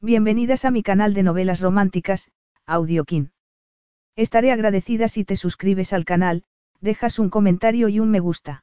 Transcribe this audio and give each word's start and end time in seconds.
Bienvenidas 0.00 0.64
a 0.64 0.70
mi 0.70 0.84
canal 0.84 1.12
de 1.12 1.24
novelas 1.24 1.60
románticas, 1.60 2.30
Audiokin. 2.66 3.32
Estaré 4.14 4.52
agradecida 4.52 5.08
si 5.08 5.24
te 5.24 5.34
suscribes 5.34 5.92
al 5.92 6.04
canal, 6.04 6.44
dejas 6.80 7.18
un 7.18 7.30
comentario 7.30 7.88
y 7.88 7.98
un 7.98 8.08
me 8.08 8.20
gusta. 8.20 8.62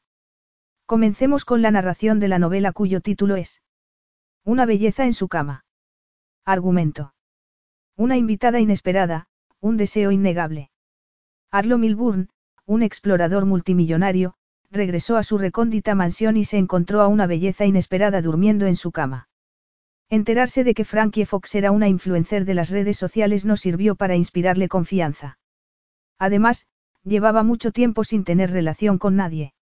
Comencemos 0.86 1.44
con 1.44 1.62
la 1.62 1.72
narración 1.72 2.22
de 2.22 2.30
la 2.30 2.40
novela 2.40 2.72
cuyo 2.72 3.02
título 3.02 3.36
es 3.36 3.62
Una 4.46 4.66
belleza 4.66 5.04
en 5.04 5.12
su 5.12 5.28
cama. 5.28 5.66
Argumento. 6.46 7.14
Una 7.98 8.16
invitada 8.16 8.62
inesperada, 8.62 9.28
un 9.60 9.76
deseo 9.76 10.12
innegable. 10.12 10.72
Arlo 11.52 11.78
Milburn, 11.78 12.30
un 12.66 12.82
explorador 12.82 13.46
multimillonario, 13.46 14.36
regresó 14.72 15.18
a 15.18 15.24
su 15.24 15.38
recóndita 15.38 15.96
mansión 15.96 16.38
y 16.38 16.46
se 16.46 16.58
encontró 16.58 17.02
a 17.02 17.10
una 17.10 17.28
belleza 17.28 17.66
inesperada 17.66 18.22
durmiendo 18.22 18.68
en 18.68 18.78
su 18.78 18.94
cama. 18.94 19.28
Enterarse 20.10 20.64
de 20.64 20.74
que 20.74 20.86
Frankie 20.86 21.26
Fox 21.26 21.56
era 21.56 21.72
una 21.72 21.88
influencer 21.88 22.46
de 22.46 22.54
las 22.54 22.70
redes 22.70 22.98
sociales 22.98 23.46
no 23.46 23.58
sirvió 23.58 23.96
para 23.96 24.16
inspirarle 24.16 24.68
confianza. 24.68 25.40
Además, 26.20 26.68
llevaba 27.04 27.44
mucho 27.44 27.72
tiempo 27.72 28.04
sin 28.04 28.24
tener 28.24 28.52
relación 28.52 28.98
con 28.98 29.16
nadie. 29.16 29.54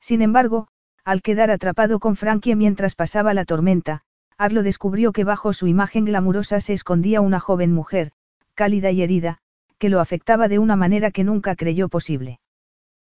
Sin 0.00 0.22
embargo, 0.22 0.68
al 1.04 1.22
quedar 1.22 1.50
atrapado 1.50 1.98
con 2.00 2.16
Frankie 2.16 2.56
mientras 2.56 2.94
pasaba 2.94 3.32
la 3.32 3.44
tormenta, 3.44 4.02
Arlo 4.36 4.62
descubrió 4.62 5.12
que 5.12 5.24
bajo 5.24 5.52
su 5.52 5.66
imagen 5.66 6.04
glamurosa 6.04 6.60
se 6.60 6.72
escondía 6.72 7.20
una 7.20 7.40
joven 7.40 7.72
mujer, 7.72 8.12
cálida 8.54 8.90
y 8.90 9.02
herida, 9.02 9.38
que 9.78 9.88
lo 9.88 10.00
afectaba 10.00 10.48
de 10.48 10.58
una 10.58 10.76
manera 10.76 11.10
que 11.10 11.24
nunca 11.24 11.56
creyó 11.56 11.88
posible. 11.88 12.40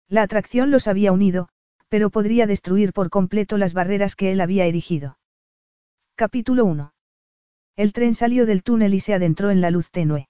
La 0.09 0.21
atracción 0.21 0.71
los 0.71 0.87
había 0.87 1.11
unido, 1.11 1.49
pero 1.89 2.09
podría 2.09 2.47
destruir 2.47 2.93
por 2.93 3.09
completo 3.09 3.57
las 3.57 3.73
barreras 3.73 4.15
que 4.15 4.31
él 4.31 4.41
había 4.41 4.65
erigido. 4.65 5.17
Capítulo 6.19 6.65
1. 6.65 6.95
El 7.75 7.93
tren 7.93 8.15
salió 8.15 8.47
del 8.47 8.63
túnel 8.63 8.95
y 8.95 8.99
se 8.99 9.13
adentró 9.13 9.51
en 9.51 9.61
la 9.61 9.69
luz 9.69 9.91
tenue. 9.91 10.29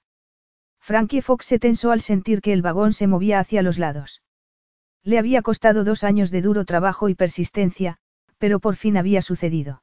Frankie 0.81 1.21
Fox 1.21 1.45
se 1.45 1.59
tensó 1.59 1.91
al 1.91 2.01
sentir 2.01 2.41
que 2.41 2.51
el 2.51 2.61
vagón 2.61 2.91
se 2.91 3.07
movía 3.07 3.39
hacia 3.39 3.61
los 3.61 3.79
lados. 3.79 4.21
Le 5.01 5.17
había 5.17 5.41
costado 5.41 5.85
dos 5.85 6.03
años 6.03 6.29
de 6.29 6.41
duro 6.41 6.65
trabajo 6.65 7.07
y 7.07 7.15
persistencia, 7.15 7.99
pero 8.37 8.59
por 8.59 8.75
fin 8.75 8.97
había 8.97 9.21
sucedido. 9.21 9.81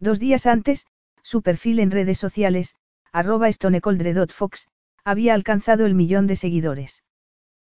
Dos 0.00 0.18
días 0.18 0.44
antes, 0.46 0.86
su 1.22 1.40
perfil 1.40 1.78
en 1.78 1.92
redes 1.92 2.18
sociales, 2.18 2.74
arroba 3.12 3.48
Fox, 4.28 4.66
había 5.04 5.34
alcanzado 5.34 5.86
el 5.86 5.94
millón 5.94 6.26
de 6.26 6.34
seguidores. 6.34 7.04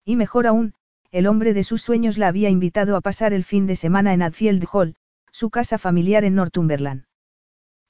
Y 0.05 0.15
mejor 0.15 0.47
aún, 0.47 0.75
el 1.11 1.27
hombre 1.27 1.55
de 1.55 1.65
sus 1.65 1.83
sueños 1.83 2.19
la 2.19 2.29
había 2.29 2.51
invitado 2.51 2.95
a 2.95 3.01
pasar 3.01 3.33
el 3.33 3.43
fin 3.43 3.67
de 3.67 3.75
semana 3.75 4.15
en 4.15 4.23
Adfield 4.23 4.65
Hall, 4.73 4.95
su 5.33 5.51
casa 5.51 5.77
familiar 5.77 6.23
en 6.23 6.37
Northumberland. 6.37 7.05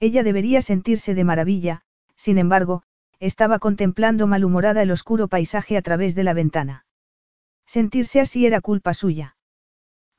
Ella 0.02 0.24
debería 0.24 0.62
sentirse 0.62 1.14
de 1.14 1.22
maravilla, 1.22 1.82
sin 2.16 2.36
embargo, 2.36 2.82
estaba 3.20 3.60
contemplando 3.60 4.26
malhumorada 4.26 4.82
el 4.82 4.90
oscuro 4.90 5.28
paisaje 5.28 5.76
a 5.76 5.82
través 5.82 6.16
de 6.16 6.24
la 6.24 6.34
ventana. 6.34 6.86
Sentirse 7.66 8.18
así 8.18 8.44
era 8.44 8.60
culpa 8.60 8.94
suya. 8.94 9.36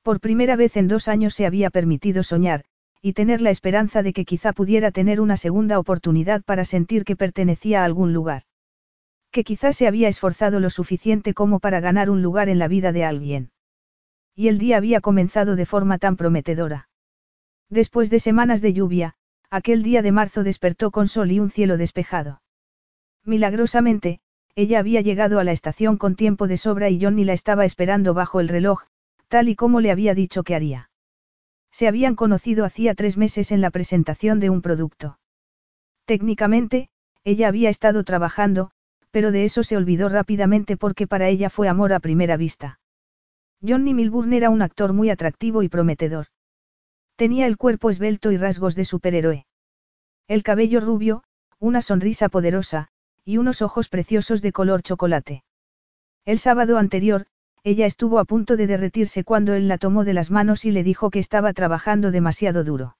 Por 0.01 0.21
primera 0.21 0.55
vez 0.55 0.77
en 0.77 0.87
dos 0.87 1.09
años 1.09 1.33
se 1.33 1.45
había 1.45 1.69
permitido 1.69 2.23
soñar, 2.23 2.63
y 3.01 3.11
tener 3.11 3.41
la 3.41 3.49
esperanza 3.49 4.03
de 4.03 4.13
que 4.13 4.23
quizá 4.23 4.53
pudiera 4.53 4.91
tener 4.91 5.19
una 5.19 5.35
segunda 5.35 5.77
oportunidad 5.79 6.43
para 6.43 6.63
sentir 6.63 7.03
que 7.03 7.17
pertenecía 7.17 7.81
a 7.81 7.85
algún 7.85 8.13
lugar. 8.13 8.43
Que 9.31 9.43
quizá 9.43 9.73
se 9.73 9.85
había 9.85 10.07
esforzado 10.07 10.61
lo 10.61 10.69
suficiente 10.69 11.33
como 11.33 11.59
para 11.59 11.81
ganar 11.81 12.09
un 12.09 12.21
lugar 12.21 12.47
en 12.47 12.57
la 12.57 12.69
vida 12.69 12.93
de 12.93 13.03
alguien. 13.03 13.51
Y 14.33 14.47
el 14.47 14.59
día 14.59 14.77
había 14.77 15.01
comenzado 15.01 15.57
de 15.57 15.65
forma 15.65 15.97
tan 15.97 16.15
prometedora. 16.15 16.87
Después 17.69 18.09
de 18.09 18.19
semanas 18.19 18.61
de 18.61 18.71
lluvia, 18.71 19.17
Aquel 19.53 19.83
día 19.83 20.01
de 20.01 20.11
marzo 20.11 20.43
despertó 20.43 20.89
con 20.89 21.07
sol 21.07 21.31
y 21.31 21.39
un 21.39 21.51
cielo 21.51 21.77
despejado. 21.77 22.41
Milagrosamente, 23.23 24.19
ella 24.55 24.79
había 24.79 25.01
llegado 25.01 25.37
a 25.37 25.43
la 25.43 25.51
estación 25.51 25.97
con 25.97 26.15
tiempo 26.15 26.47
de 26.47 26.57
sobra 26.57 26.89
y 26.89 26.99
Johnny 26.99 27.23
la 27.23 27.33
estaba 27.33 27.63
esperando 27.63 28.15
bajo 28.15 28.39
el 28.39 28.47
reloj, 28.47 28.81
tal 29.27 29.49
y 29.49 29.55
como 29.55 29.79
le 29.79 29.91
había 29.91 30.15
dicho 30.15 30.41
que 30.41 30.55
haría. 30.55 30.89
Se 31.69 31.87
habían 31.87 32.15
conocido 32.15 32.65
hacía 32.65 32.95
tres 32.95 33.15
meses 33.15 33.51
en 33.51 33.61
la 33.61 33.69
presentación 33.69 34.39
de 34.39 34.49
un 34.49 34.63
producto. 34.63 35.19
Técnicamente, 36.05 36.89
ella 37.23 37.47
había 37.47 37.69
estado 37.69 38.03
trabajando, 38.03 38.71
pero 39.11 39.31
de 39.31 39.45
eso 39.45 39.61
se 39.61 39.77
olvidó 39.77 40.09
rápidamente 40.09 40.77
porque 40.77 41.05
para 41.05 41.29
ella 41.29 41.51
fue 41.51 41.67
amor 41.67 41.93
a 41.93 41.99
primera 41.99 42.37
vista. 42.37 42.79
Johnny 43.61 43.93
Milburn 43.93 44.33
era 44.33 44.49
un 44.49 44.63
actor 44.63 44.93
muy 44.93 45.11
atractivo 45.11 45.61
y 45.61 45.69
prometedor. 45.69 46.25
Tenía 47.15 47.45
el 47.45 47.57
cuerpo 47.57 47.89
esbelto 47.89 48.31
y 48.31 48.37
rasgos 48.37 48.75
de 48.75 48.85
superhéroe. 48.85 49.45
El 50.27 50.41
cabello 50.43 50.79
rubio, 50.79 51.23
una 51.59 51.81
sonrisa 51.81 52.29
poderosa, 52.29 52.87
y 53.23 53.37
unos 53.37 53.61
ojos 53.61 53.87
preciosos 53.87 54.41
de 54.41 54.51
color 54.51 54.81
chocolate. 54.81 55.43
El 56.25 56.39
sábado 56.39 56.77
anterior, 56.77 57.27
ella 57.63 57.85
estuvo 57.85 58.19
a 58.19 58.25
punto 58.25 58.57
de 58.57 58.67
derretirse 58.67 59.23
cuando 59.23 59.53
él 59.53 59.67
la 59.67 59.77
tomó 59.77 60.03
de 60.03 60.13
las 60.13 60.31
manos 60.31 60.65
y 60.65 60.71
le 60.71 60.83
dijo 60.83 61.09
que 61.09 61.19
estaba 61.19 61.53
trabajando 61.53 62.11
demasiado 62.11 62.63
duro. 62.63 62.97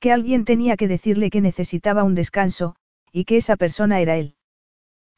Que 0.00 0.12
alguien 0.12 0.44
tenía 0.44 0.76
que 0.76 0.88
decirle 0.88 1.30
que 1.30 1.40
necesitaba 1.40 2.04
un 2.04 2.14
descanso, 2.14 2.76
y 3.12 3.24
que 3.24 3.36
esa 3.36 3.56
persona 3.56 4.00
era 4.00 4.16
él. 4.16 4.34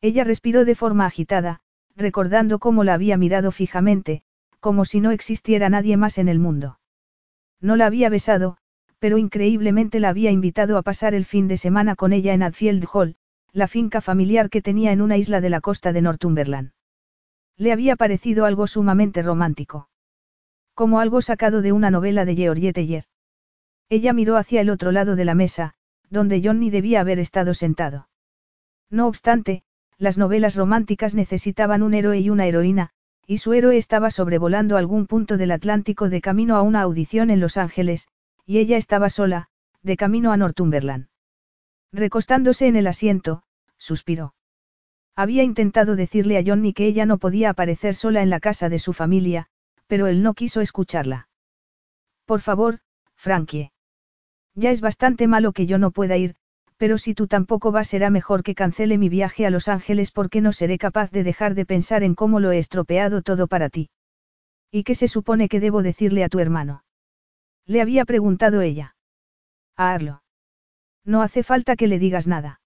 Ella 0.00 0.24
respiró 0.24 0.64
de 0.64 0.74
forma 0.74 1.06
agitada, 1.06 1.60
recordando 1.96 2.58
cómo 2.58 2.84
la 2.84 2.94
había 2.94 3.16
mirado 3.16 3.52
fijamente, 3.52 4.22
como 4.60 4.84
si 4.84 5.00
no 5.00 5.10
existiera 5.10 5.68
nadie 5.68 5.96
más 5.96 6.18
en 6.18 6.28
el 6.28 6.38
mundo. 6.38 6.78
No 7.62 7.76
la 7.76 7.86
había 7.86 8.10
besado, 8.10 8.58
pero 8.98 9.16
increíblemente 9.16 10.00
la 10.00 10.10
había 10.10 10.30
invitado 10.30 10.76
a 10.76 10.82
pasar 10.82 11.14
el 11.14 11.24
fin 11.24 11.48
de 11.48 11.56
semana 11.56 11.96
con 11.96 12.12
ella 12.12 12.34
en 12.34 12.42
Adfield 12.42 12.86
Hall, 12.92 13.16
la 13.52 13.68
finca 13.68 14.00
familiar 14.00 14.50
que 14.50 14.60
tenía 14.60 14.92
en 14.92 15.00
una 15.00 15.16
isla 15.16 15.40
de 15.40 15.48
la 15.48 15.60
costa 15.60 15.92
de 15.92 16.02
Northumberland. 16.02 16.72
Le 17.56 17.72
había 17.72 17.96
parecido 17.96 18.44
algo 18.44 18.66
sumamente 18.66 19.22
romántico. 19.22 19.88
Como 20.74 21.00
algo 21.00 21.22
sacado 21.22 21.62
de 21.62 21.72
una 21.72 21.90
novela 21.90 22.24
de 22.24 22.34
Georgette 22.34 22.74
Teller. 22.74 23.04
Ella 23.88 24.12
miró 24.12 24.36
hacia 24.36 24.60
el 24.60 24.70
otro 24.70 24.90
lado 24.90 25.16
de 25.16 25.24
la 25.24 25.34
mesa, 25.34 25.74
donde 26.10 26.40
Johnny 26.42 26.70
debía 26.70 27.00
haber 27.00 27.18
estado 27.18 27.54
sentado. 27.54 28.08
No 28.90 29.06
obstante, 29.06 29.62
las 29.98 30.18
novelas 30.18 30.56
románticas 30.56 31.14
necesitaban 31.14 31.82
un 31.82 31.94
héroe 31.94 32.18
y 32.18 32.30
una 32.30 32.46
heroína, 32.46 32.90
y 33.27 33.38
su 33.38 33.53
héroe 33.53 33.77
estaba 33.77 34.10
sobrevolando 34.10 34.77
algún 34.77 35.06
punto 35.06 35.37
del 35.37 35.53
Atlántico 35.53 36.09
de 36.09 36.21
camino 36.21 36.56
a 36.56 36.62
una 36.62 36.83
audición 36.83 37.31
en 37.31 37.41
Los 37.41 37.56
Ángeles, 37.56 38.09
y 38.47 38.59
ella 38.59 38.77
estaba 38.77 39.09
sola, 39.09 39.49
de 39.83 39.97
camino 39.97 40.33
a 40.33 40.37
Northumberland. 40.37 41.09
Recostándose 41.93 42.66
en 42.66 42.77
el 42.77 42.87
asiento, 42.87 43.43
suspiró. 43.77 44.34
Había 45.15 45.43
intentado 45.43 45.94
decirle 45.94 46.38
a 46.38 46.43
Johnny 46.44 46.72
que 46.72 46.87
ella 46.87 47.05
no 47.05 47.19
podía 47.19 47.50
aparecer 47.50 47.94
sola 47.94 48.22
en 48.22 48.31
la 48.31 48.41
casa 48.41 48.69
de 48.69 48.78
su 48.78 48.93
familia, 48.93 49.49
pero 49.87 50.06
él 50.06 50.22
no 50.22 50.34
quiso 50.34 50.60
escucharla. 50.60 51.28
Por 52.25 52.41
favor, 52.41 52.81
Frankie. 53.15 53.72
Ya 54.54 54.71
es 54.71 54.81
bastante 54.81 55.27
malo 55.27 55.53
que 55.53 55.66
yo 55.66 55.78
no 55.78 55.91
pueda 55.91 56.16
ir, 56.16 56.34
pero 56.82 56.98
si 56.98 57.15
tú 57.15 57.28
tampoco 57.28 57.70
vas 57.70 57.87
será 57.87 58.10
mejor 58.10 58.43
que 58.43 58.56
cancele 58.56 58.98
mi 58.98 59.09
viaje 59.09 59.47
a 59.47 59.50
Los 59.50 59.69
Ángeles 59.69 60.10
porque 60.10 60.41
no 60.41 60.53
seré 60.53 60.78
capaz 60.78 61.12
de 61.12 61.22
dejar 61.22 61.54
de 61.54 61.65
pensar 61.65 62.03
en 62.03 62.16
cómo 62.16 62.41
lo 62.41 62.50
he 62.50 62.59
estropeado 62.59 63.22
todo 63.22 63.47
para 63.47 63.69
ti. 63.69 63.91
¿Y 64.72 64.82
qué 64.82 64.97
se 64.97 65.06
supone 65.06 65.48
que 65.48 65.60
debo 65.60 65.84
decirle 65.84 66.25
a 66.25 66.28
tu 66.28 66.41
hermano? 66.41 66.82
Le 67.66 67.82
había 67.82 68.04
preguntado 68.04 68.62
ella. 68.62 68.97
A 69.76 69.92
Arlo. 69.92 70.25
No 71.04 71.22
hace 71.22 71.44
falta 71.44 71.76
que 71.76 71.87
le 71.87 72.00
digas 72.00 72.26
nada. 72.26 72.60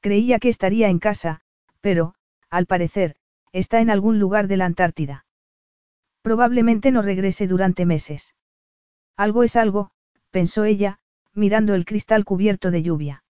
Creía 0.00 0.40
que 0.40 0.48
estaría 0.48 0.88
en 0.88 0.98
casa, 0.98 1.40
pero, 1.80 2.16
al 2.50 2.66
parecer, 2.66 3.14
está 3.52 3.80
en 3.80 3.90
algún 3.90 4.18
lugar 4.18 4.48
de 4.48 4.56
la 4.56 4.64
Antártida. 4.64 5.26
Probablemente 6.22 6.90
no 6.90 7.02
regrese 7.02 7.46
durante 7.46 7.86
meses. 7.86 8.34
Algo 9.16 9.44
es 9.44 9.54
algo, 9.54 9.92
pensó 10.32 10.64
ella, 10.64 10.98
mirando 11.34 11.76
el 11.76 11.84
cristal 11.84 12.24
cubierto 12.24 12.72
de 12.72 12.82
lluvia. 12.82 13.22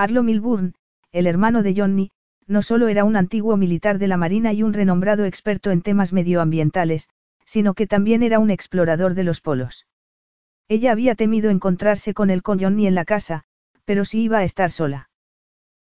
Arlo 0.00 0.22
Milburn, 0.22 0.72
el 1.12 1.26
hermano 1.26 1.62
de 1.62 1.74
Johnny, 1.76 2.10
no 2.46 2.62
solo 2.62 2.88
era 2.88 3.04
un 3.04 3.16
antiguo 3.16 3.58
militar 3.58 3.98
de 3.98 4.08
la 4.08 4.16
Marina 4.16 4.50
y 4.54 4.62
un 4.62 4.72
renombrado 4.72 5.26
experto 5.26 5.72
en 5.72 5.82
temas 5.82 6.14
medioambientales, 6.14 7.10
sino 7.44 7.74
que 7.74 7.86
también 7.86 8.22
era 8.22 8.38
un 8.38 8.50
explorador 8.50 9.12
de 9.12 9.24
los 9.24 9.42
polos. 9.42 9.86
Ella 10.68 10.92
había 10.92 11.16
temido 11.16 11.50
encontrarse 11.50 12.14
con 12.14 12.30
él 12.30 12.42
con 12.42 12.58
Johnny 12.58 12.86
en 12.86 12.94
la 12.94 13.04
casa, 13.04 13.42
pero 13.84 14.06
sí 14.06 14.22
iba 14.22 14.38
a 14.38 14.44
estar 14.44 14.70
sola. 14.70 15.10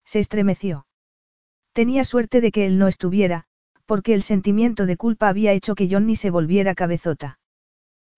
Se 0.05 0.21
estremeció. 0.21 0.87
Tenía 1.73 2.05
suerte 2.05 2.41
de 2.41 2.53
que 2.53 2.67
él 2.67 2.79
no 2.79 2.87
estuviera, 2.87 3.47
porque 3.85 4.15
el 4.15 4.23
sentimiento 4.23 4.87
de 4.87 4.97
culpa 4.97 5.27
había 5.29 5.51
hecho 5.51 5.75
que 5.75 5.89
Johnny 5.91 6.15
se 6.15 6.31
volviera 6.31 6.77
cabezota. 6.77 7.41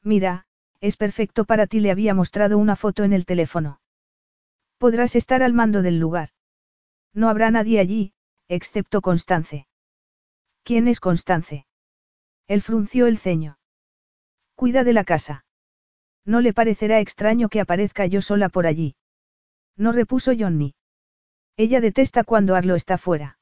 Mira, 0.02 0.44
es 0.82 0.98
perfecto 0.98 1.46
para 1.46 1.66
ti, 1.66 1.80
le 1.80 1.90
había 1.90 2.12
mostrado 2.12 2.58
una 2.58 2.76
foto 2.76 3.02
en 3.02 3.14
el 3.14 3.24
teléfono. 3.24 3.80
Podrás 4.78 5.16
estar 5.16 5.42
al 5.42 5.52
mando 5.52 5.82
del 5.82 5.98
lugar. 5.98 6.30
No 7.14 7.28
habrá 7.28 7.50
nadie 7.50 7.80
allí, 7.80 8.12
excepto 8.48 9.00
Constance. 9.00 9.66
¿Quién 10.62 10.88
es 10.88 11.00
Constance? 11.00 11.66
Él 12.46 12.60
frunció 12.60 13.06
el 13.06 13.18
ceño. 13.18 13.58
Cuida 14.54 14.84
de 14.84 14.92
la 14.92 15.04
casa. 15.04 15.44
No 16.24 16.40
le 16.40 16.52
parecerá 16.52 17.00
extraño 17.00 17.48
que 17.48 17.60
aparezca 17.60 18.06
yo 18.06 18.20
sola 18.20 18.48
por 18.48 18.66
allí. 18.66 18.96
No 19.76 19.92
repuso 19.92 20.32
Johnny. 20.38 20.74
Ella 21.56 21.80
detesta 21.80 22.24
cuando 22.24 22.54
Arlo 22.54 22.74
está 22.74 22.98
fuera. 22.98 23.38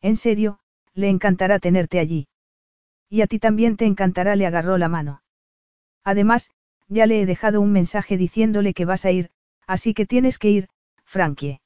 En 0.00 0.16
serio, 0.16 0.60
le 0.94 1.08
encantará 1.08 1.58
tenerte 1.58 1.98
allí. 1.98 2.28
Y 3.08 3.22
a 3.22 3.26
ti 3.26 3.38
también 3.38 3.76
te 3.76 3.84
encantará, 3.84 4.36
le 4.36 4.46
agarró 4.46 4.78
la 4.78 4.88
mano. 4.88 5.22
Además, 6.02 6.50
ya 6.88 7.06
le 7.06 7.20
he 7.20 7.26
dejado 7.26 7.60
un 7.60 7.72
mensaje 7.72 8.16
diciéndole 8.16 8.74
que 8.74 8.84
vas 8.84 9.04
a 9.04 9.10
ir, 9.10 9.30
así 9.68 9.94
que 9.94 10.06
tienes 10.06 10.38
que 10.38 10.50
ir, 10.50 10.68
Frankie. 11.04 11.60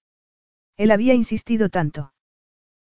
Él 0.77 0.91
había 0.91 1.15
insistido 1.15 1.71
tanto. 1.71 2.13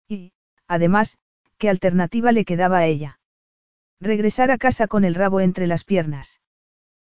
Y, 0.07 0.33
además, 0.67 1.17
¿qué 1.57 1.69
alternativa 1.69 2.31
le 2.31 2.45
quedaba 2.45 2.79
a 2.79 2.85
ella? 2.85 3.19
Regresar 3.99 4.51
a 4.51 4.57
casa 4.57 4.87
con 4.87 5.05
el 5.05 5.15
rabo 5.15 5.39
entre 5.39 5.65
las 5.65 5.85
piernas. 5.85 6.41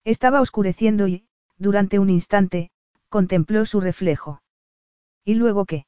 Estaba 0.05 0.39
oscureciendo 0.41 1.07
y, 1.07 1.27
durante 1.57 1.99
un 1.99 2.09
instante, 2.09 2.69
contempló 3.09 3.65
su 3.65 3.81
reflejo. 3.81 4.41
¿Y 5.25 5.33
luego 5.33 5.65
qué? 5.65 5.85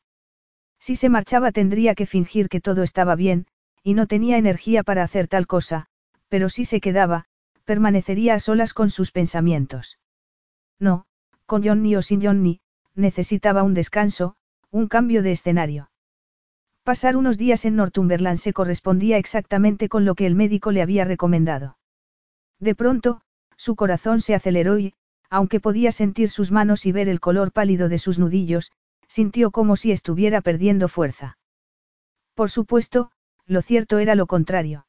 Si 0.80 0.96
se 0.96 1.10
marchaba 1.10 1.52
tendría 1.52 1.94
que 1.94 2.06
fingir 2.06 2.50
que 2.50 2.60
todo 2.60 2.84
estaba 2.84 3.16
bien, 3.16 3.46
y 3.84 3.94
no 3.94 4.08
tenía 4.08 4.38
energía 4.38 4.84
para 4.84 5.04
hacer 5.04 5.28
tal 5.28 5.46
cosa, 5.46 5.86
pero 6.28 6.50
si 6.50 6.66
se 6.66 6.82
quedaba, 6.82 7.26
permanecería 7.66 8.34
a 8.34 8.40
solas 8.40 8.74
con 8.74 8.90
sus 8.90 9.12
pensamientos. 9.12 10.00
No, 10.80 11.06
con 11.50 11.64
Johnny 11.64 11.96
o 11.96 12.02
sin 12.02 12.22
Johnny, 12.22 12.62
necesitaba 12.96 13.64
un 13.64 13.74
descanso, 13.74 14.36
un 14.70 14.88
cambio 14.88 15.24
de 15.24 15.32
escenario. 15.32 15.90
Pasar 16.84 17.18
unos 17.18 17.40
días 17.40 17.66
en 17.66 17.76
Northumberland 17.76 18.38
se 18.38 18.54
correspondía 18.54 19.18
exactamente 19.18 19.90
con 19.90 20.06
lo 20.06 20.14
que 20.14 20.28
el 20.28 20.36
médico 20.36 20.72
le 20.72 20.84
había 20.84 21.06
recomendado. 21.06 21.78
De 22.60 22.76
pronto, 22.76 23.22
su 23.58 23.76
corazón 23.76 24.22
se 24.22 24.36
aceleró 24.36 24.78
y, 24.78 24.94
aunque 25.30 25.60
podía 25.60 25.92
sentir 25.92 26.30
sus 26.30 26.52
manos 26.52 26.86
y 26.86 26.92
ver 26.92 27.10
el 27.10 27.20
color 27.20 27.52
pálido 27.52 27.90
de 27.90 27.98
sus 27.98 28.20
nudillos, 28.20 28.72
sintió 29.08 29.50
como 29.50 29.76
si 29.76 29.92
estuviera 29.92 30.42
perdiendo 30.42 30.88
fuerza. 30.88 31.40
Por 32.36 32.52
supuesto, 32.52 33.12
lo 33.48 33.64
cierto 33.64 33.98
era 33.98 34.14
lo 34.14 34.28
contrario. 34.28 34.86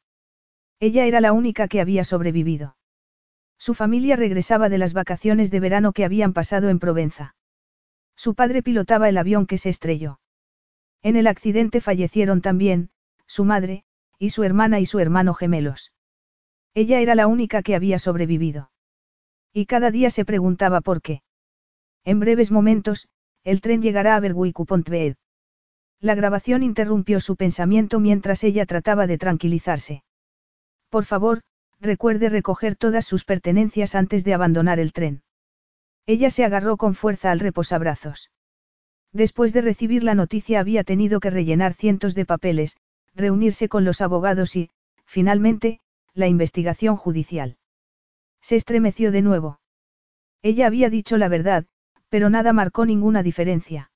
Ella 0.78 1.06
era 1.06 1.20
la 1.22 1.32
única 1.32 1.68
que 1.68 1.80
había 1.80 2.04
sobrevivido. 2.04 2.76
Su 3.60 3.74
familia 3.74 4.16
regresaba 4.16 4.70
de 4.70 4.78
las 4.78 4.94
vacaciones 4.94 5.50
de 5.50 5.60
verano 5.60 5.92
que 5.92 6.06
habían 6.06 6.32
pasado 6.32 6.70
en 6.70 6.78
Provenza. 6.78 7.34
Su 8.16 8.34
padre 8.34 8.62
pilotaba 8.62 9.10
el 9.10 9.18
avión 9.18 9.46
que 9.46 9.58
se 9.58 9.68
estrelló. 9.68 10.18
En 11.02 11.14
el 11.14 11.26
accidente 11.26 11.82
fallecieron 11.82 12.40
también, 12.40 12.88
su 13.26 13.44
madre, 13.44 13.84
y 14.18 14.30
su 14.30 14.44
hermana 14.44 14.80
y 14.80 14.86
su 14.86 14.98
hermano 14.98 15.34
gemelos. 15.34 15.92
Ella 16.72 17.00
era 17.00 17.14
la 17.14 17.26
única 17.26 17.62
que 17.62 17.74
había 17.74 17.98
sobrevivido. 17.98 18.70
Y 19.52 19.66
cada 19.66 19.90
día 19.90 20.08
se 20.08 20.24
preguntaba 20.24 20.80
por 20.80 21.02
qué. 21.02 21.22
En 22.02 22.18
breves 22.18 22.50
momentos, 22.50 23.08
el 23.44 23.60
tren 23.60 23.82
llegará 23.82 24.16
a 24.16 24.20
Berwick-upon-Tweed. 24.20 25.16
La 26.00 26.14
grabación 26.14 26.62
interrumpió 26.62 27.20
su 27.20 27.36
pensamiento 27.36 28.00
mientras 28.00 28.42
ella 28.42 28.64
trataba 28.64 29.06
de 29.06 29.18
tranquilizarse. 29.18 30.02
Por 30.88 31.04
favor, 31.04 31.42
recuerde 31.80 32.28
recoger 32.28 32.76
todas 32.76 33.06
sus 33.06 33.24
pertenencias 33.24 33.94
antes 33.94 34.24
de 34.24 34.34
abandonar 34.34 34.78
el 34.78 34.92
tren. 34.92 35.22
Ella 36.06 36.30
se 36.30 36.44
agarró 36.44 36.76
con 36.76 36.94
fuerza 36.94 37.30
al 37.30 37.40
reposabrazos. 37.40 38.30
Después 39.12 39.52
de 39.52 39.62
recibir 39.62 40.04
la 40.04 40.14
noticia 40.14 40.60
había 40.60 40.84
tenido 40.84 41.20
que 41.20 41.30
rellenar 41.30 41.74
cientos 41.74 42.14
de 42.14 42.26
papeles, 42.26 42.76
reunirse 43.14 43.68
con 43.68 43.84
los 43.84 44.00
abogados 44.00 44.54
y, 44.56 44.70
finalmente, 45.04 45.80
la 46.14 46.28
investigación 46.28 46.96
judicial. 46.96 47.56
Se 48.40 48.56
estremeció 48.56 49.12
de 49.12 49.22
nuevo. 49.22 49.60
Ella 50.42 50.66
había 50.66 50.90
dicho 50.90 51.16
la 51.16 51.28
verdad, 51.28 51.66
pero 52.08 52.30
nada 52.30 52.52
marcó 52.52 52.86
ninguna 52.86 53.22
diferencia. 53.22 53.90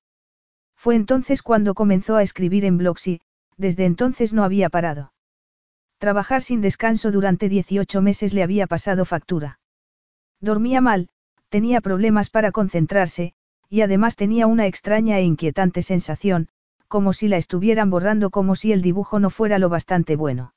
Fue 0.76 0.96
entonces 0.96 1.42
cuando 1.42 1.74
comenzó 1.74 2.16
a 2.16 2.22
escribir 2.22 2.64
en 2.64 2.76
blogs 2.76 3.06
y, 3.06 3.20
desde 3.56 3.86
entonces 3.86 4.34
no 4.34 4.44
había 4.44 4.68
parado. 4.68 5.13
Trabajar 5.98 6.42
sin 6.42 6.60
descanso 6.60 7.12
durante 7.12 7.48
18 7.48 8.02
meses 8.02 8.34
le 8.34 8.42
había 8.42 8.66
pasado 8.66 9.04
factura. 9.04 9.58
Dormía 10.40 10.80
mal, 10.80 11.08
tenía 11.48 11.80
problemas 11.80 12.30
para 12.30 12.52
concentrarse, 12.52 13.34
y 13.68 13.80
además 13.80 14.16
tenía 14.16 14.46
una 14.46 14.66
extraña 14.66 15.18
e 15.18 15.22
inquietante 15.24 15.82
sensación, 15.82 16.48
como 16.88 17.12
si 17.12 17.28
la 17.28 17.36
estuvieran 17.36 17.90
borrando 17.90 18.30
como 18.30 18.56
si 18.56 18.72
el 18.72 18.82
dibujo 18.82 19.18
no 19.18 19.30
fuera 19.30 19.58
lo 19.58 19.68
bastante 19.68 20.16
bueno. 20.16 20.54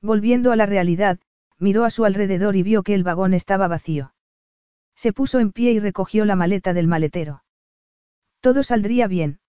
Volviendo 0.00 0.52
a 0.52 0.56
la 0.56 0.66
realidad, 0.66 1.18
miró 1.58 1.84
a 1.84 1.90
su 1.90 2.04
alrededor 2.04 2.56
y 2.56 2.62
vio 2.62 2.82
que 2.82 2.94
el 2.94 3.02
vagón 3.02 3.34
estaba 3.34 3.68
vacío. 3.68 4.14
Se 4.94 5.12
puso 5.12 5.38
en 5.38 5.52
pie 5.52 5.72
y 5.72 5.78
recogió 5.78 6.24
la 6.24 6.36
maleta 6.36 6.72
del 6.72 6.86
maletero. 6.86 7.42
Todo 8.40 8.62
saldría 8.62 9.06
bien. 9.06 9.40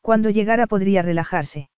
Cuando 0.00 0.28
llegara 0.28 0.66
podría 0.66 1.00
relajarse. 1.00 1.70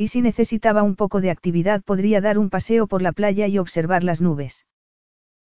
Y 0.00 0.08
si 0.08 0.22
necesitaba 0.22 0.82
un 0.82 0.96
poco 0.96 1.20
de 1.20 1.30
actividad 1.30 1.82
podría 1.82 2.22
dar 2.22 2.38
un 2.38 2.48
paseo 2.48 2.86
por 2.86 3.02
la 3.02 3.12
playa 3.12 3.46
y 3.48 3.58
observar 3.58 4.02
las 4.02 4.22
nubes. 4.22 4.64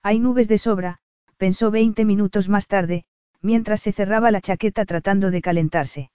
Hay 0.02 0.18
nubes 0.18 0.48
de 0.48 0.58
sobra, 0.58 1.00
pensó 1.36 1.72
20 1.72 2.06
minutos 2.06 2.48
más 2.48 2.70
tarde, 2.70 3.04
mientras 3.42 3.82
se 3.82 3.92
cerraba 3.92 4.32
la 4.32 4.40
chaqueta 4.40 4.86
tratando 4.86 5.30
de 5.30 5.42
calentarse. 5.42 6.10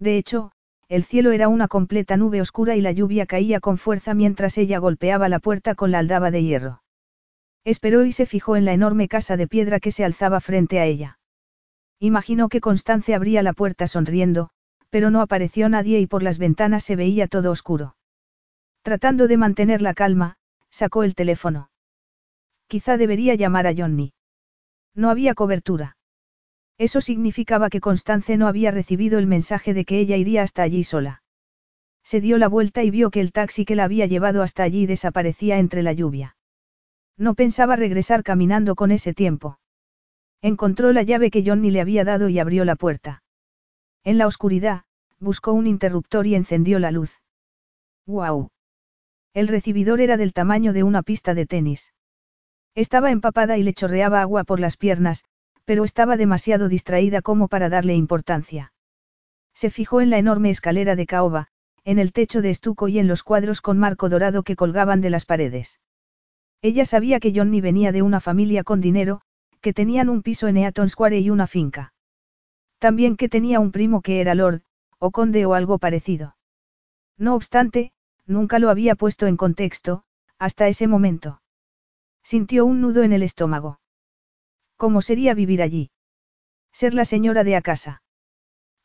De 0.00 0.16
hecho, 0.16 0.50
el 0.88 1.04
cielo 1.04 1.30
era 1.30 1.46
una 1.46 1.68
completa 1.68 2.16
nube 2.16 2.40
oscura 2.40 2.74
y 2.74 2.80
la 2.80 2.90
lluvia 2.90 3.26
caía 3.26 3.60
con 3.60 3.78
fuerza 3.78 4.12
mientras 4.12 4.58
ella 4.58 4.78
golpeaba 4.78 5.28
la 5.28 5.38
puerta 5.38 5.76
con 5.76 5.92
la 5.92 6.00
aldaba 6.00 6.32
de 6.32 6.42
hierro. 6.42 6.82
Esperó 7.62 8.04
y 8.04 8.10
se 8.10 8.26
fijó 8.26 8.56
en 8.56 8.64
la 8.64 8.72
enorme 8.72 9.06
casa 9.06 9.36
de 9.36 9.46
piedra 9.46 9.78
que 9.78 9.92
se 9.92 10.04
alzaba 10.04 10.40
frente 10.40 10.80
a 10.80 10.86
ella. 10.86 11.20
Imaginó 12.00 12.48
que 12.48 12.60
Constance 12.60 13.14
abría 13.14 13.40
la 13.44 13.52
puerta 13.52 13.86
sonriendo, 13.86 14.50
pero 14.92 15.10
no 15.10 15.22
apareció 15.22 15.70
nadie 15.70 16.00
y 16.00 16.06
por 16.06 16.22
las 16.22 16.36
ventanas 16.36 16.84
se 16.84 16.96
veía 16.96 17.26
todo 17.26 17.50
oscuro. 17.50 17.96
Tratando 18.82 19.26
de 19.26 19.38
mantener 19.38 19.80
la 19.80 19.94
calma, 19.94 20.36
sacó 20.68 21.02
el 21.02 21.14
teléfono. 21.14 21.70
Quizá 22.66 22.98
debería 22.98 23.34
llamar 23.34 23.66
a 23.66 23.72
Johnny. 23.74 24.12
No 24.94 25.08
había 25.08 25.32
cobertura. 25.32 25.96
Eso 26.76 27.00
significaba 27.00 27.70
que 27.70 27.80
Constance 27.80 28.36
no 28.36 28.48
había 28.48 28.70
recibido 28.70 29.18
el 29.18 29.26
mensaje 29.26 29.72
de 29.72 29.86
que 29.86 29.98
ella 29.98 30.18
iría 30.18 30.42
hasta 30.42 30.62
allí 30.62 30.84
sola. 30.84 31.22
Se 32.04 32.20
dio 32.20 32.36
la 32.36 32.48
vuelta 32.48 32.82
y 32.82 32.90
vio 32.90 33.10
que 33.10 33.22
el 33.22 33.32
taxi 33.32 33.64
que 33.64 33.76
la 33.76 33.84
había 33.84 34.04
llevado 34.04 34.42
hasta 34.42 34.62
allí 34.62 34.84
desaparecía 34.84 35.58
entre 35.58 35.82
la 35.82 35.94
lluvia. 35.94 36.36
No 37.16 37.34
pensaba 37.34 37.76
regresar 37.76 38.22
caminando 38.22 38.74
con 38.74 38.90
ese 38.90 39.14
tiempo. 39.14 39.58
Encontró 40.42 40.92
la 40.92 41.02
llave 41.02 41.30
que 41.30 41.42
Johnny 41.46 41.70
le 41.70 41.80
había 41.80 42.04
dado 42.04 42.28
y 42.28 42.38
abrió 42.38 42.66
la 42.66 42.76
puerta. 42.76 43.21
En 44.04 44.18
la 44.18 44.26
oscuridad, 44.26 44.82
buscó 45.20 45.52
un 45.52 45.66
interruptor 45.66 46.26
y 46.26 46.34
encendió 46.34 46.78
la 46.78 46.90
luz. 46.90 47.20
¡Guau! 48.06 48.48
El 49.32 49.48
recibidor 49.48 50.00
era 50.00 50.16
del 50.16 50.32
tamaño 50.32 50.72
de 50.72 50.82
una 50.82 51.02
pista 51.02 51.34
de 51.34 51.46
tenis. 51.46 51.94
Estaba 52.74 53.10
empapada 53.10 53.58
y 53.58 53.62
le 53.62 53.74
chorreaba 53.74 54.20
agua 54.20 54.44
por 54.44 54.58
las 54.58 54.76
piernas, 54.76 55.24
pero 55.64 55.84
estaba 55.84 56.16
demasiado 56.16 56.68
distraída 56.68 57.22
como 57.22 57.48
para 57.48 57.68
darle 57.68 57.94
importancia. 57.94 58.72
Se 59.54 59.70
fijó 59.70 60.00
en 60.00 60.10
la 60.10 60.18
enorme 60.18 60.50
escalera 60.50 60.96
de 60.96 61.06
caoba, 61.06 61.48
en 61.84 61.98
el 61.98 62.12
techo 62.12 62.42
de 62.42 62.50
estuco 62.50 62.88
y 62.88 62.98
en 62.98 63.06
los 63.06 63.22
cuadros 63.22 63.60
con 63.60 63.78
marco 63.78 64.08
dorado 64.08 64.42
que 64.42 64.56
colgaban 64.56 65.00
de 65.00 65.10
las 65.10 65.24
paredes. 65.24 65.78
Ella 66.60 66.84
sabía 66.84 67.20
que 67.20 67.32
Johnny 67.34 67.60
venía 67.60 67.92
de 67.92 68.02
una 68.02 68.20
familia 68.20 68.64
con 68.64 68.80
dinero, 68.80 69.20
que 69.60 69.72
tenían 69.72 70.08
un 70.08 70.22
piso 70.22 70.48
en 70.48 70.56
Eaton 70.56 70.88
Square 70.88 71.20
y 71.20 71.30
una 71.30 71.46
finca. 71.46 71.91
También 72.82 73.16
que 73.16 73.28
tenía 73.28 73.60
un 73.60 73.70
primo 73.70 74.00
que 74.02 74.20
era 74.20 74.34
lord, 74.34 74.62
o 74.98 75.12
conde 75.12 75.46
o 75.46 75.54
algo 75.54 75.78
parecido. 75.78 76.34
No 77.16 77.36
obstante, 77.36 77.92
nunca 78.26 78.58
lo 78.58 78.70
había 78.70 78.96
puesto 78.96 79.28
en 79.28 79.36
contexto, 79.36 80.02
hasta 80.36 80.66
ese 80.66 80.88
momento. 80.88 81.40
Sintió 82.24 82.66
un 82.66 82.80
nudo 82.80 83.04
en 83.04 83.12
el 83.12 83.22
estómago. 83.22 83.78
¿Cómo 84.76 85.00
sería 85.00 85.32
vivir 85.32 85.62
allí? 85.62 85.92
Ser 86.72 86.92
la 86.92 87.04
señora 87.04 87.44
de 87.44 87.54
a 87.54 87.62
casa. 87.62 88.02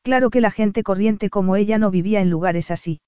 Claro 0.04 0.30
que 0.30 0.42
la 0.42 0.52
gente 0.52 0.84
corriente 0.84 1.32
como 1.32 1.56
ella 1.56 1.80
no 1.80 1.90
vivía 1.90 2.22
en 2.22 2.30
lugares 2.30 2.70
así. 2.70 3.02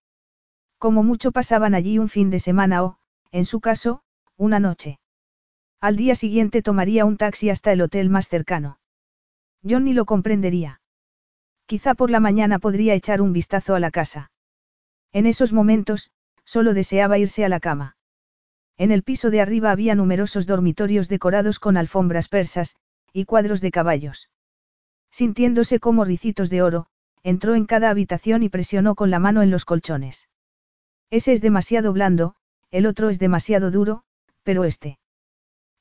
Como 0.80 1.04
mucho 1.04 1.32
pasaban 1.32 1.76
allí 1.76 2.00
un 2.00 2.10
fin 2.10 2.32
de 2.32 2.40
semana 2.40 2.84
o, 2.84 2.98
en 3.30 3.46
su 3.46 3.60
caso, 3.60 4.02
una 4.38 4.60
noche. 4.60 5.00
Al 5.80 5.98
día 5.98 6.16
siguiente 6.16 6.64
tomaría 6.64 7.06
un 7.06 7.18
taxi 7.18 7.52
hasta 7.52 7.72
el 7.74 7.82
hotel 7.82 8.10
más 8.10 8.28
cercano. 8.28 8.79
Yo 9.62 9.80
ni 9.80 9.94
lo 9.94 10.06
comprendería. 10.06 10.82
Quizá 11.66 11.94
por 11.94 12.10
la 12.10 12.20
mañana 12.20 12.60
podría 12.60 12.94
echar 12.94 13.22
un 13.22 13.34
vistazo 13.34 13.76
a 13.76 13.80
la 13.80 13.92
casa. 13.92 14.32
En 15.12 15.26
esos 15.26 15.54
momentos, 15.54 16.12
solo 16.46 16.74
deseaba 16.74 17.18
irse 17.18 17.46
a 17.46 17.50
la 17.50 17.60
cama. 17.60 17.98
En 18.78 18.92
el 18.92 19.04
piso 19.04 19.30
de 19.30 19.42
arriba 19.42 19.72
había 19.72 19.94
numerosos 19.94 20.48
dormitorios 20.48 21.10
decorados 21.10 21.60
con 21.60 21.78
alfombras 21.78 22.30
persas, 22.30 22.76
y 23.12 23.26
cuadros 23.26 23.62
de 23.62 23.72
caballos. 23.72 24.30
Sintiéndose 25.12 25.80
como 25.80 26.06
ricitos 26.06 26.50
de 26.50 26.62
oro, 26.62 26.88
entró 27.24 27.56
en 27.56 27.66
cada 27.66 27.90
habitación 27.90 28.44
y 28.44 28.50
presionó 28.50 28.96
con 28.96 29.12
la 29.12 29.20
mano 29.20 29.42
en 29.42 29.52
los 29.52 29.66
colchones. 29.66 30.30
Ese 31.10 31.34
es 31.34 31.42
demasiado 31.42 31.92
blando, 31.92 32.36
el 32.72 32.86
otro 32.86 33.10
es 33.10 33.20
demasiado 33.20 33.72
duro, 33.72 34.04
pero 34.44 34.64
este. 34.64 35.00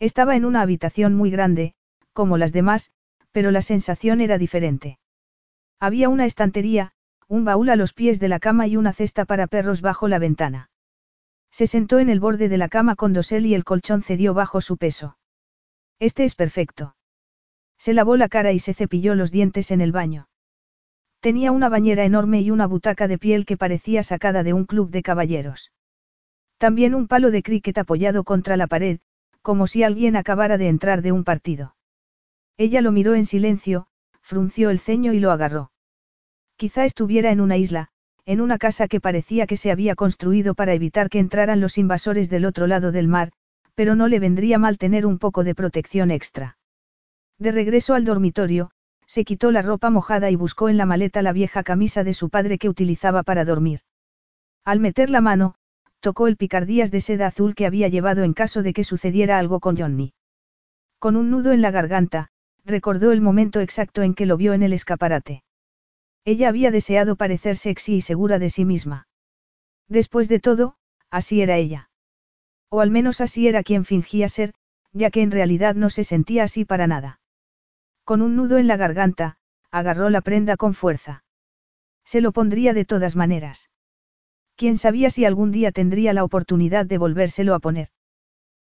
Estaba 0.01 0.37
en 0.37 0.45
una 0.45 0.63
habitación 0.63 1.15
muy 1.15 1.31
grande, 1.31 1.75
como 2.13 2.39
las 2.39 2.53
demás, 2.53 2.91
pero 3.39 3.53
la 3.53 3.63
sensación 3.63 4.21
era 4.21 4.37
diferente. 4.37 4.99
Había 5.79 6.09
una 6.09 6.27
estantería, 6.27 6.91
un 7.29 7.45
baúl 7.45 7.71
a 7.71 7.77
los 7.77 7.93
pies 7.93 8.19
de 8.19 8.27
la 8.27 8.41
cama 8.41 8.67
y 8.67 8.77
una 8.77 8.93
cesta 8.93 9.27
para 9.27 9.47
perros 9.47 9.81
bajo 9.81 10.09
la 10.09 10.19
ventana. 10.19 10.71
Se 11.53 11.69
sentó 11.69 12.01
en 12.01 12.09
el 12.09 12.19
borde 12.19 12.49
de 12.49 12.59
la 12.59 12.69
cama 12.69 12.97
con 12.97 13.13
dosel 13.13 13.47
y 13.47 13.55
el 13.55 13.63
colchón 13.63 14.03
cedió 14.03 14.35
bajo 14.35 14.61
su 14.61 14.77
peso. 14.77 15.19
Este 16.01 16.25
es 16.25 16.35
perfecto. 16.35 16.97
Se 17.79 17.95
lavó 17.95 18.17
la 18.17 18.29
cara 18.29 18.51
y 18.51 18.59
se 18.59 18.75
cepilló 18.75 19.15
los 19.15 19.31
dientes 19.31 19.71
en 19.71 19.83
el 19.83 19.93
baño. 19.93 20.29
Tenía 21.21 21.53
una 21.53 21.69
bañera 21.69 22.05
enorme 22.05 22.41
y 22.41 22.51
una 22.51 22.67
butaca 22.67 23.07
de 23.07 23.19
piel 23.19 23.47
que 23.47 23.57
parecía 23.57 24.03
sacada 24.03 24.43
de 24.43 24.53
un 24.53 24.65
club 24.65 24.91
de 24.91 25.05
caballeros. 25.05 25.71
También 26.57 26.93
un 26.93 27.07
palo 27.07 27.31
de 27.31 27.45
cricket 27.45 27.79
apoyado 27.79 28.25
contra 28.25 28.57
la 28.57 28.67
pared, 28.67 28.99
como 29.43 29.69
si 29.69 29.85
alguien 29.85 30.17
acabara 30.17 30.59
de 30.59 30.67
entrar 30.67 31.03
de 31.03 31.13
un 31.13 31.23
partido. 31.23 31.77
Ella 32.59 32.81
lo 32.81 32.91
miró 32.91 33.15
en 33.15 33.25
silencio, 33.25 33.87
frunció 34.21 34.71
el 34.71 34.81
ceño 34.81 35.13
y 35.13 35.21
lo 35.21 35.31
agarró. 35.31 35.71
Quizá 36.57 36.85
estuviera 36.85 37.31
en 37.31 37.41
una 37.41 37.57
isla, 37.57 37.89
en 38.27 38.41
una 38.41 38.59
casa 38.59 38.89
que 38.89 39.01
parecía 39.01 39.47
que 39.47 39.57
se 39.57 39.71
había 39.71 39.95
construido 39.95 40.55
para 40.55 40.75
evitar 40.75 41.09
que 41.09 41.21
entraran 41.21 41.61
los 41.61 41.79
invasores 41.79 42.29
del 42.29 42.45
otro 42.45 42.67
lado 42.67 42.91
del 42.91 43.07
mar, 43.07 43.31
pero 43.77 43.95
no 43.95 44.09
le 44.09 44.19
vendría 44.19 44.59
mal 44.59 44.77
tener 44.77 45.07
un 45.07 45.21
poco 45.21 45.45
de 45.45 45.55
protección 45.55 46.11
extra. 46.11 46.59
De 47.39 47.53
regreso 47.53 47.95
al 47.95 48.05
dormitorio, 48.05 48.73
se 49.07 49.25
quitó 49.25 49.53
la 49.53 49.63
ropa 49.63 49.89
mojada 49.89 50.29
y 50.29 50.35
buscó 50.35 50.69
en 50.69 50.77
la 50.77 50.85
maleta 50.85 51.23
la 51.23 51.33
vieja 51.33 51.63
camisa 51.63 52.03
de 52.03 52.13
su 52.13 52.29
padre 52.29 52.59
que 52.59 52.69
utilizaba 52.69 53.23
para 53.23 53.45
dormir. 53.45 53.83
Al 54.65 54.81
meter 54.81 55.11
la 55.11 55.21
mano, 55.21 55.55
tocó 56.01 56.27
el 56.27 56.37
picardías 56.37 56.91
de 56.91 57.01
seda 57.01 57.29
azul 57.29 57.55
que 57.55 57.67
había 57.67 57.87
llevado 57.87 58.25
en 58.25 58.35
caso 58.35 58.65
de 58.65 58.73
que 58.73 58.83
sucediera 58.83 59.39
algo 59.39 59.61
con 59.61 59.77
Johnny. 59.77 60.13
Con 60.99 61.15
un 61.15 61.31
nudo 61.31 61.53
en 61.53 61.63
la 61.63 61.71
garganta, 61.71 62.31
recordó 62.69 63.11
el 63.13 63.21
momento 63.21 63.61
exacto 63.61 64.03
en 64.03 64.15
que 64.15 64.27
lo 64.27 64.37
vio 64.37 64.53
en 64.53 64.63
el 64.63 64.73
escaparate. 64.73 65.43
Ella 66.25 66.49
había 66.49 66.71
deseado 66.71 67.17
parecer 67.17 67.57
sexy 67.57 67.97
y 67.97 68.01
segura 68.03 68.39
de 68.39 68.51
sí 68.51 68.65
misma. 68.65 69.09
Después 69.89 70.29
de 70.29 70.39
todo, 70.39 70.77
así 71.11 71.41
era 71.41 71.57
ella. 71.57 71.91
O 72.69 72.81
al 72.81 72.91
menos 72.91 73.21
así 73.21 73.49
era 73.49 73.63
quien 73.63 73.85
fingía 73.87 74.29
ser, 74.29 74.53
ya 74.93 75.11
que 75.11 75.23
en 75.23 75.31
realidad 75.31 75.75
no 75.75 75.89
se 75.89 76.05
sentía 76.05 76.45
así 76.45 76.65
para 76.65 76.87
nada. 76.87 77.21
Con 78.05 78.21
un 78.21 78.37
nudo 78.37 78.59
en 78.59 78.67
la 78.67 78.77
garganta, 78.77 79.39
agarró 79.71 80.11
la 80.11 80.21
prenda 80.21 80.57
con 80.57 80.75
fuerza. 80.75 81.25
Se 82.05 82.21
lo 82.21 82.33
pondría 82.33 82.75
de 82.75 82.85
todas 82.85 83.17
maneras. 83.17 83.71
Quién 84.57 84.77
sabía 84.77 85.09
si 85.09 85.25
algún 85.25 85.53
día 85.53 85.73
tendría 85.73 86.13
la 86.13 86.25
oportunidad 86.25 86.85
de 86.85 86.99
volvérselo 86.99 87.55
a 87.55 87.61
poner. 87.61 87.89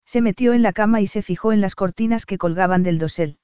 Se 0.05 0.21
metió 0.21 0.53
en 0.53 0.61
la 0.63 0.73
cama 0.73 1.01
y 1.01 1.07
se 1.07 1.21
fijó 1.21 1.51
en 1.51 1.61
las 1.61 1.75
cortinas 1.75 2.25
que 2.25 2.37
colgaban 2.37 2.81
del 2.81 2.97
dosel. 2.97 3.37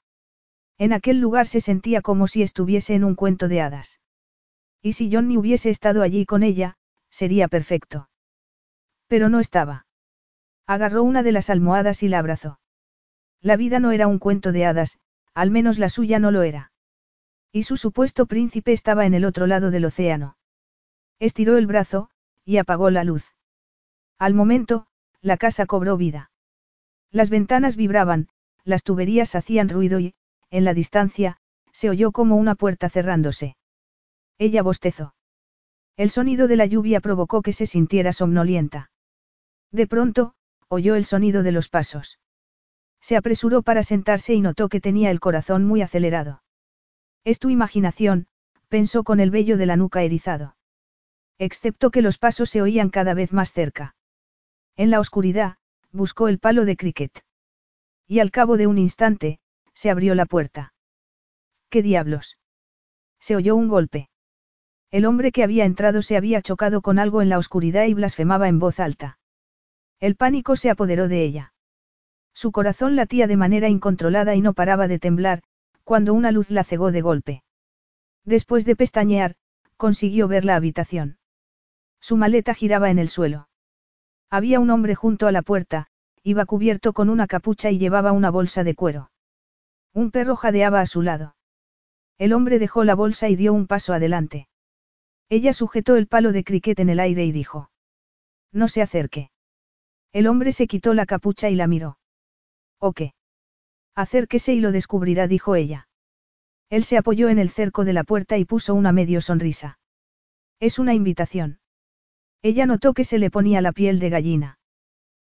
En 0.77 0.93
aquel 0.93 1.19
lugar 1.19 1.47
se 1.47 1.61
sentía 1.61 2.01
como 2.01 2.27
si 2.27 2.43
estuviese 2.43 2.93
en 2.93 3.03
un 3.03 3.15
cuento 3.15 3.47
de 3.47 3.61
hadas. 3.61 3.99
Y 4.81 4.93
si 4.93 5.11
Johnny 5.11 5.37
hubiese 5.37 5.69
estado 5.69 6.01
allí 6.01 6.25
con 6.25 6.43
ella, 6.43 6.77
sería 7.09 7.47
perfecto. 7.47 8.09
Pero 9.07 9.29
no 9.29 9.39
estaba. 9.39 9.85
Agarró 10.67 11.03
una 11.03 11.23
de 11.23 11.31
las 11.31 11.49
almohadas 11.49 12.03
y 12.03 12.07
la 12.07 12.19
abrazó. 12.19 12.59
La 13.41 13.55
vida 13.55 13.79
no 13.79 13.91
era 13.91 14.07
un 14.07 14.19
cuento 14.19 14.51
de 14.51 14.65
hadas, 14.65 14.99
al 15.33 15.51
menos 15.51 15.79
la 15.79 15.89
suya 15.89 16.19
no 16.19 16.31
lo 16.31 16.43
era. 16.43 16.71
Y 17.51 17.63
su 17.63 17.77
supuesto 17.77 18.25
príncipe 18.25 18.73
estaba 18.73 19.05
en 19.05 19.13
el 19.13 19.25
otro 19.25 19.47
lado 19.47 19.71
del 19.71 19.85
océano. 19.85 20.37
Estiró 21.19 21.57
el 21.57 21.65
brazo, 21.65 22.09
y 22.43 22.57
apagó 22.57 22.89
la 22.89 23.03
luz. 23.03 23.33
Al 24.19 24.33
momento, 24.33 24.87
la 25.21 25.37
casa 25.37 25.65
cobró 25.65 25.97
vida. 25.97 26.31
Las 27.11 27.29
ventanas 27.29 27.75
vibraban, 27.75 28.29
las 28.63 28.83
tuberías 28.83 29.35
hacían 29.35 29.69
ruido 29.69 29.99
y, 29.99 30.15
en 30.51 30.63
la 30.63 30.73
distancia, 30.73 31.37
se 31.71 31.89
oyó 31.89 32.11
como 32.11 32.35
una 32.35 32.55
puerta 32.55 32.89
cerrándose. 32.89 33.55
Ella 34.37 34.63
bostezó. 34.63 35.13
El 35.95 36.09
sonido 36.09 36.47
de 36.47 36.55
la 36.55 36.65
lluvia 36.65 36.99
provocó 36.99 37.41
que 37.41 37.53
se 37.53 37.65
sintiera 37.65 38.13
somnolienta. 38.13 38.91
De 39.71 39.87
pronto, 39.87 40.33
oyó 40.67 40.95
el 40.95 41.05
sonido 41.05 41.43
de 41.43 41.51
los 41.51 41.69
pasos. 41.69 42.19
Se 43.01 43.15
apresuró 43.15 43.61
para 43.61 43.83
sentarse 43.83 44.33
y 44.33 44.41
notó 44.41 44.69
que 44.69 44.81
tenía 44.81 45.11
el 45.11 45.19
corazón 45.19 45.65
muy 45.65 45.81
acelerado. 45.81 46.43
Es 47.23 47.39
tu 47.39 47.49
imaginación, 47.49 48.27
pensó 48.67 49.03
con 49.03 49.19
el 49.19 49.31
vello 49.31 49.57
de 49.57 49.65
la 49.65 49.75
nuca 49.75 50.03
erizado. 50.03 50.55
Excepto 51.39 51.91
que 51.91 52.01
los 52.01 52.17
pasos 52.17 52.49
se 52.49 52.61
oían 52.61 52.89
cada 52.89 53.13
vez 53.13 53.33
más 53.33 53.51
cerca. 53.51 53.95
En 54.75 54.89
la 54.91 54.99
oscuridad, 54.99 55.57
buscó 55.91 56.27
el 56.27 56.39
palo 56.39 56.65
de 56.65 56.77
cricket. 56.77 57.23
Y 58.07 58.19
al 58.19 58.31
cabo 58.31 58.57
de 58.57 58.67
un 58.67 58.77
instante, 58.77 59.39
se 59.77 59.91
abrió 59.91 60.15
la 60.15 60.25
puerta. 60.25 60.73
¿Qué 61.69 61.83
diablos? 61.83 62.39
Se 63.19 63.35
oyó 63.35 63.55
un 63.55 63.67
golpe. 63.67 64.09
El 64.89 65.05
hombre 65.05 65.31
que 65.31 65.43
había 65.43 65.65
entrado 65.65 66.01
se 66.01 66.17
había 66.17 66.41
chocado 66.41 66.81
con 66.81 66.97
algo 66.97 67.21
en 67.21 67.29
la 67.29 67.37
oscuridad 67.37 67.85
y 67.85 67.93
blasfemaba 67.93 68.47
en 68.47 68.57
voz 68.57 68.79
alta. 68.79 69.19
El 69.99 70.15
pánico 70.15 70.55
se 70.55 70.71
apoderó 70.71 71.07
de 71.07 71.21
ella. 71.23 71.53
Su 72.33 72.51
corazón 72.51 72.95
latía 72.95 73.27
de 73.27 73.37
manera 73.37 73.69
incontrolada 73.69 74.33
y 74.33 74.41
no 74.41 74.53
paraba 74.53 74.87
de 74.87 74.97
temblar, 74.97 75.43
cuando 75.83 76.15
una 76.15 76.31
luz 76.31 76.49
la 76.49 76.63
cegó 76.63 76.91
de 76.91 77.01
golpe. 77.01 77.43
Después 78.25 78.65
de 78.65 78.75
pestañear, 78.75 79.35
consiguió 79.75 80.27
ver 80.27 80.43
la 80.43 80.55
habitación. 80.55 81.19
Su 81.99 82.17
maleta 82.17 82.55
giraba 82.55 82.89
en 82.89 82.97
el 82.97 83.09
suelo. 83.09 83.47
Había 84.31 84.59
un 84.59 84.71
hombre 84.71 84.95
junto 84.95 85.27
a 85.27 85.31
la 85.31 85.43
puerta, 85.43 85.85
iba 86.23 86.47
cubierto 86.47 86.93
con 86.93 87.11
una 87.11 87.27
capucha 87.27 87.69
y 87.69 87.77
llevaba 87.77 88.11
una 88.11 88.31
bolsa 88.31 88.63
de 88.63 88.73
cuero. 88.73 89.11
Un 89.97 90.11
perro 90.11 90.35
jadeaba 90.35 90.79
a 90.79 90.85
su 90.85 91.01
lado. 91.01 91.35
El 92.19 92.33
hombre 92.33 92.59
dejó 92.59 92.83
la 92.83 92.93
bolsa 92.93 93.29
y 93.29 93.35
dio 93.35 93.51
un 93.51 93.65
paso 93.65 93.93
adelante. 93.93 94.47
Ella 95.27 95.53
sujetó 95.53 95.95
el 95.95 96.05
palo 96.05 96.33
de 96.33 96.43
cricket 96.43 96.79
en 96.79 96.89
el 96.89 96.99
aire 96.99 97.25
y 97.25 97.31
dijo. 97.31 97.71
No 98.51 98.67
se 98.67 98.83
acerque. 98.83 99.31
El 100.13 100.27
hombre 100.27 100.51
se 100.51 100.67
quitó 100.67 100.93
la 100.93 101.07
capucha 101.07 101.49
y 101.49 101.55
la 101.55 101.65
miró. 101.65 101.97
¿O 102.77 102.93
qué? 102.93 103.15
Acérquese 103.95 104.53
y 104.53 104.59
lo 104.59 104.71
descubrirá, 104.71 105.27
dijo 105.27 105.55
ella. 105.55 105.89
Él 106.69 106.83
se 106.83 106.99
apoyó 106.99 107.29
en 107.29 107.39
el 107.39 107.49
cerco 107.49 107.83
de 107.83 107.93
la 107.93 108.03
puerta 108.03 108.37
y 108.37 108.45
puso 108.45 108.75
una 108.75 108.91
medio 108.91 109.19
sonrisa. 109.19 109.79
Es 110.59 110.77
una 110.77 110.93
invitación. 110.93 111.59
Ella 112.43 112.67
notó 112.67 112.93
que 112.93 113.03
se 113.03 113.17
le 113.17 113.31
ponía 113.31 113.61
la 113.61 113.71
piel 113.71 113.97
de 113.97 114.11
gallina. 114.11 114.59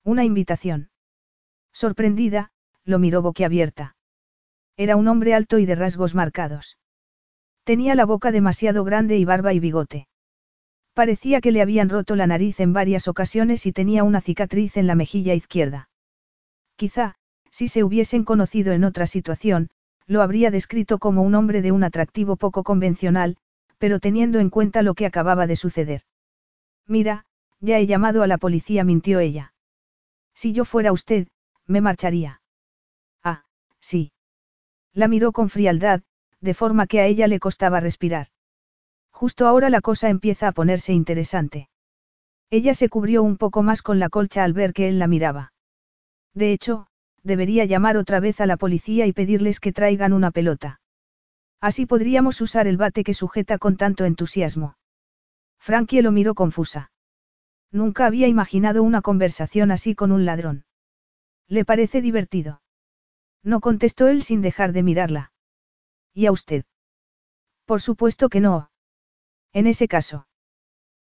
Una 0.04 0.24
invitación. 0.24 0.92
Sorprendida, 1.74 2.52
lo 2.84 3.00
miró 3.00 3.24
boquiabierta. 3.24 3.96
Era 4.82 4.96
un 4.96 5.08
hombre 5.08 5.36
alto 5.36 5.60
y 5.60 5.68
de 5.68 5.76
rasgos 5.76 6.16
marcados. 6.16 6.80
Tenía 7.66 7.94
la 7.94 8.04
boca 8.04 8.32
demasiado 8.32 8.84
grande 8.84 9.16
y 9.16 9.26
barba 9.26 9.54
y 9.54 9.60
bigote. 9.60 10.08
Parecía 10.96 11.40
que 11.40 11.52
le 11.52 11.62
habían 11.62 11.88
roto 11.88 12.16
la 12.16 12.26
nariz 12.26 12.60
en 12.60 12.74
varias 12.74 13.08
ocasiones 13.08 13.68
y 13.68 13.74
tenía 13.74 14.04
una 14.04 14.22
cicatriz 14.22 14.78
en 14.78 14.88
la 14.88 14.96
mejilla 14.96 15.36
izquierda. 15.36 15.90
Quizá, 16.78 17.14
si 17.52 17.68
se 17.68 17.84
hubiesen 17.84 18.24
conocido 18.24 18.74
en 18.74 18.84
otra 18.84 19.06
situación, 19.06 19.70
lo 20.08 20.24
habría 20.24 20.50
descrito 20.50 20.98
como 20.98 21.22
un 21.22 21.36
hombre 21.36 21.62
de 21.62 21.72
un 21.72 21.84
atractivo 21.84 22.36
poco 22.36 22.64
convencional, 22.64 23.38
pero 23.78 24.00
teniendo 24.00 24.40
en 24.40 24.50
cuenta 24.50 24.82
lo 24.82 24.96
que 24.96 25.06
acababa 25.06 25.46
de 25.46 25.58
suceder. 25.58 26.02
Mira, 26.88 27.26
ya 27.60 27.78
he 27.78 27.86
llamado 27.86 28.24
a 28.24 28.28
la 28.28 28.40
policía, 28.40 28.84
mintió 28.84 29.20
ella. 29.20 29.54
Si 30.34 30.54
yo 30.54 30.66
fuera 30.66 30.92
usted, 30.92 31.28
me 31.68 31.82
marcharía. 31.82 32.42
Ah, 33.24 33.44
sí. 33.80 34.12
La 34.94 35.08
miró 35.08 35.32
con 35.32 35.50
frialdad, 35.50 36.02
de 36.42 36.54
forma 36.54 36.88
que 36.88 37.00
a 37.00 37.06
ella 37.06 37.28
le 37.28 37.40
costaba 37.40 37.80
respirar. 37.80 38.28
Justo 39.12 39.48
ahora 39.48 39.70
la 39.70 39.82
cosa 39.82 40.10
empieza 40.10 40.48
a 40.48 40.52
ponerse 40.52 40.94
interesante. 40.94 41.70
Ella 42.50 42.74
se 42.74 42.90
cubrió 42.90 43.24
un 43.24 43.38
poco 43.38 43.64
más 43.64 43.82
con 43.82 44.00
la 44.00 44.10
colcha 44.10 44.44
al 44.44 44.54
ver 44.54 44.74
que 44.74 44.90
él 44.90 45.00
la 45.00 45.08
miraba. 45.08 45.54
De 46.34 46.52
hecho, 46.52 46.88
debería 47.24 47.66
llamar 47.66 47.98
otra 47.98 48.20
vez 48.20 48.42
a 48.42 48.46
la 48.46 48.58
policía 48.58 49.06
y 49.06 49.14
pedirles 49.14 49.60
que 49.60 49.72
traigan 49.72 50.12
una 50.12 50.32
pelota. 50.32 50.82
Así 51.62 51.86
podríamos 51.86 52.42
usar 52.42 52.68
el 52.68 52.78
bate 52.78 53.04
que 53.04 53.14
sujeta 53.14 53.58
con 53.58 53.78
tanto 53.78 54.06
entusiasmo. 54.06 54.76
Frankie 55.60 56.02
lo 56.02 56.12
miró 56.12 56.34
confusa. 56.34 56.92
Nunca 57.72 58.08
había 58.08 58.28
imaginado 58.28 58.84
una 58.84 59.02
conversación 59.02 59.72
así 59.72 59.96
con 59.96 60.12
un 60.12 60.26
ladrón. 60.26 60.66
¿Le 61.48 61.64
parece 61.64 62.02
divertido? 62.02 62.61
No 63.44 63.60
contestó 63.60 64.08
él 64.08 64.24
sin 64.24 64.42
dejar 64.42 64.72
de 64.74 64.84
mirarla. 64.84 65.32
¿Y 66.14 66.26
a 66.26 66.32
usted? 66.32 66.66
Por 67.66 67.82
supuesto 67.82 68.30
que 68.30 68.40
no. 68.40 68.72
En 69.54 69.68
ese 69.68 69.88
caso. 69.88 70.28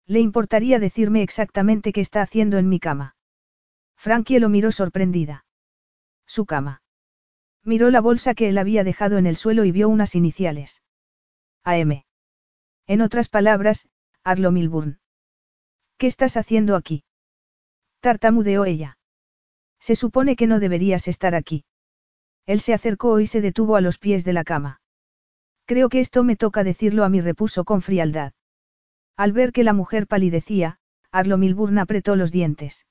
¿Le 0.07 0.21
importaría 0.21 0.79
decirme 0.79 1.23
exactamente 1.23 1.93
qué 1.93 2.01
está 2.01 2.23
haciendo 2.23 2.59
en 2.59 2.69
mi 2.69 2.81
cama? 2.81 3.17
Frankie 3.97 4.39
lo 4.39 4.49
miró 4.49 4.73
sorprendida. 4.73 5.45
Su 6.27 6.47
cama. 6.47 6.83
Miró 7.65 7.91
la 7.91 8.01
bolsa 8.01 8.35
que 8.35 8.49
él 8.49 8.59
había 8.59 8.85
dejado 8.85 9.19
en 9.19 9.27
el 9.27 9.37
suelo 9.37 9.65
y 9.65 9.73
vio 9.73 9.89
unas 9.89 10.15
iniciales. 10.15 10.83
AM. 11.65 12.05
En 12.87 13.03
otras 13.03 13.29
palabras, 13.29 13.89
Arlo 14.25 14.51
Milburn. 14.53 15.01
¿Qué 15.99 16.07
estás 16.07 16.37
haciendo 16.37 16.77
aquí? 16.77 17.05
Tartamudeó 18.01 18.65
ella. 18.65 18.99
Se 19.81 19.97
supone 19.97 20.37
que 20.37 20.47
no 20.47 20.61
deberías 20.61 21.09
estar 21.09 21.35
aquí. 21.35 21.65
Él 22.49 22.61
se 22.61 22.73
acercó 22.73 23.21
y 23.21 23.27
se 23.27 23.43
detuvo 23.43 23.77
a 23.77 23.83
los 23.83 23.99
pies 23.99 24.25
de 24.25 24.33
la 24.33 24.43
cama. 24.43 24.81
Creo 25.67 25.91
que 25.91 26.01
esto 26.01 26.25
me 26.25 26.35
toca 26.35 26.65
decirlo 26.65 27.05
a 27.05 27.11
mí, 27.11 27.21
repuso 27.21 27.65
con 27.65 27.83
frialdad. 27.83 28.33
Al 29.19 29.33
ver 29.33 29.53
que 29.53 29.65
la 29.65 29.75
mujer 29.75 30.07
palidecía, 30.07 30.79
Arlo 31.13 31.37
Milburn 31.37 31.77
apretó 31.77 32.17
los 32.17 32.33
dientes. 32.33 32.87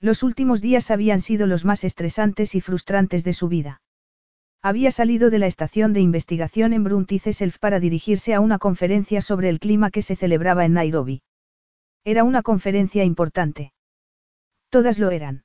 Los 0.00 0.22
últimos 0.22 0.62
días 0.62 0.90
habían 0.90 1.20
sido 1.20 1.46
los 1.46 1.66
más 1.66 1.84
estresantes 1.84 2.54
y 2.54 2.62
frustrantes 2.62 3.22
de 3.22 3.34
su 3.34 3.48
vida. 3.48 3.82
Había 4.62 4.90
salido 4.90 5.28
de 5.28 5.40
la 5.40 5.46
estación 5.46 5.92
de 5.92 6.00
investigación 6.00 6.72
en 6.72 6.82
Brunticeself 6.82 7.58
para 7.58 7.80
dirigirse 7.80 8.32
a 8.32 8.40
una 8.40 8.58
conferencia 8.58 9.20
sobre 9.20 9.50
el 9.50 9.58
clima 9.58 9.90
que 9.90 10.00
se 10.00 10.16
celebraba 10.16 10.64
en 10.64 10.72
Nairobi. 10.72 11.22
Era 12.02 12.24
una 12.24 12.40
conferencia 12.42 13.04
importante. 13.04 13.74
Todas 14.70 14.98
lo 14.98 15.10
eran. 15.10 15.44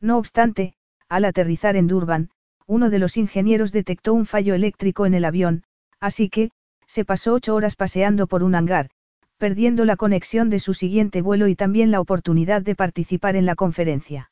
No 0.00 0.18
obstante, 0.18 0.76
al 1.08 1.24
aterrizar 1.24 1.74
en 1.74 1.88
Durban, 1.88 2.30
uno 2.66 2.90
de 2.90 2.98
los 2.98 3.16
ingenieros 3.16 3.72
detectó 3.72 4.14
un 4.14 4.26
fallo 4.26 4.54
eléctrico 4.54 5.06
en 5.06 5.14
el 5.14 5.24
avión, 5.24 5.64
así 6.00 6.28
que, 6.28 6.50
se 6.86 7.04
pasó 7.04 7.34
ocho 7.34 7.54
horas 7.54 7.76
paseando 7.76 8.26
por 8.26 8.42
un 8.42 8.54
hangar, 8.54 8.90
perdiendo 9.38 9.84
la 9.84 9.96
conexión 9.96 10.50
de 10.50 10.60
su 10.60 10.74
siguiente 10.74 11.22
vuelo 11.22 11.48
y 11.48 11.56
también 11.56 11.90
la 11.90 12.00
oportunidad 12.00 12.62
de 12.62 12.74
participar 12.74 13.36
en 13.36 13.46
la 13.46 13.54
conferencia. 13.54 14.30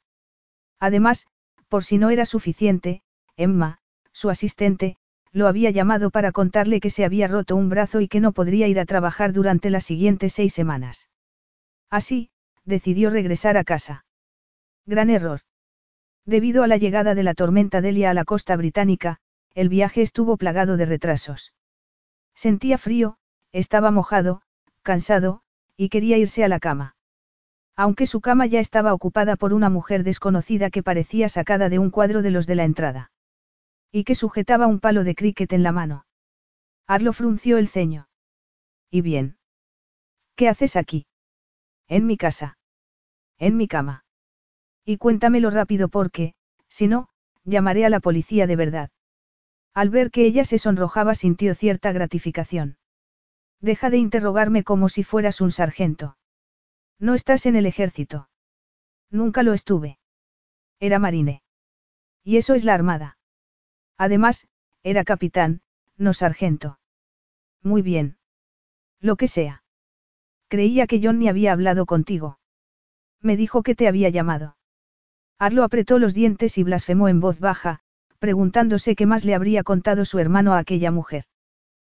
Además, 0.81 1.27
por 1.69 1.85
si 1.85 1.99
no 1.99 2.11
era 2.11 2.27
suficiente, 2.27 3.03
Emma, 3.37 3.79
su 4.13 4.31
asistente, 4.31 4.97
lo 5.33 5.49
había 5.49 5.71
llamado 5.71 6.11
para 6.11 6.33
contarle 6.33 6.81
que 6.81 6.91
se 6.91 7.05
había 7.05 7.29
roto 7.29 7.57
un 7.57 7.69
brazo 7.69 8.01
y 8.01 8.09
que 8.09 8.21
no 8.21 8.33
podría 8.33 8.69
ir 8.69 8.79
a 8.79 8.85
trabajar 8.85 9.33
durante 9.33 9.71
las 9.71 9.85
siguientes 9.85 10.35
seis 10.35 10.53
semanas. 10.53 11.09
Así, 11.91 12.31
decidió 12.65 13.11
regresar 13.11 13.57
a 13.57 13.65
casa. 13.65 14.05
Gran 14.87 15.11
error. 15.11 15.41
Debido 16.25 16.63
a 16.63 16.69
la 16.69 16.77
llegada 16.77 17.15
de 17.15 17.23
la 17.23 17.35
tormenta 17.35 17.81
Delia 17.81 18.11
a 18.11 18.15
la 18.15 18.25
costa 18.25 18.57
británica, 18.57 19.19
el 19.55 19.69
viaje 19.69 20.03
estuvo 20.03 20.37
plagado 20.37 20.77
de 20.77 20.87
retrasos. 20.87 21.53
Sentía 22.35 22.79
frío, 22.79 23.17
estaba 23.53 23.91
mojado, 23.91 24.43
cansado, 24.83 25.43
y 25.77 25.89
quería 25.89 26.17
irse 26.19 26.45
a 26.45 26.49
la 26.49 26.61
cama. 26.61 26.97
Aunque 27.75 28.07
su 28.07 28.21
cama 28.21 28.47
ya 28.47 28.61
estaba 28.61 28.95
ocupada 28.95 29.37
por 29.37 29.53
una 29.53 29.69
mujer 29.69 30.05
desconocida 30.05 30.71
que 30.71 30.83
parecía 30.83 31.29
sacada 31.29 31.69
de 31.69 31.79
un 31.79 31.91
cuadro 31.91 32.23
de 32.23 32.31
los 32.31 32.47
de 32.47 32.55
la 32.55 32.65
entrada. 32.65 33.11
Y 33.91 34.05
que 34.05 34.15
sujetaba 34.15 34.67
un 34.67 34.81
palo 34.81 35.05
de 35.05 35.15
cricket 35.15 35.53
en 35.53 35.63
la 35.63 35.73
mano. 35.73 36.07
Arlo 36.87 37.13
frunció 37.13 37.59
el 37.59 37.69
ceño. 37.69 38.09
¿Y 38.91 39.01
bien? 39.01 39.39
¿Qué 40.37 40.49
haces 40.49 40.77
aquí? 40.77 41.07
En 41.89 42.07
mi 42.07 42.17
casa. 42.17 42.59
En 43.39 43.57
mi 43.57 43.69
cama. 43.69 44.05
Y 44.85 44.99
cuéntamelo 44.99 45.51
rápido 45.51 45.89
porque, 45.89 46.35
si 46.69 46.89
no, 46.89 47.09
llamaré 47.45 47.85
a 47.85 47.91
la 47.91 48.01
policía 48.01 48.47
de 48.47 48.57
verdad. 48.57 48.91
Al 49.75 49.91
ver 49.91 50.11
que 50.11 50.27
ella 50.27 50.45
se 50.45 50.59
sonrojaba 50.59 51.15
sintió 51.15 51.55
cierta 51.55 51.93
gratificación. 51.93 52.77
Deja 53.61 53.91
de 53.91 53.99
interrogarme 53.99 54.65
como 54.65 54.89
si 54.89 55.05
fueras 55.05 55.41
un 55.41 55.53
sargento. 55.53 56.17
No 56.99 57.15
estás 57.15 57.47
en 57.47 57.57
el 57.57 57.67
ejército. 57.67 58.29
Nunca 59.11 59.43
lo 59.43 59.53
estuve. 59.53 59.99
Era 60.81 60.99
marine. 60.99 61.43
Y 62.25 62.37
eso 62.37 62.55
es 62.55 62.65
la 62.65 62.75
armada. 62.75 63.19
Además, 63.97 64.49
era 64.83 65.05
capitán, 65.05 65.63
no 65.97 66.13
sargento. 66.13 66.81
Muy 67.63 67.83
bien. 67.83 68.19
Lo 69.01 69.17
que 69.17 69.29
sea. 69.29 69.63
Creía 70.49 70.87
que 70.87 71.01
John 71.03 71.19
ni 71.19 71.29
había 71.29 71.53
hablado 71.53 71.87
contigo. 71.87 72.39
Me 73.21 73.37
dijo 73.37 73.63
que 73.63 73.75
te 73.75 73.87
había 73.87 74.09
llamado. 74.09 74.57
Arlo 75.43 75.65
apretó 75.65 75.99
los 75.99 76.15
dientes 76.15 76.57
y 76.57 76.63
blasfemó 76.63 77.09
en 77.09 77.19
voz 77.19 77.41
baja, 77.41 77.81
preguntándose 78.21 78.95
qué 78.95 79.07
más 79.07 79.25
le 79.25 79.35
habría 79.35 79.65
contado 79.65 80.05
su 80.05 80.21
hermano 80.21 80.55
a 80.55 80.59
aquella 80.59 80.93
mujer. 80.93 81.25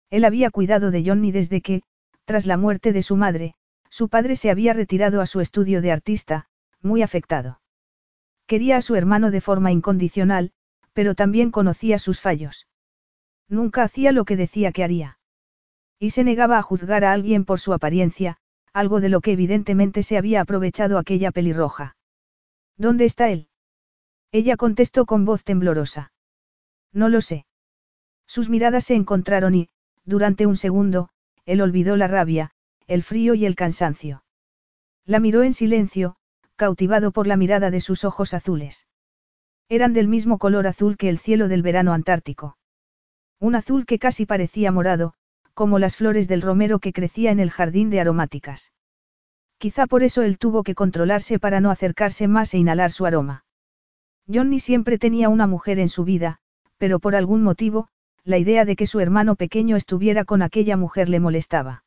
Él 0.10 0.24
había 0.24 0.50
cuidado 0.50 0.92
de 0.92 1.04
Johnny 1.06 1.34
desde 1.34 1.60
que, 1.60 1.82
tras 2.24 2.46
la 2.46 2.56
muerte 2.56 2.94
de 2.94 3.02
su 3.02 3.18
madre, 3.18 3.56
su 3.90 4.08
padre 4.08 4.38
se 4.38 4.50
había 4.50 4.72
retirado 4.72 5.20
a 5.20 5.26
su 5.26 5.42
estudio 5.42 5.82
de 5.82 5.92
artista, 5.92 6.46
muy 6.82 7.02
afectado. 7.02 7.60
Quería 8.48 8.78
a 8.78 8.82
su 8.82 8.96
hermano 8.96 9.30
de 9.30 9.42
forma 9.42 9.74
incondicional, 9.74 10.54
pero 10.94 11.14
también 11.14 11.52
conocía 11.52 12.00
sus 12.00 12.22
fallos. 12.22 12.70
Nunca 13.50 13.84
hacía 13.84 14.14
lo 14.14 14.24
que 14.24 14.38
decía 14.38 14.72
que 14.72 14.86
haría. 14.86 15.18
Y 16.00 16.12
se 16.12 16.24
negaba 16.24 16.60
a 16.60 16.62
juzgar 16.62 17.04
a 17.04 17.12
alguien 17.12 17.44
por 17.44 17.60
su 17.60 17.74
apariencia, 17.74 18.38
algo 18.72 19.02
de 19.02 19.10
lo 19.10 19.20
que 19.20 19.34
evidentemente 19.34 20.02
se 20.02 20.18
había 20.18 20.40
aprovechado 20.40 20.98
aquella 20.98 21.32
pelirroja. 21.32 21.98
¿Dónde 22.78 23.06
está 23.06 23.30
él? 23.30 23.48
Ella 24.32 24.58
contestó 24.58 25.06
con 25.06 25.26
voz 25.26 25.44
temblorosa. 25.44 26.12
No 26.92 27.10
lo 27.10 27.22
sé. 27.22 27.46
Sus 28.26 28.50
miradas 28.50 28.86
se 28.86 28.96
encontraron 28.96 29.56
y, 29.56 29.70
durante 30.06 30.46
un 30.48 30.56
segundo, 30.56 31.10
él 31.46 31.62
olvidó 31.62 31.96
la 31.98 32.08
rabia, 32.08 32.52
el 32.88 33.04
frío 33.04 33.34
y 33.36 33.46
el 33.46 33.56
cansancio. 33.56 34.24
La 35.06 35.20
miró 35.20 35.44
en 35.44 35.54
silencio, 35.54 36.16
cautivado 36.56 37.12
por 37.12 37.28
la 37.28 37.38
mirada 37.38 37.72
de 37.72 37.82
sus 37.82 38.04
ojos 38.06 38.34
azules. 38.34 38.88
Eran 39.70 39.94
del 39.94 40.08
mismo 40.08 40.38
color 40.38 40.68
azul 40.68 40.98
que 40.98 41.10
el 41.10 41.20
cielo 41.20 41.48
del 41.48 41.62
verano 41.62 41.94
antártico. 41.94 42.58
Un 43.40 43.56
azul 43.56 43.86
que 43.86 44.00
casi 44.00 44.26
parecía 44.26 44.72
morado, 44.72 45.14
como 45.54 45.80
las 45.80 45.96
flores 45.96 46.28
del 46.28 46.42
romero 46.42 46.80
que 46.80 46.94
crecía 46.94 47.32
en 47.32 47.40
el 47.40 47.52
jardín 47.52 47.90
de 47.90 48.00
aromáticas. 48.00 48.72
Quizá 49.64 49.88
por 49.88 50.04
eso 50.04 50.24
él 50.24 50.40
tuvo 50.40 50.62
que 50.64 50.76
controlarse 50.76 51.40
para 51.40 51.62
no 51.62 51.72
acercarse 51.72 52.28
más 52.28 52.54
e 52.54 52.58
inhalar 52.58 52.92
su 52.92 53.06
aroma. 53.06 53.46
Johnny 54.28 54.60
siempre 54.60 54.98
tenía 54.98 55.30
una 55.30 55.48
mujer 55.48 55.80
en 55.80 55.88
su 55.88 56.04
vida, 56.04 56.40
pero 56.78 57.00
por 57.00 57.16
algún 57.16 57.44
motivo, 57.44 57.88
la 58.26 58.38
idea 58.38 58.66
de 58.66 58.76
que 58.76 58.88
su 58.88 59.00
hermano 59.00 59.38
pequeño 59.38 59.78
estuviera 59.78 60.26
con 60.26 60.42
aquella 60.42 60.76
mujer 60.76 61.08
le 61.08 61.22
molestaba. 61.22 61.86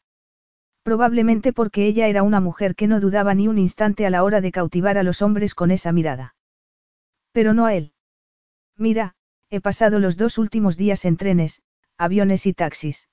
Probablemente 0.85 1.53
porque 1.53 1.85
ella 1.85 2.07
era 2.07 2.23
una 2.23 2.41
mujer 2.41 2.77
que 2.77 2.87
no 2.87 2.99
dudaba 2.99 3.35
ni 3.35 3.47
un 3.47 3.59
instante 3.59 4.07
a 4.07 4.11
la 4.11 4.25
hora 4.25 4.41
de 4.41 4.53
cautivar 4.53 4.97
a 4.97 5.03
los 5.03 5.21
hombres 5.21 5.55
con 5.55 5.71
esa 5.71 5.93
mirada. 5.93 6.35
Pero 7.33 7.53
no 7.53 7.67
a 7.67 7.75
él. 7.75 7.93
Mira, 8.79 9.17
he 9.51 9.61
pasado 9.61 9.99
los 9.99 10.17
dos 10.17 10.39
últimos 10.39 10.79
días 10.79 11.05
en 11.05 11.19
trenes, 11.19 11.61
aviones 11.99 12.47
y 12.47 12.55
taxis. 12.55 13.11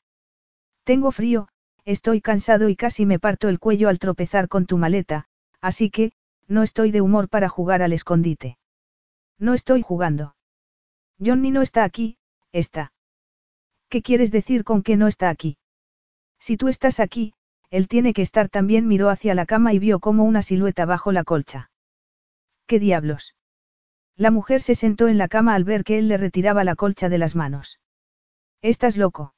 Tengo 0.86 1.12
frío, 1.12 1.49
Estoy 1.86 2.22
cansado 2.22 2.69
y 2.69 2.76
casi 2.76 3.06
me 3.06 3.19
parto 3.19 3.50
el 3.50 3.60
cuello 3.60 3.89
al 3.89 4.00
tropezar 4.00 4.48
con 4.48 4.65
tu 4.65 4.78
maleta, 4.78 5.26
así 5.60 5.89
que, 5.89 6.13
no 6.48 6.63
estoy 6.63 6.91
de 6.91 7.02
humor 7.02 7.30
para 7.30 7.50
jugar 7.50 7.82
al 7.82 7.93
escondite. 7.93 8.58
No 9.38 9.54
estoy 9.54 9.82
jugando. 9.82 10.36
Johnny 11.19 11.52
no 11.52 11.62
está 11.62 11.84
aquí, 11.84 12.17
está. 12.52 12.93
¿Qué 13.89 14.02
quieres 14.02 14.32
decir 14.32 14.63
con 14.63 14.82
que 14.82 14.96
no 14.96 15.08
está 15.08 15.30
aquí? 15.30 15.58
Si 16.39 16.58
tú 16.58 16.67
estás 16.67 17.00
aquí, 17.00 17.34
él 17.69 17.88
tiene 17.88 18.13
que 18.13 18.22
estar 18.22 18.50
también 18.50 18.88
miró 18.88 19.10
hacia 19.10 19.36
la 19.36 19.46
cama 19.46 19.74
y 19.74 19.80
vio 19.80 20.00
como 20.00 20.24
una 20.24 20.41
silueta 20.41 20.86
bajo 20.86 21.12
la 21.12 21.24
colcha. 21.24 21.72
¿Qué 22.65 22.80
diablos? 22.80 23.36
La 24.15 24.32
mujer 24.32 24.62
se 24.62 24.76
sentó 24.76 25.08
en 25.08 25.17
la 25.17 25.28
cama 25.28 25.56
al 25.56 25.63
ver 25.63 25.84
que 25.84 25.98
él 25.98 26.08
le 26.08 26.17
retiraba 26.17 26.63
la 26.63 26.76
colcha 26.76 27.10
de 27.10 27.17
las 27.17 27.36
manos. 27.36 27.80
Estás 28.62 28.96
loco. 28.96 29.34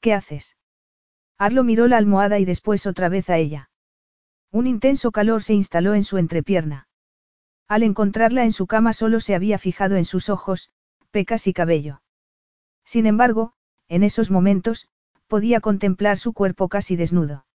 ¿Qué 0.00 0.14
haces? 0.14 0.56
Arlo 1.38 1.64
miró 1.64 1.88
la 1.88 1.96
almohada 1.96 2.38
y 2.38 2.44
después 2.44 2.86
otra 2.86 3.08
vez 3.08 3.30
a 3.30 3.38
ella. 3.38 3.70
Un 4.50 4.66
intenso 4.66 5.12
calor 5.12 5.42
se 5.42 5.54
instaló 5.54 5.94
en 5.94 6.04
su 6.04 6.18
entrepierna. 6.18 6.88
Al 7.68 7.82
encontrarla 7.82 8.44
en 8.44 8.52
su 8.52 8.66
cama 8.66 8.92
solo 8.92 9.20
se 9.20 9.34
había 9.34 9.58
fijado 9.58 9.96
en 9.96 10.04
sus 10.04 10.28
ojos, 10.28 10.70
pecas 11.10 11.46
y 11.46 11.52
cabello. 11.52 12.02
Sin 12.84 13.06
embargo, 13.06 13.54
en 13.88 14.02
esos 14.02 14.30
momentos, 14.30 14.88
podía 15.26 15.60
contemplar 15.60 16.18
su 16.18 16.32
cuerpo 16.34 16.68
casi 16.68 16.96
desnudo. 16.96 17.46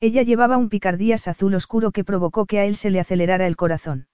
Ella 0.00 0.22
llevaba 0.22 0.56
un 0.56 0.68
picardías 0.68 1.28
azul 1.28 1.54
oscuro 1.54 1.90
que 1.90 2.04
provocó 2.04 2.46
que 2.46 2.58
a 2.58 2.64
él 2.64 2.76
se 2.76 2.90
le 2.90 3.00
acelerara 3.00 3.46
el 3.46 3.56
corazón. 3.56 4.08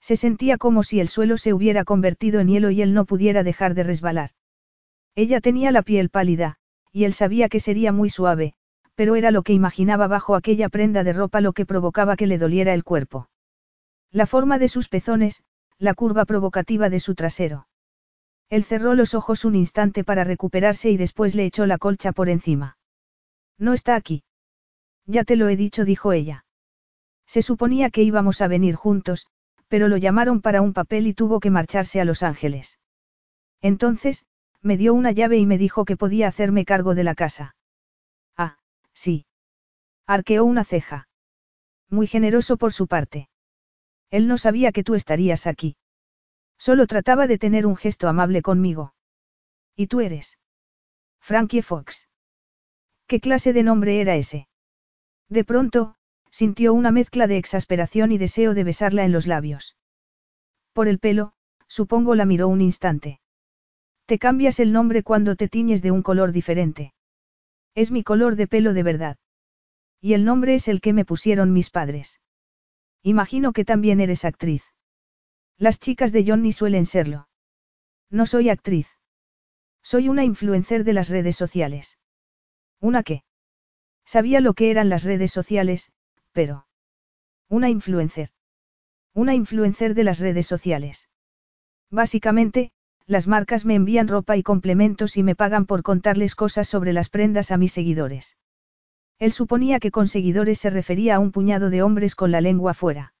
Se 0.00 0.16
sentía 0.16 0.58
como 0.58 0.82
si 0.82 1.00
el 1.00 1.08
suelo 1.08 1.38
se 1.38 1.52
hubiera 1.52 1.84
convertido 1.84 2.40
en 2.40 2.48
hielo 2.48 2.70
y 2.70 2.82
él 2.82 2.94
no 2.94 3.06
pudiera 3.06 3.42
dejar 3.42 3.74
de 3.74 3.84
resbalar. 3.84 4.30
Ella 5.14 5.40
tenía 5.40 5.70
la 5.72 5.82
piel 5.82 6.10
pálida, 6.10 6.58
y 6.94 7.04
él 7.04 7.12
sabía 7.12 7.48
que 7.48 7.58
sería 7.58 7.90
muy 7.90 8.08
suave, 8.08 8.54
pero 8.94 9.16
era 9.16 9.32
lo 9.32 9.42
que 9.42 9.52
imaginaba 9.52 10.06
bajo 10.06 10.36
aquella 10.36 10.68
prenda 10.68 11.02
de 11.02 11.12
ropa 11.12 11.40
lo 11.40 11.52
que 11.52 11.66
provocaba 11.66 12.14
que 12.16 12.28
le 12.28 12.38
doliera 12.38 12.72
el 12.72 12.84
cuerpo. 12.84 13.28
La 14.12 14.26
forma 14.26 14.60
de 14.60 14.68
sus 14.68 14.88
pezones, 14.88 15.42
la 15.76 15.94
curva 15.94 16.24
provocativa 16.24 16.88
de 16.90 17.00
su 17.00 17.16
trasero. 17.16 17.66
Él 18.48 18.62
cerró 18.62 18.94
los 18.94 19.14
ojos 19.14 19.44
un 19.44 19.56
instante 19.56 20.04
para 20.04 20.22
recuperarse 20.22 20.88
y 20.88 20.96
después 20.96 21.34
le 21.34 21.44
echó 21.44 21.66
la 21.66 21.78
colcha 21.78 22.12
por 22.12 22.28
encima. 22.28 22.78
No 23.58 23.72
está 23.72 23.96
aquí. 23.96 24.22
Ya 25.04 25.24
te 25.24 25.34
lo 25.34 25.48
he 25.48 25.56
dicho, 25.56 25.84
dijo 25.84 26.12
ella. 26.12 26.44
Se 27.26 27.42
suponía 27.42 27.90
que 27.90 28.04
íbamos 28.04 28.40
a 28.40 28.46
venir 28.46 28.76
juntos, 28.76 29.26
pero 29.66 29.88
lo 29.88 29.96
llamaron 29.96 30.40
para 30.40 30.62
un 30.62 30.72
papel 30.72 31.08
y 31.08 31.14
tuvo 31.14 31.40
que 31.40 31.50
marcharse 31.50 32.00
a 32.00 32.04
Los 32.04 32.22
Ángeles. 32.22 32.78
Entonces, 33.60 34.26
me 34.64 34.78
dio 34.78 34.94
una 34.94 35.12
llave 35.12 35.36
y 35.36 35.46
me 35.46 35.58
dijo 35.58 35.84
que 35.84 35.96
podía 35.96 36.26
hacerme 36.26 36.64
cargo 36.64 36.94
de 36.94 37.04
la 37.04 37.14
casa. 37.14 37.54
Ah, 38.36 38.56
sí. 38.94 39.26
Arqueó 40.06 40.44
una 40.44 40.64
ceja. 40.64 41.06
Muy 41.90 42.06
generoso 42.06 42.56
por 42.56 42.72
su 42.72 42.86
parte. 42.86 43.28
Él 44.10 44.26
no 44.26 44.38
sabía 44.38 44.72
que 44.72 44.82
tú 44.82 44.94
estarías 44.94 45.46
aquí. 45.46 45.76
Solo 46.58 46.86
trataba 46.86 47.26
de 47.26 47.36
tener 47.36 47.66
un 47.66 47.76
gesto 47.76 48.08
amable 48.08 48.40
conmigo. 48.40 48.94
¿Y 49.76 49.88
tú 49.88 50.00
eres? 50.00 50.38
Frankie 51.20 51.62
Fox. 51.62 52.08
¿Qué 53.06 53.20
clase 53.20 53.52
de 53.52 53.62
nombre 53.62 54.00
era 54.00 54.16
ese? 54.16 54.48
De 55.28 55.44
pronto, 55.44 55.96
sintió 56.30 56.72
una 56.72 56.90
mezcla 56.90 57.26
de 57.26 57.36
exasperación 57.36 58.12
y 58.12 58.18
deseo 58.18 58.54
de 58.54 58.64
besarla 58.64 59.04
en 59.04 59.12
los 59.12 59.26
labios. 59.26 59.76
Por 60.72 60.88
el 60.88 60.98
pelo, 60.98 61.34
supongo 61.68 62.14
la 62.14 62.24
miró 62.24 62.48
un 62.48 62.62
instante. 62.62 63.20
Te 64.06 64.18
cambias 64.18 64.60
el 64.60 64.72
nombre 64.72 65.02
cuando 65.02 65.34
te 65.34 65.48
tiñes 65.48 65.80
de 65.82 65.90
un 65.90 66.02
color 66.02 66.32
diferente. 66.32 66.92
Es 67.74 67.90
mi 67.90 68.02
color 68.02 68.36
de 68.36 68.46
pelo 68.46 68.74
de 68.74 68.82
verdad. 68.82 69.16
Y 70.00 70.12
el 70.12 70.24
nombre 70.24 70.54
es 70.54 70.68
el 70.68 70.80
que 70.80 70.92
me 70.92 71.06
pusieron 71.06 71.52
mis 71.52 71.70
padres. 71.70 72.20
Imagino 73.02 73.52
que 73.52 73.64
también 73.64 74.00
eres 74.00 74.24
actriz. 74.24 74.62
Las 75.56 75.78
chicas 75.78 76.12
de 76.12 76.24
Johnny 76.26 76.52
suelen 76.52 76.84
serlo. 76.84 77.28
No 78.10 78.26
soy 78.26 78.50
actriz. 78.50 78.88
Soy 79.82 80.08
una 80.08 80.24
influencer 80.24 80.84
de 80.84 80.92
las 80.92 81.08
redes 81.08 81.36
sociales. 81.36 81.98
¿Una 82.80 83.02
qué? 83.02 83.24
Sabía 84.04 84.40
lo 84.40 84.52
que 84.52 84.70
eran 84.70 84.90
las 84.90 85.04
redes 85.04 85.32
sociales, 85.32 85.90
pero... 86.32 86.66
Una 87.48 87.70
influencer. 87.70 88.30
Una 89.14 89.34
influencer 89.34 89.94
de 89.94 90.04
las 90.04 90.18
redes 90.18 90.46
sociales. 90.46 91.08
Básicamente, 91.90 92.72
las 93.06 93.26
marcas 93.26 93.64
me 93.64 93.74
envían 93.74 94.08
ropa 94.08 94.36
y 94.36 94.42
complementos 94.42 95.16
y 95.16 95.22
me 95.22 95.34
pagan 95.34 95.66
por 95.66 95.82
contarles 95.82 96.34
cosas 96.34 96.68
sobre 96.68 96.92
las 96.92 97.10
prendas 97.10 97.50
a 97.50 97.56
mis 97.56 97.72
seguidores. 97.72 98.36
Él 99.18 99.32
suponía 99.32 99.78
que 99.78 99.90
con 99.90 100.08
seguidores 100.08 100.58
se 100.58 100.70
refería 100.70 101.16
a 101.16 101.18
un 101.18 101.30
puñado 101.30 101.70
de 101.70 101.82
hombres 101.82 102.14
con 102.14 102.30
la 102.30 102.40
lengua 102.40 102.74
fuera. 102.74 103.14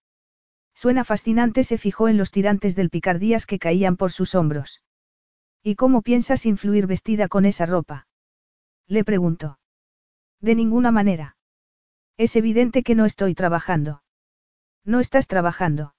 Suena 0.74 1.04
fascinante, 1.04 1.62
se 1.64 1.78
fijó 1.78 2.08
en 2.08 2.16
los 2.16 2.30
tirantes 2.30 2.74
del 2.74 2.90
picardías 2.90 3.46
que 3.46 3.58
caían 3.58 3.96
por 3.96 4.10
sus 4.10 4.34
hombros. 4.34 4.82
¿Y 5.62 5.76
cómo 5.76 6.02
piensas 6.02 6.46
influir 6.46 6.86
vestida 6.86 7.28
con 7.28 7.44
esa 7.44 7.64
ropa? 7.64 8.06
Le 8.86 9.04
preguntó. 9.04 9.58
De 10.40 10.54
ninguna 10.54 10.90
manera. 10.90 11.36
Es 12.16 12.36
evidente 12.36 12.82
que 12.82 12.94
no 12.94 13.04
estoy 13.06 13.34
trabajando. 13.34 14.02
No 14.84 15.00
estás 15.00 15.26
trabajando. 15.26 15.94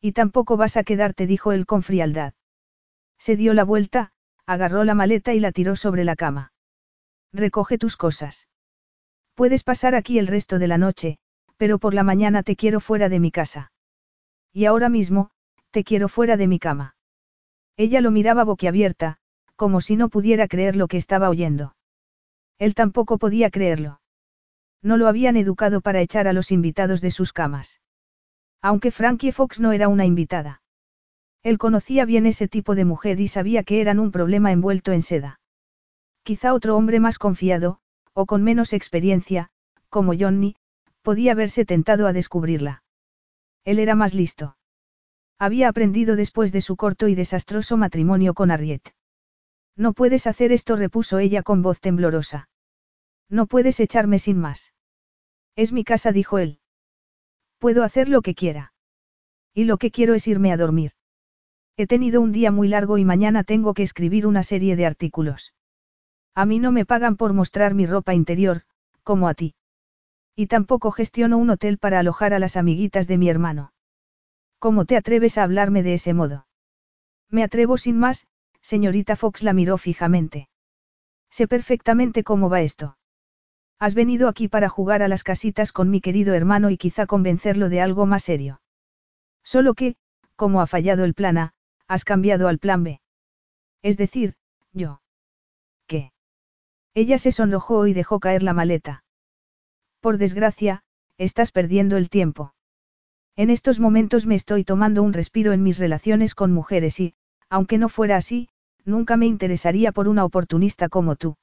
Y 0.00 0.12
tampoco 0.12 0.56
vas 0.56 0.76
a 0.76 0.84
quedarte, 0.84 1.26
dijo 1.26 1.52
él 1.52 1.66
con 1.66 1.82
frialdad. 1.82 2.34
Se 3.18 3.36
dio 3.36 3.54
la 3.54 3.64
vuelta, 3.64 4.12
agarró 4.46 4.84
la 4.84 4.94
maleta 4.94 5.34
y 5.34 5.40
la 5.40 5.52
tiró 5.52 5.76
sobre 5.76 6.04
la 6.04 6.16
cama. 6.16 6.52
Recoge 7.32 7.78
tus 7.78 7.96
cosas. 7.96 8.48
Puedes 9.34 9.62
pasar 9.62 9.94
aquí 9.94 10.18
el 10.18 10.26
resto 10.26 10.58
de 10.58 10.68
la 10.68 10.78
noche, 10.78 11.18
pero 11.56 11.78
por 11.78 11.94
la 11.94 12.02
mañana 12.02 12.42
te 12.42 12.56
quiero 12.56 12.80
fuera 12.80 13.08
de 13.08 13.20
mi 13.20 13.30
casa. 13.30 13.72
Y 14.52 14.64
ahora 14.64 14.88
mismo, 14.88 15.30
te 15.70 15.84
quiero 15.84 16.08
fuera 16.08 16.36
de 16.36 16.46
mi 16.46 16.58
cama. 16.58 16.96
Ella 17.76 18.00
lo 18.00 18.10
miraba 18.10 18.44
boquiabierta, 18.44 19.18
como 19.54 19.80
si 19.80 19.96
no 19.96 20.08
pudiera 20.08 20.48
creer 20.48 20.76
lo 20.76 20.88
que 20.88 20.96
estaba 20.96 21.28
oyendo. 21.28 21.76
Él 22.58 22.74
tampoco 22.74 23.18
podía 23.18 23.50
creerlo. 23.50 24.00
No 24.82 24.96
lo 24.96 25.08
habían 25.08 25.36
educado 25.36 25.80
para 25.80 26.00
echar 26.00 26.28
a 26.28 26.32
los 26.32 26.50
invitados 26.50 27.00
de 27.00 27.10
sus 27.10 27.32
camas. 27.32 27.80
Aunque 28.62 28.90
Frankie 28.90 29.32
Fox 29.32 29.60
no 29.60 29.72
era 29.72 29.88
una 29.88 30.06
invitada. 30.06 30.62
Él 31.42 31.58
conocía 31.58 32.04
bien 32.04 32.26
ese 32.26 32.48
tipo 32.48 32.74
de 32.74 32.84
mujer 32.84 33.20
y 33.20 33.28
sabía 33.28 33.62
que 33.62 33.80
eran 33.80 33.98
un 33.98 34.10
problema 34.10 34.52
envuelto 34.52 34.92
en 34.92 35.02
seda. 35.02 35.40
Quizá 36.22 36.52
otro 36.52 36.76
hombre 36.76 37.00
más 37.00 37.18
confiado, 37.18 37.80
o 38.12 38.26
con 38.26 38.42
menos 38.42 38.72
experiencia, 38.72 39.50
como 39.88 40.12
Johnny, 40.18 40.56
podía 41.02 41.32
haberse 41.32 41.64
tentado 41.64 42.06
a 42.06 42.12
descubrirla. 42.12 42.82
Él 43.64 43.78
era 43.78 43.94
más 43.94 44.14
listo. 44.14 44.56
Había 45.38 45.68
aprendido 45.68 46.16
después 46.16 46.52
de 46.52 46.60
su 46.60 46.76
corto 46.76 47.08
y 47.08 47.14
desastroso 47.14 47.76
matrimonio 47.76 48.34
con 48.34 48.50
Harriet. 48.50 48.82
No 49.76 49.92
puedes 49.92 50.26
hacer 50.26 50.50
esto, 50.52 50.74
repuso 50.74 51.20
ella 51.20 51.42
con 51.44 51.62
voz 51.62 51.80
temblorosa. 51.80 52.48
No 53.30 53.46
puedes 53.46 53.78
echarme 53.78 54.18
sin 54.18 54.38
más. 54.38 54.74
Es 55.54 55.72
mi 55.72 55.84
casa, 55.84 56.10
dijo 56.10 56.38
él. 56.38 56.60
Puedo 57.58 57.84
hacer 57.84 58.08
lo 58.08 58.20
que 58.20 58.34
quiera. 58.34 58.72
Y 59.54 59.64
lo 59.64 59.78
que 59.78 59.90
quiero 59.90 60.14
es 60.14 60.26
irme 60.26 60.52
a 60.52 60.56
dormir. 60.56 60.92
He 61.80 61.86
tenido 61.86 62.20
un 62.20 62.32
día 62.32 62.50
muy 62.50 62.66
largo 62.66 62.98
y 62.98 63.04
mañana 63.04 63.44
tengo 63.44 63.72
que 63.72 63.84
escribir 63.84 64.26
una 64.26 64.42
serie 64.42 64.74
de 64.74 64.84
artículos. 64.84 65.54
A 66.34 66.44
mí 66.44 66.58
no 66.58 66.72
me 66.72 66.84
pagan 66.84 67.16
por 67.16 67.34
mostrar 67.34 67.74
mi 67.74 67.86
ropa 67.86 68.14
interior, 68.14 68.62
como 69.04 69.28
a 69.28 69.34
ti. 69.34 69.54
Y 70.34 70.48
tampoco 70.48 70.90
gestiono 70.90 71.38
un 71.38 71.50
hotel 71.50 71.78
para 71.78 72.00
alojar 72.00 72.34
a 72.34 72.40
las 72.40 72.56
amiguitas 72.56 73.06
de 73.06 73.16
mi 73.16 73.28
hermano. 73.28 73.72
¿Cómo 74.58 74.86
te 74.86 74.96
atreves 74.96 75.38
a 75.38 75.44
hablarme 75.44 75.84
de 75.84 75.94
ese 75.94 76.14
modo? 76.14 76.48
Me 77.30 77.44
atrevo 77.44 77.78
sin 77.78 77.96
más, 77.96 78.26
señorita 78.60 79.14
Fox 79.14 79.44
la 79.44 79.52
miró 79.52 79.78
fijamente. 79.78 80.48
Sé 81.30 81.46
perfectamente 81.46 82.24
cómo 82.24 82.50
va 82.50 82.60
esto. 82.60 82.98
Has 83.78 83.94
venido 83.94 84.26
aquí 84.26 84.48
para 84.48 84.68
jugar 84.68 85.04
a 85.04 85.08
las 85.08 85.22
casitas 85.22 85.70
con 85.70 85.90
mi 85.90 86.00
querido 86.00 86.34
hermano 86.34 86.70
y 86.70 86.76
quizá 86.76 87.06
convencerlo 87.06 87.68
de 87.68 87.80
algo 87.80 88.04
más 88.04 88.24
serio. 88.24 88.60
Solo 89.44 89.74
que, 89.74 89.94
como 90.34 90.60
ha 90.60 90.66
fallado 90.66 91.04
el 91.04 91.14
plan 91.14 91.38
A, 91.38 91.54
has 91.88 92.04
cambiado 92.04 92.46
al 92.48 92.58
plan 92.58 92.84
B. 92.84 93.00
Es 93.82 93.96
decir, 93.96 94.36
yo. 94.72 95.00
¿Qué? 95.86 96.12
Ella 96.94 97.18
se 97.18 97.32
sonrojó 97.32 97.86
y 97.86 97.94
dejó 97.94 98.20
caer 98.20 98.42
la 98.42 98.52
maleta. 98.52 99.04
Por 100.00 100.18
desgracia, 100.18 100.84
estás 101.16 101.50
perdiendo 101.50 101.96
el 101.96 102.10
tiempo. 102.10 102.54
En 103.36 103.50
estos 103.50 103.80
momentos 103.80 104.26
me 104.26 104.34
estoy 104.34 104.64
tomando 104.64 105.02
un 105.02 105.12
respiro 105.12 105.52
en 105.52 105.62
mis 105.62 105.78
relaciones 105.78 106.34
con 106.34 106.52
mujeres 106.52 107.00
y, 107.00 107.14
aunque 107.48 107.78
no 107.78 107.88
fuera 107.88 108.16
así, 108.16 108.48
nunca 108.84 109.16
me 109.16 109.26
interesaría 109.26 109.92
por 109.92 110.08
una 110.08 110.24
oportunista 110.24 110.88
como 110.88 111.16
tú. 111.16 111.36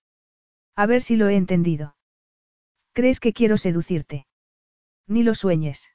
A 0.76 0.86
ver 0.86 1.02
si 1.02 1.16
lo 1.16 1.28
he 1.30 1.36
entendido. 1.36 1.96
¿Crees 2.94 3.20
que 3.20 3.34
quiero 3.34 3.58
seducirte? 3.58 4.28
Ni 5.08 5.24
lo 5.24 5.36
sueñes. 5.36 5.90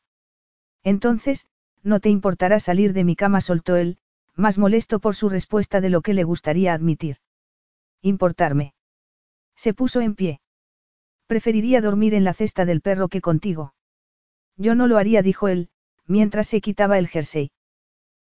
Entonces, 0.83 1.47
no 1.83 2.01
te 2.01 2.09
importará 2.09 2.61
salir 2.61 2.93
de 2.93 3.05
mi 3.05 3.17
cama, 3.17 3.41
soltó 3.41 3.77
él, 3.77 3.99
más 4.37 4.59
molesto 4.59 5.01
por 5.01 5.15
su 5.15 5.29
respuesta 5.29 5.81
de 5.81 5.91
lo 5.91 6.03
que 6.03 6.15
le 6.15 6.25
gustaría 6.25 6.73
admitir. 6.73 7.19
Importarme. 8.03 8.75
Se 9.57 9.75
puso 9.75 10.01
en 10.01 10.15
pie. 10.15 10.41
Preferiría 11.27 11.81
dormir 11.81 12.15
en 12.15 12.25
la 12.25 12.35
cesta 12.35 12.65
del 12.65 12.81
perro 12.81 13.09
que 13.09 13.21
contigo. 13.21 13.75
Yo 14.57 14.75
no 14.75 14.87
lo 14.87 14.99
haría, 14.99 15.23
dijo 15.23 15.49
él, 15.49 15.69
mientras 16.07 16.49
se 16.49 16.61
quitaba 16.61 16.99
el 16.99 17.09
jersey. 17.09 17.53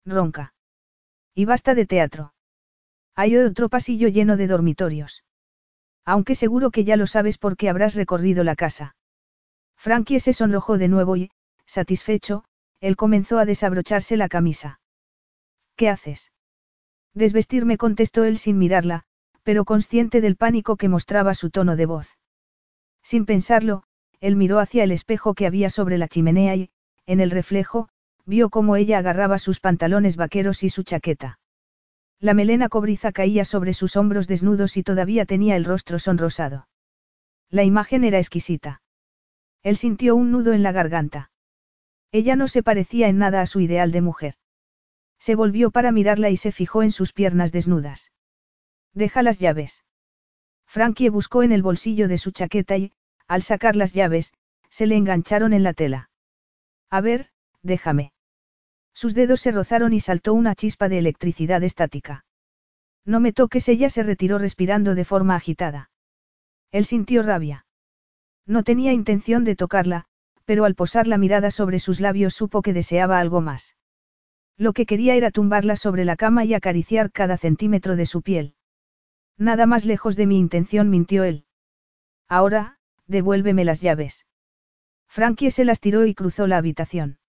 Ronca. 0.06 0.54
Y 1.36 1.46
basta 1.46 1.76
de 1.76 1.86
teatro. 1.86 2.34
Hay 3.16 3.36
otro 3.38 3.70
pasillo 3.70 4.08
lleno 4.08 4.38
de 4.38 4.48
dormitorios. 4.48 5.24
Aunque 6.06 6.36
seguro 6.36 6.72
que 6.72 6.84
ya 6.84 6.98
lo 6.98 7.08
sabes 7.08 7.38
porque 7.38 7.70
habrás 7.70 7.96
recorrido 7.96 8.44
la 8.44 8.56
casa. 8.56 8.96
Frankie 9.76 10.20
se 10.20 10.34
sonrojó 10.34 10.78
de 10.78 10.88
nuevo 10.88 11.16
y, 11.16 11.32
satisfecho, 11.66 12.44
él 12.80 12.96
comenzó 12.96 13.40
a 13.40 13.46
desabrocharse 13.46 14.18
la 14.18 14.30
camisa. 14.30 14.80
¿Qué 15.76 15.90
haces? 15.90 16.32
Desvestirme 17.14 17.78
contestó 17.78 18.24
él 18.24 18.38
sin 18.38 18.58
mirarla, 18.58 19.04
pero 19.44 19.66
consciente 19.66 20.22
del 20.22 20.36
pánico 20.36 20.78
que 20.78 20.90
mostraba 20.90 21.34
su 21.34 21.50
tono 21.50 21.76
de 21.76 21.86
voz. 21.86 22.18
Sin 23.04 23.26
pensarlo, 23.26 23.84
él 24.20 24.36
miró 24.36 24.60
hacia 24.60 24.84
el 24.84 24.92
espejo 24.92 25.34
que 25.34 25.46
había 25.46 25.70
sobre 25.70 25.98
la 25.98 26.08
chimenea 26.08 26.56
y, 26.56 26.70
en 27.06 27.20
el 27.20 27.30
reflejo, 27.32 27.90
vio 28.26 28.50
cómo 28.50 28.76
ella 28.78 29.00
agarraba 29.00 29.38
sus 29.38 29.60
pantalones 29.60 30.16
vaqueros 30.16 30.64
y 30.64 30.70
su 30.70 30.84
chaqueta. 30.84 31.40
La 32.20 32.34
melena 32.34 32.70
cobriza 32.70 33.12
caía 33.12 33.44
sobre 33.44 33.74
sus 33.74 33.98
hombros 33.98 34.28
desnudos 34.28 34.78
y 34.78 34.84
todavía 34.84 35.26
tenía 35.26 35.58
el 35.58 35.66
rostro 35.66 36.00
sonrosado. 36.00 36.70
La 37.50 37.64
imagen 37.64 38.06
era 38.06 38.18
exquisita. 38.18 38.82
Él 39.62 39.76
sintió 39.76 40.16
un 40.16 40.32
nudo 40.32 40.54
en 40.54 40.64
la 40.64 40.72
garganta. 40.72 41.32
Ella 42.12 42.38
no 42.38 42.48
se 42.48 42.64
parecía 42.64 43.10
en 43.10 43.18
nada 43.18 43.42
a 43.42 43.46
su 43.46 43.60
ideal 43.60 43.92
de 43.92 44.02
mujer. 44.02 44.36
Se 45.24 45.36
volvió 45.36 45.72
para 45.72 45.94
mirarla 45.94 46.30
y 46.32 46.36
se 46.36 46.52
fijó 46.52 46.84
en 46.84 46.92
sus 46.92 47.14
piernas 47.14 47.54
desnudas. 47.54 48.12
Deja 48.94 49.24
las 49.24 49.40
llaves. 49.40 49.86
Frankie 50.68 51.08
buscó 51.08 51.44
en 51.44 51.54
el 51.54 51.64
bolsillo 51.64 52.10
de 52.10 52.18
su 52.18 52.32
chaqueta 52.32 52.76
y, 52.76 52.92
al 53.30 53.42
sacar 53.42 53.78
las 53.78 53.94
llaves, 53.94 54.34
se 54.70 54.86
le 54.86 54.98
engancharon 54.98 55.54
en 55.54 55.64
la 55.64 55.72
tela. 55.72 56.10
A 56.90 57.00
ver, 57.00 57.30
déjame. 57.62 58.12
Sus 58.94 59.14
dedos 59.14 59.40
se 59.40 59.54
rozaron 59.54 59.94
y 59.94 60.02
saltó 60.02 60.34
una 60.34 60.56
chispa 60.56 60.90
de 60.90 60.98
electricidad 60.98 61.64
estática. 61.64 62.26
No 63.06 63.22
me 63.22 63.32
toques, 63.32 63.70
ella 63.70 63.90
se 63.90 64.04
retiró 64.04 64.40
respirando 64.40 64.94
de 64.94 65.06
forma 65.06 65.38
agitada. 65.38 65.90
Él 66.70 66.84
sintió 66.84 67.24
rabia. 67.24 67.66
No 68.46 68.64
tenía 68.64 68.92
intención 68.92 69.46
de 69.46 69.56
tocarla, 69.56 70.04
pero 70.44 70.66
al 70.66 70.76
posar 70.76 71.08
la 71.08 71.18
mirada 71.18 71.50
sobre 71.50 71.80
sus 71.80 72.02
labios 72.02 72.34
supo 72.34 72.62
que 72.62 72.74
deseaba 72.74 73.20
algo 73.20 73.40
más. 73.40 73.78
Lo 74.58 74.74
que 74.74 74.86
quería 74.86 75.16
era 75.16 75.32
tumbarla 75.32 75.76
sobre 75.76 76.06
la 76.06 76.16
cama 76.16 76.46
y 76.46 76.54
acariciar 76.54 77.12
cada 77.12 77.38
centímetro 77.38 77.96
de 77.96 78.06
su 78.06 78.22
piel. 78.22 78.56
Nada 79.38 79.66
más 79.66 79.86
lejos 79.86 80.16
de 80.16 80.28
mi 80.28 80.38
intención, 80.38 80.90
mintió 80.90 81.24
él. 81.24 81.46
Ahora, 82.28 82.78
devuélveme 83.08 83.66
las 83.66 83.82
llaves. 83.82 84.26
Frankie 85.08 85.52
se 85.52 85.66
las 85.66 85.80
tiró 85.80 86.06
y 86.06 86.14
cruzó 86.14 86.48
la 86.48 86.58
habitación. 86.58 87.20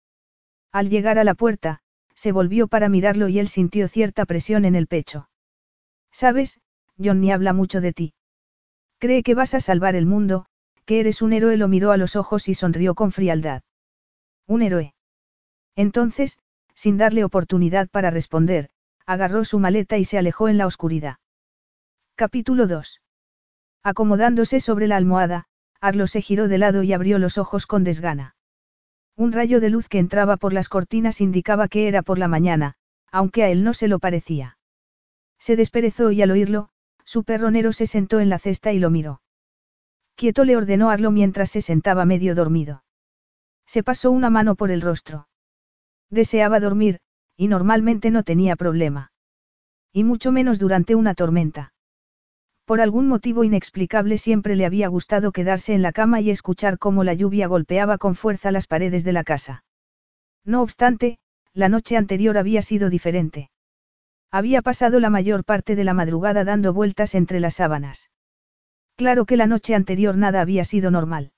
Al 0.72 0.90
llegar 0.90 1.18
a 1.18 1.24
la 1.24 1.34
puerta, 1.34 1.80
se 2.14 2.32
volvió 2.32 2.68
para 2.68 2.88
mirarlo 2.88 3.28
y 3.28 3.38
él 3.38 3.48
sintió 3.48 3.88
cierta 3.88 4.24
presión 4.24 4.64
en 4.64 4.74
el 4.74 4.87
pecho. 4.87 5.28
Sabes, 6.12 6.60
Johnny 7.02 7.32
habla 7.32 7.52
mucho 7.52 7.80
de 7.80 7.92
ti. 7.92 8.14
Cree 8.98 9.22
que 9.22 9.34
vas 9.34 9.54
a 9.54 9.60
salvar 9.60 9.96
el 9.96 10.06
mundo, 10.06 10.46
que 10.84 11.00
eres 11.00 11.22
un 11.22 11.32
héroe, 11.32 11.56
lo 11.56 11.68
miró 11.68 11.90
a 11.90 11.96
los 11.96 12.16
ojos 12.16 12.48
y 12.48 12.54
sonrió 12.54 12.94
con 12.94 13.12
frialdad. 13.12 13.62
Un 14.46 14.62
héroe. 14.62 14.94
Entonces, 15.74 16.38
sin 16.74 16.96
darle 16.96 17.24
oportunidad 17.24 17.88
para 17.88 18.10
responder, 18.10 18.70
agarró 19.06 19.44
su 19.44 19.58
maleta 19.58 19.98
y 19.98 20.04
se 20.04 20.18
alejó 20.18 20.48
en 20.48 20.58
la 20.58 20.66
oscuridad. 20.66 21.16
Capítulo 22.16 22.66
2. 22.66 23.00
Acomodándose 23.82 24.60
sobre 24.60 24.87
la 24.87 24.96
almohada, 24.96 25.46
Arlo 25.80 26.06
se 26.06 26.22
giró 26.22 26.48
de 26.48 26.58
lado 26.58 26.82
y 26.82 26.92
abrió 26.92 27.18
los 27.18 27.37
ojos 27.38 27.66
con 27.66 27.84
desgana. 27.84 28.37
Un 29.16 29.32
rayo 29.32 29.60
de 29.60 29.70
luz 29.70 29.88
que 29.88 29.98
entraba 29.98 30.37
por 30.37 30.52
las 30.52 30.68
cortinas 30.68 31.20
indicaba 31.20 31.68
que 31.68 31.87
era 31.87 32.02
por 32.02 32.18
la 32.18 32.28
mañana, 32.28 32.74
aunque 33.12 33.44
a 33.44 33.50
él 33.50 33.62
no 33.62 33.74
se 33.74 33.87
lo 33.87 33.98
parecía. 33.98 34.58
Se 35.38 35.56
desperezó 35.56 36.10
y 36.10 36.22
al 36.22 36.30
oírlo, 36.30 36.70
su 37.04 37.24
perronero 37.24 37.72
se 37.72 37.87
sentó 37.87 38.20
en 38.20 38.28
la 38.28 38.38
cesta 38.38 38.72
y 38.72 38.78
lo 38.78 38.90
miró. 38.90 39.20
Quieto 40.16 40.44
le 40.44 40.56
ordenó 40.56 40.90
Arlo 40.90 41.10
mientras 41.10 41.50
se 41.50 41.60
sentaba 41.60 42.04
medio 42.04 42.34
dormido. 42.34 42.82
Se 43.66 43.82
pasó 43.82 44.10
una 44.10 44.30
mano 44.30 44.54
por 44.54 44.70
el 44.70 44.80
rostro. 44.80 45.28
Deseaba 46.14 46.61
dormir, 46.61 47.00
y 47.37 47.48
normalmente 47.48 48.12
no 48.12 48.22
tenía 48.22 48.55
problema. 48.55 49.11
Y 49.92 50.05
mucho 50.05 50.31
menos 50.31 50.61
durante 50.61 50.94
una 50.94 51.14
tormenta. 51.14 51.72
Por 52.64 52.81
algún 52.81 53.09
motivo 53.09 53.42
inexplicable 53.42 54.16
siempre 54.16 54.55
le 54.55 54.64
había 54.64 54.87
gustado 54.87 55.33
quedarse 55.33 55.74
en 55.74 55.83
la 55.83 55.90
cama 55.90 56.20
y 56.20 56.31
escuchar 56.31 56.79
cómo 56.79 57.03
la 57.03 57.14
lluvia 57.14 57.48
golpeaba 57.48 57.98
con 57.98 58.14
fuerza 58.14 58.53
las 58.53 58.68
paredes 58.68 59.03
de 59.03 59.12
la 59.12 59.24
casa. 59.24 59.64
No 60.44 60.62
obstante, 60.62 61.18
la 61.53 61.68
noche 61.68 61.96
anterior 61.96 62.38
había 62.38 62.62
sido 62.62 62.90
diferente. 62.90 63.50
Había 64.31 64.62
pasado 64.62 65.00
la 65.00 65.11
mayor 65.11 65.44
parte 65.44 65.74
de 65.74 65.83
la 65.83 65.94
madrugada 65.94 66.44
dando 66.44 66.72
vueltas 66.72 67.16
entre 67.16 67.40
las 67.40 67.57
sábanas. 67.57 68.09
Claro 68.94 69.27
que 69.27 69.37
la 69.37 69.48
noche 69.48 69.74
anterior 69.74 70.16
nada 70.16 70.40
había 70.40 70.64
sido 70.64 70.92
normal. 70.92 71.33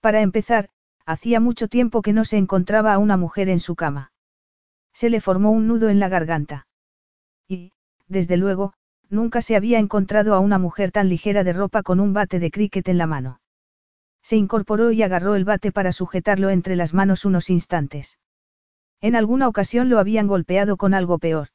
Para 0.00 0.20
empezar, 0.20 0.68
hacía 1.06 1.40
mucho 1.40 1.68
tiempo 1.68 2.02
que 2.02 2.12
no 2.12 2.24
se 2.24 2.36
encontraba 2.36 2.94
a 2.94 2.98
una 2.98 3.16
mujer 3.16 3.48
en 3.48 3.60
su 3.60 3.76
cama. 3.76 4.12
Se 4.92 5.10
le 5.10 5.20
formó 5.20 5.50
un 5.50 5.66
nudo 5.66 5.88
en 5.88 6.00
la 6.00 6.08
garganta. 6.08 6.66
Y, 7.48 7.72
desde 8.08 8.36
luego, 8.36 8.74
nunca 9.10 9.42
se 9.42 9.56
había 9.56 9.78
encontrado 9.78 10.34
a 10.34 10.40
una 10.40 10.58
mujer 10.58 10.92
tan 10.92 11.08
ligera 11.08 11.44
de 11.44 11.52
ropa 11.52 11.82
con 11.82 12.00
un 12.00 12.12
bate 12.12 12.38
de 12.38 12.50
cricket 12.50 12.88
en 12.88 12.98
la 12.98 13.06
mano. 13.06 13.40
Se 14.22 14.36
incorporó 14.36 14.90
y 14.92 15.02
agarró 15.02 15.34
el 15.34 15.44
bate 15.44 15.72
para 15.72 15.92
sujetarlo 15.92 16.50
entre 16.50 16.76
las 16.76 16.94
manos 16.94 17.24
unos 17.24 17.50
instantes. 17.50 18.18
En 19.00 19.16
alguna 19.16 19.48
ocasión 19.48 19.90
lo 19.90 19.98
habían 19.98 20.26
golpeado 20.26 20.78
con 20.78 20.94
algo 20.94 21.18
peor. 21.18 21.48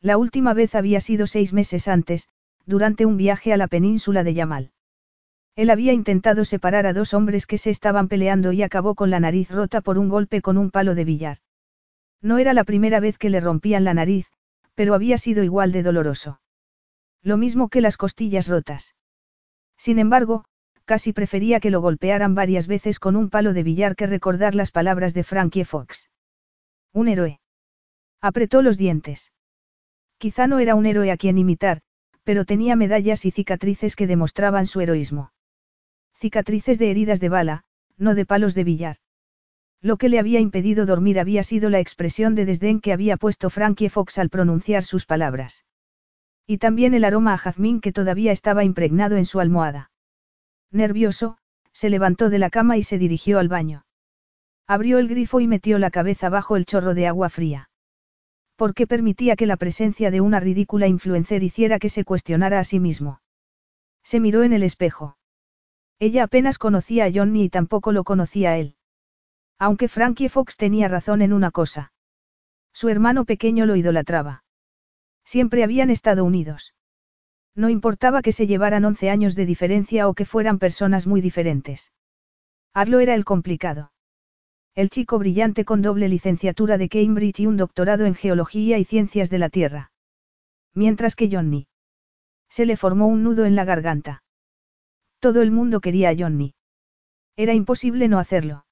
La 0.00 0.16
última 0.16 0.54
vez 0.54 0.74
había 0.74 1.00
sido 1.00 1.26
seis 1.26 1.52
meses 1.52 1.88
antes, 1.88 2.28
durante 2.64 3.04
un 3.04 3.16
viaje 3.16 3.52
a 3.52 3.56
la 3.56 3.68
península 3.68 4.24
de 4.24 4.34
Yamal. 4.34 4.71
Él 5.54 5.68
había 5.68 5.92
intentado 5.92 6.44
separar 6.44 6.86
a 6.86 6.94
dos 6.94 7.12
hombres 7.12 7.46
que 7.46 7.58
se 7.58 7.70
estaban 7.70 8.08
peleando 8.08 8.52
y 8.52 8.62
acabó 8.62 8.94
con 8.94 9.10
la 9.10 9.20
nariz 9.20 9.50
rota 9.50 9.82
por 9.82 9.98
un 9.98 10.08
golpe 10.08 10.40
con 10.40 10.56
un 10.56 10.70
palo 10.70 10.94
de 10.94 11.04
billar. 11.04 11.38
No 12.22 12.38
era 12.38 12.54
la 12.54 12.64
primera 12.64 13.00
vez 13.00 13.18
que 13.18 13.28
le 13.28 13.40
rompían 13.40 13.84
la 13.84 13.92
nariz, 13.92 14.30
pero 14.74 14.94
había 14.94 15.18
sido 15.18 15.44
igual 15.44 15.72
de 15.72 15.82
doloroso. 15.82 16.40
Lo 17.22 17.36
mismo 17.36 17.68
que 17.68 17.82
las 17.82 17.98
costillas 17.98 18.48
rotas. 18.48 18.94
Sin 19.76 19.98
embargo, 19.98 20.44
casi 20.86 21.12
prefería 21.12 21.60
que 21.60 21.70
lo 21.70 21.80
golpearan 21.80 22.34
varias 22.34 22.66
veces 22.66 22.98
con 22.98 23.14
un 23.16 23.28
palo 23.28 23.52
de 23.52 23.62
billar 23.62 23.94
que 23.94 24.06
recordar 24.06 24.54
las 24.54 24.70
palabras 24.70 25.12
de 25.12 25.22
Frankie 25.22 25.64
Fox. 25.64 26.10
Un 26.92 27.08
héroe. 27.08 27.40
Apretó 28.20 28.62
los 28.62 28.78
dientes. 28.78 29.32
Quizá 30.18 30.46
no 30.46 30.60
era 30.60 30.74
un 30.76 30.86
héroe 30.86 31.10
a 31.10 31.16
quien 31.16 31.36
imitar, 31.36 31.82
pero 32.24 32.44
tenía 32.44 32.76
medallas 32.76 33.24
y 33.24 33.32
cicatrices 33.32 33.96
que 33.96 34.06
demostraban 34.06 34.66
su 34.66 34.80
heroísmo. 34.80 35.32
Cicatrices 36.22 36.78
de 36.78 36.88
heridas 36.88 37.18
de 37.18 37.28
bala, 37.28 37.64
no 37.98 38.14
de 38.14 38.24
palos 38.24 38.54
de 38.54 38.62
billar. 38.62 38.98
Lo 39.80 39.96
que 39.96 40.08
le 40.08 40.20
había 40.20 40.38
impedido 40.38 40.86
dormir 40.86 41.18
había 41.18 41.42
sido 41.42 41.68
la 41.68 41.80
expresión 41.80 42.36
de 42.36 42.44
desdén 42.44 42.80
que 42.80 42.92
había 42.92 43.16
puesto 43.16 43.50
Frankie 43.50 43.88
Fox 43.88 44.18
al 44.18 44.30
pronunciar 44.30 44.84
sus 44.84 45.04
palabras. 45.04 45.64
Y 46.46 46.58
también 46.58 46.94
el 46.94 47.02
aroma 47.02 47.34
a 47.34 47.38
jazmín 47.38 47.80
que 47.80 47.90
todavía 47.90 48.30
estaba 48.30 48.62
impregnado 48.62 49.16
en 49.16 49.26
su 49.26 49.40
almohada. 49.40 49.90
Nervioso, 50.70 51.38
se 51.72 51.90
levantó 51.90 52.30
de 52.30 52.38
la 52.38 52.50
cama 52.50 52.76
y 52.76 52.84
se 52.84 52.98
dirigió 52.98 53.40
al 53.40 53.48
baño. 53.48 53.84
Abrió 54.68 55.00
el 55.00 55.08
grifo 55.08 55.40
y 55.40 55.48
metió 55.48 55.80
la 55.80 55.90
cabeza 55.90 56.28
bajo 56.28 56.54
el 56.54 56.66
chorro 56.66 56.94
de 56.94 57.08
agua 57.08 57.30
fría. 57.30 57.68
¿Por 58.54 58.74
qué 58.74 58.86
permitía 58.86 59.34
que 59.34 59.46
la 59.46 59.56
presencia 59.56 60.12
de 60.12 60.20
una 60.20 60.38
ridícula 60.38 60.86
influencer 60.86 61.42
hiciera 61.42 61.80
que 61.80 61.88
se 61.88 62.04
cuestionara 62.04 62.60
a 62.60 62.64
sí 62.64 62.78
mismo? 62.78 63.20
Se 64.04 64.20
miró 64.20 64.44
en 64.44 64.52
el 64.52 64.62
espejo. 64.62 65.16
Ella 66.02 66.24
apenas 66.24 66.58
conocía 66.58 67.04
a 67.04 67.12
Johnny 67.14 67.44
y 67.44 67.48
tampoco 67.48 67.92
lo 67.92 68.02
conocía 68.02 68.50
a 68.50 68.58
él. 68.58 68.74
Aunque 69.56 69.86
Frankie 69.86 70.28
Fox 70.28 70.56
tenía 70.56 70.88
razón 70.88 71.22
en 71.22 71.32
una 71.32 71.52
cosa. 71.52 71.92
Su 72.72 72.88
hermano 72.88 73.24
pequeño 73.24 73.66
lo 73.66 73.76
idolatraba. 73.76 74.42
Siempre 75.24 75.62
habían 75.62 75.90
estado 75.90 76.24
unidos. 76.24 76.74
No 77.54 77.68
importaba 77.68 78.20
que 78.20 78.32
se 78.32 78.48
llevaran 78.48 78.84
11 78.84 79.10
años 79.10 79.36
de 79.36 79.46
diferencia 79.46 80.08
o 80.08 80.14
que 80.14 80.24
fueran 80.24 80.58
personas 80.58 81.06
muy 81.06 81.20
diferentes. 81.20 81.92
Arlo 82.74 82.98
era 82.98 83.14
el 83.14 83.24
complicado. 83.24 83.92
El 84.74 84.90
chico 84.90 85.20
brillante 85.20 85.64
con 85.64 85.82
doble 85.82 86.08
licenciatura 86.08 86.78
de 86.78 86.88
Cambridge 86.88 87.38
y 87.38 87.46
un 87.46 87.56
doctorado 87.56 88.06
en 88.06 88.16
geología 88.16 88.76
y 88.78 88.84
ciencias 88.84 89.30
de 89.30 89.38
la 89.38 89.50
Tierra. 89.50 89.92
Mientras 90.74 91.14
que 91.14 91.28
Johnny. 91.30 91.68
Se 92.48 92.66
le 92.66 92.76
formó 92.76 93.06
un 93.06 93.22
nudo 93.22 93.44
en 93.44 93.54
la 93.54 93.64
garganta. 93.64 94.21
Todo 95.22 95.40
el 95.40 95.52
mundo 95.52 95.80
quería 95.80 96.08
a 96.08 96.16
Johnny. 96.18 96.56
Era 97.36 97.54
imposible 97.54 98.08
no 98.08 98.18
hacerlo. 98.18 98.66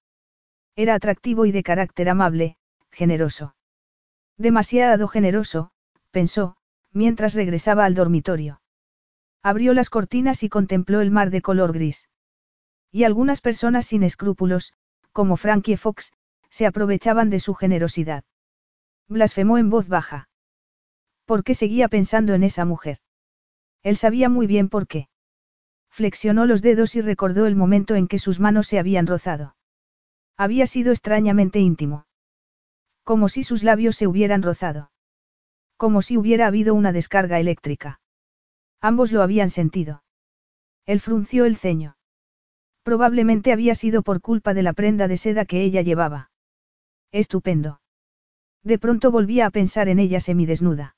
Era 0.75 0.97
atractivo 0.97 1.47
y 1.47 1.53
de 1.53 1.63
carácter 1.63 2.09
amable, 2.09 2.57
generoso. 2.91 3.55
Demasiado 4.37 5.07
generoso, 5.07 5.71
pensó, 6.11 6.57
mientras 6.93 7.35
regresaba 7.35 7.85
al 7.85 7.95
dormitorio. 7.95 8.63
Abrió 9.45 9.75
las 9.75 9.91
cortinas 9.91 10.43
y 10.43 10.49
contempló 10.49 11.01
el 11.01 11.13
mar 11.13 11.31
de 11.31 11.41
color 11.41 11.73
gris. 11.73 12.09
Y 12.91 13.05
algunas 13.05 13.41
personas 13.41 13.87
sin 13.87 14.03
escrúpulos, 14.03 14.75
como 15.13 15.37
Frankie 15.37 15.77
Fox, 15.77 16.13
se 16.49 16.67
aprovechaban 16.67 17.31
de 17.31 17.39
su 17.39 17.55
generosidad. 17.55 18.25
Blasfemó 19.07 19.57
en 19.57 19.71
voz 19.71 19.87
baja. 19.87 20.29
¿Por 21.27 21.45
qué 21.45 21.55
seguía 21.55 21.87
pensando 21.87 22.35
en 22.35 22.43
esa 22.43 22.65
mujer? 22.65 22.99
Él 23.85 23.97
sabía 23.97 24.29
muy 24.29 24.49
bien 24.49 24.69
por 24.69 24.89
qué. 24.89 25.11
Flexionó 26.01 26.47
los 26.47 26.63
dedos 26.63 26.97
y 26.97 27.03
recordó 27.03 27.45
el 27.45 27.57
momento 27.57 27.95
en 27.95 28.09
que 28.09 28.19
sus 28.19 28.41
manos 28.41 28.67
se 28.67 28.79
habían 28.79 29.07
rozado. 29.07 29.55
Había 30.39 30.67
sido 30.67 30.93
extrañamente 30.93 31.59
íntimo. 31.59 32.07
Como 33.05 33.29
si 33.29 33.43
sus 33.43 33.63
labios 33.63 33.97
se 33.97 34.07
hubieran 34.07 34.43
rozado. 34.43 34.91
Como 35.77 36.01
si 36.01 36.17
hubiera 36.17 36.47
habido 36.47 36.73
una 36.75 36.93
descarga 36.93 37.39
eléctrica. 37.39 38.01
Ambos 38.81 39.13
lo 39.13 39.21
habían 39.21 39.51
sentido. 39.51 40.03
Él 40.87 41.01
frunció 41.01 41.45
el 41.45 41.57
ceño. 41.59 41.99
Probablemente 42.83 43.53
había 43.53 43.75
sido 43.75 44.01
por 44.01 44.23
culpa 44.23 44.55
de 44.55 44.63
la 44.63 44.73
prenda 44.73 45.07
de 45.07 45.19
seda 45.19 45.45
que 45.45 45.61
ella 45.61 45.83
llevaba. 45.83 46.31
Estupendo. 47.13 47.83
De 48.65 48.79
pronto 48.79 49.11
volvía 49.11 49.45
a 49.45 49.51
pensar 49.51 49.91
en 49.91 49.99
ella 49.99 50.21
semidesnuda. 50.21 50.97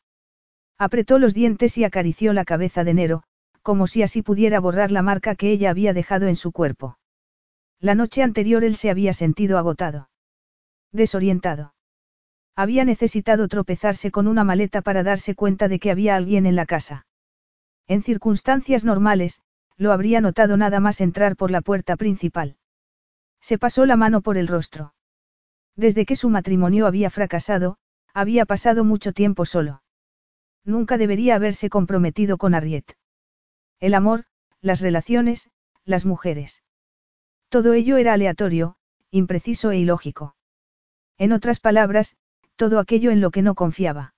Apretó 0.79 1.19
los 1.19 1.35
dientes 1.35 1.77
y 1.77 1.83
acarició 1.83 2.33
la 2.33 2.45
cabeza 2.45 2.85
de 2.85 2.95
Nero, 2.95 3.25
como 3.63 3.87
si 3.87 4.03
así 4.03 4.23
pudiera 4.23 4.61
borrar 4.61 4.91
la 4.91 5.03
marca 5.03 5.35
que 5.35 5.51
ella 5.51 5.71
había 5.71 5.93
dejado 5.93 6.27
en 6.27 6.37
su 6.37 6.53
cuerpo. 6.53 6.99
La 7.81 7.95
noche 7.95 8.23
anterior 8.23 8.65
él 8.65 8.77
se 8.77 8.91
había 8.91 9.13
sentido 9.13 9.59
agotado. 9.59 10.11
Desorientado. 10.93 11.75
Había 12.55 12.85
necesitado 12.85 13.49
tropezarse 13.49 14.11
con 14.11 14.27
una 14.27 14.45
maleta 14.45 14.83
para 14.83 15.03
darse 15.03 15.35
cuenta 15.35 15.69
de 15.69 15.79
que 15.79 15.91
había 15.91 16.17
alguien 16.17 16.45
en 16.47 16.55
la 16.55 16.67
casa. 16.67 17.07
En 17.89 18.03
circunstancias 18.03 18.85
normales, 18.85 19.41
lo 19.77 19.93
habría 19.93 20.21
notado 20.21 20.57
nada 20.57 20.81
más 20.81 21.01
entrar 21.01 21.35
por 21.37 21.51
la 21.51 21.61
puerta 21.61 21.97
principal. 21.97 22.57
Se 23.41 23.59
pasó 23.59 23.87
la 23.87 23.97
mano 23.97 24.21
por 24.21 24.37
el 24.37 24.49
rostro. 24.49 24.95
Desde 25.77 26.05
que 26.05 26.15
su 26.15 26.29
matrimonio 26.29 26.87
había 26.87 27.11
fracasado, 27.11 27.79
había 28.15 28.45
pasado 28.45 28.85
mucho 28.85 29.13
tiempo 29.13 29.47
solo. 29.47 29.83
Nunca 30.65 30.99
debería 30.99 31.35
haberse 31.35 31.71
comprometido 31.71 32.37
con 32.39 32.55
Harriet. 32.55 32.95
El 33.83 33.95
amor, 33.95 34.27
las 34.61 34.81
relaciones, 34.81 35.51
las 35.85 36.07
mujeres. 36.07 36.63
Todo 37.49 37.73
ello 37.73 37.97
era 37.97 38.13
aleatorio, 38.13 38.77
impreciso 39.11 39.73
e 39.73 39.79
ilógico. 39.79 40.37
En 41.19 41.33
otras 41.33 41.59
palabras, 41.59 42.15
todo 42.55 42.79
aquello 42.79 43.11
en 43.11 43.21
lo 43.21 43.33
que 43.33 43.43
no 43.43 43.57
confiaba. 43.57 44.15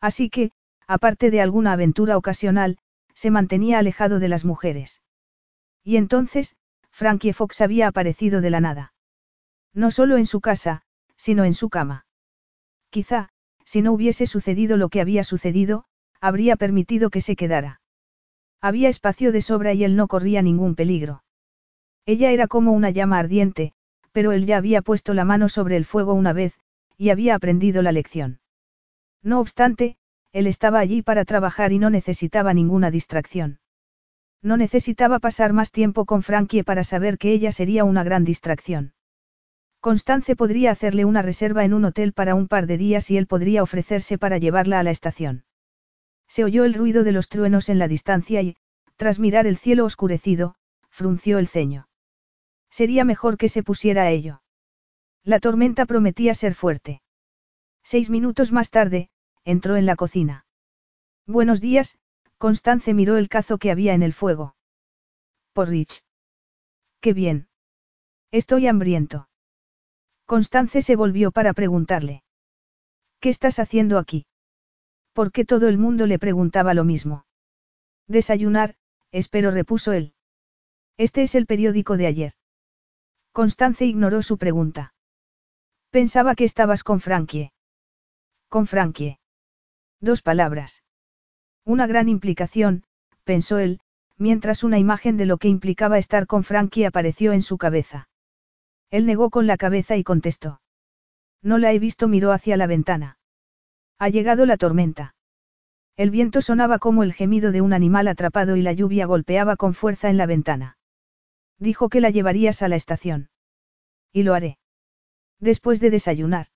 Así 0.00 0.30
que, 0.30 0.52
aparte 0.86 1.30
de 1.30 1.42
alguna 1.42 1.72
aventura 1.72 2.16
ocasional, 2.16 2.78
se 3.12 3.30
mantenía 3.30 3.78
alejado 3.78 4.20
de 4.20 4.28
las 4.28 4.46
mujeres. 4.46 5.02
Y 5.84 5.98
entonces, 5.98 6.56
Frankie 6.90 7.34
Fox 7.34 7.60
había 7.60 7.88
aparecido 7.88 8.40
de 8.40 8.48
la 8.48 8.60
nada. 8.60 8.94
No 9.74 9.90
solo 9.90 10.16
en 10.16 10.24
su 10.24 10.40
casa, 10.40 10.80
sino 11.14 11.44
en 11.44 11.52
su 11.52 11.68
cama. 11.68 12.06
Quizá, 12.88 13.28
si 13.66 13.82
no 13.82 13.92
hubiese 13.92 14.26
sucedido 14.26 14.78
lo 14.78 14.88
que 14.88 15.02
había 15.02 15.24
sucedido, 15.24 15.84
habría 16.22 16.56
permitido 16.56 17.10
que 17.10 17.20
se 17.20 17.36
quedara. 17.36 17.82
Había 18.60 18.88
espacio 18.88 19.32
de 19.32 19.42
sobra 19.42 19.72
y 19.72 19.84
él 19.84 19.94
no 19.96 20.08
corría 20.08 20.42
ningún 20.42 20.74
peligro. 20.74 21.22
Ella 22.06 22.30
era 22.30 22.48
como 22.48 22.72
una 22.72 22.90
llama 22.90 23.18
ardiente, 23.18 23.72
pero 24.12 24.32
él 24.32 24.46
ya 24.46 24.56
había 24.56 24.82
puesto 24.82 25.14
la 25.14 25.24
mano 25.24 25.48
sobre 25.48 25.76
el 25.76 25.84
fuego 25.84 26.14
una 26.14 26.32
vez, 26.32 26.58
y 26.96 27.10
había 27.10 27.34
aprendido 27.34 27.82
la 27.82 27.92
lección. 27.92 28.40
No 29.22 29.40
obstante, 29.40 29.96
él 30.32 30.46
estaba 30.46 30.80
allí 30.80 31.02
para 31.02 31.24
trabajar 31.24 31.72
y 31.72 31.78
no 31.78 31.90
necesitaba 31.90 32.52
ninguna 32.54 32.90
distracción. 32.90 33.60
No 34.42 34.56
necesitaba 34.56 35.18
pasar 35.18 35.52
más 35.52 35.72
tiempo 35.72 36.04
con 36.04 36.22
Frankie 36.22 36.62
para 36.62 36.84
saber 36.84 37.18
que 37.18 37.32
ella 37.32 37.52
sería 37.52 37.84
una 37.84 38.04
gran 38.04 38.24
distracción. 38.24 38.92
Constance 39.80 40.34
podría 40.34 40.72
hacerle 40.72 41.04
una 41.04 41.22
reserva 41.22 41.64
en 41.64 41.72
un 41.72 41.84
hotel 41.84 42.12
para 42.12 42.34
un 42.34 42.48
par 42.48 42.66
de 42.66 42.78
días 42.78 43.10
y 43.10 43.16
él 43.16 43.26
podría 43.26 43.62
ofrecerse 43.62 44.18
para 44.18 44.38
llevarla 44.38 44.80
a 44.80 44.82
la 44.82 44.90
estación. 44.90 45.44
Se 46.28 46.44
oyó 46.44 46.64
el 46.64 46.74
ruido 46.74 47.04
de 47.04 47.12
los 47.12 47.28
truenos 47.28 47.68
en 47.68 47.78
la 47.78 47.88
distancia 47.88 48.42
y, 48.42 48.56
tras 48.96 49.18
mirar 49.18 49.46
el 49.46 49.56
cielo 49.56 49.84
oscurecido, 49.84 50.54
frunció 50.90 51.38
el 51.38 51.48
ceño. 51.48 51.88
Sería 52.70 53.04
mejor 53.04 53.38
que 53.38 53.48
se 53.48 53.62
pusiera 53.62 54.02
a 54.02 54.10
ello. 54.10 54.42
La 55.24 55.40
tormenta 55.40 55.86
prometía 55.86 56.34
ser 56.34 56.54
fuerte. 56.54 57.02
Seis 57.82 58.10
minutos 58.10 58.52
más 58.52 58.70
tarde, 58.70 59.08
entró 59.44 59.76
en 59.76 59.86
la 59.86 59.96
cocina. 59.96 60.46
Buenos 61.26 61.60
días, 61.60 61.98
Constance 62.38 62.92
miró 62.94 63.16
el 63.16 63.28
cazo 63.28 63.58
que 63.58 63.70
había 63.70 63.94
en 63.94 64.02
el 64.02 64.12
fuego. 64.12 64.54
Porridge. 65.52 66.04
Qué 67.00 67.12
bien. 67.12 67.48
Estoy 68.30 68.66
hambriento. 68.66 69.28
Constance 70.26 70.82
se 70.82 70.96
volvió 70.96 71.32
para 71.32 71.54
preguntarle. 71.54 72.22
¿Qué 73.20 73.30
estás 73.30 73.58
haciendo 73.58 73.98
aquí? 73.98 74.26
Porque 75.18 75.44
todo 75.44 75.66
el 75.66 75.78
mundo 75.78 76.06
le 76.06 76.16
preguntaba 76.20 76.74
lo 76.74 76.84
mismo. 76.84 77.26
Desayunar, 78.06 78.76
espero 79.10 79.50
repuso 79.50 79.90
él. 79.90 80.14
Este 80.96 81.22
es 81.22 81.34
el 81.34 81.44
periódico 81.44 81.96
de 81.96 82.06
ayer. 82.06 82.32
Constance 83.32 83.84
ignoró 83.84 84.22
su 84.22 84.38
pregunta. 84.38 84.94
Pensaba 85.90 86.36
que 86.36 86.44
estabas 86.44 86.84
con 86.84 87.00
Frankie. 87.00 87.50
Con 88.48 88.68
Frankie. 88.68 89.18
Dos 90.00 90.22
palabras. 90.22 90.84
Una 91.64 91.88
gran 91.88 92.08
implicación, 92.08 92.84
pensó 93.24 93.58
él, 93.58 93.80
mientras 94.18 94.62
una 94.62 94.78
imagen 94.78 95.16
de 95.16 95.26
lo 95.26 95.38
que 95.38 95.48
implicaba 95.48 95.98
estar 95.98 96.28
con 96.28 96.44
Frankie 96.44 96.84
apareció 96.84 97.32
en 97.32 97.42
su 97.42 97.58
cabeza. 97.58 98.08
Él 98.88 99.04
negó 99.04 99.30
con 99.30 99.48
la 99.48 99.56
cabeza 99.56 99.96
y 99.96 100.04
contestó. 100.04 100.60
No 101.42 101.58
la 101.58 101.72
he 101.72 101.80
visto, 101.80 102.06
miró 102.06 102.30
hacia 102.30 102.56
la 102.56 102.68
ventana. 102.68 103.17
Ha 103.98 104.08
llegado 104.08 104.46
la 104.46 104.56
tormenta. 104.56 105.14
El 105.96 106.10
viento 106.10 106.40
sonaba 106.40 106.78
como 106.78 107.02
el 107.02 107.12
gemido 107.12 107.50
de 107.50 107.60
un 107.60 107.72
animal 107.72 108.06
atrapado 108.06 108.54
y 108.56 108.62
la 108.62 108.72
lluvia 108.72 109.06
golpeaba 109.06 109.56
con 109.56 109.74
fuerza 109.74 110.08
en 110.08 110.16
la 110.16 110.26
ventana. 110.26 110.78
Dijo 111.58 111.88
que 111.88 112.00
la 112.00 112.10
llevarías 112.10 112.62
a 112.62 112.68
la 112.68 112.76
estación. 112.76 113.30
Y 114.12 114.22
lo 114.22 114.34
haré. 114.34 114.58
Después 115.40 115.80
de 115.80 115.90
desayunar. 115.90 116.46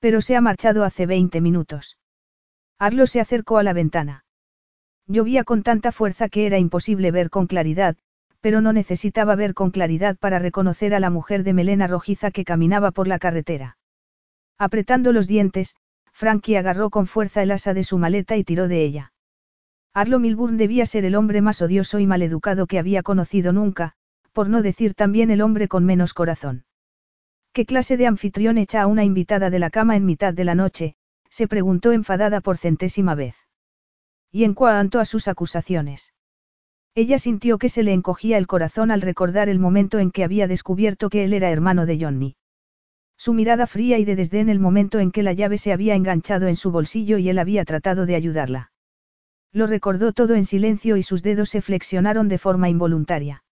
Pero 0.00 0.20
se 0.20 0.34
ha 0.34 0.40
marchado 0.40 0.82
hace 0.82 1.06
20 1.06 1.40
minutos. 1.40 1.98
Arlo 2.78 3.06
se 3.06 3.20
acercó 3.20 3.58
a 3.58 3.62
la 3.62 3.72
ventana. 3.72 4.24
Llovía 5.06 5.44
con 5.44 5.62
tanta 5.62 5.92
fuerza 5.92 6.28
que 6.28 6.46
era 6.46 6.58
imposible 6.58 7.10
ver 7.10 7.30
con 7.30 7.46
claridad, 7.46 7.96
pero 8.40 8.60
no 8.60 8.72
necesitaba 8.72 9.36
ver 9.36 9.54
con 9.54 9.70
claridad 9.70 10.16
para 10.16 10.38
reconocer 10.38 10.94
a 10.94 11.00
la 11.00 11.10
mujer 11.10 11.44
de 11.44 11.52
melena 11.52 11.86
rojiza 11.86 12.30
que 12.30 12.44
caminaba 12.44 12.90
por 12.90 13.06
la 13.06 13.18
carretera. 13.18 13.76
Apretando 14.58 15.12
los 15.12 15.26
dientes, 15.26 15.74
Frankie 16.20 16.58
agarró 16.58 16.90
con 16.90 17.06
fuerza 17.06 17.42
el 17.42 17.50
asa 17.50 17.72
de 17.72 17.82
su 17.82 17.96
maleta 17.96 18.36
y 18.36 18.44
tiró 18.44 18.68
de 18.68 18.84
ella. 18.84 19.14
Arlo 19.94 20.18
Milburn 20.18 20.58
debía 20.58 20.84
ser 20.84 21.06
el 21.06 21.14
hombre 21.14 21.40
más 21.40 21.62
odioso 21.62 21.98
y 21.98 22.06
maleducado 22.06 22.66
que 22.66 22.78
había 22.78 23.02
conocido 23.02 23.54
nunca, 23.54 23.94
por 24.34 24.50
no 24.50 24.60
decir 24.60 24.92
también 24.92 25.30
el 25.30 25.40
hombre 25.40 25.66
con 25.66 25.86
menos 25.86 26.12
corazón. 26.12 26.66
¿Qué 27.54 27.64
clase 27.64 27.96
de 27.96 28.06
anfitrión 28.06 28.58
echa 28.58 28.82
a 28.82 28.86
una 28.86 29.02
invitada 29.02 29.48
de 29.48 29.60
la 29.60 29.70
cama 29.70 29.96
en 29.96 30.04
mitad 30.04 30.34
de 30.34 30.44
la 30.44 30.54
noche? 30.54 30.94
se 31.30 31.48
preguntó 31.48 31.90
enfadada 31.90 32.42
por 32.42 32.58
centésima 32.58 33.14
vez. 33.14 33.36
Y 34.30 34.44
en 34.44 34.52
cuanto 34.52 35.00
a 35.00 35.06
sus 35.06 35.26
acusaciones. 35.26 36.12
Ella 36.94 37.18
sintió 37.18 37.56
que 37.56 37.70
se 37.70 37.82
le 37.82 37.94
encogía 37.94 38.36
el 38.36 38.46
corazón 38.46 38.90
al 38.90 39.00
recordar 39.00 39.48
el 39.48 39.58
momento 39.58 39.98
en 39.98 40.10
que 40.10 40.24
había 40.24 40.46
descubierto 40.46 41.08
que 41.08 41.24
él 41.24 41.32
era 41.32 41.48
hermano 41.48 41.86
de 41.86 41.98
Johnny. 41.98 42.36
Su 43.20 43.34
mirada 43.34 43.66
fría 43.66 43.98
y 43.98 44.06
de 44.06 44.16
desdén 44.16 44.48
el 44.48 44.60
momento 44.60 44.98
en 44.98 45.10
que 45.10 45.22
la 45.22 45.34
llave 45.34 45.58
se 45.58 45.74
había 45.74 45.94
enganchado 45.94 46.46
en 46.46 46.56
su 46.56 46.70
bolsillo 46.70 47.18
y 47.18 47.28
él 47.28 47.38
había 47.38 47.66
tratado 47.66 48.06
de 48.06 48.14
ayudarla. 48.14 48.72
Lo 49.52 49.66
recordó 49.66 50.14
todo 50.14 50.36
en 50.36 50.46
silencio 50.46 50.96
y 50.96 51.02
sus 51.02 51.22
dedos 51.22 51.50
se 51.50 51.60
flexionaron 51.60 52.30
de 52.30 52.38
forma 52.38 52.70
involuntaria. 52.70 53.44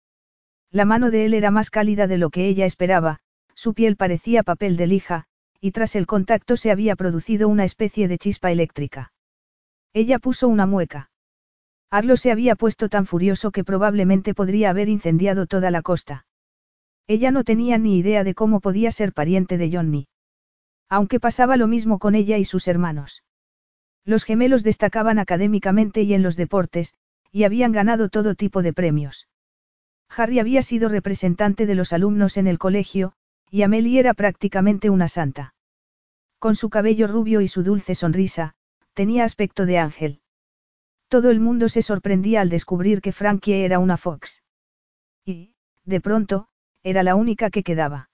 La 0.70 0.84
mano 0.84 1.10
de 1.10 1.26
él 1.26 1.34
era 1.34 1.50
más 1.50 1.70
cálida 1.70 2.06
de 2.06 2.16
lo 2.16 2.30
que 2.30 2.46
ella 2.46 2.64
esperaba, 2.64 3.18
su 3.56 3.74
piel 3.74 3.96
parecía 3.96 4.44
papel 4.44 4.76
de 4.76 4.86
lija, 4.86 5.24
y 5.60 5.72
tras 5.72 5.96
el 5.96 6.06
contacto 6.06 6.56
se 6.56 6.70
había 6.70 6.94
producido 6.94 7.48
una 7.48 7.64
especie 7.64 8.06
de 8.06 8.18
chispa 8.18 8.52
eléctrica. 8.52 9.12
Ella 9.92 10.20
puso 10.20 10.46
una 10.46 10.66
mueca. 10.66 11.10
Arlo 11.90 12.16
se 12.16 12.30
había 12.30 12.54
puesto 12.54 12.88
tan 12.88 13.04
furioso 13.04 13.50
que 13.50 13.64
probablemente 13.64 14.32
podría 14.32 14.70
haber 14.70 14.88
incendiado 14.88 15.48
toda 15.48 15.72
la 15.72 15.82
costa. 15.82 16.24
Ella 17.08 17.30
no 17.30 17.44
tenía 17.44 17.78
ni 17.78 17.98
idea 17.98 18.24
de 18.24 18.34
cómo 18.34 18.60
podía 18.60 18.90
ser 18.90 19.12
pariente 19.12 19.58
de 19.58 19.70
Johnny. 19.72 20.08
Aunque 20.88 21.20
pasaba 21.20 21.56
lo 21.56 21.66
mismo 21.66 21.98
con 21.98 22.14
ella 22.14 22.38
y 22.38 22.44
sus 22.44 22.68
hermanos. 22.68 23.22
Los 24.04 24.24
gemelos 24.24 24.62
destacaban 24.62 25.18
académicamente 25.18 26.02
y 26.02 26.14
en 26.14 26.22
los 26.22 26.36
deportes, 26.36 26.94
y 27.32 27.44
habían 27.44 27.72
ganado 27.72 28.08
todo 28.08 28.34
tipo 28.34 28.62
de 28.62 28.72
premios. 28.72 29.28
Harry 30.08 30.38
había 30.38 30.62
sido 30.62 30.88
representante 30.88 31.66
de 31.66 31.74
los 31.74 31.92
alumnos 31.92 32.36
en 32.36 32.46
el 32.46 32.58
colegio, 32.58 33.12
y 33.50 33.62
Amelie 33.62 33.98
era 33.98 34.14
prácticamente 34.14 34.90
una 34.90 35.08
santa. 35.08 35.54
Con 36.38 36.54
su 36.54 36.70
cabello 36.70 37.06
rubio 37.06 37.40
y 37.40 37.48
su 37.48 37.62
dulce 37.62 37.94
sonrisa, 37.94 38.54
tenía 38.94 39.24
aspecto 39.24 39.66
de 39.66 39.78
ángel. 39.78 40.20
Todo 41.08 41.30
el 41.30 41.40
mundo 41.40 41.68
se 41.68 41.82
sorprendía 41.82 42.40
al 42.40 42.48
descubrir 42.48 43.00
que 43.00 43.12
Frankie 43.12 43.64
era 43.64 43.78
una 43.78 43.96
Fox. 43.96 44.42
Y, 45.24 45.54
de 45.84 46.00
pronto, 46.00 46.48
era 46.86 47.02
la 47.02 47.16
única 47.16 47.50
que 47.50 47.64
quedaba. 47.64 48.10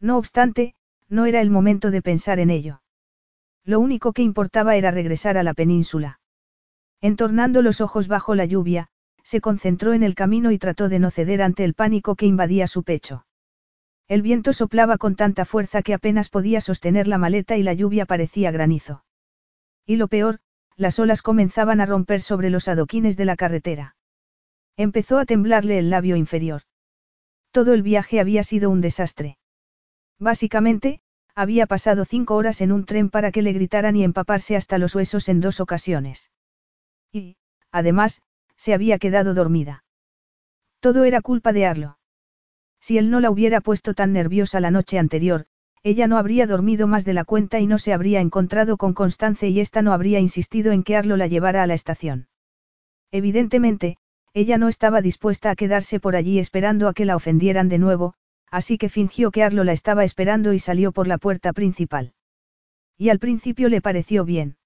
No 0.00 0.18
obstante, 0.18 0.74
no 1.08 1.24
era 1.24 1.40
el 1.40 1.48
momento 1.48 1.90
de 1.90 2.02
pensar 2.02 2.38
en 2.40 2.50
ello. 2.50 2.82
Lo 3.64 3.80
único 3.80 4.12
que 4.12 4.20
importaba 4.20 4.76
era 4.76 4.90
regresar 4.90 5.38
a 5.38 5.42
la 5.42 5.54
península. 5.54 6.20
Entornando 7.00 7.62
los 7.62 7.80
ojos 7.80 8.06
bajo 8.06 8.34
la 8.34 8.44
lluvia, 8.44 8.88
se 9.22 9.40
concentró 9.40 9.94
en 9.94 10.02
el 10.02 10.14
camino 10.14 10.50
y 10.50 10.58
trató 10.58 10.90
de 10.90 10.98
no 10.98 11.10
ceder 11.10 11.40
ante 11.40 11.64
el 11.64 11.72
pánico 11.72 12.16
que 12.16 12.26
invadía 12.26 12.66
su 12.66 12.82
pecho. 12.82 13.24
El 14.08 14.20
viento 14.20 14.52
soplaba 14.52 14.98
con 14.98 15.16
tanta 15.16 15.46
fuerza 15.46 15.80
que 15.80 15.94
apenas 15.94 16.28
podía 16.28 16.60
sostener 16.60 17.08
la 17.08 17.16
maleta 17.16 17.56
y 17.56 17.62
la 17.62 17.72
lluvia 17.72 18.04
parecía 18.04 18.50
granizo. 18.50 19.06
Y 19.86 19.96
lo 19.96 20.08
peor, 20.08 20.40
las 20.76 20.98
olas 20.98 21.22
comenzaban 21.22 21.80
a 21.80 21.86
romper 21.86 22.20
sobre 22.20 22.50
los 22.50 22.68
adoquines 22.68 23.16
de 23.16 23.24
la 23.24 23.36
carretera. 23.36 23.96
Empezó 24.76 25.18
a 25.18 25.24
temblarle 25.24 25.78
el 25.78 25.88
labio 25.88 26.16
inferior. 26.16 26.60
Todo 27.56 27.72
el 27.72 27.82
viaje 27.82 28.20
había 28.20 28.42
sido 28.42 28.68
un 28.68 28.82
desastre. 28.82 29.38
Básicamente, 30.18 31.00
había 31.34 31.64
pasado 31.64 32.04
cinco 32.04 32.34
horas 32.34 32.60
en 32.60 32.70
un 32.70 32.84
tren 32.84 33.08
para 33.08 33.32
que 33.32 33.40
le 33.40 33.54
gritaran 33.54 33.96
y 33.96 34.04
empaparse 34.04 34.56
hasta 34.56 34.76
los 34.76 34.94
huesos 34.94 35.30
en 35.30 35.40
dos 35.40 35.58
ocasiones. 35.60 36.30
Y, 37.10 37.38
además, 37.72 38.20
se 38.58 38.74
había 38.74 38.98
quedado 38.98 39.32
dormida. 39.32 39.84
Todo 40.80 41.04
era 41.04 41.22
culpa 41.22 41.54
de 41.54 41.64
Arlo. 41.64 41.98
Si 42.78 42.98
él 42.98 43.08
no 43.10 43.20
la 43.20 43.30
hubiera 43.30 43.62
puesto 43.62 43.94
tan 43.94 44.12
nerviosa 44.12 44.60
la 44.60 44.70
noche 44.70 44.98
anterior, 44.98 45.46
ella 45.82 46.06
no 46.08 46.18
habría 46.18 46.46
dormido 46.46 46.86
más 46.86 47.06
de 47.06 47.14
la 47.14 47.24
cuenta 47.24 47.58
y 47.58 47.66
no 47.66 47.78
se 47.78 47.94
habría 47.94 48.20
encontrado 48.20 48.76
con 48.76 48.92
Constance 48.92 49.48
y 49.48 49.60
ésta 49.60 49.80
no 49.80 49.94
habría 49.94 50.20
insistido 50.20 50.72
en 50.72 50.82
que 50.82 50.94
Arlo 50.94 51.16
la 51.16 51.26
llevara 51.26 51.62
a 51.62 51.66
la 51.66 51.72
estación. 51.72 52.28
Evidentemente, 53.12 53.96
ella 54.36 54.58
no 54.58 54.68
estaba 54.68 55.00
dispuesta 55.00 55.50
a 55.50 55.56
quedarse 55.56 55.98
por 55.98 56.14
allí 56.14 56.38
esperando 56.38 56.88
a 56.88 56.92
que 56.92 57.06
la 57.06 57.16
ofendieran 57.16 57.70
de 57.70 57.78
nuevo, 57.78 58.12
así 58.50 58.76
que 58.76 58.90
fingió 58.90 59.30
que 59.30 59.42
Arlo 59.42 59.64
la 59.64 59.72
estaba 59.72 60.04
esperando 60.04 60.52
y 60.52 60.58
salió 60.58 60.92
por 60.92 61.06
la 61.06 61.16
puerta 61.16 61.54
principal. 61.54 62.12
Y 62.98 63.08
al 63.08 63.18
principio 63.18 63.70
le 63.70 63.80
pareció 63.80 64.26
bien. 64.26 64.58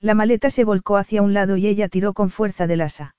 La 0.00 0.14
maleta 0.14 0.48
se 0.48 0.64
volcó 0.64 0.96
hacia 0.96 1.20
un 1.20 1.34
lado 1.34 1.58
y 1.58 1.66
ella 1.66 1.90
tiró 1.90 2.14
con 2.14 2.30
fuerza 2.30 2.66
del 2.66 2.80
asa. 2.80 3.14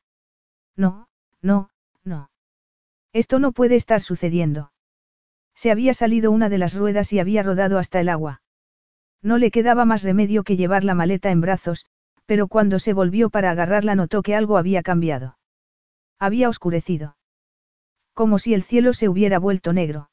No, 0.76 1.10
no, 1.44 1.70
no. 2.04 2.32
Esto 3.14 3.38
no 3.38 3.52
puede 3.52 3.76
estar 3.76 4.02
sucediendo. 4.02 4.72
Se 5.54 5.70
había 5.70 5.94
salido 5.94 6.32
una 6.32 6.50
de 6.50 6.58
las 6.58 6.74
ruedas 6.74 7.14
y 7.14 7.20
había 7.20 7.44
rodado 7.44 7.78
hasta 7.78 8.00
el 8.00 8.10
agua. 8.10 8.42
No 9.22 9.38
le 9.38 9.52
quedaba 9.52 9.86
más 9.86 10.02
remedio 10.02 10.44
que 10.44 10.58
llevar 10.58 10.84
la 10.84 10.96
maleta 10.96 11.30
en 11.30 11.42
brazos, 11.42 11.86
pero 12.26 12.48
cuando 12.48 12.80
se 12.80 12.94
volvió 12.94 13.30
para 13.30 13.52
agarrarla 13.52 13.94
notó 13.94 14.24
que 14.24 14.34
algo 14.34 14.58
había 14.58 14.82
cambiado. 14.82 15.37
Había 16.20 16.50
oscurecido. 16.50 17.16
Como 18.14 18.40
si 18.40 18.54
el 18.54 18.64
cielo 18.64 18.94
se 18.94 19.08
hubiera 19.10 19.38
vuelto 19.38 19.74
negro. 19.74 20.10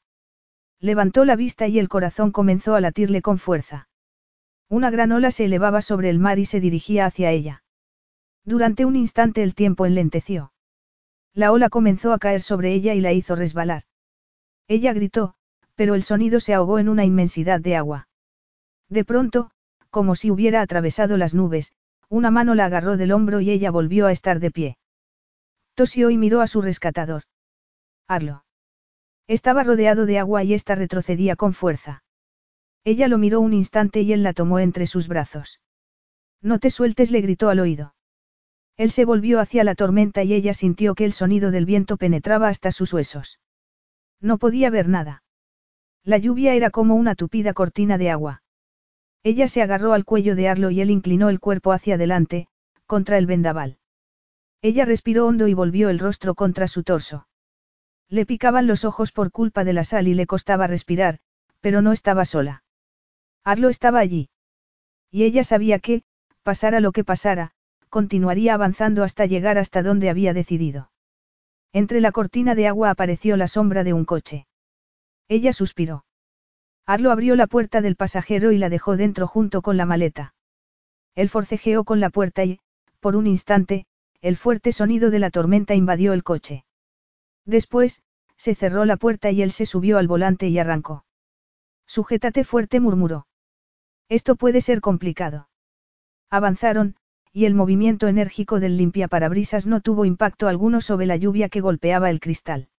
Levantó 0.79 1.25
la 1.25 1.35
vista 1.35 1.67
y 1.67 1.79
el 1.79 1.89
corazón 1.89 2.31
comenzó 2.31 2.75
a 2.75 2.81
latirle 2.81 3.21
con 3.21 3.39
fuerza. 3.39 3.89
Una 4.69 4.91
gran 4.91 5.11
ola 5.11 5.31
se 5.31 5.45
elevaba 5.45 5.81
sobre 5.81 6.09
el 6.09 6.19
mar 6.19 6.37
y 6.37 6.45
se 6.45 6.59
dirigía 6.59 7.05
hacia 7.05 7.31
ella. 7.31 7.63
Durante 8.43 8.85
un 8.85 8.95
instante 8.95 9.41
el 9.41 9.55
tiempo 9.55 9.85
enlenteció. 9.85 10.53
La 11.33 11.51
ola 11.51 11.69
comenzó 11.69 12.13
a 12.13 12.19
caer 12.19 12.41
sobre 12.41 12.73
ella 12.73 12.93
y 12.93 13.01
la 13.01 13.11
hizo 13.11 13.35
resbalar. 13.35 13.83
Ella 14.67 14.93
gritó, 14.93 15.35
pero 15.75 15.95
el 15.95 16.03
sonido 16.03 16.39
se 16.39 16.53
ahogó 16.53 16.79
en 16.79 16.89
una 16.89 17.05
inmensidad 17.05 17.59
de 17.59 17.75
agua. 17.75 18.07
De 18.89 19.03
pronto, 19.03 19.51
como 19.89 20.15
si 20.15 20.29
hubiera 20.29 20.61
atravesado 20.61 21.17
las 21.17 21.33
nubes, 21.33 21.73
una 22.09 22.29
mano 22.29 22.53
la 22.53 22.65
agarró 22.65 22.97
del 22.97 23.11
hombro 23.11 23.41
y 23.41 23.49
ella 23.49 23.71
volvió 23.71 24.05
a 24.05 24.11
estar 24.11 24.39
de 24.39 24.51
pie. 24.51 24.77
Tosió 25.75 26.09
y 26.09 26.17
miró 26.17 26.39
a 26.39 26.47
su 26.47 26.61
rescatador. 26.61 27.23
Arlo. 28.07 28.45
Estaba 29.27 29.63
rodeado 29.63 30.05
de 30.05 30.19
agua 30.19 30.43
y 30.43 30.53
ésta 30.53 30.73
retrocedía 30.73 31.35
con 31.35 31.53
fuerza. 31.53 32.03
Ella 32.85 33.09
lo 33.09 33.17
miró 33.17 33.41
un 33.41 33.53
instante 33.53 34.01
y 34.01 34.13
él 34.13 34.23
la 34.23 34.31
tomó 34.31 34.59
entre 34.59 34.87
sus 34.87 35.09
brazos. 35.09 35.59
No 36.41 36.59
te 36.59 36.69
sueltes, 36.69 37.11
le 37.11 37.19
gritó 37.19 37.49
al 37.49 37.59
oído. 37.59 37.93
Él 38.77 38.91
se 38.91 39.03
volvió 39.03 39.39
hacia 39.41 39.65
la 39.65 39.75
tormenta 39.75 40.23
y 40.23 40.33
ella 40.33 40.53
sintió 40.53 40.95
que 40.95 41.03
el 41.03 41.11
sonido 41.11 41.51
del 41.51 41.65
viento 41.65 41.97
penetraba 41.97 42.47
hasta 42.47 42.71
sus 42.71 42.93
huesos. 42.93 43.39
No 44.21 44.37
podía 44.37 44.69
ver 44.69 44.87
nada. 44.87 45.23
La 46.03 46.17
lluvia 46.17 46.53
era 46.53 46.69
como 46.69 46.95
una 46.95 47.15
tupida 47.15 47.53
cortina 47.53 47.97
de 47.97 48.11
agua. 48.11 48.43
Ella 49.23 49.47
se 49.49 49.61
agarró 49.61 49.93
al 49.93 50.05
cuello 50.05 50.35
de 50.35 50.47
Arlo 50.47 50.69
y 50.69 50.79
él 50.79 50.89
inclinó 50.89 51.29
el 51.29 51.39
cuerpo 51.39 51.73
hacia 51.73 51.95
adelante, 51.95 52.47
contra 52.85 53.17
el 53.17 53.25
vendaval. 53.25 53.79
Ella 54.65 54.83
respiró 54.83 55.27
hondo 55.27 55.47
y 55.47 55.53
volvió 55.53 55.89
el 55.89 55.99
rostro 55.99 56.33
contra 56.33 56.67
su 56.67 56.81
torso. 56.81 57.27
Le 58.09 58.25
picaban 58.25 58.65
los 58.65 58.83
ojos 58.83 59.11
por 59.11 59.29
culpa 59.29 59.63
de 59.63 59.73
la 59.73 59.83
sal 59.83 60.07
y 60.07 60.15
le 60.15 60.25
costaba 60.25 60.65
respirar, 60.65 61.19
pero 61.61 61.83
no 61.83 61.91
estaba 61.91 62.25
sola. 62.25 62.63
Arlo 63.43 63.69
estaba 63.69 63.99
allí. 63.99 64.31
Y 65.11 65.23
ella 65.23 65.43
sabía 65.43 65.77
que, 65.77 66.01
pasara 66.41 66.79
lo 66.79 66.93
que 66.93 67.03
pasara, 67.03 67.51
continuaría 67.89 68.55
avanzando 68.55 69.03
hasta 69.03 69.27
llegar 69.27 69.59
hasta 69.59 69.83
donde 69.83 70.09
había 70.09 70.33
decidido. 70.33 70.89
Entre 71.71 72.01
la 72.01 72.11
cortina 72.11 72.55
de 72.55 72.67
agua 72.67 72.89
apareció 72.89 73.37
la 73.37 73.47
sombra 73.47 73.83
de 73.83 73.93
un 73.93 74.03
coche. 74.03 74.47
Ella 75.27 75.53
suspiró. 75.53 76.05
Arlo 76.87 77.11
abrió 77.11 77.35
la 77.35 77.45
puerta 77.45 77.81
del 77.81 77.95
pasajero 77.95 78.51
y 78.51 78.57
la 78.57 78.69
dejó 78.69 78.97
dentro 78.97 79.27
junto 79.27 79.61
con 79.61 79.77
la 79.77 79.85
maleta. 79.85 80.33
Él 81.13 81.29
forcejeó 81.29 81.83
con 81.83 81.99
la 81.99 82.09
puerta 82.09 82.43
y, 82.45 82.59
por 82.99 83.15
un 83.15 83.27
instante, 83.27 83.85
el 84.25 84.37
fuerte 84.37 84.71
sonido 84.71 85.11
de 85.11 85.19
la 85.19 85.29
tormenta 85.29 85.75
invadió 85.75 86.11
el 86.11 86.23
coche. 86.23 86.65
Después, 87.45 88.01
se 88.37 88.55
cerró 88.55 88.83
la 88.83 88.97
puerta 88.97 89.29
y 89.29 89.43
él 89.43 89.51
se 89.51 89.67
subió 89.67 89.99
al 89.99 90.07
volante 90.07 90.47
y 90.47 90.57
arrancó. 90.57 91.05
Sujétate 91.85 92.43
fuerte, 92.43 92.79
murmuró. 92.79 93.27
Esto 94.09 94.35
puede 94.35 94.61
ser 94.61 94.81
complicado. 94.81 95.47
Avanzaron, 96.31 96.95
y 97.31 97.45
el 97.45 97.53
movimiento 97.53 98.07
enérgico 98.07 98.59
del 98.59 98.77
limpiaparabrisas 98.77 99.67
no 99.67 99.79
tuvo 99.81 100.05
impacto 100.05 100.47
alguno 100.47 100.81
sobre 100.81 101.05
la 101.05 101.17
lluvia 101.17 101.47
que 101.47 101.61
golpeaba 101.61 102.09
el 102.09 102.19
cristal. 102.19 102.69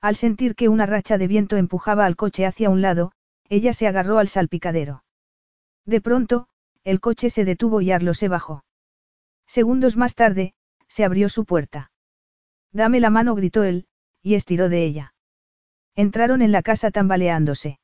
Al 0.00 0.16
sentir 0.16 0.56
que 0.56 0.68
una 0.68 0.86
racha 0.86 1.18
de 1.18 1.28
viento 1.28 1.56
empujaba 1.56 2.04
al 2.04 2.16
coche 2.16 2.46
hacia 2.46 2.68
un 2.68 2.82
lado, 2.82 3.12
ella 3.48 3.74
se 3.74 3.86
agarró 3.86 4.18
al 4.18 4.26
salpicadero. 4.26 5.04
De 5.86 6.00
pronto, 6.00 6.48
el 6.82 6.98
coche 6.98 7.30
se 7.30 7.44
detuvo 7.44 7.80
y 7.80 7.92
Arlo 7.92 8.12
se 8.12 8.26
bajó. 8.26 8.64
Segundos 9.46 9.96
más 9.96 10.16
tarde, 10.16 10.52
se 10.88 11.04
abrió 11.04 11.28
su 11.28 11.44
puerta. 11.44 11.90
Dame 12.72 13.00
la 13.00 13.10
mano, 13.10 13.34
gritó 13.34 13.62
él, 13.64 13.86
y 14.22 14.34
estiró 14.34 14.68
de 14.68 14.84
ella. 14.84 15.14
Entraron 15.94 16.42
en 16.42 16.52
la 16.52 16.62
casa 16.62 16.90
tambaleándose. 16.90 17.78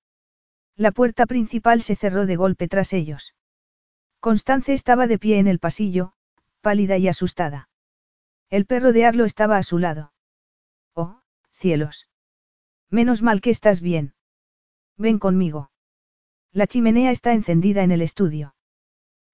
La 0.76 0.90
puerta 0.90 1.26
principal 1.26 1.82
se 1.82 1.96
cerró 1.96 2.26
de 2.26 2.36
golpe 2.36 2.66
tras 2.66 2.92
ellos. 2.92 3.34
Constance 4.20 4.72
estaba 4.72 5.06
de 5.06 5.18
pie 5.18 5.38
en 5.38 5.46
el 5.46 5.58
pasillo, 5.58 6.12
pálida 6.60 6.98
y 6.98 7.08
asustada. 7.08 7.68
El 8.48 8.66
perro 8.66 8.92
de 8.92 9.04
Arlo 9.04 9.24
estaba 9.24 9.58
a 9.58 9.62
su 9.62 9.78
lado. 9.78 10.12
Oh, 10.94 11.20
cielos. 11.52 12.08
Menos 12.90 13.22
mal 13.22 13.40
que 13.40 13.50
estás 13.50 13.80
bien. 13.80 14.14
Ven 14.96 15.18
conmigo. 15.18 15.70
La 16.52 16.66
chimenea 16.66 17.12
está 17.12 17.32
encendida 17.32 17.82
en 17.82 17.92
el 17.92 18.02
estudio. 18.02 18.54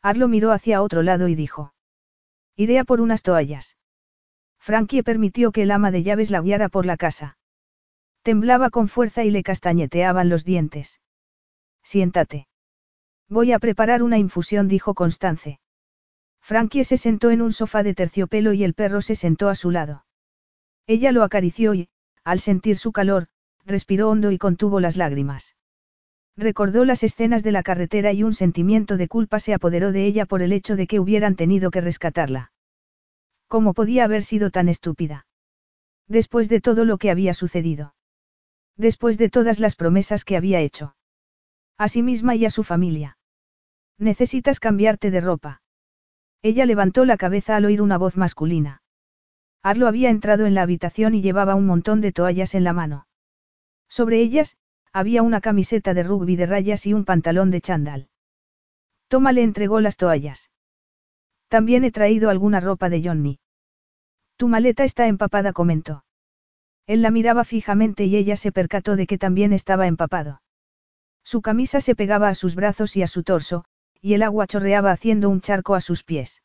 Arlo 0.03 0.29
miró 0.29 0.53
hacia 0.53 0.83
otro 0.83 1.03
lado 1.03 1.29
y 1.29 1.35
dijo. 1.35 1.73
Iré 2.57 2.79
a 2.79 2.85
por 2.85 3.01
unas 3.01 3.23
toallas. 3.23 3.77
Frankie 4.59 5.03
permitió 5.03 5.53
que 5.53 5.63
el 5.63 5.71
ama 5.71 5.91
de 5.91 6.03
llaves 6.03 6.31
la 6.31 6.41
guiara 6.41 6.69
por 6.69 6.87
la 6.87 6.97
casa. 6.97 7.39
Temblaba 8.23 8.71
con 8.71 8.89
fuerza 8.89 9.25
y 9.25 9.31
le 9.31 9.43
castañeteaban 9.43 10.29
los 10.29 10.45
dientes. 10.45 11.01
Siéntate. 11.83 12.49
Voy 13.29 13.53
a 13.53 13.59
preparar 13.59 14.03
una 14.03 14.19
infusión, 14.19 14.69
dijo 14.69 14.95
Constance. 14.95 15.61
Frankie 16.41 16.85
se 16.85 16.97
sentó 16.97 17.31
en 17.31 17.43
un 17.43 17.53
sofá 17.53 17.83
de 17.83 17.95
terciopelo 17.95 18.53
y 18.53 18.65
el 18.65 18.75
perro 18.75 19.03
se 19.03 19.17
sentó 19.17 19.49
a 19.49 19.55
su 19.55 19.71
lado. 19.71 20.07
Ella 20.87 21.13
lo 21.13 21.25
acarició 21.25 21.75
y, 21.75 21.89
al 22.25 22.41
sentir 22.41 22.79
su 22.79 22.93
calor, 22.93 23.27
respiró 23.65 24.11
hondo 24.11 24.31
y 24.31 24.39
contuvo 24.39 24.79
las 24.79 24.97
lágrimas. 24.97 25.56
Recordó 26.37 26.84
las 26.84 27.03
escenas 27.03 27.43
de 27.43 27.53
la 27.53 27.62
carretera 27.62 28.12
y 28.12 28.22
un 28.22 28.34
sentimiento 28.34 28.99
de 28.99 29.09
culpa 29.09 29.41
se 29.41 29.55
apoderó 29.55 29.91
de 29.93 30.05
ella 30.05 30.26
por 30.26 30.43
el 30.43 30.53
hecho 30.53 30.76
de 30.76 30.87
que 30.87 31.01
hubieran 31.01 31.34
tenido 31.34 31.70
que 31.70 31.80
rescatarla. 31.80 32.53
¿Cómo 33.49 33.72
podía 33.72 34.05
haber 34.05 34.22
sido 34.22 34.51
tan 34.51 34.68
estúpida? 34.68 35.26
Después 36.09 36.49
de 36.49 36.61
todo 36.61 36.84
lo 36.84 36.99
que 36.99 37.11
había 37.11 37.32
sucedido. 37.32 37.95
Después 38.76 39.16
de 39.16 39.30
todas 39.30 39.61
las 39.61 39.76
promesas 39.76 40.24
que 40.24 40.37
había 40.37 40.61
hecho. 40.61 40.95
A 41.78 41.89
sí 41.89 42.03
misma 42.03 42.34
y 42.34 42.45
a 42.45 42.51
su 42.51 42.64
familia. 42.64 43.16
Necesitas 43.99 44.61
cambiarte 44.61 45.11
de 45.11 45.22
ropa. 45.22 45.62
Ella 46.43 46.66
levantó 46.66 47.07
la 47.07 47.16
cabeza 47.16 47.57
al 47.57 47.64
oír 47.64 47.80
una 47.80 47.97
voz 47.97 48.16
masculina. 48.16 48.82
Arlo 49.62 49.89
había 49.89 50.11
entrado 50.11 50.45
en 50.45 50.55
la 50.55 50.62
habitación 50.62 51.14
y 51.14 51.22
llevaba 51.22 51.55
un 51.55 51.66
montón 51.66 52.03
de 52.03 52.12
toallas 52.12 52.55
en 52.55 52.64
la 52.64 52.74
mano. 52.74 53.07
Sobre 53.89 54.20
ellas, 54.20 54.57
había 54.97 55.22
una 55.22 55.42
camiseta 55.42 55.92
de 55.92 56.03
rugby 56.03 56.36
de 56.36 56.47
rayas 56.47 56.86
y 56.86 56.94
un 56.94 57.05
pantalón 57.05 57.51
de 57.51 57.61
chándal. 57.61 58.09
Toma 59.09 59.32
le 59.32 59.42
entregó 59.42 59.82
las 59.82 59.99
toallas. 59.99 60.51
También 61.49 61.84
he 61.84 61.92
traído 61.92 62.30
alguna 62.30 62.61
ropa 62.61 62.88
de 62.88 63.03
Johnny. 63.05 63.38
Tu 64.38 64.49
maleta 64.49 64.84
está 64.84 65.07
empapada, 65.07 65.53
comentó. 65.53 66.07
Él 66.86 67.03
la 67.03 67.11
miraba 67.11 67.44
fijamente 67.44 68.07
y 68.07 68.16
ella 68.16 68.36
se 68.36 68.53
percató 68.53 68.97
de 68.97 69.07
que 69.07 69.18
también 69.18 69.53
estaba 69.53 69.86
empapado. 69.86 70.40
Su 71.22 71.42
camisa 71.42 71.82
se 71.82 71.94
pegaba 71.94 72.30
a 72.30 72.34
sus 72.34 72.55
brazos 72.55 72.97
y 72.97 73.03
a 73.03 73.07
su 73.07 73.22
torso, 73.22 73.66
y 74.01 74.14
el 74.14 74.22
agua 74.22 74.47
chorreaba 74.47 74.92
haciendo 74.92 75.28
un 75.28 75.42
charco 75.42 75.74
a 75.74 75.82
sus 75.82 76.05
pies. 76.05 76.42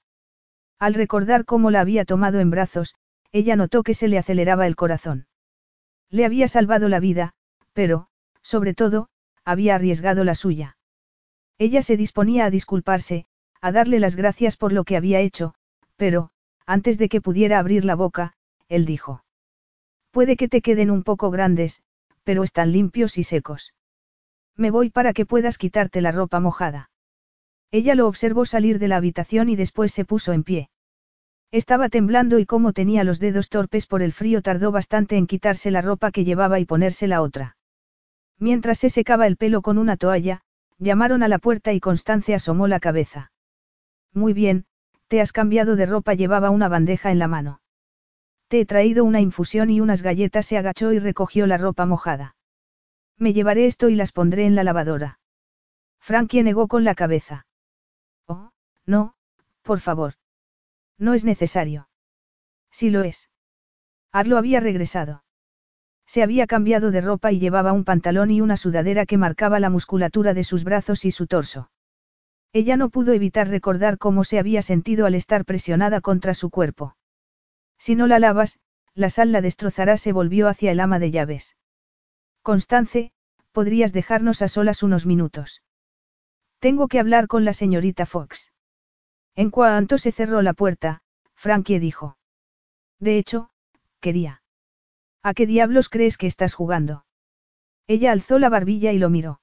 Al 0.77 0.93
recordar 0.93 1.45
cómo 1.45 1.71
la 1.71 1.79
había 1.79 2.03
tomado 2.03 2.41
en 2.41 2.49
brazos, 2.49 2.95
ella 3.31 3.55
notó 3.55 3.81
que 3.81 3.93
se 3.93 4.09
le 4.09 4.17
aceleraba 4.17 4.67
el 4.67 4.75
corazón. 4.75 5.27
Le 6.09 6.25
había 6.25 6.49
salvado 6.49 6.89
la 6.89 6.99
vida, 6.99 7.31
pero, 7.71 8.09
sobre 8.41 8.73
todo, 8.73 9.09
había 9.45 9.75
arriesgado 9.75 10.23
la 10.23 10.35
suya. 10.35 10.77
Ella 11.57 11.81
se 11.81 11.97
disponía 11.97 12.45
a 12.45 12.49
disculparse, 12.49 13.25
a 13.61 13.71
darle 13.71 13.99
las 13.99 14.15
gracias 14.15 14.57
por 14.57 14.73
lo 14.73 14.83
que 14.83 14.97
había 14.97 15.19
hecho, 15.19 15.53
pero, 15.95 16.31
antes 16.65 16.97
de 16.97 17.09
que 17.09 17.21
pudiera 17.21 17.59
abrir 17.59 17.85
la 17.85 17.95
boca, 17.95 18.33
él 18.67 18.85
dijo. 18.85 19.23
Puede 20.11 20.35
que 20.35 20.47
te 20.47 20.61
queden 20.61 20.91
un 20.91 21.03
poco 21.03 21.29
grandes, 21.29 21.83
pero 22.23 22.43
están 22.43 22.71
limpios 22.71 23.17
y 23.17 23.23
secos. 23.23 23.73
Me 24.57 24.71
voy 24.71 24.89
para 24.89 25.13
que 25.13 25.25
puedas 25.25 25.57
quitarte 25.57 26.01
la 26.01 26.11
ropa 26.11 26.39
mojada. 26.39 26.89
Ella 27.71 27.95
lo 27.95 28.07
observó 28.07 28.45
salir 28.45 28.79
de 28.79 28.87
la 28.87 28.97
habitación 28.97 29.49
y 29.49 29.55
después 29.55 29.93
se 29.93 30.03
puso 30.03 30.33
en 30.33 30.43
pie. 30.43 30.69
Estaba 31.51 31.89
temblando 31.89 32.39
y 32.39 32.45
como 32.45 32.73
tenía 32.73 33.03
los 33.03 33.19
dedos 33.19 33.49
torpes 33.49 33.85
por 33.85 34.01
el 34.01 34.13
frío 34.13 34.41
tardó 34.41 34.71
bastante 34.71 35.17
en 35.17 35.27
quitarse 35.27 35.71
la 35.71 35.81
ropa 35.81 36.11
que 36.11 36.23
llevaba 36.23 36.59
y 36.59 36.65
ponerse 36.65 37.07
la 37.07 37.21
otra. 37.21 37.57
Mientras 38.41 38.79
se 38.79 38.89
secaba 38.89 39.27
el 39.27 39.37
pelo 39.37 39.61
con 39.61 39.77
una 39.77 39.97
toalla, 39.97 40.41
llamaron 40.79 41.21
a 41.21 41.27
la 41.27 41.37
puerta 41.37 41.73
y 41.73 41.79
Constance 41.79 42.33
asomó 42.33 42.67
la 42.67 42.79
cabeza. 42.79 43.31
Muy 44.13 44.33
bien, 44.33 44.65
te 45.07 45.21
has 45.21 45.31
cambiado 45.31 45.75
de 45.75 45.85
ropa, 45.85 46.15
llevaba 46.15 46.49
una 46.49 46.67
bandeja 46.67 47.11
en 47.11 47.19
la 47.19 47.27
mano. 47.27 47.61
Te 48.47 48.59
he 48.59 48.65
traído 48.65 49.05
una 49.05 49.21
infusión 49.21 49.69
y 49.69 49.79
unas 49.79 50.01
galletas, 50.01 50.47
se 50.47 50.57
agachó 50.57 50.91
y 50.91 50.97
recogió 50.97 51.45
la 51.45 51.57
ropa 51.57 51.85
mojada. 51.85 52.35
Me 53.15 53.31
llevaré 53.31 53.67
esto 53.67 53.89
y 53.89 53.95
las 53.95 54.11
pondré 54.11 54.47
en 54.47 54.55
la 54.55 54.63
lavadora. 54.63 55.19
Frankie 55.99 56.41
negó 56.41 56.67
con 56.67 56.83
la 56.83 56.95
cabeza. 56.95 57.45
Oh, 58.25 58.49
no, 58.87 59.13
por 59.61 59.81
favor. 59.81 60.15
No 60.97 61.13
es 61.13 61.25
necesario. 61.25 61.89
Sí 62.71 62.89
lo 62.89 63.03
es. 63.03 63.29
Arlo 64.11 64.39
había 64.39 64.59
regresado. 64.59 65.23
Se 66.11 66.23
había 66.23 66.45
cambiado 66.45 66.91
de 66.91 66.99
ropa 66.99 67.31
y 67.31 67.39
llevaba 67.39 67.71
un 67.71 67.85
pantalón 67.85 68.31
y 68.31 68.41
una 68.41 68.57
sudadera 68.57 69.05
que 69.05 69.17
marcaba 69.17 69.61
la 69.61 69.69
musculatura 69.69 70.33
de 70.33 70.43
sus 70.43 70.65
brazos 70.65 71.05
y 71.05 71.11
su 71.11 71.25
torso. 71.25 71.71
Ella 72.51 72.75
no 72.75 72.89
pudo 72.89 73.13
evitar 73.13 73.47
recordar 73.47 73.97
cómo 73.97 74.25
se 74.25 74.37
había 74.37 74.61
sentido 74.61 75.05
al 75.05 75.15
estar 75.15 75.45
presionada 75.45 76.01
contra 76.01 76.33
su 76.33 76.49
cuerpo. 76.49 76.97
Si 77.77 77.95
no 77.95 78.07
la 78.07 78.19
lavas, 78.19 78.59
la 78.93 79.09
sal 79.09 79.31
la 79.31 79.39
destrozará, 79.39 79.95
se 79.95 80.11
volvió 80.11 80.49
hacia 80.49 80.73
el 80.73 80.81
ama 80.81 80.99
de 80.99 81.11
llaves. 81.11 81.55
Constance, 82.41 83.13
podrías 83.53 83.93
dejarnos 83.93 84.41
a 84.41 84.49
solas 84.49 84.83
unos 84.83 85.05
minutos. 85.05 85.63
Tengo 86.59 86.89
que 86.89 86.99
hablar 86.99 87.27
con 87.27 87.45
la 87.45 87.53
señorita 87.53 88.05
Fox. 88.05 88.51
En 89.33 89.49
cuanto 89.49 89.97
se 89.97 90.11
cerró 90.11 90.41
la 90.41 90.51
puerta, 90.51 91.03
Frankie 91.35 91.79
dijo. 91.79 92.17
De 92.99 93.17
hecho, 93.17 93.51
quería. 94.01 94.40
¿A 95.23 95.33
qué 95.33 95.45
diablos 95.45 95.89
crees 95.89 96.17
que 96.17 96.27
estás 96.27 96.53
jugando? 96.53 97.05
Ella 97.87 98.11
alzó 98.11 98.39
la 98.39 98.49
barbilla 98.49 98.91
y 98.91 98.97
lo 98.97 99.09
miró. 99.09 99.41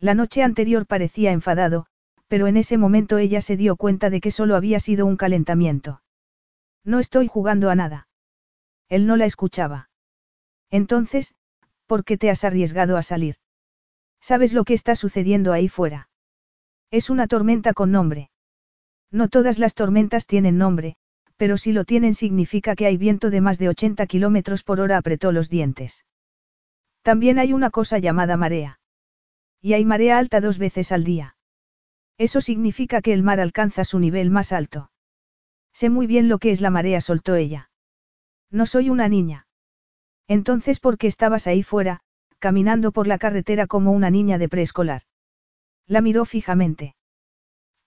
La 0.00 0.14
noche 0.14 0.42
anterior 0.42 0.86
parecía 0.86 1.32
enfadado, 1.32 1.86
pero 2.28 2.46
en 2.46 2.56
ese 2.56 2.78
momento 2.78 3.18
ella 3.18 3.40
se 3.40 3.56
dio 3.56 3.76
cuenta 3.76 4.10
de 4.10 4.20
que 4.20 4.30
solo 4.30 4.56
había 4.56 4.80
sido 4.80 5.06
un 5.06 5.16
calentamiento. 5.16 6.02
No 6.84 6.98
estoy 6.98 7.28
jugando 7.28 7.70
a 7.70 7.74
nada. 7.74 8.08
Él 8.88 9.06
no 9.06 9.16
la 9.16 9.26
escuchaba. 9.26 9.90
Entonces, 10.70 11.34
¿por 11.86 12.04
qué 12.04 12.16
te 12.16 12.30
has 12.30 12.44
arriesgado 12.44 12.96
a 12.96 13.02
salir? 13.02 13.36
¿Sabes 14.20 14.52
lo 14.52 14.64
que 14.64 14.74
está 14.74 14.96
sucediendo 14.96 15.52
ahí 15.52 15.68
fuera? 15.68 16.08
Es 16.90 17.10
una 17.10 17.26
tormenta 17.26 17.72
con 17.72 17.92
nombre. 17.92 18.30
No 19.10 19.28
todas 19.28 19.58
las 19.58 19.74
tormentas 19.74 20.26
tienen 20.26 20.58
nombre, 20.58 20.96
pero 21.38 21.56
si 21.56 21.72
lo 21.72 21.84
tienen 21.84 22.14
significa 22.14 22.74
que 22.74 22.84
hay 22.84 22.96
viento 22.96 23.30
de 23.30 23.40
más 23.40 23.58
de 23.58 23.68
80 23.68 24.06
kilómetros 24.06 24.64
por 24.64 24.80
hora, 24.80 24.98
apretó 24.98 25.30
los 25.30 25.48
dientes. 25.48 26.04
También 27.02 27.38
hay 27.38 27.52
una 27.52 27.70
cosa 27.70 27.98
llamada 27.98 28.36
marea. 28.36 28.80
Y 29.62 29.72
hay 29.72 29.84
marea 29.84 30.18
alta 30.18 30.40
dos 30.40 30.58
veces 30.58 30.90
al 30.90 31.04
día. 31.04 31.36
Eso 32.18 32.40
significa 32.40 33.00
que 33.00 33.12
el 33.12 33.22
mar 33.22 33.38
alcanza 33.38 33.84
su 33.84 34.00
nivel 34.00 34.30
más 34.30 34.52
alto. 34.52 34.90
Sé 35.72 35.90
muy 35.90 36.08
bien 36.08 36.28
lo 36.28 36.38
que 36.38 36.50
es 36.50 36.60
la 36.60 36.70
marea, 36.70 37.00
soltó 37.00 37.36
ella. 37.36 37.70
No 38.50 38.66
soy 38.66 38.90
una 38.90 39.08
niña. 39.08 39.46
Entonces, 40.26 40.80
¿por 40.80 40.98
qué 40.98 41.06
estabas 41.06 41.46
ahí 41.46 41.62
fuera, 41.62 42.00
caminando 42.40 42.90
por 42.90 43.06
la 43.06 43.18
carretera 43.18 43.68
como 43.68 43.92
una 43.92 44.10
niña 44.10 44.38
de 44.38 44.48
preescolar? 44.48 45.02
La 45.86 46.00
miró 46.00 46.24
fijamente. 46.24 46.96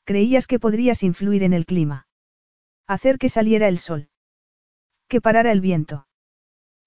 Creías 0.05 0.47
que 0.47 0.59
podrías 0.59 1.03
influir 1.03 1.43
en 1.43 1.51
el 1.51 1.65
clima. 1.65 2.07
Hacer 2.87 3.17
que 3.17 3.29
saliera 3.29 3.67
el 3.67 3.79
sol. 3.79 4.09
Que 5.07 5.21
parara 5.21 5.51
el 5.51 5.61
viento. 5.61 6.07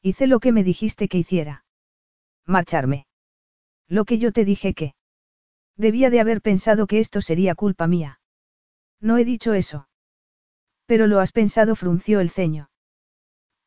Hice 0.02 0.26
lo 0.26 0.40
que 0.40 0.52
me 0.52 0.64
dijiste 0.64 1.08
que 1.08 1.18
hiciera. 1.18 1.64
Marcharme. 2.46 3.06
Lo 3.88 4.04
que 4.04 4.18
yo 4.18 4.32
te 4.32 4.44
dije 4.44 4.74
que. 4.74 4.94
Debía 5.76 6.10
de 6.10 6.20
haber 6.20 6.40
pensado 6.40 6.86
que 6.86 7.00
esto 7.00 7.20
sería 7.20 7.54
culpa 7.54 7.86
mía. 7.86 8.20
No 9.00 9.18
he 9.18 9.24
dicho 9.24 9.54
eso. 9.54 9.88
Pero 10.86 11.06
lo 11.06 11.20
has 11.20 11.32
pensado, 11.32 11.74
frunció 11.74 12.20
el 12.20 12.30
ceño. 12.30 12.70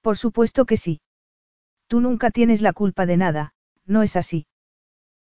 Por 0.02 0.18
supuesto 0.18 0.66
que 0.66 0.78
sí. 0.78 1.02
Tú 1.88 2.00
nunca 2.02 2.32
tienes 2.32 2.62
la 2.62 2.74
culpa 2.74 3.06
de 3.06 3.18
nada, 3.18 3.54
no 3.86 4.04
es 4.04 4.16
así. 4.16 4.46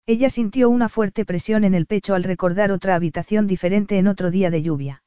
Ella 0.06 0.30
sintió 0.30 0.70
una 0.70 0.90
fuerte 0.90 1.26
presión 1.26 1.64
en 1.64 1.74
el 1.74 1.86
pecho 1.86 2.14
al 2.14 2.24
recordar 2.24 2.72
otra 2.72 2.96
habitación 2.96 3.48
diferente 3.48 3.98
en 3.98 4.08
otro 4.08 4.32
día 4.32 4.52
de 4.52 4.62
lluvia. 4.62 5.04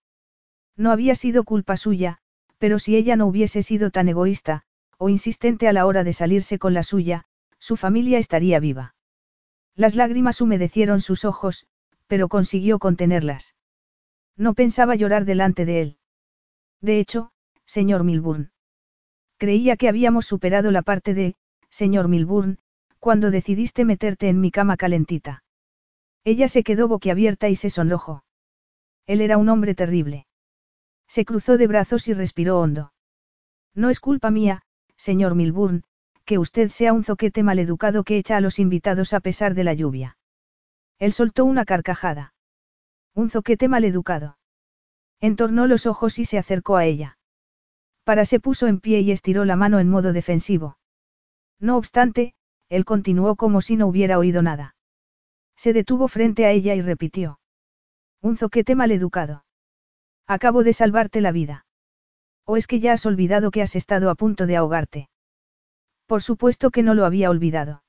No 0.78 0.92
había 0.92 1.16
sido 1.16 1.42
culpa 1.42 1.76
suya, 1.76 2.18
pero 2.58 2.78
si 2.78 2.96
ella 2.96 3.16
no 3.16 3.26
hubiese 3.26 3.62
sido 3.62 3.90
tan 3.90 4.08
egoísta, 4.08 4.62
o 4.96 5.08
insistente 5.08 5.66
a 5.68 5.72
la 5.72 5.84
hora 5.84 6.04
de 6.04 6.12
salirse 6.12 6.58
con 6.58 6.72
la 6.72 6.84
suya, 6.84 7.24
su 7.58 7.76
familia 7.76 8.18
estaría 8.18 8.60
viva. 8.60 8.94
Las 9.74 9.96
lágrimas 9.96 10.40
humedecieron 10.40 11.00
sus 11.00 11.24
ojos, 11.24 11.66
pero 12.06 12.28
consiguió 12.28 12.78
contenerlas. 12.78 13.56
No 14.36 14.54
pensaba 14.54 14.94
llorar 14.94 15.24
delante 15.24 15.64
de 15.64 15.82
él. 15.82 15.98
De 16.80 17.00
hecho, 17.00 17.32
señor 17.66 18.04
Milburn. 18.04 18.52
Creía 19.36 19.76
que 19.76 19.88
habíamos 19.88 20.26
superado 20.26 20.70
la 20.70 20.82
parte 20.82 21.12
de, 21.12 21.34
señor 21.70 22.06
Milburn, 22.06 22.58
cuando 23.00 23.32
decidiste 23.32 23.84
meterte 23.84 24.28
en 24.28 24.40
mi 24.40 24.52
cama 24.52 24.76
calentita. 24.76 25.42
Ella 26.22 26.46
se 26.46 26.62
quedó 26.62 26.86
boquiabierta 26.86 27.48
y 27.48 27.56
se 27.56 27.68
sonrojó. 27.68 28.24
Él 29.06 29.20
era 29.20 29.38
un 29.38 29.48
hombre 29.48 29.74
terrible. 29.74 30.27
Se 31.08 31.24
cruzó 31.24 31.56
de 31.56 31.66
brazos 31.66 32.06
y 32.06 32.12
respiró 32.12 32.60
hondo. 32.60 32.92
No 33.74 33.90
es 33.90 33.98
culpa 33.98 34.30
mía, 34.30 34.62
señor 34.96 35.34
Milburn, 35.34 35.84
que 36.24 36.38
usted 36.38 36.68
sea 36.68 36.92
un 36.92 37.04
zoquete 37.04 37.42
maleducado 37.42 38.04
que 38.04 38.18
echa 38.18 38.36
a 38.36 38.40
los 38.40 38.58
invitados 38.58 39.14
a 39.14 39.20
pesar 39.20 39.54
de 39.54 39.64
la 39.64 39.72
lluvia. 39.72 40.18
Él 40.98 41.12
soltó 41.12 41.44
una 41.44 41.64
carcajada. 41.64 42.34
Un 43.14 43.30
zoquete 43.30 43.68
maleducado. 43.68 44.38
Entornó 45.20 45.66
los 45.66 45.86
ojos 45.86 46.18
y 46.18 46.26
se 46.26 46.38
acercó 46.38 46.76
a 46.76 46.84
ella. 46.84 47.18
Para 48.04 48.24
se 48.24 48.40
puso 48.40 48.66
en 48.66 48.80
pie 48.80 49.00
y 49.00 49.10
estiró 49.10 49.44
la 49.44 49.56
mano 49.56 49.78
en 49.78 49.88
modo 49.88 50.12
defensivo. 50.12 50.78
No 51.58 51.76
obstante, 51.76 52.34
él 52.68 52.84
continuó 52.84 53.34
como 53.36 53.60
si 53.60 53.76
no 53.76 53.86
hubiera 53.86 54.18
oído 54.18 54.42
nada. 54.42 54.76
Se 55.56 55.72
detuvo 55.72 56.08
frente 56.08 56.44
a 56.44 56.50
ella 56.50 56.74
y 56.74 56.82
repitió. 56.82 57.40
Un 58.20 58.36
zoquete 58.36 58.74
maleducado. 58.74 59.44
Acabo 60.28 60.62
de 60.62 60.74
salvarte 60.74 61.22
la 61.22 61.32
vida. 61.32 61.64
¿O 62.44 62.58
es 62.58 62.66
que 62.66 62.80
ya 62.80 62.92
has 62.92 63.06
olvidado 63.06 63.50
que 63.50 63.62
has 63.62 63.74
estado 63.74 64.10
a 64.10 64.14
punto 64.14 64.46
de 64.46 64.56
ahogarte? 64.56 65.08
Por 66.06 66.22
supuesto 66.22 66.70
que 66.70 66.82
no 66.82 66.92
lo 66.92 67.06
había 67.06 67.30
olvidado. 67.30 67.82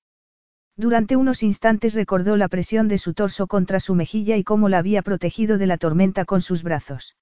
Durante 0.78 1.18
unos 1.18 1.44
instantes 1.44 1.94
recordó 1.94 2.38
la 2.38 2.48
presión 2.48 2.88
de 2.88 2.98
su 2.98 3.14
torso 3.14 3.48
contra 3.48 3.82
su 3.82 3.94
mejilla 3.94 4.38
y 4.38 4.46
cómo 4.46 4.70
la 4.70 4.78
había 4.78 5.02
protegido 5.02 5.58
de 5.58 5.68
la 5.68 5.78
tormenta 5.78 6.24
con 6.24 6.40
sus 6.40 6.64
brazos. 6.64 7.18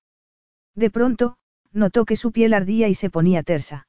De 0.75 0.91
pronto, 0.91 1.37
notó 1.71 2.05
que 2.05 2.15
su 2.15 2.31
piel 2.31 2.53
ardía 2.53 2.87
y 2.87 2.93
se 2.93 3.09
ponía 3.09 3.41
tersa. 3.41 3.87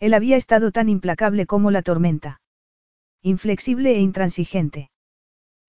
Él 0.00 0.14
había 0.14 0.36
estado 0.36 0.72
tan 0.72 0.88
implacable 0.88 1.44
como 1.44 1.70
la 1.70 1.82
tormenta 1.82 2.40
inflexible 3.20 3.96
e 3.96 4.00
intransigente. 4.00 4.90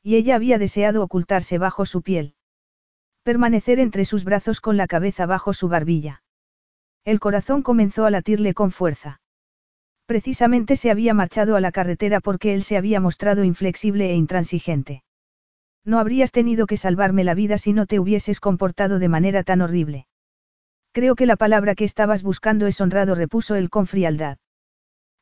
Y 0.01 0.15
ella 0.15 0.35
había 0.35 0.57
deseado 0.57 1.03
ocultarse 1.03 1.57
bajo 1.57 1.85
su 1.85 2.01
piel. 2.01 2.35
Permanecer 3.23 3.79
entre 3.79 4.05
sus 4.05 4.23
brazos 4.23 4.61
con 4.61 4.77
la 4.77 4.87
cabeza 4.87 5.25
bajo 5.25 5.53
su 5.53 5.67
barbilla. 5.67 6.23
El 7.05 7.19
corazón 7.19 7.61
comenzó 7.61 8.05
a 8.05 8.11
latirle 8.11 8.53
con 8.53 8.71
fuerza. 8.71 9.21
Precisamente 10.05 10.75
se 10.75 10.89
había 10.89 11.13
marchado 11.13 11.55
a 11.55 11.61
la 11.61 11.71
carretera 11.71 12.19
porque 12.19 12.53
él 12.53 12.63
se 12.63 12.77
había 12.77 12.99
mostrado 12.99 13.43
inflexible 13.43 14.09
e 14.09 14.15
intransigente. 14.15 15.03
No 15.85 15.99
habrías 15.99 16.31
tenido 16.31 16.65
que 16.65 16.77
salvarme 16.77 17.23
la 17.23 17.35
vida 17.35 17.57
si 17.57 17.73
no 17.73 17.85
te 17.85 17.99
hubieses 17.99 18.39
comportado 18.39 18.99
de 18.99 19.09
manera 19.09 19.43
tan 19.43 19.61
horrible. 19.61 20.07
Creo 20.91 21.15
que 21.15 21.25
la 21.25 21.35
palabra 21.35 21.75
que 21.75 21.83
estabas 21.85 22.23
buscando 22.23 22.65
es 22.65 22.81
honrado, 22.81 23.15
repuso 23.15 23.55
él 23.55 23.69
con 23.69 23.85
frialdad. 23.85 24.37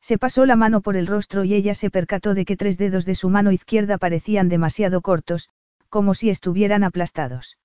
Se 0.00 0.16
pasó 0.16 0.46
la 0.46 0.56
mano 0.56 0.80
por 0.80 0.96
el 0.96 1.06
rostro 1.06 1.44
y 1.44 1.54
ella 1.54 1.74
se 1.74 1.90
percató 1.90 2.32
de 2.32 2.44
que 2.44 2.56
tres 2.56 2.78
dedos 2.78 3.04
de 3.04 3.14
su 3.14 3.28
mano 3.28 3.52
izquierda 3.52 3.98
parecían 3.98 4.48
demasiado 4.48 5.02
cortos, 5.02 5.50
como 5.90 6.14
si 6.14 6.30
estuvieran 6.30 6.82
aplastados. 6.84 7.57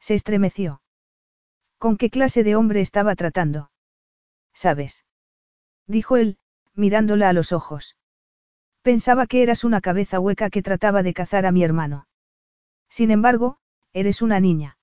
Se 0.00 0.14
estremeció. 0.14 0.82
¿Con 1.78 1.96
qué 1.96 2.10
clase 2.10 2.42
de 2.44 2.56
hombre 2.56 2.80
estaba 2.80 3.14
tratando? 3.14 3.70
¿Sabes? 4.52 5.04
Dijo 5.86 6.16
él, 6.16 6.38
mirándola 6.74 7.28
a 7.28 7.32
los 7.32 7.52
ojos. 7.52 7.96
Pensaba 8.82 9.26
que 9.26 9.42
eras 9.42 9.64
una 9.64 9.80
cabeza 9.80 10.20
hueca 10.20 10.50
que 10.50 10.62
trataba 10.62 11.02
de 11.02 11.14
cazar 11.14 11.46
a 11.46 11.52
mi 11.52 11.62
hermano. 11.62 12.06
Sin 12.88 13.10
embargo, 13.10 13.58
eres 13.92 14.22
una 14.22 14.40
niña. 14.40 14.78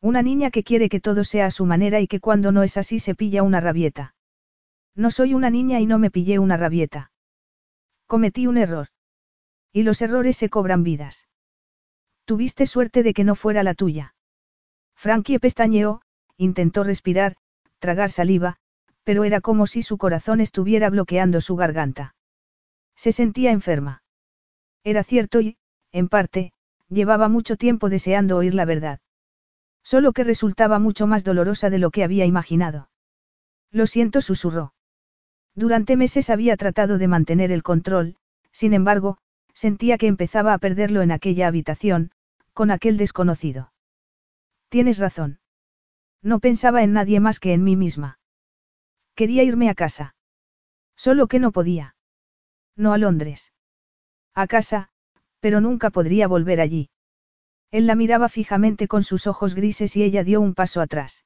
Una 0.00 0.22
niña 0.22 0.50
que 0.50 0.64
quiere 0.64 0.88
que 0.88 1.00
todo 1.00 1.24
sea 1.24 1.46
a 1.46 1.50
su 1.50 1.66
manera 1.66 2.00
y 2.00 2.06
que 2.06 2.20
cuando 2.20 2.52
no 2.52 2.62
es 2.62 2.76
así 2.76 2.98
se 2.98 3.14
pilla 3.14 3.42
una 3.42 3.60
rabieta. 3.60 4.14
No 4.94 5.10
soy 5.10 5.34
una 5.34 5.50
niña 5.50 5.80
y 5.80 5.86
no 5.86 5.98
me 5.98 6.10
pillé 6.10 6.38
una 6.38 6.56
rabieta. 6.56 7.12
Cometí 8.06 8.46
un 8.46 8.56
error. 8.56 8.88
Y 9.72 9.82
los 9.82 10.02
errores 10.02 10.36
se 10.36 10.48
cobran 10.48 10.82
vidas. 10.82 11.28
Tuviste 12.24 12.66
suerte 12.66 13.02
de 13.02 13.14
que 13.14 13.24
no 13.24 13.34
fuera 13.34 13.62
la 13.62 13.74
tuya. 13.74 14.14
Frankie 15.00 15.38
pestañeó, 15.38 16.02
intentó 16.36 16.84
respirar, 16.84 17.36
tragar 17.78 18.10
saliva, 18.10 18.56
pero 19.02 19.24
era 19.24 19.40
como 19.40 19.66
si 19.66 19.82
su 19.82 19.96
corazón 19.96 20.42
estuviera 20.42 20.90
bloqueando 20.90 21.40
su 21.40 21.56
garganta. 21.56 22.14
Se 22.96 23.10
sentía 23.10 23.50
enferma. 23.50 24.02
Era 24.84 25.02
cierto 25.02 25.40
y, 25.40 25.56
en 25.90 26.10
parte, 26.10 26.52
llevaba 26.90 27.30
mucho 27.30 27.56
tiempo 27.56 27.88
deseando 27.88 28.36
oír 28.36 28.54
la 28.54 28.66
verdad. 28.66 29.00
Solo 29.82 30.12
que 30.12 30.22
resultaba 30.22 30.78
mucho 30.78 31.06
más 31.06 31.24
dolorosa 31.24 31.70
de 31.70 31.78
lo 31.78 31.90
que 31.90 32.04
había 32.04 32.26
imaginado. 32.26 32.90
Lo 33.70 33.86
siento, 33.86 34.20
susurró. 34.20 34.74
Durante 35.54 35.96
meses 35.96 36.28
había 36.28 36.58
tratado 36.58 36.98
de 36.98 37.08
mantener 37.08 37.52
el 37.52 37.62
control, 37.62 38.16
sin 38.52 38.74
embargo, 38.74 39.16
sentía 39.54 39.96
que 39.96 40.08
empezaba 40.08 40.52
a 40.52 40.58
perderlo 40.58 41.00
en 41.00 41.10
aquella 41.10 41.46
habitación, 41.46 42.10
con 42.52 42.70
aquel 42.70 42.98
desconocido. 42.98 43.72
Tienes 44.70 44.98
razón. 44.98 45.40
No 46.22 46.38
pensaba 46.38 46.82
en 46.84 46.92
nadie 46.92 47.18
más 47.18 47.40
que 47.40 47.52
en 47.52 47.64
mí 47.64 47.76
misma. 47.76 48.20
Quería 49.16 49.42
irme 49.42 49.68
a 49.68 49.74
casa. 49.74 50.14
Solo 50.96 51.26
que 51.26 51.40
no 51.40 51.50
podía. 51.50 51.96
No 52.76 52.92
a 52.92 52.98
Londres. 52.98 53.52
A 54.32 54.46
casa, 54.46 54.90
pero 55.40 55.60
nunca 55.60 55.90
podría 55.90 56.28
volver 56.28 56.60
allí. 56.60 56.88
Él 57.72 57.86
la 57.86 57.96
miraba 57.96 58.28
fijamente 58.28 58.86
con 58.86 59.02
sus 59.02 59.26
ojos 59.26 59.54
grises 59.54 59.96
y 59.96 60.04
ella 60.04 60.22
dio 60.22 60.40
un 60.40 60.54
paso 60.54 60.80
atrás. 60.80 61.24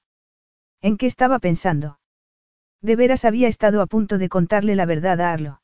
¿En 0.81 0.97
qué 0.97 1.07
estaba 1.07 1.39
pensando? 1.39 1.99
De 2.81 2.97
veras 2.97 3.25
había 3.25 3.49
estado 3.49 3.83
a 3.83 3.87
punto 3.87 4.17
de 4.19 4.29
contarle 4.29 4.75
la 4.75 4.87
verdad 4.87 5.21
a 5.21 5.33
Arlo. 5.33 5.63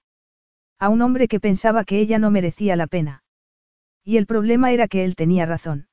A 0.78 0.90
un 0.90 1.02
hombre 1.02 1.28
que 1.28 1.40
pensaba 1.40 1.84
que 1.84 1.98
ella 1.98 2.18
no 2.18 2.30
merecía 2.30 2.76
la 2.76 2.86
pena. 2.86 3.24
Y 4.04 4.18
el 4.18 4.26
problema 4.26 4.70
era 4.72 4.86
que 4.88 5.04
él 5.04 5.14
tenía 5.16 5.46
razón. 5.46 5.89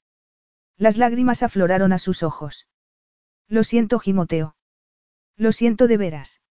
Las 0.78 0.98
lágrimas 0.98 1.44
afloraron 1.44 1.92
a 1.92 2.00
sus 2.00 2.24
ojos. 2.24 2.68
Lo 3.48 3.64
siento, 3.64 4.00
Gimoteo. 4.00 4.56
Lo 5.36 5.52
siento 5.52 5.88
de 5.88 5.98
veras. 5.98 6.42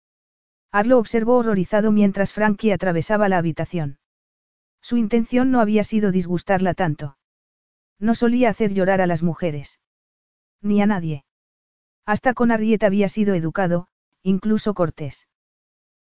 Arlo 0.72 0.99
observó 0.99 1.37
horrorizado 1.37 1.93
mientras 1.93 2.33
Frankie 2.33 2.72
atravesaba 2.72 3.29
la 3.29 3.39
habitación. 3.39 3.99
Su 4.81 4.97
intención 4.97 5.51
no 5.51 5.61
había 5.61 5.85
sido 5.85 6.12
disgustarla 6.12 6.74
tanto. 6.74 7.18
No 7.99 8.14
solía 8.14 8.51
hacer 8.51 8.72
llorar 8.74 9.01
a 9.01 9.07
las 9.07 9.22
mujeres. 9.22 9.81
Ni 10.61 10.83
a 10.83 10.87
nadie. 10.87 11.24
Hasta 12.05 12.35
con 12.35 12.51
Arrieta 12.51 12.87
había 12.87 13.09
sido 13.09 13.35
educado, 13.35 13.89
incluso 14.22 14.74
cortés. 14.74 15.29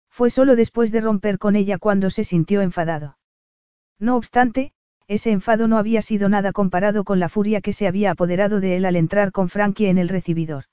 Fue 0.08 0.30
solo 0.30 0.56
después 0.56 0.92
de 0.92 1.00
romper 1.00 1.38
con 1.38 1.56
ella 1.56 1.78
cuando 1.78 2.10
se 2.10 2.24
sintió 2.24 2.62
enfadado. 2.62 3.18
No 3.98 4.16
obstante, 4.16 4.72
ese 5.08 5.30
enfado 5.30 5.68
no 5.68 5.78
había 5.78 6.02
sido 6.02 6.28
nada 6.28 6.52
comparado 6.52 7.04
con 7.04 7.20
la 7.20 7.28
furia 7.28 7.60
que 7.60 7.72
se 7.72 7.86
había 7.86 8.10
apoderado 8.10 8.60
de 8.60 8.76
él 8.76 8.84
al 8.84 8.96
entrar 8.96 9.32
con 9.32 9.48
Frankie 9.48 9.86
en 9.86 9.98
el 9.98 10.08
recibidor. 10.08 10.64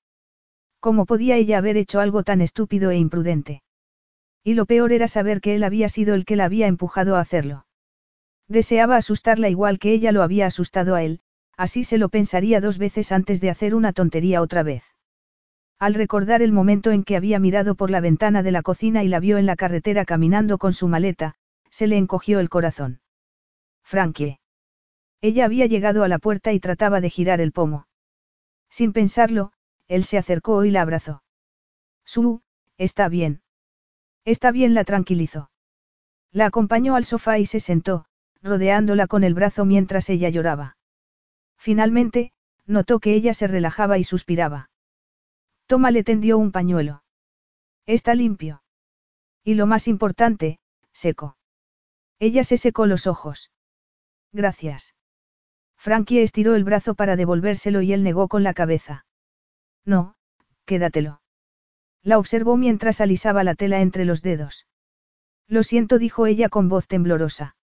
¿Cómo 0.79 1.05
podía 1.05 1.37
ella 1.37 1.59
haber 1.59 1.77
hecho 1.77 1.99
algo 1.99 2.23
tan 2.23 2.41
estúpido 2.41 2.89
e 2.89 2.97
imprudente? 2.97 3.61
Y 4.43 4.55
lo 4.55 4.65
peor 4.65 4.91
era 4.91 5.07
saber 5.07 5.39
que 5.39 5.55
él 5.55 5.63
había 5.63 5.87
sido 5.87 6.15
el 6.15 6.25
que 6.25 6.35
la 6.35 6.45
había 6.45 6.67
empujado 6.67 7.15
a 7.15 7.21
hacerlo. 7.21 7.65
Deseaba 8.47 8.97
asustarla 8.97 9.49
igual 9.49 9.79
que 9.79 9.93
ella 9.93 10.11
lo 10.11 10.23
había 10.23 10.47
asustado 10.47 10.95
a 10.95 11.03
él, 11.03 11.21
así 11.55 11.83
se 11.83 11.97
lo 11.97 12.09
pensaría 12.09 12.59
dos 12.59 12.77
veces 12.77 13.11
antes 13.11 13.39
de 13.39 13.49
hacer 13.49 13.75
una 13.75 13.93
tontería 13.93 14.41
otra 14.41 14.63
vez. 14.63 14.83
Al 15.79 15.93
recordar 15.93 16.41
el 16.41 16.51
momento 16.51 16.91
en 16.91 17.03
que 17.03 17.15
había 17.15 17.39
mirado 17.39 17.75
por 17.75 17.89
la 17.89 18.01
ventana 18.01 18.43
de 18.43 18.51
la 18.51 18.63
cocina 18.63 19.03
y 19.03 19.07
la 19.07 19.19
vio 19.19 19.37
en 19.37 19.45
la 19.45 19.55
carretera 19.55 20.05
caminando 20.05 20.57
con 20.57 20.73
su 20.73 20.87
maleta, 20.87 21.35
se 21.69 21.87
le 21.87 21.97
encogió 21.97 22.39
el 22.39 22.49
corazón. 22.49 23.02
Frankie. 23.83 24.39
Ella 25.21 25.45
había 25.45 25.67
llegado 25.67 26.03
a 26.03 26.07
la 26.07 26.19
puerta 26.19 26.51
y 26.51 26.59
trataba 26.59 26.99
de 26.99 27.09
girar 27.09 27.39
el 27.39 27.51
pomo. 27.51 27.87
Sin 28.69 28.91
pensarlo, 28.91 29.53
él 29.87 30.03
se 30.03 30.17
acercó 30.17 30.65
y 30.65 30.71
la 30.71 30.81
abrazó. 30.81 31.23
Su, 32.03 32.41
está 32.77 33.07
bien. 33.07 33.41
Está 34.25 34.51
bien, 34.51 34.73
la 34.73 34.83
tranquilizó. 34.83 35.51
La 36.31 36.47
acompañó 36.47 36.95
al 36.95 37.05
sofá 37.05 37.39
y 37.39 37.45
se 37.45 37.59
sentó, 37.59 38.05
rodeándola 38.41 39.07
con 39.07 39.23
el 39.23 39.33
brazo 39.33 39.63
mientras 39.63 40.09
ella 40.09 40.29
lloraba. 40.29 40.77
Finalmente, 41.57 42.33
notó 42.65 42.99
que 42.99 43.13
ella 43.13 43.33
se 43.33 43.47
relajaba 43.47 43.97
y 43.97 44.03
suspiraba. 44.03 44.69
Toma 45.67 45.91
le 45.91 46.03
tendió 46.03 46.37
un 46.37 46.51
pañuelo. 46.51 47.03
Está 47.85 48.15
limpio. 48.15 48.63
Y 49.43 49.53
lo 49.53 49.67
más 49.67 49.87
importante, 49.87 50.59
seco. 50.91 51.37
Ella 52.19 52.43
se 52.43 52.57
secó 52.57 52.85
los 52.85 53.07
ojos. 53.07 53.52
Gracias. 54.33 54.95
Frankie 55.77 56.21
estiró 56.21 56.55
el 56.55 56.63
brazo 56.63 56.95
para 56.95 57.15
devolvérselo 57.15 57.81
y 57.81 57.93
él 57.93 58.03
negó 58.03 58.27
con 58.27 58.43
la 58.43 58.53
cabeza. 58.53 59.05
No, 59.85 60.15
quédatelo. 60.65 61.21
La 62.01 62.17
observó 62.17 62.57
mientras 62.57 62.99
alisaba 62.99 63.43
la 63.43 63.55
tela 63.55 63.81
entre 63.81 64.05
los 64.05 64.21
dedos. 64.21 64.65
Lo 65.47 65.61
siento, 65.63 65.99
dijo 65.99 66.25
ella 66.25 66.49
con 66.49 66.67
voz 66.67 66.87
temblorosa. 66.87 67.55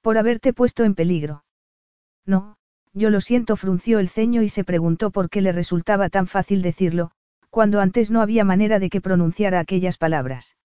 Por 0.00 0.18
haberte 0.18 0.52
puesto 0.52 0.84
en 0.84 0.94
peligro. 0.94 1.44
No, 2.24 2.56
yo 2.92 3.10
lo 3.10 3.20
siento, 3.20 3.56
frunció 3.56 3.98
el 3.98 4.08
ceño 4.08 4.42
y 4.42 4.48
se 4.48 4.64
preguntó 4.64 5.10
por 5.10 5.30
qué 5.30 5.40
le 5.40 5.52
resultaba 5.52 6.10
tan 6.10 6.26
fácil 6.26 6.62
decirlo, 6.62 7.10
cuando 7.50 7.80
antes 7.80 8.10
no 8.10 8.20
había 8.20 8.44
manera 8.44 8.78
de 8.78 8.88
que 8.88 9.00
pronunciara 9.00 9.58
aquellas 9.58 9.98
palabras. 9.98 10.56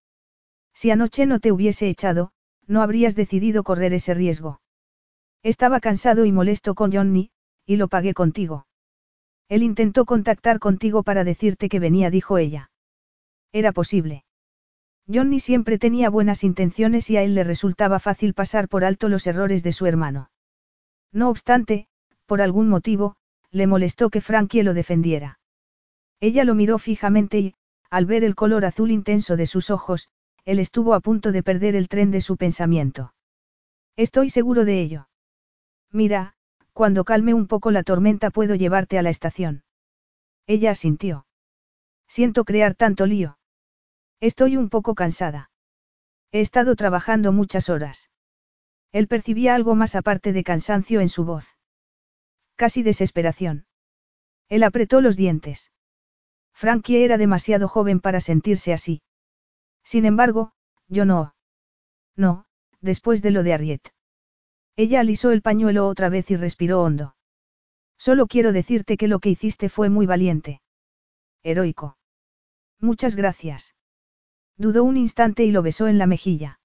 Si 0.74 0.92
anoche 0.92 1.26
no 1.26 1.40
te 1.40 1.52
hubiese 1.52 1.90
echado, 1.90 2.32
no 2.68 2.82
habrías 2.82 3.16
decidido 3.16 3.64
correr 3.64 3.94
ese 3.94 4.14
riesgo. 4.14 4.62
Estaba 5.48 5.80
cansado 5.80 6.26
y 6.26 6.34
molesto 6.34 6.76
con 6.76 6.92
Johnny, 6.92 7.32
y 7.66 7.78
lo 7.78 7.88
pagué 7.88 8.14
contigo. 8.14 8.68
Él 9.48 9.64
intentó 9.64 10.04
contactar 10.04 10.60
contigo 10.60 11.04
para 11.04 11.24
decirte 11.24 11.70
que 11.70 11.80
venía, 11.80 12.10
dijo 12.10 12.38
ella. 12.38 12.70
Era 13.54 13.72
posible. 13.72 14.26
Johnny 15.08 15.40
siempre 15.40 15.80
tenía 15.80 16.10
buenas 16.10 16.44
intenciones 16.44 17.10
y 17.10 17.16
a 17.16 17.24
él 17.24 17.34
le 17.34 17.46
resultaba 17.46 18.00
fácil 18.00 18.34
pasar 18.34 18.68
por 18.68 18.84
alto 18.84 19.08
los 19.08 19.26
errores 19.26 19.64
de 19.64 19.72
su 19.72 19.86
hermano. 19.86 20.32
No 21.14 21.30
obstante, 21.30 21.88
por 22.26 22.42
algún 22.42 22.68
motivo, 22.68 23.16
le 23.50 23.68
molestó 23.68 24.10
que 24.10 24.20
Frankie 24.20 24.64
lo 24.64 24.74
defendiera. 24.74 25.40
Ella 26.20 26.44
lo 26.44 26.56
miró 26.56 26.78
fijamente 26.78 27.40
y, 27.40 27.56
al 27.90 28.06
ver 28.06 28.26
el 28.26 28.36
color 28.36 28.66
azul 28.66 28.92
intenso 28.92 29.38
de 29.38 29.46
sus 29.46 29.70
ojos, 29.70 30.10
él 30.44 30.60
estuvo 30.60 30.94
a 30.94 31.00
punto 31.00 31.32
de 31.32 31.42
perder 31.42 31.78
el 31.78 31.88
tren 31.88 32.12
de 32.12 32.20
su 32.20 32.36
pensamiento. 32.36 33.14
Estoy 33.96 34.30
seguro 34.30 34.66
de 34.66 34.82
ello. 34.82 35.07
Mira, 35.92 36.34
cuando 36.74 37.06
calme 37.06 37.34
un 37.34 37.48
poco 37.48 37.72
la 37.72 37.84
tormenta 37.84 38.30
puedo 38.30 38.56
llevarte 38.56 38.98
a 38.98 39.02
la 39.02 39.10
estación. 39.10 39.64
Ella 40.46 40.72
asintió. 40.72 41.26
Siento 42.08 42.46
crear 42.46 42.76
tanto 42.76 43.06
lío. 43.06 43.38
Estoy 44.20 44.58
un 44.58 44.70
poco 44.70 44.96
cansada. 44.96 45.52
He 46.32 46.42
estado 46.42 46.76
trabajando 46.76 47.32
muchas 47.32 47.70
horas. 47.70 48.10
Él 48.92 49.08
percibía 49.08 49.56
algo 49.56 49.76
más 49.76 49.96
aparte 49.96 50.34
de 50.34 50.44
cansancio 50.44 51.02
en 51.02 51.10
su 51.10 51.26
voz. 51.26 51.58
Casi 52.56 52.84
desesperación. 52.84 53.66
Él 54.50 54.64
apretó 54.64 55.02
los 55.02 55.16
dientes. 55.16 55.72
Frankie 56.54 57.04
era 57.04 57.18
demasiado 57.18 57.68
joven 57.68 58.00
para 58.00 58.20
sentirse 58.20 58.74
así. 58.74 59.02
Sin 59.84 60.06
embargo, 60.06 60.54
yo 60.88 61.06
no. 61.06 61.36
No, 62.16 62.46
después 62.82 63.22
de 63.22 63.32
lo 63.32 63.44
de 63.44 63.54
Arriet. 63.54 63.90
Ella 64.78 65.00
alisó 65.00 65.32
el 65.32 65.42
pañuelo 65.42 65.88
otra 65.88 66.08
vez 66.08 66.30
y 66.30 66.38
respiró 66.38 66.84
hondo. 66.84 67.16
Solo 67.98 68.28
quiero 68.28 68.54
decirte 68.54 68.96
que 68.96 69.08
lo 69.08 69.20
que 69.20 69.30
hiciste 69.30 69.70
fue 69.70 69.90
muy 69.90 70.06
valiente. 70.06 70.62
Heroico. 71.42 71.98
Muchas 72.80 73.16
gracias. 73.16 73.76
Dudó 74.56 74.84
un 74.84 74.96
instante 74.96 75.44
y 75.46 75.52
lo 75.52 75.64
besó 75.64 75.88
en 75.88 75.98
la 75.98 76.06
mejilla. 76.06 76.60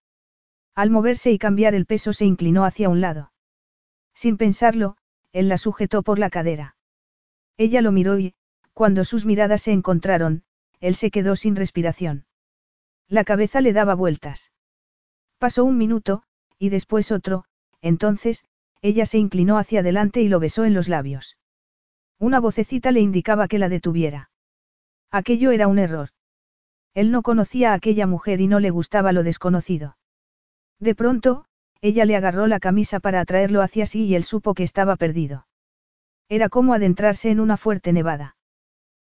Al 0.75 0.91
moverse 0.91 1.33
y 1.33 1.39
cambiar 1.39 1.75
el 1.75 1.87
peso 1.87 2.13
se 2.13 2.27
inclinó 2.27 2.67
hacia 2.67 2.91
un 2.91 3.01
lado. 3.01 3.33
Sin 4.15 4.37
pensarlo, 4.37 4.99
él 5.33 5.49
la 5.49 5.57
sujetó 5.57 6.03
por 6.03 6.19
la 6.19 6.29
cadera. 6.29 6.77
Ella 7.57 7.81
lo 7.81 7.93
miró 7.93 8.19
y, 8.19 8.35
cuando 8.75 9.05
sus 9.05 9.25
miradas 9.25 9.63
se 9.63 9.73
encontraron, 9.73 10.45
él 10.81 10.97
se 10.97 11.11
quedó 11.11 11.35
sin 11.35 11.57
respiración. 11.57 12.27
La 13.09 13.25
cabeza 13.25 13.63
le 13.63 13.73
daba 13.73 13.95
vueltas. 13.95 14.53
Pasó 15.39 15.65
un 15.65 15.79
minuto, 15.79 16.25
y 16.59 16.69
después 16.69 17.11
otro, 17.11 17.45
entonces, 17.83 18.45
ella 18.81 19.05
se 19.07 19.19
inclinó 19.19 19.59
hacia 19.59 19.81
adelante 19.81 20.23
y 20.23 20.29
lo 20.29 20.41
besó 20.41 20.65
en 20.65 20.75
los 20.75 20.89
labios. 20.89 21.37
Una 22.19 22.41
vocecita 22.41 22.93
le 22.93 23.01
indicaba 23.01 23.49
que 23.49 23.59
la 23.59 23.69
detuviera. 23.69 24.31
Aquello 25.11 25.51
era 25.51 25.69
un 25.69 25.79
error. 25.79 26.11
Él 26.95 27.11
no 27.11 27.23
conocía 27.23 27.73
a 27.73 27.75
aquella 27.75 28.07
mujer 28.07 28.41
y 28.41 28.49
no 28.49 28.61
le 28.61 28.71
gustaba 28.71 29.13
lo 29.13 29.23
desconocido. 29.23 29.97
De 30.79 30.95
pronto, 30.95 31.47
ella 31.81 32.05
le 32.05 32.17
agarró 32.17 32.47
la 32.47 32.61
camisa 32.61 33.01
para 33.01 33.21
atraerlo 33.21 33.61
hacia 33.61 33.87
sí 33.87 34.05
y 34.05 34.15
él 34.15 34.25
supo 34.25 34.55
que 34.55 34.63
estaba 34.63 34.97
perdido. 34.97 35.47
Era 36.29 36.49
como 36.49 36.75
adentrarse 36.75 37.31
en 37.31 37.41
una 37.41 37.57
fuerte 37.57 37.93
nevada. 37.93 38.37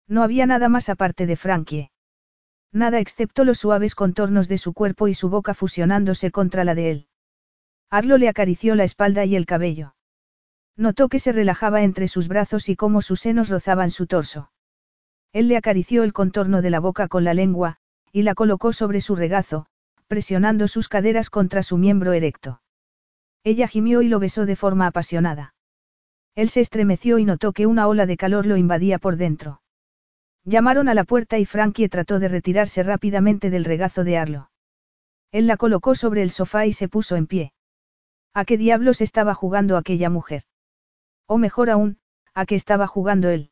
No 0.08 0.24
había 0.24 0.46
nada 0.46 0.70
más 0.70 0.90
aparte 0.90 1.26
de 1.26 1.36
Frankie. 1.36 1.92
Nada 2.72 3.00
excepto 3.00 3.44
los 3.44 3.60
suaves 3.60 3.96
contornos 3.96 4.48
de 4.48 4.58
su 4.58 4.74
cuerpo 4.74 5.08
y 5.08 5.14
su 5.14 5.30
boca 5.30 5.54
fusionándose 5.54 6.32
contra 6.32 6.64
la 6.64 6.74
de 6.74 6.92
él. 6.92 7.08
Arlo 7.94 8.18
le 8.18 8.28
acarició 8.28 8.74
la 8.74 8.86
espalda 8.86 9.24
y 9.24 9.36
el 9.36 9.46
cabello. 9.46 9.94
Notó 10.76 11.10
que 11.10 11.20
se 11.20 11.32
relajaba 11.32 11.84
entre 11.84 12.08
sus 12.08 12.28
brazos 12.28 12.68
y 12.68 12.76
cómo 12.76 13.04
sus 13.04 13.20
senos 13.20 13.50
rozaban 13.50 13.92
su 13.92 14.08
torso. 14.08 14.50
Él 15.32 15.48
le 15.48 15.58
acarició 15.58 16.02
el 16.02 16.12
contorno 16.12 16.64
de 16.64 16.72
la 16.72 16.80
boca 16.80 17.08
con 17.08 17.24
la 17.24 17.36
lengua, 17.36 17.78
y 18.12 18.24
la 18.24 18.34
colocó 18.34 18.74
sobre 18.74 19.00
su 19.00 19.16
regazo, 19.16 19.68
presionando 20.08 20.68
sus 20.68 20.90
caderas 20.90 21.30
contra 21.30 21.62
su 21.62 21.78
miembro 21.78 22.14
erecto. 22.14 22.64
Ella 23.44 23.68
gimió 23.68 24.02
y 24.02 24.08
lo 24.08 24.18
besó 24.18 24.48
de 24.48 24.56
forma 24.56 24.88
apasionada. 24.88 25.54
Él 26.34 26.50
se 26.50 26.62
estremeció 26.62 27.20
y 27.20 27.26
notó 27.26 27.54
que 27.54 27.68
una 27.68 27.88
ola 27.88 28.08
de 28.08 28.18
calor 28.18 28.48
lo 28.48 28.58
invadía 28.58 28.98
por 28.98 29.18
dentro. 29.18 29.62
Llamaron 30.46 30.90
a 30.90 30.96
la 30.96 31.04
puerta 31.04 31.38
y 31.38 31.46
Frankie 31.46 31.90
trató 31.90 32.18
de 32.18 32.28
retirarse 32.28 32.82
rápidamente 32.82 33.52
del 33.52 33.66
regazo 33.66 34.04
de 34.04 34.18
Arlo. 34.18 34.50
Él 35.32 35.46
la 35.46 35.58
colocó 35.58 35.94
sobre 35.94 36.24
el 36.24 36.32
sofá 36.32 36.66
y 36.66 36.74
se 36.74 36.88
puso 36.88 37.16
en 37.18 37.28
pie. 37.28 37.54
¿A 38.36 38.46
qué 38.46 38.58
diablos 38.58 39.02
estaba 39.02 39.36
jugando 39.36 39.78
aquella 39.78 40.10
mujer? 40.10 40.44
O 41.28 41.38
mejor 41.38 41.70
aún, 41.70 42.00
¿a 42.34 42.46
qué 42.46 42.56
estaba 42.56 42.88
jugando 42.88 43.30
él? 43.30 43.52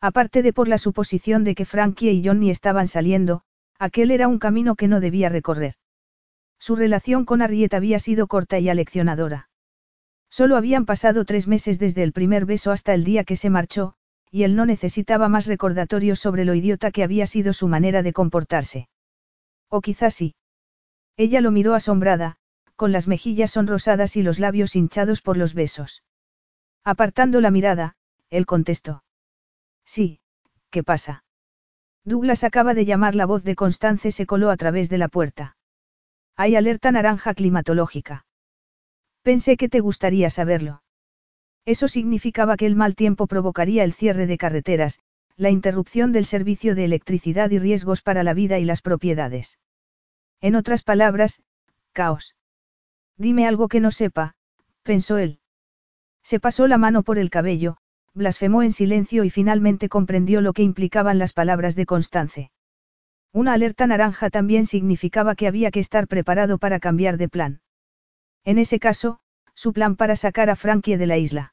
Aparte 0.00 0.42
de 0.42 0.54
por 0.54 0.68
la 0.68 0.78
suposición 0.78 1.44
de 1.44 1.54
que 1.54 1.66
Frankie 1.66 2.10
y 2.10 2.26
Johnny 2.26 2.50
estaban 2.50 2.88
saliendo, 2.88 3.42
aquel 3.78 4.10
era 4.10 4.26
un 4.26 4.38
camino 4.38 4.74
que 4.74 4.88
no 4.88 5.00
debía 5.00 5.28
recorrer. 5.28 5.74
Su 6.58 6.76
relación 6.76 7.26
con 7.26 7.42
Arrieta 7.42 7.76
había 7.76 7.98
sido 7.98 8.26
corta 8.26 8.58
y 8.58 8.70
aleccionadora. 8.70 9.50
Solo 10.30 10.56
habían 10.56 10.86
pasado 10.86 11.26
tres 11.26 11.46
meses 11.46 11.78
desde 11.78 12.02
el 12.02 12.12
primer 12.12 12.46
beso 12.46 12.70
hasta 12.70 12.94
el 12.94 13.04
día 13.04 13.24
que 13.24 13.36
se 13.36 13.50
marchó, 13.50 13.94
y 14.30 14.44
él 14.44 14.56
no 14.56 14.64
necesitaba 14.64 15.28
más 15.28 15.46
recordatorios 15.46 16.20
sobre 16.20 16.44
lo 16.46 16.54
idiota 16.54 16.90
que 16.90 17.02
había 17.02 17.26
sido 17.26 17.52
su 17.52 17.68
manera 17.68 18.02
de 18.02 18.12
comportarse. 18.14 18.88
O 19.68 19.80
quizás 19.80 20.14
sí. 20.14 20.34
Ella 21.16 21.40
lo 21.40 21.50
miró 21.50 21.74
asombrada, 21.74 22.38
con 22.80 22.92
las 22.92 23.08
mejillas 23.08 23.50
sonrosadas 23.50 24.16
y 24.16 24.22
los 24.22 24.38
labios 24.38 24.74
hinchados 24.74 25.20
por 25.20 25.36
los 25.36 25.52
besos. 25.52 26.02
Apartando 26.82 27.42
la 27.42 27.50
mirada, 27.50 27.94
él 28.30 28.46
contestó. 28.46 29.04
Sí, 29.84 30.20
¿qué 30.70 30.82
pasa? 30.82 31.22
Douglas 32.06 32.42
acaba 32.42 32.72
de 32.72 32.86
llamar 32.86 33.14
la 33.14 33.26
voz 33.26 33.44
de 33.44 33.54
Constance 33.54 34.12
se 34.12 34.24
coló 34.24 34.48
a 34.48 34.56
través 34.56 34.88
de 34.88 34.96
la 34.96 35.08
puerta. 35.08 35.58
Hay 36.36 36.56
alerta 36.56 36.90
naranja 36.90 37.34
climatológica. 37.34 38.24
Pensé 39.20 39.58
que 39.58 39.68
te 39.68 39.80
gustaría 39.80 40.30
saberlo. 40.30 40.82
Eso 41.66 41.86
significaba 41.86 42.56
que 42.56 42.64
el 42.64 42.76
mal 42.76 42.94
tiempo 42.94 43.26
provocaría 43.26 43.84
el 43.84 43.92
cierre 43.92 44.26
de 44.26 44.38
carreteras, 44.38 45.00
la 45.36 45.50
interrupción 45.50 46.12
del 46.12 46.24
servicio 46.24 46.74
de 46.74 46.86
electricidad 46.86 47.50
y 47.50 47.58
riesgos 47.58 48.00
para 48.00 48.22
la 48.22 48.32
vida 48.32 48.58
y 48.58 48.64
las 48.64 48.80
propiedades. 48.80 49.58
En 50.40 50.54
otras 50.54 50.82
palabras, 50.82 51.42
caos. 51.92 52.36
Dime 53.20 53.46
algo 53.46 53.68
que 53.68 53.80
no 53.80 53.90
sepa, 53.90 54.32
pensó 54.82 55.18
él. 55.18 55.40
Se 56.22 56.40
pasó 56.40 56.66
la 56.66 56.78
mano 56.78 57.02
por 57.02 57.18
el 57.18 57.28
cabello, 57.28 57.76
blasfemó 58.14 58.62
en 58.62 58.72
silencio 58.72 59.24
y 59.24 59.30
finalmente 59.30 59.90
comprendió 59.90 60.40
lo 60.40 60.54
que 60.54 60.62
implicaban 60.62 61.18
las 61.18 61.34
palabras 61.34 61.76
de 61.76 61.84
Constance. 61.84 62.50
Una 63.30 63.52
alerta 63.52 63.86
naranja 63.86 64.30
también 64.30 64.64
significaba 64.64 65.34
que 65.34 65.46
había 65.46 65.70
que 65.70 65.80
estar 65.80 66.08
preparado 66.08 66.56
para 66.56 66.80
cambiar 66.80 67.18
de 67.18 67.28
plan. 67.28 67.60
En 68.42 68.56
ese 68.56 68.78
caso, 68.78 69.20
su 69.54 69.74
plan 69.74 69.96
para 69.96 70.16
sacar 70.16 70.48
a 70.48 70.56
Frankie 70.56 70.96
de 70.96 71.06
la 71.06 71.18
isla. 71.18 71.52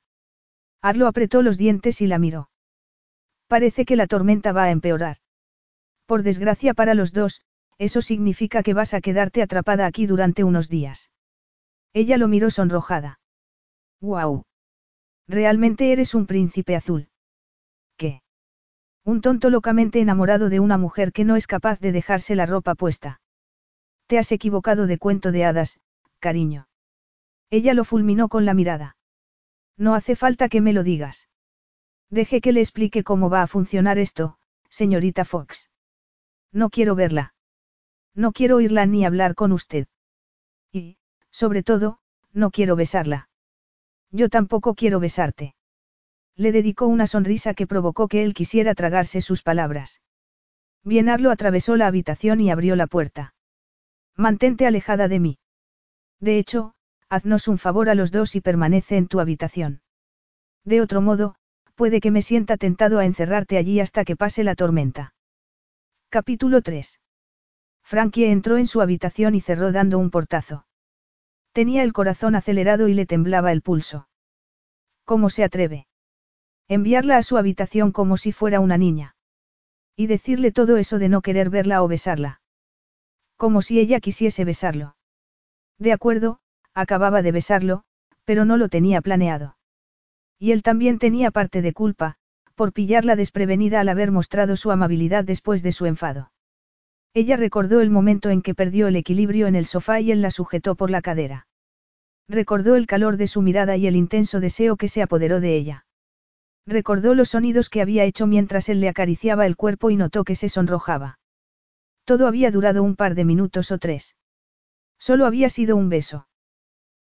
Arlo 0.82 1.05
apretó 1.05 1.41
los 1.41 1.57
dientes 1.57 1.99
y 1.99 2.07
la 2.07 2.18
miró. 2.18 2.49
Parece 3.47 3.84
que 3.84 3.97
la 3.97 4.07
tormenta 4.07 4.53
va 4.53 4.63
a 4.63 4.72
empeorar. 4.72 5.18
Por 6.05 6.24
desgracia 6.24 6.74
para 6.74 6.93
los 6.93 7.11
dos, 7.11 7.41
eso 7.78 8.01
significa 8.01 8.63
que 8.63 8.74
vas 8.74 8.93
a 8.93 9.01
quedarte 9.01 9.41
atrapada 9.41 9.86
aquí 9.86 10.05
durante 10.05 10.45
unos 10.45 10.70
días. 10.70 11.09
Ella 11.97 12.17
lo 12.17 12.27
miró 12.27 12.51
sonrojada. 12.51 13.19
¡Guau! 14.01 14.43
Realmente 15.27 15.91
eres 15.91 16.13
un 16.13 16.27
príncipe 16.27 16.75
azul. 16.75 17.09
¿Qué? 17.97 18.21
Un 19.03 19.21
tonto 19.21 19.49
locamente 19.49 19.99
enamorado 19.99 20.49
de 20.49 20.59
una 20.59 20.77
mujer 20.77 21.11
que 21.11 21.25
no 21.25 21.35
es 21.35 21.47
capaz 21.47 21.79
de 21.79 21.91
dejarse 21.91 22.35
la 22.35 22.45
ropa 22.45 22.75
puesta. 22.75 23.19
Te 24.05 24.19
has 24.19 24.31
equivocado 24.31 24.85
de 24.85 24.99
cuento 24.99 25.31
de 25.31 25.45
hadas, 25.45 25.79
cariño. 26.19 26.67
Ella 27.49 27.73
lo 27.73 27.83
fulminó 27.83 28.29
con 28.29 28.45
la 28.45 28.53
mirada. 28.53 28.95
No 29.75 29.95
hace 29.95 30.15
falta 30.15 30.49
que 30.49 30.61
me 30.61 30.73
lo 30.73 30.83
digas. 30.83 31.27
Deje 32.11 32.41
que 32.41 32.51
le 32.51 32.59
explique 32.59 33.03
cómo 33.03 33.31
va 33.31 33.41
a 33.41 33.47
funcionar 33.47 33.97
esto, 33.97 34.37
señorita 34.69 35.25
Fox. 35.25 35.71
No 36.51 36.69
quiero 36.69 36.93
verla. 36.93 37.33
No 38.13 38.33
quiero 38.33 38.57
oírla 38.57 38.85
ni 38.85 39.03
hablar 39.03 39.33
con 39.33 39.51
usted. 39.51 39.87
Y, 40.71 40.99
sobre 41.32 41.63
todo, 41.63 41.99
no 42.34 42.51
quiero 42.51 42.75
besarla. 42.75 43.30
Yo 44.11 44.30
tampoco 44.30 44.75
quiero 44.75 44.99
besarte. 44.99 45.55
Le 46.36 46.51
dedicó 46.51 46.86
una 46.88 47.07
sonrisa 47.07 47.53
que 47.53 47.67
provocó 47.67 48.07
que 48.07 48.23
él 48.23 48.34
quisiera 48.34 48.75
tragarse 48.75 49.21
sus 49.21 49.41
palabras. 49.41 50.01
Bienarlo 50.84 51.32
atravesó 51.32 51.75
la 51.75 51.88
habitación 51.88 52.39
y 52.39 52.51
abrió 52.51 52.75
la 52.75 52.88
puerta. 52.88 53.34
Mantente 54.15 54.67
alejada 54.67 55.07
de 55.07 55.19
mí. 55.19 55.39
De 56.19 56.38
hecho, 56.38 56.73
haznos 57.09 57.47
un 57.47 57.57
favor 57.57 57.89
a 57.89 57.95
los 57.95 58.11
dos 58.11 58.36
y 58.36 58.41
permanece 58.41 58.97
en 58.97 59.07
tu 59.07 59.19
habitación. 59.19 59.82
De 60.63 60.82
otro 60.82 61.01
modo, 61.01 61.36
puede 61.75 61.99
que 62.01 62.11
me 62.11 62.21
sienta 62.21 62.57
tentado 62.57 62.99
a 62.99 63.05
encerrarte 63.05 63.57
allí 63.57 63.80
hasta 63.80 64.05
que 64.05 64.15
pase 64.15 64.43
la 64.43 64.55
tormenta. 64.55 65.13
Capítulo 66.09 66.61
3. 66.61 66.99
Frankie 67.84 68.25
entró 68.25 68.57
en 68.57 68.67
su 68.67 68.82
habitación 68.82 69.34
y 69.34 69.41
cerró 69.41 69.71
dando 69.71 69.97
un 69.97 70.11
portazo. 70.11 70.66
Tenía 71.57 71.81
el 71.81 71.91
corazón 71.91 72.35
acelerado 72.35 72.87
y 72.87 72.93
le 72.93 73.07
temblaba 73.07 73.51
el 73.51 73.63
pulso. 73.63 74.07
¿Cómo 75.05 75.31
se 75.31 75.43
atreve? 75.43 75.87
Enviarla 76.67 77.17
a 77.17 77.23
su 77.23 77.35
habitación 77.35 77.91
como 77.91 78.15
si 78.17 78.31
fuera 78.31 78.59
una 78.59 78.77
niña. 78.77 79.15
Y 79.95 80.05
decirle 80.05 80.51
todo 80.51 80.77
eso 80.77 80.99
de 80.99 81.09
no 81.09 81.23
querer 81.23 81.49
verla 81.49 81.81
o 81.81 81.87
besarla. 81.87 82.41
Como 83.37 83.63
si 83.63 83.79
ella 83.79 83.99
quisiese 83.99 84.45
besarlo. 84.45 84.97
De 85.79 85.93
acuerdo, 85.93 86.41
acababa 86.75 87.23
de 87.23 87.31
besarlo, 87.31 87.85
pero 88.23 88.45
no 88.45 88.57
lo 88.57 88.69
tenía 88.69 89.01
planeado. 89.01 89.57
Y 90.37 90.51
él 90.51 90.61
también 90.61 90.99
tenía 90.99 91.31
parte 91.31 91.63
de 91.63 91.73
culpa, 91.73 92.17
por 92.53 92.71
pillarla 92.71 93.15
desprevenida 93.15 93.79
al 93.79 93.89
haber 93.89 94.11
mostrado 94.11 94.57
su 94.57 94.69
amabilidad 94.69 95.23
después 95.23 95.63
de 95.63 95.71
su 95.71 95.87
enfado. 95.87 96.29
Ella 97.13 97.37
recordó 97.37 97.81
el 97.81 97.89
momento 97.89 98.29
en 98.29 98.41
que 98.41 98.53
perdió 98.53 98.87
el 98.87 98.95
equilibrio 98.95 99.47
en 99.47 99.55
el 99.55 99.65
sofá 99.65 99.99
y 99.99 100.11
él 100.11 100.21
la 100.21 100.31
sujetó 100.31 100.75
por 100.75 100.89
la 100.89 101.01
cadera. 101.01 101.47
Recordó 102.29 102.75
el 102.75 102.87
calor 102.87 103.17
de 103.17 103.27
su 103.27 103.41
mirada 103.41 103.77
y 103.77 103.87
el 103.87 103.95
intenso 103.95 104.39
deseo 104.39 104.75
que 104.75 104.87
se 104.87 105.01
apoderó 105.01 105.39
de 105.39 105.55
ella. 105.55 105.85
Recordó 106.65 107.15
los 107.15 107.29
sonidos 107.29 107.69
que 107.69 107.81
había 107.81 108.03
hecho 108.03 108.27
mientras 108.27 108.67
él 108.67 108.81
le 108.81 108.89
acariciaba 108.89 109.45
el 109.45 109.55
cuerpo 109.55 109.89
y 109.89 109.95
notó 109.95 110.25
que 110.25 110.35
se 110.35 110.49
sonrojaba. 110.49 111.19
Todo 112.03 112.27
había 112.27 112.51
durado 112.51 112.83
un 112.83 112.95
par 112.95 113.15
de 113.15 113.23
minutos 113.23 113.71
o 113.71 113.77
tres. 113.77 114.17
Solo 114.99 115.25
había 115.25 115.49
sido 115.49 115.77
un 115.77 115.89
beso. 115.89 116.27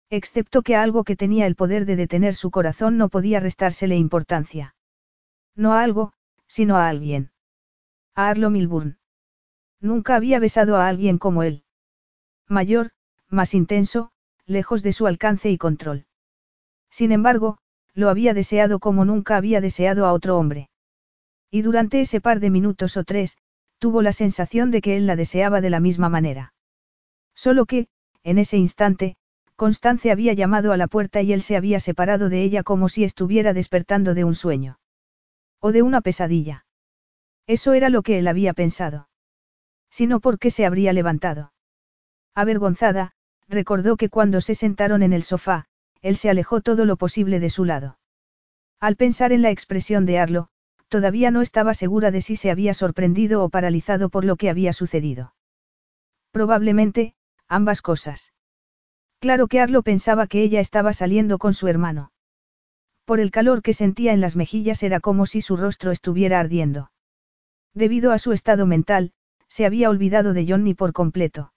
Excepto 0.09 0.61
que 0.61 0.75
a 0.75 0.83
algo 0.83 1.03
que 1.03 1.17
tenía 1.17 1.47
el 1.47 1.55
poder 1.55 1.85
de 1.85 1.97
detener 1.97 2.33
su 2.33 2.49
corazón 2.49 2.97
no 2.97 3.09
podía 3.09 3.41
restársele 3.41 3.97
importancia. 3.97 4.75
No 5.55 5.73
a 5.73 5.83
algo, 5.83 6.13
sino 6.47 6.77
a 6.77 6.87
alguien. 6.87 7.31
A 8.15 8.29
Arlo 8.29 8.49
Milburn. 8.49 8.97
Nunca 9.79 10.15
había 10.15 10.39
besado 10.39 10.77
a 10.77 10.87
alguien 10.87 11.17
como 11.17 11.43
él. 11.43 11.63
Mayor, 12.47 12.91
más 13.29 13.53
intenso, 13.53 14.11
lejos 14.45 14.81
de 14.81 14.91
su 14.91 15.05
alcance 15.05 15.51
y 15.51 15.57
control. 15.57 16.05
Sin 16.89 17.11
embargo, 17.11 17.59
lo 17.93 18.09
había 18.09 18.33
deseado 18.33 18.79
como 18.79 19.05
nunca 19.05 19.37
había 19.37 19.61
deseado 19.61 20.05
a 20.05 20.13
otro 20.13 20.37
hombre. 20.37 20.69
Y 21.51 21.61
durante 21.61 22.01
ese 22.01 22.21
par 22.21 22.39
de 22.39 22.49
minutos 22.49 22.97
o 22.97 23.03
tres, 23.03 23.37
tuvo 23.77 24.01
la 24.01 24.13
sensación 24.13 24.71
de 24.71 24.81
que 24.81 24.97
él 24.97 25.05
la 25.05 25.15
deseaba 25.15 25.61
de 25.61 25.69
la 25.69 25.79
misma 25.79 26.09
manera. 26.09 26.53
Solo 27.35 27.65
que, 27.65 27.87
en 28.23 28.39
ese 28.39 28.57
instante, 28.57 29.15
Constance 29.55 30.11
había 30.11 30.33
llamado 30.33 30.71
a 30.71 30.77
la 30.77 30.87
puerta 30.87 31.21
y 31.21 31.33
él 31.33 31.41
se 31.41 31.55
había 31.55 31.79
separado 31.79 32.29
de 32.29 32.41
ella 32.41 32.63
como 32.63 32.89
si 32.89 33.03
estuviera 33.03 33.53
despertando 33.53 34.13
de 34.13 34.23
un 34.23 34.35
sueño. 34.35 34.79
O 35.59 35.71
de 35.71 35.81
una 35.81 36.01
pesadilla. 36.01 36.65
Eso 37.45 37.73
era 37.73 37.89
lo 37.89 38.01
que 38.01 38.19
él 38.19 38.27
había 38.27 38.53
pensado 38.53 39.07
sino 39.97 40.19
porque 40.19 40.51
se 40.51 40.63
habría 40.63 40.93
levantado. 40.93 41.53
Avergonzada, 42.35 43.13
recordó 43.49 43.97
que 43.97 44.09
cuando 44.09 44.41
se 44.41 44.53
sentaron 44.53 45.01
en 45.01 45.11
el 45.11 45.23
sofá, 45.23 45.65
él 46.03 46.17
se 46.17 46.29
alejó 46.29 46.61
todo 46.61 46.85
lo 46.85 46.97
posible 46.97 47.39
de 47.39 47.49
su 47.49 47.65
lado. 47.65 47.97
Al 48.79 48.95
pensar 48.95 49.31
en 49.31 49.41
la 49.41 49.49
expresión 49.49 50.05
de 50.05 50.19
Arlo, 50.19 50.49
todavía 50.87 51.31
no 51.31 51.41
estaba 51.41 51.73
segura 51.73 52.11
de 52.11 52.21
si 52.21 52.35
se 52.35 52.51
había 52.51 52.75
sorprendido 52.75 53.43
o 53.43 53.49
paralizado 53.49 54.09
por 54.09 54.23
lo 54.23 54.35
que 54.35 54.51
había 54.51 54.71
sucedido. 54.71 55.33
Probablemente, 56.29 57.15
ambas 57.47 57.81
cosas. 57.81 58.33
Claro 59.17 59.47
que 59.47 59.61
Arlo 59.61 59.81
pensaba 59.81 60.27
que 60.27 60.43
ella 60.43 60.59
estaba 60.59 60.93
saliendo 60.93 61.39
con 61.39 61.55
su 61.55 61.67
hermano. 61.69 62.11
Por 63.03 63.19
el 63.19 63.31
calor 63.31 63.63
que 63.63 63.73
sentía 63.73 64.13
en 64.13 64.21
las 64.21 64.35
mejillas 64.35 64.83
era 64.83 64.99
como 64.99 65.25
si 65.25 65.41
su 65.41 65.57
rostro 65.57 65.89
estuviera 65.89 66.39
ardiendo. 66.39 66.91
Debido 67.73 68.11
a 68.11 68.19
su 68.19 68.31
estado 68.31 68.67
mental, 68.67 69.13
se 69.49 69.65
había 69.65 69.89
olvidado 69.89 70.33
de 70.33 70.45
Johnny 70.47 70.73
por 70.73 70.93
completo. 70.93 71.53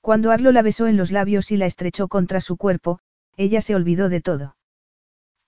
Cuando 0.00 0.30
Arlo 0.30 0.52
la 0.52 0.62
besó 0.62 0.86
en 0.86 0.96
los 0.96 1.10
labios 1.10 1.50
y 1.50 1.56
la 1.56 1.66
estrechó 1.66 2.08
contra 2.08 2.40
su 2.40 2.56
cuerpo, 2.56 3.00
ella 3.36 3.60
se 3.60 3.74
olvidó 3.74 4.08
de 4.08 4.20
todo. 4.20 4.56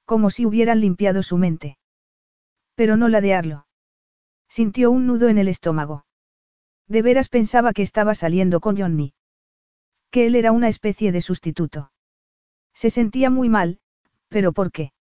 Como 0.05 0.31
si 0.31 0.45
hubieran 0.45 0.81
limpiado 0.81 1.23
su 1.23 1.39
mente. 1.39 1.79
Pero 2.75 2.97
no 2.97 3.09
la 3.09 3.21
de 3.21 3.35
Arlo. 3.35 3.67
Sintió 4.49 4.91
un 4.91 5.07
nudo 5.07 5.29
en 5.29 5.39
el 5.39 5.49
estómago. 5.49 6.05
De 6.89 7.03
veras 7.03 7.29
pensaba 7.29 7.73
que 7.73 7.83
estaba 7.83 8.15
saliendo 8.15 8.61
con 8.61 8.77
Johnny. 8.77 9.15
Que 10.11 10.27
él 10.27 10.35
era 10.35 10.53
una 10.53 10.69
especie 10.69 11.13
de 11.13 11.23
sustituto. 11.23 11.93
Se 12.75 12.91
sentía 12.91 13.31
muy 13.31 13.49
mal, 13.49 13.81
pero 14.29 14.53
¿por 14.53 14.73
qué? 14.73 14.93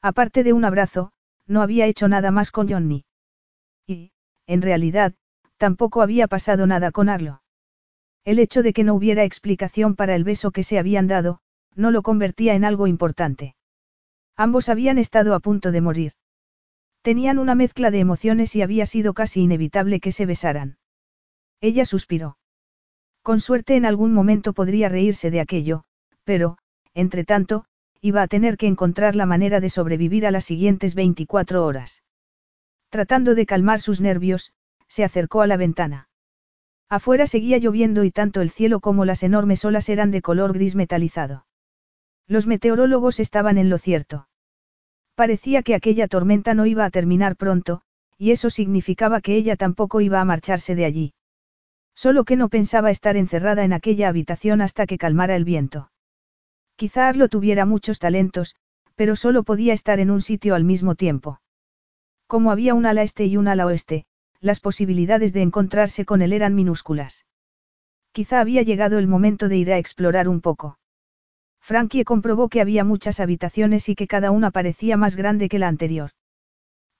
Aparte 0.00 0.44
de 0.44 0.52
un 0.52 0.64
abrazo, 0.64 1.12
no 1.46 1.62
había 1.62 1.86
hecho 1.86 2.08
nada 2.08 2.30
más 2.30 2.50
con 2.50 2.68
Johnny. 2.68 3.04
Y, 3.86 4.12
en 4.46 4.62
realidad, 4.62 5.14
Tampoco 5.60 6.00
había 6.00 6.26
pasado 6.26 6.66
nada 6.66 6.90
con 6.90 7.10
Arlo. 7.10 7.42
El 8.24 8.38
hecho 8.38 8.62
de 8.62 8.72
que 8.72 8.82
no 8.82 8.94
hubiera 8.94 9.24
explicación 9.24 9.94
para 9.94 10.14
el 10.14 10.24
beso 10.24 10.52
que 10.52 10.62
se 10.62 10.78
habían 10.78 11.06
dado, 11.06 11.40
no 11.74 11.90
lo 11.90 12.00
convertía 12.00 12.54
en 12.54 12.64
algo 12.64 12.86
importante. 12.86 13.54
Ambos 14.38 14.70
habían 14.70 14.96
estado 14.96 15.34
a 15.34 15.40
punto 15.40 15.70
de 15.70 15.82
morir. 15.82 16.12
Tenían 17.02 17.38
una 17.38 17.54
mezcla 17.54 17.90
de 17.90 17.98
emociones 17.98 18.56
y 18.56 18.62
había 18.62 18.86
sido 18.86 19.12
casi 19.12 19.42
inevitable 19.42 20.00
que 20.00 20.12
se 20.12 20.24
besaran. 20.24 20.78
Ella 21.60 21.84
suspiró. 21.84 22.38
Con 23.20 23.38
suerte 23.38 23.76
en 23.76 23.84
algún 23.84 24.14
momento 24.14 24.54
podría 24.54 24.88
reírse 24.88 25.30
de 25.30 25.40
aquello, 25.40 25.84
pero, 26.24 26.56
entre 26.94 27.24
tanto, 27.24 27.66
iba 28.00 28.22
a 28.22 28.28
tener 28.28 28.56
que 28.56 28.66
encontrar 28.66 29.14
la 29.14 29.26
manera 29.26 29.60
de 29.60 29.68
sobrevivir 29.68 30.24
a 30.24 30.30
las 30.30 30.46
siguientes 30.46 30.94
24 30.94 31.66
horas. 31.66 32.02
Tratando 32.88 33.34
de 33.34 33.44
calmar 33.44 33.82
sus 33.82 34.00
nervios, 34.00 34.54
se 34.90 35.04
acercó 35.04 35.40
a 35.40 35.46
la 35.46 35.56
ventana. 35.56 36.08
Afuera 36.90 37.28
seguía 37.28 37.58
lloviendo 37.58 38.02
y 38.02 38.10
tanto 38.10 38.40
el 38.40 38.50
cielo 38.50 38.80
como 38.80 39.04
las 39.04 39.22
enormes 39.22 39.64
olas 39.64 39.88
eran 39.88 40.10
de 40.10 40.20
color 40.20 40.52
gris 40.52 40.74
metalizado. 40.74 41.46
Los 42.26 42.48
meteorólogos 42.48 43.20
estaban 43.20 43.56
en 43.56 43.70
lo 43.70 43.78
cierto. 43.78 44.28
Parecía 45.14 45.62
que 45.62 45.76
aquella 45.76 46.08
tormenta 46.08 46.52
no 46.52 46.66
iba 46.66 46.84
a 46.84 46.90
terminar 46.90 47.36
pronto, 47.36 47.82
y 48.18 48.32
eso 48.32 48.50
significaba 48.50 49.20
que 49.20 49.36
ella 49.36 49.54
tampoco 49.56 50.00
iba 50.00 50.20
a 50.20 50.24
marcharse 50.24 50.74
de 50.74 50.84
allí. 50.84 51.14
Solo 51.94 52.24
que 52.24 52.36
no 52.36 52.48
pensaba 52.48 52.90
estar 52.90 53.16
encerrada 53.16 53.62
en 53.64 53.72
aquella 53.72 54.08
habitación 54.08 54.60
hasta 54.60 54.86
que 54.86 54.98
calmara 54.98 55.36
el 55.36 55.44
viento. 55.44 55.92
Quizá 56.76 57.08
Arlo 57.08 57.28
tuviera 57.28 57.66
muchos 57.66 57.98
talentos, 57.98 58.56
pero 58.96 59.14
solo 59.14 59.44
podía 59.44 59.74
estar 59.74 60.00
en 60.00 60.10
un 60.10 60.20
sitio 60.20 60.54
al 60.54 60.64
mismo 60.64 60.96
tiempo. 60.96 61.40
Como 62.26 62.50
había 62.50 62.74
un 62.74 62.86
ala 62.86 63.02
este 63.02 63.26
y 63.26 63.36
un 63.36 63.48
ala 63.48 63.66
oeste, 63.66 64.06
las 64.40 64.60
posibilidades 64.60 65.32
de 65.32 65.42
encontrarse 65.42 66.04
con 66.04 66.22
él 66.22 66.32
eran 66.32 66.54
minúsculas. 66.54 67.26
Quizá 68.12 68.40
había 68.40 68.62
llegado 68.62 68.98
el 68.98 69.06
momento 69.06 69.48
de 69.48 69.56
ir 69.56 69.72
a 69.72 69.78
explorar 69.78 70.28
un 70.28 70.40
poco. 70.40 70.78
Frankie 71.60 72.04
comprobó 72.04 72.48
que 72.48 72.60
había 72.60 72.84
muchas 72.84 73.20
habitaciones 73.20 73.88
y 73.88 73.94
que 73.94 74.06
cada 74.06 74.30
una 74.30 74.50
parecía 74.50 74.96
más 74.96 75.14
grande 75.14 75.48
que 75.48 75.58
la 75.58 75.68
anterior. 75.68 76.10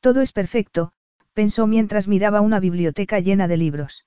Todo 0.01 0.21
es 0.21 0.33
perfecto, 0.33 0.93
pensó 1.33 1.67
mientras 1.67 2.09
miraba 2.09 2.41
una 2.41 2.61
biblioteca 2.61 3.21
llena 3.21 3.49
de 3.49 3.57
libros. 3.57 4.07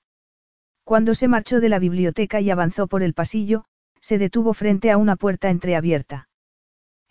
Cuando 0.84 1.14
se 1.14 1.28
marchó 1.28 1.60
de 1.60 1.68
la 1.68 1.78
biblioteca 1.78 2.40
y 2.40 2.50
avanzó 2.50 2.86
por 2.86 3.02
el 3.02 3.14
pasillo, 3.14 3.64
se 4.00 4.18
detuvo 4.18 4.54
frente 4.54 4.90
a 4.90 4.96
una 4.96 5.16
puerta 5.16 5.50
entreabierta. 5.50 6.28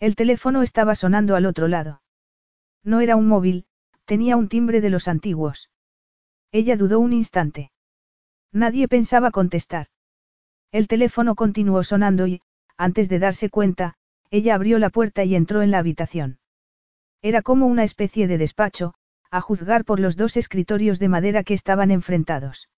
El 0.00 0.16
teléfono 0.16 0.62
estaba 0.62 0.94
sonando 0.94 1.36
al 1.36 1.46
otro 1.46 1.68
lado. 1.68 2.02
No 2.82 3.00
era 3.00 3.16
un 3.16 3.26
móvil, 3.26 3.66
tenía 4.04 4.36
un 4.36 4.48
timbre 4.48 4.80
de 4.80 4.90
los 4.90 5.08
antiguos. 5.08 5.70
Ella 6.54 6.76
dudó 6.76 7.00
un 7.00 7.12
instante. 7.12 7.72
Nadie 8.52 8.86
pensaba 8.86 9.32
contestar. 9.32 9.88
El 10.70 10.86
teléfono 10.86 11.34
continuó 11.34 11.82
sonando 11.82 12.28
y, 12.28 12.42
antes 12.76 13.08
de 13.08 13.18
darse 13.18 13.50
cuenta, 13.50 13.94
ella 14.30 14.54
abrió 14.54 14.78
la 14.78 14.88
puerta 14.88 15.24
y 15.24 15.34
entró 15.34 15.62
en 15.62 15.72
la 15.72 15.78
habitación. 15.78 16.38
Era 17.22 17.42
como 17.42 17.66
una 17.66 17.82
especie 17.82 18.28
de 18.28 18.38
despacho, 18.38 18.94
a 19.32 19.40
juzgar 19.40 19.84
por 19.84 19.98
los 19.98 20.16
dos 20.16 20.36
escritorios 20.36 21.00
de 21.00 21.08
madera 21.08 21.42
que 21.42 21.54
estaban 21.54 21.90
enfrentados. 21.90 22.68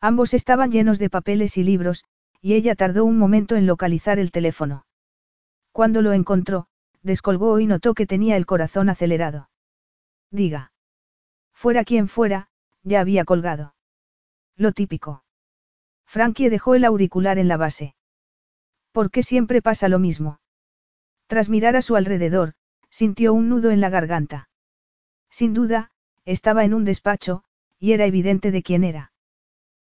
Ambos 0.00 0.32
estaban 0.32 0.72
llenos 0.72 0.98
de 0.98 1.10
papeles 1.10 1.58
y 1.58 1.62
libros, 1.62 2.04
y 2.40 2.54
ella 2.54 2.74
tardó 2.74 3.04
un 3.04 3.18
momento 3.18 3.54
en 3.54 3.66
localizar 3.66 4.18
el 4.18 4.30
teléfono. 4.30 4.86
Cuando 5.72 6.00
lo 6.00 6.14
encontró, 6.14 6.68
descolgó 7.02 7.60
y 7.60 7.66
notó 7.66 7.92
que 7.92 8.06
tenía 8.06 8.38
el 8.38 8.46
corazón 8.46 8.88
acelerado. 8.88 9.50
Diga. 10.30 10.72
Fuera 11.52 11.84
quien 11.84 12.08
fuera, 12.08 12.48
ya 12.84 13.00
había 13.00 13.24
colgado. 13.24 13.74
Lo 14.56 14.72
típico. 14.72 15.24
Frankie 16.06 16.48
dejó 16.48 16.74
el 16.74 16.84
auricular 16.84 17.38
en 17.38 17.48
la 17.48 17.56
base. 17.56 17.96
¿Por 18.92 19.10
qué 19.10 19.22
siempre 19.22 19.62
pasa 19.62 19.88
lo 19.88 19.98
mismo? 19.98 20.38
Tras 21.26 21.48
mirar 21.48 21.74
a 21.74 21.82
su 21.82 21.96
alrededor, 21.96 22.54
sintió 22.90 23.34
un 23.34 23.48
nudo 23.48 23.72
en 23.72 23.80
la 23.80 23.88
garganta. 23.88 24.48
Sin 25.30 25.52
duda, 25.54 25.90
estaba 26.24 26.64
en 26.64 26.74
un 26.74 26.84
despacho, 26.84 27.42
y 27.80 27.92
era 27.92 28.06
evidente 28.06 28.52
de 28.52 28.62
quién 28.62 28.84
era. 28.84 29.12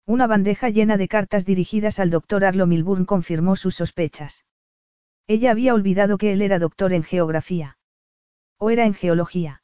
Una 0.05 0.27
bandeja 0.27 0.69
llena 0.69 0.97
de 0.97 1.07
cartas 1.07 1.45
dirigidas 1.45 1.99
al 1.99 2.09
doctor 2.09 2.43
Arlo 2.43 2.67
Milburn 2.67 3.05
confirmó 3.05 3.55
sus 3.55 3.75
sospechas. 3.75 4.45
Ella 5.27 5.51
había 5.51 5.73
olvidado 5.73 6.17
que 6.17 6.33
él 6.33 6.41
era 6.41 6.59
doctor 6.59 6.93
en 6.93 7.03
geografía. 7.03 7.77
O 8.57 8.69
era 8.69 8.85
en 8.85 8.93
geología. 8.93 9.61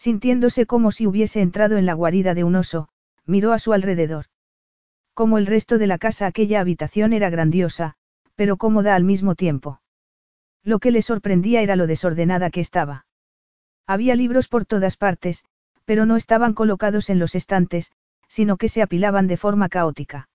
Sintiéndose 0.00 0.64
como 0.64 0.92
si 0.92 1.06
hubiese 1.06 1.42
entrado 1.42 1.76
en 1.76 1.84
la 1.84 1.92
guarida 1.92 2.32
de 2.32 2.42
un 2.42 2.56
oso, 2.56 2.88
miró 3.26 3.52
a 3.52 3.58
su 3.58 3.74
alrededor. 3.74 4.24
Como 5.12 5.36
el 5.36 5.44
resto 5.44 5.76
de 5.76 5.86
la 5.86 5.98
casa 5.98 6.24
aquella 6.26 6.60
habitación 6.60 7.12
era 7.12 7.28
grandiosa, 7.28 7.96
pero 8.34 8.56
cómoda 8.56 8.94
al 8.94 9.04
mismo 9.04 9.34
tiempo. 9.34 9.82
Lo 10.64 10.78
que 10.78 10.90
le 10.90 11.02
sorprendía 11.02 11.60
era 11.60 11.76
lo 11.76 11.86
desordenada 11.86 12.48
que 12.48 12.60
estaba. 12.60 13.04
Había 13.86 14.14
libros 14.14 14.48
por 14.48 14.64
todas 14.64 14.96
partes, 14.96 15.44
pero 15.84 16.06
no 16.06 16.16
estaban 16.16 16.54
colocados 16.54 17.10
en 17.10 17.18
los 17.18 17.34
estantes, 17.34 17.92
sino 18.26 18.56
que 18.56 18.70
se 18.70 18.80
apilaban 18.80 19.26
de 19.26 19.36
forma 19.36 19.68
caótica. 19.68 20.30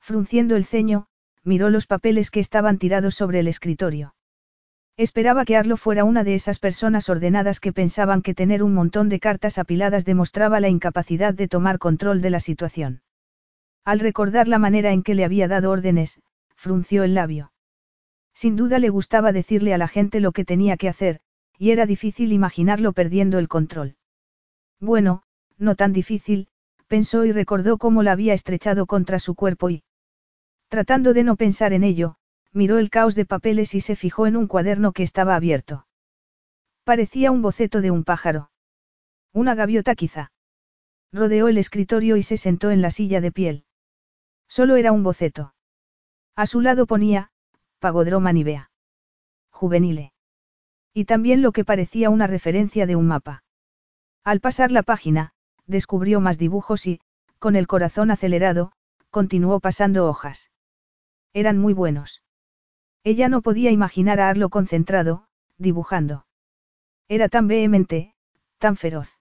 Frunciendo 0.00 0.56
el 0.56 0.64
ceño, 0.64 1.06
miró 1.44 1.70
los 1.70 1.86
papeles 1.86 2.32
que 2.32 2.40
estaban 2.40 2.78
tirados 2.78 3.14
sobre 3.14 3.38
el 3.38 3.46
escritorio. 3.46 4.14
Esperaba 5.00 5.46
que 5.46 5.56
Arlo 5.56 5.78
fuera 5.78 6.04
una 6.04 6.24
de 6.24 6.34
esas 6.34 6.58
personas 6.58 7.08
ordenadas 7.08 7.58
que 7.58 7.72
pensaban 7.72 8.20
que 8.20 8.34
tener 8.34 8.62
un 8.62 8.74
montón 8.74 9.08
de 9.08 9.18
cartas 9.18 9.56
apiladas 9.56 10.04
demostraba 10.04 10.60
la 10.60 10.68
incapacidad 10.68 11.32
de 11.32 11.48
tomar 11.48 11.78
control 11.78 12.20
de 12.20 12.28
la 12.28 12.38
situación. 12.38 13.00
Al 13.82 13.98
recordar 13.98 14.46
la 14.46 14.58
manera 14.58 14.92
en 14.92 15.02
que 15.02 15.14
le 15.14 15.24
había 15.24 15.48
dado 15.48 15.70
órdenes, 15.70 16.20
frunció 16.54 17.02
el 17.02 17.14
labio. 17.14 17.50
Sin 18.34 18.56
duda 18.56 18.78
le 18.78 18.90
gustaba 18.90 19.32
decirle 19.32 19.72
a 19.72 19.78
la 19.78 19.88
gente 19.88 20.20
lo 20.20 20.32
que 20.32 20.44
tenía 20.44 20.76
que 20.76 20.90
hacer, 20.90 21.20
y 21.56 21.70
era 21.70 21.86
difícil 21.86 22.30
imaginarlo 22.30 22.92
perdiendo 22.92 23.38
el 23.38 23.48
control. 23.48 23.96
Bueno, 24.80 25.22
no 25.56 25.76
tan 25.76 25.94
difícil, 25.94 26.48
pensó 26.88 27.24
y 27.24 27.32
recordó 27.32 27.78
cómo 27.78 28.02
la 28.02 28.12
había 28.12 28.34
estrechado 28.34 28.84
contra 28.84 29.18
su 29.18 29.34
cuerpo 29.34 29.70
y... 29.70 29.82
Tratando 30.68 31.14
de 31.14 31.24
no 31.24 31.36
pensar 31.36 31.72
en 31.72 31.84
ello, 31.84 32.16
miró 32.52 32.78
el 32.78 32.90
caos 32.90 33.14
de 33.14 33.24
papeles 33.24 33.74
y 33.74 33.80
se 33.80 33.96
fijó 33.96 34.26
en 34.26 34.36
un 34.36 34.46
cuaderno 34.46 34.92
que 34.92 35.02
estaba 35.02 35.36
abierto. 35.36 35.86
Parecía 36.84 37.30
un 37.30 37.42
boceto 37.42 37.80
de 37.80 37.90
un 37.90 38.04
pájaro. 38.04 38.50
Una 39.32 39.54
gaviota 39.54 39.94
quizá. 39.94 40.32
Rodeó 41.12 41.48
el 41.48 41.58
escritorio 41.58 42.16
y 42.16 42.22
se 42.22 42.36
sentó 42.36 42.70
en 42.70 42.82
la 42.82 42.90
silla 42.90 43.20
de 43.20 43.32
piel. 43.32 43.64
Solo 44.48 44.76
era 44.76 44.92
un 44.92 45.02
boceto. 45.02 45.54
A 46.34 46.46
su 46.46 46.60
lado 46.60 46.86
ponía, 46.86 47.30
Pagodroma 47.78 48.32
Nivea. 48.32 48.70
Juvenile. 49.50 50.12
Y 50.92 51.04
también 51.04 51.42
lo 51.42 51.52
que 51.52 51.64
parecía 51.64 52.10
una 52.10 52.26
referencia 52.26 52.86
de 52.86 52.96
un 52.96 53.06
mapa. 53.06 53.44
Al 54.24 54.40
pasar 54.40 54.72
la 54.72 54.82
página, 54.82 55.32
descubrió 55.66 56.20
más 56.20 56.38
dibujos 56.38 56.86
y, 56.86 57.00
con 57.38 57.56
el 57.56 57.66
corazón 57.66 58.10
acelerado, 58.10 58.72
continuó 59.10 59.60
pasando 59.60 60.08
hojas. 60.08 60.50
Eran 61.32 61.58
muy 61.58 61.72
buenos. 61.72 62.22
Ella 63.02 63.28
no 63.28 63.40
podía 63.40 63.70
imaginar 63.70 64.20
a 64.20 64.28
Arlo 64.28 64.50
concentrado, 64.50 65.26
dibujando. 65.56 66.26
Era 67.08 67.28
tan 67.28 67.48
vehemente, 67.48 68.14
tan 68.58 68.76
feroz. 68.76 69.18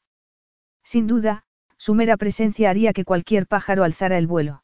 Sin 0.84 1.08
duda, 1.08 1.44
su 1.78 1.94
mera 1.94 2.18
presencia 2.18 2.70
haría 2.70 2.94
que 2.94 3.06
cualquier 3.06 3.48
pájaro 3.48 3.84
alzara 3.84 4.18
el 4.18 4.28
vuelo. 4.28 4.64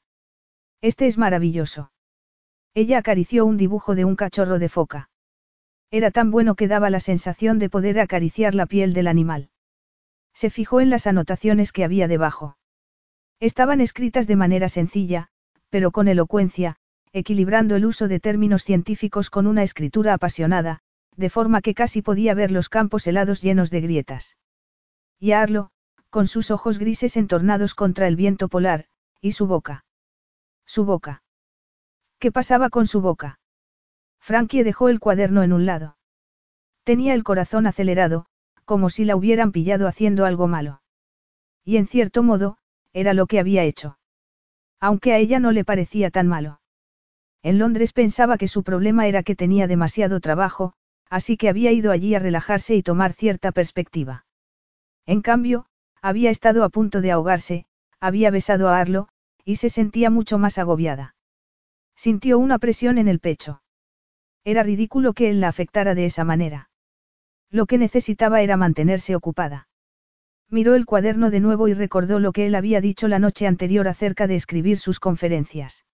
Este 0.82 1.08
es 1.08 1.18
maravilloso. 1.18 1.92
Ella 2.74 2.98
acarició 2.98 3.46
un 3.46 3.58
dibujo 3.58 3.96
de 3.96 4.04
un 4.04 4.18
cachorro 4.18 4.60
de 4.60 4.68
foca. 4.68 5.10
Era 5.92 6.12
tan 6.12 6.30
bueno 6.30 6.56
que 6.56 6.68
daba 6.68 6.90
la 6.90 7.00
sensación 7.00 7.58
de 7.58 7.70
poder 7.70 8.00
acariciar 8.00 8.54
la 8.54 8.66
piel 8.66 8.94
del 8.94 9.08
animal. 9.08 9.50
Se 10.34 10.50
fijó 10.50 10.82
en 10.82 10.90
las 10.90 11.08
anotaciones 11.08 11.72
que 11.72 11.86
había 11.86 12.10
debajo. 12.10 12.58
Estaban 13.40 13.80
escritas 13.80 14.28
de 14.28 14.36
manera 14.36 14.68
sencilla, 14.68 15.30
pero 15.70 15.92
con 15.92 16.10
elocuencia, 16.10 16.78
equilibrando 17.16 17.78
el 17.78 17.86
uso 17.86 18.10
de 18.10 18.20
términos 18.20 18.66
científicos 18.66 19.30
con 19.30 19.48
una 19.48 19.64
escritura 19.64 20.14
apasionada, 20.14 20.82
de 21.16 21.30
forma 21.30 21.62
que 21.62 21.74
casi 21.74 22.02
podía 22.02 22.34
ver 22.34 22.52
los 22.52 22.68
campos 22.68 23.08
helados 23.08 23.42
llenos 23.42 23.72
de 23.72 23.80
grietas. 23.80 24.36
Y 25.18 25.32
Arlo, 25.32 25.70
con 26.10 26.28
sus 26.28 26.52
ojos 26.52 26.78
grises 26.78 27.16
entornados 27.16 27.74
contra 27.74 28.10
el 28.10 28.18
viento 28.18 28.50
polar, 28.50 28.88
y 29.22 29.32
su 29.32 29.48
boca. 29.48 29.86
Su 30.66 30.84
boca. 30.84 31.24
¿Qué 32.20 32.34
pasaba 32.34 32.70
con 32.70 32.86
su 32.86 33.00
boca? 33.00 33.40
Frankie 34.20 34.64
dejó 34.64 34.90
el 34.90 35.00
cuaderno 35.00 35.42
en 35.42 35.54
un 35.54 35.66
lado. 35.66 35.96
Tenía 36.84 37.14
el 37.14 37.24
corazón 37.24 37.66
acelerado, 37.66 38.26
como 38.66 38.90
si 38.90 39.06
la 39.06 39.16
hubieran 39.16 39.54
pillado 39.54 39.88
haciendo 39.88 40.26
algo 40.26 40.50
malo. 40.50 40.82
Y 41.64 41.78
en 41.78 41.88
cierto 41.88 42.24
modo, 42.24 42.58
era 42.92 43.14
lo 43.14 43.26
que 43.26 43.40
había 43.40 43.64
hecho. 43.64 44.00
Aunque 44.82 45.14
a 45.14 45.18
ella 45.18 45.40
no 45.40 45.54
le 45.54 45.64
parecía 45.64 46.12
tan 46.12 46.28
malo. 46.28 46.60
En 47.46 47.60
Londres 47.60 47.94
pensaba 47.94 48.40
que 48.40 48.48
su 48.48 48.64
problema 48.64 49.06
era 49.06 49.22
que 49.22 49.36
tenía 49.36 49.68
demasiado 49.68 50.20
trabajo, 50.20 50.74
así 51.12 51.38
que 51.38 51.48
había 51.48 51.72
ido 51.72 51.92
allí 51.92 52.16
a 52.16 52.20
relajarse 52.20 52.74
y 52.74 52.82
tomar 52.82 53.14
cierta 53.14 53.52
perspectiva. 53.52 54.26
En 55.06 55.22
cambio, 55.22 55.68
había 56.02 56.32
estado 56.32 56.64
a 56.64 56.70
punto 56.70 57.02
de 57.02 57.12
ahogarse, 57.12 57.68
había 58.00 58.32
besado 58.32 58.68
a 58.70 58.80
Arlo, 58.80 59.10
y 59.44 59.58
se 59.58 59.70
sentía 59.70 60.10
mucho 60.10 60.40
más 60.40 60.58
agobiada. 60.58 61.14
Sintió 61.96 62.40
una 62.40 62.58
presión 62.58 62.98
en 62.98 63.08
el 63.08 63.20
pecho. 63.20 63.62
Era 64.44 64.64
ridículo 64.64 65.14
que 65.14 65.30
él 65.30 65.40
la 65.40 65.50
afectara 65.50 65.94
de 65.94 66.08
esa 66.08 66.24
manera. 66.24 66.72
Lo 67.52 67.68
que 67.68 67.78
necesitaba 67.78 68.42
era 68.42 68.58
mantenerse 68.58 69.16
ocupada. 69.16 69.68
Miró 70.50 70.74
el 70.74 70.88
cuaderno 70.88 71.30
de 71.30 71.42
nuevo 71.42 71.68
y 71.68 71.76
recordó 71.76 72.18
lo 72.18 72.32
que 72.32 72.48
él 72.48 72.56
había 72.56 72.82
dicho 72.82 73.08
la 73.08 73.20
noche 73.20 73.46
anterior 73.46 73.88
acerca 73.88 74.26
de 74.26 74.36
escribir 74.36 74.80
sus 74.80 75.00
conferencias. 75.00 75.86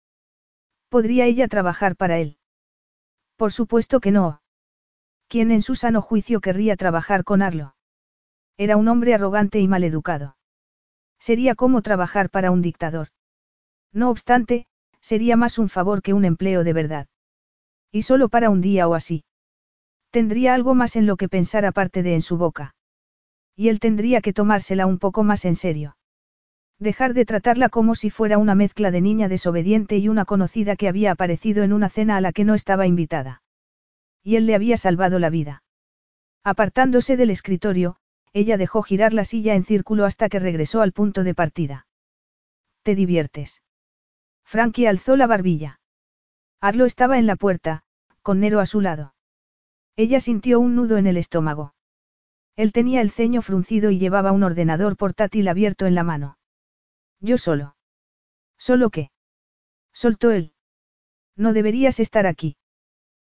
¿Podría 0.92 1.26
ella 1.26 1.48
trabajar 1.48 1.96
para 1.96 2.20
él? 2.20 2.36
Por 3.38 3.54
supuesto 3.54 4.02
que 4.02 4.12
no. 4.12 4.42
¿Quién 5.30 5.50
en 5.52 5.62
su 5.62 5.76
sano 5.76 6.02
juicio 6.02 6.42
querría 6.42 6.76
trabajar 6.76 7.24
con 7.24 7.42
Arlo? 7.42 7.76
Era 8.58 8.76
un 8.76 8.90
hombre 8.90 9.14
arrogante 9.14 9.62
y 9.62 9.70
maleducado. 9.70 10.36
Sería 11.18 11.56
como 11.56 11.82
trabajar 11.82 12.30
para 12.30 12.52
un 12.52 12.62
dictador. 12.62 13.08
No 13.94 14.10
obstante, 14.10 14.68
sería 15.00 15.38
más 15.38 15.58
un 15.60 15.70
favor 15.70 16.02
que 16.02 16.14
un 16.14 16.26
empleo 16.26 16.66
de 16.66 16.74
verdad. 16.74 17.08
Y 17.90 18.02
solo 18.02 18.28
para 18.28 18.50
un 18.50 18.60
día 18.60 18.90
o 18.90 18.94
así. 18.94 19.24
Tendría 20.10 20.54
algo 20.54 20.76
más 20.76 20.98
en 20.98 21.06
lo 21.06 21.16
que 21.16 21.30
pensar 21.30 21.64
aparte 21.64 22.04
de 22.04 22.16
en 22.16 22.22
su 22.22 22.36
boca. 22.38 22.76
Y 23.56 23.70
él 23.70 23.80
tendría 23.80 24.20
que 24.20 24.34
tomársela 24.34 24.88
un 24.88 25.00
poco 25.00 25.24
más 25.24 25.46
en 25.46 25.56
serio. 25.56 25.96
Dejar 26.82 27.14
de 27.14 27.26
tratarla 27.26 27.70
como 27.70 27.94
si 27.94 28.10
fuera 28.10 28.40
una 28.40 28.56
mezcla 28.56 28.90
de 28.90 29.02
niña 29.02 29.28
desobediente 29.28 30.00
y 30.00 30.10
una 30.10 30.26
conocida 30.26 30.76
que 30.76 30.88
había 30.88 31.12
aparecido 31.12 31.62
en 31.64 31.74
una 31.74 31.90
cena 31.90 32.18
a 32.18 32.22
la 32.22 32.32
que 32.32 32.44
no 32.44 32.56
estaba 32.56 32.88
invitada. 32.88 33.44
Y 34.24 34.36
él 34.36 34.48
le 34.48 34.56
había 34.56 34.78
salvado 34.78 35.20
la 35.20 35.30
vida. 35.30 35.62
Apartándose 36.44 37.18
del 37.18 37.30
escritorio, 37.30 37.98
ella 38.34 38.58
dejó 38.58 38.82
girar 38.82 39.14
la 39.14 39.26
silla 39.26 39.54
en 39.54 39.64
círculo 39.64 40.06
hasta 40.06 40.28
que 40.28 40.40
regresó 40.40 40.82
al 40.82 40.92
punto 40.92 41.24
de 41.24 41.36
partida. 41.36 41.86
¿Te 42.82 42.96
diviertes? 42.96 43.62
Frankie 44.44 44.88
alzó 44.88 45.16
la 45.16 45.28
barbilla. 45.28 45.80
Arlo 46.62 46.86
estaba 46.86 47.20
en 47.20 47.28
la 47.28 47.36
puerta, 47.36 47.84
con 48.24 48.40
Nero 48.40 48.60
a 48.60 48.66
su 48.66 48.82
lado. 48.82 49.14
Ella 49.98 50.20
sintió 50.20 50.60
un 50.60 50.74
nudo 50.74 50.98
en 50.98 51.06
el 51.06 51.18
estómago. 51.18 51.76
Él 52.56 52.72
tenía 52.72 53.02
el 53.02 53.12
ceño 53.12 53.44
fruncido 53.44 53.92
y 53.92 54.00
llevaba 54.00 54.32
un 54.32 54.42
ordenador 54.42 54.98
portátil 54.98 55.48
abierto 55.48 55.86
en 55.86 55.94
la 55.94 56.04
mano. 56.04 56.40
Yo 57.22 57.38
solo. 57.38 57.76
¿Solo 58.58 58.90
qué? 58.90 59.12
Soltó 59.94 60.32
él. 60.32 60.54
No 61.36 61.54
deberías 61.54 62.00
estar 62.00 62.26
aquí. 62.26 62.58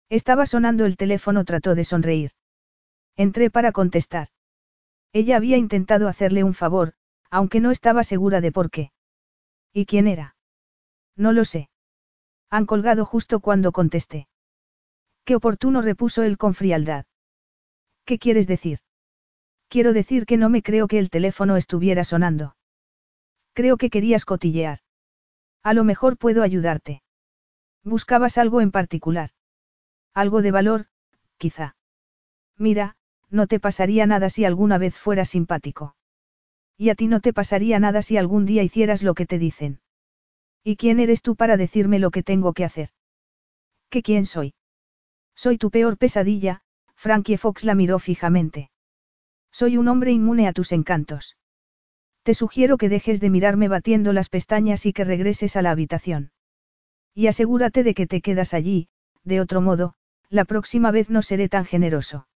Estaba 0.08 0.46
sonando 0.46 0.86
el 0.86 0.96
teléfono, 0.96 1.44
trató 1.44 1.74
de 1.74 1.84
sonreír. 1.84 2.32
Entré 3.16 3.50
para 3.50 3.72
contestar. 3.72 4.28
Ella 5.12 5.36
había 5.36 5.58
intentado 5.58 6.08
hacerle 6.08 6.42
un 6.42 6.54
favor, 6.54 6.94
aunque 7.30 7.60
no 7.60 7.70
estaba 7.70 8.02
segura 8.02 8.40
de 8.40 8.52
por 8.52 8.70
qué. 8.70 8.92
¿Y 9.72 9.86
quién 9.86 10.06
era? 10.06 10.36
No 11.16 11.32
lo 11.32 11.44
sé. 11.44 11.68
Han 12.50 12.66
colgado 12.66 13.04
justo 13.04 13.40
cuando 13.40 13.72
contesté. 13.72 14.28
Qué 15.24 15.36
oportuno 15.36 15.82
repuso 15.82 16.22
él 16.22 16.38
con 16.38 16.54
frialdad. 16.54 17.04
¿Qué 18.04 18.18
quieres 18.18 18.46
decir? 18.46 18.80
Quiero 19.68 19.92
decir 19.92 20.26
que 20.26 20.36
no 20.36 20.48
me 20.48 20.62
creo 20.62 20.88
que 20.88 20.98
el 20.98 21.10
teléfono 21.10 21.56
estuviera 21.56 22.04
sonando. 22.04 22.56
Creo 23.52 23.76
que 23.76 23.90
querías 23.90 24.24
cotillear. 24.24 24.78
A 25.62 25.74
lo 25.74 25.84
mejor 25.84 26.16
puedo 26.16 26.42
ayudarte. 26.42 27.02
Buscabas 27.84 28.38
algo 28.38 28.60
en 28.60 28.70
particular. 28.70 29.30
Algo 30.14 30.42
de 30.42 30.50
valor, 30.50 30.86
quizá. 31.36 31.76
Mira, 32.56 32.96
no 33.30 33.46
te 33.46 33.60
pasaría 33.60 34.06
nada 34.06 34.28
si 34.28 34.44
alguna 34.44 34.78
vez 34.78 34.96
fueras 34.96 35.30
simpático. 35.30 35.96
Y 36.76 36.90
a 36.90 36.94
ti 36.94 37.06
no 37.06 37.20
te 37.20 37.32
pasaría 37.32 37.78
nada 37.78 38.02
si 38.02 38.16
algún 38.16 38.44
día 38.44 38.62
hicieras 38.62 39.02
lo 39.02 39.14
que 39.14 39.26
te 39.26 39.38
dicen. 39.38 39.80
¿Y 40.64 40.76
quién 40.76 41.00
eres 41.00 41.22
tú 41.22 41.34
para 41.34 41.56
decirme 41.56 41.98
lo 41.98 42.10
que 42.10 42.22
tengo 42.22 42.52
que 42.52 42.64
hacer? 42.64 42.90
¿Qué 43.90 44.02
quién 44.02 44.26
soy? 44.26 44.54
Soy 45.34 45.58
tu 45.58 45.70
peor 45.70 45.98
pesadilla, 45.98 46.62
Frankie 46.94 47.36
Fox 47.36 47.64
la 47.64 47.74
miró 47.74 47.98
fijamente. 47.98 48.70
Soy 49.50 49.76
un 49.76 49.88
hombre 49.88 50.12
inmune 50.12 50.46
a 50.46 50.52
tus 50.52 50.72
encantos. 50.72 51.36
Te 52.22 52.34
sugiero 52.34 52.78
que 52.78 52.88
dejes 52.88 53.20
de 53.20 53.30
mirarme 53.30 53.68
batiendo 53.68 54.12
las 54.12 54.28
pestañas 54.28 54.86
y 54.86 54.92
que 54.92 55.04
regreses 55.04 55.56
a 55.56 55.62
la 55.62 55.72
habitación. 55.72 56.30
Y 57.14 57.26
asegúrate 57.26 57.82
de 57.82 57.94
que 57.94 58.06
te 58.06 58.20
quedas 58.20 58.54
allí, 58.54 58.88
de 59.24 59.40
otro 59.40 59.60
modo, 59.60 59.94
la 60.30 60.44
próxima 60.44 60.90
vez 60.90 61.10
no 61.10 61.22
seré 61.22 61.48
tan 61.48 61.64
generoso. 61.64 62.28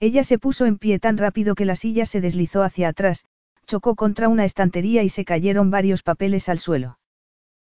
Ella 0.00 0.24
se 0.24 0.38
puso 0.38 0.66
en 0.66 0.78
pie 0.78 0.98
tan 0.98 1.18
rápido 1.18 1.54
que 1.54 1.64
la 1.66 1.76
silla 1.76 2.06
se 2.06 2.20
deslizó 2.20 2.62
hacia 2.62 2.88
atrás, 2.88 3.26
chocó 3.66 3.94
contra 3.94 4.28
una 4.28 4.44
estantería 4.44 5.02
y 5.02 5.08
se 5.08 5.24
cayeron 5.24 5.70
varios 5.70 6.02
papeles 6.02 6.48
al 6.48 6.58
suelo. 6.58 6.98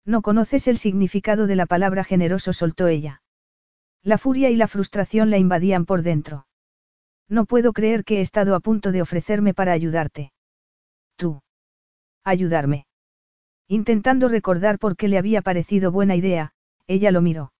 No 0.06 0.22
conoces 0.22 0.68
el 0.68 0.78
significado 0.78 1.48
de 1.48 1.56
la 1.56 1.66
palabra 1.66 2.04
generoso, 2.04 2.52
soltó 2.52 2.88
ella. 2.88 3.22
La 4.04 4.18
furia 4.18 4.50
y 4.50 4.56
la 4.56 4.68
frustración 4.68 5.30
la 5.30 5.38
invadían 5.38 5.86
por 5.86 6.02
dentro. 6.02 6.48
No 7.30 7.46
puedo 7.46 7.74
creer 7.74 8.04
que 8.04 8.18
he 8.18 8.22
estado 8.22 8.56
a 8.56 8.60
punto 8.60 8.92
de 8.92 9.02
ofrecerme 9.02 9.54
para 9.54 9.74
ayudarte. 9.74 10.32
Tú. 11.18 11.42
Ayudarme. 12.24 12.86
Intentando 13.68 14.30
recordar 14.30 14.80
por 14.80 14.96
qué 14.96 15.08
le 15.08 15.18
había 15.18 15.42
parecido 15.42 15.92
buena 15.92 16.16
idea, 16.16 16.54
ella 16.88 17.12
lo 17.12 17.22
miró. 17.22 17.52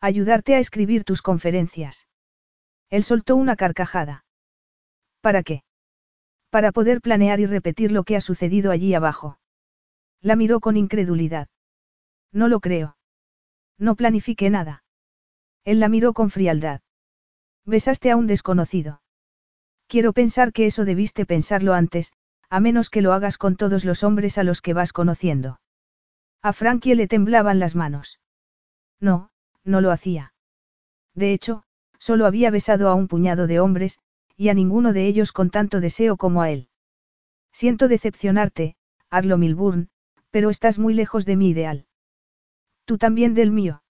Ayudarte 0.00 0.54
a 0.54 0.58
escribir 0.58 1.02
tus 1.02 1.22
conferencias. 1.22 2.06
Él 2.90 3.02
soltó 3.02 3.34
una 3.34 3.56
carcajada. 3.56 4.24
¿Para 5.20 5.42
qué? 5.42 5.64
Para 6.50 6.70
poder 6.70 7.00
planear 7.00 7.40
y 7.40 7.46
repetir 7.46 7.90
lo 7.90 8.04
que 8.04 8.16
ha 8.16 8.20
sucedido 8.20 8.70
allí 8.70 8.94
abajo. 8.94 9.38
La 10.20 10.36
miró 10.36 10.60
con 10.60 10.76
incredulidad. 10.76 11.48
No 12.32 12.48
lo 12.48 12.60
creo. 12.60 12.96
No 13.78 13.96
planifiqué 13.96 14.50
nada. 14.50 14.84
Él 15.64 15.80
la 15.80 15.88
miró 15.88 16.12
con 16.12 16.30
frialdad. 16.30 16.80
Besaste 17.64 18.10
a 18.10 18.16
un 18.16 18.26
desconocido. 18.26 19.02
Quiero 19.88 20.12
pensar 20.12 20.52
que 20.52 20.66
eso 20.66 20.84
debiste 20.84 21.26
pensarlo 21.26 21.72
antes, 21.72 22.12
a 22.50 22.60
menos 22.60 22.90
que 22.90 23.02
lo 23.02 23.12
hagas 23.12 23.38
con 23.38 23.56
todos 23.56 23.84
los 23.84 24.02
hombres 24.02 24.38
a 24.38 24.44
los 24.44 24.60
que 24.60 24.74
vas 24.74 24.92
conociendo. 24.92 25.60
A 26.42 26.52
Frankie 26.52 26.94
le 26.94 27.08
temblaban 27.08 27.58
las 27.58 27.74
manos. 27.74 28.20
No, 29.00 29.30
no 29.64 29.80
lo 29.80 29.90
hacía. 29.90 30.34
De 31.14 31.32
hecho, 31.32 31.62
solo 31.98 32.26
había 32.26 32.50
besado 32.50 32.88
a 32.88 32.94
un 32.94 33.08
puñado 33.08 33.46
de 33.46 33.60
hombres, 33.60 33.98
y 34.36 34.48
a 34.48 34.54
ninguno 34.54 34.92
de 34.92 35.06
ellos 35.06 35.32
con 35.32 35.50
tanto 35.50 35.80
deseo 35.80 36.16
como 36.16 36.42
a 36.42 36.50
él. 36.50 36.68
Siento 37.52 37.88
decepcionarte, 37.88 38.76
Arlo 39.10 39.38
Milburn, 39.38 39.88
pero 40.30 40.50
estás 40.50 40.78
muy 40.78 40.92
lejos 40.92 41.24
de 41.24 41.36
mi 41.36 41.48
ideal. 41.50 41.86
Tú 42.84 42.98
también 42.98 43.34
del 43.34 43.50
mío. 43.52 43.82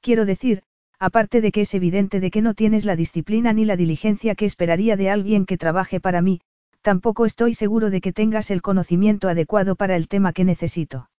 Quiero 0.00 0.24
decir, 0.24 0.62
aparte 0.98 1.40
de 1.40 1.50
que 1.52 1.62
es 1.62 1.74
evidente 1.74 2.20
de 2.20 2.30
que 2.30 2.42
no 2.42 2.54
tienes 2.54 2.84
la 2.84 2.96
disciplina 2.96 3.52
ni 3.52 3.64
la 3.64 3.76
diligencia 3.76 4.34
que 4.34 4.46
esperaría 4.46 4.96
de 4.96 5.10
alguien 5.10 5.44
que 5.44 5.58
trabaje 5.58 6.00
para 6.00 6.22
mí, 6.22 6.40
tampoco 6.86 7.26
estoy 7.26 7.52
seguro 7.54 7.90
de 7.90 8.00
que 8.00 8.12
tengas 8.12 8.52
el 8.52 8.62
conocimiento 8.62 9.28
adecuado 9.28 9.74
para 9.74 9.96
el 9.96 10.06
tema 10.06 10.32
que 10.32 10.44
necesito. 10.44 11.10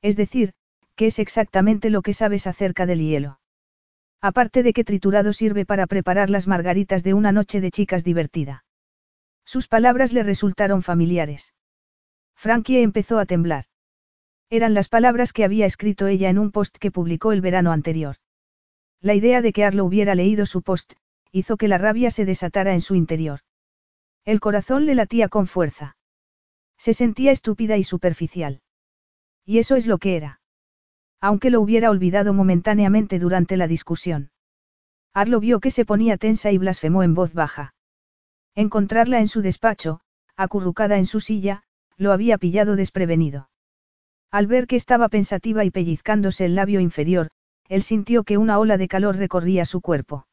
Es 0.00 0.16
decir, 0.16 0.54
¿qué 0.94 1.08
es 1.08 1.18
exactamente 1.18 1.90
lo 1.90 2.00
que 2.00 2.14
sabes 2.14 2.46
acerca 2.46 2.86
del 2.86 3.00
hielo? 3.00 3.38
Aparte 4.22 4.62
de 4.62 4.72
que 4.72 4.84
triturado 4.84 5.34
sirve 5.34 5.66
para 5.66 5.86
preparar 5.86 6.30
las 6.30 6.46
margaritas 6.46 7.04
de 7.04 7.12
una 7.12 7.30
noche 7.30 7.60
de 7.60 7.70
chicas 7.70 8.04
divertida. 8.04 8.64
Sus 9.44 9.68
palabras 9.68 10.14
le 10.14 10.22
resultaron 10.22 10.82
familiares. 10.82 11.52
Frankie 12.34 12.80
empezó 12.80 13.18
a 13.18 13.26
temblar. 13.26 13.66
Eran 14.48 14.72
las 14.72 14.88
palabras 14.88 15.34
que 15.34 15.44
había 15.44 15.66
escrito 15.66 16.06
ella 16.06 16.30
en 16.30 16.38
un 16.38 16.52
post 16.52 16.78
que 16.78 16.90
publicó 16.90 17.32
el 17.32 17.42
verano 17.42 17.70
anterior. 17.70 18.16
La 19.02 19.12
idea 19.12 19.42
de 19.42 19.52
que 19.52 19.62
Arlo 19.62 19.84
hubiera 19.84 20.14
leído 20.14 20.46
su 20.46 20.62
post, 20.62 20.94
hizo 21.32 21.58
que 21.58 21.68
la 21.68 21.76
rabia 21.76 22.10
se 22.10 22.24
desatara 22.24 22.72
en 22.72 22.80
su 22.80 22.94
interior. 22.94 23.40
El 24.26 24.40
corazón 24.40 24.86
le 24.86 24.96
latía 24.96 25.28
con 25.28 25.46
fuerza. 25.46 25.96
Se 26.76 26.92
sentía 26.94 27.30
estúpida 27.30 27.76
y 27.76 27.84
superficial. 27.84 28.60
Y 29.44 29.58
eso 29.58 29.76
es 29.76 29.86
lo 29.86 29.98
que 29.98 30.16
era. 30.16 30.40
Aunque 31.20 31.48
lo 31.48 31.60
hubiera 31.60 31.90
olvidado 31.90 32.34
momentáneamente 32.34 33.20
durante 33.20 33.56
la 33.56 33.68
discusión. 33.68 34.32
Arlo 35.14 35.38
vio 35.38 35.60
que 35.60 35.70
se 35.70 35.84
ponía 35.84 36.16
tensa 36.16 36.50
y 36.50 36.58
blasfemó 36.58 37.04
en 37.04 37.14
voz 37.14 37.34
baja. 37.34 37.74
Encontrarla 38.56 39.20
en 39.20 39.28
su 39.28 39.42
despacho, 39.42 40.00
acurrucada 40.36 40.98
en 40.98 41.06
su 41.06 41.20
silla, 41.20 41.62
lo 41.96 42.10
había 42.10 42.36
pillado 42.36 42.74
desprevenido. 42.74 43.48
Al 44.32 44.48
ver 44.48 44.66
que 44.66 44.74
estaba 44.74 45.08
pensativa 45.08 45.64
y 45.64 45.70
pellizcándose 45.70 46.46
el 46.46 46.56
labio 46.56 46.80
inferior, 46.80 47.30
él 47.68 47.82
sintió 47.82 48.24
que 48.24 48.38
una 48.38 48.58
ola 48.58 48.76
de 48.76 48.88
calor 48.88 49.16
recorría 49.16 49.64
su 49.64 49.80
cuerpo. 49.80 50.26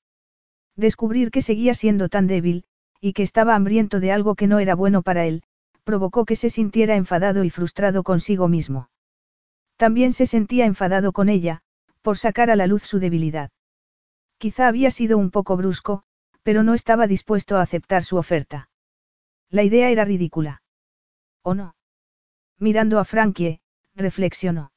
Descubrir 0.75 1.29
que 1.29 1.43
seguía 1.43 1.75
siendo 1.75 2.09
tan 2.09 2.25
débil, 2.25 2.65
y 3.03 3.11
que 3.11 3.23
estaba 3.23 3.53
hambriento 3.53 3.99
de 3.99 4.13
algo 4.13 4.33
que 4.35 4.47
no 4.47 4.59
era 4.59 4.75
bueno 4.75 5.01
para 5.01 5.25
él, 5.25 5.43
provocó 5.83 6.23
que 6.23 6.37
se 6.37 6.49
sintiera 6.49 6.95
enfadado 6.95 7.43
y 7.43 7.49
frustrado 7.49 8.01
consigo 8.01 8.47
mismo. 8.47 8.89
También 9.75 10.13
se 10.13 10.25
sentía 10.25 10.65
enfadado 10.65 11.11
con 11.11 11.27
ella, 11.27 11.63
por 12.01 12.17
sacar 12.17 12.49
a 12.49 12.55
la 12.55 12.65
luz 12.65 12.83
su 12.83 12.99
debilidad. 12.99 13.51
Quizá 14.37 14.69
había 14.69 14.89
sido 14.89 15.17
un 15.17 15.31
poco 15.31 15.57
brusco, 15.57 16.03
pero 16.43 16.63
no 16.63 16.73
estaba 16.73 17.05
dispuesto 17.05 17.57
a 17.57 17.61
aceptar 17.61 18.05
su 18.05 18.15
oferta. 18.15 18.69
La 19.49 19.63
idea 19.63 19.89
era 19.89 20.05
ridícula. 20.05 20.61
¿O 21.41 21.55
no? 21.55 21.75
Mirando 22.57 22.99
a 22.99 23.03
Frankie, 23.03 23.59
reflexionó. 23.95 24.71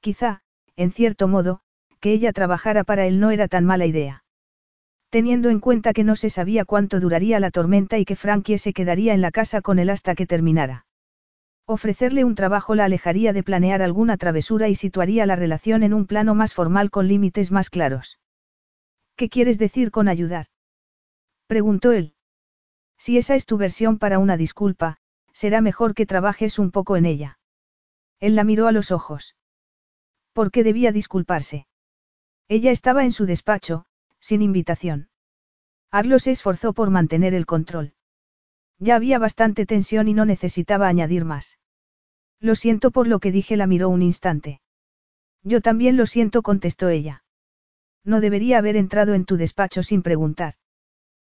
Quizá, 0.00 0.42
en 0.74 0.90
cierto 0.90 1.28
modo, 1.28 1.60
que 2.00 2.10
ella 2.10 2.32
trabajara 2.32 2.82
para 2.82 3.06
él 3.06 3.20
no 3.20 3.30
era 3.30 3.46
tan 3.46 3.64
mala 3.64 3.86
idea 3.86 4.24
teniendo 5.16 5.48
en 5.48 5.60
cuenta 5.60 5.94
que 5.94 6.04
no 6.04 6.14
se 6.14 6.28
sabía 6.28 6.66
cuánto 6.66 7.00
duraría 7.00 7.40
la 7.40 7.50
tormenta 7.50 7.96
y 7.96 8.04
que 8.04 8.16
Frankie 8.16 8.58
se 8.58 8.74
quedaría 8.74 9.14
en 9.14 9.22
la 9.22 9.30
casa 9.30 9.62
con 9.62 9.78
él 9.78 9.88
hasta 9.88 10.14
que 10.14 10.26
terminara. 10.26 10.84
Ofrecerle 11.64 12.22
un 12.22 12.34
trabajo 12.34 12.74
la 12.74 12.84
alejaría 12.84 13.32
de 13.32 13.42
planear 13.42 13.80
alguna 13.80 14.18
travesura 14.18 14.68
y 14.68 14.74
situaría 14.74 15.24
la 15.24 15.34
relación 15.34 15.82
en 15.84 15.94
un 15.94 16.06
plano 16.06 16.34
más 16.34 16.52
formal 16.52 16.90
con 16.90 17.08
límites 17.08 17.50
más 17.50 17.70
claros. 17.70 18.20
¿Qué 19.16 19.30
quieres 19.30 19.56
decir 19.56 19.90
con 19.90 20.06
ayudar? 20.06 20.48
preguntó 21.46 21.92
él. 21.92 22.12
Si 22.98 23.16
esa 23.16 23.36
es 23.36 23.46
tu 23.46 23.56
versión 23.56 23.96
para 23.98 24.18
una 24.18 24.36
disculpa, 24.36 24.98
será 25.32 25.62
mejor 25.62 25.94
que 25.94 26.04
trabajes 26.04 26.58
un 26.58 26.70
poco 26.70 26.98
en 26.98 27.06
ella. 27.06 27.38
Él 28.20 28.36
la 28.36 28.44
miró 28.44 28.66
a 28.68 28.72
los 28.72 28.90
ojos. 28.90 29.34
¿Por 30.34 30.50
qué 30.50 30.62
debía 30.62 30.92
disculparse? 30.92 31.66
Ella 32.48 32.70
estaba 32.70 33.02
en 33.04 33.12
su 33.12 33.24
despacho, 33.24 33.85
Sin 34.28 34.42
invitación. 34.42 35.08
Arlo 35.92 36.18
se 36.18 36.32
esforzó 36.32 36.72
por 36.72 36.90
mantener 36.90 37.32
el 37.32 37.46
control. 37.46 37.94
Ya 38.80 38.96
había 38.96 39.20
bastante 39.20 39.66
tensión 39.66 40.08
y 40.08 40.14
no 40.14 40.24
necesitaba 40.24 40.88
añadir 40.88 41.24
más. 41.24 41.60
Lo 42.40 42.56
siento 42.56 42.90
por 42.90 43.06
lo 43.06 43.20
que 43.20 43.30
dije, 43.30 43.56
la 43.56 43.68
miró 43.68 43.88
un 43.88 44.02
instante. 44.02 44.60
Yo 45.44 45.60
también 45.60 45.96
lo 45.96 46.06
siento, 46.06 46.42
contestó 46.42 46.88
ella. 46.88 47.22
No 48.02 48.20
debería 48.20 48.58
haber 48.58 48.74
entrado 48.74 49.14
en 49.14 49.26
tu 49.26 49.36
despacho 49.36 49.84
sin 49.84 50.02
preguntar. 50.02 50.54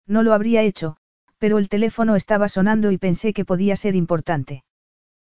No 0.07 0.23
lo 0.23 0.33
habría 0.33 0.63
hecho, 0.63 0.97
pero 1.39 1.59
el 1.59 1.69
teléfono 1.69 2.15
estaba 2.15 2.49
sonando 2.49 2.93
y 2.93 2.99
pensé 2.99 3.33
que 3.33 3.45
podía 3.45 3.75
ser 3.75 3.97
importante. 3.97 4.63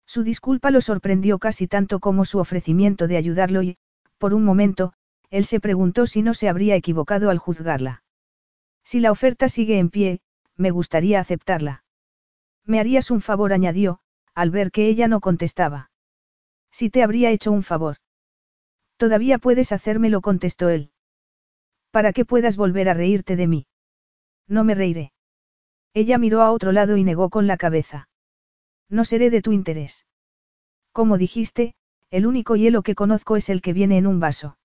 Su 0.05 0.23
disculpa 0.23 0.71
lo 0.71 0.81
sorprendió 0.81 1.39
casi 1.39 1.67
tanto 1.67 2.01
como 2.01 2.25
su 2.25 2.39
ofrecimiento 2.39 3.07
de 3.07 3.15
ayudarlo 3.15 3.63
y, 3.63 3.77
por 4.17 4.33
un 4.33 4.43
momento, 4.43 4.91
él 5.29 5.45
se 5.45 5.59
preguntó 5.59 6.07
si 6.07 6.21
no 6.21 6.33
se 6.33 6.49
habría 6.49 6.75
equivocado 6.75 7.29
al 7.29 7.37
juzgarla. 7.37 8.03
Si 8.83 8.99
la 8.99 9.11
oferta 9.11 9.49
sigue 9.49 9.79
en 9.79 9.89
pie, 9.89 10.21
me 10.55 10.71
gustaría 10.71 11.19
aceptarla. 11.19 11.83
Me 12.65 12.79
harías 12.79 13.11
un 13.11 13.21
favor, 13.21 13.53
añadió, 13.53 13.99
al 14.33 14.51
ver 14.51 14.71
que 14.71 14.87
ella 14.87 15.07
no 15.07 15.19
contestaba. 15.21 15.91
Si 16.71 16.89
te 16.89 17.03
habría 17.03 17.31
hecho 17.31 17.51
un 17.51 17.63
favor. 17.63 17.97
Todavía 18.97 19.37
puedes 19.39 19.71
hacérmelo, 19.71 20.21
contestó 20.21 20.69
él. 20.69 20.91
Para 21.91 22.13
que 22.13 22.25
puedas 22.25 22.57
volver 22.57 22.89
a 22.89 22.93
reírte 22.93 23.35
de 23.35 23.47
mí. 23.47 23.67
No 24.47 24.63
me 24.63 24.75
reiré. 24.75 25.13
Ella 25.93 26.17
miró 26.17 26.41
a 26.41 26.51
otro 26.51 26.71
lado 26.71 26.97
y 26.97 27.03
negó 27.03 27.29
con 27.29 27.47
la 27.47 27.57
cabeza. 27.57 28.09
No 28.89 29.05
seré 29.05 29.29
de 29.29 29.41
tu 29.41 29.51
interés. 29.51 30.05
Como 30.91 31.17
dijiste, 31.17 31.75
el 32.09 32.25
único 32.25 32.55
hielo 32.55 32.83
que 32.83 32.95
conozco 32.95 33.35
es 33.35 33.49
el 33.49 33.61
que 33.61 33.73
viene 33.73 33.97
en 33.97 34.07
un 34.07 34.19
vaso. 34.19 34.57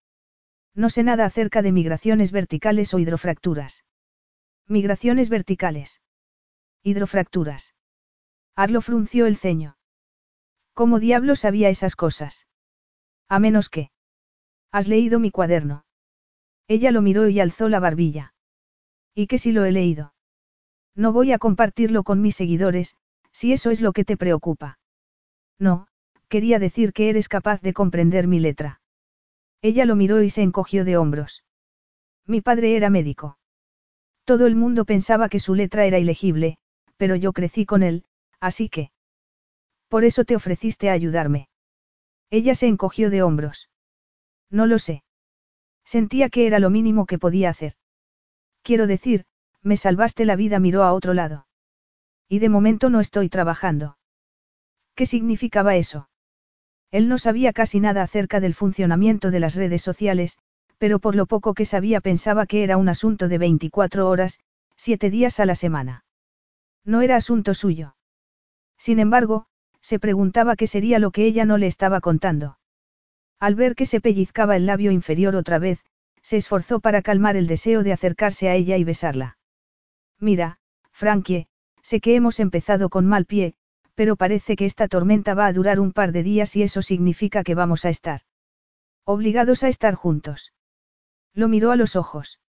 No 0.75 0.89
sé 0.89 1.03
nada 1.03 1.25
acerca 1.25 1.63
de 1.63 1.73
migraciones 1.73 2.33
verticales 2.33 2.95
o 2.95 2.99
hidrofracturas. 2.99 3.85
Migraciones 4.67 5.29
verticales. 5.29 6.01
Hidrofracturas. 6.83 7.75
Arlo 8.55 8.81
frunció 8.81 9.27
el 9.27 9.37
ceño. 9.37 9.77
¿Cómo 10.75 11.01
diablo 11.01 11.37
sabía 11.37 11.69
esas 11.69 11.97
cosas? 11.97 12.47
A 13.29 13.39
menos 13.39 13.69
que. 13.69 13.91
¿Has 14.71 14.89
leído 14.89 15.19
mi 15.19 15.31
cuaderno? 15.31 15.85
Ella 16.69 16.93
lo 16.93 17.03
miró 17.03 17.29
y 17.29 17.41
alzó 17.41 17.69
la 17.69 17.81
barbilla. 17.81 18.35
¿Y 19.15 19.27
qué 19.27 19.39
si 19.39 19.51
lo 19.51 19.65
he 19.65 19.73
leído? 19.73 20.15
No 20.95 21.13
voy 21.13 21.33
a 21.33 21.39
compartirlo 21.39 22.05
con 22.05 22.23
mis 22.23 22.37
seguidores, 22.37 22.97
si 23.33 23.53
eso 23.53 23.71
es 23.71 23.81
lo 23.81 23.93
que 23.93 24.05
te 24.05 24.17
preocupa. 24.17 24.79
No, 25.59 25.89
quería 26.29 26.59
decir 26.59 26.93
que 26.93 27.11
eres 27.11 27.29
capaz 27.29 27.61
de 27.61 27.73
comprender 27.73 28.29
mi 28.29 28.39
letra. 28.39 28.81
Ella 29.63 29.85
lo 29.85 29.97
miró 29.97 30.23
y 30.23 30.31
se 30.31 30.43
encogió 30.43 30.85
de 30.85 30.97
hombros. 30.97 31.45
Mi 32.27 32.41
padre 32.41 32.77
era 32.77 32.91
médico. 32.91 33.39
Todo 34.25 34.47
el 34.47 34.57
mundo 34.57 34.85
pensaba 34.85 35.29
que 35.29 35.41
su 35.41 35.55
letra 35.55 35.87
era 35.87 35.99
ilegible, 35.99 36.59
pero 36.97 37.17
yo 37.17 37.33
crecí 37.33 37.67
con 37.67 37.83
él, 37.83 38.05
así 38.39 38.69
que... 38.69 38.91
Por 39.89 40.05
eso 40.05 40.25
te 40.25 40.37
ofreciste 40.37 40.89
a 40.89 40.93
ayudarme. 40.93 41.49
Ella 42.31 42.55
se 42.55 42.69
encogió 42.69 43.11
de 43.11 43.23
hombros. 43.23 43.71
No 44.51 44.67
lo 44.67 44.79
sé. 44.79 45.03
Sentía 45.85 46.29
que 46.29 46.47
era 46.47 46.59
lo 46.59 46.71
mínimo 46.71 47.07
que 47.07 47.19
podía 47.19 47.51
hacer. 47.51 47.75
Quiero 48.63 48.87
decir, 48.87 49.25
me 49.63 49.77
salvaste 49.77 50.25
la 50.25 50.37
vida, 50.37 50.61
miró 50.61 50.85
a 50.85 50.93
otro 50.93 51.15
lado. 51.15 51.47
Y 52.29 52.39
de 52.39 52.49
momento 52.49 52.91
no 52.91 53.01
estoy 53.01 53.29
trabajando. 53.29 53.99
¿Qué 54.95 55.07
significaba 55.07 55.77
eso? 55.77 56.10
Él 56.91 57.09
no 57.09 57.19
sabía 57.19 57.53
casi 57.53 57.81
nada 57.81 58.03
acerca 58.03 58.41
del 58.41 58.55
funcionamiento 58.55 59.31
de 59.31 59.41
las 59.41 59.55
redes 59.55 59.83
sociales, 59.83 60.39
pero 60.79 60.99
por 60.99 61.15
lo 61.15 61.27
poco 61.27 61.55
que 61.55 61.65
sabía 61.65 62.01
pensaba 62.01 62.47
que 62.47 62.63
era 62.65 62.77
un 62.77 62.89
asunto 62.89 63.29
de 63.29 63.39
24 63.39 64.09
horas, 64.09 64.41
siete 64.77 65.11
días 65.11 65.39
a 65.39 65.47
la 65.47 65.55
semana. 65.55 66.05
No 66.85 67.03
era 67.03 67.17
asunto 67.17 67.55
suyo. 67.55 67.97
Sin 68.79 68.99
embargo, 68.99 69.47
se 69.83 69.99
preguntaba 69.99 70.57
qué 70.57 70.67
sería 70.67 70.99
lo 70.99 71.11
que 71.11 71.27
ella 71.27 71.45
no 71.45 71.59
le 71.59 71.67
estaba 71.67 72.01
contando. 72.01 72.59
Al 73.39 73.55
ver 73.55 73.75
que 73.75 73.87
se 73.87 74.01
pellizcaba 74.01 74.57
el 74.57 74.67
labio 74.67 74.91
inferior 74.91 75.37
otra 75.37 75.59
vez, 75.59 75.85
se 76.23 76.37
esforzó 76.37 76.81
para 76.81 77.03
calmar 77.03 77.37
el 77.37 77.47
deseo 77.47 77.83
de 77.83 77.93
acercarse 77.93 78.49
a 78.49 78.55
ella 78.55 78.77
y 78.77 78.85
besarla. 78.85 79.39
Mira, 80.19 80.59
Frankie, 80.93 81.47
sé 81.83 82.01
que 82.01 82.15
hemos 82.15 82.41
empezado 82.41 82.89
con 82.91 83.07
mal 83.07 83.25
pie, 83.25 83.55
pero 84.01 84.17
parece 84.17 84.57
que 84.57 84.65
esta 84.65 84.89
tormenta 84.89 85.35
va 85.35 85.45
a 85.45 85.53
durar 85.53 85.79
un 85.79 85.93
par 85.93 86.11
de 86.13 86.23
días 86.23 86.57
y 86.57 86.63
eso 86.63 86.81
significa 86.81 87.45
que 87.45 87.55
vamos 87.55 87.85
a 87.85 87.91
estar 87.91 88.23
obligados 89.05 89.63
a 89.63 89.69
estar 89.69 89.95
juntos. 89.95 90.55
Lo 91.35 91.49
miró 91.49 91.71
a 91.71 91.77
los 91.77 91.97
ojos. 91.97 92.41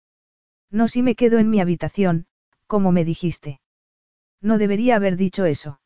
No 0.70 0.86
si 0.86 1.03
me 1.03 1.16
quedo 1.16 1.40
en 1.40 1.51
mi 1.51 1.61
habitación, 1.61 2.26
como 2.68 2.92
me 2.92 3.05
dijiste. 3.05 3.61
No 4.40 4.59
debería 4.59 4.94
haber 4.94 5.16
dicho 5.16 5.44
eso. 5.44 5.80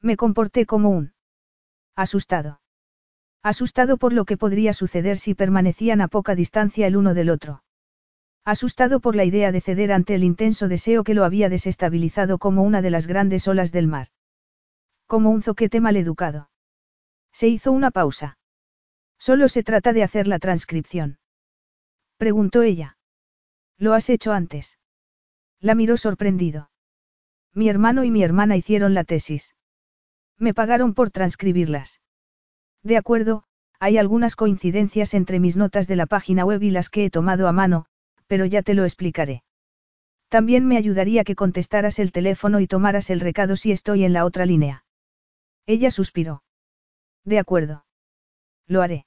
Me 0.00 0.16
comporté 0.16 0.64
como 0.64 0.88
un 0.88 1.12
asustado. 1.94 2.62
Asustado 3.42 3.98
por 3.98 4.14
lo 4.14 4.24
que 4.24 4.38
podría 4.38 4.72
suceder 4.72 5.18
si 5.18 5.34
permanecían 5.34 6.00
a 6.00 6.08
poca 6.08 6.34
distancia 6.34 6.86
el 6.86 6.96
uno 6.96 7.12
del 7.12 7.28
otro. 7.28 7.62
Asustado 8.42 9.00
por 9.00 9.16
la 9.16 9.26
idea 9.26 9.52
de 9.52 9.60
ceder 9.60 9.92
ante 9.92 10.14
el 10.14 10.24
intenso 10.24 10.66
deseo 10.66 11.04
que 11.04 11.12
lo 11.12 11.26
había 11.26 11.50
desestabilizado 11.50 12.38
como 12.38 12.62
una 12.62 12.80
de 12.80 12.88
las 12.88 13.06
grandes 13.06 13.48
olas 13.48 13.70
del 13.70 13.86
mar. 13.86 14.08
Como 15.08 15.30
un 15.30 15.42
zoquete 15.42 15.80
maleducado. 15.80 16.50
Se 17.32 17.48
hizo 17.48 17.72
una 17.72 17.90
pausa. 17.90 18.36
Solo 19.18 19.48
se 19.48 19.62
trata 19.62 19.94
de 19.94 20.02
hacer 20.02 20.28
la 20.28 20.38
transcripción. 20.38 21.18
Preguntó 22.18 22.62
ella. 22.62 22.98
¿Lo 23.78 23.94
has 23.94 24.10
hecho 24.10 24.34
antes? 24.34 24.78
La 25.60 25.74
miró 25.74 25.96
sorprendido. 25.96 26.70
Mi 27.54 27.70
hermano 27.70 28.04
y 28.04 28.10
mi 28.10 28.22
hermana 28.22 28.58
hicieron 28.58 28.92
la 28.92 29.02
tesis. 29.02 29.54
Me 30.36 30.52
pagaron 30.52 30.92
por 30.92 31.10
transcribirlas. 31.10 32.02
De 32.82 32.98
acuerdo, 32.98 33.44
hay 33.80 33.96
algunas 33.96 34.36
coincidencias 34.36 35.14
entre 35.14 35.40
mis 35.40 35.56
notas 35.56 35.88
de 35.88 35.96
la 35.96 36.04
página 36.04 36.44
web 36.44 36.62
y 36.62 36.70
las 36.70 36.90
que 36.90 37.06
he 37.06 37.10
tomado 37.10 37.48
a 37.48 37.52
mano, 37.52 37.86
pero 38.26 38.44
ya 38.44 38.62
te 38.62 38.74
lo 38.74 38.84
explicaré. 38.84 39.42
También 40.28 40.66
me 40.66 40.76
ayudaría 40.76 41.24
que 41.24 41.34
contestaras 41.34 41.98
el 41.98 42.12
teléfono 42.12 42.60
y 42.60 42.66
tomaras 42.66 43.08
el 43.08 43.20
recado 43.20 43.56
si 43.56 43.72
estoy 43.72 44.04
en 44.04 44.12
la 44.12 44.26
otra 44.26 44.44
línea. 44.44 44.84
Ella 45.68 45.90
suspiró. 45.90 46.42
De 47.26 47.38
acuerdo. 47.38 47.84
Lo 48.66 48.80
haré. 48.80 49.04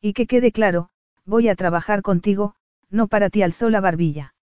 Y 0.00 0.12
que 0.12 0.28
quede 0.28 0.52
claro, 0.52 0.90
voy 1.24 1.48
a 1.48 1.56
trabajar 1.56 2.02
contigo, 2.02 2.54
no 2.88 3.08
para 3.08 3.30
ti 3.30 3.42
alzó 3.42 3.68
la 3.68 3.80
barbilla. 3.80 4.36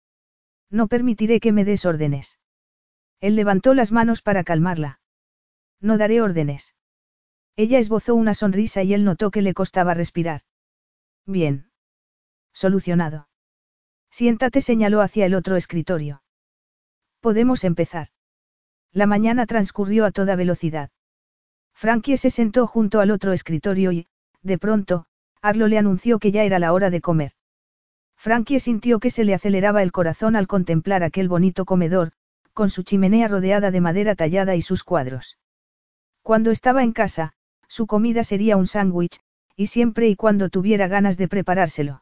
No 0.71 0.87
permitiré 0.87 1.39
que 1.39 1.51
me 1.51 1.63
des 1.63 1.85
órdenes. 1.85 2.39
Él 3.19 3.35
levantó 3.35 3.75
las 3.75 3.91
manos 3.91 4.23
para 4.23 4.43
calmarla. 4.43 4.99
No 5.79 5.99
daré 5.99 6.21
órdenes. 6.21 6.73
Ella 7.55 7.77
esbozó 7.77 8.15
una 8.15 8.33
sonrisa 8.33 8.81
y 8.81 8.95
él 8.95 9.03
notó 9.03 9.29
que 9.29 9.43
le 9.43 9.53
costaba 9.53 9.93
respirar. 9.93 10.41
Bien. 11.27 11.69
Solucionado. 12.51 13.29
Siéntate 14.09 14.61
señaló 14.61 15.01
hacia 15.01 15.27
el 15.27 15.35
otro 15.35 15.55
escritorio. 15.55 16.23
Podemos 17.19 17.63
empezar. 17.63 18.07
La 18.91 19.05
mañana 19.05 19.45
transcurrió 19.45 20.03
a 20.03 20.11
toda 20.11 20.35
velocidad. 20.35 20.89
Frankie 21.79 22.17
se 22.17 22.31
sentó 22.31 22.65
junto 22.65 23.01
al 23.01 23.11
otro 23.11 23.33
escritorio 23.33 23.91
y, 23.91 24.07
de 24.41 24.57
pronto, 24.57 25.05
Arlo 25.43 25.67
le 25.67 25.77
anunció 25.77 26.17
que 26.17 26.31
ya 26.31 26.43
era 26.43 26.57
la 26.57 26.73
hora 26.73 26.89
de 26.89 27.01
comer. 27.01 27.33
Frankie 28.15 28.59
sintió 28.59 28.99
que 28.99 29.11
se 29.11 29.23
le 29.23 29.35
aceleraba 29.35 29.83
el 29.83 29.91
corazón 29.91 30.35
al 30.35 30.47
contemplar 30.47 31.03
aquel 31.03 31.27
bonito 31.29 31.65
comedor, 31.65 32.13
con 32.53 32.71
su 32.71 32.81
chimenea 32.81 33.27
rodeada 33.27 33.69
de 33.69 33.79
madera 33.79 34.15
tallada 34.15 34.55
y 34.55 34.63
sus 34.63 34.83
cuadros. 34.83 35.37
Cuando 36.23 36.49
estaba 36.49 36.81
en 36.81 36.93
casa, 36.93 37.33
su 37.67 37.85
comida 37.85 38.23
sería 38.23 38.57
un 38.57 38.65
sándwich, 38.65 39.19
y 39.55 39.67
siempre 39.67 40.07
y 40.07 40.15
cuando 40.15 40.49
tuviera 40.49 40.87
ganas 40.87 41.15
de 41.15 41.27
preparárselo. 41.27 42.01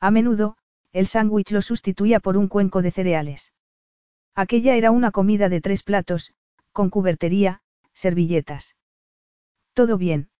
A 0.00 0.10
menudo, 0.10 0.58
el 0.92 1.06
sándwich 1.06 1.50
lo 1.52 1.62
sustituía 1.62 2.20
por 2.20 2.36
un 2.36 2.48
cuenco 2.48 2.82
de 2.82 2.90
cereales. 2.90 3.54
Aquella 4.34 4.74
era 4.74 4.90
una 4.90 5.12
comida 5.12 5.48
de 5.48 5.62
tres 5.62 5.82
platos, 5.82 6.34
con 6.72 6.90
cubertería, 6.90 7.62
servilletas. 7.94 8.76
¿Todo 9.74 9.98
bien? 9.98 10.30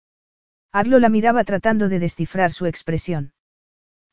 Arlo 0.72 0.98
la 0.98 1.08
miraba 1.08 1.44
tratando 1.44 1.88
de 1.88 1.98
descifrar 1.98 2.52
su 2.52 2.66
expresión. 2.66 3.32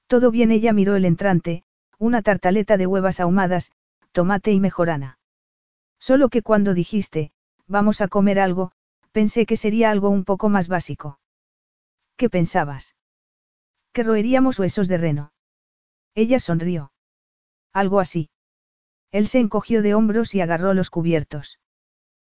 Todo 0.07 0.31
bien, 0.31 0.51
ella 0.51 0.73
miró 0.73 0.95
el 0.95 1.05
entrante, 1.05 1.63
una 1.97 2.21
tartaleta 2.21 2.77
de 2.77 2.87
huevas 2.87 3.19
ahumadas, 3.19 3.71
tomate 4.11 4.51
y 4.51 4.59
mejorana. 4.59 5.19
Solo 5.99 6.29
que 6.29 6.41
cuando 6.41 6.73
dijiste, 6.73 7.31
vamos 7.67 8.01
a 8.01 8.07
comer 8.07 8.39
algo, 8.39 8.71
Pensé 9.11 9.45
que 9.45 9.57
sería 9.57 9.89
algo 9.89 10.09
un 10.09 10.23
poco 10.23 10.49
más 10.49 10.67
básico. 10.67 11.19
¿Qué 12.15 12.29
pensabas? 12.29 12.95
Que 13.91 14.03
roeríamos 14.03 14.59
huesos 14.59 14.87
de 14.87 14.97
reno. 14.97 15.33
Ella 16.13 16.39
sonrió. 16.39 16.91
Algo 17.73 17.99
así. 17.99 18.29
Él 19.11 19.27
se 19.27 19.39
encogió 19.39 19.81
de 19.81 19.95
hombros 19.95 20.35
y 20.35 20.41
agarró 20.41 20.73
los 20.73 20.89
cubiertos. 20.89 21.59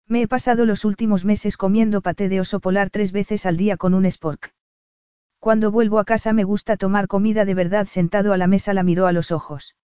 Me 0.07 0.21
he 0.21 0.27
pasado 0.27 0.65
los 0.65 0.85
últimos 0.85 1.25
meses 1.25 1.57
comiendo 1.57 2.01
paté 2.01 2.29
de 2.29 2.39
oso 2.39 2.59
polar 2.59 2.89
tres 2.89 3.11
veces 3.11 3.45
al 3.45 3.57
día 3.57 3.75
con 3.77 3.93
un 3.93 4.05
spork. 4.05 4.53
Cuando 5.39 5.71
vuelvo 5.71 5.99
a 5.99 6.05
casa 6.05 6.33
me 6.33 6.43
gusta 6.43 6.77
tomar 6.77 7.07
comida 7.07 7.45
de 7.45 7.55
verdad 7.55 7.87
sentado 7.87 8.33
a 8.33 8.37
la 8.37 8.47
mesa 8.47 8.73
la 8.73 8.83
miró 8.83 9.07
a 9.07 9.11
los 9.11 9.31
ojos. 9.31 9.75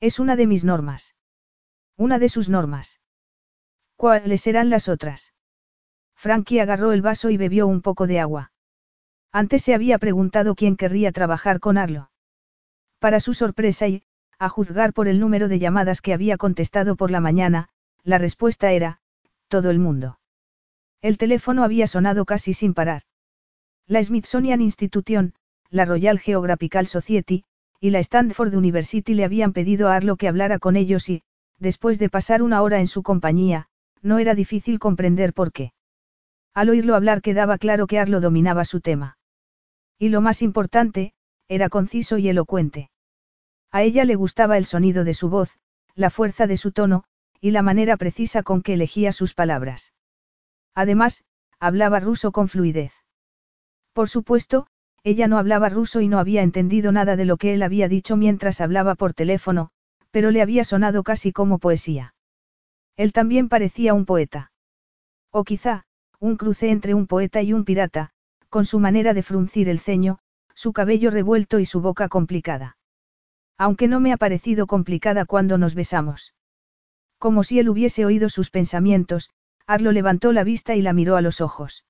Es 0.00 0.18
una 0.18 0.36
de 0.36 0.46
mis 0.46 0.64
normas. 0.64 1.14
Una 1.96 2.18
de 2.18 2.28
sus 2.28 2.48
normas. 2.48 3.00
¿Cuáles 3.96 4.42
serán 4.42 4.70
las 4.70 4.88
otras? 4.88 5.34
Frankie 6.14 6.60
agarró 6.60 6.92
el 6.92 7.02
vaso 7.02 7.30
y 7.30 7.36
bebió 7.36 7.66
un 7.66 7.82
poco 7.82 8.06
de 8.06 8.20
agua. 8.20 8.52
Antes 9.32 9.62
se 9.62 9.74
había 9.74 9.98
preguntado 9.98 10.54
quién 10.54 10.76
querría 10.76 11.12
trabajar 11.12 11.58
con 11.60 11.78
Arlo. 11.78 12.10
Para 12.98 13.20
su 13.20 13.34
sorpresa 13.34 13.88
y, 13.88 14.02
a 14.38 14.48
juzgar 14.48 14.92
por 14.92 15.08
el 15.08 15.20
número 15.20 15.48
de 15.48 15.58
llamadas 15.58 16.00
que 16.00 16.12
había 16.12 16.36
contestado 16.36 16.96
por 16.96 17.10
la 17.10 17.20
mañana, 17.20 17.68
la 18.04 18.18
respuesta 18.18 18.72
era, 18.72 19.00
todo 19.48 19.70
el 19.70 19.78
mundo. 19.78 20.18
El 21.00 21.18
teléfono 21.18 21.64
había 21.64 21.86
sonado 21.86 22.24
casi 22.24 22.54
sin 22.54 22.74
parar. 22.74 23.02
La 23.86 24.02
Smithsonian 24.02 24.60
Institution, 24.60 25.34
la 25.70 25.84
Royal 25.84 26.18
Geographical 26.18 26.86
Society, 26.86 27.44
y 27.80 27.90
la 27.90 28.00
Stanford 28.00 28.54
University 28.54 29.14
le 29.14 29.24
habían 29.24 29.52
pedido 29.52 29.88
a 29.88 29.96
Arlo 29.96 30.16
que 30.16 30.28
hablara 30.28 30.58
con 30.58 30.76
ellos 30.76 31.08
y, 31.08 31.22
después 31.58 31.98
de 31.98 32.08
pasar 32.08 32.42
una 32.42 32.62
hora 32.62 32.80
en 32.80 32.86
su 32.86 33.02
compañía, 33.02 33.68
no 34.02 34.18
era 34.18 34.34
difícil 34.34 34.78
comprender 34.78 35.32
por 35.32 35.52
qué. 35.52 35.72
Al 36.54 36.70
oírlo 36.70 36.94
hablar 36.94 37.22
quedaba 37.22 37.58
claro 37.58 37.86
que 37.86 37.98
Arlo 37.98 38.20
dominaba 38.20 38.64
su 38.64 38.80
tema. 38.80 39.18
Y 39.98 40.08
lo 40.08 40.20
más 40.20 40.42
importante, 40.42 41.12
era 41.48 41.68
conciso 41.68 42.18
y 42.18 42.28
elocuente. 42.28 42.90
A 43.70 43.82
ella 43.82 44.04
le 44.04 44.16
gustaba 44.16 44.56
el 44.56 44.64
sonido 44.64 45.04
de 45.04 45.14
su 45.14 45.28
voz, 45.28 45.58
la 45.94 46.10
fuerza 46.10 46.46
de 46.46 46.56
su 46.56 46.72
tono, 46.72 47.04
y 47.40 47.50
la 47.50 47.62
manera 47.62 47.96
precisa 47.96 48.42
con 48.42 48.62
que 48.62 48.74
elegía 48.74 49.12
sus 49.12 49.34
palabras. 49.34 49.92
Además, 50.74 51.24
hablaba 51.58 52.00
ruso 52.00 52.32
con 52.32 52.48
fluidez. 52.48 52.92
Por 53.92 54.08
supuesto, 54.08 54.66
ella 55.04 55.28
no 55.28 55.38
hablaba 55.38 55.68
ruso 55.68 56.00
y 56.00 56.08
no 56.08 56.18
había 56.18 56.42
entendido 56.42 56.92
nada 56.92 57.16
de 57.16 57.24
lo 57.24 57.36
que 57.36 57.54
él 57.54 57.62
había 57.62 57.88
dicho 57.88 58.16
mientras 58.16 58.60
hablaba 58.60 58.94
por 58.94 59.14
teléfono, 59.14 59.70
pero 60.10 60.30
le 60.30 60.42
había 60.42 60.64
sonado 60.64 61.02
casi 61.02 61.32
como 61.32 61.58
poesía. 61.58 62.14
Él 62.96 63.12
también 63.12 63.48
parecía 63.48 63.94
un 63.94 64.04
poeta. 64.04 64.52
O 65.30 65.44
quizá, 65.44 65.84
un 66.18 66.36
cruce 66.36 66.70
entre 66.70 66.94
un 66.94 67.06
poeta 67.06 67.42
y 67.42 67.52
un 67.52 67.64
pirata, 67.64 68.10
con 68.48 68.64
su 68.64 68.80
manera 68.80 69.14
de 69.14 69.22
fruncir 69.22 69.68
el 69.68 69.78
ceño, 69.78 70.18
su 70.54 70.72
cabello 70.72 71.10
revuelto 71.10 71.60
y 71.60 71.66
su 71.66 71.80
boca 71.80 72.08
complicada. 72.08 72.76
Aunque 73.56 73.88
no 73.88 74.00
me 74.00 74.12
ha 74.12 74.16
parecido 74.16 74.66
complicada 74.66 75.24
cuando 75.24 75.58
nos 75.58 75.74
besamos. 75.74 76.34
Como 77.18 77.42
si 77.42 77.58
él 77.58 77.68
hubiese 77.68 78.04
oído 78.04 78.28
sus 78.28 78.50
pensamientos, 78.50 79.30
Arlo 79.66 79.92
levantó 79.92 80.32
la 80.32 80.44
vista 80.44 80.76
y 80.76 80.82
la 80.82 80.92
miró 80.92 81.16
a 81.16 81.20
los 81.20 81.40
ojos. 81.40 81.84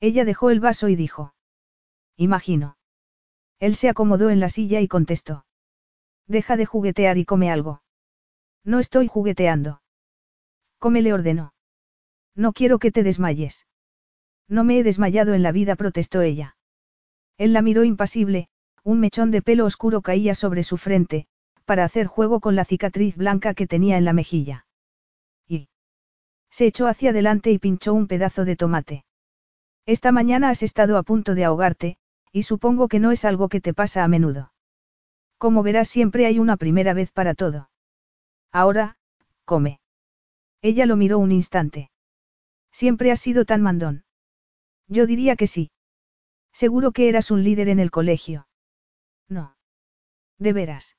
Ella 0.00 0.24
dejó 0.24 0.50
el 0.50 0.60
vaso 0.60 0.88
y 0.88 0.96
dijo. 0.96 1.34
Imagino. 2.16 2.76
Él 3.58 3.76
se 3.76 3.88
acomodó 3.88 4.30
en 4.30 4.40
la 4.40 4.48
silla 4.48 4.80
y 4.80 4.88
contestó. 4.88 5.46
Deja 6.26 6.56
de 6.56 6.66
juguetear 6.66 7.18
y 7.18 7.24
come 7.24 7.50
algo. 7.50 7.82
No 8.64 8.78
estoy 8.78 9.08
jugueteando. 9.08 9.82
Come 10.78 11.02
le 11.02 11.12
ordenó. 11.12 11.54
No 12.34 12.52
quiero 12.52 12.78
que 12.78 12.92
te 12.92 13.02
desmayes. 13.02 13.66
No 14.48 14.64
me 14.64 14.78
he 14.78 14.82
desmayado 14.82 15.34
en 15.34 15.42
la 15.42 15.52
vida, 15.52 15.76
protestó 15.76 16.20
ella. 16.20 16.56
Él 17.38 17.52
la 17.52 17.62
miró 17.62 17.84
impasible, 17.84 18.48
un 18.84 19.00
mechón 19.00 19.30
de 19.30 19.42
pelo 19.42 19.64
oscuro 19.64 20.02
caía 20.02 20.34
sobre 20.34 20.62
su 20.62 20.76
frente, 20.76 21.26
para 21.72 21.84
hacer 21.84 22.06
juego 22.06 22.40
con 22.40 22.54
la 22.54 22.66
cicatriz 22.66 23.16
blanca 23.16 23.54
que 23.54 23.66
tenía 23.66 23.96
en 23.96 24.04
la 24.04 24.12
mejilla. 24.12 24.66
Y 25.48 25.70
se 26.50 26.66
echó 26.66 26.86
hacia 26.86 27.08
adelante 27.08 27.50
y 27.50 27.58
pinchó 27.58 27.94
un 27.94 28.08
pedazo 28.08 28.44
de 28.44 28.56
tomate. 28.56 29.06
Esta 29.86 30.12
mañana 30.12 30.50
has 30.50 30.62
estado 30.62 30.98
a 30.98 31.02
punto 31.02 31.34
de 31.34 31.46
ahogarte, 31.46 31.96
y 32.30 32.42
supongo 32.42 32.88
que 32.88 33.00
no 33.00 33.10
es 33.10 33.24
algo 33.24 33.48
que 33.48 33.62
te 33.62 33.72
pasa 33.72 34.04
a 34.04 34.08
menudo. 34.08 34.52
Como 35.38 35.62
verás 35.62 35.88
siempre 35.88 36.26
hay 36.26 36.38
una 36.38 36.58
primera 36.58 36.92
vez 36.92 37.10
para 37.10 37.32
todo. 37.32 37.70
Ahora, 38.52 38.98
come. 39.46 39.80
Ella 40.60 40.84
lo 40.84 40.96
miró 40.96 41.20
un 41.20 41.32
instante. 41.32 41.90
Siempre 42.70 43.12
has 43.12 43.20
sido 43.20 43.46
tan 43.46 43.62
mandón. 43.62 44.04
Yo 44.88 45.06
diría 45.06 45.36
que 45.36 45.46
sí. 45.46 45.70
Seguro 46.52 46.92
que 46.92 47.08
eras 47.08 47.30
un 47.30 47.42
líder 47.42 47.70
en 47.70 47.78
el 47.78 47.90
colegio. 47.90 48.46
No. 49.26 49.56
De 50.38 50.52
veras. 50.52 50.96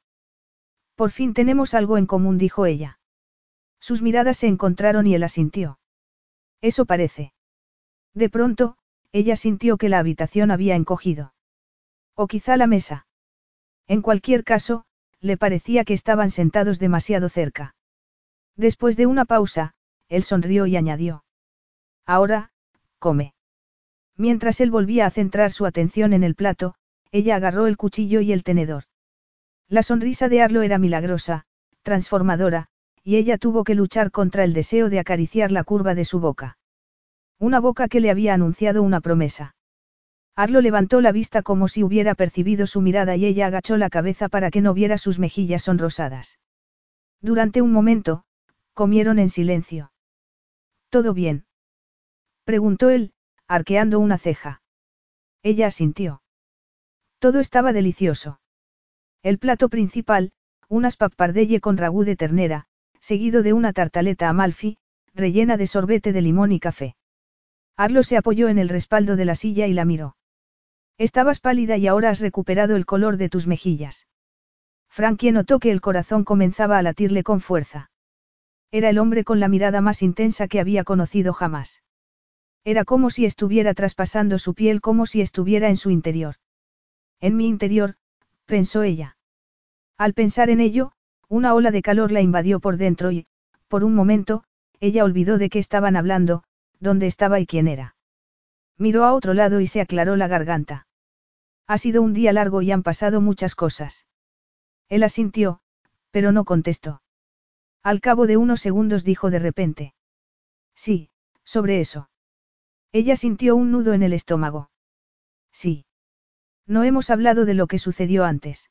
Por 0.96 1.12
fin 1.12 1.34
tenemos 1.34 1.74
algo 1.74 1.98
en 1.98 2.06
común, 2.06 2.38
dijo 2.38 2.66
ella. 2.66 3.00
Sus 3.80 4.02
miradas 4.02 4.38
se 4.38 4.48
encontraron 4.48 5.08
y 5.08 5.16
él 5.16 5.24
asintió. 5.24 5.80
Eso 6.62 6.86
parece. 6.86 7.34
De 8.14 8.30
pronto, 8.30 8.78
ella 9.12 9.36
sintió 9.36 9.78
que 9.78 9.90
la 9.90 10.00
habitación 10.00 10.52
había 10.52 10.76
encogido. 10.76 11.34
O 12.16 12.28
quizá 12.28 12.58
la 12.58 12.68
mesa. 12.68 13.08
En 13.88 14.02
cualquier 14.02 14.44
caso, 14.44 14.86
le 15.20 15.38
parecía 15.38 15.84
que 15.84 15.94
estaban 15.94 16.32
sentados 16.32 16.80
demasiado 16.80 17.30
cerca. 17.30 17.76
Después 18.56 18.96
de 18.98 19.08
una 19.08 19.26
pausa, 19.26 19.74
él 20.10 20.24
sonrió 20.24 20.68
y 20.68 20.78
añadió. 20.78 21.24
Ahora, 22.06 22.52
come. 23.00 23.34
Mientras 24.16 24.62
él 24.62 24.70
volvía 24.70 25.06
a 25.08 25.12
centrar 25.12 25.52
su 25.52 25.66
atención 25.66 26.14
en 26.14 26.24
el 26.24 26.36
plato, 26.36 26.76
ella 27.12 27.36
agarró 27.36 27.68
el 27.68 27.78
cuchillo 27.78 28.22
y 28.22 28.32
el 28.32 28.44
tenedor. 28.44 28.86
La 29.74 29.82
sonrisa 29.82 30.30
de 30.30 30.40
Arlo 30.40 30.62
era 30.62 30.78
milagrosa, 30.78 31.46
transformadora, 31.82 32.68
y 33.04 33.16
ella 33.16 33.40
tuvo 33.40 33.64
que 33.64 33.74
luchar 33.74 34.12
contra 34.12 34.44
el 34.44 34.54
deseo 34.54 34.88
de 34.88 35.00
acariciar 35.00 35.52
la 35.52 35.64
curva 35.64 35.96
de 35.96 36.06
su 36.06 36.20
boca. 36.20 36.60
Una 37.40 37.60
boca 37.60 37.88
que 37.88 38.00
le 38.00 38.12
había 38.12 38.36
anunciado 38.36 38.84
una 38.84 39.02
promesa. 39.02 39.56
Arlo 40.36 40.62
levantó 40.62 41.02
la 41.02 41.12
vista 41.12 41.42
como 41.42 41.68
si 41.68 41.84
hubiera 41.84 42.14
percibido 42.14 42.68
su 42.68 42.82
mirada 42.82 43.16
y 43.16 43.26
ella 43.26 43.48
agachó 43.48 43.76
la 43.78 43.90
cabeza 43.90 44.30
para 44.30 44.52
que 44.52 44.62
no 44.62 44.76
viera 44.76 45.00
sus 45.00 45.18
mejillas 45.18 45.64
sonrosadas. 45.64 46.38
Durante 47.20 47.64
un 47.64 47.72
momento, 47.72 48.26
comieron 48.76 49.18
en 49.18 49.32
silencio. 49.32 49.92
¿Todo 50.90 51.16
bien? 51.16 51.48
preguntó 52.44 52.92
él, 52.92 53.14
arqueando 53.48 54.00
una 54.00 54.20
ceja. 54.20 54.62
Ella 55.42 55.66
asintió. 55.66 56.22
Todo 57.18 57.40
estaba 57.40 57.74
delicioso. 57.74 58.40
El 59.24 59.40
plato 59.40 59.70
principal, 59.70 60.34
unas 60.68 60.98
pappardelle 60.98 61.62
con 61.62 61.78
ragú 61.78 62.04
de 62.04 62.18
ternera, 62.18 62.66
seguido 63.00 63.42
de 63.42 63.54
una 63.54 63.72
tartaleta 63.72 64.28
amalfi, 64.28 64.78
rellena 65.16 65.56
de 65.56 65.66
sorbete 65.66 66.12
de 66.12 66.22
limón 66.22 66.52
y 66.52 66.60
café. 66.60 66.98
Arlo 67.78 68.04
se 68.04 68.18
apoyó 68.18 68.50
en 68.50 68.58
el 68.58 68.68
respaldo 68.68 69.16
de 69.16 69.24
la 69.24 69.36
silla 69.36 69.66
y 69.66 69.74
la 69.74 69.86
miró. 69.86 70.18
Estabas 70.98 71.40
pálida 71.40 71.78
y 71.78 71.88
ahora 71.88 72.10
has 72.10 72.20
recuperado 72.20 72.76
el 72.76 72.86
color 72.86 73.16
de 73.16 73.30
tus 73.30 73.48
mejillas. 73.48 74.08
Frankie 74.90 75.32
notó 75.32 75.60
que 75.60 75.72
el 75.72 75.80
corazón 75.80 76.26
comenzaba 76.26 76.78
a 76.78 76.82
latirle 76.82 77.24
con 77.24 77.40
fuerza. 77.40 77.92
Era 78.72 78.90
el 78.90 78.98
hombre 78.98 79.24
con 79.24 79.40
la 79.40 79.48
mirada 79.48 79.80
más 79.80 80.02
intensa 80.02 80.48
que 80.50 80.60
había 80.60 80.84
conocido 80.84 81.32
jamás. 81.32 81.82
Era 82.66 82.84
como 82.84 83.10
si 83.10 83.26
estuviera 83.26 83.74
traspasando 83.74 84.38
su 84.38 84.54
piel, 84.54 84.82
como 84.82 85.06
si 85.06 85.22
estuviera 85.22 85.70
en 85.70 85.78
su 85.78 85.92
interior. 85.92 86.36
En 87.22 87.38
mi 87.38 87.48
interior, 87.48 87.96
pensó 88.46 88.84
ella. 88.84 89.13
Al 89.98 90.14
pensar 90.14 90.50
en 90.50 90.60
ello, 90.60 90.92
una 91.30 91.54
ola 91.54 91.72
de 91.72 91.82
calor 91.82 92.12
la 92.12 92.22
invadió 92.22 92.60
por 92.60 92.78
dentro 92.78 93.12
y, 93.12 93.26
por 93.68 93.84
un 93.84 93.96
momento, 93.96 94.44
ella 94.80 95.04
olvidó 95.04 95.38
de 95.38 95.50
qué 95.50 95.60
estaban 95.60 95.96
hablando, 95.96 96.44
dónde 96.80 97.08
estaba 97.08 97.40
y 97.40 97.46
quién 97.46 97.68
era. 97.68 97.96
Miró 98.78 99.06
a 99.06 99.14
otro 99.14 99.34
lado 99.34 99.62
y 99.62 99.68
se 99.68 99.82
aclaró 99.82 100.16
la 100.16 100.28
garganta. 100.28 100.88
Ha 101.68 101.78
sido 101.78 102.02
un 102.02 102.14
día 102.14 102.34
largo 102.34 102.62
y 102.62 102.72
han 102.72 102.84
pasado 102.84 103.22
muchas 103.22 103.56
cosas. 103.56 104.06
Él 104.90 105.04
asintió, 105.04 105.62
pero 106.12 106.32
no 106.32 106.44
contestó. 106.44 107.02
Al 107.82 108.02
cabo 108.02 108.28
de 108.28 108.38
unos 108.38 108.62
segundos 108.62 109.04
dijo 109.04 109.30
de 109.30 109.40
repente. 109.40 109.94
Sí, 110.76 111.10
sobre 111.44 111.80
eso. 111.80 112.10
Ella 112.92 113.16
sintió 113.16 113.56
un 113.56 113.72
nudo 113.72 113.94
en 113.94 114.04
el 114.04 114.14
estómago. 114.14 114.70
Sí. 115.52 115.86
No 116.66 116.84
hemos 116.84 117.10
hablado 117.10 117.46
de 117.46 117.54
lo 117.54 117.68
que 117.68 117.80
sucedió 117.80 118.24
antes. 118.26 118.70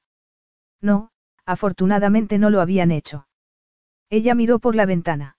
No, 0.81 1.12
afortunadamente 1.47 2.39
no 2.39 2.51
lo 2.51 2.61
habían 2.61 2.91
hecho. 2.91 3.27
Ella 4.11 4.35
miró 4.35 4.59
por 4.59 4.75
la 4.75 4.87
ventana. 4.87 5.37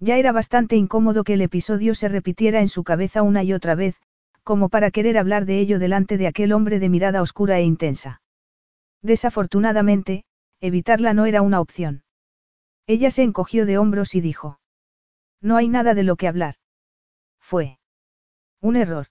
Ya 0.00 0.16
era 0.16 0.32
bastante 0.32 0.76
incómodo 0.76 1.24
que 1.24 1.34
el 1.34 1.42
episodio 1.42 1.94
se 1.94 2.08
repitiera 2.08 2.60
en 2.60 2.68
su 2.68 2.82
cabeza 2.84 3.22
una 3.22 3.44
y 3.44 3.52
otra 3.52 3.74
vez, 3.74 4.00
como 4.42 4.68
para 4.68 4.90
querer 4.90 5.18
hablar 5.18 5.44
de 5.44 5.60
ello 5.60 5.78
delante 5.78 6.16
de 6.16 6.26
aquel 6.26 6.52
hombre 6.52 6.80
de 6.80 6.88
mirada 6.88 7.22
oscura 7.22 7.58
e 7.58 7.62
intensa. 7.62 8.20
Desafortunadamente, 9.02 10.24
evitarla 10.60 11.14
no 11.14 11.26
era 11.26 11.42
una 11.42 11.60
opción. 11.60 12.02
Ella 12.86 13.10
se 13.10 13.22
encogió 13.22 13.66
de 13.66 13.78
hombros 13.78 14.14
y 14.14 14.20
dijo. 14.20 14.58
No 15.40 15.56
hay 15.56 15.68
nada 15.68 15.94
de 15.94 16.02
lo 16.02 16.16
que 16.16 16.28
hablar. 16.28 16.56
Fue. 17.40 17.78
Un 18.60 18.76
error. 18.76 19.06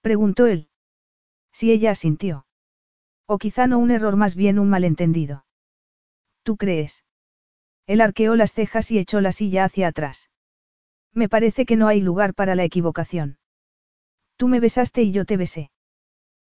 Preguntó 0.00 0.46
él. 0.46 0.68
Si 1.52 1.72
ella 1.72 1.90
asintió. 1.90 2.46
O 3.26 3.38
quizá 3.38 3.66
no 3.66 3.78
un 3.78 3.90
error, 3.90 4.16
más 4.16 4.34
bien 4.34 4.58
un 4.58 4.68
malentendido. 4.70 5.44
¿Tú 6.42 6.56
crees? 6.56 7.04
Él 7.86 8.00
arqueó 8.00 8.36
las 8.36 8.52
cejas 8.52 8.90
y 8.90 8.98
echó 8.98 9.20
la 9.20 9.32
silla 9.32 9.64
hacia 9.64 9.88
atrás. 9.88 10.30
Me 11.12 11.28
parece 11.28 11.66
que 11.66 11.76
no 11.76 11.88
hay 11.88 12.00
lugar 12.00 12.34
para 12.34 12.54
la 12.54 12.64
equivocación. 12.64 13.38
Tú 14.36 14.48
me 14.48 14.60
besaste 14.60 15.02
y 15.02 15.12
yo 15.12 15.24
te 15.24 15.36
besé. 15.36 15.70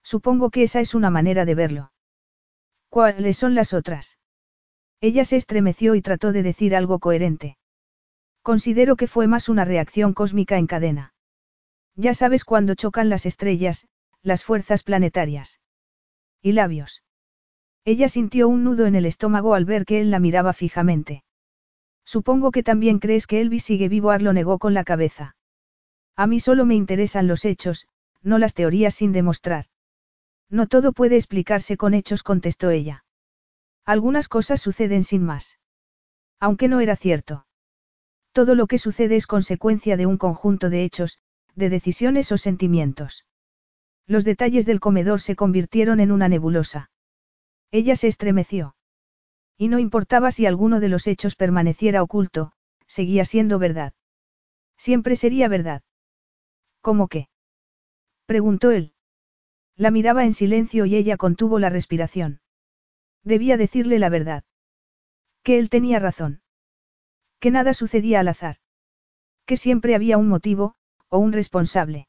Supongo 0.04 0.50
que 0.50 0.64
esa 0.64 0.80
es 0.80 0.94
una 0.94 1.10
manera 1.10 1.46
de 1.46 1.56
verlo. 1.56 1.92
¿Cuáles 2.90 3.38
son 3.38 3.56
las 3.56 3.74
otras? 3.74 4.18
Ella 5.00 5.26
se 5.26 5.38
estremeció 5.38 5.96
y 5.96 6.02
trató 6.02 6.32
de 6.32 6.44
decir 6.44 6.76
algo 6.76 7.00
coherente. 7.00 7.58
Considero 8.42 8.96
que 8.96 9.08
fue 9.08 9.28
más 9.28 9.50
una 9.50 9.66
reacción 9.66 10.14
cósmica 10.14 10.58
en 10.58 10.68
cadena. 10.68 11.14
Ya 11.96 12.14
sabes 12.14 12.46
cuando 12.46 12.76
chocan 12.76 13.10
las 13.10 13.26
estrellas, 13.26 13.88
las 14.22 14.44
fuerzas 14.44 14.84
planetarias. 14.84 15.60
Y 16.48 16.54
labios. 16.54 17.04
Ella 17.84 18.08
sintió 18.08 18.48
un 18.48 18.64
nudo 18.64 18.86
en 18.86 18.96
el 18.96 19.06
estómago 19.06 19.54
al 19.54 19.66
ver 19.66 19.84
que 19.84 20.00
él 20.00 20.12
la 20.12 20.20
miraba 20.20 20.54
fijamente. 20.54 21.26
Supongo 22.06 22.52
que 22.52 22.64
también 22.64 23.00
crees 23.00 23.28
que 23.28 23.42
Elvis 23.42 23.66
sigue 23.66 23.90
vivo, 23.90 24.12
Ar 24.12 24.22
lo 24.22 24.32
negó 24.32 24.58
con 24.58 24.74
la 24.74 24.86
cabeza. 24.86 25.36
A 26.16 26.26
mí 26.26 26.40
solo 26.40 26.66
me 26.66 26.74
interesan 26.74 27.28
los 27.28 27.44
hechos, 27.44 27.90
no 28.24 28.38
las 28.38 28.54
teorías 28.54 28.96
sin 28.96 29.12
demostrar. 29.12 29.66
No 30.50 30.68
todo 30.68 30.94
puede 30.94 31.18
explicarse 31.18 31.76
con 31.76 31.94
hechos, 31.94 32.24
contestó 32.24 32.70
ella. 32.70 33.04
Algunas 33.84 34.30
cosas 34.30 34.62
suceden 34.62 35.04
sin 35.04 35.26
más. 35.26 35.60
Aunque 36.40 36.70
no 36.70 36.80
era 36.80 36.96
cierto. 36.96 37.46
Todo 38.32 38.56
lo 38.56 38.68
que 38.68 38.78
sucede 38.78 39.18
es 39.18 39.28
consecuencia 39.28 39.98
de 39.98 40.06
un 40.06 40.16
conjunto 40.16 40.70
de 40.70 40.86
hechos, 40.86 41.20
de 41.56 41.70
decisiones 41.70 42.32
o 42.32 42.38
sentimientos. 42.38 43.26
Los 44.08 44.24
detalles 44.24 44.66
del 44.66 44.80
comedor 44.80 45.20
se 45.20 45.36
convirtieron 45.36 46.00
en 46.00 46.12
una 46.12 46.30
nebulosa. 46.30 46.90
Ella 47.72 47.96
se 47.98 48.08
estremeció. 48.08 48.76
Y 49.58 49.68
no 49.68 49.80
importaba 49.80 50.32
si 50.32 50.46
alguno 50.46 50.80
de 50.80 50.88
los 50.88 51.08
hechos 51.08 51.36
permaneciera 51.36 52.02
oculto, 52.02 52.54
seguía 52.88 53.26
siendo 53.26 53.60
verdad. 53.60 53.94
Siempre 54.78 55.16
sería 55.16 55.50
verdad. 55.50 55.82
¿Cómo 56.82 57.08
qué? 57.08 57.28
preguntó 58.26 58.72
él. 58.72 58.94
La 59.76 59.92
miraba 59.92 60.24
en 60.24 60.34
silencio 60.34 60.86
y 60.86 60.96
ella 60.96 61.18
contuvo 61.18 61.60
la 61.60 61.70
respiración. 61.70 62.40
Debía 63.24 63.58
decirle 63.58 64.00
la 64.00 64.10
verdad. 64.10 64.44
Que 65.44 65.60
él 65.60 65.70
tenía 65.70 66.00
razón. 66.00 66.42
Que 67.40 67.52
nada 67.52 67.74
sucedía 67.74 68.22
al 68.22 68.30
azar. 68.30 68.58
Que 69.46 69.58
siempre 69.58 69.96
había 69.96 70.18
un 70.18 70.28
motivo, 70.28 70.76
o 71.10 71.18
un 71.18 71.34
responsable. 71.34 72.08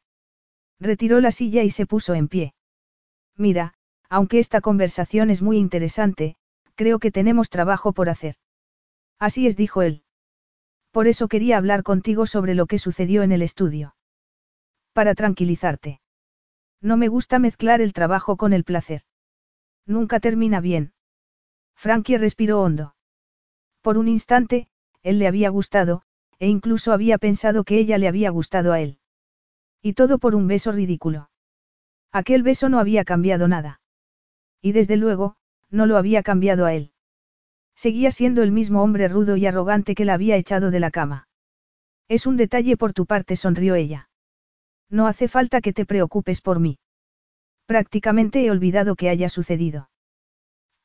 Retiró 0.80 1.20
la 1.20 1.30
silla 1.30 1.62
y 1.62 1.70
se 1.70 1.86
puso 1.86 2.14
en 2.14 2.28
pie. 2.28 2.54
Mira, 3.36 3.74
aunque 4.08 4.38
esta 4.38 4.60
conversación 4.60 5.30
es 5.30 5.42
muy 5.42 5.58
interesante, 5.58 6.36
creo 6.74 6.98
que 6.98 7.10
tenemos 7.10 7.50
trabajo 7.50 7.92
por 7.92 8.08
hacer. 8.08 8.36
Así 9.18 9.46
es, 9.46 9.56
dijo 9.56 9.82
él. 9.82 10.02
Por 10.90 11.08
eso 11.08 11.28
quería 11.28 11.56
hablar 11.56 11.82
contigo 11.82 12.26
sobre 12.26 12.54
lo 12.54 12.66
que 12.66 12.78
sucedió 12.78 13.22
en 13.22 13.32
el 13.32 13.42
estudio. 13.42 13.96
Para 14.92 15.14
tranquilizarte. 15.14 16.00
No 16.80 16.96
me 16.96 17.08
gusta 17.08 17.38
mezclar 17.38 17.80
el 17.80 17.92
trabajo 17.92 18.36
con 18.36 18.52
el 18.52 18.64
placer. 18.64 19.02
Nunca 19.86 20.20
termina 20.20 20.60
bien. 20.60 20.92
Frankie 21.74 22.18
respiró 22.18 22.62
hondo. 22.62 22.94
Por 23.82 23.98
un 23.98 24.08
instante, 24.08 24.68
él 25.02 25.18
le 25.18 25.26
había 25.26 25.48
gustado, 25.50 26.02
e 26.38 26.48
incluso 26.48 26.92
había 26.92 27.18
pensado 27.18 27.64
que 27.64 27.78
ella 27.78 27.98
le 27.98 28.08
había 28.08 28.30
gustado 28.30 28.72
a 28.72 28.80
él. 28.80 28.98
Y 29.82 29.92
todo 29.94 30.18
por 30.18 30.34
un 30.34 30.46
beso 30.46 30.72
ridículo. 30.72 31.30
Aquel 32.12 32.42
beso 32.42 32.68
no 32.68 32.78
había 32.78 33.04
cambiado 33.04 33.48
nada. 33.48 33.80
Y 34.60 34.72
desde 34.72 34.96
luego, 34.96 35.36
no 35.70 35.86
lo 35.86 35.96
había 35.96 36.22
cambiado 36.22 36.64
a 36.64 36.74
él. 36.74 36.92
Seguía 37.76 38.10
siendo 38.10 38.42
el 38.42 38.50
mismo 38.50 38.82
hombre 38.82 39.06
rudo 39.08 39.36
y 39.36 39.46
arrogante 39.46 39.94
que 39.94 40.04
la 40.04 40.14
había 40.14 40.36
echado 40.36 40.70
de 40.70 40.80
la 40.80 40.90
cama. 40.90 41.28
Es 42.08 42.26
un 42.26 42.36
detalle 42.36 42.76
por 42.76 42.92
tu 42.92 43.06
parte, 43.06 43.36
sonrió 43.36 43.74
ella. 43.74 44.08
No 44.90 45.06
hace 45.06 45.28
falta 45.28 45.60
que 45.60 45.72
te 45.72 45.84
preocupes 45.84 46.40
por 46.40 46.58
mí. 46.58 46.78
Prácticamente 47.66 48.44
he 48.44 48.50
olvidado 48.50 48.96
que 48.96 49.10
haya 49.10 49.28
sucedido. 49.28 49.90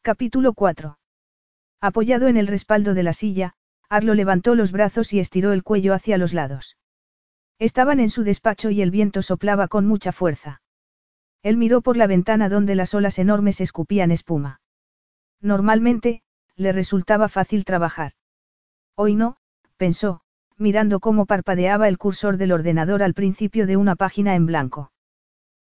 Capítulo 0.02 0.53
4. 0.53 0.99
Apoyado 1.80 2.28
en 2.28 2.38
el 2.38 2.48
respaldo 2.48 2.94
de 2.94 3.03
la 3.03 3.14
silla, 3.14 3.53
Arlo 3.90 4.14
levantó 4.14 4.53
los 4.53 4.72
brazos 4.72 5.14
y 5.14 5.20
estiró 5.20 5.53
el 5.53 5.64
cuello 5.64 5.94
hacia 5.94 6.18
los 6.18 6.34
lados. 6.34 6.78
Estaban 7.59 7.99
en 7.99 8.09
su 8.09 8.23
despacho 8.23 8.69
y 8.69 8.81
el 8.81 8.91
viento 8.91 9.21
soplaba 9.21 9.67
con 9.67 9.85
mucha 9.85 10.11
fuerza. 10.11 10.61
Él 11.43 11.57
miró 11.57 11.81
por 11.81 11.97
la 11.97 12.07
ventana 12.07 12.49
donde 12.49 12.75
las 12.75 12.93
olas 12.93 13.19
enormes 13.19 13.61
escupían 13.61 14.11
espuma. 14.11 14.61
Normalmente, 15.41 16.21
le 16.55 16.71
resultaba 16.71 17.27
fácil 17.30 17.65
trabajar. 17.65 18.13
Hoy 18.95 19.15
no, 19.15 19.38
pensó, 19.77 20.21
mirando 20.57 20.99
cómo 20.99 21.25
parpadeaba 21.25 21.88
el 21.88 21.97
cursor 21.97 22.38
del 22.38 22.51
ordenador 22.51 23.03
al 23.03 23.13
principio 23.13 23.67
de 23.67 23.75
una 23.75 23.95
página 23.95 24.35
en 24.35 24.45
blanco. 24.45 24.91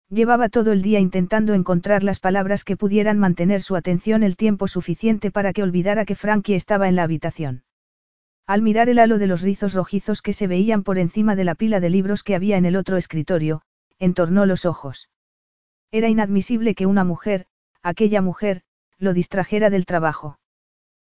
Llevaba 0.09 0.49
todo 0.49 0.71
el 0.71 0.81
día 0.81 0.99
intentando 0.99 1.53
encontrar 1.53 2.03
las 2.03 2.19
palabras 2.19 2.63
que 2.63 2.77
pudieran 2.77 3.19
mantener 3.19 3.61
su 3.61 3.75
atención 3.75 4.23
el 4.23 4.37
tiempo 4.37 4.67
suficiente 4.67 5.31
para 5.31 5.51
que 5.51 5.63
olvidara 5.63 6.05
que 6.05 6.15
Frankie 6.15 6.55
estaba 6.55 6.87
en 6.87 6.95
la 6.95 7.03
habitación. 7.03 7.63
Al 8.47 8.61
mirar 8.61 8.87
el 8.87 8.97
halo 8.99 9.17
de 9.17 9.27
los 9.27 9.41
rizos 9.41 9.73
rojizos 9.73 10.21
que 10.21 10.31
se 10.31 10.47
veían 10.47 10.83
por 10.83 10.97
encima 10.97 11.35
de 11.35 11.43
la 11.43 11.53
pila 11.53 11.81
de 11.81 11.89
libros 11.89 12.23
que 12.23 12.33
había 12.33 12.55
en 12.55 12.65
el 12.65 12.77
otro 12.77 12.95
escritorio, 12.95 13.61
entornó 13.99 14.45
los 14.45 14.65
ojos. 14.65 15.09
Era 15.91 16.07
inadmisible 16.07 16.73
que 16.73 16.85
una 16.85 17.03
mujer, 17.03 17.47
aquella 17.83 18.21
mujer, 18.21 18.61
lo 18.97 19.13
distrajera 19.13 19.69
del 19.69 19.85
trabajo. 19.85 20.39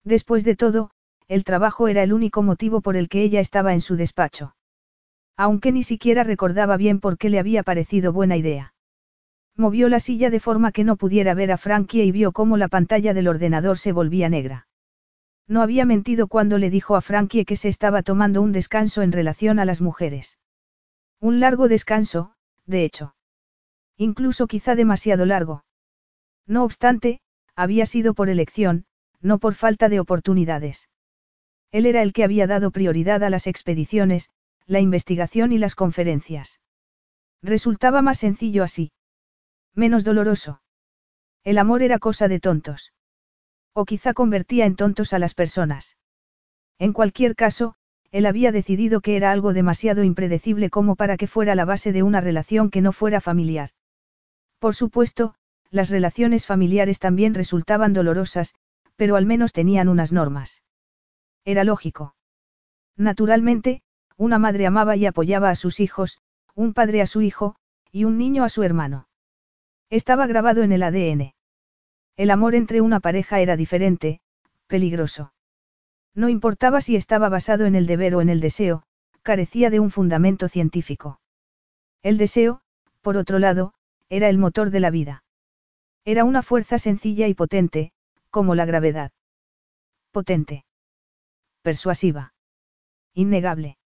Después 0.02 0.44
de 0.44 0.56
todo, 0.56 0.90
el 1.28 1.44
trabajo 1.44 1.86
era 1.86 2.02
el 2.02 2.12
único 2.12 2.42
motivo 2.42 2.80
por 2.80 2.96
el 2.96 3.08
que 3.08 3.22
ella 3.22 3.38
estaba 3.38 3.74
en 3.74 3.80
su 3.80 3.94
despacho. 3.94 4.56
Aunque 5.36 5.70
ni 5.70 5.84
siquiera 5.84 6.24
recordaba 6.24 6.76
bien 6.76 6.98
por 6.98 7.16
qué 7.16 7.30
le 7.30 7.38
había 7.38 7.62
parecido 7.62 8.12
buena 8.12 8.36
idea. 8.36 8.74
Movió 9.56 9.88
la 9.88 10.00
silla 10.00 10.30
de 10.30 10.40
forma 10.40 10.72
que 10.72 10.82
no 10.82 10.96
pudiera 10.96 11.34
ver 11.34 11.52
a 11.52 11.58
Frankie 11.58 12.02
y 12.02 12.10
vio 12.10 12.32
cómo 12.32 12.56
la 12.56 12.66
pantalla 12.66 13.14
del 13.14 13.28
ordenador 13.28 13.78
se 13.78 13.92
volvía 13.92 14.28
negra. 14.28 14.66
No 15.50 15.62
había 15.62 15.84
mentido 15.84 16.28
cuando 16.28 16.58
le 16.58 16.70
dijo 16.70 16.94
a 16.94 17.00
Frankie 17.00 17.44
que 17.44 17.56
se 17.56 17.68
estaba 17.68 18.04
tomando 18.04 18.40
un 18.40 18.52
descanso 18.52 19.02
en 19.02 19.10
relación 19.10 19.58
a 19.58 19.64
las 19.64 19.80
mujeres. 19.80 20.38
Un 21.18 21.40
largo 21.40 21.66
descanso, 21.66 22.36
de 22.66 22.84
hecho. 22.84 23.16
Incluso 23.96 24.46
quizá 24.46 24.76
demasiado 24.76 25.26
largo. 25.26 25.64
No 26.46 26.62
obstante, 26.62 27.20
había 27.56 27.84
sido 27.84 28.14
por 28.14 28.28
elección, 28.28 28.84
no 29.20 29.40
por 29.40 29.56
falta 29.56 29.88
de 29.88 29.98
oportunidades. 29.98 30.88
Él 31.72 31.84
era 31.84 32.02
el 32.02 32.12
que 32.12 32.22
había 32.22 32.46
dado 32.46 32.70
prioridad 32.70 33.24
a 33.24 33.28
las 33.28 33.48
expediciones, 33.48 34.30
la 34.66 34.78
investigación 34.78 35.50
y 35.50 35.58
las 35.58 35.74
conferencias. 35.74 36.60
Resultaba 37.42 38.02
más 38.02 38.18
sencillo 38.18 38.62
así. 38.62 38.92
Menos 39.74 40.04
doloroso. 40.04 40.62
El 41.42 41.58
amor 41.58 41.82
era 41.82 41.98
cosa 41.98 42.28
de 42.28 42.38
tontos. 42.38 42.92
O 43.72 43.84
quizá 43.84 44.14
convertía 44.14 44.66
en 44.66 44.76
tontos 44.76 45.12
a 45.12 45.18
las 45.18 45.34
personas. 45.34 45.96
En 46.78 46.92
cualquier 46.92 47.36
caso, 47.36 47.74
él 48.10 48.26
había 48.26 48.52
decidido 48.52 49.00
que 49.00 49.16
era 49.16 49.30
algo 49.30 49.52
demasiado 49.52 50.02
impredecible 50.02 50.70
como 50.70 50.96
para 50.96 51.16
que 51.16 51.28
fuera 51.28 51.54
la 51.54 51.64
base 51.64 51.92
de 51.92 52.02
una 52.02 52.20
relación 52.20 52.70
que 52.70 52.80
no 52.80 52.92
fuera 52.92 53.20
familiar. 53.20 53.70
Por 54.58 54.74
supuesto, 54.74 55.34
las 55.70 55.90
relaciones 55.90 56.46
familiares 56.46 56.98
también 56.98 57.34
resultaban 57.34 57.92
dolorosas, 57.92 58.54
pero 58.96 59.16
al 59.16 59.26
menos 59.26 59.52
tenían 59.52 59.88
unas 59.88 60.12
normas. 60.12 60.62
Era 61.44 61.64
lógico. 61.64 62.14
Naturalmente, 62.96 63.82
una 64.16 64.38
madre 64.38 64.66
amaba 64.66 64.96
y 64.96 65.06
apoyaba 65.06 65.48
a 65.48 65.54
sus 65.54 65.80
hijos, 65.80 66.18
un 66.54 66.74
padre 66.74 67.00
a 67.00 67.06
su 67.06 67.22
hijo, 67.22 67.56
y 67.92 68.04
un 68.04 68.18
niño 68.18 68.44
a 68.44 68.48
su 68.48 68.62
hermano. 68.62 69.08
Estaba 69.88 70.26
grabado 70.26 70.62
en 70.62 70.72
el 70.72 70.82
ADN. 70.82 71.34
El 72.20 72.30
amor 72.30 72.54
entre 72.54 72.82
una 72.82 73.00
pareja 73.00 73.40
era 73.40 73.56
diferente, 73.56 74.20
peligroso. 74.66 75.32
No 76.14 76.28
importaba 76.28 76.82
si 76.82 76.94
estaba 76.94 77.30
basado 77.30 77.64
en 77.64 77.74
el 77.74 77.86
deber 77.86 78.14
o 78.14 78.20
en 78.20 78.28
el 78.28 78.40
deseo, 78.40 78.82
carecía 79.22 79.70
de 79.70 79.80
un 79.80 79.90
fundamento 79.90 80.46
científico. 80.46 81.18
El 82.02 82.18
deseo, 82.18 82.60
por 83.00 83.16
otro 83.16 83.38
lado, 83.38 83.72
era 84.10 84.28
el 84.28 84.36
motor 84.36 84.68
de 84.68 84.80
la 84.80 84.90
vida. 84.90 85.24
Era 86.04 86.24
una 86.24 86.42
fuerza 86.42 86.76
sencilla 86.76 87.26
y 87.26 87.32
potente, 87.32 87.92
como 88.28 88.54
la 88.54 88.66
gravedad. 88.66 89.12
Potente. 90.10 90.66
Persuasiva. 91.62 92.34
Innegable. 93.14 93.78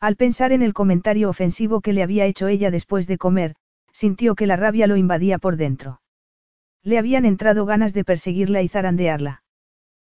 Al 0.00 0.16
pensar 0.16 0.50
en 0.50 0.62
el 0.62 0.74
comentario 0.74 1.30
ofensivo 1.30 1.80
que 1.80 1.92
le 1.92 2.02
había 2.02 2.26
hecho 2.26 2.48
ella 2.48 2.72
después 2.72 3.06
de 3.06 3.18
comer, 3.18 3.54
sintió 3.92 4.34
que 4.34 4.48
la 4.48 4.56
rabia 4.56 4.88
lo 4.88 4.96
invadía 4.96 5.38
por 5.38 5.56
dentro. 5.56 6.01
Le 6.82 6.98
habían 6.98 7.24
entrado 7.24 7.64
ganas 7.64 7.94
de 7.94 8.04
perseguirla 8.04 8.62
y 8.62 8.68
zarandearla. 8.68 9.42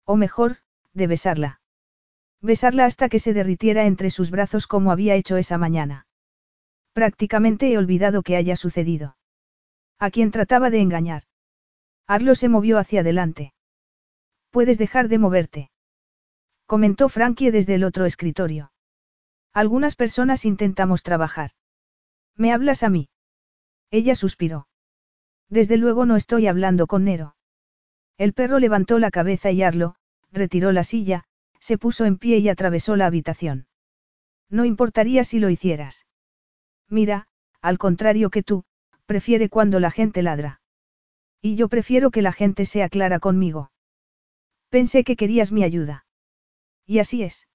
O 0.04 0.16
mejor, 0.16 0.58
de 0.92 1.06
besarla. 1.06 1.60
Besarla 2.40 2.84
hasta 2.84 3.08
que 3.08 3.18
se 3.18 3.34
derritiera 3.34 3.86
entre 3.86 4.10
sus 4.10 4.30
brazos 4.30 4.66
como 4.66 4.90
había 4.90 5.14
hecho 5.14 5.36
esa 5.36 5.58
mañana. 5.58 6.06
Prácticamente 6.92 7.72
he 7.72 7.78
olvidado 7.78 8.22
que 8.22 8.36
haya 8.36 8.56
sucedido. 8.56 9.16
A 9.98 10.10
quien 10.10 10.30
trataba 10.30 10.70
de 10.70 10.80
engañar. 10.80 11.24
Arlo 12.06 12.34
se 12.34 12.48
movió 12.48 12.78
hacia 12.78 13.00
adelante. 13.00 13.54
Puedes 14.50 14.78
dejar 14.78 15.08
de 15.08 15.18
moverte. 15.18 15.70
Comentó 16.66 17.08
Frankie 17.08 17.50
desde 17.50 17.74
el 17.74 17.84
otro 17.84 18.04
escritorio. 18.04 18.72
Algunas 19.52 19.96
personas 19.96 20.44
intentamos 20.44 21.02
trabajar. 21.02 21.50
¿Me 22.36 22.52
hablas 22.52 22.82
a 22.82 22.88
mí? 22.88 23.08
Ella 23.90 24.14
suspiró. 24.14 24.66
Desde 25.48 25.76
luego 25.76 26.06
no 26.06 26.16
estoy 26.16 26.46
hablando 26.46 26.86
con 26.86 27.04
Nero. 27.04 27.36
El 28.16 28.32
perro 28.32 28.58
levantó 28.58 28.98
la 28.98 29.10
cabeza 29.10 29.50
y 29.50 29.62
Arlo, 29.62 29.96
retiró 30.30 30.72
la 30.72 30.84
silla, 30.84 31.24
se 31.60 31.78
puso 31.78 32.04
en 32.04 32.18
pie 32.18 32.38
y 32.38 32.48
atravesó 32.48 32.96
la 32.96 33.06
habitación. 33.06 33.66
No 34.50 34.64
importaría 34.64 35.24
si 35.24 35.38
lo 35.38 35.50
hicieras. 35.50 36.06
Mira, 36.88 37.28
al 37.60 37.78
contrario 37.78 38.30
que 38.30 38.42
tú, 38.42 38.64
prefiere 39.06 39.48
cuando 39.48 39.80
la 39.80 39.90
gente 39.90 40.22
ladra. 40.22 40.60
Y 41.40 41.56
yo 41.56 41.68
prefiero 41.68 42.10
que 42.10 42.22
la 42.22 42.32
gente 42.32 42.64
sea 42.64 42.88
clara 42.88 43.18
conmigo. 43.18 43.70
Pensé 44.68 45.04
que 45.04 45.16
querías 45.16 45.52
mi 45.52 45.62
ayuda. 45.62 46.06
Y 46.86 46.98
así 46.98 47.22
es. 47.22 47.48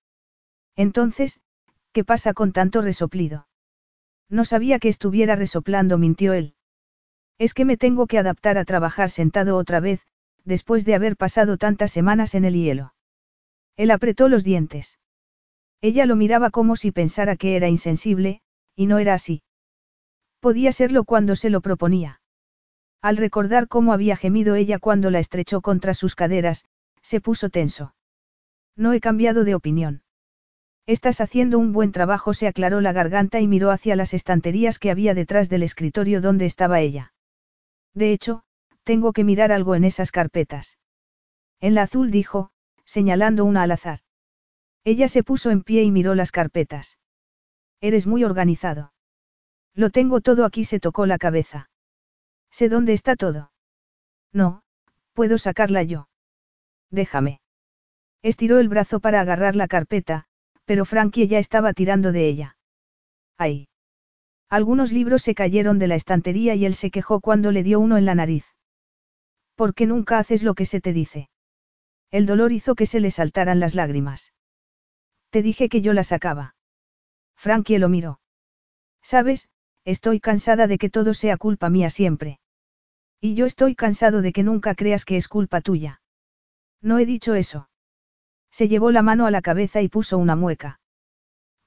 Entonces, 0.75 1.39
¿qué 1.91 2.03
pasa 2.03 2.33
con 2.33 2.51
tanto 2.51 2.81
resoplido? 2.81 3.47
No 4.29 4.45
sabía 4.45 4.79
que 4.79 4.89
estuviera 4.89 5.35
resoplando, 5.35 5.97
mintió 5.97 6.33
él. 6.33 6.55
Es 7.39 7.53
que 7.53 7.63
me 7.63 7.77
tengo 7.77 8.05
que 8.05 8.19
adaptar 8.19 8.57
a 8.57 8.65
trabajar 8.65 9.09
sentado 9.09 9.55
otra 9.55 9.79
vez, 9.79 10.05
después 10.43 10.83
de 10.83 10.93
haber 10.93 11.15
pasado 11.15 11.57
tantas 11.57 11.91
semanas 11.91 12.35
en 12.35 12.43
el 12.43 12.53
hielo. 12.53 12.93
Él 13.77 13.91
apretó 13.91 14.27
los 14.27 14.43
dientes. 14.43 14.99
Ella 15.79 16.05
lo 16.05 16.17
miraba 16.17 16.49
como 16.49 16.75
si 16.75 16.91
pensara 16.91 17.37
que 17.37 17.55
era 17.55 17.69
insensible, 17.69 18.41
y 18.75 18.87
no 18.87 18.99
era 18.99 19.13
así. 19.13 19.41
Podía 20.41 20.73
serlo 20.73 21.05
cuando 21.05 21.37
se 21.37 21.49
lo 21.49 21.61
proponía. 21.61 22.19
Al 23.01 23.15
recordar 23.15 23.69
cómo 23.69 23.93
había 23.93 24.17
gemido 24.17 24.55
ella 24.55 24.77
cuando 24.77 25.09
la 25.09 25.19
estrechó 25.19 25.61
contra 25.61 25.93
sus 25.93 26.15
caderas, 26.15 26.65
se 27.01 27.21
puso 27.21 27.49
tenso. 27.49 27.95
No 28.75 28.91
he 28.91 28.99
cambiado 28.99 29.45
de 29.45 29.55
opinión. 29.55 30.03
Estás 30.85 31.21
haciendo 31.21 31.57
un 31.57 31.71
buen 31.71 31.93
trabajo, 31.93 32.33
se 32.33 32.47
aclaró 32.47 32.81
la 32.81 32.91
garganta 32.91 33.39
y 33.39 33.47
miró 33.47 33.71
hacia 33.71 33.95
las 33.95 34.13
estanterías 34.13 34.79
que 34.79 34.91
había 34.91 35.13
detrás 35.13 35.47
del 35.47 35.63
escritorio 35.63 36.19
donde 36.19 36.45
estaba 36.45 36.81
ella. 36.81 37.13
De 37.93 38.11
hecho, 38.11 38.43
tengo 38.83 39.13
que 39.13 39.23
mirar 39.23 39.51
algo 39.51 39.75
en 39.75 39.83
esas 39.83 40.11
carpetas. 40.11 40.77
En 41.59 41.75
la 41.75 41.83
azul 41.83 42.11
dijo, 42.11 42.51
señalando 42.85 43.45
una 43.45 43.63
al 43.63 43.71
azar. 43.71 43.99
Ella 44.83 45.07
se 45.07 45.23
puso 45.23 45.51
en 45.51 45.63
pie 45.63 45.83
y 45.83 45.91
miró 45.91 46.15
las 46.15 46.31
carpetas. 46.31 46.97
Eres 47.81 48.07
muy 48.07 48.23
organizado. 48.23 48.93
Lo 49.75 49.89
tengo 49.89 50.21
todo 50.21 50.45
aquí, 50.45 50.63
se 50.63 50.79
tocó 50.79 51.05
la 51.05 51.17
cabeza. 51.17 51.69
Sé 52.51 52.69
dónde 52.69 52.93
está 52.93 53.15
todo. 53.15 53.51
No, 54.33 54.63
puedo 55.13 55.37
sacarla 55.37 55.83
yo. 55.83 56.09
Déjame. 56.89 57.41
Estiró 58.21 58.59
el 58.59 58.69
brazo 58.69 58.99
para 58.99 59.21
agarrar 59.21 59.55
la 59.55 59.67
carpeta, 59.67 60.25
pero 60.65 60.85
Frankie 60.85 61.27
ya 61.27 61.39
estaba 61.39 61.73
tirando 61.73 62.11
de 62.11 62.27
ella. 62.27 62.57
¡Ay! 63.37 63.67
Algunos 64.49 64.91
libros 64.91 65.21
se 65.21 65.35
cayeron 65.35 65.77
de 65.77 65.87
la 65.87 65.95
estantería 65.95 66.55
y 66.55 66.65
él 66.65 66.73
se 66.73 66.89
quejó 66.89 67.21
cuando 67.21 67.51
le 67.51 67.63
dio 67.63 67.79
uno 67.79 67.97
en 67.97 68.05
la 68.05 68.15
nariz. 68.15 68.45
¿Por 69.55 69.75
qué 69.75 69.85
nunca 69.85 70.17
haces 70.17 70.41
lo 70.41 70.55
que 70.55 70.65
se 70.65 70.81
te 70.81 70.91
dice? 70.91 71.29
El 72.09 72.25
dolor 72.25 72.51
hizo 72.51 72.73
que 72.73 72.87
se 72.87 72.99
le 72.99 73.11
saltaran 73.11 73.59
las 73.59 73.75
lágrimas. 73.75 74.33
Te 75.29 75.43
dije 75.43 75.69
que 75.69 75.81
yo 75.81 75.93
la 75.93 76.03
sacaba. 76.03 76.55
Frankie 77.35 77.77
lo 77.77 77.89
miró. 77.89 78.19
Sabes, 79.03 79.49
estoy 79.85 80.19
cansada 80.19 80.65
de 80.65 80.79
que 80.79 80.89
todo 80.89 81.13
sea 81.13 81.37
culpa 81.37 81.69
mía 81.69 81.91
siempre. 81.91 82.39
Y 83.21 83.35
yo 83.35 83.45
estoy 83.45 83.75
cansado 83.75 84.21
de 84.21 84.31
que 84.33 84.43
nunca 84.43 84.73
creas 84.73 85.05
que 85.05 85.17
es 85.17 85.27
culpa 85.27 85.61
tuya. 85.61 86.01
No 86.81 86.97
he 86.97 87.05
dicho 87.05 87.35
eso. 87.35 87.69
Se 88.49 88.67
llevó 88.67 88.91
la 88.91 89.03
mano 89.03 89.27
a 89.27 89.31
la 89.31 89.41
cabeza 89.41 89.81
y 89.81 89.89
puso 89.89 90.17
una 90.17 90.35
mueca. 90.35 90.79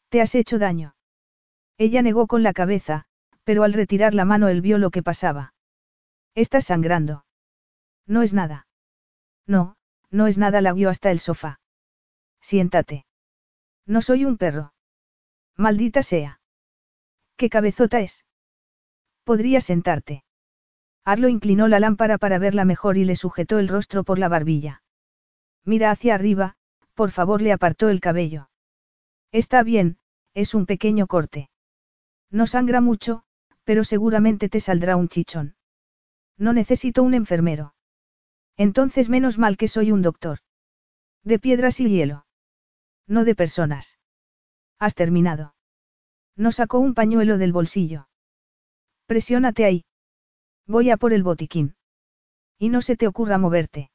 ¿Te 0.08 0.20
has 0.20 0.34
hecho 0.34 0.58
daño? 0.58 0.96
Ella 1.84 2.00
negó 2.00 2.28
con 2.28 2.44
la 2.44 2.52
cabeza, 2.52 3.06
pero 3.42 3.64
al 3.64 3.72
retirar 3.72 4.14
la 4.14 4.24
mano 4.24 4.46
él 4.46 4.60
vio 4.60 4.78
lo 4.78 4.92
que 4.92 5.02
pasaba. 5.02 5.52
Estás 6.36 6.66
sangrando. 6.66 7.24
No 8.06 8.22
es 8.22 8.32
nada. 8.32 8.68
No, 9.48 9.74
no 10.08 10.28
es 10.28 10.38
nada, 10.38 10.60
la 10.60 10.74
guió 10.74 10.90
hasta 10.90 11.10
el 11.10 11.18
sofá. 11.18 11.58
Siéntate. 12.40 13.04
No 13.84 14.00
soy 14.00 14.24
un 14.24 14.36
perro. 14.36 14.74
Maldita 15.56 16.04
sea. 16.04 16.40
¿Qué 17.34 17.50
cabezota 17.50 17.98
es? 17.98 18.24
Podrías 19.24 19.64
sentarte. 19.64 20.22
Arlo 21.04 21.26
inclinó 21.26 21.66
la 21.66 21.80
lámpara 21.80 22.16
para 22.16 22.38
verla 22.38 22.64
mejor 22.64 22.96
y 22.96 23.04
le 23.04 23.16
sujetó 23.16 23.58
el 23.58 23.66
rostro 23.66 24.04
por 24.04 24.20
la 24.20 24.28
barbilla. 24.28 24.84
Mira 25.64 25.90
hacia 25.90 26.14
arriba, 26.14 26.54
por 26.94 27.10
favor 27.10 27.42
le 27.42 27.50
apartó 27.50 27.88
el 27.88 27.98
cabello. 27.98 28.50
Está 29.32 29.64
bien, 29.64 29.98
es 30.32 30.54
un 30.54 30.66
pequeño 30.66 31.08
corte. 31.08 31.48
No 32.32 32.46
sangra 32.46 32.80
mucho, 32.80 33.22
pero 33.62 33.84
seguramente 33.84 34.48
te 34.48 34.58
saldrá 34.58 34.96
un 34.96 35.08
chichón. 35.08 35.54
No 36.38 36.54
necesito 36.54 37.02
un 37.02 37.14
enfermero. 37.14 37.74
Entonces 38.56 39.08
menos 39.10 39.38
mal 39.38 39.56
que 39.56 39.68
soy 39.68 39.92
un 39.92 40.02
doctor. 40.02 40.38
De 41.22 41.38
piedras 41.38 41.78
y 41.78 41.88
hielo. 41.88 42.26
No 43.06 43.24
de 43.24 43.34
personas. 43.34 43.98
Has 44.78 44.94
terminado. 44.94 45.54
No 46.34 46.52
sacó 46.52 46.78
un 46.78 46.94
pañuelo 46.94 47.36
del 47.36 47.52
bolsillo. 47.52 48.08
Presiónate 49.06 49.66
ahí. 49.66 49.84
Voy 50.66 50.90
a 50.90 50.96
por 50.96 51.12
el 51.12 51.22
botiquín. 51.22 51.76
Y 52.58 52.70
no 52.70 52.80
se 52.80 52.96
te 52.96 53.06
ocurra 53.06 53.36
moverte. 53.36 53.90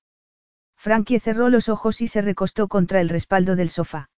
Frankie 0.75 1.19
cerró 1.19 1.49
los 1.49 1.69
ojos 1.69 2.01
y 2.01 2.07
se 2.07 2.21
recostó 2.21 2.67
contra 2.67 3.01
el 3.01 3.09
respaldo 3.09 3.55
del 3.55 3.69
sofá. 3.69 4.11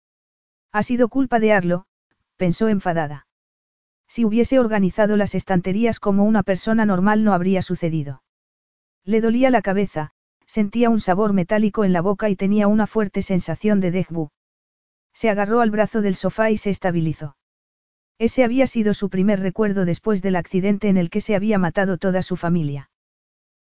Ha 0.73 0.83
sido 0.83 1.07
culpa 1.07 1.39
de 1.39 1.53
Arlo, 1.53 1.85
pensó 2.35 2.67
enfadada. 2.67 3.28
Si 4.09 4.25
hubiese 4.25 4.59
organizado 4.59 5.15
las 5.17 5.35
estanterías 5.35 5.99
como 5.99 6.23
una 6.23 6.41
persona 6.41 6.83
normal 6.83 7.23
no 7.23 7.33
habría 7.33 7.61
sucedido. 7.61 8.23
Le 9.05 9.21
dolía 9.21 9.51
la 9.51 9.61
cabeza, 9.61 10.11
sentía 10.47 10.89
un 10.89 10.99
sabor 10.99 11.31
metálico 11.31 11.85
en 11.85 11.93
la 11.93 12.01
boca 12.01 12.27
y 12.27 12.35
tenía 12.35 12.67
una 12.67 12.87
fuerte 12.87 13.21
sensación 13.21 13.79
de 13.79 13.91
dejbu. 13.91 14.29
Se 15.13 15.29
agarró 15.29 15.61
al 15.61 15.69
brazo 15.69 16.01
del 16.01 16.15
sofá 16.15 16.49
y 16.49 16.57
se 16.57 16.71
estabilizó. 16.71 17.37
Ese 18.17 18.43
había 18.43 18.65
sido 18.65 18.95
su 18.95 19.09
primer 19.09 19.41
recuerdo 19.41 19.85
después 19.85 20.23
del 20.23 20.35
accidente 20.35 20.89
en 20.89 20.97
el 20.97 21.11
que 21.11 21.21
se 21.21 21.35
había 21.35 21.59
matado 21.59 21.99
toda 21.99 22.23
su 22.23 22.35
familia. 22.35 22.89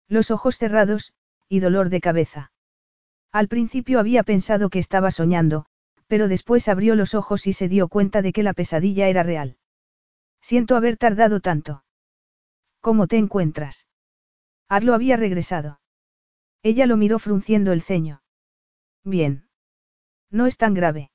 Los 0.08 0.30
ojos 0.30 0.58
cerrados, 0.58 1.12
y 1.48 1.58
dolor 1.58 1.90
de 1.90 2.00
cabeza. 2.00 2.52
Al 3.32 3.48
principio 3.48 3.98
había 3.98 4.22
pensado 4.22 4.70
que 4.70 4.78
estaba 4.78 5.10
soñando, 5.10 5.66
pero 6.06 6.28
después 6.28 6.68
abrió 6.68 6.94
los 6.94 7.14
ojos 7.14 7.48
y 7.48 7.52
se 7.52 7.68
dio 7.68 7.88
cuenta 7.88 8.22
de 8.22 8.32
que 8.32 8.44
la 8.44 8.54
pesadilla 8.54 9.08
era 9.08 9.24
real. 9.24 9.56
Siento 10.48 10.76
haber 10.76 10.96
tardado 10.96 11.40
tanto. 11.40 11.82
¿Cómo 12.80 13.08
te 13.08 13.16
encuentras? 13.16 13.88
Arlo 14.68 14.94
había 14.94 15.16
regresado. 15.16 15.80
Ella 16.62 16.86
lo 16.86 16.96
miró 16.96 17.18
frunciendo 17.18 17.72
el 17.72 17.82
ceño. 17.82 18.22
Bien. 19.02 19.48
No 20.30 20.46
es 20.46 20.56
tan 20.56 20.72
grave. 20.72 21.10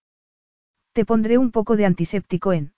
Te 0.92 1.06
pondré 1.06 1.38
un 1.38 1.52
poco 1.52 1.78
de 1.78 1.86
antiséptico 1.86 2.52
en. 2.52 2.74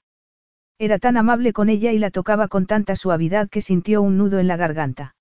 Era 0.78 1.00
tan 1.00 1.18
amable 1.18 1.54
con 1.54 1.70
ella 1.70 1.92
y 1.92 1.98
la 1.98 2.12
tocaba 2.12 2.48
con 2.48 2.68
tanta 2.68 2.96
suavidad 2.96 3.50
que 3.50 3.62
sintió 3.62 4.04
un 4.04 4.20
nudo 4.20 4.38
en 4.38 4.48
la 4.48 4.56
garganta. 4.56 5.16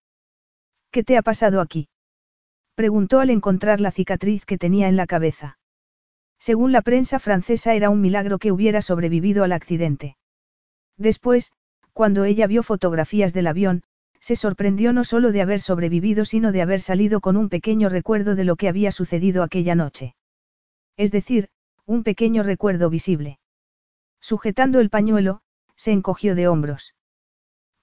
¿Qué 0.91 1.03
te 1.03 1.17
ha 1.17 1.23
pasado 1.23 1.63
aquí? 1.63 1.89
Preguntó 2.75 3.21
al 3.21 3.31
encontrar 3.31 3.81
la 3.81 3.91
cicatriz 3.91 4.45
que 4.45 4.59
tenía 4.59 4.87
en 4.87 4.99
la 4.99 5.07
cabeza. 5.07 5.57
Según 6.39 6.73
la 6.73 6.83
prensa 6.83 7.19
francesa 7.19 7.73
era 7.73 7.89
un 7.89 8.03
milagro 8.03 8.39
que 8.39 8.53
hubiera 8.53 8.83
sobrevivido 8.83 9.45
al 9.45 9.53
accidente. 9.53 10.19
Después, 11.03 11.51
cuando 11.93 12.23
ella 12.23 12.47
vio 12.47 12.63
fotografías 12.63 13.33
del 13.33 13.49
avión, 13.49 13.83
se 14.21 14.37
sorprendió 14.37 14.93
no 14.93 15.03
solo 15.03 15.33
de 15.33 15.43
haber 15.43 15.61
sobrevivido 15.61 16.25
sino 16.25 16.53
de 16.53 16.63
haber 16.63 16.81
salido 16.81 17.21
con 17.21 17.37
un 17.37 17.49
pequeño 17.49 17.89
recuerdo 17.89 18.37
de 18.37 18.45
lo 18.45 18.55
que 18.55 18.69
había 18.69 18.93
sucedido 18.93 19.43
aquella 19.43 19.75
noche. 19.75 20.15
Es 20.97 21.11
decir, 21.11 21.49
un 21.87 22.05
pequeño 22.05 22.45
recuerdo 22.45 22.89
visible. 22.89 23.41
Sujetando 24.21 24.79
el 24.79 24.91
pañuelo, 24.91 25.41
se 25.75 25.91
encogió 25.91 26.37
de 26.37 26.47
hombros. 26.47 26.95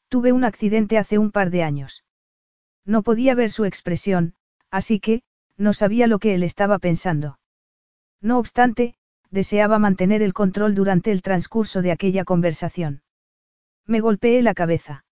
Tuve 0.08 0.32
un 0.32 0.46
accidente 0.46 0.98
hace 0.98 1.18
un 1.18 1.32
par 1.32 1.50
de 1.50 1.64
años. 1.64 2.06
No 2.86 3.04
podía 3.04 3.36
ver 3.36 3.52
su 3.52 3.66
expresión, 3.66 4.34
así 4.72 5.02
que, 5.02 5.24
no 5.58 5.74
sabía 5.74 6.08
lo 6.08 6.20
que 6.20 6.36
él 6.36 6.44
estaba 6.44 6.80
pensando. 6.80 7.38
No 8.22 8.40
obstante, 8.40 8.96
deseaba 9.30 9.78
mantener 9.78 10.22
el 10.22 10.34
control 10.34 10.74
durante 10.74 11.12
el 11.12 11.22
transcurso 11.22 11.82
de 11.82 11.92
aquella 11.92 12.24
conversación. 12.24 13.02
Me 13.90 14.02
golpeé 14.02 14.44
la 14.44 14.54
cabeza. 14.54 15.04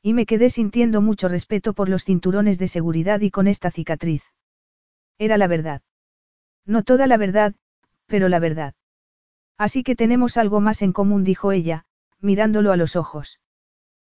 Y 0.00 0.14
me 0.14 0.26
quedé 0.26 0.48
sintiendo 0.48 1.02
mucho 1.02 1.26
respeto 1.26 1.74
por 1.74 1.88
los 1.88 2.04
cinturones 2.04 2.56
de 2.56 2.68
seguridad 2.68 3.20
y 3.20 3.32
con 3.32 3.48
esta 3.48 3.72
cicatriz. 3.72 4.22
Era 5.18 5.36
la 5.36 5.48
verdad. 5.48 5.82
No 6.64 6.84
toda 6.84 7.08
la 7.08 7.16
verdad, 7.16 7.56
pero 8.06 8.28
la 8.28 8.38
verdad. 8.38 8.74
Así 9.58 9.82
que 9.82 9.96
tenemos 9.96 10.36
algo 10.36 10.60
más 10.60 10.82
en 10.82 10.92
común, 10.92 11.24
dijo 11.24 11.50
ella, 11.50 11.84
mirándolo 12.20 12.70
a 12.70 12.76
los 12.76 12.94
ojos. 12.94 13.40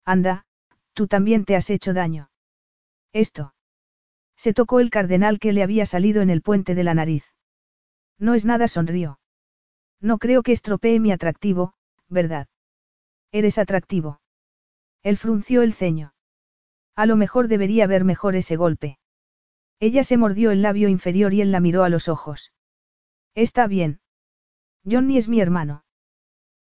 Anda, 0.05 0.47
tú 0.93 1.09
también 1.09 1.45
te 1.45 1.57
has 1.57 1.69
hecho 1.69 1.93
daño. 1.93 2.31
Esto. 3.12 3.55
Se 4.37 4.53
tocó 4.55 4.79
el 4.79 4.91
cardenal 4.91 5.41
que 5.41 5.53
le 5.53 5.65
había 5.65 5.85
salido 5.85 6.23
en 6.23 6.31
el 6.31 6.43
puente 6.43 6.77
de 6.77 6.85
la 6.85 6.95
nariz. 6.95 7.25
No 8.21 8.35
es 8.35 8.45
nada, 8.45 8.69
sonrió. 8.69 9.19
No 10.01 10.19
creo 10.19 10.45
que 10.45 10.53
estropee 10.53 11.01
mi 11.01 11.11
atractivo, 11.11 11.75
¿verdad? 12.09 12.47
Eres 13.32 13.59
atractivo. 13.59 14.20
Él 15.02 15.16
frunció 15.16 15.62
el 15.62 15.73
ceño. 15.73 16.15
A 16.97 17.07
lo 17.07 17.16
mejor 17.16 17.48
debería 17.48 17.86
ver 17.86 18.05
mejor 18.05 18.35
ese 18.35 18.57
golpe. 18.57 18.98
Ella 19.78 20.05
se 20.05 20.16
mordió 20.16 20.51
el 20.51 20.62
labio 20.62 20.89
inferior 20.89 21.32
y 21.32 21.40
él 21.40 21.52
la 21.52 21.61
miró 21.61 21.85
a 21.85 21.89
los 21.89 22.09
ojos. 22.09 22.52
Está 23.35 23.66
bien. 23.66 24.01
Johnny 24.85 25.16
es 25.16 25.28
mi 25.28 25.40
hermano. 25.40 25.85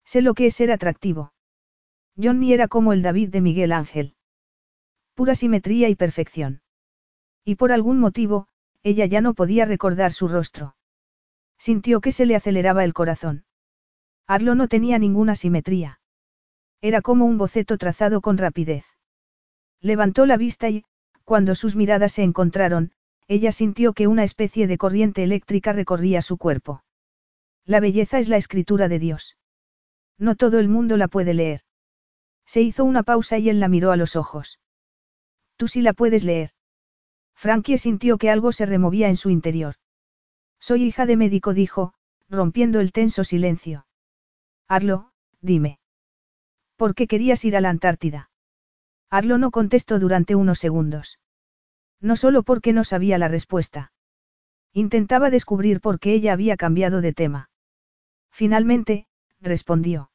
Sé 0.04 0.22
lo 0.22 0.34
que 0.34 0.46
es 0.46 0.54
ser 0.54 0.70
atractivo. 0.70 1.32
Johnny 2.16 2.52
era 2.52 2.68
como 2.68 2.92
el 2.92 3.02
David 3.02 3.30
de 3.30 3.40
Miguel 3.40 3.72
Ángel. 3.72 4.14
Pura 5.14 5.34
simetría 5.34 5.88
y 5.88 5.94
perfección. 5.94 6.62
Y 7.44 7.54
por 7.54 7.72
algún 7.72 7.98
motivo, 7.98 8.46
ella 8.82 9.06
ya 9.06 9.20
no 9.20 9.34
podía 9.34 9.64
recordar 9.64 10.12
su 10.12 10.28
rostro. 10.28 10.76
Sintió 11.58 12.00
que 12.00 12.12
se 12.12 12.26
le 12.26 12.36
aceleraba 12.36 12.84
el 12.84 12.94
corazón. 12.94 13.44
Arlo 14.26 14.54
no 14.54 14.68
tenía 14.68 14.98
ninguna 14.98 15.34
simetría. 15.34 16.00
Era 16.80 17.02
como 17.02 17.24
un 17.24 17.38
boceto 17.38 17.76
trazado 17.78 18.20
con 18.20 18.38
rapidez. 18.38 18.84
Levantó 19.80 20.26
la 20.26 20.36
vista 20.36 20.68
y, 20.68 20.84
cuando 21.24 21.54
sus 21.54 21.76
miradas 21.76 22.12
se 22.12 22.22
encontraron, 22.22 22.92
ella 23.26 23.52
sintió 23.52 23.92
que 23.92 24.06
una 24.06 24.24
especie 24.24 24.66
de 24.66 24.78
corriente 24.78 25.22
eléctrica 25.22 25.72
recorría 25.72 26.22
su 26.22 26.38
cuerpo. 26.38 26.82
La 27.64 27.80
belleza 27.80 28.18
es 28.18 28.28
la 28.28 28.38
escritura 28.38 28.88
de 28.88 28.98
Dios. 28.98 29.36
No 30.18 30.34
todo 30.34 30.58
el 30.58 30.68
mundo 30.68 30.96
la 30.96 31.08
puede 31.08 31.34
leer. 31.34 31.60
Se 32.46 32.62
hizo 32.62 32.84
una 32.84 33.02
pausa 33.02 33.38
y 33.38 33.50
él 33.50 33.60
la 33.60 33.68
miró 33.68 33.92
a 33.92 33.96
los 33.96 34.16
ojos. 34.16 34.58
Tú 35.56 35.68
sí 35.68 35.82
la 35.82 35.92
puedes 35.92 36.24
leer. 36.24 36.52
Frankie 37.34 37.78
sintió 37.78 38.16
que 38.16 38.30
algo 38.30 38.52
se 38.52 38.64
removía 38.64 39.08
en 39.08 39.16
su 39.16 39.30
interior. 39.30 39.74
Soy 40.58 40.84
hija 40.84 41.04
de 41.04 41.16
médico, 41.16 41.52
dijo, 41.52 41.94
rompiendo 42.28 42.80
el 42.80 42.92
tenso 42.92 43.22
silencio. 43.22 43.86
Arlo, 44.66 45.12
dime. 45.40 45.77
¿Por 46.78 46.94
qué 46.94 47.08
querías 47.08 47.44
ir 47.44 47.56
a 47.56 47.60
la 47.60 47.70
Antártida? 47.70 48.30
Arlo 49.10 49.36
no 49.36 49.50
contestó 49.50 49.98
durante 49.98 50.36
unos 50.36 50.60
segundos. 50.60 51.18
No 52.00 52.14
solo 52.14 52.44
porque 52.44 52.72
no 52.72 52.84
sabía 52.84 53.18
la 53.18 53.26
respuesta. 53.26 53.92
Intentaba 54.72 55.28
descubrir 55.28 55.80
por 55.80 55.98
qué 55.98 56.12
ella 56.12 56.32
había 56.32 56.56
cambiado 56.56 57.00
de 57.00 57.12
tema. 57.12 57.50
Finalmente, 58.30 59.08
respondió. 59.40 60.12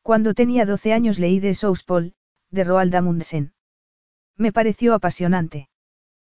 Cuando 0.00 0.32
tenía 0.32 0.64
12 0.64 0.94
años 0.94 1.18
leí 1.18 1.38
de 1.38 1.54
Souspol, 1.54 2.14
de 2.50 2.64
Roald 2.64 2.94
Amundsen. 2.94 3.52
Me 4.38 4.52
pareció 4.52 4.94
apasionante. 4.94 5.68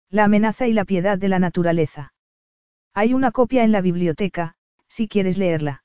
La 0.08 0.24
amenaza 0.24 0.66
y 0.68 0.72
la 0.72 0.86
piedad 0.86 1.18
de 1.18 1.28
la 1.28 1.38
naturaleza. 1.38 2.14
Hay 2.94 3.12
una 3.12 3.30
copia 3.30 3.62
en 3.62 3.72
la 3.72 3.82
biblioteca, 3.82 4.56
si 4.88 5.06
quieres 5.06 5.36
leerla. 5.36 5.83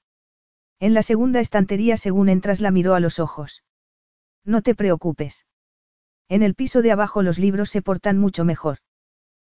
En 0.80 0.94
la 0.94 1.04
segunda 1.04 1.40
estantería 1.40 1.98
según 1.98 2.30
entras 2.30 2.62
la 2.62 2.72
miró 2.72 2.96
a 2.96 3.00
los 3.00 3.20
ojos. 3.20 3.64
No 4.46 4.62
te 4.62 4.76
preocupes. 4.76 5.46
En 6.30 6.44
el 6.44 6.56
piso 6.56 6.82
de 6.82 6.92
abajo 6.92 7.22
los 7.22 7.38
libros 7.38 7.70
se 7.70 7.82
portan 7.82 8.18
mucho 8.18 8.46
mejor. 8.46 8.80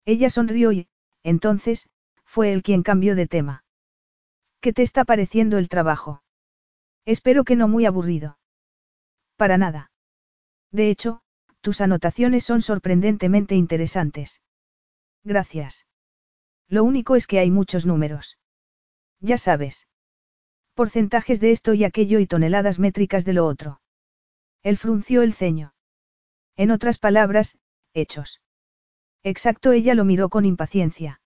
Ella 0.05 0.29
sonrió 0.29 0.71
y, 0.71 0.87
entonces, 1.23 1.89
fue 2.23 2.53
él 2.53 2.63
quien 2.63 2.81
cambió 2.81 3.15
de 3.15 3.27
tema. 3.27 3.63
¿Qué 4.61 4.73
te 4.73 4.81
está 4.81 5.05
pareciendo 5.05 5.57
el 5.57 5.69
trabajo? 5.69 6.23
Espero 7.05 7.43
que 7.43 7.55
no 7.55 7.67
muy 7.67 7.85
aburrido. 7.85 8.39
Para 9.35 9.57
nada. 9.57 9.91
De 10.71 10.89
hecho, 10.89 11.21
tus 11.61 11.81
anotaciones 11.81 12.43
son 12.43 12.61
sorprendentemente 12.61 13.55
interesantes. 13.55 14.41
Gracias. 15.23 15.85
Lo 16.67 16.83
único 16.83 17.15
es 17.15 17.27
que 17.27 17.39
hay 17.39 17.51
muchos 17.51 17.85
números. 17.85 18.37
Ya 19.19 19.37
sabes. 19.37 19.87
Porcentajes 20.73 21.39
de 21.39 21.51
esto 21.51 21.73
y 21.73 21.83
aquello 21.83 22.19
y 22.19 22.27
toneladas 22.27 22.79
métricas 22.79 23.25
de 23.25 23.33
lo 23.33 23.45
otro. 23.45 23.81
Él 24.63 24.77
frunció 24.77 25.21
el 25.21 25.33
ceño. 25.33 25.73
En 26.55 26.71
otras 26.71 26.97
palabras, 26.97 27.57
hechos. 27.93 28.41
Exacto, 29.23 29.71
ella 29.71 29.95
lo 29.95 30.05
miró 30.05 30.29
con 30.29 30.45
impaciencia. 30.45 31.21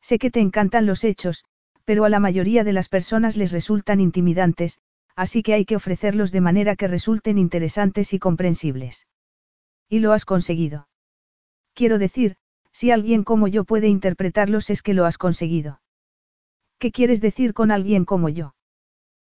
Sé 0.00 0.18
que 0.18 0.30
te 0.30 0.40
encantan 0.40 0.86
los 0.86 1.04
hechos, 1.04 1.44
pero 1.84 2.04
a 2.04 2.08
la 2.08 2.20
mayoría 2.20 2.64
de 2.64 2.72
las 2.72 2.88
personas 2.88 3.36
les 3.36 3.52
resultan 3.52 4.00
intimidantes, 4.00 4.80
así 5.16 5.42
que 5.42 5.54
hay 5.54 5.64
que 5.64 5.76
ofrecerlos 5.76 6.30
de 6.30 6.40
manera 6.40 6.76
que 6.76 6.88
resulten 6.88 7.38
interesantes 7.38 8.12
y 8.14 8.18
comprensibles. 8.18 9.06
Y 9.88 9.98
lo 9.98 10.12
has 10.12 10.24
conseguido. 10.24 10.88
Quiero 11.74 11.98
decir, 11.98 12.36
si 12.72 12.90
alguien 12.90 13.24
como 13.24 13.48
yo 13.48 13.64
puede 13.64 13.88
interpretarlos 13.88 14.70
es 14.70 14.82
que 14.82 14.94
lo 14.94 15.04
has 15.04 15.18
conseguido. 15.18 15.80
¿Qué 16.78 16.92
quieres 16.92 17.20
decir 17.20 17.52
con 17.52 17.70
alguien 17.70 18.04
como 18.04 18.28
yo? 18.28 18.54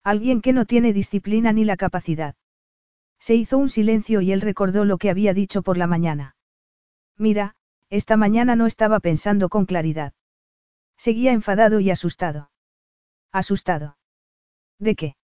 Alguien 0.07 0.39
que 0.39 0.53
no 0.53 0.63
tiene 0.63 0.93
disciplina 0.93 1.51
ni 1.51 1.65
la 1.65 1.75
capacidad. 1.75 2.35
Se 3.19 3.35
hizo 3.35 3.57
un 3.57 3.67
silencio 3.67 4.21
y 4.21 4.31
él 4.31 4.39
recordó 4.39 4.85
lo 4.85 4.97
que 4.97 5.09
había 5.09 5.33
dicho 5.33 5.63
por 5.63 5.75
la 5.75 5.85
mañana. 5.85 6.37
Mira, 7.17 7.55
esta 7.89 8.15
mañana 8.15 8.55
no 8.55 8.67
estaba 8.67 9.01
pensando 9.01 9.49
con 9.49 9.65
claridad. 9.65 10.13
Seguía 10.95 11.33
enfadado 11.33 11.81
y 11.81 11.89
asustado. 11.89 12.51
Asustado. 13.33 13.97
¿De 14.79 14.95
qué? 14.95 15.17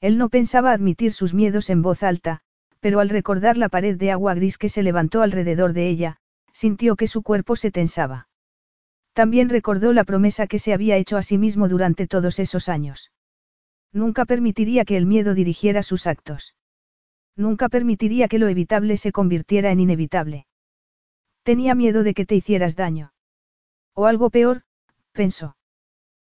Él 0.00 0.18
no 0.18 0.28
pensaba 0.28 0.72
admitir 0.72 1.12
sus 1.12 1.32
miedos 1.32 1.70
en 1.70 1.80
voz 1.80 2.02
alta, 2.02 2.40
pero 2.80 2.98
al 2.98 3.10
recordar 3.10 3.56
la 3.58 3.68
pared 3.68 3.96
de 3.96 4.10
agua 4.10 4.34
gris 4.34 4.58
que 4.58 4.68
se 4.68 4.82
levantó 4.82 5.22
alrededor 5.22 5.72
de 5.72 5.88
ella, 5.88 6.16
sintió 6.52 6.96
que 6.96 7.06
su 7.06 7.22
cuerpo 7.22 7.54
se 7.54 7.70
tensaba. 7.70 8.26
También 9.12 9.48
recordó 9.48 9.92
la 9.92 10.02
promesa 10.02 10.48
que 10.48 10.58
se 10.58 10.72
había 10.72 10.96
hecho 10.96 11.16
a 11.16 11.22
sí 11.22 11.38
mismo 11.38 11.68
durante 11.68 12.08
todos 12.08 12.40
esos 12.40 12.68
años. 12.68 13.12
Nunca 13.92 14.24
permitiría 14.24 14.84
que 14.84 14.96
el 14.96 15.06
miedo 15.06 15.34
dirigiera 15.34 15.82
sus 15.82 16.06
actos. 16.06 16.54
Nunca 17.36 17.68
permitiría 17.68 18.28
que 18.28 18.38
lo 18.38 18.48
evitable 18.48 18.96
se 18.96 19.12
convirtiera 19.12 19.70
en 19.70 19.80
inevitable. 19.80 20.46
Tenía 21.42 21.74
miedo 21.74 22.02
de 22.02 22.14
que 22.14 22.26
te 22.26 22.34
hicieras 22.34 22.76
daño. 22.76 23.12
O 23.94 24.06
algo 24.06 24.30
peor, 24.30 24.62
pensó. 25.12 25.56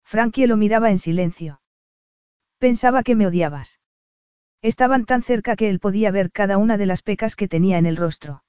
Frankie 0.05 0.47
lo 0.47 0.57
miraba 0.57 0.91
en 0.91 0.99
silencio. 0.99 1.61
Pensaba 2.59 3.03
que 3.03 3.15
me 3.15 3.27
odiabas. 3.27 3.81
Estaban 4.62 5.05
tan 5.05 5.23
cerca 5.23 5.57
que 5.57 5.69
él 5.69 5.81
podía 5.81 6.11
ver 6.11 6.33
cada 6.33 6.59
una 6.59 6.77
de 6.77 6.87
las 6.87 7.03
pecas 7.03 7.37
que 7.37 7.49
tenía 7.49 7.78
en 7.78 7.87
el 7.87 7.97
rostro. 7.97 8.45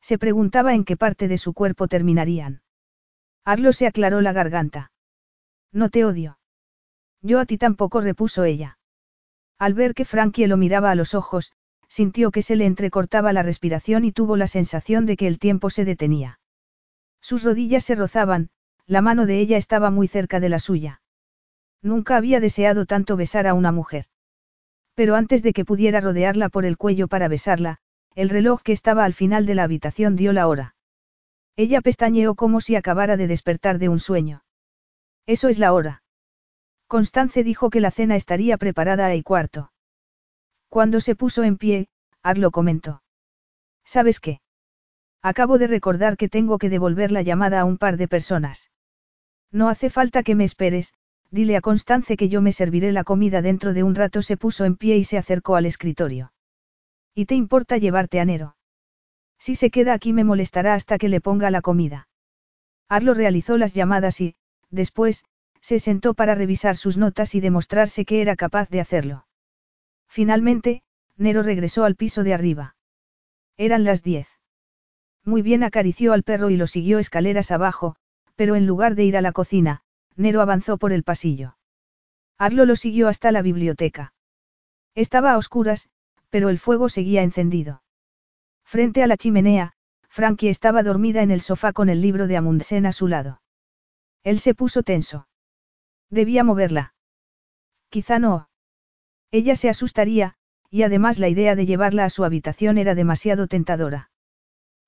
Se 0.00 0.18
preguntaba 0.18 0.74
en 0.74 0.84
qué 0.84 0.96
parte 0.96 1.28
de 1.28 1.38
su 1.38 1.52
cuerpo 1.52 1.88
terminarían. 1.88 2.62
Arlo 3.44 3.72
se 3.72 3.86
aclaró 3.86 4.20
la 4.20 4.32
garganta. 4.32 4.92
No 5.72 5.88
te 5.90 6.04
odio. 6.04 6.38
Yo 7.22 7.40
a 7.40 7.46
ti 7.46 7.56
tampoco 7.56 8.00
repuso 8.00 8.44
ella. 8.44 8.78
Al 9.58 9.74
ver 9.74 9.94
que 9.94 10.04
Frankie 10.04 10.48
lo 10.48 10.56
miraba 10.56 10.90
a 10.90 10.94
los 10.94 11.14
ojos, 11.14 11.52
sintió 11.88 12.30
que 12.30 12.42
se 12.42 12.56
le 12.56 12.66
entrecortaba 12.66 13.32
la 13.32 13.42
respiración 13.42 14.04
y 14.04 14.12
tuvo 14.12 14.36
la 14.36 14.46
sensación 14.46 15.06
de 15.06 15.16
que 15.16 15.28
el 15.28 15.38
tiempo 15.38 15.70
se 15.70 15.84
detenía. 15.84 16.40
Sus 17.20 17.44
rodillas 17.44 17.84
se 17.84 17.94
rozaban, 17.94 18.50
la 18.86 19.02
mano 19.02 19.26
de 19.26 19.38
ella 19.38 19.56
estaba 19.56 19.90
muy 19.90 20.08
cerca 20.08 20.40
de 20.40 20.48
la 20.48 20.58
suya. 20.58 21.00
Nunca 21.80 22.16
había 22.16 22.40
deseado 22.40 22.86
tanto 22.86 23.16
besar 23.16 23.46
a 23.46 23.54
una 23.54 23.72
mujer. 23.72 24.06
Pero 24.94 25.14
antes 25.14 25.42
de 25.42 25.52
que 25.52 25.64
pudiera 25.64 26.00
rodearla 26.00 26.48
por 26.48 26.64
el 26.64 26.76
cuello 26.76 27.08
para 27.08 27.28
besarla, 27.28 27.78
el 28.14 28.28
reloj 28.28 28.62
que 28.62 28.72
estaba 28.72 29.04
al 29.04 29.14
final 29.14 29.46
de 29.46 29.54
la 29.54 29.62
habitación 29.62 30.16
dio 30.16 30.32
la 30.32 30.48
hora. 30.48 30.74
Ella 31.56 31.80
pestañeó 31.80 32.34
como 32.34 32.60
si 32.60 32.76
acabara 32.76 33.16
de 33.16 33.26
despertar 33.26 33.78
de 33.78 33.88
un 33.88 33.98
sueño. 33.98 34.42
Eso 35.26 35.48
es 35.48 35.58
la 35.58 35.72
hora. 35.72 36.02
Constance 36.92 37.42
dijo 37.42 37.70
que 37.70 37.80
la 37.80 37.90
cena 37.90 38.16
estaría 38.16 38.58
preparada 38.58 39.06
a 39.06 39.14
y 39.14 39.22
cuarto. 39.22 39.72
Cuando 40.68 41.00
se 41.00 41.14
puso 41.14 41.42
en 41.42 41.56
pie, 41.56 41.88
Arlo 42.22 42.50
comentó. 42.50 43.02
¿Sabes 43.82 44.20
qué? 44.20 44.42
Acabo 45.22 45.56
de 45.56 45.68
recordar 45.68 46.18
que 46.18 46.28
tengo 46.28 46.58
que 46.58 46.68
devolver 46.68 47.10
la 47.10 47.22
llamada 47.22 47.60
a 47.60 47.64
un 47.64 47.78
par 47.78 47.96
de 47.96 48.08
personas. 48.08 48.70
No 49.50 49.70
hace 49.70 49.88
falta 49.88 50.22
que 50.22 50.34
me 50.34 50.44
esperes, 50.44 50.92
dile 51.30 51.56
a 51.56 51.62
Constance 51.62 52.18
que 52.18 52.28
yo 52.28 52.42
me 52.42 52.52
serviré 52.52 52.92
la 52.92 53.04
comida 53.04 53.40
dentro 53.40 53.72
de 53.72 53.84
un 53.84 53.94
rato. 53.94 54.20
Se 54.20 54.36
puso 54.36 54.66
en 54.66 54.76
pie 54.76 54.98
y 54.98 55.04
se 55.04 55.16
acercó 55.16 55.56
al 55.56 55.64
escritorio. 55.64 56.34
¿Y 57.14 57.24
te 57.24 57.34
importa 57.34 57.78
llevarte 57.78 58.20
a 58.20 58.26
Nero? 58.26 58.54
Si 59.38 59.54
se 59.54 59.70
queda 59.70 59.94
aquí 59.94 60.12
me 60.12 60.24
molestará 60.24 60.74
hasta 60.74 60.98
que 60.98 61.08
le 61.08 61.22
ponga 61.22 61.50
la 61.50 61.62
comida. 61.62 62.08
Arlo 62.86 63.14
realizó 63.14 63.56
las 63.56 63.72
llamadas 63.72 64.20
y, 64.20 64.36
después, 64.68 65.24
se 65.62 65.78
sentó 65.78 66.12
para 66.12 66.34
revisar 66.34 66.76
sus 66.76 66.98
notas 66.98 67.34
y 67.34 67.40
demostrarse 67.40 68.04
que 68.04 68.20
era 68.20 68.36
capaz 68.36 68.68
de 68.68 68.80
hacerlo. 68.80 69.26
Finalmente, 70.08 70.82
Nero 71.16 71.42
regresó 71.42 71.84
al 71.84 71.96
piso 71.96 72.24
de 72.24 72.34
arriba. 72.34 72.76
Eran 73.56 73.84
las 73.84 74.02
diez. 74.02 74.28
Muy 75.24 75.40
bien 75.40 75.62
acarició 75.62 76.12
al 76.12 76.24
perro 76.24 76.50
y 76.50 76.56
lo 76.56 76.66
siguió 76.66 76.98
escaleras 76.98 77.52
abajo, 77.52 77.94
pero 78.34 78.56
en 78.56 78.66
lugar 78.66 78.96
de 78.96 79.04
ir 79.04 79.16
a 79.16 79.22
la 79.22 79.32
cocina, 79.32 79.82
Nero 80.16 80.40
avanzó 80.40 80.78
por 80.78 80.92
el 80.92 81.04
pasillo. 81.04 81.56
Arlo 82.38 82.66
lo 82.66 82.74
siguió 82.74 83.08
hasta 83.08 83.30
la 83.30 83.40
biblioteca. 83.40 84.14
Estaba 84.96 85.32
a 85.32 85.38
oscuras, 85.38 85.88
pero 86.28 86.48
el 86.48 86.58
fuego 86.58 86.88
seguía 86.88 87.22
encendido. 87.22 87.82
Frente 88.64 89.02
a 89.02 89.06
la 89.06 89.16
chimenea, 89.16 89.74
Frankie 90.08 90.48
estaba 90.48 90.82
dormida 90.82 91.22
en 91.22 91.30
el 91.30 91.40
sofá 91.40 91.72
con 91.72 91.88
el 91.88 92.02
libro 92.02 92.26
de 92.26 92.36
Amundsen 92.36 92.84
a 92.84 92.92
su 92.92 93.06
lado. 93.06 93.42
Él 94.24 94.40
se 94.40 94.54
puso 94.54 94.82
tenso. 94.82 95.28
Debía 96.12 96.44
moverla. 96.44 96.92
Quizá 97.88 98.18
no. 98.18 98.50
Ella 99.30 99.56
se 99.56 99.70
asustaría, 99.70 100.34
y 100.68 100.82
además 100.82 101.18
la 101.18 101.30
idea 101.30 101.56
de 101.56 101.64
llevarla 101.64 102.04
a 102.04 102.10
su 102.10 102.22
habitación 102.24 102.76
era 102.76 102.94
demasiado 102.94 103.46
tentadora. 103.46 104.10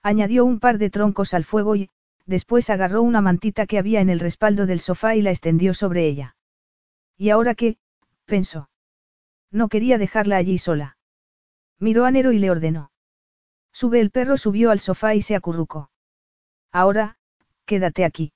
Añadió 0.02 0.44
un 0.44 0.60
par 0.60 0.76
de 0.76 0.90
troncos 0.90 1.32
al 1.32 1.44
fuego 1.44 1.76
y, 1.76 1.88
después 2.26 2.68
agarró 2.68 3.00
una 3.00 3.22
mantita 3.22 3.64
que 3.64 3.78
había 3.78 4.02
en 4.02 4.10
el 4.10 4.20
respaldo 4.20 4.66
del 4.66 4.80
sofá 4.80 5.16
y 5.16 5.22
la 5.22 5.30
extendió 5.30 5.72
sobre 5.72 6.06
ella. 6.06 6.36
¿Y 7.16 7.30
ahora 7.30 7.54
qué? 7.54 7.78
pensó. 8.26 8.68
No 9.50 9.70
quería 9.70 9.96
dejarla 9.96 10.36
allí 10.36 10.58
sola. 10.58 10.98
Miró 11.78 12.04
a 12.04 12.10
Nero 12.10 12.32
y 12.32 12.38
le 12.38 12.50
ordenó. 12.50 12.92
Sube 13.72 13.98
el 14.00 14.10
perro 14.10 14.36
subió 14.36 14.70
al 14.70 14.78
sofá 14.78 15.14
y 15.14 15.22
se 15.22 15.36
acurrucó. 15.36 15.90
Ahora, 16.70 17.16
quédate 17.64 18.04
aquí. 18.04 18.34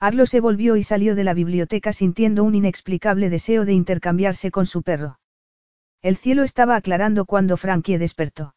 Arlo 0.00 0.24
se 0.24 0.40
volvió 0.40 0.76
y 0.76 0.82
salió 0.82 1.14
de 1.14 1.24
la 1.24 1.34
biblioteca 1.34 1.92
sintiendo 1.92 2.42
un 2.42 2.54
inexplicable 2.54 3.28
deseo 3.28 3.66
de 3.66 3.74
intercambiarse 3.74 4.50
con 4.50 4.64
su 4.64 4.82
perro. 4.82 5.20
El 6.00 6.16
cielo 6.16 6.42
estaba 6.42 6.74
aclarando 6.76 7.26
cuando 7.26 7.58
Frankie 7.58 7.98
despertó. 7.98 8.54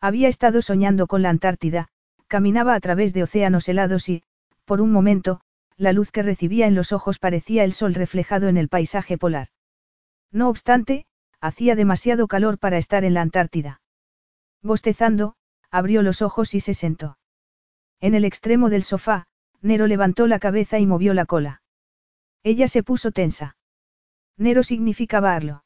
Había 0.00 0.28
estado 0.28 0.62
soñando 0.62 1.06
con 1.06 1.20
la 1.20 1.28
Antártida, 1.28 1.88
caminaba 2.28 2.74
a 2.74 2.80
través 2.80 3.12
de 3.12 3.22
océanos 3.22 3.68
helados 3.68 4.08
y, 4.08 4.22
por 4.64 4.80
un 4.80 4.90
momento, 4.90 5.42
la 5.76 5.92
luz 5.92 6.10
que 6.10 6.22
recibía 6.22 6.66
en 6.66 6.74
los 6.74 6.92
ojos 6.92 7.18
parecía 7.18 7.64
el 7.64 7.74
sol 7.74 7.94
reflejado 7.94 8.48
en 8.48 8.56
el 8.56 8.68
paisaje 8.68 9.18
polar. 9.18 9.48
No 10.32 10.48
obstante, 10.48 11.04
hacía 11.40 11.76
demasiado 11.76 12.26
calor 12.26 12.58
para 12.58 12.78
estar 12.78 13.04
en 13.04 13.12
la 13.12 13.20
Antártida. 13.20 13.82
Bostezando, 14.62 15.34
abrió 15.70 16.00
los 16.00 16.22
ojos 16.22 16.54
y 16.54 16.60
se 16.60 16.72
sentó. 16.72 17.18
En 18.00 18.14
el 18.14 18.24
extremo 18.24 18.70
del 18.70 18.82
sofá, 18.82 19.26
Nero 19.64 19.86
levantó 19.86 20.26
la 20.26 20.38
cabeza 20.38 20.78
y 20.78 20.84
movió 20.84 21.14
la 21.14 21.24
cola. 21.24 21.62
Ella 22.42 22.68
se 22.68 22.82
puso 22.82 23.12
tensa. 23.12 23.56
Nero 24.36 24.62
significaba 24.62 25.34
Arlo. 25.34 25.64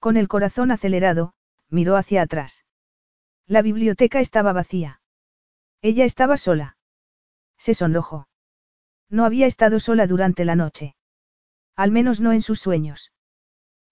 Con 0.00 0.16
el 0.16 0.26
corazón 0.26 0.72
acelerado, 0.72 1.32
miró 1.70 1.96
hacia 1.96 2.22
atrás. 2.22 2.64
La 3.46 3.62
biblioteca 3.62 4.18
estaba 4.18 4.52
vacía. 4.52 5.00
Ella 5.80 6.04
estaba 6.04 6.36
sola. 6.36 6.76
Se 7.56 7.72
sonrojó. 7.72 8.26
No 9.08 9.24
había 9.24 9.46
estado 9.46 9.78
sola 9.78 10.08
durante 10.08 10.44
la 10.44 10.56
noche. 10.56 10.96
Al 11.76 11.92
menos 11.92 12.20
no 12.20 12.32
en 12.32 12.42
sus 12.42 12.58
sueños. 12.58 13.12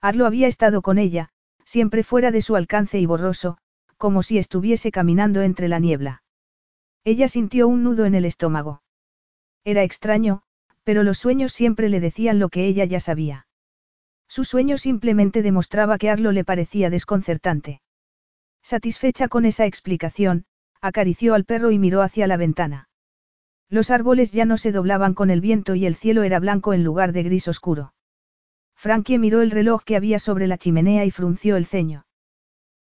Arlo 0.01 0.27
había 0.27 0.49
estado 0.49 0.83
con 0.83 0.99
ella, 0.99 1.29
siempre 1.65 2.03
fuera 2.03 2.33
de 2.33 2.43
su 2.43 2.57
alcance 2.57 2.99
y 2.99 3.07
borroso, 3.07 3.59
como 3.99 4.25
si 4.25 4.39
estuviese 4.39 4.91
caminando 4.91 5.43
entre 5.43 5.69
la 5.69 5.79
niebla. 5.79 6.25
Ella 7.05 7.29
sintió 7.29 7.69
un 7.69 7.85
nudo 7.85 8.05
en 8.05 8.17
el 8.17 8.25
estómago. 8.25 8.82
Era 9.65 9.83
extraño, 9.83 10.43
pero 10.85 11.03
los 11.03 11.19
sueños 11.19 11.53
siempre 11.53 11.89
le 11.89 12.01
decían 12.01 12.39
lo 12.39 12.49
que 12.49 12.67
ella 12.67 12.85
ya 12.85 13.01
sabía. 13.01 13.47
Su 14.29 14.45
sueño 14.45 14.79
simplemente 14.79 15.43
demostraba 15.43 15.99
que 15.99 16.11
Arlo 16.11 16.33
le 16.33 16.45
parecía 16.45 16.91
desconcertante. 16.91 17.81
Satisfecha 18.63 19.29
con 19.29 19.45
esa 19.45 19.67
explicación, 19.67 20.47
acarició 20.81 21.35
al 21.35 21.45
perro 21.45 21.71
y 21.71 21.79
miró 21.79 22.03
hacia 22.03 22.27
la 22.27 22.37
ventana. 22.37 22.89
Los 23.69 23.91
árboles 23.91 24.33
ya 24.33 24.45
no 24.45 24.59
se 24.59 24.73
doblaban 24.73 25.15
con 25.15 25.31
el 25.31 25.41
viento 25.41 25.75
y 25.75 25.87
el 25.87 25.95
cielo 25.95 26.23
era 26.25 26.41
blanco 26.41 26.73
en 26.73 26.83
lugar 26.85 27.13
de 27.13 27.23
gris 27.23 27.49
oscuro. 27.49 27.95
Frankie 28.75 29.19
miró 29.19 29.43
el 29.43 29.51
reloj 29.51 29.85
que 29.85 29.97
había 29.97 30.19
sobre 30.19 30.47
la 30.47 30.59
chimenea 30.59 31.05
y 31.05 31.11
frunció 31.11 31.57
el 31.57 31.67
ceño. 31.67 32.05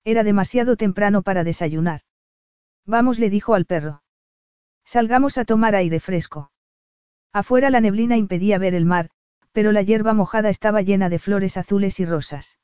Era 0.05 0.23
demasiado 0.23 0.77
temprano 0.77 1.23
para 1.23 1.45
desayunar. 1.45 2.03
Vamos, 2.87 3.19
le 3.19 3.31
dijo 3.31 3.55
al 3.55 3.67
perro. 3.67 4.03
Salgamos 4.85 5.39
a 5.39 5.45
tomar 5.45 5.75
aire 5.75 6.01
fresco. 6.01 6.51
Afuera 7.33 7.71
la 7.71 7.81
neblina 7.81 8.17
impedía 8.17 8.59
ver 8.59 8.75
el 8.75 8.85
mar, 8.85 9.11
pero 9.53 9.73
la 9.73 9.83
hierba 9.83 10.15
mojada 10.15 10.49
estaba 10.49 10.83
llena 10.83 11.09
de 11.09 11.19
flores 11.19 11.57
azules 11.57 12.01
y 12.01 12.05
rosas. 12.05 12.59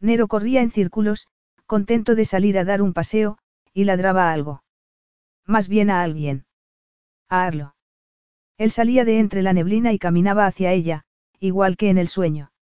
Nero 0.00 0.28
corría 0.28 0.62
en 0.62 0.70
círculos, 0.70 1.28
contento 1.66 2.14
de 2.14 2.24
salir 2.24 2.58
a 2.58 2.64
dar 2.64 2.82
un 2.82 2.92
paseo, 2.92 3.38
y 3.72 3.84
ladraba 3.84 4.30
a 4.30 4.32
algo. 4.32 4.62
Más 5.46 5.68
bien 5.68 5.90
a 5.90 6.02
alguien. 6.02 6.46
A 7.28 7.44
Arlo. 7.44 7.74
Él 8.58 8.70
salía 8.70 9.04
de 9.04 9.18
entre 9.18 9.42
la 9.42 9.52
neblina 9.52 9.92
y 9.92 9.98
caminaba 9.98 10.46
hacia 10.46 10.72
ella, 10.72 11.04
igual 11.40 11.76
que 11.76 11.90
en 11.90 11.98
el 11.98 12.08
sueño. 12.08 12.52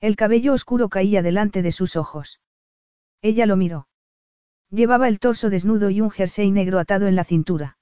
El 0.00 0.16
cabello 0.16 0.52
oscuro 0.52 0.88
caía 0.88 1.22
delante 1.22 1.62
de 1.62 1.72
sus 1.72 1.96
ojos. 1.96 2.40
Ella 3.22 3.46
lo 3.46 3.56
miró. 3.56 3.88
Llevaba 4.70 5.08
el 5.08 5.18
torso 5.18 5.48
desnudo 5.48 5.88
y 5.90 6.00
un 6.00 6.10
jersey 6.10 6.50
negro 6.50 6.78
atado 6.78 7.06
en 7.06 7.16
la 7.16 7.24
cintura. 7.24 7.78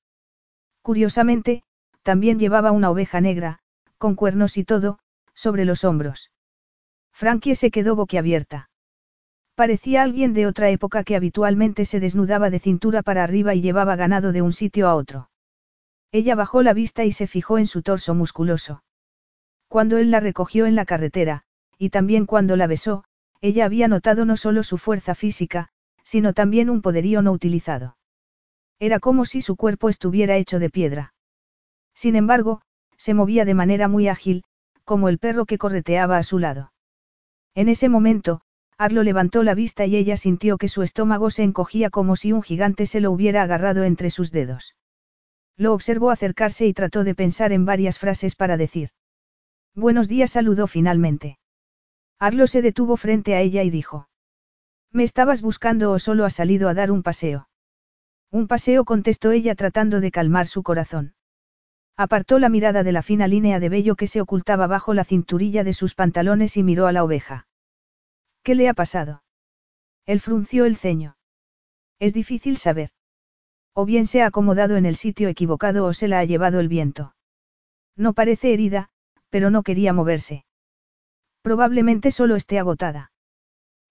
Curiosamente, 0.82 1.64
también 2.02 2.38
llevaba 2.38 2.72
una 2.72 2.90
oveja 2.90 3.20
negra, 3.20 3.60
con 3.98 4.14
cuernos 4.14 4.56
y 4.56 4.64
todo, 4.64 4.98
sobre 5.34 5.64
los 5.64 5.84
hombros. 5.84 6.30
Frankie 7.12 7.54
se 7.54 7.70
quedó 7.70 7.94
boquiabierta. 7.94 8.70
Parecía 9.54 10.02
alguien 10.02 10.32
de 10.32 10.46
otra 10.46 10.70
época 10.70 11.04
que 11.04 11.14
habitualmente 11.14 11.84
se 11.84 12.00
desnudaba 12.00 12.50
de 12.50 12.58
cintura 12.58 13.02
para 13.02 13.22
arriba 13.22 13.54
y 13.54 13.60
llevaba 13.60 13.96
ganado 13.96 14.32
de 14.32 14.42
un 14.42 14.52
sitio 14.52 14.88
a 14.88 14.94
otro. 14.94 15.30
Ella 16.10 16.34
bajó 16.34 16.62
la 16.62 16.72
vista 16.72 17.04
y 17.04 17.12
se 17.12 17.26
fijó 17.26 17.58
en 17.58 17.66
su 17.66 17.82
torso 17.82 18.14
musculoso. 18.14 18.82
Cuando 19.68 19.98
él 19.98 20.10
la 20.10 20.20
recogió 20.20 20.66
en 20.66 20.74
la 20.74 20.84
carretera, 20.84 21.44
y 21.78 21.90
también 21.90 22.26
cuando 22.26 22.56
la 22.56 22.66
besó, 22.66 23.04
ella 23.40 23.64
había 23.64 23.88
notado 23.88 24.24
no 24.24 24.36
solo 24.36 24.62
su 24.62 24.78
fuerza 24.78 25.14
física, 25.14 25.68
sino 26.02 26.32
también 26.32 26.70
un 26.70 26.82
poderío 26.82 27.22
no 27.22 27.32
utilizado. 27.32 27.96
Era 28.78 29.00
como 29.00 29.24
si 29.24 29.40
su 29.40 29.56
cuerpo 29.56 29.88
estuviera 29.88 30.36
hecho 30.36 30.58
de 30.58 30.70
piedra. 30.70 31.11
Sin 31.94 32.16
embargo, 32.16 32.62
se 32.96 33.14
movía 33.14 33.44
de 33.44 33.54
manera 33.54 33.88
muy 33.88 34.08
ágil, 34.08 34.44
como 34.84 35.08
el 35.08 35.18
perro 35.18 35.46
que 35.46 35.58
correteaba 35.58 36.18
a 36.18 36.22
su 36.22 36.38
lado. 36.38 36.72
En 37.54 37.68
ese 37.68 37.88
momento, 37.88 38.40
Arlo 38.78 39.02
levantó 39.02 39.42
la 39.42 39.54
vista 39.54 39.86
y 39.86 39.96
ella 39.96 40.16
sintió 40.16 40.58
que 40.58 40.68
su 40.68 40.82
estómago 40.82 41.30
se 41.30 41.42
encogía 41.42 41.90
como 41.90 42.16
si 42.16 42.32
un 42.32 42.42
gigante 42.42 42.86
se 42.86 43.00
lo 43.00 43.12
hubiera 43.12 43.42
agarrado 43.42 43.84
entre 43.84 44.10
sus 44.10 44.32
dedos. 44.32 44.74
Lo 45.56 45.74
observó 45.74 46.10
acercarse 46.10 46.66
y 46.66 46.72
trató 46.72 47.04
de 47.04 47.14
pensar 47.14 47.52
en 47.52 47.64
varias 47.64 47.98
frases 47.98 48.34
para 48.34 48.56
decir. 48.56 48.90
Buenos 49.74 50.08
días 50.08 50.30
saludó 50.30 50.66
finalmente. 50.66 51.38
Arlo 52.18 52.46
se 52.46 52.62
detuvo 52.62 52.96
frente 52.96 53.34
a 53.34 53.40
ella 53.40 53.62
y 53.62 53.70
dijo. 53.70 54.08
¿Me 54.90 55.04
estabas 55.04 55.42
buscando 55.42 55.92
o 55.92 55.98
solo 55.98 56.24
has 56.24 56.34
salido 56.34 56.68
a 56.68 56.74
dar 56.74 56.90
un 56.90 57.02
paseo? 57.02 57.48
Un 58.30 58.48
paseo 58.48 58.84
contestó 58.84 59.30
ella 59.30 59.54
tratando 59.54 60.00
de 60.00 60.10
calmar 60.10 60.46
su 60.46 60.62
corazón. 60.62 61.14
Apartó 61.96 62.38
la 62.38 62.48
mirada 62.48 62.82
de 62.82 62.92
la 62.92 63.02
fina 63.02 63.28
línea 63.28 63.60
de 63.60 63.68
vello 63.68 63.96
que 63.96 64.06
se 64.06 64.20
ocultaba 64.20 64.66
bajo 64.66 64.94
la 64.94 65.04
cinturilla 65.04 65.64
de 65.64 65.74
sus 65.74 65.94
pantalones 65.94 66.56
y 66.56 66.62
miró 66.62 66.86
a 66.86 66.92
la 66.92 67.04
oveja. 67.04 67.46
¿Qué 68.42 68.54
le 68.54 68.68
ha 68.68 68.74
pasado? 68.74 69.22
Él 70.06 70.20
frunció 70.20 70.64
el 70.64 70.76
ceño. 70.76 71.16
Es 71.98 72.12
difícil 72.12 72.56
saber. 72.56 72.90
O 73.74 73.84
bien 73.84 74.06
se 74.06 74.22
ha 74.22 74.26
acomodado 74.26 74.76
en 74.76 74.86
el 74.86 74.96
sitio 74.96 75.28
equivocado 75.28 75.84
o 75.84 75.92
se 75.92 76.08
la 76.08 76.18
ha 76.18 76.24
llevado 76.24 76.60
el 76.60 76.68
viento. 76.68 77.14
No 77.96 78.12
parece 78.14 78.52
herida, 78.52 78.90
pero 79.30 79.50
no 79.50 79.62
quería 79.62 79.92
moverse. 79.92 80.44
Probablemente 81.42 82.10
solo 82.10 82.36
esté 82.36 82.58
agotada. 82.58 83.12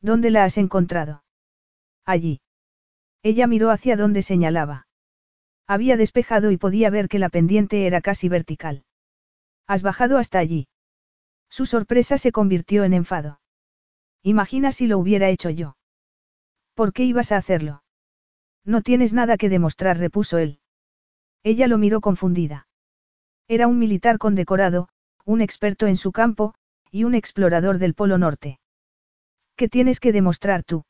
¿Dónde 0.02 0.32
la 0.32 0.44
has 0.44 0.58
encontrado? 0.58 1.24
Allí. 2.06 2.42
Ella 3.24 3.48
miró 3.48 3.70
hacia 3.70 3.96
donde 3.96 4.22
señalaba. 4.24 4.88
Había 5.68 5.98
despejado 5.98 6.52
y 6.52 6.58
podía 6.58 6.90
ver 6.90 7.08
que 7.08 7.20
la 7.20 7.30
pendiente 7.30 7.86
era 7.88 8.02
casi 8.02 8.30
vertical. 8.30 8.84
¿Has 9.68 9.84
bajado 9.84 10.18
hasta 10.18 10.40
allí? 10.40 10.68
Su 11.50 11.66
sorpresa 11.66 12.18
se 12.18 12.32
convirtió 12.32 12.84
en 12.84 12.94
enfado. 12.94 13.40
Imagina 14.24 14.72
si 14.72 14.88
lo 14.88 14.98
hubiera 14.98 15.30
hecho 15.30 15.50
yo. 15.50 15.78
¿Por 16.74 16.94
qué 16.94 17.04
ibas 17.04 17.32
a 17.32 17.38
hacerlo? 17.38 17.84
No 18.64 18.82
tienes 18.82 19.14
nada 19.14 19.38
que 19.38 19.50
demostrar, 19.50 19.98
repuso 19.98 20.38
él. 20.38 20.60
Ella 21.44 21.68
lo 21.68 21.78
miró 21.78 22.02
confundida. 22.02 22.68
Era 23.48 23.68
un 23.68 23.80
militar 23.80 24.18
condecorado, 24.18 24.90
un 25.26 25.42
experto 25.42 25.88
en 25.88 25.98
su 25.98 26.12
campo, 26.12 26.54
y 26.92 27.04
un 27.04 27.16
explorador 27.16 27.80
del 27.80 27.94
Polo 27.94 28.18
Norte. 28.18 28.60
¿Qué 29.56 29.68
tienes 29.70 30.00
que 30.00 30.12
demostrar 30.12 30.64
tú? 30.64 30.84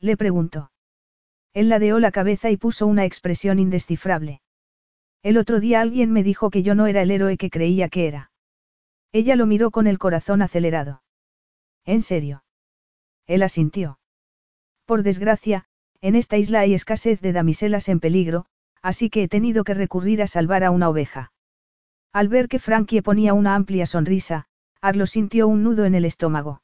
Le 0.00 0.16
preguntó. 0.16 0.70
Él 1.54 1.68
ladeó 1.68 2.00
la 2.00 2.10
cabeza 2.10 2.50
y 2.50 2.56
puso 2.56 2.86
una 2.86 3.04
expresión 3.04 3.58
indescifrable. 3.58 4.42
El 5.22 5.38
otro 5.38 5.60
día 5.60 5.80
alguien 5.80 6.12
me 6.12 6.22
dijo 6.22 6.50
que 6.50 6.62
yo 6.62 6.74
no 6.74 6.86
era 6.86 7.00
el 7.00 7.10
héroe 7.10 7.38
que 7.38 7.48
creía 7.48 7.88
que 7.88 8.08
era. 8.08 8.32
Ella 9.12 9.36
lo 9.36 9.46
miró 9.46 9.70
con 9.70 9.86
el 9.86 9.98
corazón 9.98 10.42
acelerado. 10.42 11.02
¿En 11.84 12.02
serio? 12.02 12.44
Él 13.26 13.42
asintió. 13.42 14.00
Por 14.84 15.02
desgracia, 15.02 15.64
en 16.00 16.16
esta 16.16 16.36
isla 16.36 16.60
hay 16.60 16.74
escasez 16.74 17.20
de 17.20 17.32
damiselas 17.32 17.88
en 17.88 18.00
peligro, 18.00 18.46
así 18.82 19.08
que 19.08 19.22
he 19.22 19.28
tenido 19.28 19.64
que 19.64 19.72
recurrir 19.72 20.20
a 20.20 20.26
salvar 20.26 20.64
a 20.64 20.70
una 20.70 20.90
oveja. 20.90 21.32
Al 22.12 22.28
ver 22.28 22.48
que 22.48 22.58
Frankie 22.58 23.00
ponía 23.00 23.32
una 23.32 23.54
amplia 23.54 23.86
sonrisa, 23.86 24.46
Arlo 24.80 25.06
sintió 25.06 25.48
un 25.48 25.62
nudo 25.62 25.84
en 25.84 25.94
el 25.94 26.04
estómago. 26.04 26.60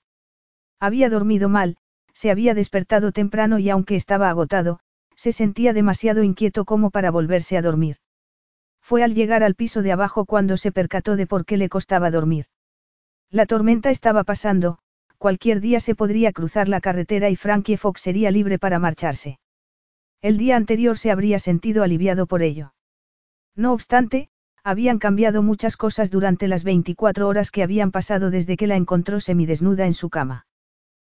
Había 0.78 1.08
dormido 1.08 1.48
mal, 1.48 1.78
se 2.20 2.30
había 2.30 2.52
despertado 2.52 3.12
temprano 3.12 3.58
y 3.58 3.70
aunque 3.70 3.96
estaba 3.96 4.28
agotado, 4.28 4.80
se 5.16 5.32
sentía 5.32 5.72
demasiado 5.72 6.22
inquieto 6.22 6.66
como 6.66 6.90
para 6.90 7.10
volverse 7.10 7.56
a 7.56 7.62
dormir. 7.62 7.96
Fue 8.82 9.02
al 9.02 9.14
llegar 9.14 9.42
al 9.42 9.54
piso 9.54 9.80
de 9.80 9.90
abajo 9.90 10.26
cuando 10.26 10.58
se 10.58 10.70
percató 10.70 11.16
de 11.16 11.26
por 11.26 11.46
qué 11.46 11.56
le 11.56 11.70
costaba 11.70 12.10
dormir. 12.10 12.44
La 13.30 13.46
tormenta 13.46 13.88
estaba 13.88 14.22
pasando, 14.22 14.80
cualquier 15.16 15.62
día 15.62 15.80
se 15.80 15.94
podría 15.94 16.30
cruzar 16.32 16.68
la 16.68 16.82
carretera 16.82 17.30
y 17.30 17.36
Frankie 17.36 17.78
Fox 17.78 18.02
sería 18.02 18.30
libre 18.30 18.58
para 18.58 18.78
marcharse. 18.78 19.38
El 20.20 20.36
día 20.36 20.56
anterior 20.56 20.98
se 20.98 21.10
habría 21.10 21.38
sentido 21.38 21.82
aliviado 21.82 22.26
por 22.26 22.42
ello. 22.42 22.74
No 23.56 23.72
obstante, 23.72 24.28
habían 24.62 24.98
cambiado 24.98 25.42
muchas 25.42 25.78
cosas 25.78 26.10
durante 26.10 26.48
las 26.48 26.64
24 26.64 27.26
horas 27.26 27.50
que 27.50 27.62
habían 27.62 27.90
pasado 27.90 28.30
desde 28.30 28.58
que 28.58 28.66
la 28.66 28.76
encontró 28.76 29.20
semidesnuda 29.20 29.86
en 29.86 29.94
su 29.94 30.10
cama. 30.10 30.44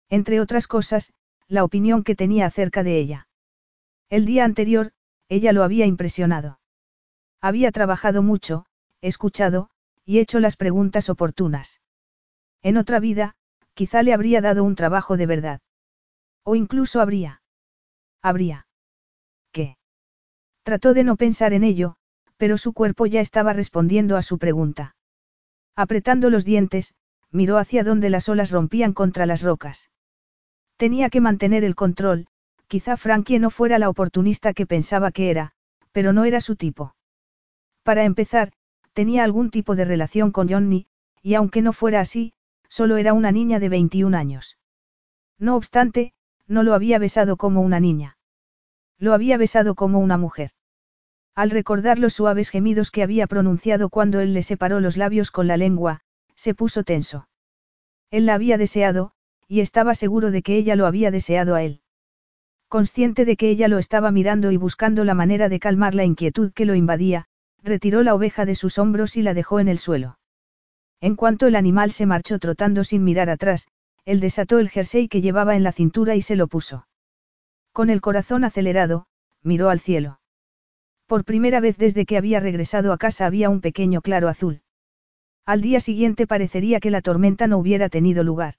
Entre 0.08 0.40
otras 0.40 0.66
cosas, 0.66 1.12
la 1.48 1.64
opinión 1.64 2.04
que 2.04 2.14
tenía 2.14 2.46
acerca 2.46 2.82
de 2.82 2.98
ella. 2.98 3.28
El 4.08 4.24
día 4.24 4.44
anterior, 4.44 4.92
ella 5.28 5.52
lo 5.52 5.62
había 5.62 5.86
impresionado. 5.86 6.60
Había 7.40 7.72
trabajado 7.72 8.22
mucho, 8.22 8.66
escuchado, 9.00 9.70
y 10.04 10.18
hecho 10.18 10.40
las 10.40 10.56
preguntas 10.56 11.08
oportunas. 11.08 11.80
En 12.62 12.76
otra 12.76 13.00
vida, 13.00 13.34
quizá 13.74 14.02
le 14.02 14.12
habría 14.12 14.40
dado 14.40 14.64
un 14.64 14.76
trabajo 14.76 15.16
de 15.16 15.26
verdad. 15.26 15.60
O 16.44 16.56
incluso 16.56 17.00
habría. 17.00 17.42
Habría. 18.20 18.66
¿Qué? 19.52 19.76
Trató 20.62 20.94
de 20.94 21.04
no 21.04 21.16
pensar 21.16 21.52
en 21.52 21.64
ello, 21.64 21.96
pero 22.36 22.58
su 22.58 22.72
cuerpo 22.72 23.06
ya 23.06 23.20
estaba 23.20 23.52
respondiendo 23.52 24.16
a 24.16 24.22
su 24.22 24.38
pregunta. 24.38 24.96
Apretando 25.76 26.28
los 26.28 26.44
dientes, 26.44 26.94
miró 27.30 27.58
hacia 27.58 27.84
donde 27.84 28.10
las 28.10 28.28
olas 28.28 28.50
rompían 28.50 28.92
contra 28.92 29.26
las 29.26 29.42
rocas. 29.42 29.90
Tenía 30.82 31.10
que 31.10 31.20
mantener 31.20 31.62
el 31.62 31.76
control, 31.76 32.26
quizá 32.66 32.96
Frankie 32.96 33.38
no 33.38 33.50
fuera 33.50 33.78
la 33.78 33.88
oportunista 33.88 34.52
que 34.52 34.66
pensaba 34.66 35.12
que 35.12 35.30
era, 35.30 35.52
pero 35.92 36.12
no 36.12 36.24
era 36.24 36.40
su 36.40 36.56
tipo. 36.56 36.96
Para 37.84 38.02
empezar, 38.02 38.50
tenía 38.92 39.22
algún 39.22 39.52
tipo 39.52 39.76
de 39.76 39.84
relación 39.84 40.32
con 40.32 40.48
Johnny, 40.48 40.88
y 41.22 41.34
aunque 41.34 41.62
no 41.62 41.72
fuera 41.72 42.00
así, 42.00 42.32
solo 42.68 42.96
era 42.96 43.12
una 43.12 43.30
niña 43.30 43.60
de 43.60 43.68
21 43.68 44.18
años. 44.18 44.58
No 45.38 45.54
obstante, 45.54 46.14
no 46.48 46.64
lo 46.64 46.74
había 46.74 46.98
besado 46.98 47.36
como 47.36 47.60
una 47.60 47.78
niña. 47.78 48.18
Lo 48.98 49.14
había 49.14 49.36
besado 49.36 49.76
como 49.76 50.00
una 50.00 50.18
mujer. 50.18 50.50
Al 51.36 51.50
recordar 51.50 52.00
los 52.00 52.14
suaves 52.14 52.50
gemidos 52.50 52.90
que 52.90 53.04
había 53.04 53.28
pronunciado 53.28 53.88
cuando 53.88 54.18
él 54.18 54.34
le 54.34 54.42
separó 54.42 54.80
los 54.80 54.96
labios 54.96 55.30
con 55.30 55.46
la 55.46 55.56
lengua, 55.56 56.00
se 56.34 56.56
puso 56.56 56.82
tenso. 56.82 57.28
Él 58.10 58.26
la 58.26 58.34
había 58.34 58.58
deseado, 58.58 59.12
y 59.52 59.60
estaba 59.60 59.94
seguro 59.94 60.30
de 60.30 60.40
que 60.40 60.56
ella 60.56 60.76
lo 60.76 60.86
había 60.86 61.10
deseado 61.10 61.54
a 61.54 61.62
él. 61.62 61.82
Consciente 62.68 63.26
de 63.26 63.36
que 63.36 63.50
ella 63.50 63.68
lo 63.68 63.76
estaba 63.76 64.10
mirando 64.10 64.50
y 64.50 64.56
buscando 64.56 65.04
la 65.04 65.12
manera 65.12 65.50
de 65.50 65.60
calmar 65.60 65.94
la 65.94 66.06
inquietud 66.06 66.54
que 66.54 66.64
lo 66.64 66.74
invadía, 66.74 67.26
retiró 67.62 68.02
la 68.02 68.14
oveja 68.14 68.46
de 68.46 68.54
sus 68.54 68.78
hombros 68.78 69.14
y 69.18 69.20
la 69.20 69.34
dejó 69.34 69.60
en 69.60 69.68
el 69.68 69.76
suelo. 69.76 70.18
En 71.02 71.16
cuanto 71.16 71.48
el 71.48 71.54
animal 71.54 71.92
se 71.92 72.06
marchó 72.06 72.38
trotando 72.38 72.82
sin 72.82 73.04
mirar 73.04 73.28
atrás, 73.28 73.68
él 74.06 74.20
desató 74.20 74.58
el 74.58 74.70
jersey 74.70 75.06
que 75.06 75.20
llevaba 75.20 75.54
en 75.54 75.64
la 75.64 75.72
cintura 75.72 76.16
y 76.16 76.22
se 76.22 76.34
lo 76.34 76.46
puso. 76.46 76.86
Con 77.72 77.90
el 77.90 78.00
corazón 78.00 78.44
acelerado, 78.44 79.04
miró 79.42 79.68
al 79.68 79.80
cielo. 79.80 80.18
Por 81.06 81.26
primera 81.26 81.60
vez 81.60 81.76
desde 81.76 82.06
que 82.06 82.16
había 82.16 82.40
regresado 82.40 82.90
a 82.90 82.96
casa 82.96 83.26
había 83.26 83.50
un 83.50 83.60
pequeño 83.60 84.00
claro 84.00 84.28
azul. 84.28 84.62
Al 85.44 85.60
día 85.60 85.80
siguiente 85.80 86.26
parecería 86.26 86.80
que 86.80 86.90
la 86.90 87.02
tormenta 87.02 87.46
no 87.48 87.58
hubiera 87.58 87.90
tenido 87.90 88.24
lugar. 88.24 88.54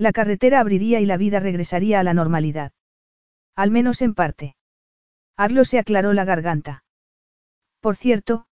La 0.00 0.12
carretera 0.12 0.60
abriría 0.60 0.98
y 1.00 1.04
la 1.04 1.18
vida 1.18 1.40
regresaría 1.40 2.00
a 2.00 2.02
la 2.02 2.14
normalidad. 2.14 2.72
Al 3.54 3.70
menos 3.70 4.00
en 4.00 4.14
parte. 4.14 4.56
Arlo 5.36 5.66
se 5.66 5.78
aclaró 5.78 6.14
la 6.14 6.24
garganta. 6.24 6.84
Por 7.80 7.96
cierto, 7.96 8.46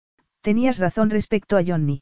tenías 0.41 0.79
razón 0.79 1.11
respecto 1.11 1.55
a 1.55 1.63
Johnny. 1.63 2.01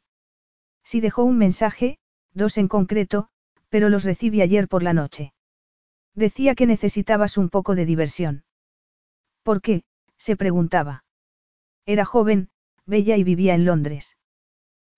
Si 0.82 1.02
dejó 1.02 1.24
un 1.24 1.36
mensaje, 1.36 1.98
dos 2.32 2.56
en 2.56 2.68
concreto, 2.68 3.28
pero 3.68 3.90
los 3.90 4.04
recibí 4.04 4.40
ayer 4.40 4.66
por 4.66 4.82
la 4.82 4.94
noche. 4.94 5.34
Decía 6.14 6.54
que 6.54 6.66
necesitabas 6.66 7.36
un 7.36 7.50
poco 7.50 7.74
de 7.74 7.84
diversión. 7.84 8.44
¿Por 9.42 9.60
qué? 9.60 9.84
se 10.16 10.36
preguntaba. 10.36 11.04
Era 11.84 12.06
joven, 12.06 12.48
bella 12.86 13.18
y 13.18 13.24
vivía 13.24 13.54
en 13.54 13.66
Londres. 13.66 14.16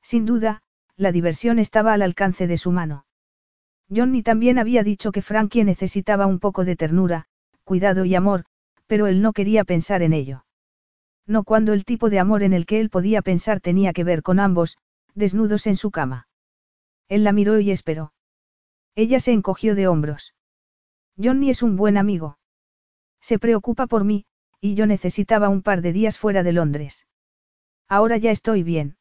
Sin 0.02 0.24
duda, 0.24 0.62
la 0.94 1.10
diversión 1.10 1.58
estaba 1.58 1.94
al 1.94 2.02
alcance 2.02 2.46
de 2.46 2.58
su 2.58 2.70
mano. 2.70 3.05
Johnny 3.94 4.22
también 4.22 4.58
había 4.58 4.82
dicho 4.82 5.12
que 5.12 5.22
Frankie 5.22 5.64
necesitaba 5.64 6.26
un 6.26 6.40
poco 6.40 6.64
de 6.64 6.76
ternura, 6.76 7.26
cuidado 7.64 8.04
y 8.04 8.14
amor, 8.14 8.44
pero 8.86 9.06
él 9.06 9.22
no 9.22 9.32
quería 9.32 9.64
pensar 9.64 10.02
en 10.02 10.12
ello. 10.12 10.44
No 11.26 11.44
cuando 11.44 11.72
el 11.72 11.84
tipo 11.84 12.10
de 12.10 12.18
amor 12.18 12.42
en 12.42 12.52
el 12.52 12.66
que 12.66 12.80
él 12.80 12.90
podía 12.90 13.22
pensar 13.22 13.60
tenía 13.60 13.92
que 13.92 14.04
ver 14.04 14.22
con 14.22 14.40
ambos, 14.40 14.78
desnudos 15.14 15.66
en 15.66 15.76
su 15.76 15.90
cama. 15.90 16.28
Él 17.08 17.24
la 17.24 17.32
miró 17.32 17.58
y 17.58 17.70
esperó. 17.70 18.12
Ella 18.94 19.20
se 19.20 19.32
encogió 19.32 19.74
de 19.74 19.88
hombros. 19.88 20.34
Johnny 21.16 21.50
es 21.50 21.62
un 21.62 21.76
buen 21.76 21.96
amigo. 21.96 22.38
Se 23.20 23.38
preocupa 23.38 23.86
por 23.86 24.04
mí, 24.04 24.26
y 24.60 24.74
yo 24.74 24.86
necesitaba 24.86 25.48
un 25.48 25.62
par 25.62 25.82
de 25.82 25.92
días 25.92 26.18
fuera 26.18 26.42
de 26.42 26.52
Londres. 26.52 27.06
Ahora 27.88 28.16
ya 28.16 28.30
estoy 28.30 28.62
bien. 28.62 28.96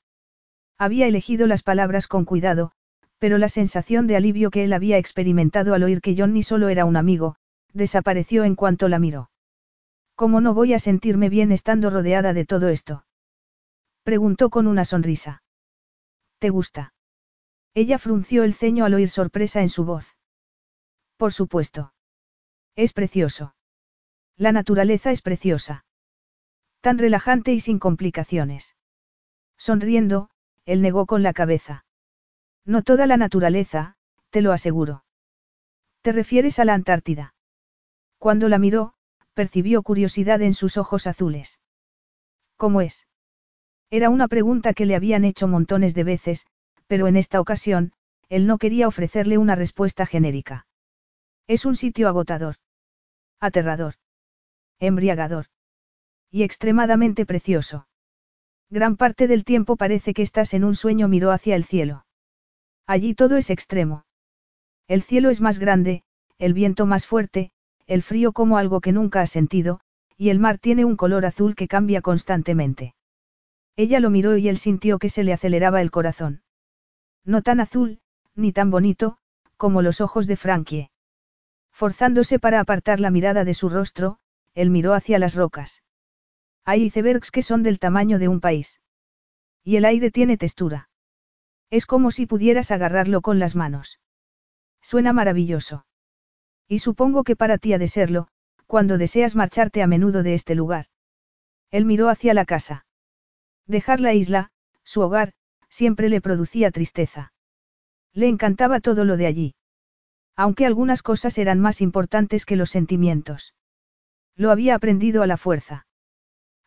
Había 0.78 1.08
elegido 1.08 1.48
las 1.48 1.64
palabras 1.64 2.08
con 2.08 2.26
cuidado, 2.26 2.72
pero 3.20 3.38
la 3.38 3.50
sensación 3.50 4.08
de 4.08 4.16
alivio 4.16 4.52
que 4.52 4.64
él 4.64 4.74
había 4.74 4.98
experimentado 4.98 5.74
al 5.74 5.84
oír 5.84 6.02
que 6.02 6.16
Johnny 6.18 6.44
solo 6.44 6.70
era 6.70 6.86
un 6.86 6.98
amigo, 6.98 7.36
desapareció 7.74 8.44
en 8.44 8.56
cuanto 8.56 8.88
la 8.88 9.00
miró. 9.00 9.30
¿Cómo 10.16 10.42
no 10.42 10.54
voy 10.54 10.74
a 10.74 10.80
sentirme 10.80 11.30
bien 11.30 11.52
estando 11.52 11.90
rodeada 11.90 12.34
de 12.34 12.46
todo 12.46 12.70
esto? 12.70 13.06
Preguntó 14.04 14.50
con 14.50 14.68
una 14.68 14.86
sonrisa. 14.86 15.44
¿Te 16.40 16.50
gusta? 16.50 16.94
Ella 17.74 17.98
frunció 17.98 18.44
el 18.44 18.54
ceño 18.54 18.86
al 18.86 18.94
oír 18.94 19.10
sorpresa 19.10 19.62
en 19.62 19.70
su 19.70 19.84
voz. 19.84 20.16
Por 21.18 21.34
supuesto. 21.34 21.94
Es 22.76 22.94
precioso. 22.94 23.56
La 24.38 24.52
naturaleza 24.52 25.12
es 25.12 25.22
preciosa. 25.22 25.86
Tan 26.82 26.98
relajante 26.98 27.54
y 27.54 27.60
sin 27.60 27.80
complicaciones. 27.80 28.76
Sonriendo, 29.58 30.30
él 30.66 30.82
negó 30.82 31.06
con 31.06 31.24
la 31.24 31.34
cabeza. 31.34 31.85
No 32.66 32.82
toda 32.82 33.08
la 33.08 33.18
naturaleza, 33.18 33.96
te 34.32 34.42
lo 34.42 34.52
aseguro. 34.52 35.04
¿Te 36.02 36.12
refieres 36.12 36.60
a 36.60 36.66
la 36.66 36.74
Antártida? 36.74 37.34
Cuando 38.18 38.50
la 38.50 38.60
miró, 38.60 38.94
percibió 39.34 39.84
curiosidad 39.84 40.42
en 40.42 40.54
sus 40.54 40.78
ojos 40.78 41.08
azules. 41.08 41.60
¿Cómo 42.58 42.82
es? 42.82 43.08
Era 43.90 44.10
una 44.10 44.28
pregunta 44.28 44.74
que 44.74 44.86
le 44.86 44.96
habían 44.96 45.26
hecho 45.26 45.48
montones 45.48 45.94
de 45.94 46.04
veces, 46.04 46.48
pero 46.88 47.08
en 47.08 47.18
esta 47.18 47.40
ocasión, 47.40 47.94
él 48.30 48.48
no 48.48 48.58
quería 48.58 48.88
ofrecerle 48.88 49.38
una 49.38 49.56
respuesta 49.56 50.06
genérica. 50.06 50.66
Es 51.48 51.66
un 51.66 51.76
sitio 51.76 52.08
agotador. 52.08 52.56
Aterrador 53.40 53.96
embriagador. 54.80 55.46
Y 56.32 56.44
extremadamente 56.44 57.26
precioso. 57.26 57.88
Gran 58.70 58.98
parte 58.98 59.28
del 59.28 59.44
tiempo 59.46 59.78
parece 59.78 60.14
que 60.14 60.22
estás 60.22 60.54
en 60.54 60.64
un 60.64 60.76
sueño 60.76 61.08
miró 61.08 61.32
hacia 61.32 61.56
el 61.56 61.64
cielo. 61.64 62.05
Allí 62.88 63.16
todo 63.16 63.38
es 63.38 63.50
extremo. 63.50 64.06
El 64.88 65.02
cielo 65.02 65.30
es 65.30 65.42
más 65.42 65.60
grande, 65.60 66.04
el 66.38 66.54
viento 66.54 66.86
más 66.86 67.08
fuerte, 67.08 67.52
el 67.88 68.04
frío 68.04 68.32
como 68.32 68.58
algo 68.58 68.82
que 68.82 68.92
nunca 68.92 69.22
has 69.22 69.32
sentido, 69.32 69.80
y 70.18 70.30
el 70.30 70.40
mar 70.40 70.60
tiene 70.60 70.86
un 70.86 70.96
color 70.96 71.26
azul 71.26 71.56
que 71.56 71.68
cambia 71.68 72.02
constantemente. 72.02 72.96
Ella 73.76 74.00
lo 74.00 74.10
miró 74.10 74.38
y 74.38 74.48
él 74.48 74.58
sintió 74.58 75.00
que 75.00 75.10
se 75.10 75.24
le 75.24 75.34
aceleraba 75.34 75.82
el 75.82 75.92
corazón. 75.92 76.44
No 77.26 77.42
tan 77.42 77.60
azul, 77.60 78.00
ni 78.36 78.52
tan 78.52 78.70
bonito, 78.72 79.18
como 79.58 79.82
los 79.82 80.00
ojos 80.00 80.28
de 80.28 80.38
Frankie. 80.38 80.90
Forzándose 81.72 82.40
para 82.40 82.60
apartar 82.60 83.00
la 83.00 83.12
mirada 83.12 83.44
de 83.44 83.54
su 83.54 83.70
rostro, 83.70 84.20
él 84.54 84.70
miró 84.70 84.94
hacia 84.94 85.20
las 85.20 85.36
rocas. 85.36 85.84
Hay 86.64 86.84
icebergs 86.84 87.32
que 87.32 87.42
son 87.42 87.64
del 87.64 87.80
tamaño 87.80 88.20
de 88.20 88.28
un 88.28 88.40
país. 88.40 88.80
Y 89.64 89.76
el 89.76 89.86
aire 89.86 90.12
tiene 90.12 90.38
textura. 90.38 90.90
Es 91.70 91.86
como 91.86 92.12
si 92.12 92.26
pudieras 92.26 92.72
agarrarlo 92.72 93.22
con 93.22 93.40
las 93.40 93.56
manos. 93.56 94.00
Suena 94.82 95.14
maravilloso. 95.14 95.86
Y 96.68 96.80
supongo 96.80 97.24
que 97.24 97.36
para 97.36 97.58
ti 97.58 97.74
ha 97.74 97.78
de 97.78 97.88
serlo, 97.88 98.28
cuando 98.68 98.98
deseas 98.98 99.36
marcharte 99.36 99.82
a 99.82 99.88
menudo 99.88 100.24
de 100.24 100.34
este 100.34 100.56
lugar. 100.56 100.88
Él 101.72 101.86
miró 101.86 102.10
hacia 102.10 102.34
la 102.34 102.46
casa. 102.46 102.86
Dejar 103.68 104.00
la 104.00 104.14
isla, 104.14 104.52
su 104.84 105.02
hogar, 105.02 105.34
siempre 105.70 106.10
le 106.10 106.22
producía 106.22 106.72
tristeza. 106.72 107.34
Le 108.14 108.28
encantaba 108.28 108.80
todo 108.80 109.04
lo 109.04 109.18
de 109.18 109.26
allí. 109.26 109.56
Aunque 110.36 110.66
algunas 110.66 111.02
cosas 111.02 111.38
eran 111.38 111.60
más 111.60 111.82
importantes 111.82 112.46
que 112.46 112.56
los 112.56 112.70
sentimientos. 112.70 113.54
Lo 114.36 114.52
había 114.52 114.76
aprendido 114.76 115.24
a 115.24 115.28
la 115.28 115.38
fuerza. 115.38 115.88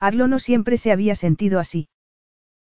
Arlo 0.01 0.27
no 0.27 0.39
siempre 0.39 0.77
se 0.77 0.93
había 0.93 1.15
sentido 1.15 1.59
así. 1.59 1.89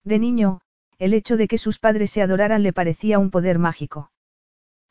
De 0.04 0.18
niño, 0.18 0.61
el 1.02 1.14
hecho 1.14 1.36
de 1.36 1.48
que 1.48 1.58
sus 1.58 1.80
padres 1.80 2.12
se 2.12 2.22
adoraran 2.22 2.62
le 2.62 2.72
parecía 2.72 3.18
un 3.18 3.32
poder 3.32 3.58
mágico. 3.58 4.12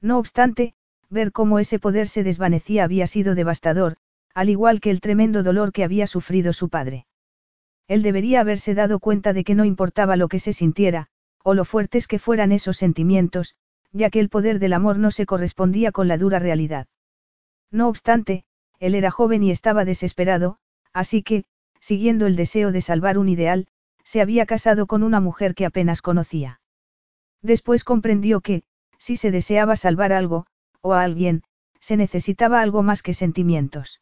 No 0.01 0.17
obstante, 0.17 0.73
ver 1.09 1.31
cómo 1.31 1.57
ese 1.57 1.79
poder 1.79 2.09
se 2.09 2.21
desvanecía 2.21 2.83
había 2.83 3.07
sido 3.07 3.33
devastador, 3.33 3.95
al 4.33 4.49
igual 4.49 4.81
que 4.81 4.89
el 4.89 4.99
tremendo 4.99 5.41
dolor 5.41 5.71
que 5.71 5.85
había 5.85 6.07
sufrido 6.07 6.51
su 6.51 6.67
padre. 6.67 7.05
Él 7.87 8.01
debería 8.01 8.41
haberse 8.41 8.73
dado 8.73 8.99
cuenta 8.99 9.31
de 9.31 9.45
que 9.45 9.55
no 9.55 9.63
importaba 9.63 10.17
lo 10.17 10.27
que 10.27 10.39
se 10.39 10.51
sintiera, 10.51 11.07
o 11.45 11.53
lo 11.53 11.63
fuertes 11.63 12.07
que 12.07 12.19
fueran 12.19 12.51
esos 12.51 12.75
sentimientos, 12.75 13.55
ya 13.93 14.09
que 14.09 14.19
el 14.19 14.27
poder 14.27 14.59
del 14.59 14.73
amor 14.73 14.99
no 14.99 15.11
se 15.11 15.25
correspondía 15.25 15.93
con 15.93 16.09
la 16.09 16.17
dura 16.17 16.39
realidad. 16.39 16.87
No 17.71 17.87
obstante, 17.87 18.43
él 18.79 18.95
era 18.95 19.11
joven 19.11 19.43
y 19.43 19.51
estaba 19.51 19.85
desesperado, 19.85 20.57
así 20.91 21.23
que, 21.23 21.45
siguiendo 21.79 22.27
el 22.27 22.35
deseo 22.35 22.73
de 22.73 22.81
salvar 22.81 23.17
un 23.17 23.29
ideal, 23.29 23.67
se 24.03 24.21
había 24.21 24.45
casado 24.45 24.87
con 24.87 25.03
una 25.03 25.19
mujer 25.19 25.55
que 25.55 25.65
apenas 25.65 26.01
conocía. 26.01 26.61
Después 27.41 27.83
comprendió 27.83 28.41
que, 28.41 28.63
si 28.97 29.17
se 29.17 29.31
deseaba 29.31 29.75
salvar 29.75 30.13
algo, 30.13 30.45
o 30.81 30.93
a 30.93 31.03
alguien, 31.03 31.43
se 31.79 31.97
necesitaba 31.97 32.61
algo 32.61 32.83
más 32.83 33.01
que 33.01 33.13
sentimientos. 33.13 34.01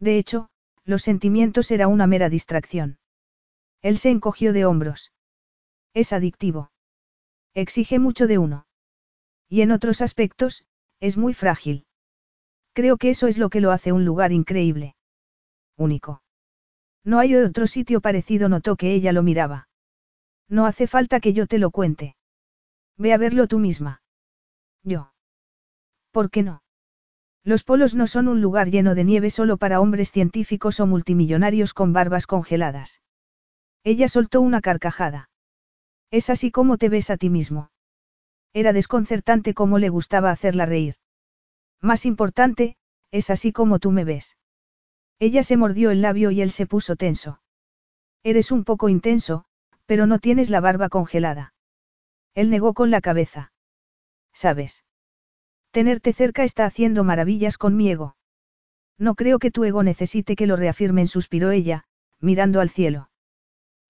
De 0.00 0.18
hecho, 0.18 0.48
los 0.84 1.02
sentimientos 1.02 1.70
era 1.70 1.88
una 1.88 2.06
mera 2.06 2.28
distracción. 2.28 2.98
Él 3.82 3.98
se 3.98 4.10
encogió 4.10 4.52
de 4.52 4.64
hombros. 4.64 5.12
Es 5.94 6.12
adictivo. 6.12 6.70
Exige 7.54 7.98
mucho 7.98 8.26
de 8.26 8.38
uno. 8.38 8.66
Y 9.48 9.62
en 9.62 9.70
otros 9.70 10.00
aspectos, 10.00 10.64
es 11.00 11.16
muy 11.16 11.34
frágil. 11.34 11.86
Creo 12.72 12.96
que 12.96 13.10
eso 13.10 13.26
es 13.26 13.38
lo 13.38 13.50
que 13.50 13.60
lo 13.60 13.70
hace 13.70 13.92
un 13.92 14.04
lugar 14.04 14.32
increíble. 14.32 14.94
Único. 15.76 16.22
No 17.04 17.18
hay 17.18 17.34
otro 17.34 17.66
sitio 17.66 18.00
parecido, 18.00 18.48
notó 18.48 18.76
que 18.76 18.92
ella 18.92 19.12
lo 19.12 19.22
miraba. 19.22 19.68
No 20.48 20.66
hace 20.66 20.86
falta 20.86 21.20
que 21.20 21.32
yo 21.32 21.46
te 21.46 21.58
lo 21.58 21.70
cuente. 21.70 22.16
Ve 22.96 23.12
a 23.12 23.18
verlo 23.18 23.46
tú 23.46 23.58
misma. 23.58 24.02
Yo. 24.82 25.12
¿Por 26.10 26.30
qué 26.30 26.42
no? 26.42 26.62
Los 27.44 27.64
polos 27.64 27.94
no 27.94 28.06
son 28.06 28.28
un 28.28 28.40
lugar 28.40 28.70
lleno 28.70 28.94
de 28.94 29.04
nieve 29.04 29.30
solo 29.30 29.56
para 29.56 29.80
hombres 29.80 30.10
científicos 30.10 30.80
o 30.80 30.86
multimillonarios 30.86 31.72
con 31.72 31.92
barbas 31.92 32.26
congeladas. 32.26 33.00
Ella 33.84 34.08
soltó 34.08 34.40
una 34.40 34.60
carcajada. 34.60 35.30
Es 36.10 36.30
así 36.30 36.50
como 36.50 36.78
te 36.78 36.88
ves 36.88 37.10
a 37.10 37.16
ti 37.16 37.30
mismo. 37.30 37.70
Era 38.52 38.72
desconcertante 38.72 39.54
cómo 39.54 39.78
le 39.78 39.88
gustaba 39.88 40.30
hacerla 40.30 40.66
reír. 40.66 40.96
Más 41.80 42.06
importante, 42.06 42.76
es 43.10 43.30
así 43.30 43.52
como 43.52 43.78
tú 43.78 43.92
me 43.92 44.04
ves. 44.04 44.36
Ella 45.18 45.42
se 45.42 45.56
mordió 45.56 45.90
el 45.90 46.02
labio 46.02 46.30
y 46.30 46.40
él 46.40 46.50
se 46.50 46.66
puso 46.66 46.96
tenso. 46.96 47.40
Eres 48.22 48.52
un 48.52 48.64
poco 48.64 48.88
intenso, 48.88 49.44
pero 49.86 50.06
no 50.06 50.18
tienes 50.18 50.50
la 50.50 50.60
barba 50.60 50.88
congelada. 50.88 51.54
Él 52.34 52.50
negó 52.50 52.74
con 52.74 52.90
la 52.90 53.00
cabeza. 53.00 53.52
¿Sabes? 54.32 54.84
Tenerte 55.70 56.12
cerca 56.12 56.44
está 56.44 56.66
haciendo 56.66 57.04
maravillas 57.04 57.58
con 57.58 57.76
mi 57.76 57.90
ego. 57.90 58.16
No 58.96 59.14
creo 59.14 59.38
que 59.38 59.50
tu 59.50 59.64
ego 59.64 59.82
necesite 59.82 60.36
que 60.36 60.46
lo 60.46 60.56
reafirmen, 60.56 61.08
suspiró 61.08 61.50
ella, 61.50 61.84
mirando 62.20 62.60
al 62.60 62.68
cielo. 62.68 63.10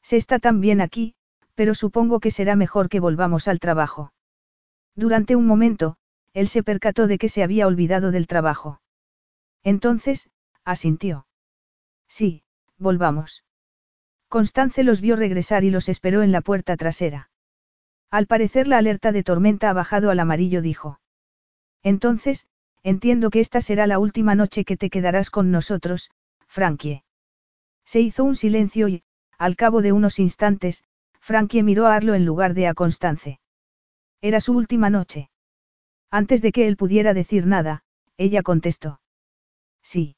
Se 0.02 0.16
está 0.16 0.38
tan 0.38 0.60
bien 0.60 0.80
aquí, 0.80 1.14
pero 1.54 1.74
supongo 1.74 2.20
que 2.20 2.30
será 2.30 2.56
mejor 2.56 2.88
que 2.88 3.00
volvamos 3.00 3.48
al 3.48 3.58
trabajo. 3.58 4.12
Durante 4.94 5.36
un 5.36 5.46
momento, 5.46 5.96
él 6.32 6.48
se 6.48 6.62
percató 6.62 7.06
de 7.06 7.18
que 7.18 7.28
se 7.28 7.42
había 7.42 7.66
olvidado 7.66 8.10
del 8.10 8.26
trabajo. 8.26 8.80
Entonces, 9.64 10.30
asintió. 10.68 11.26
Sí, 12.08 12.42
volvamos. 12.78 13.44
Constance 14.28 14.84
los 14.84 15.00
vio 15.00 15.16
regresar 15.16 15.64
y 15.64 15.70
los 15.70 15.88
esperó 15.88 16.22
en 16.22 16.32
la 16.32 16.42
puerta 16.42 16.76
trasera. 16.76 17.30
Al 18.10 18.26
parecer 18.26 18.68
la 18.68 18.78
alerta 18.78 19.10
de 19.12 19.22
tormenta 19.22 19.70
ha 19.70 19.72
bajado 19.72 20.10
al 20.10 20.20
amarillo, 20.20 20.60
dijo. 20.60 21.00
Entonces, 21.82 22.46
entiendo 22.82 23.30
que 23.30 23.40
esta 23.40 23.60
será 23.60 23.86
la 23.86 23.98
última 23.98 24.34
noche 24.34 24.64
que 24.64 24.76
te 24.76 24.90
quedarás 24.90 25.30
con 25.30 25.50
nosotros, 25.50 26.10
Frankie. 26.46 27.02
Se 27.84 28.00
hizo 28.00 28.24
un 28.24 28.36
silencio 28.36 28.88
y, 28.88 29.02
al 29.38 29.56
cabo 29.56 29.80
de 29.80 29.92
unos 29.92 30.18
instantes, 30.18 30.84
Frankie 31.18 31.62
miró 31.62 31.86
a 31.86 31.94
Arlo 31.94 32.14
en 32.14 32.26
lugar 32.26 32.52
de 32.52 32.66
a 32.66 32.74
Constance. 32.74 33.40
Era 34.20 34.40
su 34.40 34.52
última 34.52 34.90
noche. 34.90 35.30
Antes 36.10 36.42
de 36.42 36.52
que 36.52 36.68
él 36.68 36.76
pudiera 36.76 37.14
decir 37.14 37.46
nada, 37.46 37.84
ella 38.18 38.42
contestó. 38.42 39.00
Sí. 39.82 40.17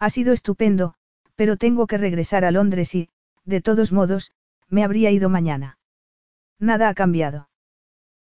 Ha 0.00 0.10
sido 0.10 0.32
estupendo, 0.32 0.94
pero 1.36 1.56
tengo 1.56 1.86
que 1.86 1.98
regresar 1.98 2.44
a 2.44 2.50
Londres 2.50 2.94
y, 2.94 3.10
de 3.44 3.60
todos 3.60 3.92
modos, 3.92 4.32
me 4.68 4.82
habría 4.82 5.10
ido 5.10 5.28
mañana. 5.28 5.78
Nada 6.58 6.88
ha 6.88 6.94
cambiado. 6.94 7.50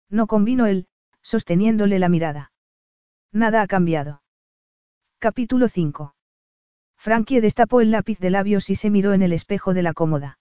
No 0.10 0.28
convino 0.28 0.66
él, 0.66 0.88
sosteniéndole 1.22 1.98
la 2.00 2.10
mirada. 2.10 2.52
Nada 3.32 3.62
ha 3.62 3.68
cambiado. 3.68 4.22
Capítulo 5.20 5.68
5. 5.68 6.16
Frankie 6.98 7.40
destapó 7.40 7.80
el 7.80 7.92
lápiz 7.92 8.20
de 8.20 8.30
labios 8.30 8.70
y 8.70 8.76
se 8.76 8.90
miró 8.90 9.14
en 9.14 9.22
el 9.22 9.32
espejo 9.32 9.74
de 9.74 9.84
la 9.84 9.94
cómoda. 9.94 10.40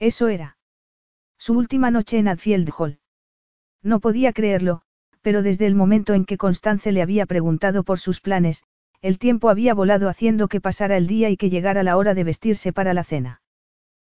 Eso 0.00 0.28
era. 0.28 0.56
Su 1.38 1.56
última 1.56 1.90
noche 1.92 2.18
en 2.18 2.26
Adfield 2.26 2.70
Hall. 2.76 2.98
No 3.82 4.00
podía 4.00 4.32
creerlo, 4.32 4.82
pero 5.22 5.42
desde 5.42 5.66
el 5.66 5.76
momento 5.76 6.14
en 6.14 6.24
que 6.24 6.36
Constance 6.36 6.90
le 6.90 7.02
había 7.02 7.26
preguntado 7.26 7.84
por 7.84 8.00
sus 8.00 8.20
planes, 8.20 8.64
el 9.00 9.18
tiempo 9.18 9.48
había 9.48 9.74
volado 9.74 10.08
haciendo 10.08 10.48
que 10.48 10.60
pasara 10.60 10.96
el 10.96 11.06
día 11.06 11.30
y 11.30 11.36
que 11.36 11.50
llegara 11.50 11.82
la 11.82 11.96
hora 11.96 12.14
de 12.14 12.24
vestirse 12.24 12.72
para 12.72 12.94
la 12.94 13.04
cena. 13.04 13.42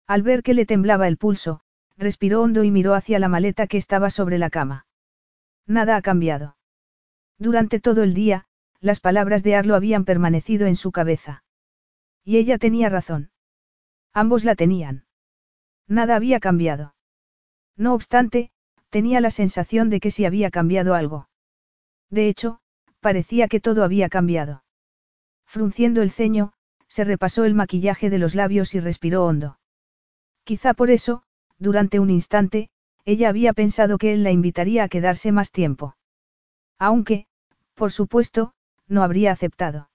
Al 0.07 0.23
ver 0.23 0.43
que 0.43 0.53
le 0.53 0.65
temblaba 0.65 1.07
el 1.07 1.17
pulso, 1.17 1.61
respiró 1.97 2.41
hondo 2.41 2.63
y 2.63 2.71
miró 2.71 2.93
hacia 2.93 3.19
la 3.19 3.29
maleta 3.29 3.67
que 3.67 3.77
estaba 3.77 4.09
sobre 4.09 4.37
la 4.37 4.49
cama. 4.49 4.85
Nada 5.65 5.95
ha 5.95 6.01
cambiado. 6.01 6.57
Durante 7.37 7.79
todo 7.79 8.03
el 8.03 8.13
día, 8.13 8.45
las 8.79 8.99
palabras 8.99 9.43
de 9.43 9.55
Arlo 9.55 9.75
habían 9.75 10.03
permanecido 10.03 10.67
en 10.67 10.75
su 10.75 10.91
cabeza. 10.91 11.43
Y 12.25 12.37
ella 12.37 12.57
tenía 12.57 12.89
razón. 12.89 13.31
Ambos 14.13 14.43
la 14.43 14.55
tenían. 14.55 15.05
Nada 15.87 16.15
había 16.15 16.39
cambiado. 16.39 16.95
No 17.77 17.93
obstante, 17.93 18.51
tenía 18.89 19.21
la 19.21 19.31
sensación 19.31 19.89
de 19.89 19.99
que 19.99 20.11
sí 20.11 20.25
había 20.25 20.51
cambiado 20.51 20.93
algo. 20.93 21.29
De 22.09 22.27
hecho, 22.27 22.59
parecía 22.99 23.47
que 23.47 23.59
todo 23.59 23.83
había 23.83 24.09
cambiado. 24.09 24.63
Frunciendo 25.53 26.01
el 26.01 26.09
ceño, 26.09 26.51
se 26.87 27.03
repasó 27.03 27.45
el 27.45 27.53
maquillaje 27.53 28.09
de 28.09 28.17
los 28.17 28.33
labios 28.33 28.73
y 28.73 28.79
respiró 28.79 29.23
hondo. 29.23 29.59
Quizá 30.45 30.73
por 30.73 30.89
eso, 30.89 31.21
durante 31.59 31.99
un 31.99 32.09
instante, 32.09 32.71
ella 33.05 33.29
había 33.29 33.53
pensado 33.53 33.99
que 33.99 34.13
él 34.13 34.23
la 34.23 34.31
invitaría 34.31 34.83
a 34.83 34.87
quedarse 34.87 35.31
más 35.31 35.51
tiempo. 35.51 35.95
Aunque, 36.79 37.27
por 37.75 37.91
supuesto, 37.91 38.55
no 38.87 39.03
habría 39.03 39.31
aceptado. 39.31 39.91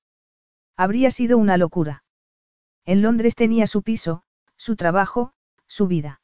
Habría 0.77 1.11
sido 1.11 1.39
una 1.39 1.57
locura. 1.57 2.05
En 2.85 3.03
Londres 3.03 3.35
tenía 3.35 3.67
su 3.67 3.83
piso, 3.83 4.23
su 4.57 4.77
trabajo, 4.77 5.33
su 5.67 5.89
vida. 5.89 6.21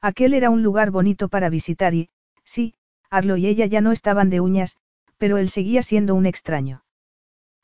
Aquel 0.00 0.34
era 0.34 0.50
un 0.50 0.64
lugar 0.64 0.90
bonito 0.90 1.28
para 1.28 1.48
visitar 1.48 1.94
y, 1.94 2.10
sí, 2.42 2.74
Arlo 3.08 3.36
y 3.36 3.46
ella 3.46 3.66
ya 3.66 3.80
no 3.80 3.92
estaban 3.92 4.30
de 4.30 4.40
uñas, 4.40 4.78
pero 5.16 5.36
él 5.36 5.48
seguía 5.48 5.84
siendo 5.84 6.16
un 6.16 6.26
extraño. 6.26 6.82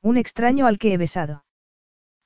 Un 0.04 0.18
extraño 0.18 0.66
al 0.66 0.76
que 0.76 0.92
he 0.92 0.98
besado. 0.98 1.46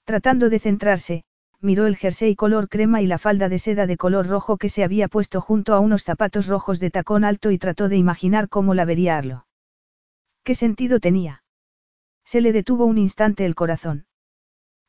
Tratando 0.02 0.50
de 0.50 0.58
centrarse, 0.58 1.22
miró 1.60 1.86
el 1.86 1.96
jersey 1.96 2.34
color 2.34 2.68
crema 2.68 3.02
y 3.02 3.06
la 3.06 3.18
falda 3.18 3.48
de 3.48 3.60
seda 3.60 3.86
de 3.86 3.96
color 3.96 4.26
rojo 4.26 4.56
que 4.56 4.68
se 4.68 4.82
había 4.82 5.06
puesto 5.06 5.40
junto 5.40 5.74
a 5.74 5.78
unos 5.78 6.02
zapatos 6.02 6.48
rojos 6.48 6.80
de 6.80 6.90
tacón 6.90 7.22
alto 7.22 7.52
y 7.52 7.58
trató 7.58 7.88
de 7.88 7.96
imaginar 7.96 8.48
cómo 8.48 8.74
la 8.74 8.84
vería 8.84 9.16
Arlo. 9.16 9.46
¿Qué 10.42 10.56
sentido 10.56 10.98
tenía? 10.98 11.44
Se 12.24 12.40
le 12.40 12.52
detuvo 12.52 12.84
un 12.84 12.98
instante 12.98 13.46
el 13.46 13.54
corazón. 13.54 14.06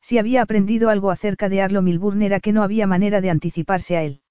Si 0.00 0.18
había 0.18 0.42
aprendido 0.42 0.90
algo 0.90 1.12
acerca 1.12 1.48
de 1.48 1.62
Arlo 1.62 1.82
Milburn 1.82 2.22
era 2.22 2.40
que 2.40 2.52
no 2.52 2.64
había 2.64 2.88
manera 2.88 3.20
de 3.20 3.30
anticiparse 3.30 3.96
a 3.98 4.02
él. 4.02 4.22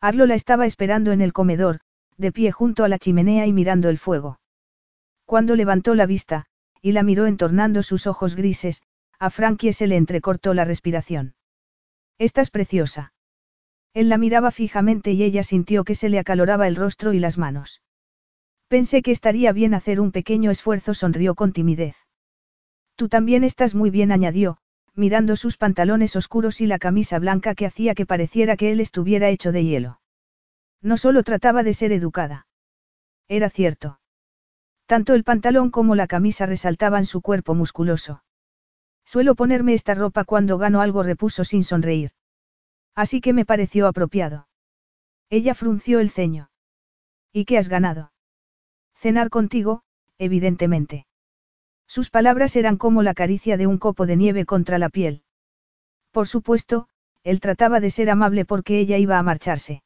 Arlo 0.00 0.26
la 0.26 0.34
estaba 0.34 0.66
esperando 0.66 1.12
en 1.12 1.20
el 1.20 1.32
comedor, 1.32 1.78
de 2.16 2.32
pie 2.32 2.50
junto 2.50 2.82
a 2.82 2.88
la 2.88 2.98
chimenea 2.98 3.46
y 3.46 3.52
mirando 3.52 3.88
el 3.90 3.98
fuego. 3.98 4.40
Cuando 5.24 5.54
levantó 5.54 5.94
la 5.94 6.06
vista, 6.06 6.46
y 6.86 6.92
la 6.92 7.02
miró 7.02 7.26
entornando 7.26 7.82
sus 7.82 8.06
ojos 8.06 8.36
grises, 8.36 8.80
a 9.18 9.28
Frankie 9.30 9.72
se 9.72 9.88
le 9.88 9.96
entrecortó 9.96 10.54
la 10.54 10.64
respiración. 10.64 11.34
Estás 12.16 12.48
preciosa. 12.50 13.12
Él 13.92 14.08
la 14.08 14.18
miraba 14.18 14.52
fijamente 14.52 15.10
y 15.10 15.24
ella 15.24 15.42
sintió 15.42 15.82
que 15.82 15.96
se 15.96 16.08
le 16.08 16.20
acaloraba 16.20 16.68
el 16.68 16.76
rostro 16.76 17.12
y 17.12 17.18
las 17.18 17.38
manos. 17.38 17.82
Pensé 18.68 19.02
que 19.02 19.10
estaría 19.10 19.50
bien 19.50 19.74
hacer 19.74 19.98
un 19.98 20.12
pequeño 20.12 20.52
esfuerzo, 20.52 20.94
sonrió 20.94 21.34
con 21.34 21.52
timidez. 21.52 21.96
Tú 22.94 23.08
también 23.08 23.42
estás 23.42 23.74
muy 23.74 23.90
bien, 23.90 24.12
añadió, 24.12 24.58
mirando 24.94 25.34
sus 25.34 25.56
pantalones 25.56 26.14
oscuros 26.14 26.60
y 26.60 26.66
la 26.66 26.78
camisa 26.78 27.18
blanca 27.18 27.56
que 27.56 27.66
hacía 27.66 27.96
que 27.96 28.06
pareciera 28.06 28.56
que 28.56 28.70
él 28.70 28.78
estuviera 28.78 29.28
hecho 29.28 29.50
de 29.50 29.64
hielo. 29.64 30.00
No 30.80 30.96
solo 30.98 31.24
trataba 31.24 31.64
de 31.64 31.74
ser 31.74 31.90
educada. 31.90 32.46
Era 33.26 33.50
cierto. 33.50 33.98
Tanto 34.86 35.14
el 35.14 35.24
pantalón 35.24 35.70
como 35.70 35.94
la 35.94 36.06
camisa 36.06 36.46
resaltaban 36.46 37.06
su 37.06 37.20
cuerpo 37.20 37.54
musculoso. 37.54 38.22
Suelo 39.04 39.34
ponerme 39.34 39.74
esta 39.74 39.94
ropa 39.94 40.24
cuando 40.24 40.58
gano 40.58 40.80
algo, 40.80 41.02
repuso 41.02 41.44
sin 41.44 41.64
sonreír. 41.64 42.12
Así 42.94 43.20
que 43.20 43.32
me 43.32 43.44
pareció 43.44 43.86
apropiado. 43.88 44.48
Ella 45.28 45.54
frunció 45.54 46.00
el 46.00 46.10
ceño. 46.10 46.50
¿Y 47.32 47.44
qué 47.44 47.58
has 47.58 47.68
ganado? 47.68 48.12
Cenar 48.94 49.28
contigo, 49.28 49.82
evidentemente. 50.18 51.06
Sus 51.86 52.10
palabras 52.10 52.56
eran 52.56 52.76
como 52.76 53.02
la 53.02 53.14
caricia 53.14 53.56
de 53.56 53.66
un 53.66 53.78
copo 53.78 54.06
de 54.06 54.16
nieve 54.16 54.46
contra 54.46 54.78
la 54.78 54.88
piel. 54.88 55.22
Por 56.10 56.26
supuesto, 56.26 56.88
él 57.22 57.40
trataba 57.40 57.80
de 57.80 57.90
ser 57.90 58.08
amable 58.08 58.44
porque 58.44 58.78
ella 58.78 58.98
iba 58.98 59.18
a 59.18 59.22
marcharse. 59.22 59.82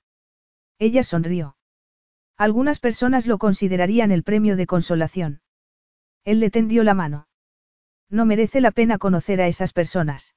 Ella 0.78 1.02
sonrió. 1.02 1.56
Algunas 2.41 2.81
personas 2.81 3.27
lo 3.27 3.37
considerarían 3.37 4.12
el 4.12 4.23
premio 4.23 4.57
de 4.57 4.67
consolación. 4.67 5.43
Él 6.25 6.41
le 6.41 6.51
tendió 6.51 6.85
la 6.85 6.95
mano. 6.95 7.29
No 8.09 8.25
merece 8.25 8.62
la 8.62 8.71
pena 8.71 8.97
conocer 8.97 9.43
a 9.43 9.47
esas 9.47 9.75
personas. 9.75 10.35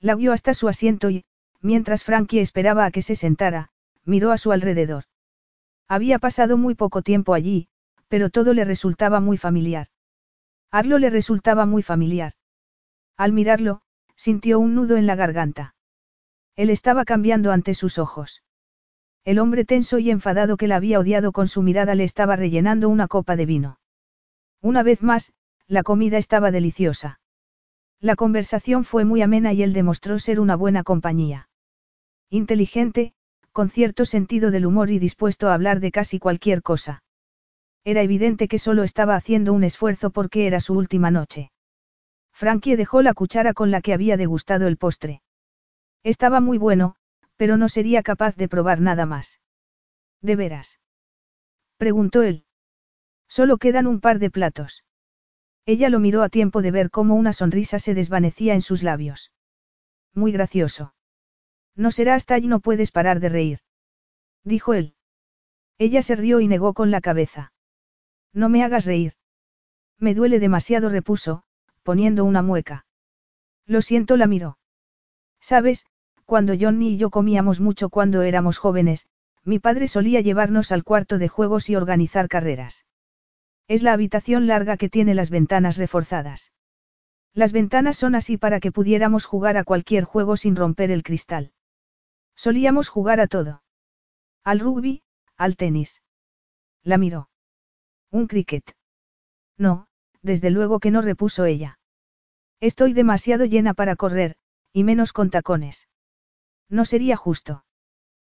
La 0.00 0.16
guió 0.16 0.34
hasta 0.34 0.52
su 0.52 0.68
asiento 0.68 1.08
y, 1.08 1.24
mientras 1.62 2.04
Frankie 2.04 2.40
esperaba 2.40 2.84
a 2.84 2.90
que 2.90 3.00
se 3.00 3.16
sentara, 3.16 3.70
miró 4.04 4.32
a 4.32 4.36
su 4.36 4.52
alrededor. 4.52 5.04
Había 5.88 6.18
pasado 6.18 6.58
muy 6.58 6.74
poco 6.74 7.00
tiempo 7.00 7.32
allí, 7.32 7.68
pero 8.08 8.28
todo 8.28 8.52
le 8.52 8.66
resultaba 8.66 9.20
muy 9.20 9.38
familiar. 9.38 9.86
Arlo 10.70 10.98
le 10.98 11.08
resultaba 11.08 11.64
muy 11.64 11.82
familiar. 11.82 12.34
Al 13.16 13.32
mirarlo, 13.32 13.80
sintió 14.14 14.58
un 14.58 14.74
nudo 14.74 14.98
en 14.98 15.06
la 15.06 15.16
garganta. 15.16 15.74
Él 16.54 16.68
estaba 16.68 17.06
cambiando 17.06 17.50
ante 17.50 17.72
sus 17.72 17.96
ojos. 17.96 18.42
El 19.24 19.38
hombre 19.38 19.64
tenso 19.64 19.98
y 19.98 20.10
enfadado 20.10 20.56
que 20.58 20.68
la 20.68 20.76
había 20.76 20.98
odiado 20.98 21.32
con 21.32 21.48
su 21.48 21.62
mirada 21.62 21.94
le 21.94 22.04
estaba 22.04 22.36
rellenando 22.36 22.90
una 22.90 23.08
copa 23.08 23.36
de 23.36 23.46
vino. 23.46 23.78
Una 24.60 24.82
vez 24.82 25.02
más, 25.02 25.32
la 25.66 25.82
comida 25.82 26.18
estaba 26.18 26.50
deliciosa. 26.50 27.20
La 28.00 28.16
conversación 28.16 28.84
fue 28.84 29.06
muy 29.06 29.22
amena 29.22 29.54
y 29.54 29.62
él 29.62 29.72
demostró 29.72 30.18
ser 30.18 30.40
una 30.40 30.56
buena 30.56 30.82
compañía. 30.82 31.48
Inteligente, 32.28 33.14
con 33.52 33.70
cierto 33.70 34.04
sentido 34.04 34.50
del 34.50 34.66
humor 34.66 34.90
y 34.90 34.98
dispuesto 34.98 35.48
a 35.48 35.54
hablar 35.54 35.80
de 35.80 35.90
casi 35.90 36.18
cualquier 36.18 36.60
cosa. 36.60 37.02
Era 37.82 38.02
evidente 38.02 38.46
que 38.46 38.58
solo 38.58 38.82
estaba 38.82 39.14
haciendo 39.14 39.54
un 39.54 39.64
esfuerzo 39.64 40.10
porque 40.10 40.46
era 40.46 40.60
su 40.60 40.74
última 40.74 41.10
noche. 41.10 41.50
Frankie 42.32 42.76
dejó 42.76 43.00
la 43.00 43.14
cuchara 43.14 43.54
con 43.54 43.70
la 43.70 43.80
que 43.80 43.94
había 43.94 44.16
degustado 44.16 44.66
el 44.66 44.76
postre. 44.76 45.22
Estaba 46.02 46.40
muy 46.40 46.58
bueno, 46.58 46.96
pero 47.36 47.56
no 47.56 47.68
sería 47.68 48.02
capaz 48.02 48.36
de 48.36 48.48
probar 48.48 48.80
nada 48.80 49.06
más. 49.06 49.40
¿De 50.20 50.36
veras? 50.36 50.80
preguntó 51.76 52.22
él. 52.22 52.44
Solo 53.28 53.58
quedan 53.58 53.86
un 53.86 54.00
par 54.00 54.18
de 54.18 54.30
platos. 54.30 54.84
Ella 55.66 55.88
lo 55.88 55.98
miró 55.98 56.22
a 56.22 56.28
tiempo 56.28 56.62
de 56.62 56.70
ver 56.70 56.90
cómo 56.90 57.14
una 57.14 57.32
sonrisa 57.32 57.78
se 57.78 57.94
desvanecía 57.94 58.54
en 58.54 58.62
sus 58.62 58.82
labios. 58.82 59.32
Muy 60.12 60.30
gracioso. 60.30 60.94
No 61.74 61.90
será 61.90 62.14
hasta 62.14 62.34
allí 62.34 62.46
no 62.46 62.60
puedes 62.60 62.90
parar 62.90 63.20
de 63.20 63.28
reír. 63.28 63.58
Dijo 64.44 64.74
él. 64.74 64.94
Ella 65.78 66.02
se 66.02 66.16
rió 66.16 66.40
y 66.40 66.48
negó 66.48 66.74
con 66.74 66.90
la 66.90 67.00
cabeza. 67.00 67.52
No 68.32 68.48
me 68.48 68.62
hagas 68.62 68.84
reír. 68.84 69.14
Me 69.98 70.14
duele 70.14 70.38
demasiado, 70.38 70.88
repuso, 70.88 71.44
poniendo 71.82 72.24
una 72.24 72.42
mueca. 72.42 72.86
Lo 73.66 73.80
siento, 73.80 74.16
la 74.16 74.26
miró. 74.26 74.58
Sabes, 75.40 75.86
cuando 76.24 76.54
Johnny 76.58 76.94
y 76.94 76.96
yo 76.96 77.10
comíamos 77.10 77.60
mucho 77.60 77.88
cuando 77.88 78.22
éramos 78.22 78.58
jóvenes, 78.58 79.06
mi 79.44 79.58
padre 79.58 79.88
solía 79.88 80.20
llevarnos 80.20 80.72
al 80.72 80.84
cuarto 80.84 81.18
de 81.18 81.28
juegos 81.28 81.68
y 81.68 81.76
organizar 81.76 82.28
carreras. 82.28 82.86
Es 83.68 83.82
la 83.82 83.92
habitación 83.92 84.46
larga 84.46 84.76
que 84.76 84.88
tiene 84.88 85.14
las 85.14 85.30
ventanas 85.30 85.76
reforzadas. 85.76 86.52
Las 87.32 87.52
ventanas 87.52 87.96
son 87.96 88.14
así 88.14 88.36
para 88.36 88.60
que 88.60 88.72
pudiéramos 88.72 89.24
jugar 89.24 89.56
a 89.56 89.64
cualquier 89.64 90.04
juego 90.04 90.36
sin 90.36 90.56
romper 90.56 90.90
el 90.90 91.02
cristal. 91.02 91.52
Solíamos 92.36 92.88
jugar 92.88 93.20
a 93.20 93.26
todo. 93.26 93.62
Al 94.44 94.60
rugby, 94.60 95.02
al 95.36 95.56
tenis. 95.56 96.02
La 96.82 96.98
miró. 96.98 97.28
Un 98.10 98.26
cricket. 98.28 98.64
No, 99.58 99.88
desde 100.22 100.50
luego 100.50 100.78
que 100.78 100.90
no 100.90 101.02
repuso 101.02 101.44
ella. 101.44 101.78
Estoy 102.60 102.92
demasiado 102.92 103.44
llena 103.44 103.74
para 103.74 103.96
correr, 103.96 104.36
y 104.72 104.84
menos 104.84 105.12
con 105.12 105.30
tacones. 105.30 105.88
No 106.74 106.84
sería 106.84 107.16
justo. 107.16 107.64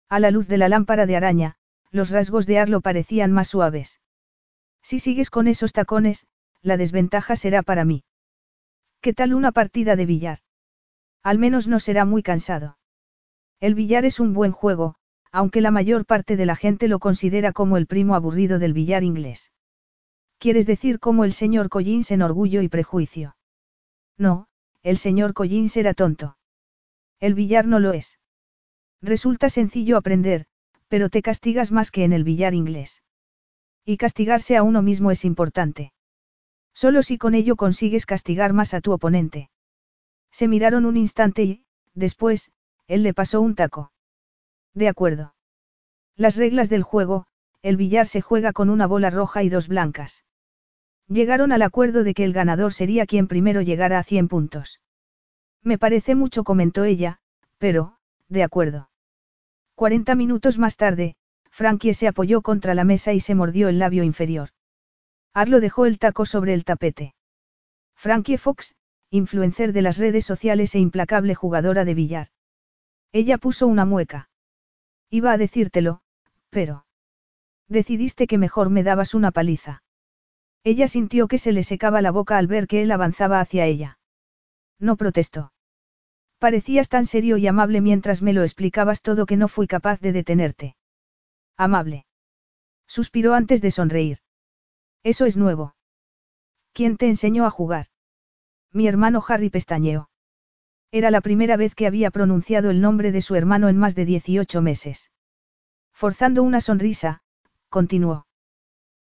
A 0.09 0.19
la 0.19 0.29
luz 0.29 0.47
de 0.47 0.59
la 0.59 0.69
lámpara 0.69 1.07
de 1.07 1.15
araña, 1.15 1.55
los 1.89 2.11
rasgos 2.11 2.45
de 2.45 2.59
Arlo 2.59 2.81
parecían 2.81 3.31
más 3.31 3.47
suaves. 3.47 3.99
Si 4.83 4.99
sigues 4.99 5.31
con 5.31 5.47
esos 5.47 5.73
tacones, 5.73 6.27
la 6.61 6.77
desventaja 6.77 7.35
será 7.35 7.63
para 7.63 7.83
mí. 7.83 8.03
¿Qué 9.01 9.11
tal 9.11 9.33
una 9.33 9.51
partida 9.51 9.95
de 9.95 10.05
billar? 10.05 10.37
Al 11.23 11.39
menos 11.39 11.67
no 11.67 11.79
será 11.79 12.05
muy 12.05 12.21
cansado. 12.21 12.77
El 13.59 13.73
billar 13.73 14.05
es 14.05 14.19
un 14.19 14.35
buen 14.35 14.51
juego, 14.51 14.97
aunque 15.31 15.59
la 15.59 15.71
mayor 15.71 16.05
parte 16.05 16.37
de 16.37 16.45
la 16.45 16.55
gente 16.55 16.87
lo 16.87 16.99
considera 16.99 17.53
como 17.53 17.75
el 17.75 17.87
primo 17.87 18.13
aburrido 18.13 18.59
del 18.59 18.73
billar 18.73 19.03
inglés. 19.03 19.51
¿Quieres 20.37 20.67
decir 20.67 20.99
como 20.99 21.23
el 21.23 21.33
señor 21.33 21.69
Collins 21.69 22.11
en 22.11 22.21
orgullo 22.21 22.61
y 22.61 22.69
prejuicio? 22.69 23.35
No, 24.15 24.47
el 24.83 24.99
señor 24.99 25.33
Collins 25.33 25.75
era 25.75 25.95
tonto. 25.95 26.37
El 27.19 27.33
billar 27.33 27.65
no 27.65 27.79
lo 27.79 27.93
es. 27.93 28.19
Resulta 29.01 29.49
sencillo 29.49 29.97
aprender, 29.97 30.45
pero 30.87 31.09
te 31.09 31.21
castigas 31.21 31.71
más 31.71 31.91
que 31.91 32.03
en 32.03 32.13
el 32.13 32.23
billar 32.23 32.53
inglés. 32.53 33.03
Y 33.85 33.97
castigarse 33.97 34.57
a 34.57 34.63
uno 34.63 34.81
mismo 34.81 35.11
es 35.11 35.25
importante. 35.25 35.93
Solo 36.73 37.01
si 37.01 37.17
con 37.17 37.35
ello 37.35 37.55
consigues 37.55 38.05
castigar 38.05 38.53
más 38.53 38.73
a 38.73 38.81
tu 38.81 38.91
oponente. 38.91 39.49
Se 40.31 40.47
miraron 40.47 40.85
un 40.85 40.97
instante 40.97 41.43
y, 41.43 41.63
después, 41.93 42.51
él 42.87 43.03
le 43.03 43.13
pasó 43.13 43.41
un 43.41 43.55
taco. 43.55 43.91
De 44.73 44.87
acuerdo. 44.87 45.35
Las 46.15 46.35
reglas 46.35 46.69
del 46.69 46.83
juego, 46.83 47.25
el 47.61 47.77
billar 47.77 48.07
se 48.07 48.21
juega 48.21 48.53
con 48.53 48.69
una 48.69 48.87
bola 48.87 49.09
roja 49.09 49.43
y 49.43 49.49
dos 49.49 49.67
blancas. 49.67 50.23
Llegaron 51.07 51.51
al 51.51 51.61
acuerdo 51.61 52.03
de 52.03 52.13
que 52.13 52.23
el 52.23 52.33
ganador 52.33 52.73
sería 52.73 53.05
quien 53.05 53.27
primero 53.27 53.61
llegara 53.61 53.99
a 53.99 54.03
100 54.03 54.27
puntos. 54.27 54.81
Me 55.63 55.77
parece 55.77 56.15
mucho, 56.15 56.43
comentó 56.43 56.83
ella, 56.83 57.19
pero, 57.57 57.96
de 58.29 58.43
acuerdo. 58.43 58.89
Cuarenta 59.75 60.15
minutos 60.15 60.57
más 60.57 60.75
tarde, 60.75 61.15
Frankie 61.51 61.93
se 61.93 62.07
apoyó 62.07 62.41
contra 62.41 62.75
la 62.75 62.83
mesa 62.83 63.13
y 63.13 63.19
se 63.19 63.35
mordió 63.35 63.69
el 63.69 63.79
labio 63.79 64.03
inferior. 64.03 64.49
Arlo 65.33 65.59
dejó 65.59 65.85
el 65.85 65.99
taco 65.99 66.25
sobre 66.25 66.53
el 66.53 66.65
tapete. 66.65 67.15
Frankie 67.95 68.37
Fox, 68.37 68.75
influencer 69.09 69.73
de 69.73 69.81
las 69.81 69.97
redes 69.97 70.25
sociales 70.25 70.75
e 70.75 70.79
implacable 70.79 71.35
jugadora 71.35 71.85
de 71.85 71.93
billar. 71.93 72.27
Ella 73.11 73.37
puso 73.37 73.67
una 73.67 73.85
mueca. 73.85 74.29
Iba 75.09 75.31
a 75.31 75.37
decírtelo, 75.37 76.01
pero... 76.49 76.85
Decidiste 77.67 78.27
que 78.27 78.37
mejor 78.37 78.69
me 78.69 78.83
dabas 78.83 79.13
una 79.13 79.31
paliza. 79.31 79.83
Ella 80.63 80.87
sintió 80.87 81.27
que 81.27 81.37
se 81.37 81.51
le 81.51 81.63
secaba 81.63 82.01
la 82.01 82.11
boca 82.11 82.37
al 82.37 82.47
ver 82.47 82.67
que 82.67 82.81
él 82.81 82.91
avanzaba 82.91 83.39
hacia 83.39 83.65
ella. 83.65 83.99
No 84.79 84.95
protestó. 84.97 85.51
Parecías 86.39 86.87
tan 86.89 87.05
serio 87.05 87.37
y 87.37 87.47
amable 87.47 87.81
mientras 87.81 88.21
me 88.21 88.33
lo 88.33 88.43
explicabas 88.43 89.01
todo 89.01 89.25
que 89.25 89.37
no 89.37 89.47
fui 89.47 89.67
capaz 89.67 89.99
de 89.99 90.11
detenerte. 90.11 90.75
Amable. 91.57 92.05
Suspiró 92.87 93.33
antes 93.33 93.61
de 93.61 93.71
sonreír. 93.71 94.19
Eso 95.03 95.25
es 95.25 95.35
nuevo. 95.35 95.75
¿Quién 96.73 96.97
te 96.97 97.07
enseñó 97.07 97.45
a 97.45 97.49
jugar? 97.49 97.87
Mi 98.71 98.87
hermano 98.87 99.23
Harry 99.27 99.49
pestañeó. 99.49 100.09
Era 100.91 101.09
la 101.09 101.21
primera 101.21 101.57
vez 101.57 101.73
que 101.73 101.87
había 101.87 102.11
pronunciado 102.11 102.69
el 102.69 102.81
nombre 102.81 103.11
de 103.11 103.21
su 103.21 103.35
hermano 103.35 103.67
en 103.67 103.77
más 103.77 103.95
de 103.95 104.05
18 104.05 104.61
meses. 104.61 105.11
Forzando 105.91 106.43
una 106.43 106.61
sonrisa, 106.61 107.21
continuó. 107.69 108.27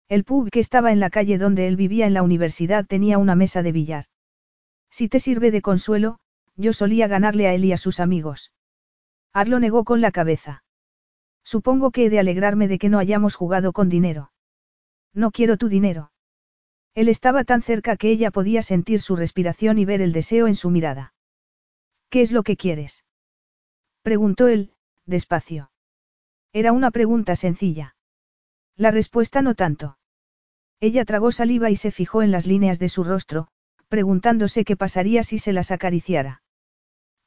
El 0.09 0.23
pub 0.23 0.49
que 0.49 0.59
estaba 0.59 0.91
en 0.91 0.99
la 0.99 1.11
calle 1.11 1.37
donde 1.37 1.67
él 1.67 1.75
vivía 1.75 2.07
en 2.07 2.13
la 2.13 2.23
universidad 2.23 2.85
tenía 2.85 3.19
una 3.19 3.35
mesa 3.35 3.61
de 3.61 3.71
billar. 3.71 4.05
Si 4.89 5.07
te 5.07 5.19
sirve 5.19 5.51
de 5.51 5.61
consuelo, 5.61 6.19
yo 6.57 6.73
solía 6.73 7.07
ganarle 7.07 7.47
a 7.47 7.53
él 7.53 7.63
y 7.65 7.71
a 7.71 7.77
sus 7.77 7.99
amigos. 7.99 8.51
Arlo 9.31 9.59
negó 9.59 9.83
con 9.83 10.01
la 10.01 10.11
cabeza. 10.11 10.63
Supongo 11.43 11.91
que 11.91 12.05
he 12.05 12.09
de 12.09 12.19
alegrarme 12.19 12.67
de 12.67 12.79
que 12.79 12.89
no 12.89 12.99
hayamos 12.99 13.35
jugado 13.35 13.71
con 13.71 13.87
dinero. 13.87 14.31
No 15.13 15.31
quiero 15.31 15.57
tu 15.57 15.69
dinero. 15.69 16.11
Él 16.95 17.09
estaba 17.09 17.43
tan 17.43 17.61
cerca 17.61 17.95
que 17.95 18.09
ella 18.09 18.31
podía 18.31 18.63
sentir 18.63 19.01
su 19.01 19.15
respiración 19.15 19.77
y 19.77 19.85
ver 19.85 20.01
el 20.01 20.11
deseo 20.11 20.47
en 20.47 20.55
su 20.55 20.71
mirada. 20.71 21.13
¿Qué 22.09 22.21
es 22.21 22.31
lo 22.31 22.43
que 22.43 22.57
quieres? 22.57 23.05
Preguntó 24.01 24.47
él, 24.47 24.73
despacio. 25.05 25.71
Era 26.53 26.71
una 26.71 26.89
pregunta 26.89 27.35
sencilla. 27.35 27.95
La 28.75 28.89
respuesta 28.89 29.41
no 29.41 29.53
tanto. 29.53 29.99
Ella 30.79 31.05
tragó 31.05 31.31
saliva 31.31 31.69
y 31.69 31.75
se 31.75 31.91
fijó 31.91 32.23
en 32.23 32.31
las 32.31 32.47
líneas 32.47 32.79
de 32.79 32.89
su 32.89 33.03
rostro, 33.03 33.47
preguntándose 33.89 34.65
qué 34.65 34.75
pasaría 34.75 35.23
si 35.23 35.39
se 35.39 35.53
las 35.53 35.71
acariciara. 35.71 36.41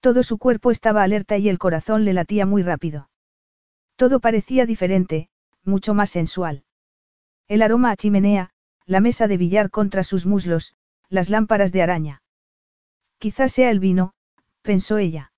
Todo 0.01 0.23
su 0.23 0.39
cuerpo 0.39 0.71
estaba 0.71 1.03
alerta 1.03 1.37
y 1.37 1.49
el 1.49 1.59
corazón 1.59 2.05
le 2.05 2.15
latía 2.15 2.47
muy 2.47 2.63
rápido. 2.63 3.11
Todo 3.97 4.21
parecía 4.21 4.65
diferente, 4.65 5.29
mucho 5.63 5.93
más 5.93 6.11
sensual. 6.11 6.65
El 7.49 7.63
aroma 7.63 7.91
a 7.91 7.97
chimenea, 7.97 8.51
la 8.87 9.01
mesa 9.01 9.29
de 9.29 9.37
billar 9.37 9.71
contra 9.71 10.03
sus 10.03 10.25
muslos, 10.25 10.75
las 11.09 11.29
lámparas 11.29 11.71
de 11.73 11.83
araña. 11.83 12.23
Quizás 13.19 13.53
sea 13.53 13.71
el 13.71 13.79
vino, 13.79 14.15
pensó 14.63 14.97
ella. 14.97 15.33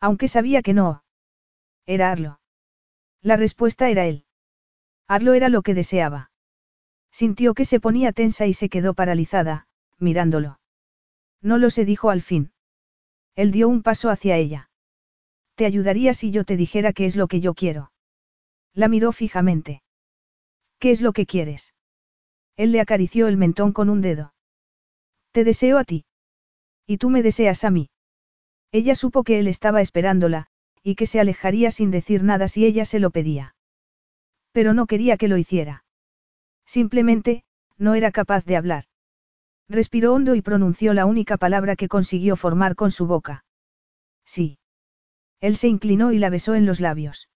Aunque 0.00 0.28
sabía 0.28 0.62
que 0.62 0.74
no. 0.74 1.02
Era 1.86 2.10
Arlo. 2.10 2.40
La 3.22 3.36
respuesta 3.36 3.88
era 3.88 4.04
él. 4.04 4.26
Arlo 5.06 5.32
era 5.32 5.48
lo 5.48 5.62
que 5.62 5.74
deseaba. 5.74 6.30
Sintió 7.10 7.54
que 7.54 7.64
se 7.64 7.80
ponía 7.80 8.12
tensa 8.12 8.46
y 8.46 8.52
se 8.52 8.68
quedó 8.68 8.92
paralizada, 8.92 9.66
mirándolo. 9.98 10.60
No 11.40 11.56
lo 11.56 11.70
se 11.70 11.86
dijo 11.86 12.10
al 12.10 12.20
fin. 12.20 12.52
Él 13.38 13.52
dio 13.52 13.68
un 13.68 13.84
paso 13.84 14.10
hacia 14.10 14.36
ella. 14.36 14.68
Te 15.54 15.64
ayudaría 15.64 16.12
si 16.12 16.32
yo 16.32 16.42
te 16.42 16.56
dijera 16.56 16.92
qué 16.92 17.04
es 17.04 17.14
lo 17.14 17.28
que 17.28 17.38
yo 17.38 17.54
quiero. 17.54 17.92
La 18.74 18.88
miró 18.88 19.12
fijamente. 19.12 19.84
¿Qué 20.80 20.90
es 20.90 21.00
lo 21.00 21.12
que 21.12 21.24
quieres? 21.24 21.72
Él 22.56 22.72
le 22.72 22.80
acarició 22.80 23.28
el 23.28 23.36
mentón 23.36 23.72
con 23.72 23.90
un 23.90 24.00
dedo. 24.00 24.34
Te 25.30 25.44
deseo 25.44 25.78
a 25.78 25.84
ti. 25.84 26.04
Y 26.84 26.98
tú 26.98 27.10
me 27.10 27.22
deseas 27.22 27.62
a 27.62 27.70
mí. 27.70 27.90
Ella 28.72 28.96
supo 28.96 29.22
que 29.22 29.38
él 29.38 29.46
estaba 29.46 29.82
esperándola, 29.82 30.48
y 30.82 30.96
que 30.96 31.06
se 31.06 31.20
alejaría 31.20 31.70
sin 31.70 31.92
decir 31.92 32.24
nada 32.24 32.48
si 32.48 32.66
ella 32.66 32.84
se 32.84 32.98
lo 32.98 33.10
pedía. 33.10 33.54
Pero 34.50 34.74
no 34.74 34.88
quería 34.88 35.16
que 35.16 35.28
lo 35.28 35.36
hiciera. 35.36 35.84
Simplemente, 36.66 37.44
no 37.76 37.94
era 37.94 38.10
capaz 38.10 38.44
de 38.44 38.56
hablar. 38.56 38.86
Respiró 39.68 40.14
hondo 40.14 40.34
y 40.34 40.42
pronunció 40.42 40.94
la 40.94 41.04
única 41.04 41.36
palabra 41.36 41.76
que 41.76 41.88
consiguió 41.88 42.36
formar 42.36 42.74
con 42.74 42.90
su 42.90 43.06
boca. 43.06 43.44
Sí. 44.24 44.58
Él 45.40 45.56
se 45.56 45.68
inclinó 45.68 46.12
y 46.12 46.18
la 46.18 46.30
besó 46.30 46.54
en 46.54 46.66
los 46.66 46.80
labios. 46.80 47.28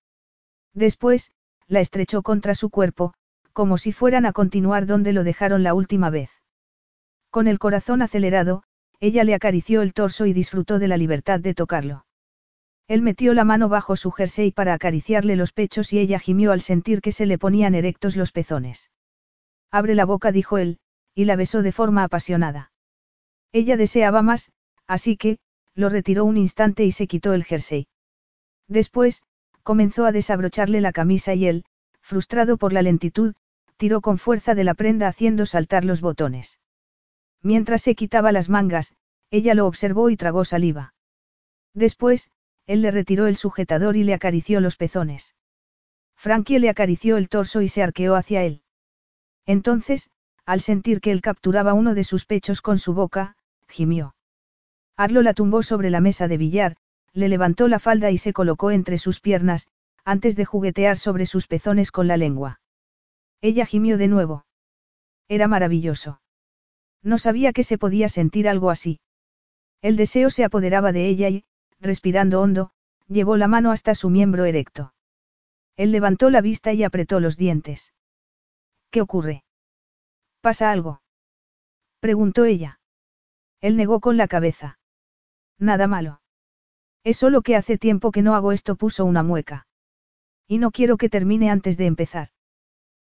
Después, 0.75 1.31
la 1.69 1.81
estrechó 1.81 2.23
contra 2.23 2.55
su 2.55 2.71
cuerpo, 2.71 3.15
como 3.53 3.77
si 3.77 3.93
fueran 3.93 4.27
a 4.27 4.33
continuar 4.33 4.87
donde 4.87 5.13
lo 5.13 5.25
dejaron 5.25 5.63
la 5.63 5.75
última 5.75 6.11
vez. 6.11 6.31
Con 7.31 7.49
el 7.49 7.59
corazón 7.59 8.03
acelerado, 8.03 8.63
ella 8.99 9.25
le 9.25 9.35
acarició 9.35 9.83
el 9.83 9.93
torso 9.93 10.27
y 10.27 10.33
disfrutó 10.33 10.79
de 10.79 10.89
la 10.89 10.97
libertad 10.97 11.41
de 11.41 11.55
tocarlo. 11.55 12.07
Él 12.89 13.03
metió 13.03 13.35
la 13.35 13.45
mano 13.45 13.69
bajo 13.69 13.97
su 13.97 14.11
jersey 14.11 14.53
para 14.53 14.75
acariciarle 14.75 15.37
los 15.37 15.53
pechos 15.53 15.93
y 15.93 15.99
ella 15.99 16.19
gimió 16.19 16.53
al 16.53 16.61
sentir 16.61 17.01
que 17.01 17.13
se 17.13 17.27
le 17.27 17.39
ponían 17.39 17.75
erectos 17.75 18.17
los 18.17 18.33
pezones. 18.33 18.91
Abre 19.71 19.95
la 19.95 20.05
boca, 20.05 20.33
dijo 20.33 20.59
él, 20.59 20.79
y 21.15 21.25
la 21.25 21.37
besó 21.37 21.63
de 21.63 21.73
forma 21.73 22.05
apasionada. 22.05 22.73
Ella 23.53 23.77
deseaba 23.77 24.23
más, 24.23 24.51
así 24.87 25.17
que, 25.17 25.39
lo 25.75 25.89
retiró 25.89 26.25
un 26.25 26.37
instante 26.37 26.85
y 26.85 26.93
se 26.93 27.07
quitó 27.07 27.33
el 27.33 27.45
jersey. 27.45 27.87
Después, 28.69 29.23
comenzó 29.63 30.07
a 30.07 30.13
desabrocharle 30.13 30.81
la 30.81 30.93
camisa 30.93 31.35
y 31.35 31.47
él, 31.47 31.65
frustrado 32.01 32.57
por 32.57 32.73
la 32.73 32.83
lentitud, 32.83 33.35
tiró 33.77 34.01
con 34.01 34.19
fuerza 34.19 34.55
de 34.55 34.65
la 34.65 34.75
prenda 34.75 35.09
haciendo 35.09 35.47
saltar 35.47 35.85
los 35.85 36.01
botones. 36.01 36.59
Mientras 37.43 37.83
se 37.83 37.95
quitaba 37.95 38.33
las 38.33 38.49
mangas, 38.49 38.95
ella 39.31 39.55
lo 39.55 39.67
observó 39.67 40.11
y 40.11 40.17
tragó 40.17 40.45
saliva. 40.45 40.95
Después, 41.75 42.31
él 42.67 42.83
le 42.83 42.91
retiró 42.91 43.27
el 43.27 43.37
sujetador 43.37 43.97
y 43.97 44.05
le 44.05 44.15
acarició 44.15 44.61
los 44.61 44.77
pezones. 44.77 45.35
Frankie 46.15 46.59
le 46.59 46.69
acarició 46.69 47.17
el 47.17 47.29
torso 47.29 47.63
y 47.63 47.69
se 47.69 47.83
arqueó 47.83 48.15
hacia 48.15 48.45
él. 48.45 48.63
Entonces, 49.47 50.09
al 50.45 50.61
sentir 50.61 51.01
que 51.01 51.13
él 51.13 51.21
capturaba 51.21 51.75
uno 51.75 51.95
de 51.95 52.05
sus 52.05 52.25
pechos 52.25 52.61
con 52.61 52.79
su 52.79 52.95
boca, 52.95 53.37
gimió. 53.69 54.15
Arlo 54.97 55.23
la 55.23 55.35
tumbó 55.35 55.63
sobre 55.63 55.91
la 55.91 56.01
mesa 56.01 56.29
de 56.29 56.37
billar, 56.37 56.77
le 57.13 57.29
levantó 57.29 57.69
la 57.69 57.79
falda 57.79 58.11
y 58.11 58.19
se 58.19 58.33
colocó 58.33 58.71
entre 58.71 58.99
sus 58.99 59.21
piernas, 59.21 59.69
antes 60.05 60.37
de 60.37 60.45
juguetear 60.45 60.99
sobre 60.99 61.27
sus 61.27 61.47
pezones 61.47 61.91
con 61.91 62.09
la 62.09 62.17
lengua. 62.17 62.61
Ella 63.41 63.67
gimió 63.67 63.99
de 63.99 64.09
nuevo. 64.09 64.47
Era 65.29 65.49
maravilloso. 65.49 66.21
No 67.03 67.19
sabía 67.19 67.53
que 67.53 67.65
se 67.65 67.79
podía 67.79 68.09
sentir 68.09 68.49
algo 68.49 68.71
así. 68.71 69.01
El 69.81 69.97
deseo 69.97 70.31
se 70.31 70.45
apoderaba 70.45 70.93
de 70.93 71.09
ella 71.09 71.29
y, 71.29 71.45
respirando 71.81 72.41
hondo, 72.41 72.71
llevó 73.09 73.37
la 73.37 73.49
mano 73.49 73.73
hasta 73.73 73.95
su 73.95 74.11
miembro 74.11 74.45
erecto. 74.45 74.95
Él 75.77 75.91
levantó 75.91 76.31
la 76.31 76.41
vista 76.41 76.73
y 76.73 76.85
apretó 76.85 77.19
los 77.19 77.37
dientes. 77.37 77.93
¿Qué 78.91 79.01
ocurre? 79.01 79.45
¿Pasa 80.43 80.73
algo? 80.73 81.01
preguntó 82.01 82.45
ella. 82.45 82.81
Él 83.61 83.77
negó 83.77 84.01
con 84.01 84.17
la 84.17 84.27
cabeza. 84.27 84.81
Nada 85.57 85.87
malo. 85.87 86.21
Es 87.05 87.17
solo 87.17 87.43
que 87.43 87.55
hace 87.55 87.79
tiempo 87.79 88.11
que 88.11 88.23
no 88.23 88.35
hago 88.35 88.51
esto, 88.51 88.75
puso 88.75 89.05
una 89.05 89.23
mueca. 89.23 89.69
Y 90.49 90.59
no 90.59 90.73
quiero 90.73 90.97
que 90.97 91.09
termine 91.09 91.49
antes 91.49 91.77
de 91.77 91.87
empezar. 91.87 92.29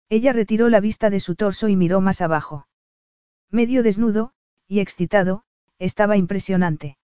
Ella 0.09 0.32
retiró 0.32 0.69
la 0.69 0.81
vista 0.81 1.10
de 1.10 1.20
su 1.20 1.36
torso 1.36 1.69
y 1.69 1.77
miró 1.77 2.01
más 2.01 2.20
abajo. 2.20 2.66
Medio 3.51 3.85
desnudo, 3.85 4.32
y 4.66 4.81
excitado, 4.81 5.44
estaba 5.78 6.16
impresionante. 6.16 6.98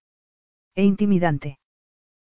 E 0.74 0.82
intimidante. 0.82 1.60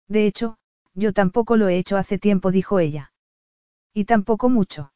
De 0.09 0.27
hecho, 0.27 0.59
yo 0.95 1.13
tampoco 1.13 1.57
lo 1.57 1.69
he 1.69 1.79
hecho 1.79 1.97
hace 1.97 2.19
tiempo, 2.19 2.51
dijo 2.51 2.81
ella. 2.81 3.13
Y 3.95 4.07
tampoco 4.07 4.49
mucho. 4.49 4.93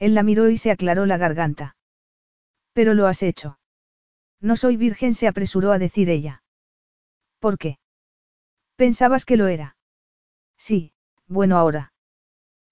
Él 0.00 0.14
la 0.14 0.24
miró 0.24 0.50
y 0.50 0.56
se 0.58 0.72
aclaró 0.72 1.06
la 1.06 1.18
garganta. 1.18 1.76
Pero 2.76 2.92
lo 2.92 3.06
has 3.06 3.22
hecho. 3.22 3.58
No 4.38 4.54
soy 4.54 4.76
virgen, 4.76 5.14
se 5.14 5.26
apresuró 5.28 5.72
a 5.72 5.78
decir 5.78 6.10
ella. 6.10 6.42
¿Por 7.38 7.56
qué? 7.56 7.78
Pensabas 8.76 9.24
que 9.24 9.38
lo 9.38 9.46
era. 9.46 9.78
Sí, 10.58 10.92
bueno 11.26 11.56
ahora. 11.56 11.94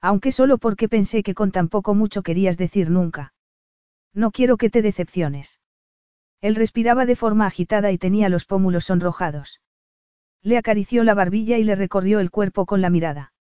Aunque 0.03 0.31
solo 0.31 0.59
porque 0.59 0.91
pensé 0.91 1.23
que 1.23 1.33
con 1.33 1.53
tan 1.53 1.71
poco 1.71 1.95
mucho 1.95 2.23
querías 2.23 2.59
decir 2.59 2.91
nunca. 2.91 3.33
No 4.13 4.31
quiero 4.31 4.59
que 4.59 4.69
te 4.69 4.83
decepciones. 4.83 5.59
Él 6.43 6.55
respiraba 6.55 7.07
de 7.07 7.17
forma 7.17 7.47
agitada 7.47 7.91
y 7.91 7.97
tenía 7.97 8.29
los 8.29 8.45
pómulos 8.45 8.85
sonrojados. 8.85 9.63
Le 10.43 10.59
acarició 10.59 11.03
la 11.05 11.15
barbilla 11.15 11.57
y 11.57 11.65
le 11.65 11.77
recorrió 11.77 12.21
el 12.21 12.31
cuerpo 12.31 12.67
con 12.67 12.83
la 12.83 12.91
mirada. 12.91 13.33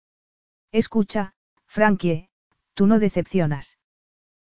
Escucha, 0.70 1.34
Frankie, 1.66 2.28
tú 2.74 2.86
no 2.86 3.00
decepcionas. 3.00 3.78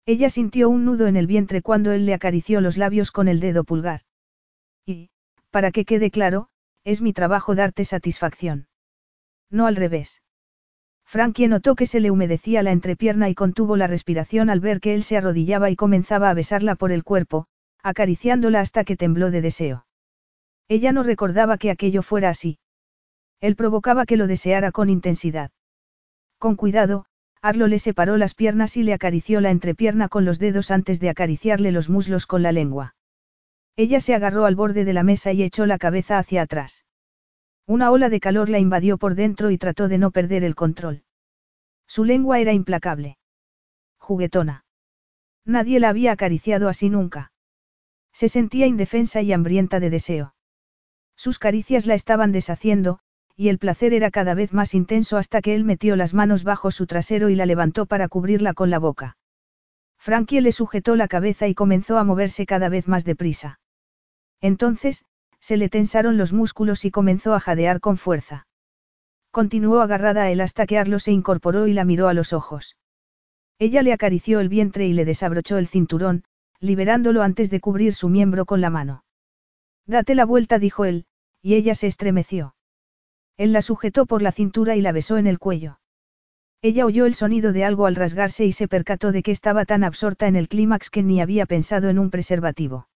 Ella 0.08 0.30
sintió 0.30 0.70
un 0.70 0.86
nudo 0.86 1.06
en 1.06 1.16
el 1.16 1.26
vientre 1.26 1.60
cuando 1.60 1.92
él 1.92 2.06
le 2.06 2.14
acarició 2.14 2.62
los 2.62 2.78
labios 2.78 3.10
con 3.10 3.28
el 3.28 3.40
dedo 3.40 3.62
pulgar. 3.62 4.00
Y, 4.86 5.10
para 5.50 5.70
que 5.70 5.84
quede 5.84 6.10
claro, 6.10 6.48
es 6.82 7.02
mi 7.02 7.12
trabajo 7.12 7.54
darte 7.54 7.84
satisfacción. 7.84 8.68
No 9.50 9.66
al 9.66 9.76
revés. 9.76 10.22
Frankie 11.04 11.48
notó 11.48 11.74
que 11.74 11.84
se 11.84 12.00
le 12.00 12.10
humedecía 12.10 12.62
la 12.62 12.72
entrepierna 12.72 13.28
y 13.28 13.34
contuvo 13.34 13.76
la 13.76 13.86
respiración 13.86 14.48
al 14.48 14.60
ver 14.60 14.80
que 14.80 14.94
él 14.94 15.02
se 15.02 15.18
arrodillaba 15.18 15.68
y 15.68 15.76
comenzaba 15.76 16.30
a 16.30 16.34
besarla 16.34 16.74
por 16.74 16.90
el 16.90 17.04
cuerpo, 17.04 17.46
acariciándola 17.82 18.60
hasta 18.60 18.84
que 18.84 18.96
tembló 18.96 19.30
de 19.30 19.42
deseo. 19.42 19.84
Ella 20.68 20.90
no 20.92 21.02
recordaba 21.02 21.58
que 21.58 21.70
aquello 21.70 22.00
fuera 22.00 22.30
así. 22.30 22.58
Él 23.42 23.56
provocaba 23.56 24.06
que 24.06 24.16
lo 24.16 24.26
deseara 24.26 24.72
con 24.72 24.88
intensidad. 24.88 25.50
Con 26.38 26.56
cuidado, 26.56 27.04
Arlo 27.40 27.66
le 27.68 27.78
separó 27.78 28.16
las 28.16 28.34
piernas 28.34 28.76
y 28.76 28.82
le 28.82 28.92
acarició 28.92 29.40
la 29.40 29.50
entrepierna 29.50 30.08
con 30.08 30.24
los 30.24 30.38
dedos 30.38 30.70
antes 30.70 31.00
de 31.00 31.10
acariciarle 31.10 31.72
los 31.72 31.88
muslos 31.88 32.26
con 32.26 32.42
la 32.42 32.52
lengua. 32.52 32.96
Ella 33.76 34.00
se 34.00 34.14
agarró 34.14 34.44
al 34.44 34.56
borde 34.56 34.84
de 34.84 34.92
la 34.92 35.04
mesa 35.04 35.32
y 35.32 35.42
echó 35.42 35.64
la 35.64 35.78
cabeza 35.78 36.18
hacia 36.18 36.42
atrás. 36.42 36.84
Una 37.66 37.90
ola 37.90 38.08
de 38.08 38.18
calor 38.18 38.48
la 38.48 38.58
invadió 38.58 38.98
por 38.98 39.14
dentro 39.14 39.50
y 39.50 39.58
trató 39.58 39.88
de 39.88 39.98
no 39.98 40.10
perder 40.10 40.42
el 40.42 40.54
control. 40.54 41.04
Su 41.86 42.04
lengua 42.04 42.40
era 42.40 42.52
implacable. 42.52 43.18
Juguetona. 43.98 44.64
Nadie 45.44 45.78
la 45.78 45.90
había 45.90 46.12
acariciado 46.12 46.68
así 46.68 46.90
nunca. 46.90 47.32
Se 48.12 48.28
sentía 48.28 48.66
indefensa 48.66 49.22
y 49.22 49.32
hambrienta 49.32 49.80
de 49.80 49.90
deseo. 49.90 50.34
Sus 51.14 51.38
caricias 51.38 51.86
la 51.86 51.94
estaban 51.94 52.32
deshaciendo, 52.32 52.98
y 53.38 53.50
el 53.50 53.58
placer 53.58 53.94
era 53.94 54.10
cada 54.10 54.34
vez 54.34 54.52
más 54.52 54.74
intenso 54.74 55.16
hasta 55.16 55.40
que 55.40 55.54
él 55.54 55.62
metió 55.62 55.94
las 55.94 56.12
manos 56.12 56.42
bajo 56.42 56.72
su 56.72 56.88
trasero 56.88 57.28
y 57.28 57.36
la 57.36 57.46
levantó 57.46 57.86
para 57.86 58.08
cubrirla 58.08 58.52
con 58.52 58.68
la 58.68 58.80
boca. 58.80 59.16
Frankie 59.96 60.40
le 60.40 60.50
sujetó 60.50 60.96
la 60.96 61.06
cabeza 61.06 61.46
y 61.46 61.54
comenzó 61.54 61.98
a 61.98 62.04
moverse 62.04 62.46
cada 62.46 62.68
vez 62.68 62.88
más 62.88 63.04
deprisa. 63.04 63.60
Entonces, 64.40 65.04
se 65.38 65.56
le 65.56 65.68
tensaron 65.68 66.18
los 66.18 66.32
músculos 66.32 66.84
y 66.84 66.90
comenzó 66.90 67.32
a 67.32 67.38
jadear 67.38 67.78
con 67.78 67.96
fuerza. 67.96 68.48
Continuó 69.30 69.82
agarrada 69.82 70.22
a 70.24 70.30
él 70.32 70.40
hasta 70.40 70.66
que 70.66 70.76
Arlo 70.76 70.98
se 70.98 71.12
incorporó 71.12 71.68
y 71.68 71.74
la 71.74 71.84
miró 71.84 72.08
a 72.08 72.14
los 72.14 72.32
ojos. 72.32 72.76
Ella 73.60 73.82
le 73.82 73.92
acarició 73.92 74.40
el 74.40 74.48
vientre 74.48 74.88
y 74.88 74.94
le 74.94 75.04
desabrochó 75.04 75.58
el 75.58 75.68
cinturón, 75.68 76.24
liberándolo 76.58 77.22
antes 77.22 77.50
de 77.50 77.60
cubrir 77.60 77.94
su 77.94 78.08
miembro 78.08 78.46
con 78.46 78.60
la 78.60 78.70
mano. 78.70 79.04
Date 79.86 80.16
la 80.16 80.24
vuelta, 80.24 80.58
dijo 80.58 80.84
él, 80.84 81.06
y 81.40 81.54
ella 81.54 81.76
se 81.76 81.86
estremeció. 81.86 82.56
Él 83.38 83.52
la 83.54 83.62
sujetó 83.62 84.04
por 84.04 84.20
la 84.20 84.32
cintura 84.32 84.76
y 84.76 84.82
la 84.82 84.92
besó 84.92 85.16
en 85.16 85.26
el 85.26 85.38
cuello. 85.38 85.78
Ella 86.60 86.84
oyó 86.84 87.06
el 87.06 87.14
sonido 87.14 87.52
de 87.52 87.64
algo 87.64 87.86
al 87.86 87.94
rasgarse 87.94 88.44
y 88.44 88.52
se 88.52 88.66
percató 88.66 89.12
de 89.12 89.22
que 89.22 89.30
estaba 89.30 89.64
tan 89.64 89.84
absorta 89.84 90.26
en 90.26 90.34
el 90.34 90.48
clímax 90.48 90.90
que 90.90 91.04
ni 91.04 91.20
había 91.20 91.46
pensado 91.46 91.88
en 91.88 92.00
un 92.00 92.10
preservativo. 92.10 92.88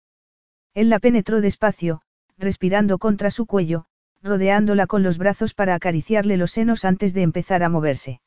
Él 0.74 0.90
la 0.90 0.98
penetró 0.98 1.40
despacio, 1.40 2.02
respirando 2.36 2.98
contra 2.98 3.30
su 3.30 3.46
cuello, 3.46 3.86
rodeándola 4.20 4.88
con 4.88 5.04
los 5.04 5.16
brazos 5.16 5.54
para 5.54 5.76
acariciarle 5.76 6.36
los 6.36 6.50
senos 6.50 6.84
antes 6.84 7.14
de 7.14 7.22
empezar 7.22 7.62
a 7.62 7.68
moverse. 7.68 8.20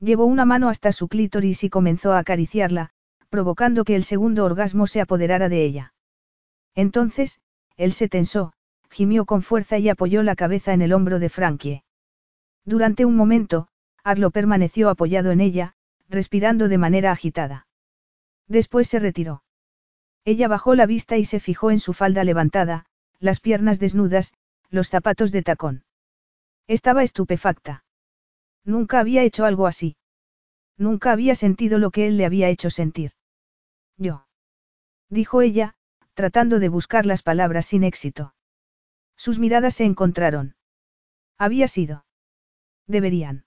Llevó 0.00 0.24
una 0.26 0.44
mano 0.44 0.68
hasta 0.68 0.90
su 0.90 1.06
clítoris 1.06 1.62
y 1.62 1.70
comenzó 1.70 2.12
a 2.12 2.18
acariciarla, 2.18 2.90
provocando 3.30 3.84
que 3.84 3.94
el 3.94 4.02
segundo 4.02 4.44
orgasmo 4.44 4.88
se 4.88 5.00
apoderara 5.00 5.48
de 5.48 5.64
ella. 5.64 5.94
Entonces, 6.74 7.40
él 7.76 7.92
se 7.92 8.08
tensó, 8.08 8.54
gimió 8.90 9.24
con 9.24 9.42
fuerza 9.42 9.78
y 9.78 9.88
apoyó 9.88 10.22
la 10.22 10.36
cabeza 10.36 10.72
en 10.72 10.82
el 10.82 10.92
hombro 10.92 11.18
de 11.18 11.28
Frankie. 11.28 11.82
Durante 12.64 13.04
un 13.04 13.16
momento, 13.16 13.68
Arlo 14.04 14.30
permaneció 14.30 14.90
apoyado 14.90 15.30
en 15.30 15.40
ella, 15.40 15.74
respirando 16.08 16.68
de 16.68 16.78
manera 16.78 17.12
agitada. 17.12 17.66
Después 18.46 18.88
se 18.88 18.98
retiró. 18.98 19.42
Ella 20.24 20.48
bajó 20.48 20.74
la 20.74 20.86
vista 20.86 21.16
y 21.16 21.24
se 21.24 21.40
fijó 21.40 21.70
en 21.70 21.80
su 21.80 21.92
falda 21.92 22.24
levantada, 22.24 22.86
las 23.18 23.40
piernas 23.40 23.78
desnudas, 23.78 24.34
los 24.70 24.88
zapatos 24.88 25.32
de 25.32 25.42
tacón. 25.42 25.84
Estaba 26.66 27.02
estupefacta. 27.02 27.84
Nunca 28.64 29.00
había 29.00 29.22
hecho 29.22 29.44
algo 29.44 29.66
así. 29.66 29.96
Nunca 30.76 31.12
había 31.12 31.34
sentido 31.34 31.78
lo 31.78 31.90
que 31.90 32.06
él 32.06 32.16
le 32.16 32.26
había 32.26 32.48
hecho 32.48 32.70
sentir. 32.70 33.12
Yo. 33.96 34.26
Dijo 35.08 35.42
ella, 35.42 35.74
tratando 36.14 36.58
de 36.58 36.68
buscar 36.68 37.06
las 37.06 37.22
palabras 37.22 37.66
sin 37.66 37.84
éxito. 37.84 38.34
Sus 39.18 39.40
miradas 39.40 39.74
se 39.74 39.84
encontraron. 39.84 40.54
Había 41.36 41.66
sido. 41.66 42.06
Deberían. 42.86 43.44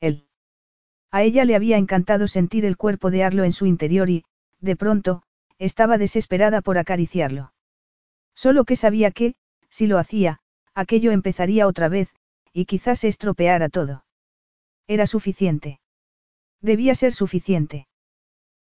Él. 0.00 0.26
A 1.12 1.22
ella 1.22 1.44
le 1.44 1.54
había 1.54 1.78
encantado 1.78 2.26
sentir 2.26 2.64
el 2.64 2.76
cuerpo 2.76 3.10
de 3.10 3.22
Arlo 3.22 3.44
en 3.44 3.52
su 3.52 3.66
interior 3.66 4.10
y, 4.10 4.24
de 4.58 4.76
pronto, 4.76 5.22
estaba 5.58 5.96
desesperada 5.96 6.60
por 6.60 6.76
acariciarlo. 6.76 7.54
Solo 8.34 8.64
que 8.64 8.76
sabía 8.76 9.12
que, 9.12 9.36
si 9.68 9.86
lo 9.86 9.96
hacía, 9.96 10.40
aquello 10.74 11.12
empezaría 11.12 11.68
otra 11.68 11.88
vez, 11.88 12.12
y 12.52 12.66
quizás 12.66 13.00
se 13.00 13.08
estropeara 13.08 13.68
todo. 13.68 14.04
Era 14.88 15.06
suficiente. 15.06 15.80
Debía 16.60 16.96
ser 16.96 17.12
suficiente. 17.12 17.86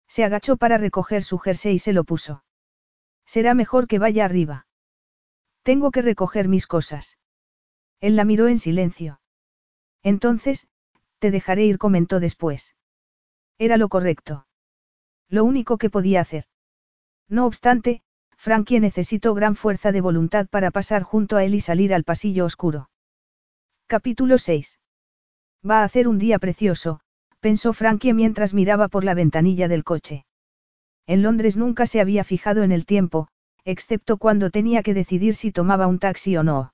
Se 0.07 0.23
agachó 0.23 0.57
para 0.57 0.77
recoger 0.77 1.23
su 1.23 1.39
jersey 1.39 1.75
y 1.75 1.79
se 1.79 1.93
lo 1.93 2.03
puso. 2.03 2.43
Será 3.25 3.55
mejor 3.55 3.87
que 3.87 3.99
vaya 3.99 4.25
arriba. 4.25 4.67
Tengo 5.69 5.91
que 5.91 6.01
recoger 6.01 6.47
mis 6.47 6.65
cosas. 6.65 7.19
Él 8.01 8.15
la 8.15 8.25
miró 8.25 8.47
en 8.47 8.57
silencio. 8.57 9.21
Entonces, 10.01 10.67
te 11.19 11.29
dejaré 11.29 11.65
ir, 11.65 11.77
comentó 11.77 12.19
después. 12.19 12.75
Era 13.59 13.77
lo 13.77 13.87
correcto. 13.87 14.47
Lo 15.27 15.43
único 15.43 15.77
que 15.77 15.91
podía 15.91 16.21
hacer. 16.21 16.45
No 17.27 17.45
obstante, 17.45 18.01
Frankie 18.35 18.79
necesitó 18.79 19.35
gran 19.35 19.55
fuerza 19.55 19.91
de 19.91 20.01
voluntad 20.01 20.47
para 20.47 20.71
pasar 20.71 21.03
junto 21.03 21.37
a 21.37 21.43
él 21.43 21.53
y 21.53 21.61
salir 21.61 21.93
al 21.93 22.03
pasillo 22.03 22.45
oscuro. 22.45 22.89
Capítulo 23.85 24.39
6. 24.39 24.79
Va 25.63 25.81
a 25.81 25.83
hacer 25.83 26.07
un 26.07 26.17
día 26.17 26.39
precioso, 26.39 27.01
pensó 27.41 27.73
Frankie 27.73 28.15
mientras 28.15 28.55
miraba 28.55 28.87
por 28.87 29.03
la 29.03 29.13
ventanilla 29.13 29.67
del 29.67 29.83
coche. 29.83 30.25
En 31.05 31.21
Londres 31.21 31.57
nunca 31.57 31.85
se 31.85 32.01
había 32.01 32.23
fijado 32.23 32.63
en 32.63 32.71
el 32.71 32.87
tiempo, 32.87 33.27
excepto 33.69 34.17
cuando 34.17 34.49
tenía 34.49 34.81
que 34.81 34.95
decidir 34.95 35.35
si 35.35 35.51
tomaba 35.51 35.85
un 35.85 35.99
taxi 35.99 36.35
o 36.37 36.43
no. 36.43 36.73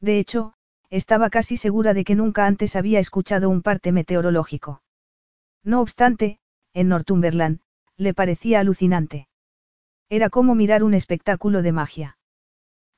De 0.00 0.20
hecho, 0.20 0.54
estaba 0.88 1.28
casi 1.28 1.56
segura 1.56 1.92
de 1.92 2.04
que 2.04 2.14
nunca 2.14 2.46
antes 2.46 2.76
había 2.76 3.00
escuchado 3.00 3.50
un 3.50 3.62
parte 3.62 3.90
meteorológico. 3.90 4.82
No 5.64 5.80
obstante, 5.80 6.38
en 6.72 6.88
Northumberland, 6.88 7.58
le 7.96 8.14
parecía 8.14 8.60
alucinante. 8.60 9.26
Era 10.08 10.30
como 10.30 10.54
mirar 10.54 10.84
un 10.84 10.94
espectáculo 10.94 11.62
de 11.62 11.72
magia. 11.72 12.18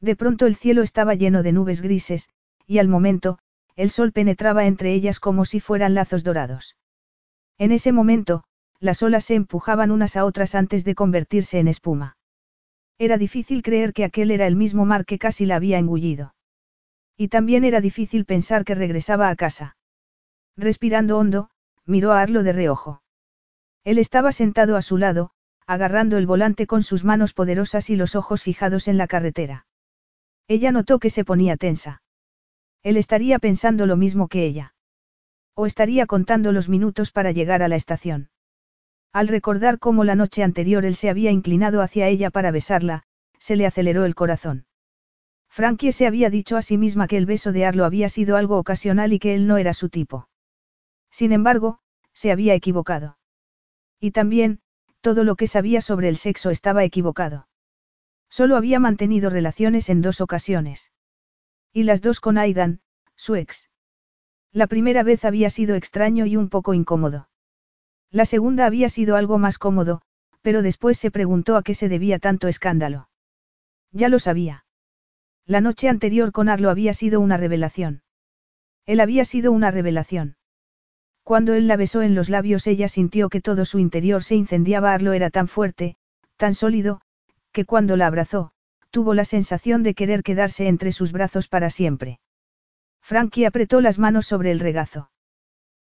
De 0.00 0.14
pronto 0.14 0.44
el 0.44 0.56
cielo 0.56 0.82
estaba 0.82 1.14
lleno 1.14 1.42
de 1.42 1.52
nubes 1.52 1.80
grises, 1.80 2.28
y 2.66 2.78
al 2.78 2.88
momento, 2.88 3.38
el 3.76 3.90
sol 3.90 4.12
penetraba 4.12 4.66
entre 4.66 4.92
ellas 4.92 5.20
como 5.20 5.46
si 5.46 5.60
fueran 5.60 5.94
lazos 5.94 6.22
dorados. 6.22 6.76
En 7.56 7.72
ese 7.72 7.92
momento, 7.92 8.44
las 8.78 9.02
olas 9.02 9.24
se 9.24 9.36
empujaban 9.36 9.90
unas 9.90 10.16
a 10.16 10.26
otras 10.26 10.54
antes 10.54 10.84
de 10.84 10.94
convertirse 10.94 11.58
en 11.58 11.68
espuma. 11.68 12.15
Era 12.98 13.18
difícil 13.18 13.62
creer 13.62 13.92
que 13.92 14.04
aquel 14.04 14.30
era 14.30 14.46
el 14.46 14.56
mismo 14.56 14.86
mar 14.86 15.04
que 15.04 15.18
casi 15.18 15.44
la 15.44 15.56
había 15.56 15.78
engullido. 15.78 16.34
Y 17.16 17.28
también 17.28 17.64
era 17.64 17.80
difícil 17.80 18.24
pensar 18.24 18.64
que 18.64 18.74
regresaba 18.74 19.28
a 19.28 19.36
casa. 19.36 19.76
Respirando 20.56 21.18
hondo, 21.18 21.50
miró 21.84 22.12
a 22.12 22.20
Arlo 22.20 22.42
de 22.42 22.52
reojo. 22.52 23.02
Él 23.84 23.98
estaba 23.98 24.32
sentado 24.32 24.76
a 24.76 24.82
su 24.82 24.96
lado, 24.96 25.30
agarrando 25.66 26.16
el 26.16 26.26
volante 26.26 26.66
con 26.66 26.82
sus 26.82 27.04
manos 27.04 27.32
poderosas 27.32 27.90
y 27.90 27.96
los 27.96 28.16
ojos 28.16 28.42
fijados 28.42 28.88
en 28.88 28.96
la 28.96 29.06
carretera. 29.06 29.66
Ella 30.48 30.72
notó 30.72 30.98
que 30.98 31.10
se 31.10 31.24
ponía 31.24 31.56
tensa. 31.56 32.02
Él 32.82 32.96
estaría 32.96 33.38
pensando 33.38 33.86
lo 33.86 33.96
mismo 33.96 34.28
que 34.28 34.44
ella. 34.44 34.74
O 35.54 35.66
estaría 35.66 36.06
contando 36.06 36.52
los 36.52 36.68
minutos 36.68 37.10
para 37.10 37.32
llegar 37.32 37.62
a 37.62 37.68
la 37.68 37.76
estación. 37.76 38.30
Al 39.16 39.28
recordar 39.28 39.78
cómo 39.78 40.04
la 40.04 40.14
noche 40.14 40.42
anterior 40.42 40.84
él 40.84 40.94
se 40.94 41.08
había 41.08 41.30
inclinado 41.30 41.80
hacia 41.80 42.06
ella 42.06 42.28
para 42.28 42.50
besarla, 42.50 43.04
se 43.38 43.56
le 43.56 43.64
aceleró 43.64 44.04
el 44.04 44.14
corazón. 44.14 44.66
Frankie 45.48 45.92
se 45.92 46.06
había 46.06 46.28
dicho 46.28 46.58
a 46.58 46.60
sí 46.60 46.76
misma 46.76 47.08
que 47.08 47.16
el 47.16 47.24
beso 47.24 47.50
de 47.50 47.64
Arlo 47.64 47.86
había 47.86 48.10
sido 48.10 48.36
algo 48.36 48.58
ocasional 48.58 49.14
y 49.14 49.18
que 49.18 49.34
él 49.34 49.46
no 49.46 49.56
era 49.56 49.72
su 49.72 49.88
tipo. 49.88 50.28
Sin 51.10 51.32
embargo, 51.32 51.78
se 52.12 52.30
había 52.30 52.52
equivocado. 52.52 53.16
Y 53.98 54.10
también, 54.10 54.60
todo 55.00 55.24
lo 55.24 55.34
que 55.36 55.46
sabía 55.46 55.80
sobre 55.80 56.10
el 56.10 56.18
sexo 56.18 56.50
estaba 56.50 56.84
equivocado. 56.84 57.48
Solo 58.28 58.54
había 58.54 58.80
mantenido 58.80 59.30
relaciones 59.30 59.88
en 59.88 60.02
dos 60.02 60.20
ocasiones. 60.20 60.92
Y 61.72 61.84
las 61.84 62.02
dos 62.02 62.20
con 62.20 62.36
Aidan, 62.36 62.80
su 63.14 63.34
ex. 63.34 63.70
La 64.52 64.66
primera 64.66 65.02
vez 65.02 65.24
había 65.24 65.48
sido 65.48 65.74
extraño 65.74 66.26
y 66.26 66.36
un 66.36 66.50
poco 66.50 66.74
incómodo. 66.74 67.30
La 68.10 68.24
segunda 68.24 68.66
había 68.66 68.88
sido 68.88 69.16
algo 69.16 69.38
más 69.38 69.58
cómodo, 69.58 70.02
pero 70.42 70.62
después 70.62 70.98
se 70.98 71.10
preguntó 71.10 71.56
a 71.56 71.62
qué 71.62 71.74
se 71.74 71.88
debía 71.88 72.18
tanto 72.18 72.48
escándalo. 72.48 73.08
Ya 73.92 74.08
lo 74.08 74.18
sabía. 74.18 74.64
La 75.44 75.60
noche 75.60 75.88
anterior 75.88 76.32
con 76.32 76.48
Arlo 76.48 76.70
había 76.70 76.94
sido 76.94 77.20
una 77.20 77.36
revelación. 77.36 78.02
Él 78.84 79.00
había 79.00 79.24
sido 79.24 79.52
una 79.52 79.70
revelación. 79.70 80.36
Cuando 81.22 81.54
él 81.54 81.66
la 81.66 81.76
besó 81.76 82.02
en 82.02 82.14
los 82.14 82.28
labios 82.28 82.66
ella 82.68 82.88
sintió 82.88 83.28
que 83.28 83.40
todo 83.40 83.64
su 83.64 83.80
interior 83.80 84.22
se 84.22 84.36
incendiaba. 84.36 84.92
Arlo 84.92 85.12
era 85.12 85.30
tan 85.30 85.48
fuerte, 85.48 85.96
tan 86.36 86.54
sólido, 86.54 87.00
que 87.50 87.64
cuando 87.64 87.96
la 87.96 88.06
abrazó, 88.06 88.52
tuvo 88.90 89.14
la 89.14 89.24
sensación 89.24 89.82
de 89.82 89.94
querer 89.94 90.22
quedarse 90.22 90.68
entre 90.68 90.92
sus 90.92 91.10
brazos 91.10 91.48
para 91.48 91.70
siempre. 91.70 92.20
Frankie 93.00 93.44
apretó 93.44 93.80
las 93.80 93.98
manos 93.98 94.26
sobre 94.26 94.52
el 94.52 94.60
regazo. 94.60 95.10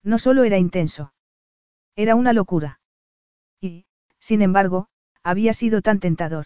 No 0.03 0.17
solo 0.17 0.43
era 0.43 0.57
intenso. 0.57 1.13
Era 1.97 2.15
una 2.15 2.31
locura. 2.31 2.79
Y, 3.59 3.85
sin 4.19 4.43
embargo, 4.43 4.87
había 5.23 5.51
sido 5.53 5.81
tan 5.81 5.99
tentador. 5.99 6.45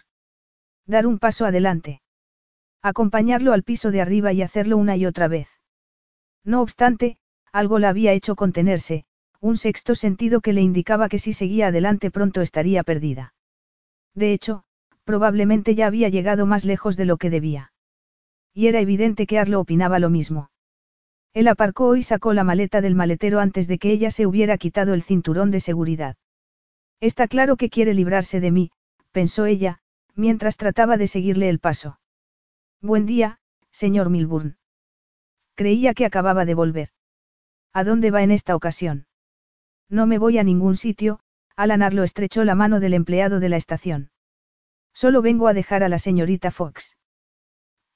Dar 0.86 1.06
un 1.06 1.18
paso 1.18 1.44
adelante. 1.44 2.00
Acompañarlo 2.82 3.52
al 3.52 3.62
piso 3.62 3.90
de 3.90 4.00
arriba 4.00 4.32
y 4.32 4.40
hacerlo 4.42 4.78
una 4.78 4.96
y 4.96 5.04
otra 5.04 5.28
vez. 5.28 5.48
No 6.42 6.62
obstante, 6.62 7.18
algo 7.52 7.78
la 7.78 7.90
había 7.90 8.12
hecho 8.12 8.34
contenerse, 8.34 9.04
un 9.40 9.58
sexto 9.58 9.94
sentido 9.94 10.40
que 10.40 10.54
le 10.54 10.62
indicaba 10.62 11.10
que 11.10 11.18
si 11.18 11.34
seguía 11.34 11.66
adelante 11.66 12.10
pronto 12.10 12.40
estaría 12.40 12.82
perdida. 12.82 13.34
De 14.14 14.32
hecho, 14.32 14.64
probablemente 15.04 15.74
ya 15.74 15.86
había 15.86 16.08
llegado 16.08 16.46
más 16.46 16.64
lejos 16.64 16.96
de 16.96 17.04
lo 17.04 17.18
que 17.18 17.28
debía. 17.28 17.72
Y 18.54 18.68
era 18.68 18.80
evidente 18.80 19.26
que 19.26 19.38
Arlo 19.38 19.60
opinaba 19.60 19.98
lo 19.98 20.08
mismo. 20.08 20.50
Él 21.34 21.48
aparcó 21.48 21.96
y 21.96 22.02
sacó 22.02 22.34
la 22.34 22.44
maleta 22.44 22.80
del 22.80 22.94
maletero 22.94 23.40
antes 23.40 23.66
de 23.66 23.78
que 23.78 23.90
ella 23.90 24.10
se 24.10 24.26
hubiera 24.26 24.58
quitado 24.58 24.92
el 24.92 25.02
cinturón 25.02 25.50
de 25.50 25.60
seguridad. 25.60 26.16
Está 27.00 27.26
claro 27.26 27.56
que 27.56 27.70
quiere 27.70 27.94
librarse 27.94 28.40
de 28.40 28.50
mí, 28.50 28.70
pensó 29.12 29.46
ella, 29.46 29.80
mientras 30.14 30.56
trataba 30.56 30.96
de 30.96 31.06
seguirle 31.06 31.48
el 31.48 31.58
paso. 31.58 31.98
Buen 32.80 33.06
día, 33.06 33.38
señor 33.70 34.10
Milburn. 34.10 34.56
Creía 35.54 35.94
que 35.94 36.04
acababa 36.04 36.44
de 36.44 36.54
volver. 36.54 36.90
¿A 37.72 37.84
dónde 37.84 38.10
va 38.10 38.22
en 38.22 38.30
esta 38.30 38.54
ocasión? 38.54 39.06
No 39.88 40.06
me 40.06 40.18
voy 40.18 40.38
a 40.38 40.44
ningún 40.44 40.76
sitio, 40.76 41.20
Alan 41.56 41.82
Arlo 41.82 42.02
estrechó 42.02 42.44
la 42.44 42.54
mano 42.54 42.80
del 42.80 42.94
empleado 42.94 43.40
de 43.40 43.48
la 43.48 43.56
estación. 43.56 44.10
Solo 44.92 45.22
vengo 45.22 45.48
a 45.48 45.54
dejar 45.54 45.82
a 45.82 45.88
la 45.88 45.98
señorita 45.98 46.50
Fox. 46.50 46.96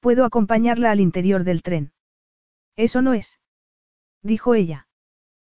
Puedo 0.01 0.25
acompañarla 0.25 0.91
al 0.91 1.01
interior 1.01 1.45
del 1.45 1.63
tren. 1.63 1.93
Eso 2.77 3.03
no 3.03 3.15
es. 3.15 3.41
Dijo 4.23 4.55
ella. 4.55 4.87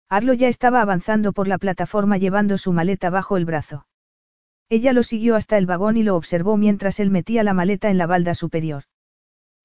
Arlo 0.10 0.34
ya 0.34 0.48
estaba 0.48 0.82
avanzando 0.82 1.34
por 1.34 1.48
la 1.48 1.58
plataforma 1.58 2.18
llevando 2.18 2.58
su 2.58 2.72
maleta 2.72 3.10
bajo 3.10 3.38
el 3.38 3.46
brazo. 3.46 3.88
Ella 4.70 4.94
lo 4.94 5.04
siguió 5.04 5.36
hasta 5.36 5.58
el 5.58 5.66
vagón 5.66 5.98
y 5.98 6.04
lo 6.04 6.16
observó 6.16 6.58
mientras 6.58 7.00
él 7.00 7.10
metía 7.10 7.44
la 7.44 7.54
maleta 7.54 7.90
en 7.90 7.98
la 7.98 8.08
balda 8.08 8.34
superior. 8.34 8.84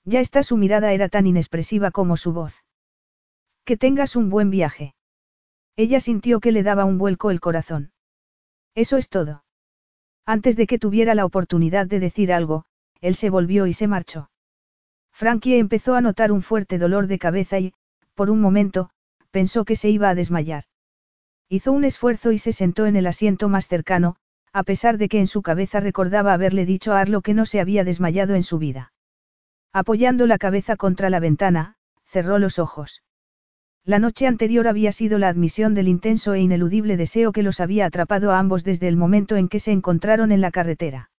Ya 0.04 0.20
está 0.20 0.42
su 0.42 0.56
mirada 0.56 0.92
era 0.92 1.08
tan 1.08 1.26
inexpresiva 1.26 1.90
como 1.90 2.16
su 2.16 2.32
voz. 2.32 2.64
Que 3.64 3.76
tengas 3.76 4.16
un 4.16 4.30
buen 4.30 4.50
viaje. 4.50 4.94
Ella 5.76 6.00
sintió 6.00 6.40
que 6.40 6.52
le 6.52 6.62
daba 6.62 6.84
un 6.84 6.98
vuelco 6.98 7.30
el 7.30 7.40
corazón. 7.40 7.92
Eso 8.74 8.96
es 8.96 9.08
todo. 9.08 9.44
Antes 10.26 10.56
de 10.56 10.66
que 10.66 10.78
tuviera 10.78 11.14
la 11.14 11.24
oportunidad 11.24 11.86
de 11.86 12.00
decir 12.00 12.32
algo, 12.32 12.64
él 13.00 13.14
se 13.14 13.30
volvió 13.30 13.66
y 13.66 13.72
se 13.72 13.86
marchó. 13.86 14.30
Frankie 15.12 15.58
empezó 15.58 15.94
a 15.94 16.00
notar 16.00 16.32
un 16.32 16.42
fuerte 16.42 16.78
dolor 16.78 17.06
de 17.06 17.18
cabeza 17.18 17.58
y, 17.58 17.74
por 18.14 18.30
un 18.30 18.40
momento, 18.40 18.90
pensó 19.30 19.64
que 19.64 19.76
se 19.76 19.90
iba 19.90 20.08
a 20.08 20.14
desmayar. 20.14 20.64
Hizo 21.48 21.72
un 21.72 21.84
esfuerzo 21.84 22.32
y 22.32 22.38
se 22.38 22.52
sentó 22.52 22.86
en 22.86 22.96
el 22.96 23.06
asiento 23.06 23.48
más 23.48 23.68
cercano, 23.68 24.16
a 24.52 24.62
pesar 24.62 24.98
de 24.98 25.08
que 25.08 25.18
en 25.18 25.26
su 25.26 25.42
cabeza 25.42 25.80
recordaba 25.80 26.32
haberle 26.32 26.66
dicho 26.66 26.92
a 26.92 27.00
Arlo 27.00 27.22
que 27.22 27.34
no 27.34 27.46
se 27.46 27.60
había 27.60 27.84
desmayado 27.84 28.34
en 28.34 28.42
su 28.42 28.58
vida. 28.58 28.92
Apoyando 29.72 30.26
la 30.26 30.38
cabeza 30.38 30.76
contra 30.76 31.08
la 31.08 31.20
ventana, 31.20 31.76
cerró 32.04 32.38
los 32.38 32.58
ojos. 32.58 33.02
La 33.84 33.98
noche 33.98 34.26
anterior 34.26 34.68
había 34.68 34.92
sido 34.92 35.18
la 35.18 35.28
admisión 35.28 35.74
del 35.74 35.88
intenso 35.88 36.34
e 36.34 36.40
ineludible 36.40 36.96
deseo 36.96 37.32
que 37.32 37.42
los 37.42 37.58
había 37.58 37.86
atrapado 37.86 38.30
a 38.30 38.38
ambos 38.38 38.64
desde 38.64 38.86
el 38.88 38.96
momento 38.96 39.36
en 39.36 39.48
que 39.48 39.60
se 39.60 39.72
encontraron 39.72 40.30
en 40.30 40.40
la 40.40 40.50
carretera. 40.50 41.10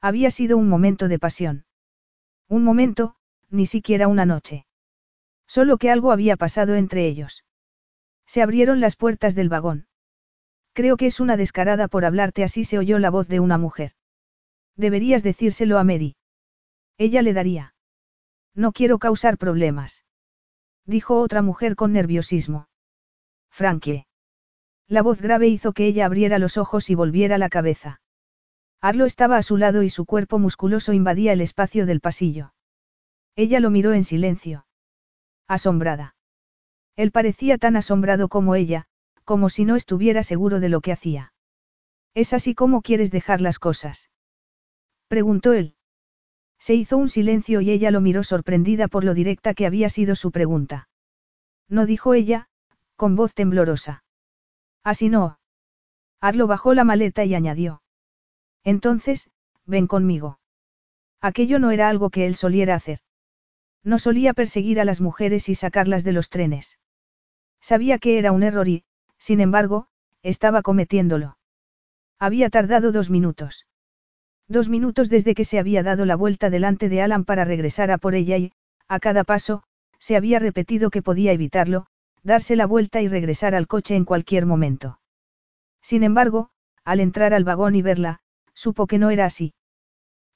Había 0.00 0.30
sido 0.30 0.56
un 0.56 0.68
momento 0.68 1.08
de 1.08 1.18
pasión. 1.18 1.64
Un 2.52 2.64
momento, 2.64 3.14
ni 3.48 3.64
siquiera 3.64 4.08
una 4.08 4.26
noche. 4.26 4.66
Solo 5.46 5.78
que 5.78 5.90
algo 5.90 6.12
había 6.12 6.36
pasado 6.36 6.74
entre 6.74 7.06
ellos. 7.06 7.46
Se 8.26 8.42
abrieron 8.42 8.78
las 8.78 8.94
puertas 8.94 9.34
del 9.34 9.48
vagón. 9.48 9.86
Creo 10.74 10.98
que 10.98 11.06
es 11.06 11.18
una 11.18 11.38
descarada 11.38 11.88
por 11.88 12.04
hablarte 12.04 12.44
así 12.44 12.64
se 12.64 12.76
oyó 12.76 12.98
la 12.98 13.08
voz 13.08 13.26
de 13.26 13.40
una 13.40 13.56
mujer. 13.56 13.92
Deberías 14.76 15.22
decírselo 15.22 15.78
a 15.78 15.84
Mary. 15.84 16.16
Ella 16.98 17.22
le 17.22 17.32
daría. 17.32 17.74
No 18.54 18.72
quiero 18.72 18.98
causar 18.98 19.38
problemas. 19.38 20.04
Dijo 20.84 21.22
otra 21.22 21.40
mujer 21.40 21.74
con 21.74 21.94
nerviosismo. 21.94 22.68
Frankie. 23.48 24.04
La 24.88 25.00
voz 25.00 25.22
grave 25.22 25.48
hizo 25.48 25.72
que 25.72 25.86
ella 25.86 26.04
abriera 26.04 26.38
los 26.38 26.58
ojos 26.58 26.90
y 26.90 26.94
volviera 26.94 27.38
la 27.38 27.48
cabeza. 27.48 28.01
Arlo 28.82 29.06
estaba 29.06 29.36
a 29.36 29.42
su 29.42 29.56
lado 29.58 29.84
y 29.84 29.88
su 29.88 30.04
cuerpo 30.06 30.40
musculoso 30.40 30.92
invadía 30.92 31.32
el 31.32 31.40
espacio 31.40 31.86
del 31.86 32.00
pasillo. 32.00 32.52
Ella 33.36 33.60
lo 33.60 33.70
miró 33.70 33.92
en 33.92 34.02
silencio. 34.02 34.66
Asombrada. 35.46 36.16
Él 36.96 37.12
parecía 37.12 37.58
tan 37.58 37.76
asombrado 37.76 38.28
como 38.28 38.56
ella, 38.56 38.86
como 39.24 39.50
si 39.50 39.64
no 39.64 39.76
estuviera 39.76 40.24
seguro 40.24 40.58
de 40.58 40.68
lo 40.68 40.80
que 40.80 40.90
hacía. 40.90 41.32
¿Es 42.12 42.32
así 42.32 42.56
como 42.56 42.82
quieres 42.82 43.12
dejar 43.12 43.40
las 43.40 43.60
cosas? 43.60 44.10
Preguntó 45.06 45.52
él. 45.52 45.76
Se 46.58 46.74
hizo 46.74 46.96
un 46.96 47.08
silencio 47.08 47.60
y 47.60 47.70
ella 47.70 47.92
lo 47.92 48.00
miró 48.00 48.24
sorprendida 48.24 48.88
por 48.88 49.04
lo 49.04 49.14
directa 49.14 49.54
que 49.54 49.64
había 49.64 49.90
sido 49.90 50.16
su 50.16 50.32
pregunta. 50.32 50.88
No 51.68 51.86
dijo 51.86 52.14
ella, 52.14 52.48
con 52.96 53.14
voz 53.14 53.32
temblorosa. 53.32 54.02
Así 54.82 55.08
no. 55.08 55.38
Arlo 56.20 56.48
bajó 56.48 56.74
la 56.74 56.82
maleta 56.82 57.24
y 57.24 57.36
añadió. 57.36 57.82
Entonces, 58.64 59.30
ven 59.66 59.86
conmigo. 59.86 60.38
Aquello 61.20 61.58
no 61.58 61.70
era 61.70 61.88
algo 61.88 62.10
que 62.10 62.26
él 62.26 62.34
soliera 62.34 62.74
hacer. 62.74 63.00
No 63.84 63.98
solía 63.98 64.34
perseguir 64.34 64.80
a 64.80 64.84
las 64.84 65.00
mujeres 65.00 65.48
y 65.48 65.54
sacarlas 65.54 66.04
de 66.04 66.12
los 66.12 66.30
trenes. 66.30 66.78
Sabía 67.60 67.98
que 67.98 68.18
era 68.18 68.32
un 68.32 68.42
error 68.42 68.68
y, 68.68 68.84
sin 69.18 69.40
embargo, 69.40 69.88
estaba 70.22 70.62
cometiéndolo. 70.62 71.38
Había 72.18 72.50
tardado 72.50 72.92
dos 72.92 73.10
minutos. 73.10 73.66
Dos 74.48 74.68
minutos 74.68 75.08
desde 75.08 75.34
que 75.34 75.44
se 75.44 75.58
había 75.58 75.82
dado 75.82 76.04
la 76.04 76.16
vuelta 76.16 76.50
delante 76.50 76.88
de 76.88 77.02
Alan 77.02 77.24
para 77.24 77.44
regresar 77.44 77.90
a 77.90 77.98
por 77.98 78.14
ella 78.14 78.36
y, 78.36 78.52
a 78.88 79.00
cada 79.00 79.24
paso, 79.24 79.62
se 79.98 80.16
había 80.16 80.38
repetido 80.38 80.90
que 80.90 81.02
podía 81.02 81.32
evitarlo, 81.32 81.86
darse 82.22 82.56
la 82.56 82.66
vuelta 82.66 83.00
y 83.00 83.08
regresar 83.08 83.54
al 83.54 83.66
coche 83.66 83.96
en 83.96 84.04
cualquier 84.04 84.46
momento. 84.46 85.00
Sin 85.80 86.02
embargo, 86.02 86.50
al 86.84 87.00
entrar 87.00 87.34
al 87.34 87.44
vagón 87.44 87.74
y 87.74 87.82
verla, 87.82 88.20
supo 88.62 88.86
que 88.86 88.98
no 88.98 89.10
era 89.10 89.24
así. 89.26 89.54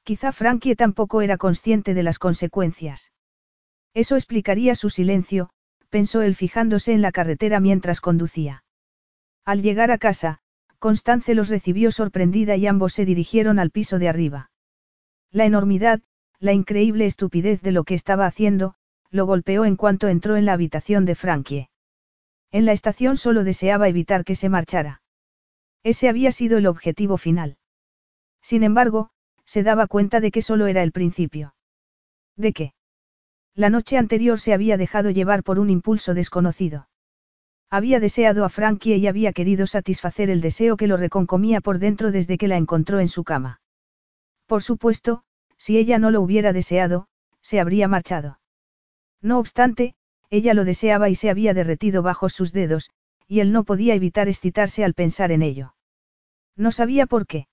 Quizá 0.02 0.32
Frankie 0.32 0.74
tampoco 0.74 1.22
era 1.22 1.36
consciente 1.36 1.94
de 1.94 2.02
las 2.02 2.18
consecuencias. 2.18 3.12
Eso 3.94 4.16
explicaría 4.16 4.74
su 4.74 4.90
silencio, 4.90 5.50
pensó 5.90 6.22
él 6.22 6.34
fijándose 6.34 6.92
en 6.92 7.02
la 7.02 7.12
carretera 7.12 7.60
mientras 7.60 8.00
conducía. 8.00 8.64
Al 9.44 9.62
llegar 9.62 9.90
a 9.92 9.98
casa, 9.98 10.40
Constance 10.78 11.34
los 11.34 11.48
recibió 11.48 11.90
sorprendida 11.92 12.56
y 12.56 12.66
ambos 12.66 12.92
se 12.94 13.04
dirigieron 13.04 13.58
al 13.58 13.70
piso 13.70 13.98
de 13.98 14.08
arriba. 14.08 14.50
La 15.30 15.44
enormidad, 15.46 16.00
la 16.40 16.52
increíble 16.52 17.06
estupidez 17.06 17.62
de 17.62 17.72
lo 17.72 17.84
que 17.84 17.94
estaba 17.94 18.26
haciendo, 18.26 18.74
lo 19.10 19.24
golpeó 19.24 19.64
en 19.64 19.76
cuanto 19.76 20.08
entró 20.08 20.36
en 20.36 20.44
la 20.44 20.52
habitación 20.52 21.04
de 21.04 21.14
Frankie. 21.14 21.68
En 22.50 22.64
la 22.64 22.72
estación 22.72 23.16
solo 23.16 23.44
deseaba 23.44 23.88
evitar 23.88 24.24
que 24.24 24.34
se 24.34 24.48
marchara. 24.48 25.00
Ese 25.84 26.08
había 26.08 26.32
sido 26.32 26.58
el 26.58 26.66
objetivo 26.66 27.16
final. 27.16 27.56
Sin 28.46 28.62
embargo, 28.62 29.10
se 29.44 29.64
daba 29.64 29.88
cuenta 29.88 30.20
de 30.20 30.30
que 30.30 30.40
solo 30.40 30.68
era 30.68 30.84
el 30.84 30.92
principio. 30.92 31.56
¿De 32.36 32.52
qué? 32.52 32.74
La 33.56 33.70
noche 33.70 33.98
anterior 33.98 34.38
se 34.38 34.52
había 34.52 34.76
dejado 34.76 35.10
llevar 35.10 35.42
por 35.42 35.58
un 35.58 35.68
impulso 35.68 36.14
desconocido. 36.14 36.88
Había 37.70 37.98
deseado 37.98 38.44
a 38.44 38.48
Frankie 38.48 38.94
y 38.94 39.08
había 39.08 39.32
querido 39.32 39.66
satisfacer 39.66 40.30
el 40.30 40.40
deseo 40.40 40.76
que 40.76 40.86
lo 40.86 40.96
reconcomía 40.96 41.60
por 41.60 41.80
dentro 41.80 42.12
desde 42.12 42.38
que 42.38 42.46
la 42.46 42.56
encontró 42.56 43.00
en 43.00 43.08
su 43.08 43.24
cama. 43.24 43.60
Por 44.46 44.62
supuesto, 44.62 45.24
si 45.56 45.76
ella 45.76 45.98
no 45.98 46.12
lo 46.12 46.20
hubiera 46.20 46.52
deseado, 46.52 47.08
se 47.42 47.58
habría 47.58 47.88
marchado. 47.88 48.38
No 49.20 49.40
obstante, 49.40 49.96
ella 50.30 50.54
lo 50.54 50.64
deseaba 50.64 51.08
y 51.08 51.16
se 51.16 51.30
había 51.30 51.52
derretido 51.52 52.00
bajo 52.00 52.28
sus 52.28 52.52
dedos, 52.52 52.90
y 53.26 53.40
él 53.40 53.50
no 53.50 53.64
podía 53.64 53.96
evitar 53.96 54.28
excitarse 54.28 54.84
al 54.84 54.94
pensar 54.94 55.32
en 55.32 55.42
ello. 55.42 55.74
No 56.54 56.70
sabía 56.70 57.06
por 57.06 57.26
qué. 57.26 57.48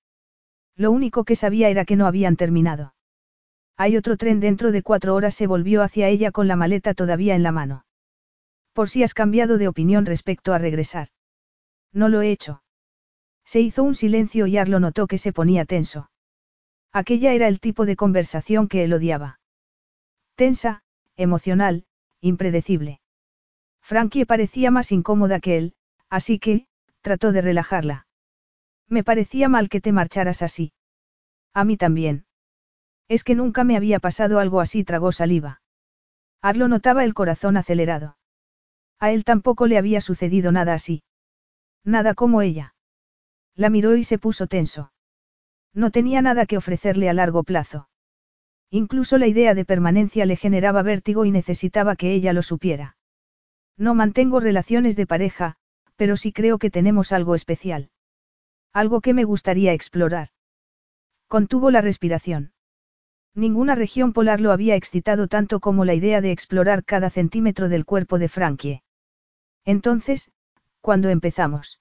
Lo 0.75 0.91
único 0.91 1.23
que 1.23 1.35
sabía 1.35 1.69
era 1.69 1.85
que 1.85 1.95
no 1.95 2.07
habían 2.07 2.35
terminado. 2.35 2.93
Hay 3.77 3.97
otro 3.97 4.17
tren 4.17 4.39
dentro 4.39 4.71
de 4.71 4.83
cuatro 4.83 5.15
horas 5.15 5.35
se 5.35 5.47
volvió 5.47 5.81
hacia 5.81 6.07
ella 6.07 6.31
con 6.31 6.47
la 6.47 6.55
maleta 6.55 6.93
todavía 6.93 7.35
en 7.35 7.43
la 7.43 7.51
mano. 7.51 7.85
Por 8.73 8.89
si 8.89 9.03
has 9.03 9.13
cambiado 9.13 9.57
de 9.57 9.67
opinión 9.67 10.05
respecto 10.05 10.53
a 10.53 10.57
regresar. 10.57 11.09
No 11.91 12.09
lo 12.09 12.21
he 12.21 12.31
hecho. 12.31 12.63
Se 13.45 13.59
hizo 13.59 13.83
un 13.83 13.95
silencio 13.95 14.47
y 14.47 14.57
Arlo 14.57 14.79
notó 14.79 15.07
que 15.07 15.17
se 15.17 15.33
ponía 15.33 15.65
tenso. 15.65 16.09
Aquella 16.91 17.33
era 17.33 17.47
el 17.47 17.59
tipo 17.59 17.85
de 17.85 17.95
conversación 17.95 18.67
que 18.67 18.83
él 18.83 18.93
odiaba. 18.93 19.39
Tensa, 20.35 20.83
emocional, 21.15 21.85
impredecible. 22.21 23.01
Frankie 23.81 24.25
parecía 24.25 24.71
más 24.71 24.91
incómoda 24.91 25.39
que 25.39 25.57
él, 25.57 25.73
así 26.09 26.39
que, 26.39 26.67
trató 27.01 27.31
de 27.31 27.41
relajarla. 27.41 28.07
Me 28.89 29.03
parecía 29.03 29.49
mal 29.49 29.69
que 29.69 29.81
te 29.81 29.91
marcharas 29.91 30.41
así. 30.41 30.73
A 31.53 31.63
mí 31.63 31.77
también. 31.77 32.25
Es 33.07 33.23
que 33.23 33.35
nunca 33.35 33.63
me 33.63 33.77
había 33.77 33.99
pasado 33.99 34.39
algo 34.39 34.59
así, 34.59 34.83
tragó 34.83 35.11
saliva. 35.11 35.61
Arlo 36.41 36.67
notaba 36.67 37.03
el 37.03 37.13
corazón 37.13 37.57
acelerado. 37.57 38.17
A 38.99 39.11
él 39.11 39.23
tampoco 39.23 39.67
le 39.67 39.77
había 39.77 40.01
sucedido 40.01 40.51
nada 40.51 40.73
así. 40.73 41.03
Nada 41.83 42.13
como 42.13 42.41
ella. 42.41 42.75
La 43.55 43.69
miró 43.69 43.95
y 43.95 44.03
se 44.03 44.17
puso 44.17 44.47
tenso. 44.47 44.91
No 45.73 45.91
tenía 45.91 46.21
nada 46.21 46.45
que 46.45 46.57
ofrecerle 46.57 47.09
a 47.09 47.13
largo 47.13 47.43
plazo. 47.43 47.89
Incluso 48.69 49.17
la 49.17 49.27
idea 49.27 49.53
de 49.53 49.65
permanencia 49.65 50.25
le 50.25 50.35
generaba 50.35 50.81
vértigo 50.81 51.25
y 51.25 51.31
necesitaba 51.31 51.95
que 51.95 52.13
ella 52.13 52.33
lo 52.33 52.41
supiera. 52.41 52.97
No 53.77 53.93
mantengo 53.93 54.39
relaciones 54.39 54.95
de 54.95 55.05
pareja, 55.05 55.55
pero 55.95 56.17
sí 56.17 56.31
creo 56.31 56.57
que 56.57 56.71
tenemos 56.71 57.11
algo 57.11 57.35
especial. 57.35 57.89
Algo 58.73 59.01
que 59.01 59.13
me 59.13 59.23
gustaría 59.23 59.73
explorar. 59.73 60.29
Contuvo 61.27 61.69
la 61.69 61.81
respiración. 61.81 62.53
Ninguna 63.35 63.75
región 63.75 64.13
polar 64.13 64.41
lo 64.41 64.51
había 64.51 64.75
excitado 64.75 65.27
tanto 65.27 65.59
como 65.59 65.85
la 65.85 65.93
idea 65.93 66.21
de 66.21 66.31
explorar 66.31 66.83
cada 66.83 67.09
centímetro 67.09 67.69
del 67.69 67.85
cuerpo 67.85 68.19
de 68.19 68.29
Frankie. 68.29 68.83
Entonces, 69.63 70.31
cuando 70.81 71.09
empezamos? 71.09 71.79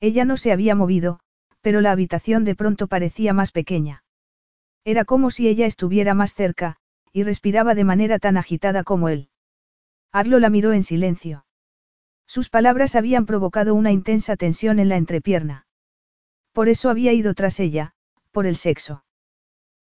Ella 0.00 0.24
no 0.24 0.36
se 0.36 0.52
había 0.52 0.74
movido, 0.74 1.20
pero 1.60 1.80
la 1.80 1.92
habitación 1.92 2.44
de 2.44 2.54
pronto 2.54 2.88
parecía 2.88 3.32
más 3.32 3.52
pequeña. 3.52 4.04
Era 4.84 5.04
como 5.04 5.30
si 5.30 5.48
ella 5.48 5.66
estuviera 5.66 6.14
más 6.14 6.34
cerca, 6.34 6.76
y 7.12 7.22
respiraba 7.22 7.74
de 7.74 7.84
manera 7.84 8.18
tan 8.18 8.36
agitada 8.36 8.84
como 8.84 9.08
él. 9.08 9.28
Arlo 10.12 10.40
la 10.40 10.50
miró 10.50 10.72
en 10.72 10.82
silencio. 10.82 11.46
Sus 12.26 12.50
palabras 12.50 12.96
habían 12.96 13.26
provocado 13.26 13.74
una 13.74 13.92
intensa 13.92 14.36
tensión 14.36 14.78
en 14.78 14.88
la 14.88 14.96
entrepierna. 14.96 15.66
Por 16.52 16.68
eso 16.68 16.90
había 16.90 17.12
ido 17.12 17.34
tras 17.34 17.60
ella, 17.60 17.94
por 18.30 18.46
el 18.46 18.56
sexo. 18.56 19.04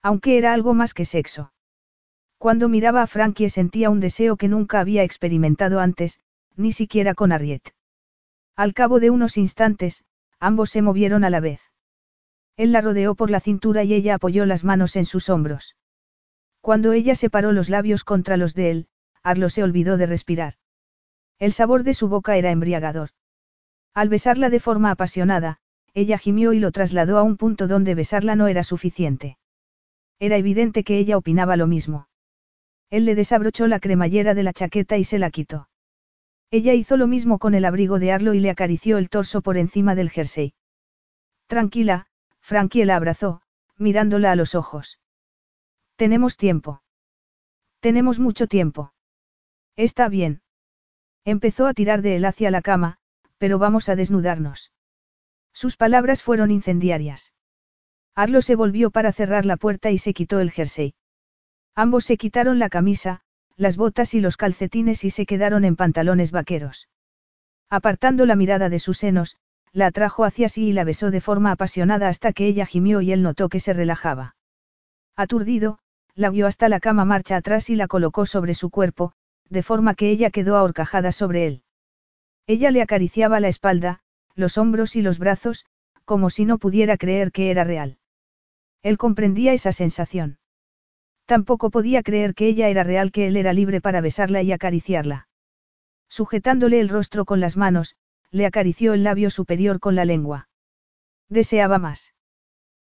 Aunque 0.01 0.37
era 0.37 0.53
algo 0.53 0.73
más 0.73 0.93
que 0.93 1.05
sexo. 1.05 1.51
Cuando 2.37 2.69
miraba 2.69 3.01
a 3.01 3.07
Frankie 3.07 3.49
sentía 3.49 3.89
un 3.89 3.99
deseo 3.99 4.37
que 4.37 4.47
nunca 4.47 4.79
había 4.79 5.03
experimentado 5.03 5.79
antes, 5.79 6.19
ni 6.55 6.71
siquiera 6.71 7.15
con 7.15 7.31
Arriet. 7.31 7.73
Al 8.55 8.73
cabo 8.73 8.99
de 8.99 9.09
unos 9.09 9.37
instantes, 9.37 10.03
ambos 10.39 10.69
se 10.69 10.81
movieron 10.81 11.23
a 11.23 11.29
la 11.29 11.39
vez. 11.39 11.61
Él 12.55 12.71
la 12.71 12.81
rodeó 12.81 13.15
por 13.15 13.29
la 13.29 13.39
cintura 13.39 13.83
y 13.83 13.93
ella 13.93 14.15
apoyó 14.15 14.45
las 14.45 14.63
manos 14.63 14.95
en 14.95 15.05
sus 15.05 15.29
hombros. 15.29 15.75
Cuando 16.61 16.93
ella 16.93 17.15
separó 17.15 17.51
los 17.51 17.69
labios 17.69 18.03
contra 18.03 18.37
los 18.37 18.53
de 18.53 18.71
él, 18.71 18.87
Arlo 19.23 19.49
se 19.49 19.63
olvidó 19.63 19.97
de 19.97 20.05
respirar. 20.05 20.55
El 21.39 21.53
sabor 21.53 21.83
de 21.83 21.93
su 21.93 22.09
boca 22.09 22.35
era 22.35 22.51
embriagador. 22.51 23.11
Al 23.93 24.09
besarla 24.09 24.49
de 24.49 24.59
forma 24.59 24.91
apasionada, 24.91 25.59
ella 25.93 26.17
gimió 26.17 26.53
y 26.53 26.59
lo 26.59 26.71
trasladó 26.71 27.17
a 27.17 27.23
un 27.23 27.37
punto 27.37 27.67
donde 27.67 27.95
besarla 27.95 28.35
no 28.35 28.47
era 28.47 28.63
suficiente. 28.63 29.37
Era 30.19 30.37
evidente 30.37 30.83
que 30.83 30.97
ella 30.97 31.17
opinaba 31.17 31.57
lo 31.57 31.67
mismo. 31.67 32.07
Él 32.89 33.05
le 33.05 33.15
desabrochó 33.15 33.67
la 33.67 33.79
cremallera 33.79 34.33
de 34.33 34.43
la 34.43 34.53
chaqueta 34.53 34.97
y 34.97 35.03
se 35.03 35.19
la 35.19 35.29
quitó. 35.29 35.69
Ella 36.51 36.73
hizo 36.73 36.97
lo 36.97 37.07
mismo 37.07 37.37
con 37.37 37.53
el 37.53 37.65
abrigo 37.65 37.99
de 37.99 38.11
Arlo 38.11 38.33
y 38.33 38.39
le 38.39 38.49
acarició 38.49 38.97
el 38.97 39.09
torso 39.09 39.41
por 39.41 39.57
encima 39.57 39.93
del 39.95 40.09
jersey. 40.09 40.53
Tranquila, 41.47 42.07
Frankie 42.39 42.85
la 42.85 42.95
abrazó, 42.95 43.41
mirándola 43.77 44.31
a 44.31 44.35
los 44.35 44.55
ojos. 44.55 44.99
Tenemos 45.95 46.37
tiempo. 46.37 46.81
Tenemos 47.79 48.19
mucho 48.19 48.47
tiempo. 48.47 48.93
Está 49.75 50.09
bien. 50.09 50.41
Empezó 51.23 51.67
a 51.67 51.73
tirar 51.73 52.01
de 52.01 52.15
él 52.15 52.25
hacia 52.25 52.51
la 52.51 52.61
cama, 52.61 52.97
pero 53.37 53.59
vamos 53.59 53.87
a 53.89 53.95
desnudarnos. 53.95 54.71
Sus 55.59 55.75
palabras 55.75 56.23
fueron 56.23 56.51
incendiarias. 56.51 57.33
Arlo 58.15 58.41
se 58.41 58.55
volvió 58.55 58.91
para 58.91 59.11
cerrar 59.11 59.45
la 59.45 59.57
puerta 59.57 59.91
y 59.91 59.97
se 59.97 60.13
quitó 60.13 60.39
el 60.39 60.51
jersey. 60.51 60.93
Ambos 61.75 62.05
se 62.05 62.15
quitaron 62.15 62.59
la 62.59 62.69
camisa, 62.69 63.19
las 63.57 63.75
botas 63.75 64.13
y 64.13 64.21
los 64.21 64.37
calcetines 64.37 65.03
y 65.03 65.09
se 65.09 65.25
quedaron 65.25 65.65
en 65.65 65.75
pantalones 65.75 66.31
vaqueros. 66.31 66.87
Apartando 67.69 68.25
la 68.25 68.37
mirada 68.37 68.69
de 68.69 68.79
sus 68.79 68.99
senos, 68.99 69.35
la 69.73 69.87
atrajo 69.87 70.23
hacia 70.23 70.47
sí 70.47 70.69
y 70.69 70.71
la 70.71 70.85
besó 70.85 71.11
de 71.11 71.19
forma 71.19 71.51
apasionada 71.51 72.07
hasta 72.07 72.31
que 72.31 72.47
ella 72.47 72.65
gimió 72.65 73.01
y 73.01 73.11
él 73.11 73.21
notó 73.21 73.49
que 73.49 73.59
se 73.59 73.73
relajaba. 73.73 74.37
Aturdido, 75.17 75.79
la 76.15 76.29
guió 76.29 76.47
hasta 76.47 76.69
la 76.69 76.79
cama 76.79 77.03
marcha 77.03 77.35
atrás 77.35 77.69
y 77.69 77.75
la 77.75 77.87
colocó 77.87 78.25
sobre 78.25 78.53
su 78.53 78.69
cuerpo, 78.69 79.11
de 79.49 79.61
forma 79.61 79.93
que 79.93 80.09
ella 80.09 80.29
quedó 80.29 80.55
ahorcajada 80.55 81.11
sobre 81.11 81.47
él. 81.47 81.63
Ella 82.47 82.71
le 82.71 82.81
acariciaba 82.81 83.41
la 83.41 83.49
espalda, 83.49 83.99
los 84.39 84.57
hombros 84.57 84.95
y 84.95 85.01
los 85.01 85.19
brazos, 85.19 85.65
como 86.05 86.29
si 86.29 86.45
no 86.45 86.57
pudiera 86.57 86.97
creer 86.97 87.31
que 87.31 87.51
era 87.51 87.63
real. 87.63 87.97
Él 88.81 88.97
comprendía 88.97 89.53
esa 89.53 89.71
sensación. 89.71 90.39
Tampoco 91.25 91.69
podía 91.69 92.01
creer 92.01 92.33
que 92.33 92.47
ella 92.47 92.69
era 92.69 92.83
real, 92.83 93.11
que 93.11 93.27
él 93.27 93.37
era 93.37 93.53
libre 93.53 93.81
para 93.81 94.01
besarla 94.01 94.41
y 94.41 94.51
acariciarla. 94.51 95.27
Sujetándole 96.07 96.79
el 96.79 96.89
rostro 96.89 97.25
con 97.25 97.39
las 97.39 97.55
manos, 97.55 97.95
le 98.31 98.45
acarició 98.45 98.93
el 98.93 99.03
labio 99.03 99.29
superior 99.29 99.79
con 99.79 99.95
la 99.95 100.05
lengua. 100.05 100.49
Deseaba 101.29 101.77
más. 101.77 102.15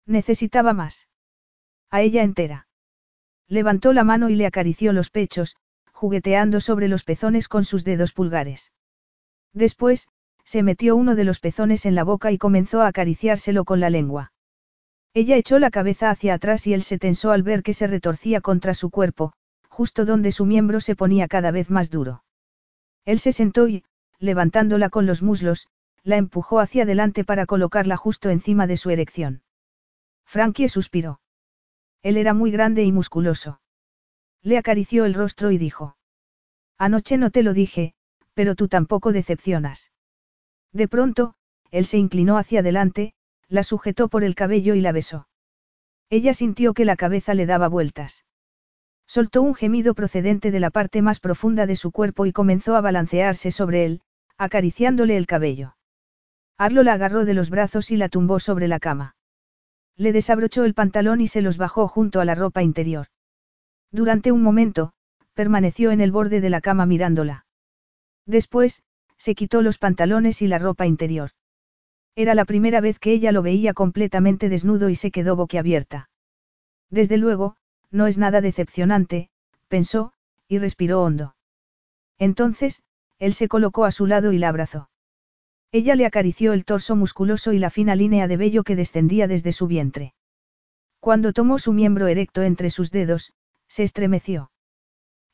Necesitaba 0.07 0.73
más. 0.73 1.09
A 1.91 2.01
ella 2.01 2.23
entera. 2.23 2.69
Levantó 3.47 3.93
la 3.93 4.05
mano 4.05 4.31
y 4.31 4.37
le 4.37 4.47
acarició 4.47 4.93
los 4.93 5.11
pechos, 5.11 5.57
jugueteando 5.93 6.61
sobre 6.61 6.89
los 6.89 7.05
pezones 7.05 7.49
con 7.49 7.65
sus 7.65 7.85
dedos 7.85 8.13
pulgares. 8.13 8.73
Después, 9.53 10.09
se 10.51 10.65
metió 10.65 10.97
uno 10.97 11.15
de 11.15 11.23
los 11.23 11.39
pezones 11.39 11.87
en 11.87 11.95
la 11.95 12.03
boca 12.03 12.33
y 12.33 12.37
comenzó 12.37 12.81
a 12.81 12.89
acariciárselo 12.89 13.65
con 13.65 13.79
la 13.79 13.89
lengua. 13.89 14.33
Ella 15.15 15.37
echó 15.37 15.61
la 15.61 15.71
cabeza 15.71 16.11
hacia 16.11 16.35
atrás 16.35 16.67
y 16.67 16.75
él 16.75 16.83
se 16.83 16.99
tensó 16.99 17.31
al 17.31 17.45
ver 17.45 17.63
que 17.63 17.73
se 17.73 17.87
retorcía 17.87 18.41
contra 18.41 18.75
su 18.75 18.91
cuerpo, 18.91 19.33
justo 19.69 20.05
donde 20.05 20.33
su 20.33 20.47
miembro 20.47 20.81
se 20.81 20.97
ponía 20.97 21.29
cada 21.29 21.53
vez 21.53 21.71
más 21.71 21.89
duro. 21.89 22.25
Él 23.05 23.21
se 23.21 23.31
sentó 23.31 23.69
y, 23.69 23.85
levantándola 24.19 24.91
con 24.91 25.07
los 25.07 25.23
muslos, 25.23 25.69
la 26.03 26.17
empujó 26.17 26.59
hacia 26.59 26.83
adelante 26.83 27.23
para 27.23 27.47
colocarla 27.47 27.97
justo 27.97 28.29
encima 28.29 28.67
de 28.67 28.77
su 28.77 28.91
erección. 28.91 29.45
Frankie 30.25 30.69
suspiró. 30.69 31.21
Él 32.03 32.17
era 32.17 32.35
muy 32.35 32.51
grande 32.51 32.83
y 32.83 32.91
musculoso. 32.91 33.61
Le 34.43 34.59
acarició 34.59 35.05
el 35.05 35.15
rostro 35.15 35.53
y 35.53 35.59
dijo. 35.59 35.97
Anoche 36.77 37.19
no 37.19 37.31
te 37.31 37.45
lo 37.45 37.53
dije, 37.53 37.95
pero 38.35 38.57
tú 38.57 38.67
tampoco 38.67 39.13
decepcionas. 39.13 39.93
De 40.73 40.89
pronto, 40.89 41.35
él 41.71 41.87
se 41.87 41.99
inclinó 41.99 42.39
hacia 42.39 42.61
adelante, 42.61 43.15
la 43.49 43.65
sujetó 43.65 44.09
por 44.09 44.25
el 44.25 44.35
cabello 44.35 44.75
y 44.75 44.81
la 44.81 44.93
besó. 44.93 45.29
Ella 46.09 46.35
sintió 46.35 46.75
que 46.75 46.85
la 46.85 46.97
cabeza 46.97 47.35
le 47.35 47.47
daba 47.47 47.69
vueltas. 47.69 48.25
Soltó 49.07 49.43
un 49.43 49.55
gemido 49.55 49.95
procedente 49.95 50.51
de 50.51 50.61
la 50.61 50.71
parte 50.71 51.03
más 51.03 51.19
profunda 51.19 51.67
de 51.67 51.77
su 51.77 51.91
cuerpo 51.91 52.27
y 52.27 52.33
comenzó 52.33 52.77
a 52.77 52.81
balancearse 52.81 53.51
sobre 53.51 53.85
él, 53.85 54.03
acariciándole 54.39 55.17
el 55.17 55.27
cabello. 55.27 55.77
Arlo 56.57 56.83
la 56.83 56.93
agarró 56.93 57.25
de 57.25 57.35
los 57.35 57.51
brazos 57.51 57.91
y 57.91 57.97
la 57.97 58.09
tumbó 58.09 58.39
sobre 58.39 58.69
la 58.69 58.79
cama. 58.79 59.17
Le 59.97 60.13
desabrochó 60.13 60.65
el 60.65 60.75
pantalón 60.75 61.21
y 61.21 61.27
se 61.27 61.43
los 61.43 61.57
bajó 61.59 61.89
junto 61.89 62.21
a 62.21 62.25
la 62.25 62.35
ropa 62.35 62.63
interior. 62.63 63.09
Durante 63.91 64.31
un 64.31 64.43
momento, 64.43 64.93
permaneció 65.35 65.91
en 65.91 66.01
el 66.01 66.13
borde 66.13 66.41
de 66.41 66.51
la 66.51 66.61
cama 66.61 66.87
mirándola. 66.87 67.47
Después, 68.27 68.83
se 69.21 69.35
quitó 69.35 69.61
los 69.61 69.77
pantalones 69.77 70.41
y 70.41 70.49
la 70.49 70.59
ropa 70.59 70.87
interior. 70.87 71.33
Era 72.17 72.35
la 72.35 72.47
primera 72.47 72.81
vez 72.81 72.99
que 72.99 73.13
ella 73.13 73.33
lo 73.33 73.43
veía 73.43 73.75
completamente 73.75 74.49
desnudo 74.49 74.89
y 74.89 74.95
se 74.95 75.11
quedó 75.11 75.37
boquiabierta. 75.37 76.09
Desde 76.89 77.19
luego, 77.19 77.57
no 77.91 78.07
es 78.07 78.17
nada 78.17 78.41
decepcionante, 78.41 79.29
pensó, 79.69 80.15
y 80.49 80.57
respiró 80.57 81.03
hondo. 81.03 81.37
Entonces, 82.19 82.83
él 83.19 83.35
se 83.35 83.47
colocó 83.47 83.85
a 83.85 83.91
su 83.91 84.07
lado 84.07 84.33
y 84.33 84.39
la 84.39 84.49
abrazó. 84.49 84.89
Ella 85.71 85.95
le 85.97 86.07
acarició 86.07 86.55
el 86.55 86.65
torso 86.65 86.97
musculoso 86.97 87.53
y 87.53 87.59
la 87.59 87.69
fina 87.69 87.95
línea 87.95 88.27
de 88.27 88.39
vello 88.39 88.65
que 88.65 88.75
descendía 88.75 89.29
desde 89.29 89.53
su 89.53 89.67
vientre. 89.67 90.15
Cuando 90.99 91.35
tomó 91.35 91.59
su 91.59 91.75
miembro 91.75 92.09
erecto 92.09 92.43
entre 92.43 92.71
sus 92.71 92.91
dedos, 92.91 93.35
se 93.69 93.83
estremeció. 93.83 94.51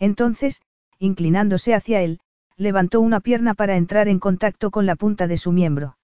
Entonces, 0.00 0.60
inclinándose 0.98 1.72
hacia 1.72 2.02
él, 2.02 2.20
levantó 2.56 3.00
una 3.00 3.20
pierna 3.20 3.54
para 3.54 3.76
entrar 3.76 4.08
en 4.08 4.18
contacto 4.18 4.70
con 4.70 4.86
la 4.86 4.96
punta 4.96 5.26
de 5.26 5.36
su 5.36 5.52
miembro. 5.52 5.98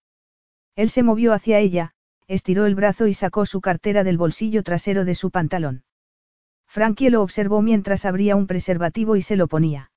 Él 0.76 0.90
se 0.90 1.02
movió 1.02 1.32
hacia 1.32 1.58
ella, 1.58 1.94
estiró 2.28 2.66
el 2.66 2.74
brazo 2.74 3.06
y 3.06 3.14
sacó 3.14 3.46
su 3.46 3.60
cartera 3.60 4.04
del 4.04 4.18
bolsillo 4.18 4.62
trasero 4.62 5.04
de 5.04 5.14
su 5.14 5.30
pantalón. 5.30 5.84
Frankie 6.66 7.10
lo 7.10 7.22
observó 7.22 7.60
mientras 7.60 8.04
abría 8.04 8.36
un 8.36 8.46
preservativo 8.46 9.16
y 9.16 9.22
se 9.22 9.36
lo 9.36 9.48
ponía. 9.48 9.90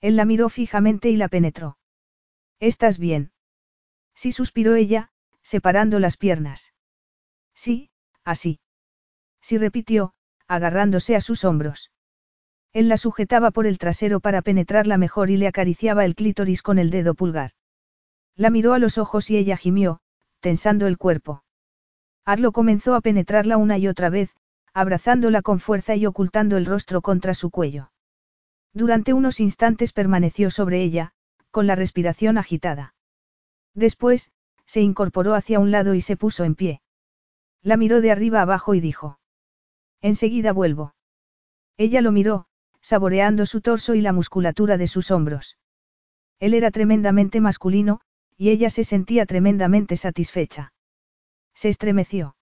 Él 0.00 0.16
la 0.16 0.24
miró 0.24 0.48
fijamente 0.48 1.10
y 1.10 1.16
la 1.16 1.28
penetró. 1.28 1.76
¿Estás 2.58 2.98
bien? 2.98 3.32
Sí 4.14 4.32
suspiró 4.32 4.74
ella, 4.74 5.10
separando 5.42 5.98
las 5.98 6.16
piernas. 6.16 6.72
Sí, 7.54 7.90
así. 8.24 8.60
Sí 9.42 9.58
repitió, 9.58 10.14
agarrándose 10.46 11.16
a 11.16 11.20
sus 11.20 11.44
hombros. 11.44 11.90
Él 12.72 12.88
la 12.88 12.96
sujetaba 12.96 13.50
por 13.50 13.66
el 13.66 13.78
trasero 13.78 14.20
para 14.20 14.42
penetrarla 14.42 14.96
mejor 14.96 15.30
y 15.30 15.36
le 15.36 15.48
acariciaba 15.48 16.04
el 16.04 16.14
clítoris 16.14 16.62
con 16.62 16.78
el 16.78 16.90
dedo 16.90 17.14
pulgar. 17.14 17.52
La 18.36 18.50
miró 18.50 18.74
a 18.74 18.78
los 18.78 18.96
ojos 18.96 19.30
y 19.30 19.36
ella 19.36 19.56
gimió, 19.56 20.00
tensando 20.40 20.86
el 20.86 20.96
cuerpo. 20.96 21.42
Arlo 22.24 22.52
comenzó 22.52 22.94
a 22.94 23.00
penetrarla 23.00 23.56
una 23.56 23.76
y 23.78 23.88
otra 23.88 24.08
vez, 24.08 24.34
abrazándola 24.72 25.42
con 25.42 25.58
fuerza 25.58 25.96
y 25.96 26.06
ocultando 26.06 26.56
el 26.56 26.66
rostro 26.66 27.02
contra 27.02 27.34
su 27.34 27.50
cuello. 27.50 27.90
Durante 28.72 29.12
unos 29.12 29.40
instantes 29.40 29.92
permaneció 29.92 30.50
sobre 30.50 30.82
ella, 30.82 31.12
con 31.50 31.66
la 31.66 31.74
respiración 31.74 32.38
agitada. 32.38 32.94
Después, 33.74 34.30
se 34.64 34.80
incorporó 34.80 35.34
hacia 35.34 35.58
un 35.58 35.72
lado 35.72 35.94
y 35.94 36.00
se 36.00 36.16
puso 36.16 36.44
en 36.44 36.54
pie. 36.54 36.80
La 37.62 37.76
miró 37.76 38.00
de 38.00 38.12
arriba 38.12 38.40
abajo 38.40 38.74
y 38.74 38.80
dijo. 38.80 39.18
Enseguida 40.00 40.52
vuelvo. 40.52 40.94
Ella 41.76 42.00
lo 42.00 42.12
miró, 42.12 42.46
saboreando 42.80 43.46
su 43.46 43.60
torso 43.60 43.94
y 43.94 44.00
la 44.00 44.12
musculatura 44.12 44.76
de 44.76 44.86
sus 44.86 45.10
hombros. 45.10 45.58
Él 46.38 46.54
era 46.54 46.70
tremendamente 46.70 47.40
masculino, 47.40 48.00
y 48.36 48.50
ella 48.50 48.70
se 48.70 48.84
sentía 48.84 49.26
tremendamente 49.26 49.96
satisfecha. 49.96 50.72
Se 51.54 51.68
estremeció. 51.68 52.36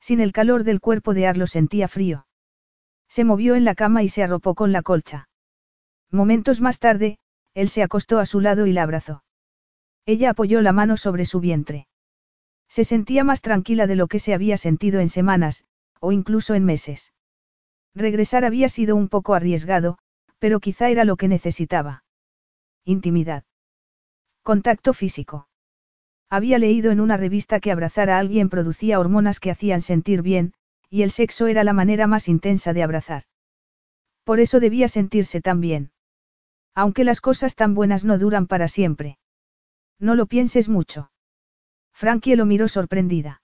Sin 0.00 0.20
el 0.20 0.32
calor 0.32 0.64
del 0.64 0.80
cuerpo 0.80 1.14
de 1.14 1.28
Arlo 1.28 1.46
sentía 1.46 1.86
frío. 1.86 2.26
Se 3.08 3.24
movió 3.24 3.54
en 3.54 3.64
la 3.64 3.74
cama 3.74 4.02
y 4.02 4.08
se 4.08 4.24
arropó 4.24 4.54
con 4.54 4.72
la 4.72 4.82
colcha. 4.82 5.28
Momentos 6.10 6.60
más 6.60 6.80
tarde, 6.80 7.18
él 7.54 7.68
se 7.68 7.82
acostó 7.82 8.18
a 8.18 8.26
su 8.26 8.40
lado 8.40 8.66
y 8.66 8.72
la 8.72 8.82
abrazó. 8.82 9.22
Ella 10.06 10.30
apoyó 10.30 10.60
la 10.60 10.72
mano 10.72 10.96
sobre 10.96 11.24
su 11.24 11.38
vientre. 11.38 11.86
Se 12.68 12.84
sentía 12.84 13.22
más 13.22 13.42
tranquila 13.42 13.86
de 13.86 13.96
lo 13.96 14.08
que 14.08 14.18
se 14.18 14.34
había 14.34 14.56
sentido 14.56 14.98
en 14.98 15.08
semanas, 15.08 15.64
o 16.00 16.10
incluso 16.10 16.54
en 16.54 16.64
meses. 16.64 17.12
Regresar 17.94 18.44
había 18.44 18.68
sido 18.68 18.96
un 18.96 19.08
poco 19.08 19.34
arriesgado, 19.34 19.98
pero 20.38 20.60
quizá 20.60 20.88
era 20.88 21.04
lo 21.04 21.16
que 21.16 21.28
necesitaba. 21.28 22.04
Intimidad. 22.84 23.44
Contacto 24.42 24.92
físico. 24.94 25.48
Había 26.30 26.58
leído 26.58 26.90
en 26.90 27.00
una 27.00 27.16
revista 27.16 27.60
que 27.60 27.70
abrazar 27.70 28.08
a 28.08 28.18
alguien 28.18 28.48
producía 28.48 28.98
hormonas 28.98 29.38
que 29.38 29.50
hacían 29.50 29.82
sentir 29.82 30.22
bien, 30.22 30.54
y 30.88 31.02
el 31.02 31.10
sexo 31.10 31.46
era 31.46 31.62
la 31.62 31.74
manera 31.74 32.06
más 32.06 32.28
intensa 32.28 32.72
de 32.72 32.82
abrazar. 32.82 33.24
Por 34.24 34.40
eso 34.40 34.58
debía 34.58 34.88
sentirse 34.88 35.40
tan 35.40 35.60
bien. 35.60 35.92
Aunque 36.74 37.04
las 37.04 37.20
cosas 37.20 37.54
tan 37.54 37.74
buenas 37.74 38.04
no 38.04 38.18
duran 38.18 38.46
para 38.46 38.68
siempre. 38.68 39.18
No 39.98 40.14
lo 40.14 40.26
pienses 40.26 40.68
mucho. 40.68 41.10
Frankie 41.92 42.36
lo 42.36 42.46
miró 42.46 42.66
sorprendida. 42.66 43.42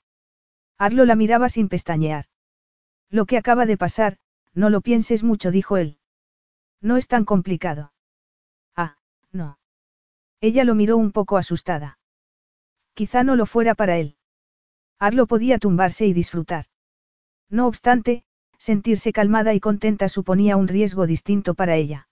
Arlo 0.79 1.05
la 1.05 1.15
miraba 1.15 1.49
sin 1.49 1.69
pestañear. 1.69 2.25
Lo 3.11 3.27
que 3.27 3.37
acaba 3.37 3.66
de 3.66 3.77
pasar, 3.77 4.16
no 4.55 4.70
lo 4.70 4.81
pienses 4.81 5.23
mucho, 5.23 5.51
dijo 5.51 5.77
él. 5.77 5.99
No 6.81 6.97
es 6.97 7.09
tan 7.09 7.25
complicado. 7.25 7.93
Ah, 8.77 8.97
no. 9.33 9.59
Ella 10.41 10.65
lo 10.65 10.75
miró 10.75 10.97
un 10.97 11.12
poco 11.12 11.37
asustada. 11.37 11.99
Quizá 12.95 13.23
no 13.23 13.37
lo 13.37 13.47
fuera 13.47 13.75
para 13.75 13.99
él. 13.99 14.16
Arlo 14.99 15.27
podía 15.27 15.59
tumbarse 15.59 16.07
y 16.07 16.12
disfrutar. 16.12 16.66
No 17.49 17.66
obstante, 17.66 18.25
sentirse 18.59 19.12
calmada 19.12 19.55
y 19.55 19.61
contenta 19.61 20.09
suponía 20.09 20.57
un 20.57 20.69
riesgo 20.69 21.07
distinto 21.07 21.55
para 21.55 21.77
ella. 21.77 22.09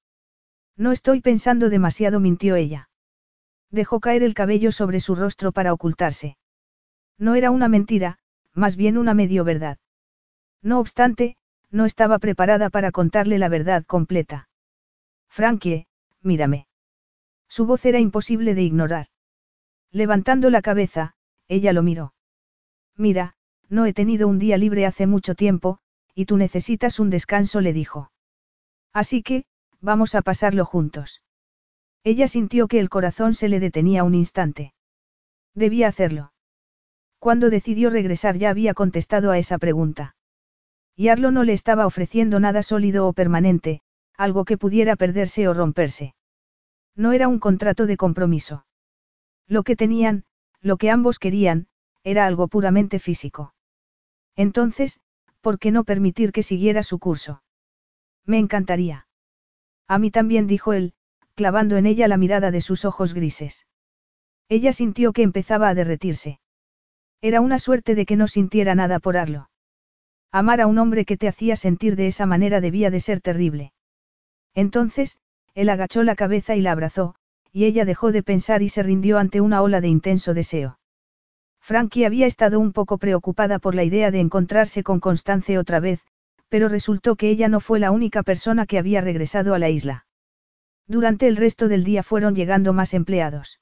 No 0.77 0.93
estoy 0.93 1.21
pensando 1.21 1.69
demasiado, 1.69 2.21
mintió 2.21 2.55
ella. 2.55 2.89
Dejó 3.71 4.01
caer 4.01 4.23
el 4.23 4.35
cabello 4.35 4.73
sobre 4.73 5.01
su 5.01 5.15
rostro 5.15 5.53
para 5.53 5.73
ocultarse. 5.73 6.37
No 7.19 7.35
era 7.35 7.51
una 7.51 7.69
mentira, 7.69 8.19
más 8.53 8.77
bien 8.77 8.99
una 8.99 9.15
medio 9.15 9.45
verdad. 9.45 9.79
No 10.63 10.79
obstante, 10.79 11.37
no 11.71 11.85
estaba 11.85 12.19
preparada 12.19 12.71
para 12.71 12.93
contarle 12.93 13.39
la 13.39 13.49
verdad 13.49 13.85
completa. 13.85 14.49
Frankie, 15.29 15.87
mírame. 16.23 16.67
Su 17.49 17.67
voz 17.67 17.85
era 17.85 18.01
imposible 18.01 18.55
de 18.55 18.63
ignorar. 18.63 19.07
Levantando 19.93 20.51
la 20.51 20.63
cabeza, 20.63 21.15
ella 21.49 21.73
lo 21.73 21.83
miró. 21.83 22.15
Mira, 22.97 23.35
no 23.69 23.87
he 23.87 23.93
tenido 23.93 24.29
un 24.29 24.39
día 24.39 24.57
libre 24.57 24.87
hace 24.87 25.07
mucho 25.07 25.35
tiempo, 25.35 25.79
y 26.15 26.27
tú 26.27 26.37
necesitas 26.37 26.99
un 26.99 27.11
descanso, 27.11 27.61
le 27.61 27.73
dijo. 27.73 28.11
Así 28.93 29.23
que, 29.23 29.45
vamos 29.81 30.15
a 30.15 30.23
pasarlo 30.23 30.65
juntos. 30.65 31.23
Ella 32.03 32.29
sintió 32.29 32.69
que 32.69 32.81
el 32.81 32.89
corazón 32.89 33.35
se 33.35 33.49
le 33.49 33.61
detenía 33.61 34.05
un 34.05 34.15
instante. 34.15 34.73
Debía 35.55 35.89
hacerlo. 35.89 36.33
Cuando 37.19 37.51
decidió 37.51 37.91
regresar 37.91 38.39
ya 38.39 38.51
había 38.51 38.75
contestado 38.75 39.31
a 39.31 39.39
esa 39.39 39.59
pregunta. 39.59 40.16
Y 40.97 41.09
Arlo 41.09 41.31
no 41.31 41.45
le 41.45 41.53
estaba 41.53 41.87
ofreciendo 41.87 42.41
nada 42.41 42.63
sólido 42.63 43.07
o 43.07 43.13
permanente, 43.13 43.83
algo 44.17 44.47
que 44.47 44.57
pudiera 44.57 44.97
perderse 44.97 45.47
o 45.47 45.53
romperse. 45.53 46.15
No 46.95 47.13
era 47.13 47.29
un 47.29 47.39
contrato 47.39 47.85
de 47.87 47.99
compromiso. 47.99 48.67
Lo 49.47 49.63
que 49.63 49.77
tenían, 49.77 50.25
lo 50.63 50.79
que 50.79 50.91
ambos 50.91 51.19
querían, 51.19 51.69
era 52.03 52.25
algo 52.27 52.49
puramente 52.49 52.99
físico. 52.99 53.55
Entonces, 54.37 55.01
¿por 55.43 55.59
qué 55.59 55.71
no 55.71 55.85
permitir 55.85 56.33
que 56.33 56.43
siguiera 56.43 56.83
su 56.83 56.99
curso? 56.99 57.43
Me 58.25 58.39
encantaría. 58.39 59.07
A 59.87 59.99
mí 59.99 60.11
también 60.11 60.47
dijo 60.47 60.73
él, 60.73 60.95
clavando 61.35 61.77
en 61.77 61.85
ella 61.85 62.09
la 62.09 62.17
mirada 62.17 62.51
de 62.51 62.63
sus 62.63 62.85
ojos 62.87 63.13
grises. 63.13 63.67
Ella 64.49 64.73
sintió 64.73 65.13
que 65.13 65.23
empezaba 65.23 65.69
a 65.69 65.75
derretirse. 65.75 66.41
Era 67.21 67.41
una 67.41 67.59
suerte 67.59 67.95
de 67.95 68.07
que 68.07 68.17
no 68.17 68.29
sintiera 68.29 68.75
nada 68.75 68.99
por 68.99 69.17
Arlo. 69.17 69.51
Amar 70.39 70.61
a 70.61 70.67
un 70.67 70.77
hombre 70.77 71.07
que 71.07 71.17
te 71.17 71.29
hacía 71.29 71.57
sentir 71.57 71.97
de 71.97 72.09
esa 72.09 72.27
manera 72.27 72.61
debía 72.61 72.91
de 72.91 73.01
ser 73.01 73.23
terrible. 73.23 73.73
Entonces, 74.55 75.17
él 75.55 75.71
agachó 75.71 76.03
la 76.03 76.15
cabeza 76.15 76.55
y 76.55 76.61
la 76.61 76.73
abrazó, 76.73 77.15
y 77.53 77.65
ella 77.65 77.87
dejó 77.87 78.13
de 78.13 78.23
pensar 78.23 78.61
y 78.61 78.69
se 78.69 78.83
rindió 78.83 79.17
ante 79.17 79.41
una 79.41 79.63
ola 79.63 79.81
de 79.81 79.89
intenso 79.89 80.35
deseo. 80.35 80.79
Frankie 81.59 82.05
había 82.05 82.27
estado 82.27 82.61
un 82.61 82.75
poco 82.75 82.99
preocupada 82.99 83.59
por 83.59 83.75
la 83.75 83.83
idea 83.83 84.11
de 84.11 84.21
encontrarse 84.21 84.83
con 84.83 85.01
Constance 85.01 85.57
otra 85.57 85.81
vez, 85.81 86.05
pero 86.51 86.69
resultó 86.69 87.17
que 87.17 87.31
ella 87.31 87.49
no 87.49 87.61
fue 87.61 87.79
la 87.81 87.91
única 87.91 88.23
persona 88.23 88.67
que 88.67 88.79
había 88.79 89.01
regresado 89.01 89.55
a 89.55 89.59
la 89.59 89.71
isla. 89.71 90.05
Durante 90.87 91.29
el 91.29 91.39
resto 91.39 91.67
del 91.67 91.83
día 91.83 92.03
fueron 92.03 92.35
llegando 92.35 92.75
más 92.75 92.93
empleados. 92.93 93.59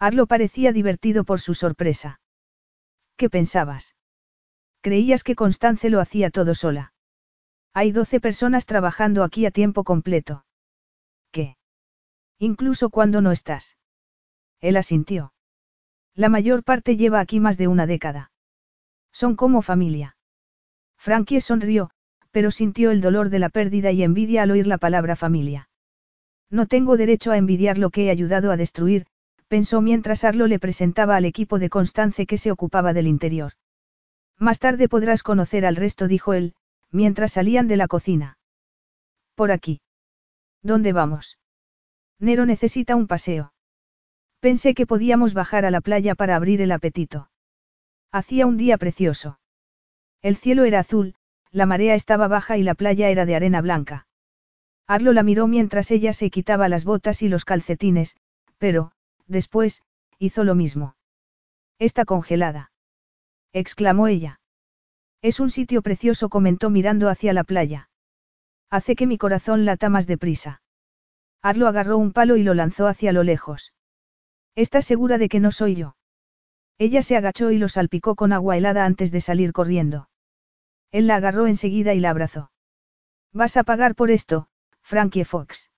Arlo 0.00 0.26
parecía 0.26 0.72
divertido 0.72 1.22
por 1.22 1.40
su 1.40 1.54
sorpresa. 1.54 2.18
¿Qué 3.16 3.30
pensabas? 3.30 3.94
Creías 4.84 5.24
que 5.24 5.34
Constance 5.34 5.88
lo 5.88 5.98
hacía 5.98 6.28
todo 6.28 6.54
sola. 6.54 6.92
Hay 7.72 7.90
doce 7.90 8.20
personas 8.20 8.66
trabajando 8.66 9.24
aquí 9.24 9.46
a 9.46 9.50
tiempo 9.50 9.82
completo. 9.82 10.44
¿Qué? 11.32 11.56
Incluso 12.38 12.90
cuando 12.90 13.22
no 13.22 13.32
estás. 13.32 13.78
Él 14.60 14.76
asintió. 14.76 15.32
La 16.14 16.28
mayor 16.28 16.64
parte 16.64 16.98
lleva 16.98 17.20
aquí 17.20 17.40
más 17.40 17.56
de 17.56 17.66
una 17.66 17.86
década. 17.86 18.30
Son 19.10 19.36
como 19.36 19.62
familia. 19.62 20.18
Frankie 20.98 21.40
sonrió, 21.40 21.88
pero 22.30 22.50
sintió 22.50 22.90
el 22.90 23.00
dolor 23.00 23.30
de 23.30 23.38
la 23.38 23.48
pérdida 23.48 23.90
y 23.90 24.02
envidia 24.02 24.42
al 24.42 24.50
oír 24.50 24.66
la 24.66 24.76
palabra 24.76 25.16
familia. 25.16 25.70
No 26.50 26.66
tengo 26.66 26.98
derecho 26.98 27.32
a 27.32 27.38
envidiar 27.38 27.78
lo 27.78 27.88
que 27.88 28.04
he 28.04 28.10
ayudado 28.10 28.52
a 28.52 28.58
destruir, 28.58 29.06
pensó 29.48 29.80
mientras 29.80 30.24
Arlo 30.24 30.46
le 30.46 30.58
presentaba 30.58 31.16
al 31.16 31.24
equipo 31.24 31.58
de 31.58 31.70
Constance 31.70 32.26
que 32.26 32.36
se 32.36 32.50
ocupaba 32.50 32.92
del 32.92 33.06
interior. 33.06 33.54
Más 34.44 34.58
tarde 34.58 34.90
podrás 34.90 35.22
conocer 35.22 35.64
al 35.64 35.74
resto, 35.74 36.06
dijo 36.06 36.34
él, 36.34 36.54
mientras 36.90 37.32
salían 37.32 37.66
de 37.66 37.78
la 37.78 37.88
cocina. 37.88 38.36
Por 39.34 39.50
aquí. 39.50 39.80
¿Dónde 40.62 40.92
vamos? 40.92 41.38
Nero 42.18 42.44
necesita 42.44 42.94
un 42.94 43.06
paseo. 43.06 43.54
Pensé 44.40 44.74
que 44.74 44.86
podíamos 44.86 45.32
bajar 45.32 45.64
a 45.64 45.70
la 45.70 45.80
playa 45.80 46.14
para 46.14 46.36
abrir 46.36 46.60
el 46.60 46.72
apetito. 46.72 47.30
Hacía 48.12 48.44
un 48.44 48.58
día 48.58 48.76
precioso. 48.76 49.40
El 50.20 50.36
cielo 50.36 50.64
era 50.64 50.80
azul, 50.80 51.14
la 51.50 51.64
marea 51.64 51.94
estaba 51.94 52.28
baja 52.28 52.58
y 52.58 52.64
la 52.64 52.74
playa 52.74 53.08
era 53.08 53.24
de 53.24 53.36
arena 53.36 53.62
blanca. 53.62 54.06
Arlo 54.86 55.14
la 55.14 55.22
miró 55.22 55.46
mientras 55.46 55.90
ella 55.90 56.12
se 56.12 56.28
quitaba 56.28 56.68
las 56.68 56.84
botas 56.84 57.22
y 57.22 57.30
los 57.30 57.46
calcetines, 57.46 58.18
pero, 58.58 58.92
después, 59.26 59.82
hizo 60.18 60.44
lo 60.44 60.54
mismo. 60.54 60.96
Está 61.78 62.04
congelada. 62.04 62.72
Exclamó 63.54 64.08
ella. 64.08 64.40
Es 65.22 65.40
un 65.40 65.48
sitio 65.48 65.80
precioso, 65.80 66.28
comentó 66.28 66.68
mirando 66.68 67.08
hacia 67.08 67.32
la 67.32 67.44
playa. 67.44 67.88
Hace 68.68 68.96
que 68.96 69.06
mi 69.06 69.16
corazón 69.16 69.64
lata 69.64 69.88
más 69.88 70.06
deprisa. 70.06 70.60
Arlo 71.40 71.68
agarró 71.68 71.96
un 71.96 72.12
palo 72.12 72.36
y 72.36 72.42
lo 72.42 72.52
lanzó 72.52 72.88
hacia 72.88 73.12
lo 73.12 73.22
lejos. 73.22 73.72
¿Estás 74.56 74.84
segura 74.84 75.16
de 75.18 75.28
que 75.28 75.40
no 75.40 75.52
soy 75.52 75.76
yo? 75.76 75.96
Ella 76.78 77.02
se 77.02 77.16
agachó 77.16 77.52
y 77.52 77.58
lo 77.58 77.68
salpicó 77.68 78.16
con 78.16 78.32
agua 78.32 78.56
helada 78.56 78.84
antes 78.84 79.12
de 79.12 79.20
salir 79.20 79.52
corriendo. 79.52 80.08
Él 80.90 81.06
la 81.06 81.16
agarró 81.16 81.46
enseguida 81.46 81.94
y 81.94 82.00
la 82.00 82.10
abrazó. 82.10 82.50
Vas 83.32 83.56
a 83.56 83.62
pagar 83.62 83.94
por 83.94 84.10
esto, 84.10 84.48
Frankie 84.82 85.24
Fox. 85.24 85.70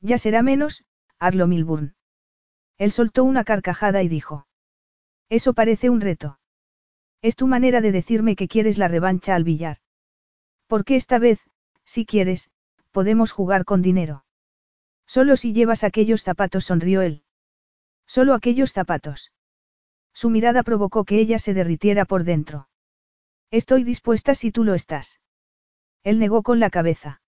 Ya 0.00 0.18
será 0.18 0.42
menos, 0.42 0.84
Arlo 1.18 1.46
Milburn. 1.46 1.94
Él 2.78 2.92
soltó 2.92 3.24
una 3.24 3.44
carcajada 3.44 4.02
y 4.02 4.08
dijo. 4.08 4.46
Eso 5.28 5.54
parece 5.54 5.90
un 5.90 6.00
reto. 6.00 6.39
Es 7.22 7.36
tu 7.36 7.46
manera 7.46 7.80
de 7.80 7.92
decirme 7.92 8.36
que 8.36 8.48
quieres 8.48 8.78
la 8.78 8.88
revancha 8.88 9.34
al 9.34 9.44
billar. 9.44 9.78
Porque 10.66 10.96
esta 10.96 11.18
vez, 11.18 11.40
si 11.84 12.06
quieres, 12.06 12.50
podemos 12.90 13.32
jugar 13.32 13.64
con 13.64 13.82
dinero. 13.82 14.24
Solo 15.06 15.36
si 15.36 15.52
llevas 15.52 15.84
aquellos 15.84 16.22
zapatos, 16.22 16.64
sonrió 16.64 17.02
él. 17.02 17.24
Solo 18.06 18.34
aquellos 18.34 18.72
zapatos. 18.72 19.32
Su 20.12 20.30
mirada 20.30 20.62
provocó 20.62 21.04
que 21.04 21.18
ella 21.18 21.38
se 21.38 21.54
derritiera 21.54 22.04
por 22.04 22.24
dentro. 22.24 22.68
Estoy 23.50 23.84
dispuesta 23.84 24.34
si 24.34 24.52
tú 24.52 24.64
lo 24.64 24.74
estás. 24.74 25.20
Él 26.04 26.18
negó 26.18 26.42
con 26.42 26.60
la 26.60 26.70
cabeza. 26.70 27.20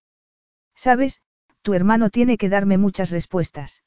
Sabes, 0.75 1.21
tu 1.61 1.73
hermano 1.73 2.09
tiene 2.09 2.37
que 2.37 2.49
darme 2.49 2.77
muchas 2.77 3.11
respuestas. 3.11 3.83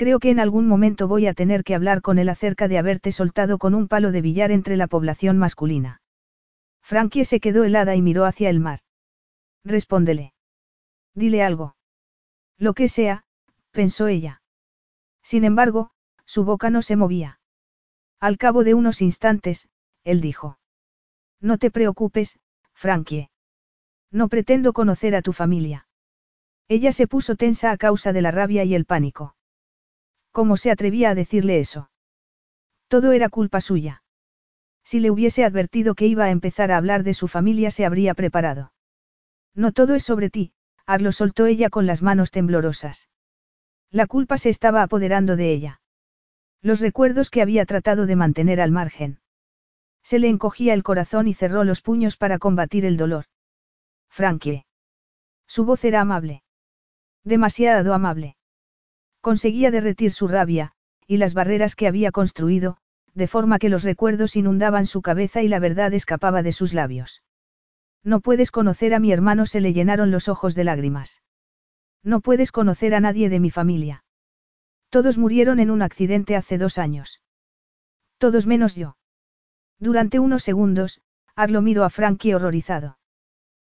Creo 0.00 0.18
que 0.18 0.30
en 0.30 0.40
algún 0.40 0.66
momento 0.66 1.08
voy 1.08 1.26
a 1.26 1.34
tener 1.34 1.62
que 1.62 1.74
hablar 1.74 2.00
con 2.00 2.18
él 2.18 2.30
acerca 2.30 2.68
de 2.68 2.78
haberte 2.78 3.12
soltado 3.12 3.58
con 3.58 3.74
un 3.74 3.86
palo 3.86 4.12
de 4.12 4.22
billar 4.22 4.50
entre 4.50 4.78
la 4.78 4.86
población 4.86 5.36
masculina. 5.36 6.00
Frankie 6.80 7.26
se 7.26 7.38
quedó 7.38 7.64
helada 7.64 7.94
y 7.96 8.00
miró 8.00 8.24
hacia 8.24 8.48
el 8.48 8.60
mar. 8.60 8.80
Respóndele. 9.62 10.32
Dile 11.14 11.42
algo. 11.42 11.76
Lo 12.56 12.72
que 12.72 12.88
sea, 12.88 13.24
pensó 13.72 14.06
ella. 14.06 14.40
Sin 15.22 15.44
embargo, 15.44 15.90
su 16.24 16.44
boca 16.44 16.70
no 16.70 16.80
se 16.80 16.96
movía. 16.96 17.38
Al 18.20 18.38
cabo 18.38 18.64
de 18.64 18.72
unos 18.72 19.02
instantes, 19.02 19.68
él 20.04 20.22
dijo. 20.22 20.58
No 21.42 21.58
te 21.58 21.70
preocupes, 21.70 22.40
Frankie. 22.72 23.28
No 24.10 24.30
pretendo 24.30 24.72
conocer 24.72 25.14
a 25.14 25.20
tu 25.20 25.34
familia. 25.34 25.88
Ella 26.68 26.92
se 26.92 27.06
puso 27.06 27.36
tensa 27.36 27.70
a 27.70 27.76
causa 27.76 28.14
de 28.14 28.22
la 28.22 28.30
rabia 28.30 28.64
y 28.64 28.74
el 28.74 28.86
pánico. 28.86 29.34
¿Cómo 30.32 30.56
se 30.56 30.70
atrevía 30.70 31.10
a 31.10 31.14
decirle 31.14 31.60
eso? 31.60 31.90
Todo 32.88 33.12
era 33.12 33.28
culpa 33.28 33.60
suya. 33.60 34.02
Si 34.84 35.00
le 35.00 35.10
hubiese 35.10 35.44
advertido 35.44 35.94
que 35.94 36.06
iba 36.06 36.24
a 36.24 36.30
empezar 36.30 36.72
a 36.72 36.76
hablar 36.76 37.02
de 37.04 37.14
su 37.14 37.28
familia 37.28 37.70
se 37.70 37.84
habría 37.84 38.14
preparado. 38.14 38.72
No 39.54 39.72
todo 39.72 39.94
es 39.94 40.04
sobre 40.04 40.30
ti, 40.30 40.52
Arlo 40.86 41.12
soltó 41.12 41.46
ella 41.46 41.70
con 41.70 41.86
las 41.86 42.02
manos 42.02 42.30
temblorosas. 42.30 43.08
La 43.90 44.06
culpa 44.06 44.38
se 44.38 44.50
estaba 44.50 44.82
apoderando 44.82 45.36
de 45.36 45.52
ella. 45.52 45.80
Los 46.62 46.80
recuerdos 46.80 47.30
que 47.30 47.42
había 47.42 47.64
tratado 47.66 48.06
de 48.06 48.16
mantener 48.16 48.60
al 48.60 48.70
margen. 48.70 49.20
Se 50.02 50.18
le 50.18 50.28
encogía 50.28 50.74
el 50.74 50.82
corazón 50.82 51.28
y 51.28 51.34
cerró 51.34 51.64
los 51.64 51.80
puños 51.80 52.16
para 52.16 52.38
combatir 52.38 52.84
el 52.84 52.96
dolor. 52.96 53.26
Frankie. 54.08 54.64
Su 55.46 55.64
voz 55.64 55.84
era 55.84 56.00
amable. 56.00 56.42
Demasiado 57.24 57.94
amable. 57.94 58.36
Conseguía 59.20 59.70
derretir 59.70 60.12
su 60.12 60.28
rabia, 60.28 60.72
y 61.06 61.18
las 61.18 61.34
barreras 61.34 61.76
que 61.76 61.86
había 61.86 62.10
construido, 62.10 62.78
de 63.14 63.26
forma 63.26 63.58
que 63.58 63.68
los 63.68 63.82
recuerdos 63.82 64.36
inundaban 64.36 64.86
su 64.86 65.02
cabeza 65.02 65.42
y 65.42 65.48
la 65.48 65.58
verdad 65.58 65.92
escapaba 65.92 66.42
de 66.42 66.52
sus 66.52 66.72
labios. 66.72 67.22
No 68.02 68.20
puedes 68.20 68.50
conocer 68.50 68.94
a 68.94 69.00
mi 69.00 69.12
hermano, 69.12 69.46
se 69.46 69.60
le 69.60 69.72
llenaron 69.72 70.10
los 70.10 70.28
ojos 70.28 70.54
de 70.54 70.64
lágrimas. 70.64 71.22
No 72.02 72.20
puedes 72.20 72.50
conocer 72.50 72.94
a 72.94 73.00
nadie 73.00 73.28
de 73.28 73.40
mi 73.40 73.50
familia. 73.50 74.04
Todos 74.88 75.18
murieron 75.18 75.60
en 75.60 75.70
un 75.70 75.82
accidente 75.82 76.34
hace 76.34 76.56
dos 76.56 76.78
años. 76.78 77.20
Todos 78.18 78.46
menos 78.46 78.74
yo. 78.74 78.96
Durante 79.78 80.18
unos 80.18 80.42
segundos, 80.42 81.00
Arlo 81.34 81.62
miró 81.62 81.84
a 81.84 81.90
Frankie 81.90 82.34
horrorizado. 82.34 82.98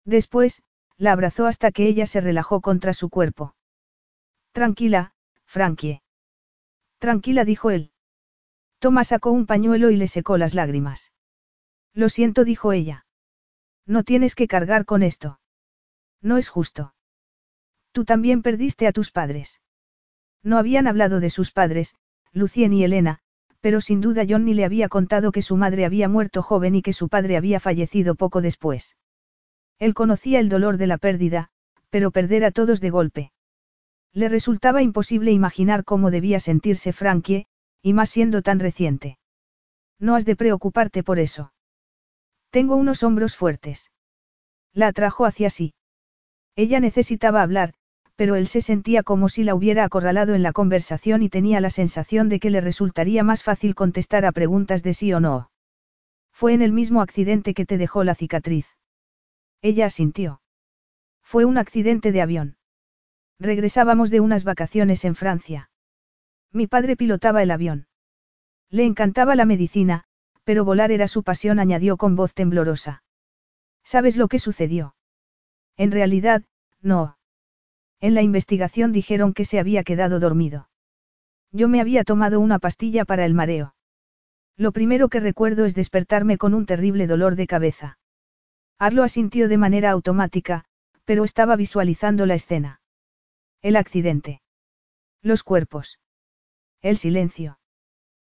Después, 0.05 0.61
la 0.97 1.11
abrazó 1.11 1.45
hasta 1.45 1.71
que 1.71 1.87
ella 1.87 2.05
se 2.05 2.21
relajó 2.21 2.61
contra 2.61 2.93
su 2.93 3.09
cuerpo. 3.09 3.55
Tranquila, 4.51 5.13
Frankie. 5.55 6.01
Tranquila, 6.99 7.45
dijo 7.45 7.71
él. 7.71 7.91
Toma 8.79 9.05
sacó 9.05 9.31
un 9.31 9.45
pañuelo 9.45 9.89
y 9.89 9.95
le 9.95 10.09
secó 10.09 10.37
las 10.37 10.53
lágrimas. 10.53 11.13
Lo 11.93 12.09
siento, 12.09 12.43
dijo 12.43 12.73
ella. 12.73 13.05
No 13.85 14.03
tienes 14.03 14.35
que 14.35 14.49
cargar 14.49 14.83
con 14.83 15.01
esto. 15.01 15.39
No 16.21 16.35
es 16.35 16.49
justo. 16.49 16.93
Tú 17.93 18.03
también 18.03 18.41
perdiste 18.41 18.85
a 18.85 18.91
tus 18.91 19.11
padres. 19.11 19.61
No 20.43 20.57
habían 20.57 20.87
hablado 20.87 21.21
de 21.21 21.29
sus 21.29 21.51
padres, 21.51 21.95
Lucien 22.33 22.73
y 22.73 22.83
Elena, 22.83 23.19
pero 23.61 23.79
sin 23.79 24.01
duda 24.01 24.25
Johnny 24.27 24.55
le 24.55 24.65
había 24.65 24.89
contado 24.89 25.31
que 25.31 25.41
su 25.41 25.55
madre 25.55 25.85
había 25.85 26.09
muerto 26.09 26.43
joven 26.43 26.75
y 26.75 26.81
que 26.81 26.91
su 26.91 27.07
padre 27.07 27.37
había 27.37 27.61
fallecido 27.61 28.15
poco 28.15 28.41
después. 28.41 28.97
Él 29.79 29.93
conocía 29.93 30.41
el 30.41 30.49
dolor 30.49 30.75
de 30.75 30.87
la 30.87 30.97
pérdida, 30.97 31.47
pero 31.89 32.11
perder 32.11 32.43
a 32.43 32.51
todos 32.51 32.81
de 32.81 32.89
golpe. 32.89 33.31
Le 34.15 34.29
resultaba 34.29 34.81
imposible 34.81 35.33
imaginar 35.33 35.83
cómo 35.83 36.09
debía 36.09 36.39
sentirse 36.39 36.93
Frankie, 36.93 37.47
y 37.81 37.91
más 37.91 38.09
siendo 38.09 38.41
tan 38.41 38.61
reciente. 38.61 39.19
No 39.99 40.15
has 40.15 40.23
de 40.23 40.37
preocuparte 40.37 41.03
por 41.03 41.19
eso. 41.19 41.51
Tengo 42.49 42.77
unos 42.77 43.03
hombros 43.03 43.35
fuertes. 43.35 43.91
La 44.73 44.87
atrajo 44.87 45.25
hacia 45.25 45.49
sí. 45.49 45.73
Ella 46.55 46.79
necesitaba 46.79 47.41
hablar, 47.41 47.73
pero 48.15 48.35
él 48.35 48.47
se 48.47 48.61
sentía 48.61 49.03
como 49.03 49.27
si 49.27 49.43
la 49.43 49.53
hubiera 49.53 49.83
acorralado 49.83 50.33
en 50.33 50.43
la 50.43 50.53
conversación 50.53 51.21
y 51.21 51.27
tenía 51.27 51.59
la 51.59 51.69
sensación 51.69 52.29
de 52.29 52.39
que 52.39 52.49
le 52.49 52.61
resultaría 52.61 53.21
más 53.25 53.43
fácil 53.43 53.75
contestar 53.75 54.25
a 54.25 54.31
preguntas 54.31 54.81
de 54.81 54.93
sí 54.93 55.11
o 55.11 55.19
no. 55.19 55.51
Fue 56.31 56.53
en 56.53 56.61
el 56.61 56.71
mismo 56.71 57.01
accidente 57.01 57.53
que 57.53 57.65
te 57.65 57.77
dejó 57.77 58.05
la 58.05 58.15
cicatriz. 58.15 58.67
Ella 59.61 59.87
asintió. 59.87 60.39
Fue 61.21 61.43
un 61.43 61.57
accidente 61.57 62.13
de 62.13 62.21
avión. 62.21 62.57
Regresábamos 63.39 64.09
de 64.09 64.19
unas 64.19 64.43
vacaciones 64.43 65.05
en 65.05 65.15
Francia. 65.15 65.69
Mi 66.51 66.67
padre 66.67 66.95
pilotaba 66.95 67.43
el 67.43 67.51
avión. 67.51 67.87
Le 68.69 68.85
encantaba 68.85 69.35
la 69.35 69.45
medicina, 69.45 70.05
pero 70.43 70.63
volar 70.63 70.91
era 70.91 71.07
su 71.07 71.23
pasión, 71.23 71.59
añadió 71.59 71.97
con 71.97 72.15
voz 72.15 72.33
temblorosa. 72.33 73.03
¿Sabes 73.83 74.15
lo 74.15 74.27
que 74.27 74.39
sucedió? 74.39 74.95
En 75.77 75.91
realidad, 75.91 76.43
no. 76.81 77.17
En 77.99 78.13
la 78.13 78.21
investigación 78.21 78.91
dijeron 78.91 79.33
que 79.33 79.45
se 79.45 79.59
había 79.59 79.83
quedado 79.83 80.19
dormido. 80.19 80.69
Yo 81.51 81.67
me 81.67 81.81
había 81.81 82.03
tomado 82.03 82.39
una 82.39 82.59
pastilla 82.59 83.05
para 83.05 83.25
el 83.25 83.33
mareo. 83.33 83.75
Lo 84.57 84.71
primero 84.71 85.09
que 85.09 85.19
recuerdo 85.19 85.65
es 85.65 85.75
despertarme 85.75 86.37
con 86.37 86.53
un 86.53 86.65
terrible 86.65 87.07
dolor 87.07 87.35
de 87.35 87.47
cabeza. 87.47 87.97
Arlo 88.77 89.03
asintió 89.03 89.49
de 89.49 89.57
manera 89.57 89.91
automática, 89.91 90.65
pero 91.03 91.23
estaba 91.23 91.55
visualizando 91.55 92.25
la 92.25 92.35
escena. 92.35 92.79
El 93.65 93.77
accidente. 93.77 94.43
Los 95.23 95.41
cuerpos. 95.41 95.99
El 96.83 96.97
silencio. 96.97 97.57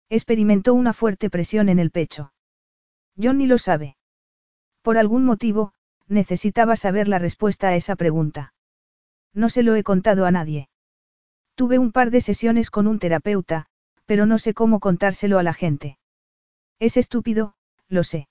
Experimentó 0.07 0.75
una 0.75 0.93
fuerte 0.93 1.31
presión 1.31 1.69
en 1.69 1.79
el 1.79 1.89
pecho. 1.89 2.33
Johnny 3.19 3.47
lo 3.47 3.57
sabe. 3.57 3.97
Por 4.83 4.99
algún 4.99 5.25
motivo, 5.25 5.73
necesitaba 6.07 6.75
saber 6.75 7.07
la 7.07 7.17
respuesta 7.17 7.69
a 7.69 7.75
esa 7.75 7.95
pregunta. 7.95 8.53
No 9.33 9.49
se 9.49 9.63
lo 9.63 9.73
he 9.73 9.81
contado 9.81 10.27
a 10.27 10.29
nadie. 10.29 10.69
Tuve 11.55 11.79
un 11.79 11.91
par 11.91 12.11
de 12.11 12.21
sesiones 12.21 12.69
con 12.69 12.85
un 12.85 12.99
terapeuta, 12.99 13.65
pero 14.05 14.27
no 14.27 14.37
sé 14.37 14.53
cómo 14.53 14.79
contárselo 14.79 15.39
a 15.39 15.43
la 15.43 15.55
gente. 15.55 15.97
Es 16.77 16.95
estúpido, 16.95 17.55
lo 17.87 18.03
sé. 18.03 18.27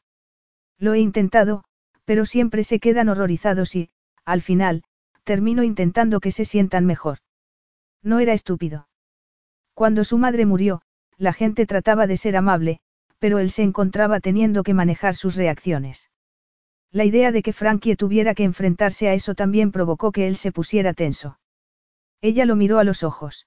Lo 0.79 0.95
he 0.95 1.01
intentado, 1.01 1.65
pero 2.05 2.27
siempre 2.27 2.62
se 2.62 2.79
quedan 2.79 3.09
horrorizados 3.09 3.74
y, 3.74 3.91
al 4.24 4.41
final, 4.41 4.85
termino 5.24 5.62
intentando 5.62 6.20
que 6.20 6.31
se 6.31 6.44
sientan 6.44 6.86
mejor. 6.86 7.19
No 8.03 8.19
era 8.19 8.32
estúpido. 8.32 8.89
Cuando 9.74 10.05
su 10.05 10.19
madre 10.19 10.47
murió, 10.47 10.82
la 11.16 11.32
gente 11.32 11.66
trataba 11.66 12.07
de 12.07 12.16
ser 12.16 12.36
amable, 12.36 12.81
pero 13.19 13.39
él 13.39 13.51
se 13.51 13.62
encontraba 13.62 14.20
teniendo 14.20 14.62
que 14.62 14.74
manejar 14.74 15.15
sus 15.15 15.36
reacciones. 15.36 16.11
La 16.90 17.05
idea 17.05 17.32
de 17.32 17.43
que 17.43 17.53
Frankie 17.53 17.97
tuviera 17.97 18.35
que 18.35 18.44
enfrentarse 18.44 19.09
a 19.09 19.15
eso 19.15 19.35
también 19.35 19.73
provocó 19.73 20.12
que 20.12 20.27
él 20.27 20.36
se 20.36 20.53
pusiera 20.53 20.93
tenso. 20.93 21.39
Ella 22.20 22.44
lo 22.44 22.57
miró 22.57 22.78
a 22.78 22.85
los 22.85 23.03
ojos. 23.03 23.47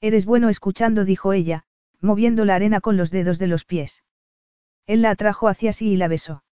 Eres 0.00 0.24
bueno 0.24 0.48
escuchando, 0.48 1.04
dijo 1.04 1.32
ella, 1.32 1.64
moviendo 2.00 2.44
la 2.44 2.54
arena 2.54 2.80
con 2.80 2.96
los 2.96 3.10
dedos 3.10 3.38
de 3.38 3.48
los 3.48 3.64
pies. 3.64 4.04
Él 4.86 5.02
la 5.02 5.10
atrajo 5.10 5.48
hacia 5.48 5.72
sí 5.72 5.90
y 5.92 5.96
la 5.96 6.08
besó. 6.08 6.44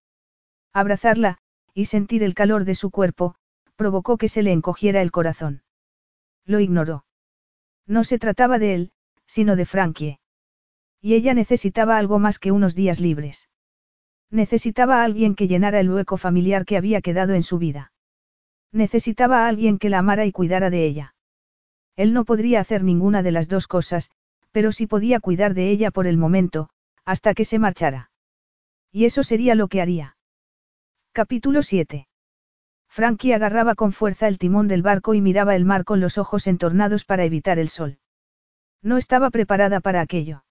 Abrazarla, 0.73 1.39
y 1.75 1.87
sentir 1.87 2.23
el 2.23 2.35
calor 2.35 2.65
de 2.65 2.75
su 2.75 2.91
cuerpo, 2.91 3.37
provocó 3.83 4.17
que 4.17 4.29
se 4.29 4.45
le 4.45 4.53
encogiera 4.53 5.03
el 5.03 5.11
corazón. 5.11 5.65
Lo 6.47 6.61
ignoró. 6.61 7.05
No 7.85 8.05
se 8.05 8.17
trataba 8.21 8.61
de 8.61 8.75
él, 8.75 8.93
sino 9.27 9.57
de 9.57 9.65
Frankie. 9.65 10.21
Y 11.01 11.15
ella 11.15 11.35
necesitaba 11.35 11.99
algo 11.99 12.21
más 12.21 12.39
que 12.39 12.53
unos 12.53 12.77
días 12.77 13.01
libres. 13.01 13.51
Necesitaba 14.31 15.01
a 15.01 15.05
alguien 15.05 15.35
que 15.35 15.49
llenara 15.49 15.81
el 15.81 15.91
hueco 15.91 16.17
familiar 16.17 16.65
que 16.65 16.77
había 16.77 17.01
quedado 17.01 17.35
en 17.35 17.43
su 17.43 17.59
vida. 17.59 17.93
Necesitaba 18.71 19.45
a 19.45 19.49
alguien 19.49 19.81
que 19.81 19.91
la 19.91 19.99
amara 19.99 20.27
y 20.27 20.31
cuidara 20.31 20.71
de 20.71 20.87
ella. 20.87 21.17
Él 21.97 22.13
no 22.13 22.25
podría 22.25 22.61
hacer 22.61 22.85
ninguna 22.85 23.25
de 23.25 23.33
las 23.33 23.49
dos 23.49 23.67
cosas, 23.67 24.13
pero 24.53 24.71
sí 24.71 24.87
podía 24.87 25.19
cuidar 25.19 25.55
de 25.55 25.71
ella 25.71 25.91
por 25.91 26.07
el 26.07 26.19
momento, 26.19 26.69
hasta 27.05 27.35
que 27.35 27.45
se 27.45 27.59
marchara. 27.59 28.13
Y 28.93 29.07
eso 29.07 29.25
sería 29.25 29.57
lo 29.57 29.67
que 29.67 29.81
haría. 29.81 30.17
Capítulo 31.11 31.65
7. 31.65 32.07
Frankie 32.93 33.33
agarraba 33.33 33.75
con 33.75 33.93
fuerza 33.93 34.29
el 34.29 34.37
timón 34.37 34.69
del 34.69 34.83
barco 34.83 35.15
y 35.15 35.23
miraba 35.23 35.57
el 35.57 35.65
mar 35.65 35.83
con 35.85 35.99
los 35.99 36.19
ojos 36.19 36.47
entornados 36.47 37.07
para 37.07 37.25
evitar 37.25 37.59
el 37.59 37.71
sol. 37.71 37.97
No 38.83 38.99
estaba 38.99 39.31
preparada 39.31 39.81
para 39.81 40.03
aquello. 40.03 40.45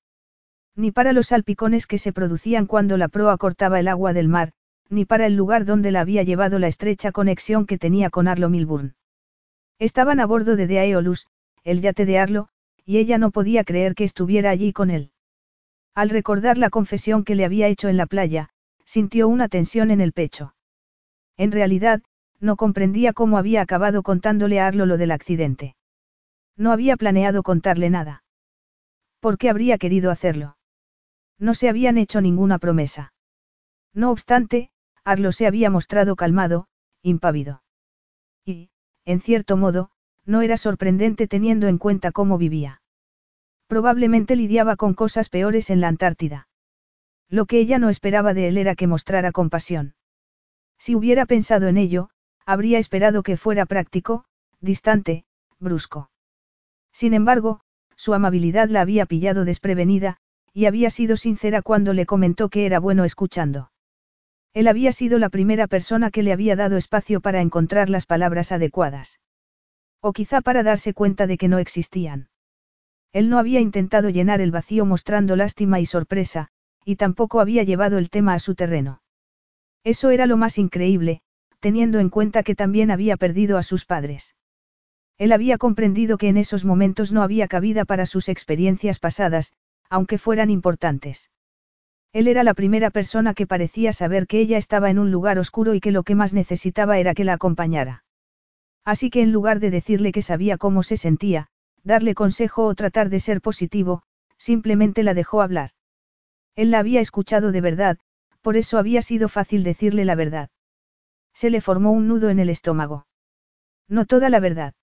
Ni 0.76 0.92
para 0.92 1.14
los 1.14 1.28
salpicones 1.28 1.86
que 1.86 2.00
se 2.00 2.12
producían 2.12 2.66
cuando 2.66 2.98
la 2.98 3.10
proa 3.10 3.38
cortaba 3.38 3.80
el 3.80 3.88
agua 3.88 4.14
del 4.14 4.28
mar, 4.28 4.54
ni 4.90 5.06
para 5.06 5.28
el 5.28 5.36
lugar 5.36 5.66
donde 5.66 5.92
la 5.92 6.02
había 6.02 6.24
llevado 6.24 6.58
la 6.58 6.66
estrecha 6.66 7.12
conexión 7.12 7.68
que 7.68 7.78
tenía 7.78 8.10
con 8.10 8.28
Arlo 8.28 8.50
Milburn. 8.50 8.96
Estaban 9.78 10.20
a 10.20 10.26
bordo 10.26 10.56
de 10.56 10.66
The 10.66 10.80
Aeolus, 10.80 11.28
el 11.64 11.82
yate 11.82 12.08
de 12.08 12.18
Arlo, 12.18 12.48
y 12.84 12.98
ella 12.98 13.20
no 13.20 13.30
podía 13.30 13.64
creer 13.64 13.94
que 13.94 14.04
estuviera 14.04 14.50
allí 14.50 14.74
con 14.74 14.90
él. 14.90 15.12
Al 15.94 16.10
recordar 16.10 16.58
la 16.58 16.72
confesión 16.72 17.24
que 17.24 17.36
le 17.36 17.46
había 17.46 17.68
hecho 17.68 17.88
en 17.88 17.98
la 17.98 18.08
playa, 18.08 18.50
sintió 18.84 19.28
una 19.28 19.48
tensión 19.48 19.92
en 19.92 20.02
el 20.02 20.12
pecho. 20.12 20.56
En 21.38 21.52
realidad, 21.52 22.02
no 22.42 22.58
comprendía 22.58 23.14
cómo 23.14 23.38
había 23.38 23.62
acabado 23.62 24.04
contándole 24.04 24.60
a 24.60 24.68
Arlo 24.68 24.86
lo 24.86 24.98
del 24.98 25.12
accidente. 25.12 25.76
No 26.58 26.72
había 26.72 26.98
planeado 26.98 27.44
contarle 27.44 27.90
nada. 27.90 28.24
¿Por 29.20 29.38
qué 29.38 29.50
habría 29.50 29.78
querido 29.78 30.12
hacerlo? 30.12 30.58
No 31.38 31.54
se 31.54 31.70
habían 31.70 31.98
hecho 31.98 32.20
ninguna 32.20 32.58
promesa. 32.58 33.14
No 33.94 34.12
obstante, 34.12 34.72
Arlo 35.04 35.32
se 35.32 35.48
había 35.48 35.70
mostrado 35.70 36.16
calmado, 36.16 36.68
impávido. 37.02 37.64
Y, 38.46 38.70
en 39.06 39.20
cierto 39.20 39.58
modo, 39.58 39.92
no 40.26 40.42
era 40.42 40.58
sorprendente 40.58 41.28
teniendo 41.28 41.68
en 41.68 41.78
cuenta 41.78 42.12
cómo 42.12 42.38
vivía. 42.38 42.82
Probablemente 43.68 44.36
lidiaba 44.36 44.76
con 44.76 44.94
cosas 44.94 45.30
peores 45.30 45.70
en 45.70 45.82
la 45.82 45.88
Antártida. 45.88 46.48
Lo 47.28 47.46
que 47.46 47.60
ella 47.60 47.80
no 47.80 47.90
esperaba 47.90 48.34
de 48.34 48.50
él 48.50 48.58
era 48.58 48.76
que 48.76 48.88
mostrara 48.88 49.32
compasión. 49.32 49.96
Si 50.78 50.96
hubiera 50.96 51.26
pensado 51.26 51.68
en 51.68 51.78
ello, 51.78 52.11
habría 52.46 52.80
esperado 52.80 53.24
que 53.24 53.38
fuera 53.38 53.66
práctico, 53.66 54.26
distante, 54.60 55.26
brusco. 55.60 56.10
Sin 56.92 57.14
embargo, 57.14 57.62
su 57.96 58.14
amabilidad 58.14 58.70
la 58.70 58.82
había 58.82 59.06
pillado 59.06 59.46
desprevenida, 59.46 60.18
y 60.54 60.66
había 60.66 60.90
sido 60.90 61.18
sincera 61.18 61.62
cuando 61.62 61.94
le 61.94 62.06
comentó 62.06 62.50
que 62.50 62.66
era 62.66 62.80
bueno 62.80 63.04
escuchando. 63.04 63.72
Él 64.54 64.68
había 64.68 64.92
sido 64.92 65.18
la 65.18 65.30
primera 65.30 65.68
persona 65.68 66.12
que 66.12 66.24
le 66.24 66.34
había 66.34 66.56
dado 66.56 66.78
espacio 66.78 67.22
para 67.22 67.42
encontrar 67.42 67.90
las 67.90 68.06
palabras 68.06 68.52
adecuadas. 68.52 69.20
O 70.02 70.12
quizá 70.12 70.42
para 70.42 70.64
darse 70.64 70.94
cuenta 70.94 71.28
de 71.28 71.38
que 71.38 71.48
no 71.48 71.60
existían. 71.60 72.30
Él 73.14 73.30
no 73.30 73.40
había 73.40 73.60
intentado 73.60 74.10
llenar 74.10 74.42
el 74.42 74.52
vacío 74.52 74.86
mostrando 74.86 75.36
lástima 75.36 75.80
y 75.80 75.86
sorpresa, 75.86 76.50
y 76.84 76.96
tampoco 76.96 77.40
había 77.40 77.64
llevado 77.64 77.98
el 77.98 78.10
tema 78.10 78.34
a 78.34 78.40
su 78.40 78.56
terreno. 78.56 79.02
Eso 79.84 80.10
era 80.10 80.26
lo 80.26 80.38
más 80.38 80.58
increíble, 80.58 81.22
teniendo 81.62 82.00
en 82.00 82.10
cuenta 82.10 82.44
que 82.44 82.56
también 82.56 82.92
había 82.92 83.16
perdido 83.16 83.58
a 83.58 83.64
sus 83.64 83.86
padres. 83.86 84.36
Él 85.18 85.32
había 85.32 85.58
comprendido 85.58 86.18
que 86.18 86.28
en 86.28 86.38
esos 86.38 86.66
momentos 86.66 87.12
no 87.12 87.22
había 87.22 87.48
cabida 87.48 87.86
para 87.86 88.08
sus 88.08 88.28
experiencias 88.28 89.00
pasadas, 89.00 89.54
aunque 89.90 90.18
fueran 90.18 90.50
importantes. 90.50 91.30
Él 92.14 92.28
era 92.28 92.44
la 92.44 92.56
primera 92.56 92.90
persona 92.90 93.34
que 93.36 93.48
parecía 93.48 93.94
saber 93.94 94.26
que 94.26 94.40
ella 94.40 94.58
estaba 94.58 94.90
en 94.90 95.00
un 95.00 95.12
lugar 95.12 95.38
oscuro 95.38 95.76
y 95.76 95.80
que 95.80 95.92
lo 95.92 96.04
que 96.04 96.16
más 96.16 96.34
necesitaba 96.34 96.98
era 96.98 97.14
que 97.14 97.24
la 97.24 97.34
acompañara. 97.34 98.04
Así 98.84 99.12
que 99.12 99.22
en 99.22 99.32
lugar 99.32 99.60
de 99.60 99.70
decirle 99.70 100.12
que 100.12 100.24
sabía 100.24 100.58
cómo 100.58 100.82
se 100.82 100.98
sentía, 100.98 101.48
darle 101.84 102.16
consejo 102.16 102.66
o 102.66 102.74
tratar 102.74 103.10
de 103.10 103.20
ser 103.20 103.40
positivo, 103.40 104.02
simplemente 104.38 105.04
la 105.04 105.14
dejó 105.14 105.44
hablar. 105.44 105.70
Él 106.56 106.72
la 106.72 106.80
había 106.80 107.00
escuchado 107.00 107.52
de 107.52 107.62
verdad, 107.62 108.00
por 108.42 108.58
eso 108.58 108.80
había 108.80 109.04
sido 109.04 109.30
fácil 109.30 109.64
decirle 109.64 110.04
la 110.04 110.16
verdad. 110.16 110.50
Se 111.34 111.50
le 111.50 111.62
formó 111.62 111.92
un 111.92 112.08
nudo 112.08 112.30
en 112.30 112.40
el 112.40 112.50
estómago. 112.50 113.06
No 113.88 114.06
toda 114.06 114.30
la 114.30 114.40
verdad. 114.40 114.74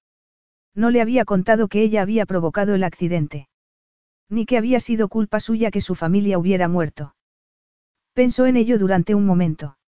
No 0.75 0.91
le 0.91 1.01
había 1.01 1.25
contado 1.25 1.69
que 1.69 1.83
ella 1.83 2.03
había 2.03 2.27
provocado 2.27 2.75
el 2.75 2.85
accidente. 2.85 3.49
Ni 4.29 4.47
que 4.47 4.59
había 4.59 4.81
sido 4.81 5.09
culpa 5.09 5.41
suya 5.41 5.71
que 5.71 5.81
su 5.81 5.95
familia 5.95 6.39
hubiera 6.39 6.69
muerto. 6.69 7.15
Pensó 8.13 8.47
en 8.47 8.57
ello 8.57 8.79
durante 8.79 9.15
un 9.15 9.25
momento. 9.25 9.79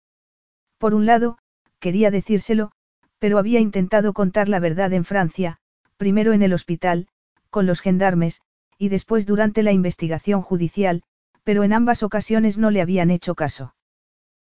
Por 0.78 0.94
un 0.94 1.04
lado, 1.04 1.38
quería 1.78 2.10
decírselo, 2.10 2.72
pero 3.18 3.38
había 3.38 3.60
intentado 3.60 4.12
contar 4.12 4.48
la 4.48 4.60
verdad 4.60 4.92
en 4.92 5.04
Francia, 5.04 5.58
primero 5.96 6.32
en 6.32 6.42
el 6.42 6.52
hospital, 6.52 7.08
con 7.50 7.66
los 7.66 7.80
gendarmes, 7.80 8.40
y 8.78 8.88
después 8.88 9.26
durante 9.26 9.62
la 9.62 9.72
investigación 9.72 10.40
judicial, 10.40 11.02
pero 11.44 11.64
en 11.64 11.72
ambas 11.72 12.02
ocasiones 12.02 12.56
no 12.56 12.70
le 12.70 12.80
habían 12.80 13.10
hecho 13.10 13.34
caso. 13.34 13.74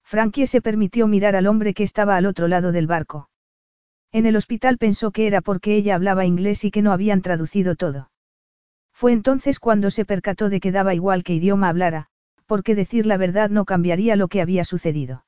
Frankie 0.08 0.48
se 0.48 0.61
permitió 0.61 1.06
mirar 1.06 1.36
al 1.36 1.48
hombre 1.48 1.74
que 1.74 1.84
estaba 1.84 2.16
al 2.16 2.26
otro 2.26 2.48
lado 2.48 2.72
del 2.72 2.88
barco. 2.88 3.30
En 4.14 4.26
el 4.26 4.38
hospital 4.38 4.77
pensó 4.77 5.11
que 5.11 5.27
era 5.27 5.42
porque 5.42 5.76
ella 5.76 5.95
hablaba 5.95 6.26
inglés 6.26 6.64
y 6.64 6.72
que 6.72 6.82
no 6.82 6.94
habían 6.94 7.22
traducido 7.22 7.76
todo. 7.76 8.10
Fue 8.94 9.11
entonces 9.11 9.60
cuando 9.60 9.92
se 9.92 10.06
percató 10.06 10.48
de 10.48 10.61
que 10.61 10.72
daba 10.72 10.94
igual 10.94 11.26
que 11.26 11.34
idioma 11.34 11.68
hablara, 11.68 12.08
porque 12.45 12.74
decir 12.74 13.06
la 13.06 13.18
verdad 13.18 13.50
no 13.50 13.66
cambiaría 13.66 14.16
lo 14.16 14.30
que 14.30 14.40
había 14.40 14.64
sucedido. 14.64 15.26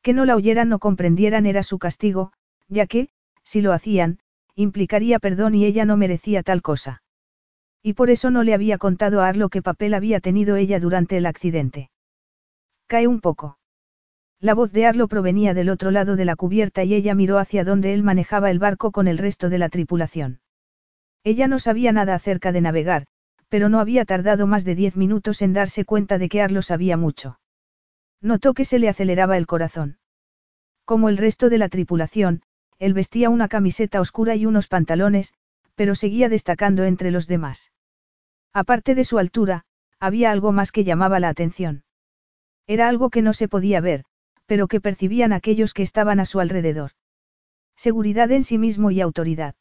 Que 0.00 0.12
no 0.12 0.24
la 0.24 0.36
oyeran 0.36 0.72
o 0.72 0.78
comprendieran 0.78 1.44
era 1.44 1.64
su 1.64 1.80
castigo, 1.80 2.32
ya 2.68 2.86
que, 2.86 3.08
si 3.42 3.62
lo 3.62 3.72
hacían, 3.72 4.20
implicaría 4.54 5.18
perdón 5.18 5.56
y 5.56 5.64
ella 5.64 5.84
no 5.84 5.96
merecía 5.96 6.44
tal 6.44 6.62
cosa. 6.62 7.02
Y 7.82 7.94
por 7.94 8.10
eso 8.10 8.30
no 8.30 8.44
le 8.44 8.54
había 8.54 8.78
contado 8.78 9.22
a 9.22 9.26
Arlo 9.26 9.48
qué 9.48 9.60
papel 9.60 9.92
había 9.92 10.20
tenido 10.20 10.54
ella 10.54 10.78
durante 10.78 11.16
el 11.16 11.26
accidente. 11.26 11.90
Cae 12.86 13.08
un 13.08 13.20
poco. 13.20 13.57
La 14.40 14.54
voz 14.54 14.70
de 14.70 14.86
Arlo 14.86 15.08
provenía 15.08 15.52
del 15.52 15.68
otro 15.68 15.90
lado 15.90 16.14
de 16.14 16.24
la 16.24 16.36
cubierta 16.36 16.84
y 16.84 16.94
ella 16.94 17.14
miró 17.14 17.38
hacia 17.38 17.64
donde 17.64 17.92
él 17.92 18.04
manejaba 18.04 18.50
el 18.50 18.60
barco 18.60 18.92
con 18.92 19.08
el 19.08 19.18
resto 19.18 19.48
de 19.48 19.58
la 19.58 19.68
tripulación. 19.68 20.40
Ella 21.24 21.48
no 21.48 21.58
sabía 21.58 21.90
nada 21.90 22.14
acerca 22.14 22.52
de 22.52 22.60
navegar, 22.60 23.06
pero 23.48 23.68
no 23.68 23.80
había 23.80 24.04
tardado 24.04 24.46
más 24.46 24.64
de 24.64 24.76
diez 24.76 24.96
minutos 24.96 25.42
en 25.42 25.54
darse 25.54 25.84
cuenta 25.84 26.18
de 26.18 26.28
que 26.28 26.40
Arlo 26.40 26.62
sabía 26.62 26.96
mucho. 26.96 27.40
Notó 28.20 28.54
que 28.54 28.64
se 28.64 28.78
le 28.78 28.88
aceleraba 28.88 29.36
el 29.36 29.46
corazón. 29.46 29.98
Como 30.84 31.08
el 31.08 31.18
resto 31.18 31.50
de 31.50 31.58
la 31.58 31.68
tripulación, 31.68 32.42
él 32.78 32.94
vestía 32.94 33.30
una 33.30 33.48
camiseta 33.48 34.00
oscura 34.00 34.36
y 34.36 34.46
unos 34.46 34.68
pantalones, 34.68 35.34
pero 35.74 35.96
seguía 35.96 36.28
destacando 36.28 36.84
entre 36.84 37.10
los 37.10 37.26
demás. 37.26 37.72
Aparte 38.52 38.94
de 38.94 39.04
su 39.04 39.18
altura, 39.18 39.64
había 39.98 40.30
algo 40.30 40.52
más 40.52 40.70
que 40.70 40.84
llamaba 40.84 41.18
la 41.18 41.28
atención. 41.28 41.82
Era 42.68 42.88
algo 42.88 43.10
que 43.10 43.22
no 43.22 43.32
se 43.32 43.48
podía 43.48 43.80
ver, 43.80 44.04
pero 44.48 44.66
que 44.66 44.80
percibían 44.80 45.34
aquellos 45.34 45.74
que 45.74 45.82
estaban 45.82 46.20
a 46.20 46.24
su 46.24 46.40
alrededor. 46.40 46.92
Seguridad 47.76 48.32
en 48.32 48.42
sí 48.42 48.56
mismo 48.56 48.90
y 48.90 49.02
autoridad. 49.02 49.54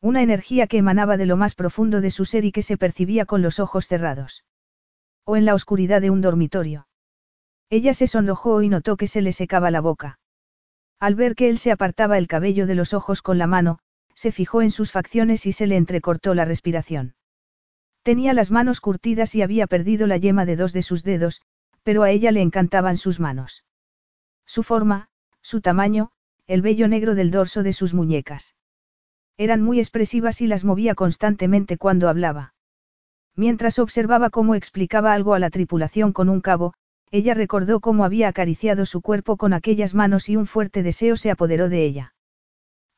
Una 0.00 0.20
energía 0.20 0.66
que 0.66 0.78
emanaba 0.78 1.16
de 1.16 1.26
lo 1.26 1.36
más 1.36 1.54
profundo 1.54 2.00
de 2.00 2.10
su 2.10 2.24
ser 2.24 2.44
y 2.44 2.50
que 2.50 2.62
se 2.62 2.76
percibía 2.76 3.24
con 3.24 3.40
los 3.40 3.60
ojos 3.60 3.86
cerrados. 3.86 4.44
O 5.24 5.36
en 5.36 5.44
la 5.44 5.54
oscuridad 5.54 6.00
de 6.00 6.10
un 6.10 6.22
dormitorio. 6.22 6.88
Ella 7.70 7.94
se 7.94 8.08
sonrojó 8.08 8.62
y 8.62 8.68
notó 8.68 8.96
que 8.96 9.06
se 9.06 9.22
le 9.22 9.32
secaba 9.32 9.70
la 9.70 9.80
boca. 9.80 10.18
Al 10.98 11.14
ver 11.14 11.36
que 11.36 11.48
él 11.48 11.58
se 11.58 11.70
apartaba 11.70 12.18
el 12.18 12.26
cabello 12.26 12.66
de 12.66 12.74
los 12.74 12.92
ojos 12.92 13.22
con 13.22 13.38
la 13.38 13.46
mano, 13.46 13.78
se 14.14 14.32
fijó 14.32 14.60
en 14.60 14.72
sus 14.72 14.90
facciones 14.90 15.46
y 15.46 15.52
se 15.52 15.68
le 15.68 15.76
entrecortó 15.76 16.34
la 16.34 16.44
respiración. 16.44 17.14
Tenía 18.02 18.32
las 18.32 18.50
manos 18.50 18.80
curtidas 18.80 19.36
y 19.36 19.42
había 19.42 19.68
perdido 19.68 20.08
la 20.08 20.16
yema 20.16 20.46
de 20.46 20.56
dos 20.56 20.72
de 20.72 20.82
sus 20.82 21.04
dedos, 21.04 21.42
pero 21.84 22.02
a 22.02 22.10
ella 22.10 22.32
le 22.32 22.40
encantaban 22.40 22.96
sus 22.96 23.20
manos. 23.20 23.62
Su 24.50 24.64
forma, 24.64 25.06
su 25.42 25.60
tamaño, 25.60 26.10
el 26.48 26.60
vello 26.60 26.88
negro 26.88 27.14
del 27.14 27.30
dorso 27.30 27.62
de 27.62 27.72
sus 27.72 27.94
muñecas. 27.94 28.56
Eran 29.36 29.62
muy 29.62 29.78
expresivas 29.78 30.40
y 30.40 30.48
las 30.48 30.64
movía 30.64 30.96
constantemente 30.96 31.78
cuando 31.78 32.08
hablaba. 32.08 32.54
Mientras 33.36 33.78
observaba 33.78 34.28
cómo 34.28 34.56
explicaba 34.56 35.12
algo 35.12 35.34
a 35.34 35.38
la 35.38 35.50
tripulación 35.50 36.12
con 36.12 36.28
un 36.28 36.40
cabo, 36.40 36.74
ella 37.12 37.32
recordó 37.34 37.78
cómo 37.78 38.04
había 38.04 38.26
acariciado 38.26 38.86
su 38.86 39.02
cuerpo 39.02 39.36
con 39.36 39.52
aquellas 39.52 39.94
manos 39.94 40.28
y 40.28 40.34
un 40.34 40.48
fuerte 40.48 40.82
deseo 40.82 41.14
se 41.14 41.30
apoderó 41.30 41.68
de 41.68 41.84
ella. 41.84 42.14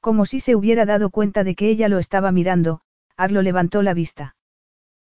Como 0.01 0.25
si 0.25 0.41
se 0.41 0.57
hubiera 0.57 0.87
dado 0.87 1.11
cuenta 1.11 1.45
de 1.45 1.55
que 1.55 1.69
ella 1.69 1.91
lo 1.91 1.99
estaba 1.99 2.33
mirando, 2.33 2.81
Arlo 3.19 3.43
levantó 3.43 3.83
la 3.83 3.93
vista. 3.93 4.37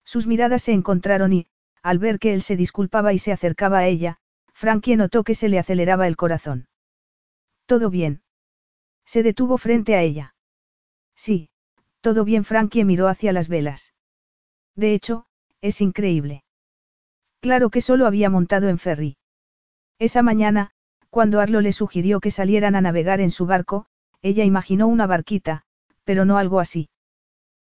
Sus 0.04 0.26
miradas 0.26 0.62
se 0.62 0.72
encontraron 0.72 1.34
y, 1.34 1.48
al 1.82 1.98
ver 1.98 2.18
que 2.18 2.32
él 2.32 2.40
se 2.40 2.56
disculpaba 2.56 3.12
y 3.12 3.18
se 3.18 3.30
acercaba 3.30 3.80
a 3.80 3.86
ella, 3.86 4.20
Frankie 4.60 4.94
notó 4.94 5.24
que 5.24 5.34
se 5.34 5.48
le 5.48 5.58
aceleraba 5.58 6.06
el 6.06 6.18
corazón. 6.18 6.68
¿Todo 7.64 7.88
bien? 7.88 8.20
Se 9.06 9.22
detuvo 9.22 9.56
frente 9.56 9.94
a 9.94 10.02
ella. 10.02 10.34
Sí, 11.16 11.48
todo 12.02 12.24
bien. 12.24 12.44
Frankie 12.44 12.84
miró 12.84 13.08
hacia 13.08 13.32
las 13.32 13.48
velas. 13.48 13.94
De 14.76 14.92
hecho, 14.92 15.24
es 15.62 15.80
increíble. 15.80 16.44
Claro 17.40 17.70
que 17.70 17.80
solo 17.80 18.04
había 18.04 18.28
montado 18.28 18.68
en 18.68 18.78
ferry. 18.78 19.16
Esa 19.98 20.20
mañana, 20.20 20.72
cuando 21.08 21.40
Arlo 21.40 21.62
le 21.62 21.72
sugirió 21.72 22.20
que 22.20 22.30
salieran 22.30 22.76
a 22.76 22.82
navegar 22.82 23.22
en 23.22 23.30
su 23.30 23.46
barco, 23.46 23.86
ella 24.20 24.44
imaginó 24.44 24.88
una 24.88 25.06
barquita, 25.06 25.62
pero 26.04 26.26
no 26.26 26.36
algo 26.36 26.60
así. 26.60 26.90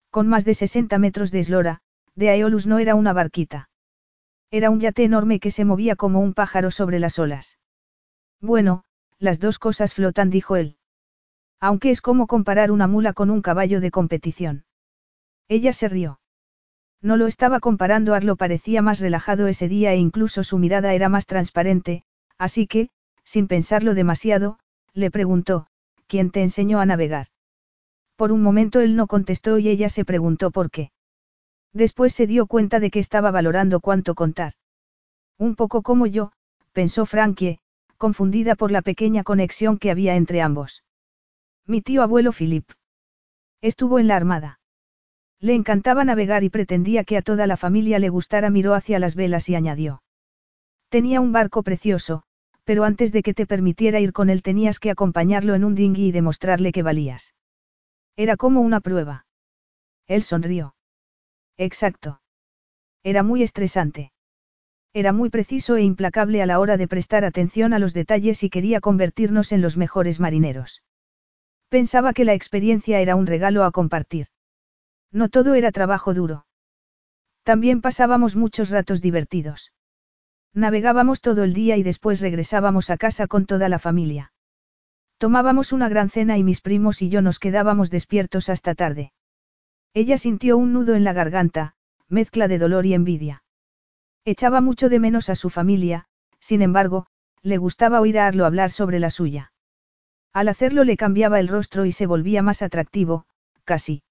Con 0.08 0.28
más 0.28 0.46
de 0.46 0.54
60 0.54 0.98
metros 0.98 1.30
de 1.30 1.40
eslora, 1.40 1.82
de 2.14 2.30
Aeolus 2.30 2.66
no 2.66 2.78
era 2.78 2.94
una 2.94 3.12
barquita. 3.12 3.68
Era 4.50 4.70
un 4.70 4.80
yate 4.80 5.04
enorme 5.04 5.40
que 5.40 5.50
se 5.50 5.64
movía 5.64 5.96
como 5.96 6.20
un 6.20 6.34
pájaro 6.34 6.70
sobre 6.70 7.00
las 7.00 7.18
olas. 7.18 7.58
Bueno, 8.40 8.84
las 9.18 9.40
dos 9.40 9.58
cosas 9.58 9.94
flotan, 9.94 10.30
dijo 10.30 10.56
él. 10.56 10.76
Aunque 11.60 11.90
es 11.90 12.00
como 12.00 12.26
comparar 12.26 12.70
una 12.70 12.86
mula 12.86 13.12
con 13.12 13.30
un 13.30 13.42
caballo 13.42 13.80
de 13.80 13.90
competición. 13.90 14.64
Ella 15.48 15.72
se 15.72 15.88
rió. 15.88 16.20
No 17.02 17.16
lo 17.16 17.26
estaba 17.26 17.60
comparando, 17.60 18.14
Arlo 18.14 18.36
parecía 18.36 18.82
más 18.82 19.00
relajado 19.00 19.46
ese 19.46 19.68
día 19.68 19.92
e 19.92 19.96
incluso 19.96 20.42
su 20.42 20.58
mirada 20.58 20.94
era 20.94 21.08
más 21.08 21.26
transparente, 21.26 22.04
así 22.38 22.66
que, 22.66 22.90
sin 23.24 23.48
pensarlo 23.48 23.94
demasiado, 23.94 24.58
le 24.92 25.10
preguntó, 25.10 25.66
¿quién 26.06 26.30
te 26.30 26.42
enseñó 26.42 26.80
a 26.80 26.86
navegar? 26.86 27.28
Por 28.16 28.32
un 28.32 28.42
momento 28.42 28.80
él 28.80 28.96
no 28.96 29.06
contestó 29.06 29.58
y 29.58 29.68
ella 29.68 29.88
se 29.88 30.04
preguntó 30.04 30.50
por 30.50 30.70
qué. 30.70 30.90
Después 31.72 32.14
se 32.14 32.26
dio 32.26 32.46
cuenta 32.46 32.80
de 32.80 32.90
que 32.90 32.98
estaba 32.98 33.30
valorando 33.30 33.80
cuánto 33.80 34.14
contar. 34.14 34.54
Un 35.38 35.56
poco 35.56 35.82
como 35.82 36.06
yo, 36.06 36.32
pensó 36.72 37.06
Frankie, 37.06 37.58
confundida 37.96 38.54
por 38.54 38.70
la 38.70 38.82
pequeña 38.82 39.22
conexión 39.24 39.78
que 39.78 39.90
había 39.90 40.16
entre 40.16 40.40
ambos. 40.40 40.84
Mi 41.66 41.82
tío 41.82 42.02
abuelo 42.02 42.32
Philip. 42.32 42.70
Estuvo 43.60 43.98
en 43.98 44.06
la 44.06 44.16
armada. 44.16 44.60
Le 45.40 45.54
encantaba 45.54 46.04
navegar 46.04 46.44
y 46.44 46.50
pretendía 46.50 47.04
que 47.04 47.16
a 47.16 47.22
toda 47.22 47.46
la 47.46 47.56
familia 47.56 47.98
le 47.98 48.08
gustara. 48.08 48.50
Miró 48.50 48.74
hacia 48.74 48.98
las 48.98 49.14
velas 49.14 49.48
y 49.48 49.54
añadió. 49.54 50.02
Tenía 50.88 51.20
un 51.20 51.32
barco 51.32 51.62
precioso, 51.62 52.22
pero 52.64 52.84
antes 52.84 53.12
de 53.12 53.22
que 53.22 53.34
te 53.34 53.46
permitiera 53.46 54.00
ir 54.00 54.12
con 54.12 54.30
él 54.30 54.42
tenías 54.42 54.78
que 54.78 54.90
acompañarlo 54.90 55.54
en 55.54 55.64
un 55.64 55.74
dinghy 55.74 56.06
y 56.06 56.12
demostrarle 56.12 56.72
que 56.72 56.82
valías. 56.82 57.34
Era 58.16 58.36
como 58.36 58.60
una 58.60 58.80
prueba. 58.80 59.26
Él 60.06 60.22
sonrió. 60.22 60.75
Exacto. 61.58 62.20
Era 63.02 63.22
muy 63.22 63.42
estresante. 63.42 64.12
Era 64.92 65.12
muy 65.12 65.30
preciso 65.30 65.76
e 65.76 65.82
implacable 65.82 66.42
a 66.42 66.46
la 66.46 66.58
hora 66.58 66.76
de 66.76 66.88
prestar 66.88 67.24
atención 67.24 67.72
a 67.72 67.78
los 67.78 67.94
detalles 67.94 68.42
y 68.42 68.50
quería 68.50 68.80
convertirnos 68.80 69.52
en 69.52 69.60
los 69.60 69.76
mejores 69.76 70.20
marineros. 70.20 70.82
Pensaba 71.68 72.12
que 72.12 72.24
la 72.24 72.34
experiencia 72.34 73.00
era 73.00 73.16
un 73.16 73.26
regalo 73.26 73.64
a 73.64 73.72
compartir. 73.72 74.28
No 75.12 75.28
todo 75.28 75.54
era 75.54 75.72
trabajo 75.72 76.14
duro. 76.14 76.46
También 77.42 77.80
pasábamos 77.80 78.36
muchos 78.36 78.70
ratos 78.70 79.00
divertidos. 79.00 79.72
Navegábamos 80.52 81.20
todo 81.20 81.44
el 81.44 81.52
día 81.52 81.76
y 81.76 81.82
después 81.82 82.20
regresábamos 82.20 82.88
a 82.90 82.96
casa 82.96 83.26
con 83.26 83.46
toda 83.46 83.68
la 83.68 83.78
familia. 83.78 84.32
Tomábamos 85.18 85.72
una 85.72 85.88
gran 85.88 86.10
cena 86.10 86.38
y 86.38 86.44
mis 86.44 86.60
primos 86.60 87.02
y 87.02 87.08
yo 87.08 87.22
nos 87.22 87.38
quedábamos 87.38 87.90
despiertos 87.90 88.48
hasta 88.48 88.74
tarde. 88.74 89.12
Ella 89.94 90.18
sintió 90.18 90.56
un 90.58 90.72
nudo 90.72 90.94
en 90.94 91.04
la 91.04 91.12
garganta, 91.12 91.74
mezcla 92.08 92.48
de 92.48 92.58
dolor 92.58 92.86
y 92.86 92.94
envidia. 92.94 93.42
Echaba 94.24 94.60
mucho 94.60 94.88
de 94.88 94.98
menos 94.98 95.28
a 95.30 95.34
su 95.34 95.50
familia, 95.50 96.06
sin 96.40 96.62
embargo, 96.62 97.06
le 97.42 97.58
gustaba 97.58 98.00
oír 98.00 98.18
a 98.18 98.26
Arlo 98.26 98.44
hablar 98.44 98.70
sobre 98.70 98.98
la 98.98 99.10
suya. 99.10 99.52
Al 100.32 100.48
hacerlo 100.48 100.84
le 100.84 100.96
cambiaba 100.96 101.40
el 101.40 101.48
rostro 101.48 101.86
y 101.86 101.92
se 101.92 102.06
volvía 102.06 102.42
más 102.42 102.60
atractivo, 102.60 103.26
casi. 103.64 104.02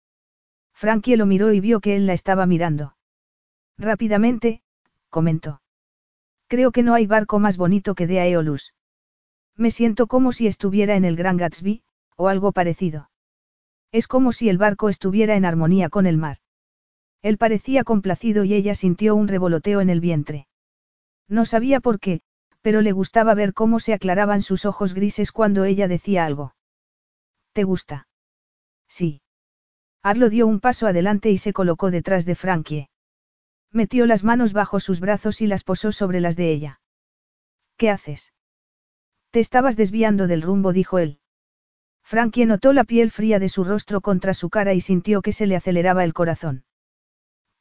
Frankie 0.74 1.18
lo 1.18 1.26
miró 1.26 1.54
y 1.54 1.60
vio 1.60 1.80
que 1.80 1.96
él 1.96 2.08
la 2.08 2.14
estaba 2.14 2.46
mirando. 2.46 2.96
Rápidamente, 3.78 4.62
comentó. 5.10 5.62
Creo 6.48 6.72
que 6.72 6.84
no 6.84 6.94
hay 6.94 7.08
barco 7.08 7.40
más 7.40 7.58
bonito 7.58 7.96
que 7.96 8.08
de 8.08 8.20
Aeolus. 8.20 8.74
Me 9.56 9.72
siento 9.72 10.08
como 10.08 10.32
si 10.32 10.48
estuviera 10.48 10.96
en 10.96 11.06
el 11.06 11.16
Gran 11.16 11.38
Gatsby, 11.38 11.84
o 12.16 12.28
algo 12.28 12.52
parecido. 12.52 13.10
Es 13.92 14.08
como 14.08 14.32
si 14.32 14.50
el 14.50 14.58
barco 14.58 14.90
estuviera 14.90 15.36
en 15.36 15.46
armonía 15.46 15.90
con 15.90 16.06
el 16.06 16.18
mar. 16.18 16.38
Él 17.22 17.38
parecía 17.38 17.84
complacido 17.84 18.44
y 18.44 18.54
ella 18.54 18.76
sintió 18.76 19.16
un 19.16 19.28
revoloteo 19.28 19.82
en 19.82 19.90
el 19.90 20.00
vientre. 20.00 20.48
No 21.28 21.46
sabía 21.46 21.80
por 21.80 22.00
qué, 22.00 22.22
pero 22.62 22.82
le 22.82 22.92
gustaba 22.92 23.34
ver 23.34 23.54
cómo 23.54 23.80
se 23.80 23.94
aclaraban 23.94 24.42
sus 24.42 24.66
ojos 24.66 24.94
grises 24.94 25.32
cuando 25.32 25.66
ella 25.66 25.88
decía 25.88 26.26
algo. 26.26 26.56
¿Te 27.54 27.64
gusta? 27.64 28.08
Sí. 28.88 29.22
Arlo 30.04 30.30
dio 30.30 30.46
un 30.46 30.60
paso 30.60 30.88
adelante 30.88 31.32
y 31.32 31.38
se 31.38 31.54
colocó 31.54 31.90
detrás 31.90 32.26
de 32.26 32.36
Frankie. 32.36 32.90
Metió 33.72 34.06
las 34.06 34.24
manos 34.24 34.54
bajo 34.54 34.80
sus 34.80 35.00
brazos 35.00 35.42
y 35.42 35.48
las 35.48 35.64
posó 35.64 35.92
sobre 35.92 36.22
las 36.22 36.36
de 36.36 36.52
ella. 36.52 36.80
¿Qué 37.78 37.90
haces? 37.90 38.34
Te 39.32 39.40
estabas 39.40 39.76
desviando 39.76 40.28
del 40.28 40.42
rumbo, 40.42 40.74
dijo 40.74 41.00
él. 41.00 41.20
Frankie 42.06 42.46
notó 42.46 42.72
la 42.72 42.84
piel 42.84 43.10
fría 43.10 43.40
de 43.40 43.50
su 43.50 43.64
rostro 43.64 44.00
contra 44.00 44.36
su 44.36 44.52
cara 44.52 44.76
y 44.76 44.80
sintió 44.80 45.24
que 45.24 45.32
se 45.32 45.48
le 45.48 45.56
aceleraba 45.56 46.04
el 46.04 46.14
corazón. 46.14 46.64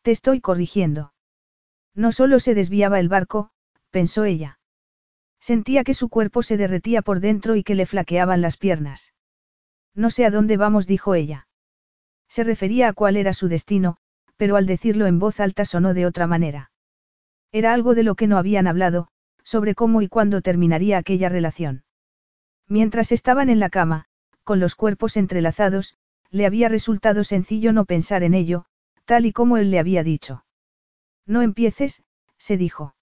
Te 0.02 0.10
estoy 0.10 0.42
corrigiendo. 0.42 1.14
No 1.94 2.12
solo 2.12 2.38
se 2.38 2.54
desviaba 2.54 3.00
el 3.00 3.08
barco, 3.08 3.50
pensó 3.90 4.24
ella. 4.24 4.58
Sentía 5.40 5.82
que 5.82 5.94
su 5.94 6.10
cuerpo 6.10 6.42
se 6.42 6.58
derretía 6.58 7.00
por 7.00 7.20
dentro 7.20 7.56
y 7.56 7.62
que 7.62 7.74
le 7.74 7.86
flaqueaban 7.86 8.42
las 8.42 8.58
piernas. 8.58 9.14
No 9.94 10.10
sé 10.10 10.26
a 10.26 10.30
dónde 10.30 10.58
vamos, 10.58 10.86
dijo 10.86 11.14
ella. 11.14 11.48
Se 12.28 12.44
refería 12.44 12.88
a 12.88 12.92
cuál 12.92 13.16
era 13.16 13.32
su 13.32 13.48
destino, 13.48 13.96
pero 14.36 14.56
al 14.56 14.66
decirlo 14.66 15.06
en 15.06 15.18
voz 15.18 15.40
alta 15.40 15.64
sonó 15.64 15.94
de 15.94 16.04
otra 16.04 16.26
manera. 16.26 16.70
Era 17.50 17.72
algo 17.72 17.94
de 17.94 18.02
lo 18.02 18.14
que 18.14 18.26
no 18.26 18.36
habían 18.36 18.66
hablado, 18.66 19.08
sobre 19.42 19.74
cómo 19.74 20.02
y 20.02 20.08
cuándo 20.08 20.42
terminaría 20.42 20.98
aquella 20.98 21.30
relación. 21.30 21.84
Mientras 22.68 23.12
estaban 23.12 23.48
en 23.48 23.60
la 23.60 23.70
cama, 23.70 24.06
con 24.44 24.60
los 24.60 24.74
cuerpos 24.74 25.16
entrelazados, 25.16 25.96
le 26.30 26.46
había 26.46 26.68
resultado 26.68 27.24
sencillo 27.24 27.72
no 27.72 27.84
pensar 27.84 28.22
en 28.22 28.34
ello, 28.34 28.66
tal 29.04 29.26
y 29.26 29.32
como 29.32 29.56
él 29.56 29.70
le 29.70 29.78
había 29.78 30.02
dicho. 30.02 30.44
No 31.26 31.42
empieces, 31.42 32.02
se 32.38 32.56
dijo. 32.56 32.94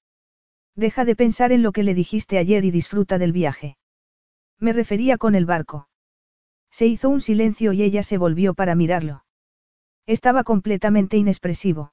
Deja 0.75 1.05
de 1.05 1.17
pensar 1.17 1.53
en 1.53 1.63
lo 1.63 1.73
que 1.73 1.83
le 1.83 1.95
dijiste 1.95 2.39
ayer 2.39 2.65
y 2.65 2.71
disfruta 2.71 3.19
del 3.19 3.33
viaje. 3.33 3.77
Me 4.59 4.73
refería 4.73 5.19
con 5.19 5.35
el 5.35 5.45
barco. 5.45 5.89
Se 6.71 6.87
hizo 6.87 7.09
un 7.09 7.21
silencio 7.21 7.73
y 7.73 7.83
ella 7.83 8.03
se 8.03 8.17
volvió 8.17 8.55
para 8.55 8.75
mirarlo. 8.75 9.25
Estaba 10.07 10.45
completamente 10.45 11.17
inexpresivo. 11.17 11.93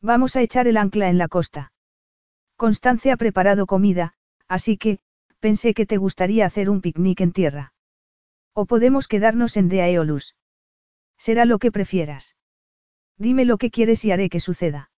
Vamos 0.00 0.36
a 0.36 0.42
echar 0.42 0.68
el 0.68 0.76
ancla 0.76 1.08
en 1.08 1.18
la 1.18 1.28
costa. 1.28 1.72
Constance 2.56 3.10
ha 3.10 3.16
preparado 3.16 3.66
comida, 3.66 4.14
así 4.46 4.76
que, 4.76 5.00
pensé 5.40 5.74
que 5.74 5.86
te 5.86 5.96
gustaría 5.96 6.46
hacer 6.46 6.70
un 6.70 6.80
picnic 6.80 7.20
en 7.20 7.32
tierra. 7.32 7.72
O 8.54 8.66
podemos 8.66 9.08
quedarnos 9.08 9.56
en 9.56 9.68
De 9.68 9.82
Aeolus. 9.82 10.34
Será 11.16 11.44
lo 11.44 11.58
que 11.58 11.72
prefieras. 11.72 12.36
Dime 13.16 13.44
lo 13.44 13.58
que 13.58 13.70
quieres 13.70 14.04
y 14.04 14.12
haré 14.12 14.28
que 14.28 14.40
suceda. 14.40 14.90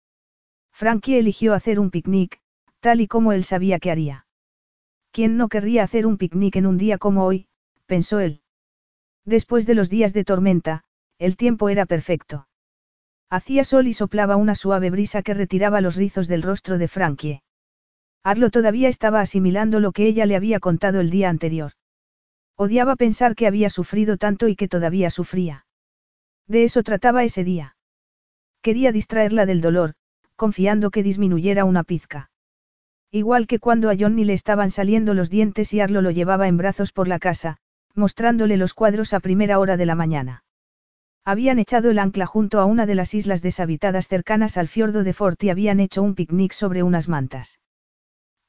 Frankie 0.71 1.17
eligió 1.17 1.53
hacer 1.53 1.79
un 1.79 1.91
picnic, 1.91 2.39
tal 2.79 3.01
y 3.01 3.07
como 3.07 3.33
él 3.33 3.43
sabía 3.43 3.79
que 3.79 3.91
haría. 3.91 4.25
¿Quién 5.11 5.37
no 5.37 5.49
querría 5.49 5.83
hacer 5.83 6.05
un 6.05 6.17
picnic 6.17 6.55
en 6.55 6.65
un 6.65 6.77
día 6.77 6.97
como 6.97 7.25
hoy? 7.25 7.47
pensó 7.85 8.19
él. 8.19 8.41
Después 9.25 9.65
de 9.65 9.75
los 9.75 9.89
días 9.89 10.13
de 10.13 10.23
tormenta, 10.23 10.83
el 11.17 11.35
tiempo 11.35 11.69
era 11.69 11.85
perfecto. 11.85 12.47
Hacía 13.29 13.63
sol 13.63 13.87
y 13.87 13.93
soplaba 13.93 14.37
una 14.37 14.55
suave 14.55 14.89
brisa 14.89 15.21
que 15.21 15.33
retiraba 15.33 15.81
los 15.81 15.95
rizos 15.95 16.27
del 16.27 16.41
rostro 16.41 16.77
de 16.77 16.87
Frankie. 16.87 17.41
Arlo 18.23 18.49
todavía 18.49 18.89
estaba 18.89 19.21
asimilando 19.21 19.79
lo 19.79 19.91
que 19.91 20.07
ella 20.07 20.25
le 20.25 20.35
había 20.35 20.59
contado 20.59 20.99
el 20.99 21.09
día 21.09 21.29
anterior. 21.29 21.73
Odiaba 22.61 22.97
pensar 22.97 23.35
que 23.35 23.47
había 23.47 23.69
sufrido 23.69 24.17
tanto 24.17 24.49
y 24.49 24.57
que 24.57 24.67
todavía 24.67 25.09
sufría. 25.09 25.65
De 26.45 26.65
eso 26.65 26.83
trataba 26.83 27.23
ese 27.23 27.45
día. 27.45 27.77
Quería 28.61 28.91
distraerla 28.91 29.45
del 29.45 29.61
dolor, 29.61 29.93
confiando 30.35 30.91
que 30.91 31.01
disminuyera 31.01 31.63
una 31.63 31.85
pizca. 31.85 32.31
Igual 33.11 33.47
que 33.47 33.59
cuando 33.59 33.89
a 33.89 33.95
Johnny 33.97 34.25
le 34.25 34.33
estaban 34.33 34.71
saliendo 34.71 35.13
los 35.13 35.29
dientes 35.29 35.73
y 35.73 35.79
Arlo 35.79 36.01
lo 36.01 36.11
llevaba 36.11 36.49
en 36.49 36.57
brazos 36.57 36.91
por 36.91 37.07
la 37.07 37.17
casa, 37.17 37.55
mostrándole 37.95 38.57
los 38.57 38.73
cuadros 38.73 39.13
a 39.13 39.21
primera 39.21 39.57
hora 39.57 39.77
de 39.77 39.85
la 39.85 39.95
mañana. 39.95 40.43
Habían 41.23 41.59
echado 41.59 41.91
el 41.91 41.99
ancla 41.99 42.25
junto 42.25 42.59
a 42.59 42.65
una 42.65 42.85
de 42.85 42.95
las 42.95 43.13
islas 43.13 43.41
deshabitadas 43.41 44.09
cercanas 44.09 44.57
al 44.57 44.67
fiordo 44.67 45.05
de 45.05 45.13
Fort 45.13 45.41
y 45.45 45.49
habían 45.49 45.79
hecho 45.79 46.03
un 46.03 46.13
picnic 46.13 46.51
sobre 46.51 46.83
unas 46.83 47.07
mantas. 47.07 47.61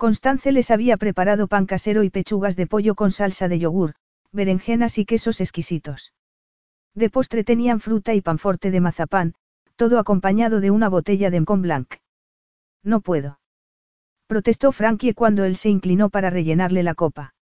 Constance 0.00 0.50
les 0.50 0.70
había 0.70 0.96
preparado 0.96 1.46
pan 1.46 1.66
casero 1.66 2.04
y 2.04 2.08
pechugas 2.08 2.56
de 2.56 2.66
pollo 2.66 2.94
con 2.94 3.10
salsa 3.12 3.48
de 3.48 3.58
yogur, 3.58 3.96
berenjenas 4.32 4.96
y 4.96 5.04
quesos 5.04 5.42
exquisitos. 5.42 6.14
De 6.94 7.10
postre 7.10 7.44
tenían 7.44 7.80
fruta 7.80 8.14
y 8.14 8.22
panforte 8.22 8.70
de 8.70 8.80
mazapán, 8.80 9.34
todo 9.76 9.98
acompañado 9.98 10.62
de 10.62 10.70
una 10.70 10.88
botella 10.88 11.28
de 11.28 11.40
Mcon 11.42 11.60
Blanc. 11.60 11.96
No 12.82 13.02
puedo. 13.02 13.40
Protestó 14.26 14.72
Frankie 14.72 15.12
cuando 15.12 15.44
él 15.44 15.56
se 15.56 15.68
inclinó 15.68 16.08
para 16.08 16.30
rellenarle 16.30 16.82
la 16.82 16.94
copa. 16.94 17.34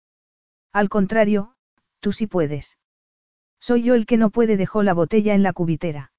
Al 0.73 0.89
contrario, 0.89 1.55
tú 2.01 2.11
sí 2.11 2.27
puedes. 2.27 2.77
Soy 3.61 3.85
yo 3.85 3.95
el 3.95 4.05
que 4.05 4.17
no 4.17 4.31
puede, 4.31 4.57
dejó 4.57 4.83
la 4.83 4.95
botella 4.95 5.37
en 5.37 5.45
la 5.45 5.53
cubitera. 5.53 6.11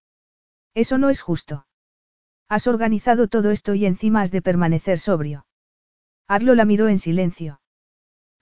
Eso 0.74 0.98
no 0.98 1.10
es 1.10 1.20
justo. 1.20 1.68
Has 2.48 2.66
organizado 2.66 3.28
todo 3.28 3.52
esto 3.52 3.76
y 3.76 3.86
encima 3.86 4.22
has 4.22 4.32
de 4.32 4.42
permanecer 4.42 5.00
sobrio. 5.00 5.46
Arlo 6.30 6.54
la 6.54 6.64
miró 6.64 6.90
en 6.90 7.00
silencio. 7.00 7.60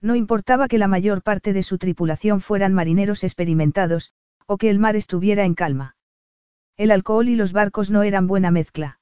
No 0.02 0.14
importaba 0.14 0.68
que 0.68 0.76
la 0.76 0.88
mayor 0.88 1.22
parte 1.22 1.54
de 1.54 1.62
su 1.62 1.78
tripulación 1.78 2.42
fueran 2.42 2.74
marineros 2.74 3.24
experimentados, 3.24 4.12
o 4.44 4.58
que 4.58 4.68
el 4.68 4.78
mar 4.78 4.94
estuviera 4.94 5.46
en 5.46 5.54
calma. 5.54 5.96
El 6.76 6.90
alcohol 6.90 7.30
y 7.30 7.34
los 7.34 7.54
barcos 7.54 7.90
no 7.90 8.02
eran 8.02 8.26
buena 8.26 8.50
mezcla. 8.50 9.00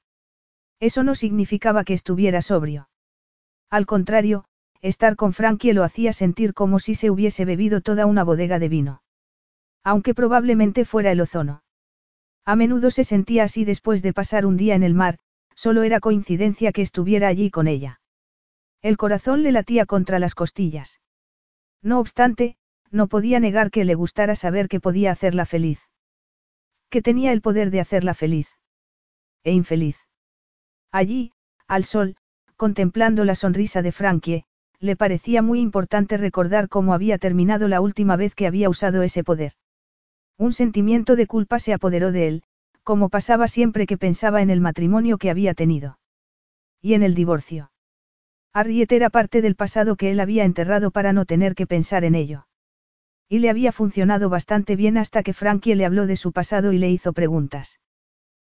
Eso 0.79 1.03
no 1.03 1.15
significaba 1.15 1.83
que 1.83 1.93
estuviera 1.93 2.41
sobrio. 2.41 2.87
Al 3.69 3.85
contrario, 3.85 4.45
estar 4.81 5.17
con 5.17 5.33
Frankie 5.33 5.73
lo 5.73 5.83
hacía 5.83 6.13
sentir 6.13 6.53
como 6.53 6.79
si 6.79 6.95
se 6.95 7.11
hubiese 7.11 7.43
bebido 7.43 7.81
toda 7.81 8.05
una 8.05 8.23
bodega 8.23 8.57
de 8.57 8.69
vino. 8.69 9.01
Aunque 9.83 10.15
probablemente 10.15 10.85
fuera 10.85 11.11
el 11.11 11.19
ozono. 11.19 11.61
A 12.45 12.55
menudo 12.55 12.89
se 12.89 13.03
sentía 13.03 13.43
así 13.43 13.65
después 13.65 14.01
de 14.01 14.13
pasar 14.13 14.45
un 14.45 14.55
día 14.55 14.75
en 14.75 14.83
el 14.83 14.93
mar, 14.93 15.19
solo 15.55 15.83
era 15.83 15.99
coincidencia 15.99 16.71
que 16.71 16.83
estuviera 16.83 17.27
allí 17.27 17.51
con 17.51 17.67
ella. 17.67 17.99
El 18.81 18.97
corazón 18.97 19.43
le 19.43 19.51
latía 19.51 19.85
contra 19.85 20.19
las 20.19 20.35
costillas. 20.35 21.01
No 21.81 21.99
obstante, 21.99 22.57
no 22.91 23.07
podía 23.07 23.39
negar 23.39 23.71
que 23.71 23.85
le 23.85 23.95
gustara 23.95 24.35
saber 24.35 24.67
que 24.67 24.79
podía 24.79 25.11
hacerla 25.11 25.45
feliz. 25.45 25.79
Que 26.89 27.01
tenía 27.01 27.31
el 27.31 27.41
poder 27.41 27.71
de 27.71 27.81
hacerla 27.81 28.13
feliz. 28.13 28.47
E 29.43 29.51
infeliz. 29.51 29.97
Allí, 30.91 31.33
al 31.67 31.83
sol, 31.83 32.15
contemplando 32.55 33.25
la 33.25 33.35
sonrisa 33.35 33.81
de 33.81 33.91
Frankie, 33.91 34.45
le 34.79 34.95
parecía 34.95 35.41
muy 35.41 35.59
importante 35.59 36.17
recordar 36.17 36.69
cómo 36.69 36.93
había 36.93 37.17
terminado 37.17 37.67
la 37.67 37.81
última 37.81 38.15
vez 38.15 38.35
que 38.35 38.47
había 38.47 38.69
usado 38.69 39.01
ese 39.01 39.23
poder. 39.23 39.53
Un 40.37 40.53
sentimiento 40.53 41.15
de 41.15 41.27
culpa 41.27 41.59
se 41.59 41.73
apoderó 41.73 42.11
de 42.11 42.27
él, 42.27 42.43
como 42.83 43.09
pasaba 43.09 43.47
siempre 43.47 43.87
que 43.87 43.97
pensaba 43.97 44.41
en 44.41 44.49
el 44.49 44.61
matrimonio 44.61 45.17
que 45.17 45.29
había 45.29 45.53
tenido. 45.53 45.99
Y 46.81 46.93
en 46.93 47.03
el 47.03 47.15
divorcio. 47.15 47.71
Harriet 48.57 48.91
era 48.91 49.11
parte 49.11 49.43
del 49.43 49.53
pasado 49.53 49.97
que 49.97 50.09
él 50.09 50.19
había 50.19 50.43
enterrado 50.43 50.89
para 50.89 51.13
no 51.13 51.25
tener 51.25 51.53
que 51.53 51.67
pensar 51.67 52.03
en 52.03 52.15
ello. 52.15 52.47
Y 53.29 53.37
le 53.37 53.51
había 53.51 53.71
funcionado 53.71 54.29
bastante 54.29 54.75
bien 54.75 54.97
hasta 54.97 55.21
que 55.21 55.33
Frankie 55.33 55.75
le 55.75 55.85
habló 55.85 56.07
de 56.07 56.15
su 56.15 56.31
pasado 56.31 56.73
y 56.73 56.79
le 56.79 56.89
hizo 56.89 57.13
preguntas. 57.13 57.79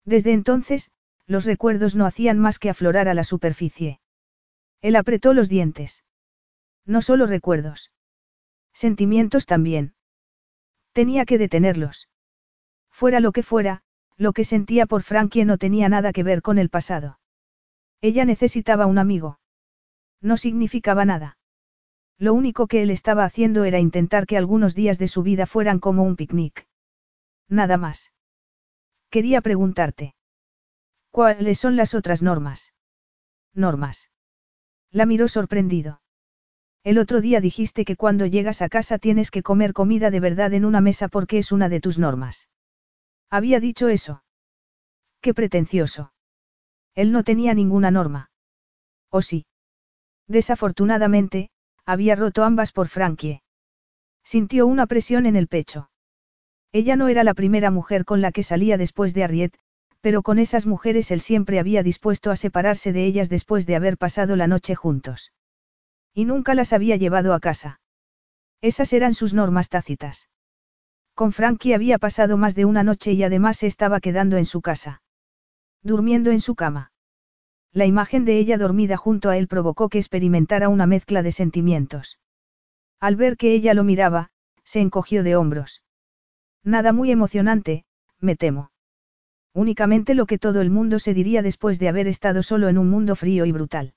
Desde 0.07 0.33
entonces, 0.33 0.91
los 1.27 1.45
recuerdos 1.45 1.97
no 1.97 2.07
hacían 2.07 2.39
más 2.39 2.59
que 2.59 2.71
aflorar 2.71 3.09
a 3.09 3.15
la 3.15 3.25
superficie. 3.25 4.01
Él 4.81 4.97
apretó 4.97 5.35
los 5.35 5.51
dientes. 5.51 6.03
No 6.87 7.03
solo 7.03 7.27
recuerdos. 7.27 7.93
Sentimientos 8.73 9.45
también. 9.45 9.93
Tenía 10.95 11.27
que 11.27 11.37
detenerlos. 11.37 12.09
Fuera 12.91 13.21
lo 13.21 13.33
que 13.33 13.43
fuera, 13.43 13.83
lo 14.17 14.33
que 14.33 14.45
sentía 14.45 14.87
por 14.87 15.03
Frankie 15.03 15.45
no 15.45 15.59
tenía 15.59 15.91
nada 15.91 16.15
que 16.15 16.23
ver 16.23 16.41
con 16.41 16.57
el 16.57 16.71
pasado. 16.71 17.21
Ella 18.01 18.25
necesitaba 18.25 18.87
un 18.87 18.97
amigo. 18.97 19.40
No 20.21 20.37
significaba 20.37 21.05
nada. 21.05 21.39
Lo 22.19 22.35
único 22.35 22.67
que 22.67 22.83
él 22.83 22.91
estaba 22.91 23.25
haciendo 23.25 23.65
era 23.65 23.79
intentar 23.79 24.27
que 24.27 24.37
algunos 24.37 24.75
días 24.75 24.99
de 24.99 25.09
su 25.09 25.23
vida 25.23 25.47
fueran 25.47 25.79
como 25.81 26.03
un 26.03 26.17
picnic. 26.17 26.67
Nada 27.49 27.79
más. 27.79 28.13
Quería 29.09 29.41
preguntarte. 29.41 30.15
¿Cuáles 31.11 31.59
son 31.59 31.77
las 31.77 31.95
otras 31.95 32.23
normas? 32.23 32.75
Normas. 33.55 34.11
La 34.91 35.07
miró 35.07 35.29
sorprendido. 35.29 36.03
El 36.83 36.99
otro 36.99 37.21
día 37.21 37.41
dijiste 37.41 37.85
que 37.85 37.97
cuando 37.97 38.27
llegas 38.27 38.63
a 38.63 38.69
casa 38.69 38.99
tienes 38.99 39.31
que 39.31 39.43
comer 39.43 39.73
comida 39.73 40.11
de 40.11 40.21
verdad 40.21 40.53
en 40.55 40.65
una 40.65 40.81
mesa 40.81 41.09
porque 41.09 41.39
es 41.39 41.53
una 41.53 41.69
de 41.69 41.81
tus 41.81 41.99
normas. 41.99 42.49
Había 43.29 43.61
dicho 43.61 43.89
eso. 43.89 44.25
Qué 45.21 45.35
pretencioso. 45.35 46.13
Él 46.95 47.13
no 47.13 47.23
tenía 47.23 47.55
ninguna 47.55 47.91
norma. 47.91 48.31
¿O 49.11 49.23
sí? 49.23 49.47
Desafortunadamente, 50.31 51.51
había 51.85 52.15
roto 52.15 52.45
ambas 52.45 52.71
por 52.71 52.87
Frankie. 52.87 53.43
Sintió 54.23 54.69
una 54.69 54.87
presión 54.87 55.27
en 55.27 55.35
el 55.35 55.49
pecho. 55.49 55.91
Ella 56.71 56.95
no 56.95 57.09
era 57.09 57.25
la 57.25 57.35
primera 57.35 57.73
mujer 57.73 58.05
con 58.05 58.21
la 58.21 58.31
que 58.31 58.45
salía 58.45 58.77
después 58.77 59.13
de 59.13 59.25
Harriet, 59.25 59.59
pero 60.01 60.23
con 60.23 60.39
esas 60.39 60.67
mujeres 60.67 61.11
él 61.11 61.21
siempre 61.21 61.59
había 61.59 61.83
dispuesto 61.83 62.31
a 62.31 62.37
separarse 62.37 62.93
de 62.93 63.07
ellas 63.07 63.29
después 63.29 63.67
de 63.67 63.75
haber 63.75 63.99
pasado 63.99 64.37
la 64.37 64.47
noche 64.47 64.77
juntos. 64.77 65.33
Y 66.15 66.27
nunca 66.27 66.55
las 66.55 66.73
había 66.73 66.95
llevado 66.95 67.35
a 67.35 67.41
casa. 67.41 67.81
Esas 68.61 68.93
eran 68.93 69.15
sus 69.15 69.35
normas 69.35 69.69
tácitas. 69.69 70.29
Con 71.15 71.33
Frankie 71.33 71.75
había 71.75 71.99
pasado 71.99 72.37
más 72.37 72.55
de 72.55 72.67
una 72.67 72.85
noche 72.85 73.15
y 73.15 73.25
además 73.25 73.57
se 73.57 73.67
estaba 73.67 73.99
quedando 73.99 74.37
en 74.37 74.47
su 74.47 74.61
casa. 74.61 75.03
Durmiendo 75.83 76.31
en 76.31 76.41
su 76.41 76.55
cama. 76.55 76.93
La 77.73 77.87
imagen 77.87 78.25
de 78.25 78.39
ella 78.39 78.59
dormida 78.59 78.97
junto 78.97 79.31
a 79.31 79.37
él 79.37 79.47
provocó 79.47 79.89
que 79.89 79.99
experimentara 79.99 80.69
una 80.69 80.87
mezcla 80.87 81.23
de 81.23 81.31
sentimientos. 81.31 82.19
Al 82.99 83.17
ver 83.17 83.37
que 83.37 83.53
ella 83.55 83.75
lo 83.75 83.85
miraba, 83.85 84.31
se 84.65 84.81
encogió 84.81 85.23
de 85.23 85.37
hombros. 85.37 85.83
Nada 86.65 86.93
muy 86.93 87.11
emocionante, 87.11 87.85
me 88.19 88.37
temo. 88.37 88.73
Únicamente 89.55 90.15
lo 90.15 90.27
que 90.27 90.39
todo 90.39 90.61
el 90.61 90.71
mundo 90.71 90.99
se 90.99 91.15
diría 91.15 91.43
después 91.43 91.79
de 91.79 91.89
haber 91.89 92.07
estado 92.09 92.43
solo 92.43 92.69
en 92.69 92.79
un 92.79 92.91
mundo 92.91 93.17
frío 93.17 93.47
y 93.47 93.53
brutal. 93.53 93.95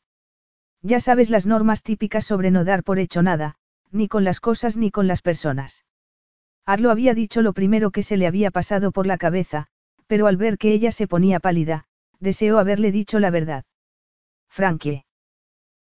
Ya 0.81 0.99
sabes 0.99 1.29
las 1.29 1.45
normas 1.45 1.81
típicas 1.81 2.25
sobre 2.25 2.51
no 2.51 2.63
dar 2.63 2.83
por 2.83 2.99
hecho 2.99 3.21
nada, 3.21 3.55
ni 3.91 4.07
con 4.07 4.23
las 4.23 4.39
cosas 4.39 4.77
ni 4.77 4.91
con 4.91 5.07
las 5.07 5.21
personas. 5.21 5.85
Arlo 6.65 6.91
había 6.91 7.13
dicho 7.13 7.41
lo 7.41 7.53
primero 7.53 7.91
que 7.91 8.03
se 8.03 8.17
le 8.17 8.27
había 8.27 8.51
pasado 8.51 8.91
por 8.91 9.05
la 9.05 9.17
cabeza, 9.17 9.67
pero 10.07 10.27
al 10.27 10.37
ver 10.37 10.57
que 10.57 10.73
ella 10.73 10.91
se 10.91 11.07
ponía 11.07 11.39
pálida, 11.39 11.85
deseó 12.19 12.59
haberle 12.59 12.91
dicho 12.91 13.19
la 13.19 13.29
verdad. 13.29 13.65
Frankie. 14.49 15.05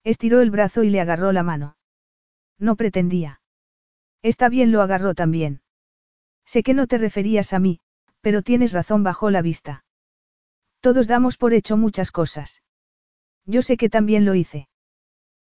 Estiró 0.05 0.41
el 0.41 0.51
brazo 0.51 0.83
y 0.83 0.91
le 0.91 1.01
agarró 1.01 1.33
la 1.33 1.43
mano. 1.43 1.77
No 2.59 2.77
pretendía. 2.77 3.41
Está 4.23 4.49
bien, 4.49 4.73
lo 4.73 4.83
agarró 4.83 5.15
también. 5.15 5.63
Sé 6.45 6.63
que 6.63 6.75
no 6.75 6.87
te 6.87 6.99
referías 6.99 7.53
a 7.53 7.59
mí, 7.59 7.81
pero 8.21 8.43
tienes 8.43 8.73
razón, 8.73 9.03
bajó 9.03 9.31
la 9.31 9.43
vista. 9.43 9.85
Todos 10.81 11.07
damos 11.07 11.37
por 11.37 11.53
hecho 11.53 11.77
muchas 11.77 12.11
cosas. 12.11 12.63
Yo 13.45 13.63
sé 13.63 13.77
que 13.77 13.89
también 13.89 14.25
lo 14.25 14.35
hice. 14.35 14.69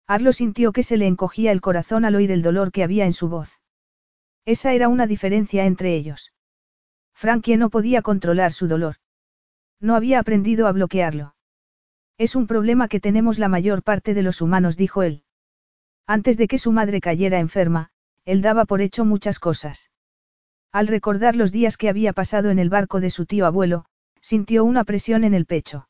Arlo 0.06 0.32
sintió 0.32 0.72
que 0.72 0.82
se 0.82 0.96
le 0.96 1.06
encogía 1.06 1.52
el 1.52 1.60
corazón 1.60 2.04
al 2.04 2.14
oír 2.14 2.32
el 2.32 2.42
dolor 2.42 2.72
que 2.72 2.82
había 2.82 3.04
en 3.04 3.12
su 3.12 3.28
voz. 3.28 3.60
Esa 4.44 4.72
era 4.72 4.88
una 4.88 5.06
diferencia 5.06 5.66
entre 5.66 5.94
ellos. 5.94 6.32
Frankie 7.14 7.56
no 7.56 7.68
podía 7.68 8.00
controlar 8.00 8.52
su 8.52 8.68
dolor. 8.68 8.96
No 9.80 9.94
había 9.94 10.18
aprendido 10.18 10.66
a 10.66 10.72
bloquearlo. 10.72 11.34
Es 12.18 12.34
un 12.34 12.46
problema 12.46 12.88
que 12.88 13.00
tenemos 13.00 13.38
la 13.38 13.48
mayor 13.48 13.82
parte 13.82 14.12
de 14.12 14.22
los 14.22 14.40
humanos, 14.40 14.76
dijo 14.76 15.02
él. 15.02 15.22
Antes 16.06 16.36
de 16.36 16.48
que 16.48 16.58
su 16.58 16.72
madre 16.72 17.00
cayera 17.00 17.38
enferma, 17.38 17.90
él 18.24 18.42
daba 18.42 18.64
por 18.64 18.80
hecho 18.80 19.04
muchas 19.04 19.38
cosas. 19.38 19.90
Al 20.72 20.86
recordar 20.88 21.36
los 21.36 21.52
días 21.52 21.76
que 21.76 21.88
había 21.88 22.12
pasado 22.12 22.50
en 22.50 22.58
el 22.58 22.70
barco 22.70 23.00
de 23.00 23.10
su 23.10 23.24
tío 23.24 23.46
abuelo, 23.46 23.84
sintió 24.20 24.64
una 24.64 24.84
presión 24.84 25.22
en 25.24 25.34
el 25.34 25.46
pecho. 25.46 25.88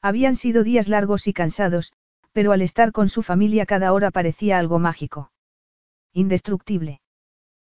Habían 0.00 0.36
sido 0.36 0.62
días 0.62 0.88
largos 0.88 1.26
y 1.26 1.32
cansados, 1.32 1.92
pero 2.32 2.52
al 2.52 2.62
estar 2.62 2.92
con 2.92 3.08
su 3.08 3.22
familia 3.22 3.66
cada 3.66 3.92
hora 3.92 4.10
parecía 4.10 4.58
algo 4.58 4.78
mágico. 4.78 5.32
Indestructible. 6.12 7.00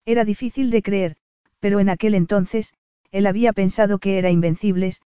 Era 0.05 0.25
difícil 0.25 0.69
de 0.69 0.81
creer, 0.81 1.15
pero 1.59 1.79
en 1.79 1.89
aquel 1.89 2.13
entonces, 2.13 2.73
él 3.11 3.25
había 3.25 3.51
pensado 3.53 3.99
que 3.99 4.17
era 4.17 4.29
invencibles, 4.29 5.01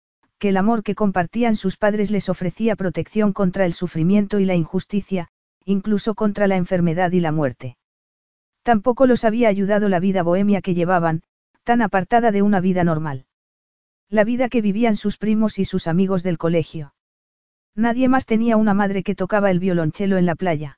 que 0.44 0.50
el 0.50 0.58
amor 0.58 0.84
que 0.84 0.94
compartían 0.94 1.56
sus 1.56 1.78
padres 1.78 2.12
les 2.12 2.28
ofrecía 2.28 2.76
protección 2.76 3.32
contra 3.32 3.66
el 3.66 3.72
sufrimiento 3.72 4.42
y 4.42 4.46
la 4.46 4.56
injusticia, 4.56 5.30
incluso 5.64 6.16
contra 6.16 6.48
la 6.48 6.58
enfermedad 6.58 7.14
y 7.14 7.22
la 7.22 7.32
muerte. 7.32 7.78
Tampoco 8.62 9.06
los 9.06 9.24
había 9.24 9.48
ayudado 9.48 9.88
la 9.88 10.02
vida 10.02 10.22
bohemia 10.22 10.62
que 10.62 10.74
llevaban, 10.74 11.24
tan 11.64 11.82
apartada 11.82 12.34
de 12.34 12.42
una 12.42 12.60
vida 12.60 12.84
normal. 12.84 13.26
La 14.10 14.26
vida 14.26 14.50
que 14.50 14.60
vivían 14.60 14.98
sus 14.98 15.16
primos 15.16 15.60
y 15.60 15.64
sus 15.64 15.88
amigos 15.88 16.24
del 16.24 16.38
colegio. 16.38 16.94
Nadie 17.74 18.10
más 18.10 18.26
tenía 18.26 18.58
una 18.58 18.74
madre 18.74 19.02
que 19.04 19.16
tocaba 19.16 19.50
el 19.50 19.60
violonchelo 19.60 20.18
en 20.18 20.26
la 20.26 20.36
playa. 20.36 20.78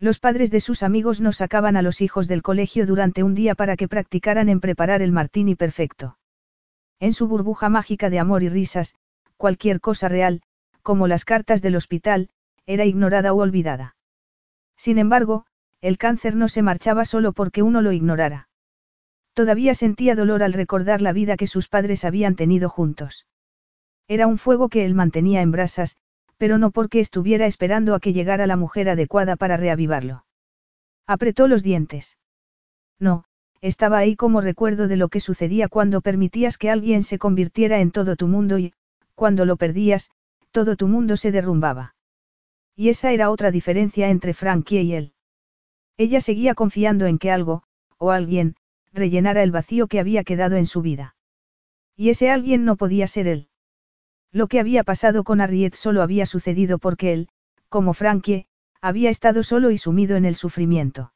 Los 0.00 0.18
padres 0.18 0.50
de 0.50 0.58
sus 0.58 0.82
amigos 0.82 1.20
no 1.20 1.30
sacaban 1.30 1.76
a 1.76 1.82
los 1.82 2.00
hijos 2.00 2.26
del 2.26 2.42
colegio 2.42 2.84
durante 2.84 3.22
un 3.22 3.36
día 3.36 3.54
para 3.54 3.76
que 3.76 3.86
practicaran 3.86 4.48
en 4.48 4.58
preparar 4.58 5.02
el 5.02 5.12
martini 5.12 5.54
perfecto. 5.54 6.16
En 7.00 7.12
su 7.12 7.26
burbuja 7.26 7.68
mágica 7.68 8.10
de 8.10 8.18
amor 8.18 8.42
y 8.42 8.48
risas, 8.48 8.94
cualquier 9.36 9.80
cosa 9.80 10.08
real, 10.08 10.42
como 10.82 11.08
las 11.08 11.24
cartas 11.24 11.62
del 11.62 11.76
hospital, 11.76 12.30
era 12.66 12.84
ignorada 12.84 13.32
o 13.32 13.38
olvidada. 13.38 13.96
Sin 14.76 14.98
embargo, 14.98 15.46
el 15.80 15.98
cáncer 15.98 16.36
no 16.36 16.48
se 16.48 16.62
marchaba 16.62 17.04
solo 17.04 17.32
porque 17.32 17.62
uno 17.62 17.82
lo 17.82 17.92
ignorara. 17.92 18.48
Todavía 19.34 19.74
sentía 19.74 20.14
dolor 20.14 20.42
al 20.42 20.52
recordar 20.52 21.00
la 21.02 21.12
vida 21.12 21.36
que 21.36 21.46
sus 21.46 21.68
padres 21.68 22.04
habían 22.04 22.36
tenido 22.36 22.68
juntos. 22.68 23.26
Era 24.06 24.26
un 24.26 24.38
fuego 24.38 24.68
que 24.68 24.84
él 24.84 24.94
mantenía 24.94 25.40
en 25.40 25.50
brasas, 25.50 25.96
pero 26.36 26.58
no 26.58 26.70
porque 26.70 27.00
estuviera 27.00 27.46
esperando 27.46 27.94
a 27.94 28.00
que 28.00 28.12
llegara 28.12 28.46
la 28.46 28.56
mujer 28.56 28.88
adecuada 28.88 29.36
para 29.36 29.56
reavivarlo. 29.56 30.24
Apretó 31.06 31.48
los 31.48 31.62
dientes. 31.62 32.18
No, 32.98 33.24
estaba 33.62 33.98
ahí 33.98 34.16
como 34.16 34.40
recuerdo 34.40 34.88
de 34.88 34.96
lo 34.96 35.08
que 35.08 35.20
sucedía 35.20 35.68
cuando 35.68 36.00
permitías 36.00 36.58
que 36.58 36.68
alguien 36.68 37.04
se 37.04 37.18
convirtiera 37.18 37.80
en 37.80 37.92
todo 37.92 38.16
tu 38.16 38.26
mundo 38.26 38.58
y, 38.58 38.74
cuando 39.14 39.44
lo 39.44 39.56
perdías, 39.56 40.10
todo 40.50 40.76
tu 40.76 40.88
mundo 40.88 41.16
se 41.16 41.30
derrumbaba. 41.30 41.94
Y 42.74 42.88
esa 42.88 43.12
era 43.12 43.30
otra 43.30 43.52
diferencia 43.52 44.10
entre 44.10 44.34
Frankie 44.34 44.80
y 44.80 44.94
él. 44.94 45.12
Ella 45.96 46.20
seguía 46.20 46.54
confiando 46.54 47.06
en 47.06 47.18
que 47.18 47.30
algo, 47.30 47.62
o 47.98 48.10
alguien, 48.10 48.56
rellenara 48.92 49.44
el 49.44 49.52
vacío 49.52 49.86
que 49.86 50.00
había 50.00 50.24
quedado 50.24 50.56
en 50.56 50.66
su 50.66 50.82
vida. 50.82 51.14
Y 51.96 52.10
ese 52.10 52.30
alguien 52.30 52.64
no 52.64 52.76
podía 52.76 53.06
ser 53.06 53.28
él. 53.28 53.48
Lo 54.32 54.48
que 54.48 54.58
había 54.58 54.82
pasado 54.82 55.22
con 55.22 55.40
Harriet 55.40 55.74
solo 55.74 56.02
había 56.02 56.26
sucedido 56.26 56.78
porque 56.78 57.12
él, 57.12 57.28
como 57.68 57.94
Frankie, 57.94 58.46
había 58.80 59.08
estado 59.08 59.44
solo 59.44 59.70
y 59.70 59.78
sumido 59.78 60.16
en 60.16 60.24
el 60.24 60.34
sufrimiento. 60.34 61.12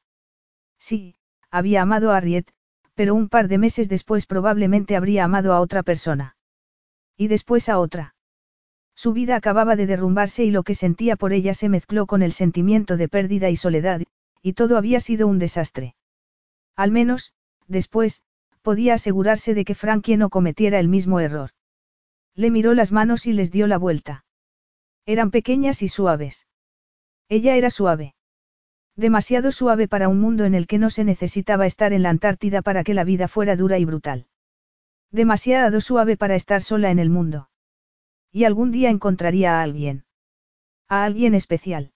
Sí, 0.79 1.16
había 1.57 1.83
amado 1.83 2.13
a 2.13 2.17
Harriet, 2.17 2.47
pero 2.95 3.15
un 3.15 3.29
par 3.29 3.49
de 3.49 3.59
meses 3.59 3.89
después 3.89 4.27
probablemente 4.27 4.97
habría 4.97 5.25
amado 5.25 5.53
a 5.53 5.61
otra 5.61 5.83
persona. 5.83 6.37
Y 7.17 7.29
después 7.29 7.69
a 7.69 7.79
otra. 7.79 8.15
Su 8.95 9.13
vida 9.13 9.37
acababa 9.37 9.77
de 9.77 9.87
derrumbarse 9.87 10.45
y 10.45 10.51
lo 10.51 10.63
que 10.63 10.75
sentía 10.75 11.17
por 11.17 11.33
ella 11.33 11.53
se 11.53 11.69
mezcló 11.69 12.07
con 12.07 12.23
el 12.23 12.33
sentimiento 12.33 12.97
de 12.97 13.09
pérdida 13.09 13.51
y 13.51 13.57
soledad, 13.57 14.01
y 14.43 14.55
todo 14.55 14.79
había 14.79 15.01
sido 15.01 15.29
un 15.29 15.39
desastre. 15.39 15.95
Al 16.75 16.91
menos, 16.91 17.33
después, 17.69 18.25
podía 18.63 18.95
asegurarse 18.95 19.55
de 19.55 19.65
que 19.65 19.75
Frankie 19.75 20.17
no 20.17 20.31
cometiera 20.31 20.81
el 20.81 20.89
mismo 20.89 21.21
error. 21.21 21.51
Le 22.35 22.51
miró 22.51 22.75
las 22.75 22.91
manos 22.91 23.27
y 23.27 23.33
les 23.33 23.53
dio 23.53 23.67
la 23.67 23.79
vuelta. 23.79 24.25
Eran 25.05 25.31
pequeñas 25.31 25.83
y 25.83 25.89
suaves. 25.89 26.47
Ella 27.29 27.55
era 27.55 27.71
suave. 27.71 28.16
Demasiado 28.97 29.53
suave 29.53 29.89
para 29.89 30.09
un 30.09 30.21
mundo 30.21 30.45
en 30.45 30.55
el 30.55 30.67
que 30.67 30.79
no 30.79 30.91
se 30.91 31.05
necesitaba 31.05 31.67
estar 31.67 31.93
en 31.93 32.03
la 32.03 32.11
Antártida 32.11 32.63
para 32.63 32.83
que 32.83 32.95
la 32.95 33.05
vida 33.05 33.29
fuera 33.29 33.57
dura 33.57 33.79
y 33.79 33.85
brutal. 33.85 34.27
Demasiado 35.11 35.81
suave 35.81 36.17
para 36.17 36.35
estar 36.35 36.63
sola 36.63 36.91
en 36.91 36.99
el 36.99 37.11
mundo. 37.11 37.51
Y 38.33 38.45
algún 38.45 38.71
día 38.73 38.91
encontraría 38.91 39.59
a 39.59 39.63
alguien. 39.63 40.05
A 40.89 41.05
alguien 41.05 41.35
especial. 41.35 41.93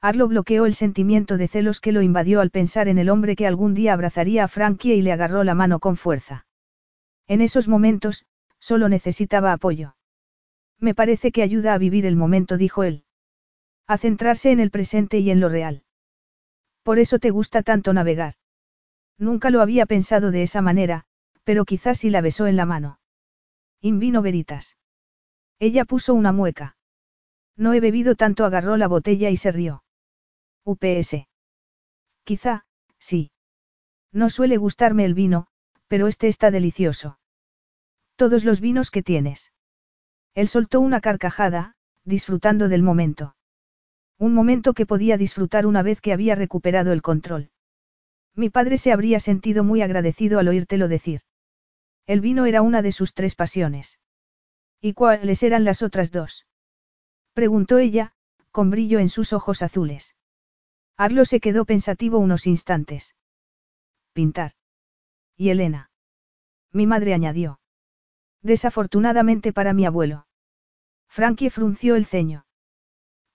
Arlo 0.00 0.28
bloqueó 0.28 0.66
el 0.66 0.74
sentimiento 0.74 1.36
de 1.36 1.48
celos 1.48 1.80
que 1.80 1.92
lo 1.92 2.02
invadió 2.02 2.40
al 2.40 2.50
pensar 2.50 2.88
en 2.88 2.98
el 2.98 3.08
hombre 3.08 3.36
que 3.36 3.46
algún 3.46 3.74
día 3.74 3.92
abrazaría 3.92 4.44
a 4.44 4.48
Frankie 4.48 4.94
y 4.94 5.02
le 5.02 5.12
agarró 5.12 5.44
la 5.44 5.54
mano 5.54 5.78
con 5.78 5.96
fuerza. 5.96 6.46
En 7.28 7.40
esos 7.40 7.68
momentos, 7.68 8.26
Solo 8.62 8.88
necesitaba 8.88 9.52
apoyo. 9.52 9.96
Me 10.78 10.94
parece 10.94 11.32
que 11.32 11.42
ayuda 11.42 11.74
a 11.74 11.78
vivir 11.78 12.06
el 12.06 12.14
momento, 12.14 12.56
dijo 12.56 12.84
él. 12.84 13.02
A 13.88 13.98
centrarse 13.98 14.52
en 14.52 14.60
el 14.60 14.70
presente 14.70 15.18
y 15.18 15.32
en 15.32 15.40
lo 15.40 15.48
real. 15.48 15.82
Por 16.82 16.98
eso 16.98 17.18
te 17.18 17.30
gusta 17.30 17.62
tanto 17.62 17.92
navegar. 17.92 18.34
Nunca 19.18 19.50
lo 19.50 19.60
había 19.60 19.86
pensado 19.86 20.30
de 20.30 20.42
esa 20.42 20.62
manera, 20.62 21.04
pero 21.44 21.64
quizás 21.64 21.98
sí 21.98 22.10
la 22.10 22.20
besó 22.20 22.46
en 22.46 22.56
la 22.56 22.66
mano. 22.66 22.98
Invino 23.80 24.22
veritas. 24.22 24.76
Ella 25.58 25.84
puso 25.84 26.14
una 26.14 26.32
mueca. 26.32 26.76
No 27.56 27.72
he 27.72 27.80
bebido 27.80 28.14
tanto, 28.14 28.44
agarró 28.44 28.76
la 28.76 28.88
botella 28.88 29.30
y 29.30 29.36
se 29.36 29.52
rió. 29.52 29.84
UPS. 30.64 31.28
Quizá, 32.24 32.64
sí. 32.98 33.30
No 34.12 34.30
suele 34.30 34.56
gustarme 34.56 35.04
el 35.04 35.14
vino, 35.14 35.46
pero 35.88 36.08
este 36.08 36.28
está 36.28 36.50
delicioso. 36.50 37.18
Todos 38.16 38.44
los 38.44 38.60
vinos 38.60 38.90
que 38.90 39.02
tienes. 39.02 39.52
Él 40.34 40.48
soltó 40.48 40.80
una 40.80 41.00
carcajada, 41.00 41.76
disfrutando 42.04 42.68
del 42.68 42.82
momento. 42.82 43.34
Un 44.22 44.34
momento 44.34 44.72
que 44.72 44.86
podía 44.86 45.16
disfrutar 45.16 45.66
una 45.66 45.82
vez 45.82 46.00
que 46.00 46.12
había 46.12 46.36
recuperado 46.36 46.92
el 46.92 47.02
control. 47.02 47.50
Mi 48.36 48.50
padre 48.50 48.78
se 48.78 48.92
habría 48.92 49.18
sentido 49.18 49.64
muy 49.64 49.82
agradecido 49.82 50.38
al 50.38 50.46
oírtelo 50.46 50.86
decir. 50.86 51.22
El 52.06 52.20
vino 52.20 52.46
era 52.46 52.62
una 52.62 52.82
de 52.82 52.92
sus 52.92 53.14
tres 53.14 53.34
pasiones. 53.34 53.98
¿Y 54.80 54.92
cuáles 54.92 55.42
eran 55.42 55.64
las 55.64 55.82
otras 55.82 56.12
dos? 56.12 56.46
Preguntó 57.32 57.78
ella, 57.78 58.14
con 58.52 58.70
brillo 58.70 59.00
en 59.00 59.08
sus 59.08 59.32
ojos 59.32 59.60
azules. 59.60 60.14
Arlo 60.96 61.24
se 61.24 61.40
quedó 61.40 61.64
pensativo 61.64 62.18
unos 62.18 62.46
instantes. 62.46 63.16
Pintar. 64.12 64.52
Y 65.36 65.48
Elena. 65.48 65.90
Mi 66.70 66.86
madre 66.86 67.12
añadió. 67.12 67.58
Desafortunadamente 68.40 69.52
para 69.52 69.72
mi 69.72 69.84
abuelo. 69.84 70.28
Frankie 71.08 71.50
frunció 71.50 71.96
el 71.96 72.06
ceño. 72.06 72.46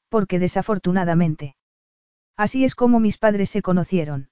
Porque 0.10 0.40
desafortunadamente. 0.40 1.56
Así 2.36 2.64
es 2.64 2.76
como 2.76 3.00
mis 3.00 3.18
padres 3.18 3.50
se 3.50 3.62
conocieron. 3.62 4.30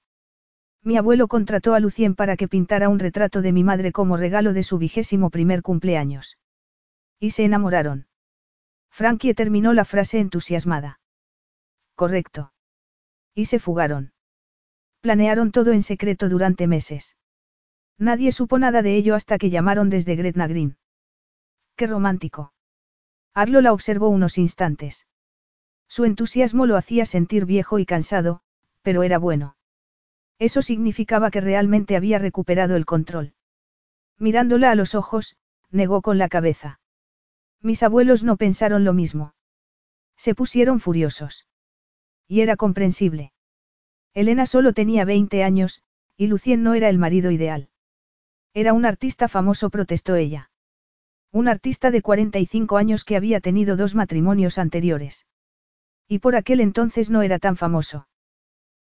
Mi 0.82 0.96
abuelo 0.96 1.26
contrató 1.26 1.74
a 1.74 1.80
Lucien 1.80 2.14
para 2.14 2.36
que 2.36 2.46
pintara 2.46 2.88
un 2.88 3.00
retrato 3.00 3.42
de 3.42 3.52
mi 3.52 3.64
madre 3.64 3.90
como 3.90 4.16
regalo 4.16 4.52
de 4.52 4.62
su 4.62 4.78
vigésimo 4.78 5.30
primer 5.30 5.62
cumpleaños. 5.62 6.38
Y 7.18 7.30
se 7.30 7.44
enamoraron. 7.44 8.06
Frankie 8.90 9.34
terminó 9.34 9.72
la 9.72 9.84
frase 9.84 10.20
entusiasmada. 10.20 11.00
Correcto. 11.96 12.52
Y 13.34 13.46
se 13.46 13.58
fugaron. 13.58 14.12
Planearon 15.00 15.50
todo 15.50 15.72
en 15.72 15.82
secreto 15.82 16.28
durante 16.28 16.66
meses. 16.66 17.16
Nadie 17.98 18.30
supo 18.30 18.58
nada 18.58 18.82
de 18.82 18.94
ello 18.94 19.14
hasta 19.14 19.38
que 19.38 19.50
llamaron 19.50 19.90
desde 19.90 20.14
Gretna 20.14 20.46
Green. 20.46 20.76
Qué 21.76 21.86
romántico. 21.86 22.52
Arlo 23.34 23.60
la 23.60 23.72
observó 23.72 24.08
unos 24.08 24.38
instantes. 24.38 25.06
Su 25.96 26.04
entusiasmo 26.04 26.66
lo 26.66 26.76
hacía 26.76 27.06
sentir 27.06 27.46
viejo 27.46 27.78
y 27.78 27.86
cansado, 27.86 28.42
pero 28.82 29.02
era 29.02 29.16
bueno. 29.16 29.56
Eso 30.38 30.60
significaba 30.60 31.30
que 31.30 31.40
realmente 31.40 31.96
había 31.96 32.18
recuperado 32.18 32.76
el 32.76 32.84
control. 32.84 33.32
Mirándola 34.18 34.70
a 34.70 34.74
los 34.74 34.94
ojos, 34.94 35.38
negó 35.70 36.02
con 36.02 36.18
la 36.18 36.28
cabeza. 36.28 36.80
Mis 37.62 37.82
abuelos 37.82 38.24
no 38.24 38.36
pensaron 38.36 38.84
lo 38.84 38.92
mismo. 38.92 39.32
Se 40.18 40.34
pusieron 40.34 40.80
furiosos. 40.80 41.46
Y 42.28 42.42
era 42.42 42.56
comprensible. 42.56 43.32
Elena 44.12 44.44
solo 44.44 44.74
tenía 44.74 45.06
20 45.06 45.44
años, 45.44 45.82
Y 46.18 46.26
Lucien 46.26 46.62
no 46.62 46.74
era 46.74 46.90
el 46.90 46.98
marido 46.98 47.30
ideal. 47.30 47.70
Era 48.52 48.74
un 48.74 48.84
artista 48.84 49.28
famoso, 49.28 49.70
protestó 49.70 50.14
ella. 50.14 50.50
Un 51.32 51.48
artista 51.48 51.90
de 51.90 52.02
45 52.02 52.76
años 52.76 53.02
que 53.02 53.16
había 53.16 53.40
tenido 53.40 53.78
dos 53.78 53.94
matrimonios 53.94 54.58
anteriores. 54.58 55.24
Y 56.08 56.20
por 56.20 56.36
aquel 56.36 56.60
entonces 56.60 57.10
no 57.10 57.22
era 57.22 57.38
tan 57.38 57.56
famoso. 57.56 58.08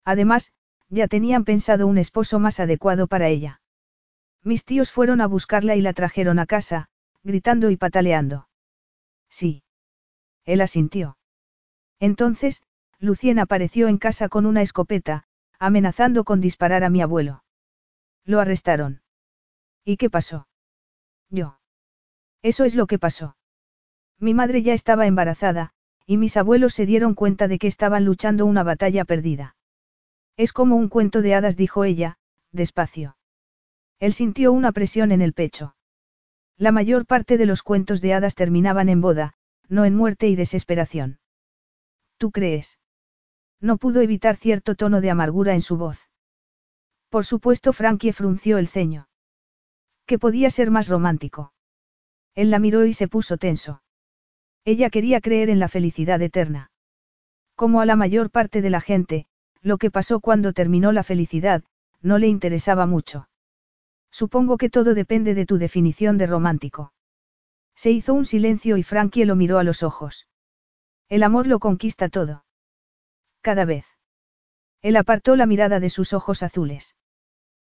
Además, 0.03 0.53
ya 0.89 1.07
tenían 1.07 1.45
pensado 1.45 1.87
un 1.87 1.97
esposo 1.97 2.39
más 2.39 2.59
adecuado 2.59 3.07
para 3.07 3.27
ella. 3.27 3.61
Mis 4.43 4.65
tíos 4.65 4.91
fueron 4.91 5.21
a 5.21 5.27
buscarla 5.27 5.75
y 5.75 5.81
la 5.81 5.93
trajeron 5.93 6.39
a 6.39 6.45
casa, 6.45 6.89
gritando 7.23 7.69
y 7.69 7.77
pataleando. 7.77 8.47
Sí. 9.29 9.63
Él 10.43 10.61
asintió. 10.61 11.17
Entonces, 11.99 12.63
Lucien 12.99 13.39
apareció 13.39 13.87
en 13.87 13.97
casa 13.97 14.27
con 14.27 14.45
una 14.45 14.61
escopeta, 14.61 15.25
amenazando 15.59 16.23
con 16.23 16.41
disparar 16.41 16.83
a 16.83 16.89
mi 16.89 17.01
abuelo. 17.01 17.43
Lo 18.25 18.39
arrestaron. 18.39 19.01
¿Y 19.85 19.97
qué 19.97 20.09
pasó? 20.09 20.47
Yo. 21.29 21.59
Eso 22.41 22.65
es 22.65 22.75
lo 22.75 22.87
que 22.87 22.99
pasó. 22.99 23.37
Mi 24.17 24.33
madre 24.33 24.63
ya 24.63 24.73
estaba 24.73 25.05
embarazada, 25.05 25.73
y 26.05 26.17
mis 26.17 26.37
abuelos 26.37 26.73
se 26.73 26.85
dieron 26.85 27.13
cuenta 27.13 27.47
de 27.47 27.59
que 27.59 27.67
estaban 27.67 28.05
luchando 28.05 28.45
una 28.45 28.63
batalla 28.63 29.05
perdida. 29.05 29.55
Es 30.37 30.53
como 30.53 30.75
un 30.75 30.89
cuento 30.89 31.21
de 31.21 31.35
hadas, 31.35 31.55
dijo 31.57 31.83
ella, 31.83 32.17
despacio. 32.51 33.17
Él 33.99 34.13
sintió 34.13 34.51
una 34.51 34.71
presión 34.71 35.11
en 35.11 35.21
el 35.21 35.33
pecho. 35.33 35.75
La 36.57 36.71
mayor 36.71 37.05
parte 37.05 37.37
de 37.37 37.45
los 37.45 37.63
cuentos 37.63 38.01
de 38.01 38.13
hadas 38.13 38.35
terminaban 38.35 38.89
en 38.89 39.01
boda, 39.01 39.33
no 39.67 39.85
en 39.85 39.95
muerte 39.95 40.27
y 40.27 40.35
desesperación. 40.35 41.19
¿Tú 42.17 42.31
crees? 42.31 42.79
No 43.59 43.77
pudo 43.77 44.01
evitar 44.01 44.35
cierto 44.35 44.75
tono 44.75 45.01
de 45.01 45.11
amargura 45.11 45.53
en 45.53 45.61
su 45.61 45.77
voz. 45.77 46.09
Por 47.09 47.25
supuesto, 47.25 47.73
Frankie 47.73 48.11
frunció 48.11 48.57
el 48.57 48.67
ceño. 48.67 49.07
¿Qué 50.05 50.17
podía 50.17 50.49
ser 50.49 50.71
más 50.71 50.87
romántico? 50.87 51.53
Él 52.33 52.49
la 52.49 52.59
miró 52.59 52.85
y 52.85 52.93
se 52.93 53.07
puso 53.07 53.37
tenso. 53.37 53.81
Ella 54.63 54.89
quería 54.89 55.21
creer 55.21 55.49
en 55.49 55.59
la 55.59 55.67
felicidad 55.67 56.21
eterna. 56.21 56.71
Como 57.55 57.81
a 57.81 57.85
la 57.85 57.95
mayor 57.95 58.29
parte 58.29 58.61
de 58.61 58.69
la 58.69 58.81
gente, 58.81 59.25
lo 59.61 59.77
que 59.77 59.91
pasó 59.91 60.19
cuando 60.19 60.53
terminó 60.53 60.91
la 60.91 61.03
felicidad, 61.03 61.63
no 62.01 62.17
le 62.17 62.27
interesaba 62.27 62.85
mucho. 62.85 63.27
Supongo 64.11 64.57
que 64.57 64.69
todo 64.69 64.93
depende 64.93 65.33
de 65.33 65.45
tu 65.45 65.57
definición 65.57 66.17
de 66.17 66.27
romántico. 66.27 66.93
Se 67.75 67.91
hizo 67.91 68.13
un 68.13 68.25
silencio 68.25 68.77
y 68.77 68.83
Frankie 68.83 69.25
lo 69.25 69.35
miró 69.35 69.57
a 69.57 69.63
los 69.63 69.83
ojos. 69.83 70.27
El 71.07 71.23
amor 71.23 71.47
lo 71.47 71.59
conquista 71.59 72.09
todo. 72.09 72.45
Cada 73.41 73.65
vez. 73.65 73.85
Él 74.81 74.95
apartó 74.95 75.35
la 75.35 75.45
mirada 75.45 75.79
de 75.79 75.89
sus 75.89 76.13
ojos 76.13 76.43
azules. 76.43 76.95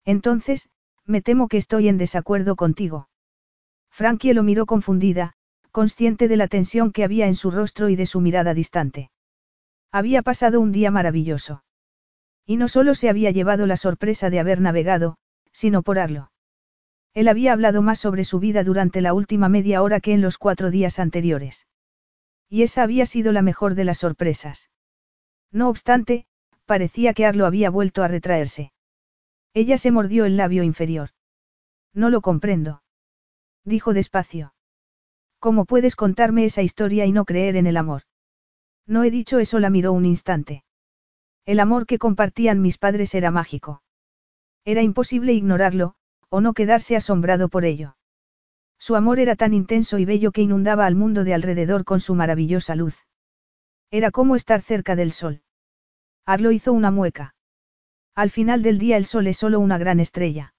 Entonces, 0.05 0.69
me 1.05 1.23
temo 1.23 1.49
que 1.49 1.57
estoy 1.57 1.89
en 1.89 1.99
desacuerdo 1.99 2.57
contigo. 2.57 3.09
Frankie 3.91 4.35
lo 4.35 4.43
miró 4.43 4.67
confundida, 4.67 5.35
consciente 5.71 6.29
de 6.29 6.37
la 6.37 6.49
tensión 6.49 6.93
que 6.93 7.05
había 7.05 7.27
en 7.27 7.35
su 7.35 7.51
rostro 7.51 7.89
y 7.89 7.97
de 7.97 8.07
su 8.07 8.21
mirada 8.21 8.55
distante. 8.55 9.11
Había 9.91 10.23
pasado 10.23 10.61
un 10.61 10.73
día 10.73 10.91
maravilloso. 10.91 11.65
Y 12.47 12.57
no 12.57 12.69
solo 12.69 12.95
se 12.95 13.09
había 13.09 13.31
llevado 13.31 13.67
la 13.67 13.77
sorpresa 13.77 14.31
de 14.31 14.41
haber 14.41 14.61
navegado, 14.61 15.17
sino 15.53 15.83
por 15.83 15.99
Arlo. 15.99 16.31
Él 17.15 17.29
había 17.29 17.53
hablado 17.53 17.83
más 17.83 17.99
sobre 17.99 18.25
su 18.25 18.39
vida 18.39 18.65
durante 18.65 19.01
la 19.01 19.13
última 19.13 19.49
media 19.49 19.83
hora 19.83 20.01
que 20.01 20.13
en 20.13 20.21
los 20.21 20.39
cuatro 20.39 20.71
días 20.71 20.99
anteriores. 20.99 21.67
Y 22.49 22.63
esa 22.63 22.83
había 22.83 23.07
sido 23.07 23.33
la 23.33 23.43
mejor 23.43 23.75
de 23.75 23.85
las 23.85 23.99
sorpresas. 23.99 24.71
No 25.51 25.69
obstante, 25.69 26.27
parecía 26.65 27.15
que 27.15 27.27
Arlo 27.27 27.47
había 27.47 27.71
vuelto 27.71 28.03
a 28.03 28.09
retraerse. 28.09 28.73
Ella 29.55 29.79
se 29.79 29.91
mordió 29.91 30.25
el 30.25 30.37
labio 30.37 30.63
inferior. 30.63 31.11
No 31.95 32.11
lo 32.11 32.21
comprendo. 32.21 32.83
Dijo 33.65 33.93
despacio. 33.93 34.53
¿Cómo 35.39 35.65
puedes 35.65 35.95
contarme 35.95 36.45
esa 36.45 36.63
historia 36.63 37.07
y 37.07 37.13
no 37.13 37.25
creer 37.25 37.57
en 37.57 37.67
el 37.67 37.77
amor? 37.77 38.03
No 38.87 39.05
he 39.05 39.11
dicho 39.11 39.39
eso, 39.39 39.59
la 39.61 39.71
miró 39.71 39.93
un 39.93 40.05
instante. 40.05 40.65
El 41.47 41.61
amor 41.61 41.87
que 41.87 41.99
compartían 41.99 42.61
mis 42.61 42.79
padres 42.79 43.15
era 43.15 43.31
mágico. 43.31 43.83
Era 44.65 44.83
imposible 44.83 45.33
ignorarlo, 45.33 45.95
o 46.29 46.41
no 46.41 46.55
quedarse 46.55 46.97
asombrado 46.97 47.49
por 47.49 47.65
ello. 47.65 47.97
Su 48.79 48.97
amor 48.97 49.19
era 49.19 49.37
tan 49.37 49.55
intenso 49.55 49.99
y 49.99 50.05
bello 50.05 50.31
que 50.33 50.43
inundaba 50.43 50.87
al 50.87 50.95
mundo 50.95 51.25
de 51.25 51.35
alrededor 51.35 51.85
con 51.85 52.01
su 52.01 52.15
maravillosa 52.15 52.75
luz. 52.75 53.07
Era 53.91 54.11
como 54.11 54.37
estar 54.37 54.61
cerca 54.61 54.97
del 54.97 55.13
sol. 55.13 55.43
Arlo 56.27 56.53
hizo 56.53 56.73
una 56.73 56.91
mueca. 56.91 57.35
Al 58.15 58.31
final 58.31 58.63
del 58.63 58.79
día 58.79 58.97
el 58.97 59.07
sol 59.07 59.27
es 59.27 59.39
solo 59.39 59.61
una 59.61 59.79
gran 59.79 60.01
estrella. 60.01 60.55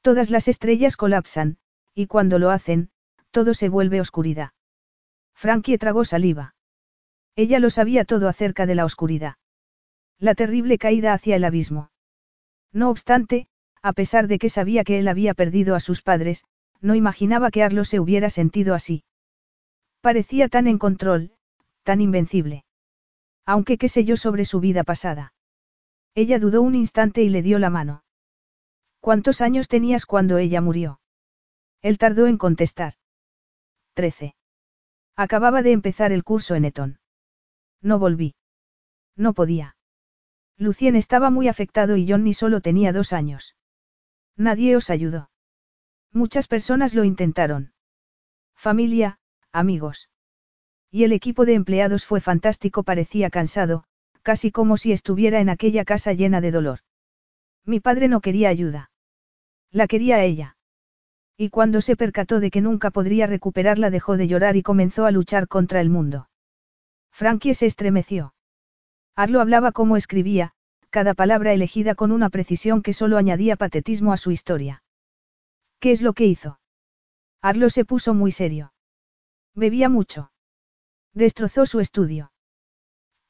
Todas 0.00 0.30
las 0.30 0.48
estrellas 0.48 0.96
colapsan, 0.96 1.58
y 1.94 2.06
cuando 2.06 2.38
lo 2.38 2.50
hacen, 2.50 2.90
todo 3.30 3.54
se 3.54 3.68
vuelve 3.68 4.00
oscuridad. 4.00 4.50
Frankie 5.34 5.78
tragó 5.78 6.04
saliva. 6.04 6.54
Ella 7.36 7.58
lo 7.58 7.70
sabía 7.70 8.04
todo 8.04 8.28
acerca 8.28 8.66
de 8.66 8.74
la 8.74 8.84
oscuridad. 8.84 9.36
La 10.18 10.34
terrible 10.34 10.78
caída 10.78 11.12
hacia 11.12 11.36
el 11.36 11.44
abismo. 11.44 11.90
No 12.72 12.90
obstante, 12.90 13.48
a 13.82 13.92
pesar 13.92 14.28
de 14.28 14.38
que 14.38 14.50
sabía 14.50 14.84
que 14.84 14.98
él 14.98 15.08
había 15.08 15.34
perdido 15.34 15.74
a 15.74 15.80
sus 15.80 16.02
padres, 16.02 16.44
no 16.80 16.94
imaginaba 16.94 17.50
que 17.50 17.62
Arlo 17.62 17.84
se 17.84 18.00
hubiera 18.00 18.30
sentido 18.30 18.74
así. 18.74 19.04
Parecía 20.00 20.48
tan 20.48 20.66
en 20.66 20.78
control, 20.78 21.32
tan 21.82 22.00
invencible. 22.00 22.64
Aunque 23.46 23.78
qué 23.78 23.88
sé 23.88 24.04
yo 24.04 24.16
sobre 24.16 24.44
su 24.44 24.60
vida 24.60 24.84
pasada. 24.84 25.34
Ella 26.14 26.38
dudó 26.38 26.62
un 26.62 26.74
instante 26.74 27.22
y 27.22 27.28
le 27.28 27.42
dio 27.42 27.58
la 27.58 27.70
mano. 27.70 28.04
¿Cuántos 29.00 29.40
años 29.40 29.68
tenías 29.68 30.04
cuando 30.04 30.38
ella 30.38 30.60
murió? 30.60 31.00
Él 31.80 31.96
tardó 31.96 32.26
en 32.26 32.36
contestar. 32.36 32.94
Trece. 33.94 34.34
Acababa 35.16 35.62
de 35.62 35.72
empezar 35.72 36.12
el 36.12 36.24
curso 36.24 36.54
en 36.54 36.64
Eton. 36.64 37.00
No 37.82 37.98
volví. 37.98 38.34
No 39.16 39.34
podía. 39.34 39.76
Lucien 40.56 40.96
estaba 40.96 41.30
muy 41.30 41.48
afectado 41.48 41.96
y 41.96 42.08
Johnny 42.08 42.34
solo 42.34 42.60
tenía 42.60 42.92
dos 42.92 43.12
años. 43.12 43.56
Nadie 44.36 44.76
os 44.76 44.90
ayudó. 44.90 45.30
Muchas 46.12 46.48
personas 46.48 46.94
lo 46.94 47.04
intentaron. 47.04 47.72
Familia, 48.56 49.18
amigos. 49.52 50.10
Y 50.90 51.04
el 51.04 51.12
equipo 51.12 51.44
de 51.44 51.54
empleados 51.54 52.04
fue 52.04 52.20
fantástico, 52.20 52.82
parecía 52.82 53.30
cansado, 53.30 53.84
casi 54.22 54.50
como 54.50 54.76
si 54.76 54.92
estuviera 54.92 55.40
en 55.40 55.48
aquella 55.48 55.84
casa 55.84 56.12
llena 56.12 56.40
de 56.40 56.50
dolor. 56.50 56.80
Mi 57.64 57.80
padre 57.80 58.08
no 58.08 58.20
quería 58.20 58.48
ayuda. 58.48 58.90
La 59.70 59.86
quería 59.86 60.16
a 60.16 60.24
ella. 60.24 60.56
Y 61.42 61.48
cuando 61.48 61.80
se 61.80 61.96
percató 61.96 62.38
de 62.38 62.50
que 62.50 62.60
nunca 62.60 62.90
podría 62.90 63.26
recuperarla 63.26 63.88
dejó 63.88 64.18
de 64.18 64.28
llorar 64.28 64.56
y 64.56 64.62
comenzó 64.62 65.06
a 65.06 65.10
luchar 65.10 65.48
contra 65.48 65.80
el 65.80 65.88
mundo. 65.88 66.28
Frankie 67.12 67.54
se 67.54 67.64
estremeció. 67.64 68.34
Arlo 69.16 69.40
hablaba 69.40 69.72
como 69.72 69.96
escribía, 69.96 70.52
cada 70.90 71.14
palabra 71.14 71.54
elegida 71.54 71.94
con 71.94 72.12
una 72.12 72.28
precisión 72.28 72.82
que 72.82 72.92
solo 72.92 73.16
añadía 73.16 73.56
patetismo 73.56 74.12
a 74.12 74.18
su 74.18 74.32
historia. 74.32 74.82
¿Qué 75.78 75.92
es 75.92 76.02
lo 76.02 76.12
que 76.12 76.26
hizo? 76.26 76.60
Arlo 77.40 77.70
se 77.70 77.86
puso 77.86 78.12
muy 78.12 78.32
serio. 78.32 78.74
Bebía 79.54 79.88
mucho. 79.88 80.32
Destrozó 81.14 81.64
su 81.64 81.80
estudio. 81.80 82.32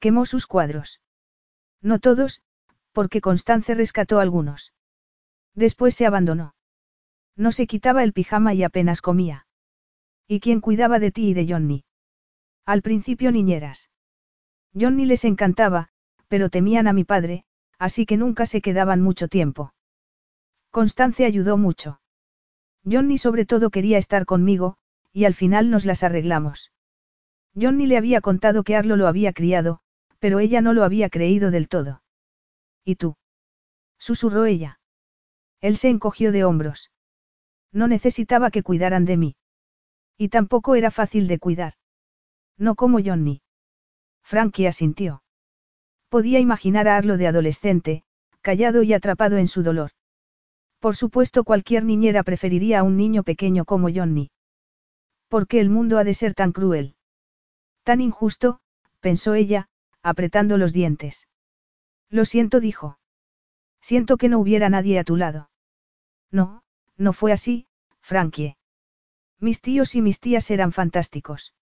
Quemó 0.01 0.27
sus 0.27 0.49
cuadros. 0.49 1.01
No 1.81 2.01
todos, 2.01 2.43
porque 2.91 3.21
Constance 3.21 3.73
rescató 3.73 4.19
algunos. 4.19 4.73
Después 5.55 5.95
se 5.95 6.07
abandonó. 6.07 6.55
No 7.41 7.53
se 7.53 7.67
quitaba 7.67 8.05
el 8.05 8.13
pijama 8.13 8.53
y 8.53 8.65
apenas 8.65 9.01
comía. 9.01 9.47
¿Y 10.29 10.41
quién 10.41 10.61
cuidaba 10.61 10.99
de 10.99 11.11
ti 11.11 11.31
y 11.31 11.33
de 11.33 11.47
Johnny? 11.49 11.85
Al 12.67 12.83
principio 12.83 13.33
niñeras. 13.33 13.89
Johnny 14.79 15.07
les 15.07 15.25
encantaba, 15.25 15.89
pero 16.29 16.51
temían 16.51 16.87
a 16.87 16.93
mi 16.93 17.05
padre, 17.05 17.45
así 17.79 18.05
que 18.05 18.19
nunca 18.19 18.45
se 18.45 18.61
quedaban 18.61 19.01
mucho 19.01 19.27
tiempo. 19.27 19.73
Constance 20.71 21.25
ayudó 21.25 21.57
mucho. 21.57 22.03
Johnny 22.85 23.17
sobre 23.17 23.47
todo 23.47 23.71
quería 23.71 23.97
estar 23.97 24.27
conmigo, 24.27 24.77
y 25.11 25.25
al 25.25 25.33
final 25.33 25.71
nos 25.71 25.87
las 25.87 26.03
arreglamos. 26.03 26.73
Johnny 27.59 27.87
le 27.87 27.97
había 27.97 28.21
contado 28.21 28.65
que 28.65 28.77
Arlo 28.77 28.97
lo 28.97 29.07
había 29.07 29.33
criado, 29.33 29.81
pero 30.19 30.41
ella 30.41 30.61
no 30.61 30.75
lo 30.75 30.85
había 30.85 31.09
creído 31.09 31.51
del 31.51 31.71
todo. 31.71 32.03
¿Y 32.85 32.97
tú? 32.97 33.17
susurró 33.97 34.45
ella. 34.45 34.79
Él 35.63 35.79
se 35.79 35.89
encogió 35.89 36.33
de 36.33 36.45
hombros. 36.45 36.91
No 37.73 37.87
necesitaba 37.89 38.51
que 38.51 38.63
cuidaran 38.63 39.05
de 39.05 39.17
mí. 39.17 39.37
Y 40.17 40.29
tampoco 40.29 40.75
era 40.75 40.91
fácil 40.91 41.29
de 41.29 41.39
cuidar. 41.39 41.75
No 42.59 42.75
como 42.75 42.99
Johnny. 43.03 43.43
Frankie 44.23 44.67
asintió. 44.67 45.23
Podía 46.09 46.41
imaginar 46.41 46.89
a 46.89 46.97
Arlo 46.97 47.17
de 47.17 47.27
adolescente, 47.27 48.05
callado 48.43 48.83
y 48.83 48.93
atrapado 48.93 49.37
en 49.39 49.49
su 49.49 49.63
dolor. 49.63 49.93
Por 50.81 50.97
supuesto 50.97 51.45
cualquier 51.45 51.85
niñera 51.85 52.23
preferiría 52.23 52.81
a 52.81 52.83
un 52.83 52.97
niño 52.97 53.23
pequeño 53.23 53.65
como 53.65 53.89
Johnny. 53.95 54.31
¿Por 55.29 55.47
qué 55.47 55.61
el 55.61 55.71
mundo 55.71 55.99
ha 55.99 56.05
de 56.05 56.15
ser 56.15 56.35
tan 56.35 56.53
cruel? 56.53 56.97
Tan 57.85 58.01
injusto, 58.01 58.61
pensó 59.01 59.35
ella, 59.35 59.69
apretando 60.03 60.59
los 60.59 60.73
dientes. 60.73 61.29
Lo 62.09 62.25
siento, 62.25 62.61
dijo. 62.61 62.99
Siento 63.81 64.17
que 64.17 64.29
no 64.29 64.39
hubiera 64.39 64.69
nadie 64.69 64.99
a 64.99 65.05
tu 65.05 65.17
lado. 65.17 65.51
No, 66.31 66.63
no 67.01 67.13
fue 67.13 67.33
así, 67.33 67.67
Frankie. 68.03 68.57
Mis 69.41 69.61
tíos 69.63 69.95
y 69.95 70.03
mis 70.03 70.21
tías 70.21 70.51
eran 70.51 70.71
fantásticos. 70.71 71.55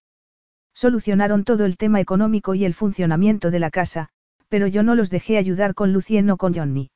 Solucionaron 0.73 1.45
todo 1.45 1.65
el 1.65 1.77
tema 1.77 2.01
económico 2.01 2.55
y 2.55 2.65
el 2.65 2.73
funcionamiento 2.73 3.49
de 3.49 3.59
la 3.59 3.71
casa, 3.71 4.09
pero 4.49 4.67
yo 4.67 4.83
no 4.83 4.95
los 4.95 5.09
dejé 5.09 5.37
ayudar 5.37 5.75
con 5.75 5.93
Lucien 5.93 6.29
o 6.29 6.37
con 6.37 6.53
Johnny. 6.53 6.91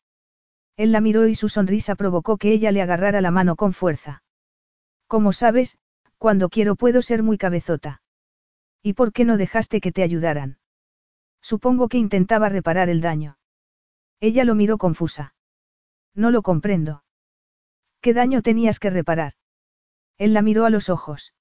Él 0.76 0.92
la 0.92 1.00
miró 1.00 1.28
y 1.28 1.36
su 1.36 1.48
sonrisa 1.48 1.96
provocó 1.96 2.38
que 2.38 2.52
ella 2.52 2.72
le 2.72 2.82
agarrara 2.82 3.22
la 3.22 3.32
mano 3.32 3.56
con 3.56 3.74
fuerza. 3.74 4.24
Como 5.08 5.32
sabes, 5.32 5.78
cuando 6.18 6.50
quiero 6.50 6.76
puedo 6.76 7.02
ser 7.02 7.24
muy 7.24 7.38
cabezota. 7.38 8.02
¿Y 8.82 8.94
por 8.94 9.14
qué 9.14 9.24
no 9.24 9.38
dejaste 9.38 9.80
que 9.80 9.92
te 9.92 10.04
ayudaran? 10.04 10.58
Supongo 11.42 11.88
que 11.88 11.98
intentaba 11.98 12.50
reparar 12.50 12.90
el 12.90 13.00
daño. 13.00 13.38
Ella 14.20 14.44
lo 14.44 14.56
miró 14.56 14.78
confusa. 14.78 15.36
No 16.14 16.32
lo 16.32 16.42
comprendo. 16.42 17.03
¿Qué 18.04 18.14
daño 18.14 18.42
tenías 18.42 18.80
que 18.80 18.90
reparar? 18.90 19.32
Él 20.18 20.34
la 20.34 20.42
miró 20.42 20.66
a 20.66 20.70
los 20.70 20.90
ojos. 20.90 21.34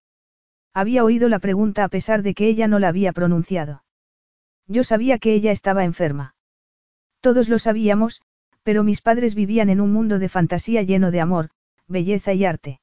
Había 0.73 1.03
oído 1.03 1.29
la 1.29 1.41
pregunta 1.41 1.83
a 1.83 1.89
pesar 1.89 2.23
de 2.23 2.35
que 2.35 2.47
ella 2.47 2.69
no 2.69 2.79
la 2.79 2.87
había 2.87 3.13
pronunciado. 3.13 3.83
Yo 4.69 4.85
sabía 4.85 5.19
que 5.19 5.35
ella 5.35 5.51
estaba 5.51 5.83
enferma. 5.83 6.37
Todos 7.21 7.49
lo 7.49 7.59
sabíamos, 7.59 8.23
pero 8.63 8.85
mis 8.85 9.01
padres 9.01 9.35
vivían 9.35 9.71
en 9.71 9.81
un 9.81 9.93
mundo 9.93 10.21
de 10.21 10.29
fantasía 10.29 10.83
lleno 10.83 11.11
de 11.11 11.21
amor, 11.21 11.51
belleza 11.89 12.33
y 12.33 12.45
arte. 12.45 12.81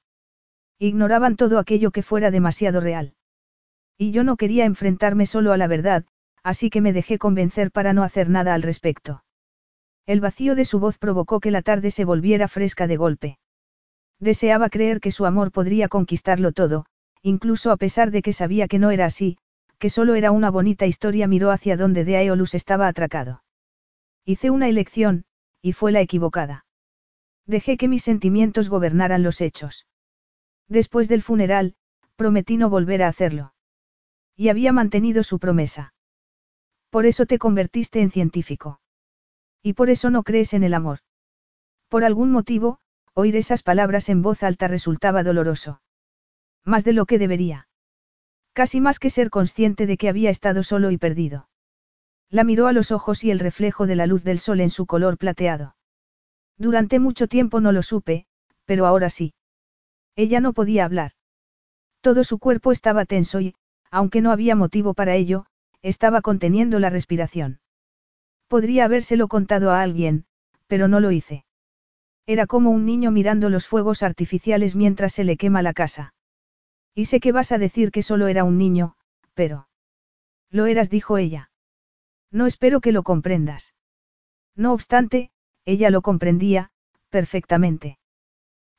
Ignoraban 0.77 1.38
todo 1.38 1.58
aquello 1.58 1.91
que 1.91 2.03
fuera 2.03 2.32
demasiado 2.32 2.82
real. 2.82 3.14
Y 3.98 4.11
yo 4.11 4.25
no 4.25 4.35
quería 4.35 4.66
enfrentarme 4.66 5.25
solo 5.25 5.53
a 5.53 5.58
la 5.58 5.67
verdad, 5.67 6.03
así 6.43 6.69
que 6.69 6.82
me 6.82 6.91
dejé 6.91 7.17
convencer 7.17 7.72
para 7.72 7.93
no 7.93 8.03
hacer 8.03 8.30
nada 8.30 8.53
al 8.56 8.61
respecto. 8.61 9.24
El 10.06 10.19
vacío 10.19 10.56
de 10.56 10.66
su 10.66 10.82
voz 10.82 10.98
provocó 10.98 11.40
que 11.40 11.51
la 11.51 11.61
tarde 11.61 11.91
se 11.91 12.03
volviera 12.03 12.49
fresca 12.49 12.85
de 12.85 12.98
golpe. 12.98 13.40
Deseaba 14.19 14.69
creer 14.69 14.99
que 14.99 15.11
su 15.11 15.25
amor 15.25 15.51
podría 15.51 15.88
conquistarlo 15.88 16.51
todo, 16.51 16.85
incluso 17.22 17.72
a 17.72 17.77
pesar 17.77 18.11
de 18.11 18.22
que 18.22 18.33
sabía 18.33 18.67
que 18.67 18.80
no 18.80 18.91
era 18.91 19.06
así, 19.06 19.38
que 19.77 19.89
solo 19.89 20.15
era 20.15 20.31
una 20.31 20.49
bonita 20.49 20.85
historia 20.85 21.27
miró 21.27 21.51
hacia 21.51 21.77
donde 21.77 22.03
de 22.03 22.17
Aeolus 22.17 22.53
estaba 22.53 22.88
atracado. 22.88 23.43
Hice 24.25 24.49
una 24.49 24.67
elección, 24.67 25.23
y 25.61 25.73
fue 25.73 25.91
la 25.91 26.01
equivocada. 26.01 26.65
Dejé 27.45 27.77
que 27.77 27.88
mis 27.88 28.03
sentimientos 28.03 28.69
gobernaran 28.69 29.23
los 29.23 29.41
hechos. 29.41 29.88
Después 30.67 31.07
del 31.07 31.23
funeral, 31.23 31.75
prometí 32.15 32.57
no 32.57 32.69
volver 32.69 33.01
a 33.01 33.07
hacerlo. 33.07 33.53
Y 34.35 34.49
había 34.49 34.72
mantenido 34.72 35.23
su 35.23 35.39
promesa. 35.39 35.93
Por 36.89 37.06
eso 37.06 37.25
te 37.25 37.39
convertiste 37.39 38.01
en 38.01 38.11
científico. 38.11 38.81
Y 39.64 39.73
por 39.73 39.89
eso 39.89 40.09
no 40.09 40.23
crees 40.23 40.53
en 40.53 40.64
el 40.64 40.73
amor. 40.73 40.99
Por 41.88 42.03
algún 42.03 42.31
motivo, 42.31 42.80
Oír 43.19 43.35
esas 43.35 43.64
palabras 43.64 44.07
en 44.07 44.22
voz 44.22 44.43
alta 44.43 44.69
resultaba 44.69 45.23
doloroso. 45.23 45.81
Más 46.64 46.85
de 46.85 46.93
lo 46.93 47.06
que 47.06 47.19
debería. 47.19 47.67
Casi 48.53 48.80
más 48.80 48.98
que 48.98 49.09
ser 49.09 49.30
consciente 49.30 49.85
de 49.88 49.98
que 49.98 50.07
había 50.07 50.30
estado 50.30 50.64
solo 50.64 50.89
y 50.89 50.98
perdido. 50.98 51.49
La 52.30 52.45
miró 52.45 52.67
a 52.67 52.72
los 52.72 52.91
ojos 52.91 53.25
y 53.25 53.31
el 53.31 53.39
reflejo 53.39 53.88
de 53.88 53.98
la 53.98 54.07
luz 54.07 54.23
del 54.23 54.39
sol 54.39 54.61
en 54.61 54.69
su 54.69 54.85
color 54.85 55.17
plateado. 55.17 55.75
Durante 56.57 56.98
mucho 56.99 57.27
tiempo 57.27 57.59
no 57.59 57.73
lo 57.73 57.83
supe, 57.83 58.25
pero 58.64 58.85
ahora 58.85 59.09
sí. 59.09 59.33
Ella 60.15 60.39
no 60.39 60.53
podía 60.53 60.85
hablar. 60.85 61.11
Todo 61.99 62.23
su 62.23 62.39
cuerpo 62.39 62.72
estaba 62.72 63.03
tenso 63.03 63.41
y, 63.41 63.53
aunque 63.91 64.22
no 64.22 64.31
había 64.31 64.56
motivo 64.56 64.93
para 64.93 65.15
ello, 65.15 65.45
estaba 65.81 66.22
conteniendo 66.22 66.80
la 66.80 66.89
respiración. 66.89 67.59
Podría 68.48 68.85
habérselo 68.85 69.27
contado 69.27 69.72
a 69.72 69.81
alguien, 69.81 70.23
pero 70.67 70.88
no 70.88 71.01
lo 71.01 71.11
hice. 71.11 71.43
Era 72.30 72.45
como 72.45 72.69
un 72.69 72.85
niño 72.85 73.09
mirando 73.09 73.49
los 73.49 73.66
fuegos 73.66 74.03
artificiales 74.03 74.75
mientras 74.75 75.14
se 75.14 75.24
le 75.24 75.35
quema 75.35 75.64
la 75.64 75.74
casa. 75.74 76.14
Y 76.93 77.06
sé 77.06 77.19
que 77.19 77.32
vas 77.32 77.51
a 77.51 77.58
decir 77.58 77.90
que 77.90 78.03
solo 78.03 78.27
era 78.27 78.43
un 78.43 78.59
niño, 78.59 78.93
pero... 79.33 79.67
Lo 80.51 80.67
eras, 80.67 80.91
dijo 80.91 81.17
ella. 81.17 81.49
No 82.30 82.45
espero 82.45 82.82
que 82.82 82.91
lo 82.91 83.01
comprendas. 83.01 83.74
No 84.56 84.74
obstante, 84.74 85.32
ella 85.66 85.90
lo 85.90 86.03
comprendía, 86.03 86.69
perfectamente. 87.09 87.98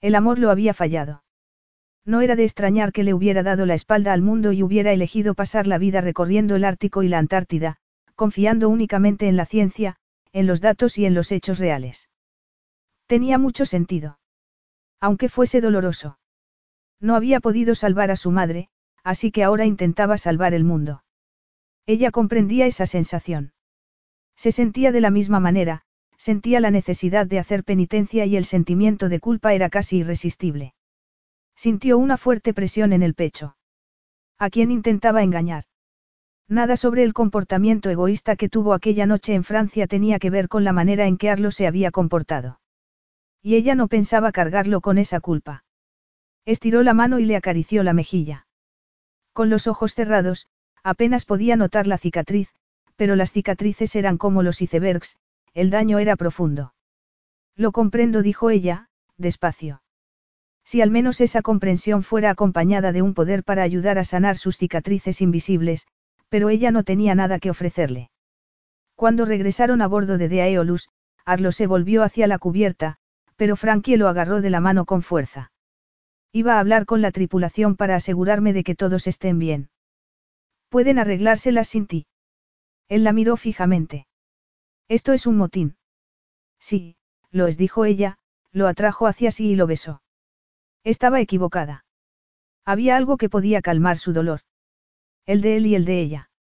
El 0.01 0.15
amor 0.15 0.39
lo 0.39 0.53
había 0.53 0.73
fallado. 0.73 1.25
No 2.05 2.20
era 2.20 2.37
de 2.37 2.45
extrañar 2.45 2.93
que 2.93 3.03
le 3.03 3.15
hubiera 3.15 3.43
dado 3.43 3.67
la 3.67 3.75
espalda 3.75 4.12
al 4.12 4.23
mundo 4.23 4.53
y 4.53 4.62
hubiera 4.62 4.93
elegido 4.93 5.35
pasar 5.35 5.67
la 5.67 5.79
vida 5.79 6.01
recorriendo 6.01 6.55
el 6.55 6.62
Ártico 6.62 7.03
y 7.03 7.09
la 7.09 7.19
Antártida, 7.19 7.79
confiando 8.15 8.69
únicamente 8.69 9.27
en 9.27 9.37
la 9.37 9.45
ciencia, 9.45 9.97
en 10.33 10.47
los 10.47 10.61
datos 10.61 10.99
y 10.99 11.05
en 11.05 11.15
los 11.15 11.33
hechos 11.33 11.59
reales. 11.59 12.09
Tenía 13.10 13.39
mucho 13.39 13.66
sentido. 13.66 14.20
Aunque 15.00 15.28
fuese 15.28 15.60
doloroso. 15.60 16.20
No 17.00 17.16
había 17.16 17.40
podido 17.40 17.74
salvar 17.74 18.12
a 18.12 18.14
su 18.14 18.30
madre, 18.30 18.68
así 19.02 19.32
que 19.32 19.42
ahora 19.42 19.66
intentaba 19.66 20.16
salvar 20.16 20.55
el 20.55 20.62
mundo. 20.62 21.02
Ella 21.86 22.12
comprendía 22.12 22.66
esa 22.66 22.86
sensación. 22.86 23.52
Se 24.36 24.52
sentía 24.52 24.92
de 24.92 25.00
la 25.00 25.10
misma 25.10 25.40
manera, 25.40 25.82
sentía 26.18 26.60
la 26.60 26.70
necesidad 26.70 27.26
de 27.26 27.40
hacer 27.40 27.64
penitencia 27.64 28.26
y 28.26 28.36
el 28.36 28.44
sentimiento 28.44 29.08
de 29.08 29.18
culpa 29.18 29.55
era 29.55 29.70
casi 29.70 29.97
irresistible. 29.97 30.74
Sintió 31.56 31.98
una 31.98 32.16
fuerte 32.16 32.55
presión 32.55 32.92
en 32.92 33.02
el 33.02 33.14
pecho. 33.14 33.56
¿A 34.39 34.50
quién 34.50 34.70
intentaba 34.70 35.24
engañar? 35.24 35.64
Nada 36.47 36.76
sobre 36.76 37.02
el 37.02 37.12
comportamiento 37.12 37.90
egoísta 37.90 38.36
que 38.36 38.48
tuvo 38.48 38.72
aquella 38.72 39.06
noche 39.06 39.34
en 39.34 39.42
Francia 39.42 39.89
tenía 39.89 40.20
que 40.20 40.30
ver 40.30 40.47
con 40.47 40.62
la 40.62 40.72
manera 40.72 41.08
en 41.08 41.16
que 41.16 41.28
Arlo 41.28 41.50
se 41.50 41.66
había 41.66 41.90
comportado. 41.90 42.59
Y 43.43 43.55
ella 43.55 43.75
no 43.75 43.89
pensaba 43.89 44.33
cargarlo 44.33 44.81
con 44.81 44.99
esa 44.99 45.20
culpa. 45.20 45.65
Estiró 46.44 46.83
la 46.83 46.94
mano 46.94 47.19
y 47.19 47.25
le 47.25 47.36
acarició 47.36 47.83
la 47.83 47.93
mejilla. 47.93 48.47
Con 49.33 49.51
los 49.51 49.67
ojos 49.67 49.94
cerrados, 49.94 50.49
apenas 50.83 51.25
podía 51.25 51.57
notar 51.57 51.86
la 51.86 51.99
cicatriz, 51.99 52.55
pero 52.97 53.17
las 53.17 53.33
cicatrices 53.33 53.97
eran 53.97 54.19
como 54.19 54.43
los 54.43 54.60
icebergs, 54.60 55.17
el 55.55 55.70
daño 55.70 55.99
era 55.99 56.17
profundo. 56.17 56.75
Lo 57.57 57.73
comprendo, 57.73 58.23
dijo 58.23 58.51
ella, 58.51 58.89
despacio. 59.17 59.83
Si 60.65 60.83
al 60.83 60.91
menos 60.91 61.20
esa 61.20 61.43
comprensión 61.43 62.02
fuera 62.02 62.31
acompañada 62.31 62.93
de 62.93 63.02
un 63.02 63.15
poder 63.15 63.43
para 63.43 63.62
ayudar 63.62 63.99
a 63.99 64.05
sanar 64.05 64.36
sus 64.36 64.57
cicatrices 64.57 65.20
invisibles, 65.20 65.86
pero 66.28 66.49
ella 66.49 66.70
no 66.70 66.85
tenía 66.85 67.15
nada 67.15 67.39
que 67.39 67.51
ofrecerle. 67.51 68.10
Cuando 68.94 69.25
regresaron 69.25 69.83
a 69.83 69.89
bordo 69.89 70.17
de 70.17 70.28
Deaeolus, 70.28 70.89
Arlo 71.25 71.52
se 71.52 71.67
volvió 71.67 72.02
hacia 72.02 72.27
la 72.27 72.39
cubierta, 72.39 72.99
pero 73.41 73.57
Frankie 73.57 73.97
lo 73.97 74.07
agarró 74.09 74.43
de 74.43 74.51
la 74.51 74.60
mano 74.60 74.85
con 74.85 75.01
fuerza. 75.01 75.51
Iba 76.31 76.57
a 76.57 76.60
hablar 76.60 76.85
con 76.85 77.01
la 77.01 77.10
tripulación 77.10 77.75
para 77.75 77.97
asegurarme 77.97 78.52
de 78.52 78.62
que 78.62 78.75
todos 78.75 79.07
estén 79.07 79.39
bien. 79.39 79.70
Pueden 80.69 80.99
arreglárselas 80.99 81.67
sin 81.69 81.86
ti. 81.86 82.07
Él 82.91 83.02
la 83.02 83.15
miró 83.15 83.39
fijamente. 83.39 84.07
Esto 84.89 85.15
es 85.15 85.27
un 85.27 85.39
motín. 85.39 85.78
Sí, 86.59 86.97
lo 87.31 87.47
es, 87.47 87.57
dijo 87.57 87.86
ella, 87.86 88.19
lo 88.52 88.69
atrajo 88.69 89.07
hacia 89.07 89.31
sí 89.31 89.52
y 89.52 89.57
lo 89.57 89.67
besó. 89.67 90.02
Estaba 90.85 91.19
equivocada. 91.23 91.86
Había 92.67 92.99
algo 92.99 93.17
que 93.17 93.31
podía 93.31 93.62
calmar 93.62 93.97
su 93.97 94.12
dolor. 94.12 94.41
El 95.25 95.41
de 95.41 95.57
él 95.57 95.67
y 95.67 95.77
el 95.77 95.86
de 95.86 95.99
ella. 96.02 96.31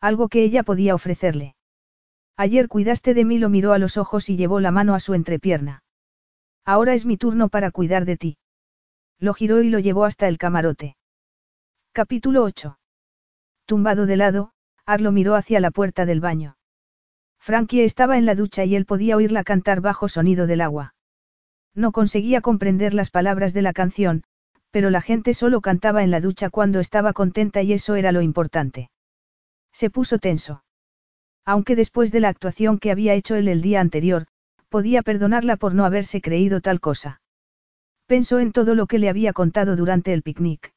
Algo 0.00 0.28
que 0.28 0.44
ella 0.44 0.62
podía 0.62 0.94
ofrecerle. 0.94 1.56
Ayer 2.36 2.68
cuidaste 2.68 3.14
de 3.14 3.24
mí, 3.24 3.40
lo 3.40 3.48
miró 3.48 3.72
a 3.72 3.78
los 3.78 3.96
ojos 3.96 4.28
y 4.28 4.36
llevó 4.36 4.60
la 4.60 4.70
mano 4.70 4.94
a 4.94 5.00
su 5.00 5.14
entrepierna. 5.14 5.82
Ahora 6.64 6.94
es 6.94 7.04
mi 7.04 7.16
turno 7.16 7.48
para 7.48 7.70
cuidar 7.70 8.04
de 8.04 8.16
ti. 8.16 8.38
Lo 9.18 9.34
giró 9.34 9.62
y 9.62 9.70
lo 9.70 9.78
llevó 9.78 10.04
hasta 10.04 10.28
el 10.28 10.38
camarote. 10.38 10.96
Capítulo 11.92 12.42
8. 12.44 12.78
Tumbado 13.66 14.06
de 14.06 14.16
lado, 14.16 14.52
Arlo 14.86 15.12
miró 15.12 15.34
hacia 15.34 15.60
la 15.60 15.70
puerta 15.70 16.06
del 16.06 16.20
baño. 16.20 16.56
Frankie 17.38 17.82
estaba 17.82 18.18
en 18.18 18.26
la 18.26 18.34
ducha 18.34 18.64
y 18.64 18.76
él 18.76 18.84
podía 18.86 19.16
oírla 19.16 19.44
cantar 19.44 19.80
bajo 19.80 20.08
sonido 20.08 20.46
del 20.46 20.60
agua. 20.60 20.94
No 21.74 21.92
conseguía 21.92 22.40
comprender 22.40 22.94
las 22.94 23.10
palabras 23.10 23.54
de 23.54 23.62
la 23.62 23.72
canción, 23.72 24.24
pero 24.70 24.90
la 24.90 25.00
gente 25.00 25.34
solo 25.34 25.60
cantaba 25.60 26.02
en 26.02 26.10
la 26.10 26.20
ducha 26.20 26.50
cuando 26.50 26.80
estaba 26.80 27.12
contenta 27.12 27.62
y 27.62 27.72
eso 27.72 27.94
era 27.94 28.12
lo 28.12 28.22
importante. 28.22 28.90
Se 29.72 29.90
puso 29.90 30.18
tenso. 30.18 30.64
Aunque 31.44 31.76
después 31.76 32.12
de 32.12 32.20
la 32.20 32.28
actuación 32.28 32.78
que 32.78 32.90
había 32.90 33.14
hecho 33.14 33.34
él 33.34 33.48
el 33.48 33.62
día 33.62 33.80
anterior, 33.80 34.26
podía 34.70 35.02
perdonarla 35.02 35.56
por 35.56 35.74
no 35.74 35.84
haberse 35.84 36.22
creído 36.22 36.60
tal 36.60 36.80
cosa. 36.80 37.20
Pensó 38.06 38.38
en 38.38 38.52
todo 38.52 38.74
lo 38.74 38.86
que 38.86 38.98
le 38.98 39.08
había 39.08 39.32
contado 39.32 39.76
durante 39.76 40.12
el 40.12 40.22
picnic. 40.22 40.72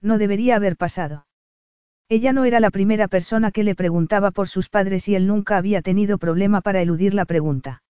No 0.00 0.18
debería 0.18 0.56
haber 0.56 0.76
pasado. 0.76 1.26
Ella 2.08 2.32
no 2.32 2.44
era 2.44 2.60
la 2.60 2.70
primera 2.70 3.08
persona 3.08 3.50
que 3.50 3.64
le 3.64 3.74
preguntaba 3.74 4.30
por 4.30 4.48
sus 4.48 4.68
padres 4.68 5.08
y 5.08 5.16
él 5.16 5.26
nunca 5.26 5.56
había 5.56 5.82
tenido 5.82 6.18
problema 6.18 6.60
para 6.60 6.80
eludir 6.80 7.14
la 7.14 7.24
pregunta. 7.24 7.82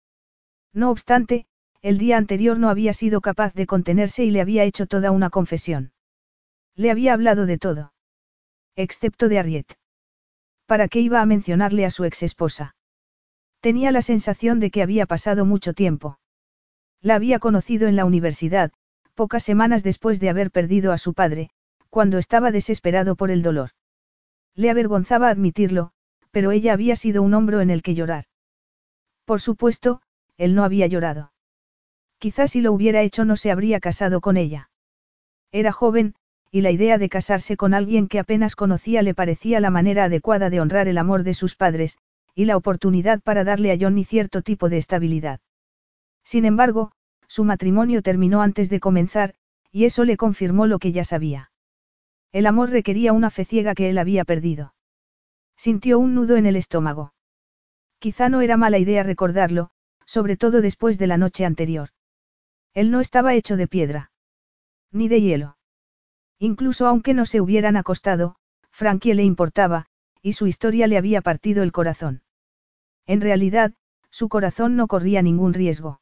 No 0.72 0.90
obstante, 0.90 1.46
el 1.82 1.98
día 1.98 2.16
anterior 2.16 2.58
no 2.58 2.70
había 2.70 2.94
sido 2.94 3.20
capaz 3.20 3.52
de 3.54 3.66
contenerse 3.66 4.24
y 4.24 4.30
le 4.30 4.40
había 4.40 4.64
hecho 4.64 4.86
toda 4.86 5.10
una 5.10 5.28
confesión. 5.28 5.92
Le 6.76 6.90
había 6.90 7.12
hablado 7.12 7.46
de 7.46 7.58
todo. 7.58 7.92
Excepto 8.76 9.28
de 9.28 9.38
Ariet. 9.38 9.66
¿Para 10.66 10.88
qué 10.88 11.00
iba 11.00 11.20
a 11.20 11.26
mencionarle 11.26 11.84
a 11.84 11.90
su 11.90 12.04
ex 12.04 12.22
esposa? 12.22 12.75
Tenía 13.66 13.90
la 13.90 14.00
sensación 14.00 14.60
de 14.60 14.70
que 14.70 14.80
había 14.80 15.06
pasado 15.06 15.44
mucho 15.44 15.72
tiempo. 15.72 16.20
La 17.02 17.16
había 17.16 17.40
conocido 17.40 17.88
en 17.88 17.96
la 17.96 18.04
universidad, 18.04 18.70
pocas 19.16 19.42
semanas 19.42 19.82
después 19.82 20.20
de 20.20 20.28
haber 20.28 20.52
perdido 20.52 20.92
a 20.92 20.98
su 20.98 21.14
padre, 21.14 21.50
cuando 21.90 22.18
estaba 22.18 22.52
desesperado 22.52 23.16
por 23.16 23.32
el 23.32 23.42
dolor. 23.42 23.70
Le 24.54 24.70
avergonzaba 24.70 25.30
admitirlo, 25.30 25.90
pero 26.30 26.52
ella 26.52 26.74
había 26.74 26.94
sido 26.94 27.24
un 27.24 27.34
hombro 27.34 27.60
en 27.60 27.70
el 27.70 27.82
que 27.82 27.96
llorar. 27.96 28.26
Por 29.24 29.40
supuesto, 29.40 30.00
él 30.36 30.54
no 30.54 30.62
había 30.62 30.86
llorado. 30.86 31.32
Quizás 32.18 32.52
si 32.52 32.60
lo 32.60 32.72
hubiera 32.72 33.02
hecho 33.02 33.24
no 33.24 33.34
se 33.34 33.50
habría 33.50 33.80
casado 33.80 34.20
con 34.20 34.36
ella. 34.36 34.70
Era 35.50 35.72
joven, 35.72 36.14
y 36.52 36.60
la 36.60 36.70
idea 36.70 36.98
de 36.98 37.08
casarse 37.08 37.56
con 37.56 37.74
alguien 37.74 38.06
que 38.06 38.20
apenas 38.20 38.54
conocía 38.54 39.02
le 39.02 39.12
parecía 39.12 39.58
la 39.58 39.70
manera 39.70 40.04
adecuada 40.04 40.50
de 40.50 40.60
honrar 40.60 40.86
el 40.86 40.98
amor 40.98 41.24
de 41.24 41.34
sus 41.34 41.56
padres, 41.56 41.98
y 42.36 42.44
la 42.44 42.58
oportunidad 42.58 43.22
para 43.22 43.44
darle 43.44 43.72
a 43.72 43.78
Johnny 43.80 44.04
cierto 44.04 44.42
tipo 44.42 44.68
de 44.68 44.76
estabilidad. 44.76 45.40
Sin 46.22 46.44
embargo, 46.44 46.92
su 47.26 47.44
matrimonio 47.44 48.02
terminó 48.02 48.42
antes 48.42 48.68
de 48.68 48.78
comenzar, 48.78 49.34
y 49.72 49.86
eso 49.86 50.04
le 50.04 50.18
confirmó 50.18 50.66
lo 50.66 50.78
que 50.78 50.92
ya 50.92 51.02
sabía. 51.02 51.50
El 52.32 52.46
amor 52.46 52.68
requería 52.68 53.14
una 53.14 53.30
fe 53.30 53.46
ciega 53.46 53.74
que 53.74 53.88
él 53.88 53.96
había 53.96 54.26
perdido. 54.26 54.74
Sintió 55.56 55.98
un 55.98 56.14
nudo 56.14 56.36
en 56.36 56.44
el 56.44 56.56
estómago. 56.56 57.14
Quizá 57.98 58.28
no 58.28 58.42
era 58.42 58.58
mala 58.58 58.76
idea 58.76 59.02
recordarlo, 59.02 59.70
sobre 60.04 60.36
todo 60.36 60.60
después 60.60 60.98
de 60.98 61.06
la 61.06 61.16
noche 61.16 61.46
anterior. 61.46 61.88
Él 62.74 62.90
no 62.90 63.00
estaba 63.00 63.32
hecho 63.32 63.56
de 63.56 63.66
piedra. 63.66 64.12
Ni 64.92 65.08
de 65.08 65.22
hielo. 65.22 65.56
Incluso 66.38 66.86
aunque 66.86 67.14
no 67.14 67.24
se 67.24 67.40
hubieran 67.40 67.78
acostado, 67.78 68.36
Frankie 68.70 69.14
le 69.14 69.24
importaba, 69.24 69.86
y 70.20 70.34
su 70.34 70.46
historia 70.46 70.86
le 70.86 70.98
había 70.98 71.22
partido 71.22 71.62
el 71.62 71.72
corazón. 71.72 72.20
En 73.06 73.20
realidad, 73.20 73.72
su 74.10 74.28
corazón 74.28 74.76
no 74.76 74.86
corría 74.86 75.22
ningún 75.22 75.54
riesgo. 75.54 76.00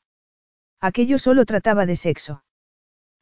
Aquello 0.80 1.18
solo 1.18 1.44
trataba 1.44 1.86
de 1.86 1.96
sexo. 1.96 2.44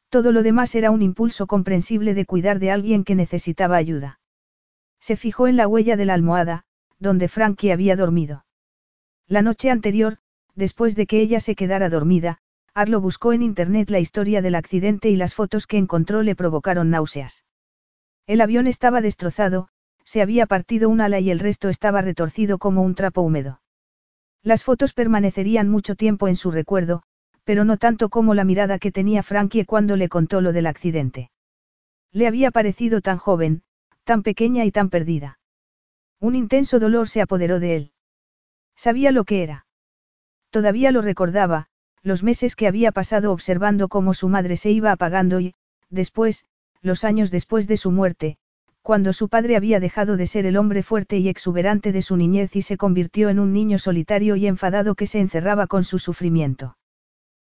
Todo 0.09 0.31
lo 0.31 0.43
demás 0.43 0.75
era 0.75 0.91
un 0.91 1.01
impulso 1.01 1.47
comprensible 1.47 2.13
de 2.13 2.25
cuidar 2.25 2.59
de 2.59 2.71
alguien 2.71 3.03
que 3.03 3.15
necesitaba 3.15 3.77
ayuda. 3.77 4.19
Se 4.99 5.15
fijó 5.15 5.47
en 5.47 5.57
la 5.57 5.67
huella 5.67 5.97
de 5.97 6.05
la 6.05 6.13
almohada, 6.13 6.65
donde 6.99 7.27
Frankie 7.27 7.71
había 7.71 7.95
dormido. 7.95 8.45
La 9.27 9.41
noche 9.41 9.71
anterior, 9.71 10.19
después 10.55 10.95
de 10.95 11.07
que 11.07 11.19
ella 11.19 11.39
se 11.39 11.55
quedara 11.55 11.89
dormida, 11.89 12.37
Arlo 12.75 13.01
buscó 13.01 13.33
en 13.33 13.41
internet 13.41 13.89
la 13.89 13.99
historia 13.99 14.41
del 14.41 14.55
accidente 14.55 15.09
y 15.09 15.15
las 15.15 15.33
fotos 15.33 15.67
que 15.67 15.77
encontró 15.77 16.21
le 16.21 16.35
provocaron 16.35 16.89
náuseas. 16.89 17.43
El 18.27 18.39
avión 18.39 18.67
estaba 18.67 19.01
destrozado, 19.01 19.67
se 20.05 20.21
había 20.21 20.45
partido 20.45 20.89
un 20.89 21.01
ala 21.01 21.19
y 21.19 21.31
el 21.31 21.39
resto 21.39 21.69
estaba 21.69 22.01
retorcido 22.01 22.59
como 22.59 22.83
un 22.83 22.93
trapo 22.93 23.21
húmedo. 23.21 23.62
Las 24.43 24.63
fotos 24.63 24.93
permanecerían 24.93 25.69
mucho 25.69 25.95
tiempo 25.95 26.27
en 26.27 26.35
su 26.35 26.51
recuerdo, 26.51 27.03
pero 27.45 27.63
no 27.63 27.77
tanto 27.77 28.09
como 28.09 28.33
la 28.33 28.43
mirada 28.43 28.77
que 28.77 28.91
tenía 28.91 29.23
Frankie 29.23 29.65
cuando 29.65 29.95
le 29.95 30.09
contó 30.09 30.41
lo 30.41 30.51
del 30.51 30.67
accidente. 30.67 31.31
Le 32.11 32.27
había 32.27 32.51
parecido 32.51 33.01
tan 33.01 33.17
joven, 33.17 33.63
tan 34.03 34.21
pequeña 34.21 34.65
y 34.65 34.71
tan 34.71 34.89
perdida. 34.89 35.39
Un 36.19 36.35
intenso 36.35 36.79
dolor 36.79 37.09
se 37.09 37.21
apoderó 37.21 37.59
de 37.59 37.75
él. 37.75 37.91
Sabía 38.75 39.11
lo 39.11 39.23
que 39.23 39.43
era. 39.43 39.65
Todavía 40.49 40.91
lo 40.91 41.01
recordaba, 41.01 41.67
los 42.01 42.21
meses 42.21 42.55
que 42.55 42.67
había 42.67 42.91
pasado 42.91 43.31
observando 43.31 43.87
cómo 43.87 44.13
su 44.13 44.27
madre 44.27 44.57
se 44.57 44.71
iba 44.71 44.91
apagando 44.91 45.39
y, 45.39 45.55
después, 45.89 46.45
los 46.81 47.05
años 47.05 47.31
después 47.31 47.67
de 47.67 47.77
su 47.77 47.91
muerte, 47.91 48.37
cuando 48.83 49.13
su 49.13 49.29
padre 49.29 49.55
había 49.55 49.79
dejado 49.79 50.17
de 50.17 50.27
ser 50.27 50.45
el 50.45 50.57
hombre 50.57 50.83
fuerte 50.83 51.17
y 51.17 51.29
exuberante 51.29 51.93
de 51.93 52.01
su 52.01 52.17
niñez 52.17 52.55
y 52.57 52.61
se 52.61 52.75
convirtió 52.75 53.29
en 53.29 53.39
un 53.39 53.53
niño 53.53 53.79
solitario 53.79 54.35
y 54.35 54.45
enfadado 54.45 54.93
que 54.93 55.07
se 55.07 55.21
encerraba 55.21 55.67
con 55.67 55.85
su 55.85 55.99
sufrimiento. 55.99 56.77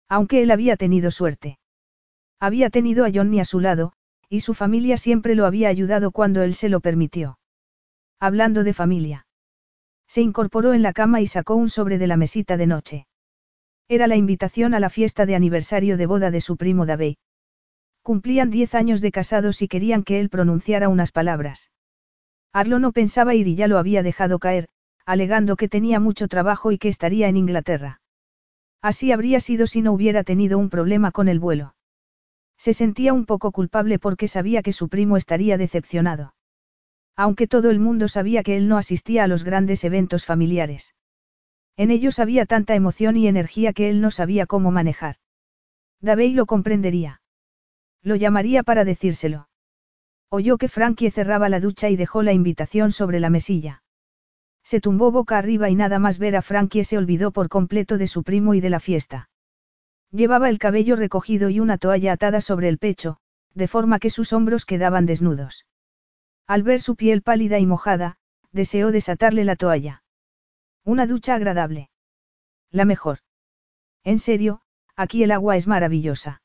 Aunque 0.08 0.44
él 0.44 0.52
había 0.52 0.78
tenido 0.78 1.10
suerte. 1.10 1.58
Había 2.40 2.70
tenido 2.70 3.04
a 3.04 3.12
Johnny 3.12 3.40
a 3.40 3.46
su 3.46 3.60
lado, 3.60 3.94
y 4.30 4.42
su 4.42 4.54
familia 4.54 4.98
siempre 4.98 5.34
lo 5.34 5.48
había 5.48 5.70
ayudado 5.70 6.12
cuando 6.12 6.44
él 6.44 6.54
se 6.54 6.70
lo 6.70 6.82
permitió. 6.82 7.40
Hablando 8.20 8.64
de 8.64 8.74
familia. 8.74 9.26
Se 10.08 10.22
incorporó 10.22 10.74
en 10.74 10.84
la 10.84 10.94
cama 10.94 11.20
y 11.20 11.28
sacó 11.28 11.56
un 11.56 11.70
sobre 11.70 11.98
de 11.98 12.06
la 12.06 12.18
mesita 12.18 12.58
de 12.58 12.68
noche. 12.68 13.08
Era 13.90 14.06
la 14.06 14.16
invitación 14.16 14.76
a 14.76 14.80
la 14.80 14.92
fiesta 14.92 15.26
de 15.26 15.36
aniversario 15.36 15.98
de 15.98 16.06
boda 16.06 16.30
de 16.30 16.42
su 16.42 16.58
primo 16.58 16.86
David. 16.86 17.16
Cumplían 18.04 18.52
diez 18.52 18.76
años 18.76 19.00
de 19.00 19.14
casados 19.14 19.62
y 19.62 19.70
querían 19.70 20.04
que 20.04 20.20
él 20.20 20.30
pronunciara 20.30 20.90
unas 20.90 21.14
palabras. 21.14 21.72
Arlo 22.52 22.78
no 22.78 22.92
pensaba 22.92 23.34
ir 23.34 23.48
y 23.48 23.56
ya 23.56 23.70
lo 23.70 23.78
había 23.78 24.04
dejado 24.04 24.40
caer, 24.40 24.68
alegando 25.06 25.56
que 25.56 25.70
tenía 25.70 26.02
mucho 26.02 26.28
trabajo 26.28 26.74
y 26.74 26.78
que 26.78 26.90
estaría 26.90 27.30
en 27.30 27.38
Inglaterra. 27.38 28.02
Así 28.82 29.14
habría 29.14 29.40
sido 29.40 29.68
si 29.68 29.82
no 29.82 29.94
hubiera 29.94 30.26
tenido 30.26 30.60
un 30.60 30.70
problema 30.70 31.12
con 31.12 31.30
el 31.30 31.40
vuelo. 31.40 31.76
Se 32.58 32.74
sentía 32.74 33.14
un 33.14 33.26
poco 33.26 33.54
culpable 33.54 34.00
porque 34.00 34.28
sabía 34.28 34.62
que 34.64 34.74
su 34.74 34.90
primo 34.90 35.16
estaría 35.16 35.58
decepcionado. 35.58 36.36
Aunque 37.16 37.48
todo 37.48 37.70
el 37.70 37.80
mundo 37.80 38.10
sabía 38.10 38.44
que 38.44 38.58
él 38.58 38.68
no 38.68 38.78
asistía 38.78 39.24
a 39.24 39.28
los 39.28 39.46
grandes 39.46 39.86
eventos 39.86 40.26
familiares. 40.26 40.94
En 41.78 41.90
ellos 41.90 42.20
había 42.20 42.46
tanta 42.46 42.76
emoción 42.76 43.16
y 43.16 43.30
energía 43.30 43.72
que 43.72 43.90
él 43.90 44.02
no 44.02 44.12
sabía 44.12 44.46
cómo 44.46 44.72
manejar. 44.72 45.16
Davey 46.02 46.34
lo 46.34 46.46
comprendería. 46.46 47.22
Lo 48.04 48.16
llamaría 48.16 48.64
para 48.64 48.86
decírselo. 48.86 49.48
Oyó 50.30 50.58
que 50.58 50.68
Frankie 50.68 51.10
cerraba 51.10 51.50
la 51.50 51.60
ducha 51.60 51.90
y 51.90 51.96
dejó 51.96 52.22
la 52.22 52.34
invitación 52.34 52.92
sobre 52.92 53.20
la 53.20 53.30
mesilla. 53.30 53.84
Se 54.64 54.80
tumbó 54.80 55.12
boca 55.12 55.38
arriba 55.38 55.70
y 55.70 55.76
nada 55.76 56.00
más 56.00 56.20
ver 56.20 56.36
a 56.36 56.42
Frankie 56.42 56.84
se 56.84 56.98
olvidó 56.98 57.32
por 57.32 57.50
completo 57.50 57.98
de 57.98 58.08
su 58.08 58.24
primo 58.24 58.54
y 58.54 58.62
de 58.62 58.70
la 58.70 58.80
fiesta. 58.80 59.30
Llevaba 60.12 60.50
el 60.50 60.60
cabello 60.60 60.96
recogido 60.96 61.50
y 61.50 61.60
una 61.60 61.78
toalla 61.78 62.14
atada 62.14 62.42
sobre 62.42 62.70
el 62.70 62.78
pecho, 62.78 63.18
de 63.54 63.68
forma 63.68 64.00
que 64.00 64.10
sus 64.10 64.34
hombros 64.34 64.66
quedaban 64.66 65.06
desnudos. 65.06 65.66
Al 66.46 66.64
ver 66.64 66.82
su 66.82 66.96
piel 66.96 67.22
pálida 67.22 67.60
y 67.60 67.66
mojada, 67.66 68.18
deseó 68.52 68.92
desatarle 68.92 69.44
la 69.46 69.56
toalla. 69.56 70.04
Una 70.84 71.08
ducha 71.08 71.36
agradable. 71.36 71.90
La 72.70 72.86
mejor. 72.86 73.20
En 74.04 74.20
serio, 74.20 74.62
aquí 74.96 75.24
el 75.24 75.32
agua 75.32 75.56
es 75.56 75.68
maravillosa. 75.68 76.43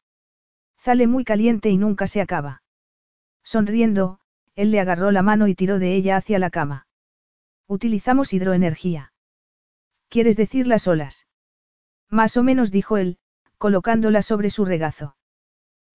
Sale 0.88 1.06
muy 1.06 1.22
caliente 1.22 1.68
y 1.68 1.76
nunca 1.76 2.06
se 2.06 2.22
acaba. 2.22 2.62
Sonriendo, 3.44 4.20
él 4.54 4.70
le 4.70 4.80
agarró 4.80 5.10
la 5.10 5.20
mano 5.20 5.46
y 5.46 5.54
tiró 5.54 5.78
de 5.78 5.94
ella 5.94 6.16
hacia 6.16 6.38
la 6.38 6.48
cama. 6.48 6.86
Utilizamos 7.66 8.32
hidroenergía. 8.32 9.12
¿Quieres 10.08 10.38
decir 10.38 10.66
las 10.66 10.86
olas? 10.86 11.26
Más 12.08 12.38
o 12.38 12.42
menos 12.42 12.70
dijo 12.70 12.96
él, 12.96 13.18
colocándola 13.58 14.22
sobre 14.22 14.48
su 14.48 14.64
regazo. 14.64 15.14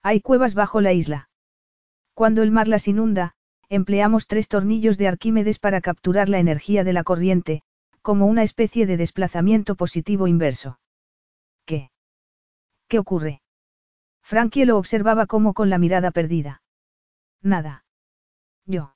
Hay 0.04 0.22
cuevas 0.22 0.54
bajo 0.54 0.80
la 0.80 0.94
isla. 0.94 1.28
Cuando 2.14 2.44
el 2.44 2.52
mar 2.52 2.68
las 2.68 2.88
inunda, 2.88 3.34
empleamos 3.70 4.28
tres 4.28 4.48
tornillos 4.48 5.00
de 5.00 5.08
Arquímedes 5.08 5.58
para 5.58 5.82
capturar 5.82 6.30
la 6.30 6.38
energía 6.38 6.84
de 6.84 6.94
la 6.94 7.04
corriente, 7.04 7.64
como 8.04 8.28
una 8.28 8.44
especie 8.44 8.86
de 8.86 8.98
desplazamiento 8.98 9.74
positivo 9.74 10.28
inverso. 10.28 10.78
¿Qué? 11.66 11.90
¿Qué 12.88 13.00
ocurre? 13.00 13.43
Frankie 14.24 14.66
lo 14.66 14.78
observaba 14.78 15.28
como 15.28 15.54
con 15.54 15.70
la 15.70 15.78
mirada 15.78 16.12
perdida. 16.12 16.62
Nada. 17.42 17.86
Yo. 18.66 18.96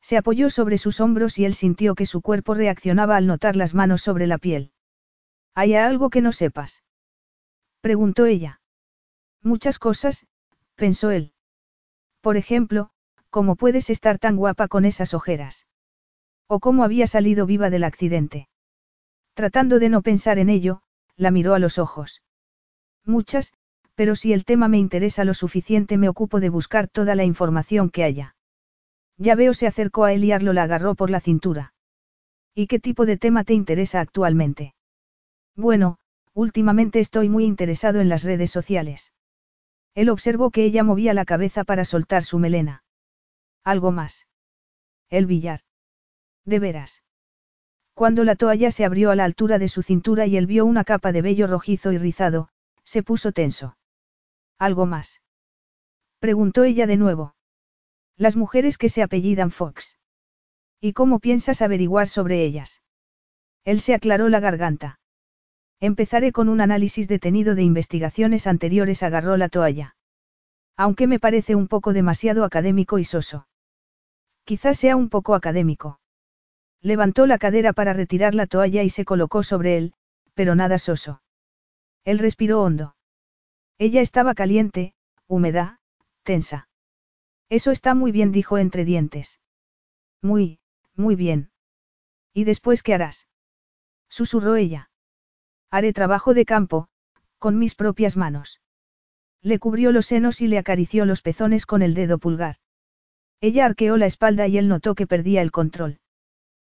Se 0.00 0.16
apoyó 0.16 0.50
sobre 0.50 0.78
sus 0.78 1.00
hombros 1.00 1.38
y 1.38 1.44
él 1.44 1.54
sintió 1.54 1.94
que 1.96 2.06
su 2.06 2.22
cuerpo 2.22 2.54
reaccionaba 2.54 3.16
al 3.16 3.26
notar 3.26 3.56
las 3.56 3.74
manos 3.74 4.02
sobre 4.02 4.26
la 4.26 4.38
piel. 4.38 4.70
¿Hay 5.54 5.74
algo 5.74 6.10
que 6.10 6.20
no 6.20 6.32
sepas? 6.32 6.84
Preguntó 7.80 8.26
ella. 8.26 8.60
Muchas 9.42 9.78
cosas, 9.78 10.26
pensó 10.76 11.10
él. 11.10 11.32
Por 12.20 12.36
ejemplo, 12.36 12.90
¿cómo 13.30 13.56
puedes 13.56 13.90
estar 13.90 14.18
tan 14.18 14.36
guapa 14.36 14.68
con 14.68 14.84
esas 14.84 15.12
ojeras? 15.12 15.66
O 16.46 16.60
cómo 16.60 16.84
había 16.84 17.06
salido 17.06 17.46
viva 17.46 17.70
del 17.70 17.84
accidente. 17.84 18.48
Tratando 19.34 19.78
de 19.78 19.88
no 19.88 20.02
pensar 20.02 20.38
en 20.38 20.48
ello, 20.48 20.82
la 21.16 21.30
miró 21.30 21.54
a 21.54 21.58
los 21.58 21.78
ojos. 21.78 22.22
Muchas, 23.04 23.52
pero 23.96 24.14
si 24.14 24.32
el 24.32 24.44
tema 24.44 24.68
me 24.68 24.78
interesa 24.78 25.24
lo 25.24 25.34
suficiente 25.34 25.96
me 25.96 26.08
ocupo 26.08 26.38
de 26.38 26.50
buscar 26.50 26.86
toda 26.86 27.14
la 27.14 27.24
información 27.24 27.90
que 27.90 28.04
haya. 28.04 28.36
Ya 29.16 29.34
veo 29.34 29.54
se 29.54 29.66
acercó 29.66 30.04
a 30.04 30.12
él 30.12 30.22
y 30.24 30.32
Arlo 30.32 30.52
la 30.52 30.64
agarró 30.64 30.94
por 30.94 31.10
la 31.10 31.20
cintura. 31.20 31.72
¿Y 32.54 32.66
qué 32.66 32.78
tipo 32.78 33.06
de 33.06 33.16
tema 33.16 33.42
te 33.42 33.54
interesa 33.54 34.00
actualmente? 34.00 34.74
Bueno, 35.56 35.98
últimamente 36.34 37.00
estoy 37.00 37.30
muy 37.30 37.44
interesado 37.44 38.00
en 38.00 38.10
las 38.10 38.22
redes 38.22 38.50
sociales. 38.50 39.14
Él 39.94 40.10
observó 40.10 40.50
que 40.50 40.64
ella 40.64 40.84
movía 40.84 41.14
la 41.14 41.24
cabeza 41.24 41.64
para 41.64 41.86
soltar 41.86 42.22
su 42.22 42.38
melena. 42.38 42.84
Algo 43.64 43.92
más. 43.92 44.26
El 45.08 45.24
billar. 45.24 45.60
De 46.44 46.58
veras. 46.58 47.02
Cuando 47.94 48.24
la 48.24 48.36
toalla 48.36 48.70
se 48.70 48.84
abrió 48.84 49.10
a 49.10 49.16
la 49.16 49.24
altura 49.24 49.58
de 49.58 49.68
su 49.68 49.82
cintura 49.82 50.26
y 50.26 50.36
él 50.36 50.46
vio 50.46 50.66
una 50.66 50.84
capa 50.84 51.12
de 51.12 51.22
vello 51.22 51.46
rojizo 51.46 51.92
y 51.92 51.98
rizado, 51.98 52.50
se 52.84 53.02
puso 53.02 53.32
tenso. 53.32 53.78
¿Algo 54.58 54.86
más? 54.86 55.20
Preguntó 56.18 56.64
ella 56.64 56.86
de 56.86 56.96
nuevo. 56.96 57.34
Las 58.16 58.36
mujeres 58.36 58.78
que 58.78 58.88
se 58.88 59.02
apellidan 59.02 59.50
Fox. 59.50 59.98
¿Y 60.80 60.92
cómo 60.94 61.20
piensas 61.20 61.62
averiguar 61.62 62.08
sobre 62.08 62.42
ellas? 62.44 62.82
Él 63.64 63.80
se 63.80 63.94
aclaró 63.94 64.28
la 64.28 64.40
garganta. 64.40 64.98
Empezaré 65.80 66.32
con 66.32 66.48
un 66.48 66.60
análisis 66.60 67.08
detenido 67.08 67.54
de 67.54 67.62
investigaciones 67.62 68.46
anteriores, 68.46 69.02
agarró 69.02 69.36
la 69.36 69.48
toalla. 69.48 69.96
Aunque 70.76 71.06
me 71.06 71.20
parece 71.20 71.54
un 71.54 71.68
poco 71.68 71.92
demasiado 71.92 72.44
académico 72.44 72.98
y 72.98 73.04
soso. 73.04 73.46
Quizás 74.44 74.78
sea 74.78 74.96
un 74.96 75.10
poco 75.10 75.34
académico. 75.34 76.00
Levantó 76.80 77.26
la 77.26 77.38
cadera 77.38 77.72
para 77.72 77.92
retirar 77.92 78.34
la 78.34 78.46
toalla 78.46 78.82
y 78.82 78.90
se 78.90 79.04
colocó 79.04 79.42
sobre 79.42 79.76
él, 79.76 79.94
pero 80.34 80.54
nada 80.54 80.78
soso. 80.78 81.22
Él 82.04 82.18
respiró 82.18 82.62
hondo. 82.62 82.95
Ella 83.78 84.00
estaba 84.00 84.34
caliente, 84.34 84.94
húmeda, 85.26 85.80
tensa. 86.22 86.68
Eso 87.50 87.70
está 87.70 87.94
muy 87.94 88.10
bien, 88.10 88.32
dijo 88.32 88.56
entre 88.56 88.84
dientes. 88.84 89.38
Muy, 90.22 90.60
muy 90.94 91.14
bien. 91.14 91.50
¿Y 92.32 92.44
después 92.44 92.82
qué 92.82 92.94
harás? 92.94 93.28
Susurró 94.08 94.56
ella. 94.56 94.90
Haré 95.70 95.92
trabajo 95.92 96.32
de 96.32 96.46
campo, 96.46 96.88
con 97.38 97.58
mis 97.58 97.74
propias 97.74 98.16
manos. 98.16 98.60
Le 99.42 99.58
cubrió 99.58 99.92
los 99.92 100.06
senos 100.06 100.40
y 100.40 100.48
le 100.48 100.58
acarició 100.58 101.04
los 101.04 101.20
pezones 101.20 101.66
con 101.66 101.82
el 101.82 101.94
dedo 101.94 102.18
pulgar. 102.18 102.56
Ella 103.40 103.66
arqueó 103.66 103.98
la 103.98 104.06
espalda 104.06 104.46
y 104.48 104.56
él 104.56 104.68
notó 104.68 104.94
que 104.94 105.06
perdía 105.06 105.42
el 105.42 105.52
control. 105.52 105.98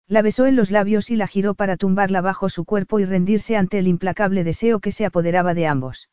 La 0.07 0.21
besó 0.21 0.47
en 0.47 0.57
los 0.57 0.71
labios 0.71 1.11
y 1.11 1.17
la 1.17 1.27
giró 1.27 1.55
para 1.55 1.79
tumbarla 1.79 2.21
bajo 2.21 2.51
su 2.51 2.67
cuerpo 2.67 3.01
y 3.01 3.07
rendirse 3.07 3.57
ante 3.57 3.79
el 3.79 3.89
implacable 3.89 4.45
deseo 4.45 4.81
que 4.81 4.93
se 4.93 5.07
apoderaba 5.07 5.55
de 5.55 5.67
ambos. 5.67 6.11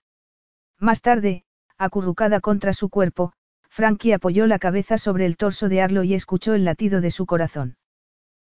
Más 0.80 1.02
tarde, 1.02 1.44
acurrucada 1.78 2.40
contra 2.40 2.74
su 2.74 2.90
cuerpo, 2.90 3.34
Frankie 3.70 4.14
apoyó 4.14 4.48
la 4.48 4.60
cabeza 4.60 4.98
sobre 4.98 5.26
el 5.26 5.38
torso 5.38 5.70
de 5.70 5.82
Arlo 5.82 6.04
y 6.04 6.14
escuchó 6.14 6.54
el 6.54 6.66
latido 6.66 7.02
de 7.02 7.12
su 7.12 7.26
corazón. 7.26 7.78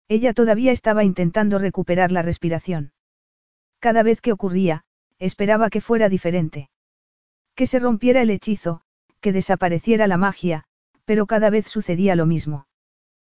Ella 0.07 0.33
todavía 0.33 0.71
estaba 0.71 1.03
intentando 1.03 1.57
recuperar 1.57 2.11
la 2.11 2.21
respiración. 2.21 2.91
Cada 3.79 4.03
vez 4.03 4.21
que 4.21 4.31
ocurría, 4.31 4.83
esperaba 5.19 5.69
que 5.69 5.81
fuera 5.81 6.09
diferente. 6.09 6.69
Que 7.55 7.67
se 7.67 7.79
rompiera 7.79 8.21
el 8.21 8.29
hechizo, 8.29 8.81
que 9.21 9.31
desapareciera 9.31 10.07
la 10.07 10.17
magia, 10.17 10.65
pero 11.05 11.25
cada 11.25 11.49
vez 11.49 11.67
sucedía 11.67 12.15
lo 12.15 12.25
mismo. 12.25 12.67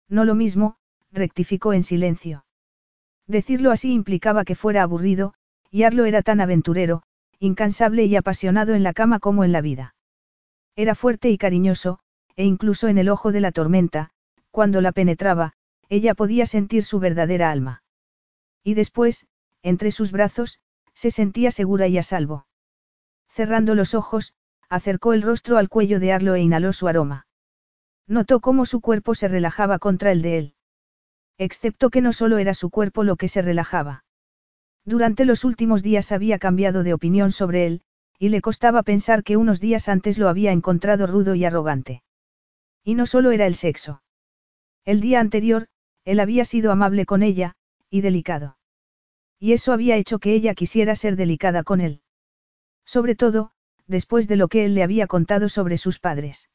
No 0.07 0.25
lo 0.25 0.35
mismo, 0.35 0.77
rectificó 1.11 1.73
en 1.73 1.83
silencio. 1.83 2.45
Decirlo 3.27 3.72
así 3.72 3.91
implicaba 3.91 4.45
que 4.45 4.55
fuera 4.55 4.83
aburrido, 4.83 5.33
y 5.72 5.83
Arlo 5.83 6.05
era 6.05 6.22
tan 6.22 6.41
aventurero, 6.41 7.03
incansable 7.45 8.06
y 8.06 8.15
apasionado 8.15 8.74
en 8.74 8.83
la 8.83 8.93
cama 8.93 9.19
como 9.19 9.43
en 9.43 9.51
la 9.51 9.61
vida. 9.61 9.95
Era 10.75 10.95
fuerte 10.95 11.30
y 11.30 11.38
cariñoso, 11.38 11.99
e 12.35 12.43
incluso 12.43 12.88
en 12.88 12.98
el 12.98 13.09
ojo 13.09 13.32
de 13.32 13.40
la 13.40 13.51
tormenta, 13.51 14.11
cuando 14.51 14.82
la 14.82 14.91
penetraba, 14.91 15.53
ella 15.90 16.15
podía 16.15 16.45
sentir 16.45 16.83
su 16.83 16.99
verdadera 16.99 17.51
alma. 17.51 17.83
Y 18.64 18.74
después, 18.74 19.27
entre 19.61 19.91
sus 19.91 20.11
brazos, 20.11 20.59
se 20.93 21.11
sentía 21.11 21.51
segura 21.51 21.88
y 21.88 21.98
a 21.98 22.03
salvo. 22.03 22.48
Cerrando 23.30 23.75
los 23.75 23.93
ojos, 23.93 24.33
acercó 24.69 25.14
el 25.14 25.22
rostro 25.22 25.57
al 25.57 25.69
cuello 25.69 25.99
de 25.99 26.14
Arlo 26.14 26.35
e 26.35 26.41
inhaló 26.41 26.74
su 26.74 26.88
aroma. 26.88 27.27
Notó 28.07 28.40
cómo 28.40 28.65
su 28.65 28.82
cuerpo 28.82 29.14
se 29.14 29.27
relajaba 29.27 29.77
contra 29.77 30.11
el 30.11 30.22
de 30.22 30.38
él. 30.38 30.56
Excepto 31.38 31.90
que 31.90 32.01
no 32.01 32.14
solo 32.14 32.38
era 32.38 32.53
su 32.53 32.69
cuerpo 32.69 33.03
lo 33.03 33.17
que 33.17 33.27
se 33.27 33.41
relajaba. 33.41 34.05
Durante 34.85 35.25
los 35.25 35.43
últimos 35.43 35.81
días 35.81 36.11
había 36.11 36.38
cambiado 36.38 36.83
de 36.83 36.93
opinión 36.93 37.31
sobre 37.31 37.65
él, 37.65 37.81
y 38.19 38.30
le 38.30 38.41
costaba 38.41 38.83
pensar 38.83 39.23
que 39.23 39.35
unos 39.35 39.59
días 39.59 39.89
antes 39.89 40.19
lo 40.19 40.30
había 40.30 40.51
encontrado 40.51 41.07
rudo 41.07 41.33
y 41.33 41.43
arrogante. 41.43 42.03
Y 42.83 42.93
no 42.93 43.07
solo 43.07 43.31
era 43.31 43.47
el 43.47 43.55
sexo. 43.55 44.03
El 44.85 45.01
día 45.01 45.19
anterior, 45.19 45.67
él 46.05 46.19
había 46.19 46.45
sido 46.45 46.72
amable 46.72 47.07
con 47.07 47.23
ella, 47.23 47.55
y 47.89 48.01
delicado. 48.01 48.57
Y 49.39 49.53
eso 49.53 49.73
había 49.73 49.97
hecho 49.97 50.19
que 50.19 50.33
ella 50.33 50.53
quisiera 50.53 50.95
ser 50.95 51.15
delicada 51.15 51.64
con 51.64 51.81
él. 51.81 52.01
Sobre 52.85 53.15
todo, 53.15 53.51
después 53.88 54.27
de 54.27 54.35
lo 54.35 54.47
que 54.47 54.65
él 54.65 54.75
le 54.75 54.83
había 54.83 55.07
contado 55.07 55.49
sobre 55.49 55.77
sus 55.77 55.99
padres. 55.99 56.49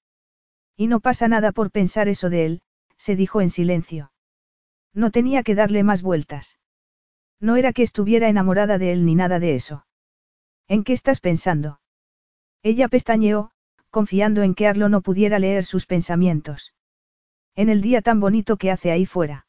Y 0.77 0.87
no 0.87 1.01
pasa 1.01 1.27
nada 1.27 1.51
por 1.51 1.73
pensar 1.73 2.09
eso 2.09 2.31
de 2.31 2.47
él, 2.47 2.63
se 2.97 3.17
dijo 3.17 3.41
en 3.41 3.51
silencio. 3.51 4.13
No 4.95 5.11
tenía 5.11 5.43
que 5.43 5.57
darle 5.57 5.83
más 5.83 6.03
vueltas. 6.03 6.60
No 7.41 7.57
era 7.57 7.73
que 7.73 7.83
estuviera 7.83 8.29
enamorada 8.29 8.79
de 8.79 8.93
él 8.93 9.05
ni 9.05 9.15
nada 9.15 9.39
de 9.39 9.55
eso. 9.55 9.87
¿En 10.69 10.85
qué 10.85 10.93
estás 10.93 11.21
pensando? 11.21 11.81
Ella 12.63 12.89
pestañeó, 12.89 13.51
confiando 13.89 14.43
en 14.43 14.55
que 14.55 14.67
Arlo 14.67 14.89
no 14.89 15.01
pudiera 15.01 15.39
leer 15.39 15.65
sus 15.65 15.87
pensamientos. 15.87 16.75
En 17.57 17.69
el 17.69 17.81
día 17.81 18.03
tan 18.03 18.21
bonito 18.21 18.57
que 18.57 18.71
hace 18.71 18.93
ahí 18.93 19.07
fuera. 19.07 19.47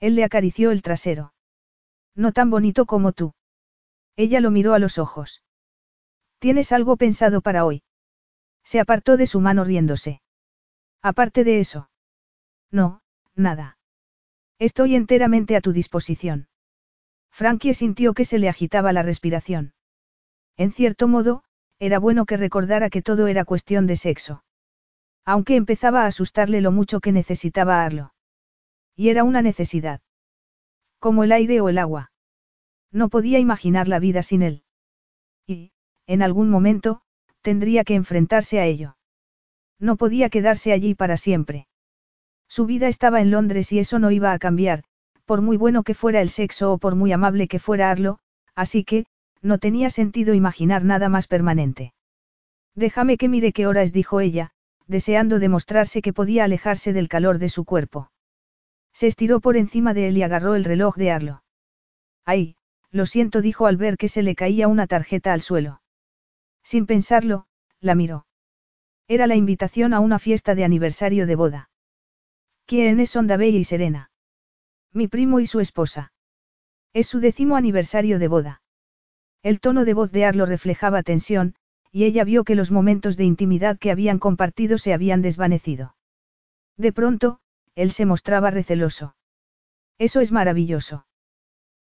Él 0.00 0.16
le 0.16 0.24
acarició 0.24 0.70
el 0.70 0.82
trasero. 0.82 1.32
No 2.14 2.32
tan 2.32 2.50
bonito 2.50 2.86
como 2.86 3.12
tú. 3.12 3.34
Ella 4.16 4.40
lo 4.40 4.50
miró 4.50 4.74
a 4.74 4.78
los 4.78 4.98
ojos. 4.98 5.42
¿Tienes 6.38 6.72
algo 6.72 6.96
pensado 6.96 7.40
para 7.40 7.64
hoy? 7.64 7.82
Se 8.64 8.80
apartó 8.80 9.16
de 9.16 9.26
su 9.26 9.40
mano 9.40 9.64
riéndose. 9.64 10.22
Aparte 11.02 11.44
de 11.44 11.60
eso. 11.60 11.90
No, 12.70 13.02
nada. 13.34 13.78
Estoy 14.58 14.96
enteramente 14.96 15.56
a 15.56 15.60
tu 15.60 15.72
disposición. 15.72 16.48
Frankie 17.32 17.74
sintió 17.74 18.12
que 18.14 18.24
se 18.24 18.38
le 18.38 18.48
agitaba 18.48 18.92
la 18.92 19.02
respiración. 19.02 19.72
En 20.56 20.70
cierto 20.70 21.08
modo, 21.08 21.42
era 21.78 21.98
bueno 21.98 22.26
que 22.26 22.36
recordara 22.36 22.90
que 22.90 23.02
todo 23.02 23.26
era 23.26 23.44
cuestión 23.44 23.86
de 23.86 23.96
sexo. 23.96 24.44
Aunque 25.24 25.56
empezaba 25.56 26.02
a 26.02 26.06
asustarle 26.06 26.60
lo 26.60 26.72
mucho 26.72 27.00
que 27.00 27.10
necesitaba 27.10 27.84
Arlo. 27.84 28.12
Y 28.94 29.08
era 29.08 29.24
una 29.24 29.40
necesidad. 29.40 30.00
Como 30.98 31.24
el 31.24 31.32
aire 31.32 31.60
o 31.60 31.68
el 31.68 31.78
agua. 31.78 32.12
No 32.92 33.08
podía 33.08 33.38
imaginar 33.38 33.88
la 33.88 33.98
vida 33.98 34.22
sin 34.22 34.42
él. 34.42 34.64
Y, 35.46 35.72
en 36.06 36.22
algún 36.22 36.50
momento, 36.50 37.00
tendría 37.40 37.82
que 37.84 37.94
enfrentarse 37.94 38.60
a 38.60 38.66
ello. 38.66 38.96
No 39.78 39.96
podía 39.96 40.28
quedarse 40.28 40.72
allí 40.72 40.94
para 40.94 41.16
siempre. 41.16 41.66
Su 42.46 42.66
vida 42.66 42.88
estaba 42.88 43.20
en 43.22 43.30
Londres 43.30 43.72
y 43.72 43.78
eso 43.78 43.98
no 43.98 44.10
iba 44.10 44.32
a 44.32 44.38
cambiar, 44.38 44.84
por 45.24 45.40
muy 45.40 45.56
bueno 45.56 45.82
que 45.82 45.94
fuera 45.94 46.20
el 46.20 46.28
sexo 46.28 46.72
o 46.72 46.78
por 46.78 46.94
muy 46.94 47.12
amable 47.12 47.48
que 47.48 47.58
fuera 47.58 47.90
Arlo, 47.90 48.18
así 48.54 48.84
que, 48.84 49.06
no 49.40 49.58
tenía 49.58 49.90
sentido 49.90 50.34
imaginar 50.34 50.84
nada 50.84 51.08
más 51.08 51.26
permanente. 51.26 51.94
Déjame 52.74 53.16
que 53.18 53.28
mire 53.28 53.52
qué 53.52 53.66
hora 53.66 53.82
es, 53.82 53.92
dijo 53.92 54.20
ella, 54.20 54.52
deseando 54.86 55.38
demostrarse 55.38 56.02
que 56.02 56.12
podía 56.12 56.44
alejarse 56.44 56.92
del 56.92 57.08
calor 57.08 57.38
de 57.38 57.48
su 57.48 57.64
cuerpo. 57.64 58.10
Se 58.92 59.06
estiró 59.06 59.40
por 59.40 59.56
encima 59.56 59.94
de 59.94 60.08
él 60.08 60.18
y 60.18 60.22
agarró 60.22 60.54
el 60.54 60.64
reloj 60.64 60.96
de 60.96 61.10
Arlo. 61.10 61.42
Ay, 62.24 62.56
lo 62.90 63.06
siento, 63.06 63.40
dijo 63.40 63.66
al 63.66 63.76
ver 63.76 63.96
que 63.96 64.08
se 64.08 64.22
le 64.22 64.34
caía 64.34 64.68
una 64.68 64.86
tarjeta 64.86 65.32
al 65.32 65.40
suelo. 65.40 65.82
Sin 66.62 66.86
pensarlo, 66.86 67.46
la 67.80 67.94
miró. 67.94 68.26
Era 69.08 69.26
la 69.26 69.34
invitación 69.34 69.94
a 69.94 70.00
una 70.00 70.18
fiesta 70.18 70.54
de 70.54 70.64
aniversario 70.64 71.26
de 71.26 71.34
boda. 71.34 71.70
¿Quiénes 72.66 73.10
son 73.10 73.26
David 73.26 73.54
y 73.54 73.64
Serena? 73.64 74.11
Mi 74.92 75.08
primo 75.08 75.40
y 75.40 75.46
su 75.46 75.60
esposa. 75.60 76.12
Es 76.92 77.06
su 77.06 77.20
décimo 77.20 77.56
aniversario 77.56 78.18
de 78.18 78.28
boda. 78.28 78.62
El 79.42 79.60
tono 79.60 79.84
de 79.84 79.94
voz 79.94 80.12
de 80.12 80.24
Arlo 80.24 80.46
reflejaba 80.46 81.02
tensión, 81.02 81.54
y 81.90 82.04
ella 82.04 82.24
vio 82.24 82.44
que 82.44 82.54
los 82.54 82.70
momentos 82.70 83.16
de 83.16 83.24
intimidad 83.24 83.78
que 83.78 83.90
habían 83.90 84.18
compartido 84.18 84.78
se 84.78 84.92
habían 84.92 85.22
desvanecido. 85.22 85.96
De 86.76 86.92
pronto, 86.92 87.40
él 87.74 87.92
se 87.92 88.06
mostraba 88.06 88.50
receloso. 88.50 89.16
Eso 89.98 90.20
es 90.20 90.32
maravilloso. 90.32 91.06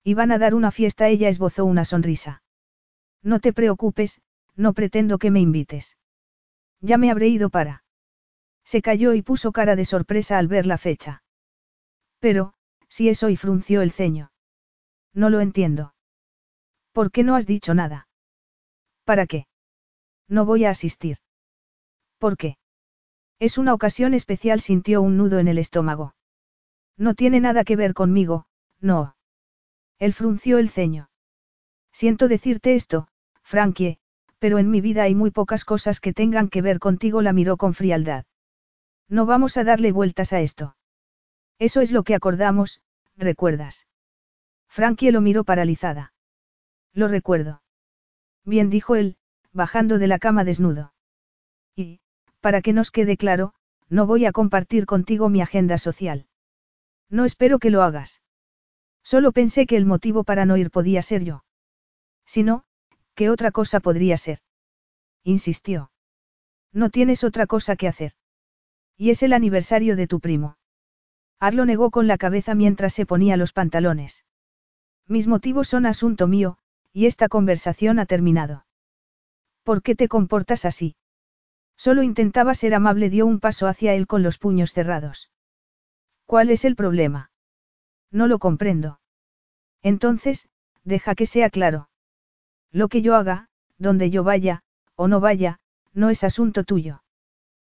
Iban 0.05 0.33
a 0.33 0.39
dar 0.39 0.55
una 0.55 0.71
fiesta, 0.71 1.09
ella 1.09 1.29
esbozó 1.29 1.65
una 1.65 1.85
sonrisa. 1.85 2.43
No 3.23 3.41
te 3.41 3.53
preocupes, 3.53 4.21
no 4.55 4.73
pretendo 4.73 5.19
que 5.19 5.31
me 5.31 5.41
invites. 5.41 5.97
Ya 6.81 6.99
me 6.99 7.11
habré 7.11 7.29
ido 7.29 7.51
para. 7.51 7.85
Se 8.65 8.83
calló 8.83 9.15
y 9.15 9.23
puso 9.23 9.53
cara 9.53 9.77
de 9.77 9.85
sorpresa 9.85 10.39
al 10.39 10.49
ver 10.49 10.67
la 10.67 10.79
fecha. 10.79 11.23
Pero, 12.21 12.55
si 12.89 13.09
eso 13.09 13.29
y 13.29 13.37
frunció 13.37 13.83
el 13.83 13.93
ceño. 13.93 14.33
No 15.15 15.31
lo 15.31 15.41
entiendo. 15.41 15.95
¿Por 16.93 17.11
qué 17.11 17.23
no 17.23 17.37
has 17.37 17.47
dicho 17.47 17.75
nada? 17.75 18.09
¿Para 19.05 19.27
qué? 19.27 19.47
No 20.29 20.45
voy 20.45 20.65
a 20.65 20.71
asistir. 20.71 21.19
¿Por 22.19 22.37
qué? 22.37 22.59
Es 23.39 23.57
una 23.57 23.73
ocasión 23.73 24.15
especial, 24.15 24.61
sintió 24.61 25.01
un 25.01 25.17
nudo 25.17 25.39
en 25.39 25.49
el 25.49 25.59
estómago. 25.59 26.15
No 26.97 27.15
tiene 27.15 27.41
nada 27.41 27.65
que 27.65 27.77
ver 27.77 27.95
conmigo, 27.95 28.47
no. 28.81 29.17
Él 29.99 30.13
frunció 30.13 30.59
el 30.59 30.71
ceño. 30.71 31.11
Siento 31.93 32.29
decirte 32.29 32.75
esto, 32.75 33.09
Frankie, 33.43 33.99
pero 34.39 34.59
en 34.59 34.71
mi 34.71 34.81
vida 34.81 35.05
hay 35.05 35.15
muy 35.15 35.31
pocas 35.31 35.65
cosas 35.65 36.01
que 36.01 36.13
tengan 36.13 36.49
que 36.49 36.63
ver 36.63 36.79
contigo, 36.79 37.23
la 37.23 37.33
miró 37.33 37.57
con 37.57 37.75
frialdad. 37.75 38.25
No 39.09 39.27
vamos 39.27 39.57
a 39.57 39.65
darle 39.65 39.93
vueltas 39.93 40.33
a 40.33 40.41
esto. 40.41 40.77
Eso 41.59 41.81
es 41.81 41.91
lo 41.91 42.03
que 42.03 42.15
acordamos, 42.15 42.81
¿recuerdas? 43.17 43.87
Frankie 44.69 45.11
lo 45.11 45.21
miró 45.21 45.45
paralizada. 45.45 46.13
Lo 46.93 47.09
recuerdo. 47.09 47.63
Bien 48.45 48.71
dijo 48.71 48.97
él, 48.97 49.17
bajando 49.53 49.99
de 49.99 50.07
la 50.07 50.19
cama 50.19 50.45
desnudo. 50.45 50.93
Y, 51.75 52.01
para 52.41 52.63
que 52.63 52.73
nos 52.73 52.91
quede 52.91 53.17
claro, 53.17 53.55
no 53.89 54.07
voy 54.07 54.27
a 54.27 54.33
compartir 54.33 54.87
contigo 54.87 55.29
mi 55.29 55.41
agenda 55.41 55.79
social. 55.79 56.27
No 57.11 57.25
espero 57.25 57.59
que 57.59 57.71
lo 57.71 57.83
hagas. 57.83 58.23
Solo 59.03 59.33
pensé 59.33 59.67
que 59.67 59.77
el 59.77 59.87
motivo 59.87 60.25
para 60.25 60.45
no 60.45 60.57
ir 60.57 60.71
podía 60.71 61.03
ser 61.03 61.25
yo. 61.25 61.45
Si 62.27 62.43
no, 62.43 62.65
¿qué 63.15 63.31
otra 63.31 63.51
cosa 63.51 63.81
podría 63.81 64.17
ser? 64.19 64.41
Insistió. 65.25 65.91
No 66.73 66.91
tienes 66.91 67.25
otra 67.25 67.47
cosa 67.47 67.77
que 67.77 67.89
hacer. 67.89 68.13
Y 68.97 69.11
es 69.11 69.23
el 69.23 69.33
aniversario 69.33 69.97
de 69.97 70.07
tu 70.07 70.21
primo. 70.21 70.57
Arlo 71.41 71.65
negó 71.65 71.91
con 71.91 72.07
la 72.07 72.19
cabeza 72.19 72.55
mientras 72.55 72.93
se 72.93 73.07
ponía 73.07 73.37
los 73.37 73.53
pantalones. 73.53 74.25
Mis 75.07 75.27
motivos 75.27 75.69
son 75.69 75.87
asunto 75.87 76.27
mío, 76.27 76.59
y 76.93 77.07
esta 77.07 77.29
conversación 77.29 77.99
ha 77.99 78.07
terminado. 78.07 78.67
¿Por 79.63 79.83
qué 79.83 79.95
te 79.95 80.09
comportas 80.09 80.65
así? 80.65 80.97
Solo 81.77 82.03
intentaba 82.03 82.55
ser 82.55 82.75
amable, 82.75 83.09
dio 83.09 83.25
un 83.27 83.39
paso 83.39 83.69
hacia 83.69 83.95
él 83.95 84.07
con 84.07 84.23
los 84.23 84.39
puños 84.39 84.73
cerrados. 84.73 85.31
¿Cuál 86.27 86.51
es 86.51 86.65
el 86.65 86.75
problema? 86.75 87.31
No 88.11 88.27
lo 88.27 88.39
comprendo. 88.39 89.01
Entonces, 89.83 90.49
deja 90.85 91.15
que 91.15 91.27
sea 91.27 91.51
claro. 91.51 91.89
Lo 92.73 92.89
que 92.89 93.01
yo 93.01 93.15
haga, 93.15 93.49
donde 93.79 94.11
yo 94.11 94.25
vaya, 94.25 94.63
o 94.97 95.07
no 95.07 95.21
vaya, 95.21 95.61
no 95.93 96.11
es 96.11 96.25
asunto 96.25 96.65
tuyo. 96.65 97.03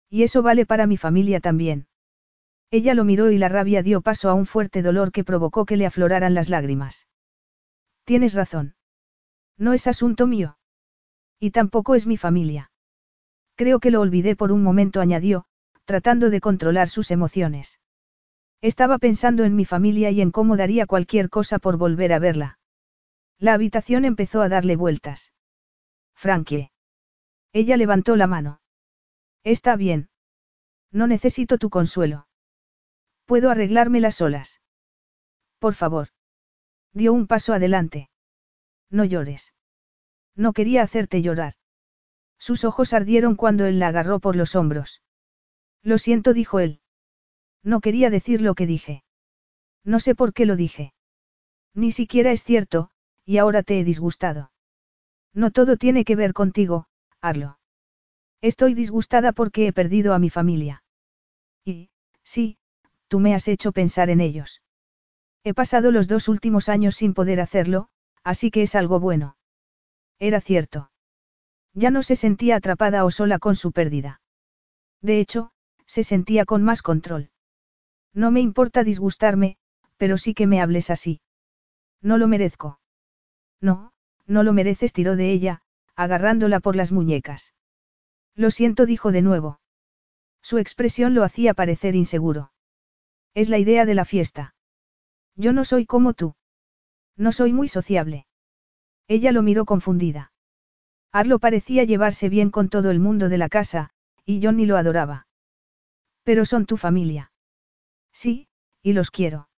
Y 0.10 0.24
eso 0.24 0.44
vale 0.44 0.66
para 0.66 0.86
mi 0.86 0.98
familia 0.98 1.40
también. 1.40 1.88
Ella 2.74 2.96
lo 2.96 3.04
miró 3.04 3.30
y 3.30 3.38
la 3.38 3.50
rabia 3.50 3.84
dio 3.84 4.02
paso 4.02 4.32
a 4.32 4.34
un 4.34 4.48
fuerte 4.48 4.82
dolor 4.82 5.12
que 5.12 5.24
provocó 5.24 5.64
que 5.64 5.78
le 5.78 5.86
afloraran 5.86 6.34
las 6.34 6.50
lágrimas. 6.50 7.08
Tienes 8.04 8.34
razón. 8.34 8.74
No 9.60 9.74
es 9.74 9.86
asunto 9.86 10.26
mío. 10.26 10.58
Y 11.40 11.52
tampoco 11.52 11.94
es 11.94 12.08
mi 12.08 12.18
familia. 12.18 12.72
Creo 13.54 13.80
que 13.80 13.92
lo 13.92 14.02
olvidé 14.02 14.36
por 14.36 14.52
un 14.52 14.64
momento, 14.64 15.02
añadió, 15.02 15.46
tratando 15.86 16.32
de 16.32 16.42
controlar 16.42 16.90
sus 16.90 17.12
emociones. 17.12 17.80
Estaba 18.60 18.98
pensando 18.98 19.44
en 19.44 19.56
mi 19.56 19.66
familia 19.66 20.10
y 20.10 20.22
en 20.22 20.32
cómo 20.32 20.58
daría 20.58 20.88
cualquier 20.88 21.30
cosa 21.30 21.60
por 21.60 21.78
volver 21.78 22.12
a 22.12 22.18
verla. 22.18 22.58
La 23.38 23.54
habitación 23.54 24.04
empezó 24.04 24.42
a 24.42 24.50
darle 24.50 24.78
vueltas. 24.78 25.32
Frankie. 26.16 26.72
Ella 27.52 27.78
levantó 27.78 28.16
la 28.16 28.26
mano. 28.26 28.62
Está 29.44 29.76
bien. 29.76 30.10
No 30.92 31.06
necesito 31.06 31.60
tu 31.60 31.70
consuelo. 31.70 32.26
Puedo 33.26 33.50
arreglármela 33.50 34.12
solas. 34.12 34.62
Por 35.60 35.76
favor. 35.76 36.10
Dio 36.94 37.14
un 37.14 37.28
paso 37.28 37.54
adelante. 37.54 38.10
No 38.90 39.06
llores. 39.06 39.54
No 40.36 40.54
quería 40.54 40.84
hacerte 40.84 41.22
llorar. 41.22 41.54
Sus 42.38 42.66
ojos 42.66 42.94
ardieron 42.94 43.36
cuando 43.36 43.66
él 43.66 43.80
la 43.80 43.88
agarró 43.88 44.20
por 44.20 44.36
los 44.36 44.56
hombros. 44.56 45.02
Lo 45.82 45.98
siento, 45.98 46.34
dijo 46.34 46.60
él. 46.60 46.82
No 47.64 47.80
quería 47.80 48.10
decir 48.10 48.42
lo 48.42 48.56
que 48.56 48.68
dije. 48.68 49.04
No 49.86 50.00
sé 50.00 50.16
por 50.16 50.34
qué 50.34 50.46
lo 50.46 50.56
dije. 50.56 50.94
Ni 51.74 51.92
siquiera 51.92 52.32
es 52.32 52.44
cierto, 52.44 52.90
y 53.26 53.38
ahora 53.38 53.64
te 53.64 53.80
he 53.80 53.84
disgustado. 53.84 54.52
No 55.34 55.52
todo 55.52 55.78
tiene 55.78 56.06
que 56.06 56.16
ver 56.16 56.34
contigo, 56.34 56.88
Arlo. 57.22 57.58
Estoy 58.42 58.74
disgustada 58.74 59.32
porque 59.32 59.68
he 59.68 59.74
perdido 59.74 60.14
a 60.14 60.20
mi 60.20 60.30
familia. 60.30 60.84
Y, 61.64 61.90
sí, 62.24 62.58
tú 63.14 63.20
me 63.20 63.36
has 63.36 63.48
hecho 63.48 63.72
pensar 63.72 64.10
en 64.10 64.22
ellos. 64.22 64.64
He 65.44 65.54
pasado 65.54 65.92
los 65.92 66.08
dos 66.08 66.28
últimos 66.28 66.68
años 66.68 66.96
sin 66.96 67.14
poder 67.14 67.42
hacerlo, 67.42 67.90
así 68.24 68.50
que 68.50 68.64
es 68.64 68.74
algo 68.74 69.00
bueno. 69.00 69.38
Era 70.18 70.42
cierto. 70.42 70.90
Ya 71.76 71.92
no 71.92 72.02
se 72.02 72.16
sentía 72.16 72.56
atrapada 72.56 73.06
o 73.06 73.12
sola 73.12 73.38
con 73.38 73.56
su 73.56 73.72
pérdida. 73.72 74.20
De 75.00 75.20
hecho, 75.20 75.52
se 75.86 76.04
sentía 76.04 76.46
con 76.46 76.64
más 76.64 76.82
control. 76.82 77.30
No 78.16 78.32
me 78.32 78.42
importa 78.42 78.84
disgustarme, 78.84 79.58
pero 79.98 80.18
sí 80.18 80.34
que 80.34 80.48
me 80.48 80.60
hables 80.60 80.90
así. 80.90 81.22
No 82.02 82.18
lo 82.18 82.28
merezco. 82.28 82.80
No, 83.62 83.94
no 84.26 84.42
lo 84.42 84.54
mereces, 84.54 84.92
tiró 84.92 85.16
de 85.16 85.32
ella, 85.32 85.62
agarrándola 85.96 86.60
por 86.62 86.76
las 86.76 86.92
muñecas. 86.92 87.54
Lo 88.34 88.50
siento, 88.50 88.88
dijo 88.88 89.12
de 89.12 89.22
nuevo. 89.22 89.60
Su 90.42 90.58
expresión 90.58 91.14
lo 91.14 91.24
hacía 91.24 91.54
parecer 91.54 91.94
inseguro. 91.94 92.53
Es 93.34 93.50
la 93.50 93.58
idea 93.58 93.86
de 93.86 93.96
la 93.96 94.06
fiesta. 94.06 94.56
Yo 95.36 95.54
no 95.54 95.66
soy 95.66 95.86
como 95.86 96.14
tú. 96.14 96.36
No 97.18 97.32
soy 97.32 97.54
muy 97.54 97.68
sociable. 97.68 98.28
Ella 99.08 99.32
lo 99.32 99.42
miró 99.42 99.66
confundida. 99.66 100.32
Arlo 101.12 101.40
parecía 101.40 101.84
llevarse 101.84 102.30
bien 102.30 102.50
con 102.50 102.70
todo 102.70 102.92
el 102.92 103.00
mundo 103.00 103.30
de 103.30 103.38
la 103.38 103.50
casa, 103.50 103.92
y 104.26 104.42
Johnny 104.42 104.66
lo 104.66 104.78
adoraba. 104.78 105.28
Pero 106.24 106.46
son 106.46 106.66
tu 106.66 106.78
familia. 106.78 107.32
Sí, 108.12 108.48
y 108.82 108.94
los 108.94 109.12
quiero. 109.12 109.50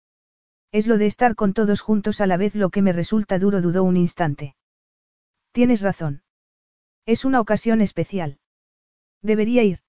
Es 0.72 0.86
lo 0.86 0.98
de 0.98 1.06
estar 1.06 1.34
con 1.34 1.52
todos 1.52 1.80
juntos 1.80 2.20
a 2.20 2.26
la 2.26 2.36
vez 2.36 2.54
lo 2.54 2.70
que 2.70 2.82
me 2.82 2.92
resulta 2.92 3.38
duro, 3.38 3.60
dudó 3.60 3.84
un 3.84 3.96
instante. 3.96 4.56
Tienes 5.52 5.82
razón. 5.82 6.22
Es 7.06 7.24
una 7.24 7.40
ocasión 7.40 7.80
especial. 7.80 8.38
Debería 9.22 9.62
ir. 9.62 9.80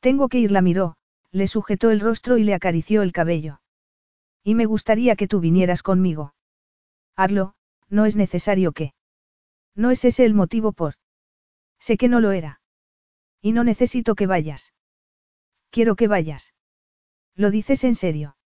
Tengo 0.00 0.28
que 0.28 0.38
ir, 0.38 0.52
la 0.52 0.62
miró, 0.62 0.96
le 1.36 1.48
sujetó 1.48 1.90
el 1.90 2.00
rostro 2.00 2.38
y 2.38 2.44
le 2.44 2.54
acarició 2.54 3.02
el 3.02 3.12
cabello. 3.12 3.60
Y 4.42 4.54
me 4.54 4.64
gustaría 4.64 5.16
que 5.16 5.28
tú 5.28 5.38
vinieras 5.38 5.82
conmigo. 5.82 6.34
Arlo, 7.14 7.54
no 7.90 8.06
es 8.06 8.16
necesario 8.16 8.72
que. 8.72 8.94
No 9.74 9.90
es 9.90 10.06
ese 10.06 10.24
el 10.24 10.32
motivo 10.32 10.72
por. 10.72 10.94
Sé 11.78 11.98
que 11.98 12.08
no 12.08 12.20
lo 12.20 12.32
era. 12.32 12.62
Y 13.42 13.52
no 13.52 13.64
necesito 13.64 14.14
que 14.14 14.26
vayas. 14.26 14.72
Quiero 15.68 15.94
que 15.94 16.08
vayas. 16.08 16.54
¿Lo 17.34 17.50
dices 17.50 17.84
en 17.84 17.94
serio? 17.94 18.38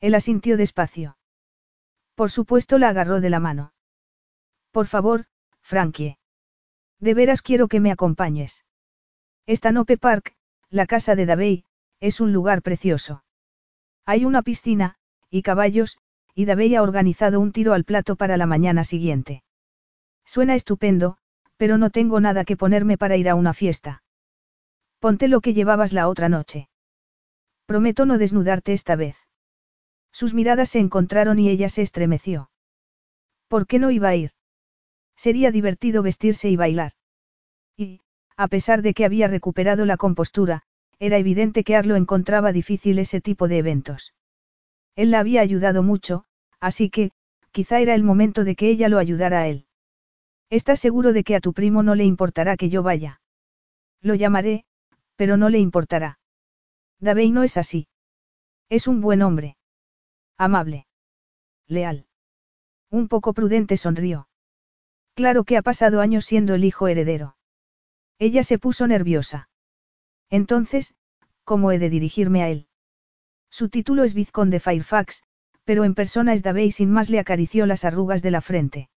Él 0.00 0.16
asintió 0.16 0.56
despacio. 0.56 1.18
Por 2.16 2.32
supuesto 2.32 2.78
la 2.78 2.88
agarró 2.88 3.20
de 3.20 3.30
la 3.30 3.38
mano. 3.38 3.72
Por 4.72 4.88
favor, 4.88 5.26
Frankie. 5.60 6.18
De 6.98 7.14
veras 7.14 7.42
quiero 7.42 7.68
que 7.68 7.78
me 7.78 7.92
acompañes. 7.92 8.64
Esta 9.46 9.70
Nope 9.70 9.98
Park, 9.98 10.34
la 10.68 10.86
casa 10.86 11.14
de 11.14 11.26
Davey, 11.26 11.64
es 12.00 12.20
un 12.20 12.32
lugar 12.32 12.62
precioso. 12.62 13.24
Hay 14.04 14.24
una 14.24 14.42
piscina, 14.42 14.96
y 15.30 15.42
caballos, 15.42 15.98
y 16.34 16.44
Davey 16.44 16.74
ha 16.76 16.82
organizado 16.82 17.40
un 17.40 17.52
tiro 17.52 17.72
al 17.74 17.84
plato 17.84 18.16
para 18.16 18.36
la 18.36 18.46
mañana 18.46 18.84
siguiente. 18.84 19.42
Suena 20.24 20.54
estupendo, 20.54 21.18
pero 21.56 21.78
no 21.78 21.90
tengo 21.90 22.20
nada 22.20 22.44
que 22.44 22.56
ponerme 22.56 22.96
para 22.96 23.16
ir 23.16 23.28
a 23.28 23.34
una 23.34 23.52
fiesta. 23.52 24.02
Ponte 25.00 25.28
lo 25.28 25.40
que 25.40 25.54
llevabas 25.54 25.92
la 25.92 26.08
otra 26.08 26.28
noche. 26.28 26.68
Prometo 27.66 28.06
no 28.06 28.18
desnudarte 28.18 28.72
esta 28.72 28.96
vez. 28.96 29.16
Sus 30.12 30.34
miradas 30.34 30.70
se 30.70 30.78
encontraron 30.78 31.38
y 31.38 31.48
ella 31.48 31.68
se 31.68 31.82
estremeció. 31.82 32.50
¿Por 33.48 33.66
qué 33.66 33.78
no 33.78 33.90
iba 33.90 34.08
a 34.08 34.16
ir? 34.16 34.30
Sería 35.16 35.50
divertido 35.50 36.02
vestirse 36.02 36.48
y 36.48 36.56
bailar. 36.56 36.92
Y, 37.76 38.00
a 38.36 38.48
pesar 38.48 38.82
de 38.82 38.94
que 38.94 39.04
había 39.04 39.26
recuperado 39.28 39.84
la 39.84 39.96
compostura, 39.96 40.62
era 40.98 41.18
evidente 41.18 41.64
que 41.64 41.76
Arlo 41.76 41.96
encontraba 41.96 42.52
difícil 42.52 42.98
ese 42.98 43.20
tipo 43.20 43.48
de 43.48 43.58
eventos. 43.58 44.14
Él 44.96 45.10
la 45.10 45.20
había 45.20 45.40
ayudado 45.40 45.82
mucho, 45.82 46.24
así 46.60 46.90
que, 46.90 47.12
quizá 47.52 47.80
era 47.80 47.94
el 47.94 48.02
momento 48.02 48.44
de 48.44 48.56
que 48.56 48.68
ella 48.68 48.88
lo 48.88 48.98
ayudara 48.98 49.40
a 49.40 49.48
él. 49.48 49.66
¿Estás 50.50 50.80
seguro 50.80 51.12
de 51.12 51.24
que 51.24 51.36
a 51.36 51.40
tu 51.40 51.52
primo 51.52 51.82
no 51.82 51.94
le 51.94 52.04
importará 52.04 52.56
que 52.56 52.68
yo 52.68 52.82
vaya? 52.82 53.20
Lo 54.00 54.14
llamaré, 54.14 54.64
pero 55.16 55.36
no 55.36 55.50
le 55.50 55.58
importará. 55.58 56.18
Davey 57.00 57.30
no 57.30 57.42
es 57.42 57.56
así. 57.56 57.88
Es 58.68 58.88
un 58.88 59.00
buen 59.00 59.22
hombre. 59.22 59.56
Amable. 60.36 60.86
Leal. 61.66 62.06
Un 62.90 63.08
poco 63.08 63.34
prudente 63.34 63.76
sonrió. 63.76 64.28
Claro 65.14 65.44
que 65.44 65.56
ha 65.56 65.62
pasado 65.62 66.00
años 66.00 66.24
siendo 66.24 66.54
el 66.54 66.64
hijo 66.64 66.88
heredero. 66.88 67.36
Ella 68.18 68.42
se 68.42 68.58
puso 68.58 68.86
nerviosa. 68.86 69.48
Entonces, 70.30 70.94
¿cómo 71.44 71.72
he 71.72 71.78
de 71.78 71.90
dirigirme 71.90 72.42
a 72.42 72.48
él? 72.48 72.66
Su 73.50 73.68
título 73.68 74.04
es 74.04 74.14
vizconde 74.14 74.60
Fairfax, 74.60 75.22
pero 75.64 75.84
en 75.84 75.94
persona 75.94 76.34
es 76.34 76.42
Davey 76.42 76.70
sin 76.70 76.90
más 76.90 77.10
le 77.10 77.18
acarició 77.18 77.66
las 77.66 77.84
arrugas 77.84 78.22
de 78.22 78.30
la 78.30 78.40
frente. 78.40 78.90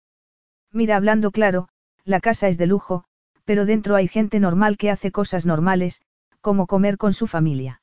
Mira, 0.73 0.97
hablando 0.97 1.31
claro, 1.31 1.69
la 2.05 2.21
casa 2.21 2.49
es 2.49 2.59
de 2.59 2.67
lujo, 2.67 3.05
pero 3.45 3.65
dentro 3.65 3.97
hay 3.97 4.09
gente 4.09 4.41
normal 4.41 4.77
que 4.77 4.91
hace 4.91 5.11
cosas 5.11 5.47
normales, 5.47 6.03
como 6.41 6.67
comer 6.67 6.99
con 6.99 7.13
su 7.13 7.27
familia. 7.27 7.83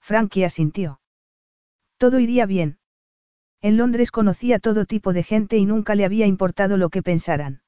Frankie 0.00 0.44
asintió. 0.44 1.00
Todo 1.96 2.20
iría 2.20 2.46
bien. 2.46 2.78
En 3.60 3.76
Londres 3.76 4.10
conocía 4.10 4.58
todo 4.58 4.84
tipo 4.84 5.12
de 5.12 5.22
gente 5.22 5.56
y 5.56 5.66
nunca 5.66 5.94
le 5.94 6.04
había 6.04 6.26
importado 6.26 6.76
lo 6.76 6.90
que 6.90 7.02
pensaran. 7.02 7.62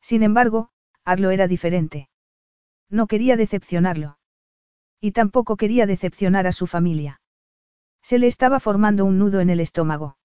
Sin 0.00 0.22
embargo, 0.22 0.70
Arlo 1.04 1.30
era 1.30 1.46
diferente. 1.46 2.08
No 2.92 3.06
quería 3.06 3.38
decepcionarlo. 3.38 4.18
Y 5.00 5.12
tampoco 5.12 5.56
quería 5.56 5.86
decepcionar 5.86 6.46
a 6.46 6.52
su 6.52 6.66
familia. 6.66 7.22
Se 8.02 8.18
le 8.18 8.26
estaba 8.26 8.60
formando 8.60 9.06
un 9.06 9.18
nudo 9.18 9.40
en 9.40 9.48
el 9.48 9.60
estómago. 9.60 10.18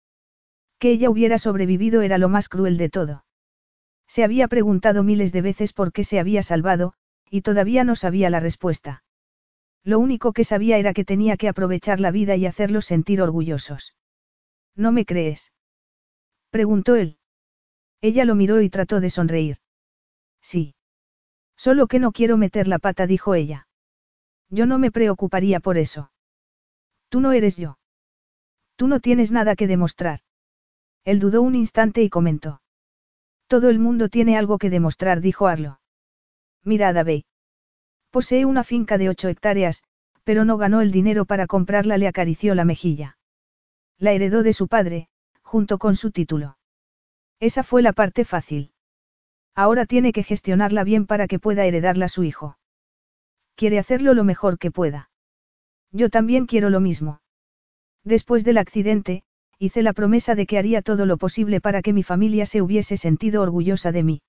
Que 0.78 0.92
ella 0.92 1.10
hubiera 1.10 1.40
sobrevivido 1.40 2.02
era 2.02 2.18
lo 2.18 2.28
más 2.28 2.50
cruel 2.50 2.78
de 2.78 2.90
todo. 2.90 3.26
Se 4.06 4.26
había 4.26 4.50
preguntado 4.50 5.04
miles 5.04 5.32
de 5.32 5.42
veces 5.42 5.72
por 5.72 5.94
qué 5.94 6.04
se 6.04 6.20
había 6.20 6.44
salvado, 6.44 6.94
y 7.30 7.42
todavía 7.42 7.86
no 7.86 7.96
sabía 7.96 8.30
la 8.30 8.42
respuesta. 8.42 9.04
Lo 9.84 10.00
único 10.00 10.34
que 10.34 10.44
sabía 10.44 10.78
era 10.78 10.94
que 10.94 11.06
tenía 11.06 11.38
que 11.38 11.48
aprovechar 11.48 12.02
la 12.02 12.12
vida 12.12 12.36
y 12.36 12.46
hacerlos 12.46 12.86
sentir 12.86 13.22
orgullosos. 13.22 13.96
¿No 14.76 14.92
me 14.92 15.06
crees? 15.06 15.54
Preguntó 16.50 16.96
él. 16.96 17.18
Ella 18.02 18.26
lo 18.26 18.36
miró 18.36 18.62
y 18.62 18.70
trató 18.70 19.00
de 19.00 19.10
sonreír. 19.10 19.58
Sí. 20.42 20.77
Solo 21.58 21.88
que 21.88 22.00
no 22.00 22.12
quiero 22.12 22.38
meter 22.38 22.68
la 22.68 22.80
pata, 22.80 23.08
dijo 23.08 23.36
ella. 23.36 23.68
Yo 24.50 24.66
no 24.66 24.80
me 24.80 24.92
preocuparía 24.92 25.60
por 25.60 25.78
eso. 25.78 26.12
Tú 27.10 27.20
no 27.20 27.32
eres 27.32 27.58
yo. 27.58 27.78
Tú 28.76 28.88
no 28.88 29.00
tienes 29.00 29.32
nada 29.32 29.56
que 29.56 29.68
demostrar. 29.68 30.20
Él 31.04 31.20
dudó 31.20 31.42
un 31.42 31.56
instante 31.56 32.04
y 32.04 32.10
comentó. 32.10 32.62
Todo 33.48 33.70
el 33.70 33.80
mundo 33.80 34.10
tiene 34.10 34.38
algo 34.38 34.58
que 34.58 34.70
demostrar, 34.70 35.20
dijo 35.20 35.48
Arlo. 35.48 35.80
Mira 36.64 36.90
a 36.90 37.06
Posee 38.12 38.46
una 38.46 38.64
finca 38.64 38.98
de 38.98 39.10
ocho 39.10 39.30
hectáreas, 39.30 39.84
pero 40.24 40.46
no 40.46 40.58
ganó 40.58 40.82
el 40.82 40.92
dinero 40.92 41.26
para 41.26 41.48
comprarla, 41.48 41.98
le 41.98 42.08
acarició 42.08 42.56
la 42.56 42.66
mejilla. 42.66 43.18
La 43.98 44.12
heredó 44.12 44.44
de 44.44 44.54
su 44.54 44.68
padre, 44.68 45.08
junto 45.42 45.78
con 45.78 45.96
su 45.96 46.12
título. 46.12 46.58
Esa 47.40 47.64
fue 47.64 47.82
la 47.82 47.94
parte 47.94 48.26
fácil. 48.26 48.72
Ahora 49.58 49.88
tiene 49.88 50.14
que 50.14 50.22
gestionarla 50.22 50.84
bien 50.84 51.08
para 51.08 51.28
que 51.28 51.40
pueda 51.40 51.66
heredarla 51.66 52.10
su 52.10 52.24
hijo. 52.24 52.60
Quiere 53.56 53.80
hacerlo 53.80 54.14
lo 54.14 54.24
mejor 54.24 54.60
que 54.60 54.70
pueda. 54.70 55.10
Yo 55.92 56.12
también 56.12 56.46
quiero 56.46 56.70
lo 56.70 56.80
mismo. 56.80 57.22
Después 58.04 58.46
del 58.46 58.60
accidente, 58.60 59.24
hice 59.58 59.82
la 59.82 59.94
promesa 59.94 60.36
de 60.36 60.46
que 60.46 60.60
haría 60.60 60.84
todo 60.84 61.08
lo 61.08 61.18
posible 61.18 61.60
para 61.60 61.82
que 61.82 61.92
mi 61.92 62.04
familia 62.04 62.46
se 62.46 62.62
hubiese 62.62 62.98
sentido 62.98 63.42
orgullosa 63.42 63.92
de 63.92 64.04
mí. 64.04 64.22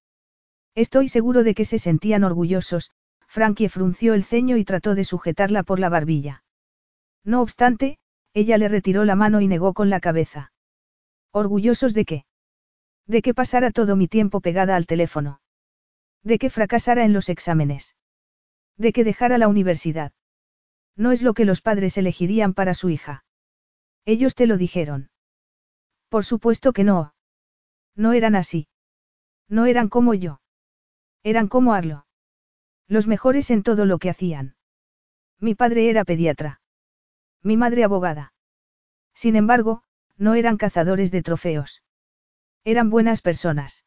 Estoy 0.75 1.11
seguro 1.11 1.45
de 1.45 1.55
que 1.55 1.67
se 1.67 1.79
sentían 1.79 2.25
orgullosos, 2.25 2.91
Frankie 3.27 3.69
frunció 3.69 4.15
el 4.15 4.25
ceño 4.25 4.57
y 4.57 4.65
trató 4.65 4.95
de 4.95 5.05
sujetarla 5.05 5.63
por 5.63 5.79
la 5.79 5.91
barbilla. 5.91 6.43
No 7.23 7.43
obstante, 7.43 7.99
ella 8.33 8.57
le 8.57 8.69
retiró 8.69 9.05
la 9.05 9.15
mano 9.15 9.43
y 9.43 9.47
negó 9.47 9.75
con 9.75 9.91
la 9.91 10.01
cabeza. 10.01 10.53
¿Orgullosos 11.33 11.93
de 11.93 12.05
qué? 12.07 12.25
De 13.09 13.23
que 13.23 13.35
pasara 13.35 13.71
todo 13.73 13.97
mi 13.97 14.07
tiempo 14.07 14.41
pegada 14.41 14.77
al 14.77 14.87
teléfono. 14.87 15.41
De 16.23 16.39
que 16.39 16.51
fracasara 16.51 17.05
en 17.05 17.15
los 17.15 17.31
exámenes. 17.31 17.97
De 18.77 18.93
que 18.93 19.03
dejara 19.03 19.39
la 19.39 19.49
universidad. 19.49 20.13
No 20.95 21.11
es 21.11 21.23
lo 21.23 21.33
que 21.33 21.47
los 21.47 21.63
padres 21.63 21.97
elegirían 21.97 22.53
para 22.53 22.75
su 22.75 22.91
hija. 22.91 23.25
Ellos 24.05 24.35
te 24.35 24.47
lo 24.47 24.59
dijeron. 24.59 25.11
Por 26.11 26.25
supuesto 26.25 26.73
que 26.73 26.85
no. 26.85 27.15
No 27.97 28.13
eran 28.13 28.37
así. 28.37 28.69
No 29.49 29.65
eran 29.65 29.89
como 29.89 30.13
yo. 30.13 30.41
Eran 31.23 31.49
como 31.49 31.73
Arlo. 31.73 32.07
Los 32.89 33.07
mejores 33.07 33.51
en 33.51 33.63
todo 33.63 33.87
lo 33.87 33.99
que 33.99 34.11
hacían. 34.11 34.57
Mi 35.41 35.55
padre 35.55 35.89
era 35.89 36.05
pediatra. 36.05 36.61
Mi 37.43 37.57
madre 37.57 37.85
abogada. 37.85 38.33
Sin 39.15 39.35
embargo, 39.37 39.83
no 40.17 40.35
eran 40.35 40.59
cazadores 40.59 41.11
de 41.11 41.23
trofeos. 41.23 41.83
Eran 42.69 42.91
buenas 42.91 43.23
personas. 43.23 43.87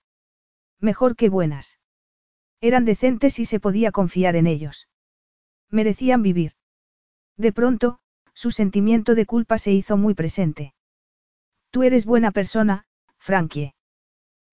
Mejor 0.80 1.16
que 1.16 1.30
buenas. 1.30 1.78
Eran 2.62 2.84
decentes 2.84 3.38
y 3.38 3.46
se 3.46 3.60
podía 3.60 3.92
confiar 3.92 4.36
en 4.36 4.48
ellos. 4.48 4.90
Merecían 5.70 6.24
vivir. 6.24 6.54
De 7.38 7.52
pronto, 7.52 8.00
su 8.34 8.50
sentimiento 8.50 9.14
de 9.14 9.28
culpa 9.28 9.60
se 9.60 9.72
hizo 9.72 9.98
muy 9.98 10.16
presente. 10.16 10.74
Tú 11.70 11.84
eres 11.84 12.08
buena 12.08 12.32
persona, 12.32 12.86
Frankie. 13.20 13.76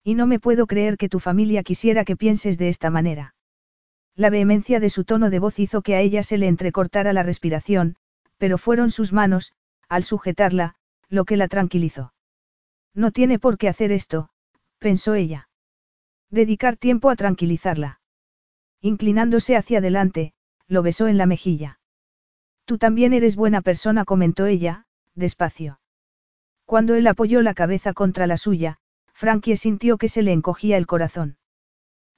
Y 0.03 0.13
no 0.13 0.27
me 0.27 0.37
puedo 0.37 0.67
creer 0.67 0.97
que 0.97 1.09
tu 1.09 1.19
familia 1.19 1.63
quisiera 1.63 2.05
que 2.05 2.15
pienses 2.15 2.59
de 2.59 2.69
esta 2.69 2.91
manera. 2.91 3.33
La 4.13 4.29
vehemencia 4.29 4.79
de 4.79 4.91
su 4.91 5.05
tono 5.05 5.31
de 5.31 5.39
voz 5.39 5.57
hizo 5.57 5.81
que 5.81 5.95
a 5.95 6.01
ella 6.01 6.21
se 6.21 6.37
le 6.37 6.47
entrecortara 6.47 7.13
la 7.13 7.23
respiración, 7.23 7.95
pero 8.37 8.59
fueron 8.59 8.91
sus 8.91 9.11
manos, 9.11 9.53
al 9.87 10.03
sujetarla, 10.03 10.75
lo 11.07 11.25
que 11.25 11.35
la 11.35 11.47
tranquilizó. 11.47 12.13
No 12.93 13.11
tiene 13.11 13.39
por 13.39 13.57
qué 13.57 13.69
hacer 13.69 13.91
esto, 13.91 14.29
pensó 14.79 15.15
ella. 15.15 15.49
Dedicar 16.29 16.77
tiempo 16.77 17.09
a 17.09 17.15
tranquilizarla. 17.15 18.01
Inclinándose 18.81 19.55
hacia 19.55 19.79
adelante, 19.79 20.33
lo 20.67 20.83
besó 20.83 21.07
en 21.07 21.17
la 21.17 21.25
mejilla. 21.25 21.79
Tú 22.65 22.77
también 22.77 23.13
eres 23.13 23.35
buena 23.35 23.61
persona, 23.61 24.05
comentó 24.05 24.45
ella, 24.45 24.85
despacio. 25.15 25.79
Cuando 26.65 26.95
él 26.95 27.07
apoyó 27.07 27.41
la 27.41 27.55
cabeza 27.55 27.93
contra 27.93 28.27
la 28.27 28.37
suya, 28.37 28.77
Frankie 29.13 29.57
sintió 29.57 29.97
que 29.97 30.07
se 30.07 30.21
le 30.21 30.31
encogía 30.31 30.77
el 30.77 30.85
corazón. 30.85 31.37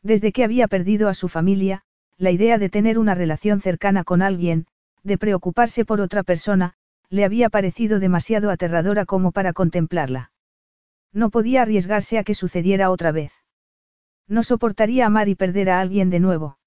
Desde 0.04 0.32
que 0.32 0.44
había 0.44 0.68
perdido 0.68 1.08
a 1.08 1.14
su 1.14 1.30
familia, 1.30 1.84
la 2.18 2.32
idea 2.32 2.58
de 2.58 2.70
tener 2.70 3.00
una 3.00 3.16
relación 3.16 3.62
cercana 3.62 4.04
con 4.04 4.22
alguien, 4.22 4.68
de 5.04 5.18
preocuparse 5.18 5.86
por 5.86 6.02
otra 6.02 6.24
persona, 6.24 6.74
le 7.10 7.26
había 7.26 7.50
parecido 7.50 8.00
demasiado 8.00 8.52
aterradora 8.52 9.06
como 9.06 9.32
para 9.32 9.54
contemplarla. 9.54 10.32
No 11.14 11.30
podía 11.30 11.64
arriesgarse 11.64 12.18
a 12.18 12.24
que 12.24 12.36
sucediera 12.36 12.90
otra 12.90 13.12
vez. 13.12 13.34
No 14.28 14.44
soportaría 14.44 15.06
amar 15.06 15.28
y 15.28 15.36
perder 15.36 15.70
a 15.70 15.82
alguien 15.82 16.10
de 16.10 16.20
nuevo. 16.20 16.58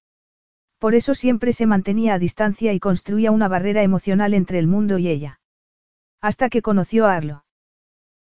Por 0.77 0.93
eso 0.93 1.15
siempre 1.15 1.51
se 1.53 1.65
mantenía 1.65 2.13
a 2.13 2.19
distancia 2.19 2.73
y 2.73 2.79
construía 2.79 3.31
una 3.31 3.47
barrera 3.47 3.81
emocional 3.81 4.33
entre 4.33 4.59
el 4.59 4.67
mundo 4.67 4.99
y 4.99 5.07
ella. 5.07 5.39
Hasta 6.21 6.49
que 6.49 6.61
conoció 6.61 7.05
a 7.05 7.15
Arlo. 7.15 7.45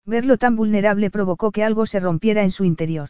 Verlo 0.05 0.37
tan 0.37 0.55
vulnerable 0.55 1.09
provocó 1.09 1.51
que 1.51 1.63
algo 1.63 1.85
se 1.85 1.99
rompiera 1.99 2.43
en 2.43 2.51
su 2.51 2.63
interior. 2.63 3.09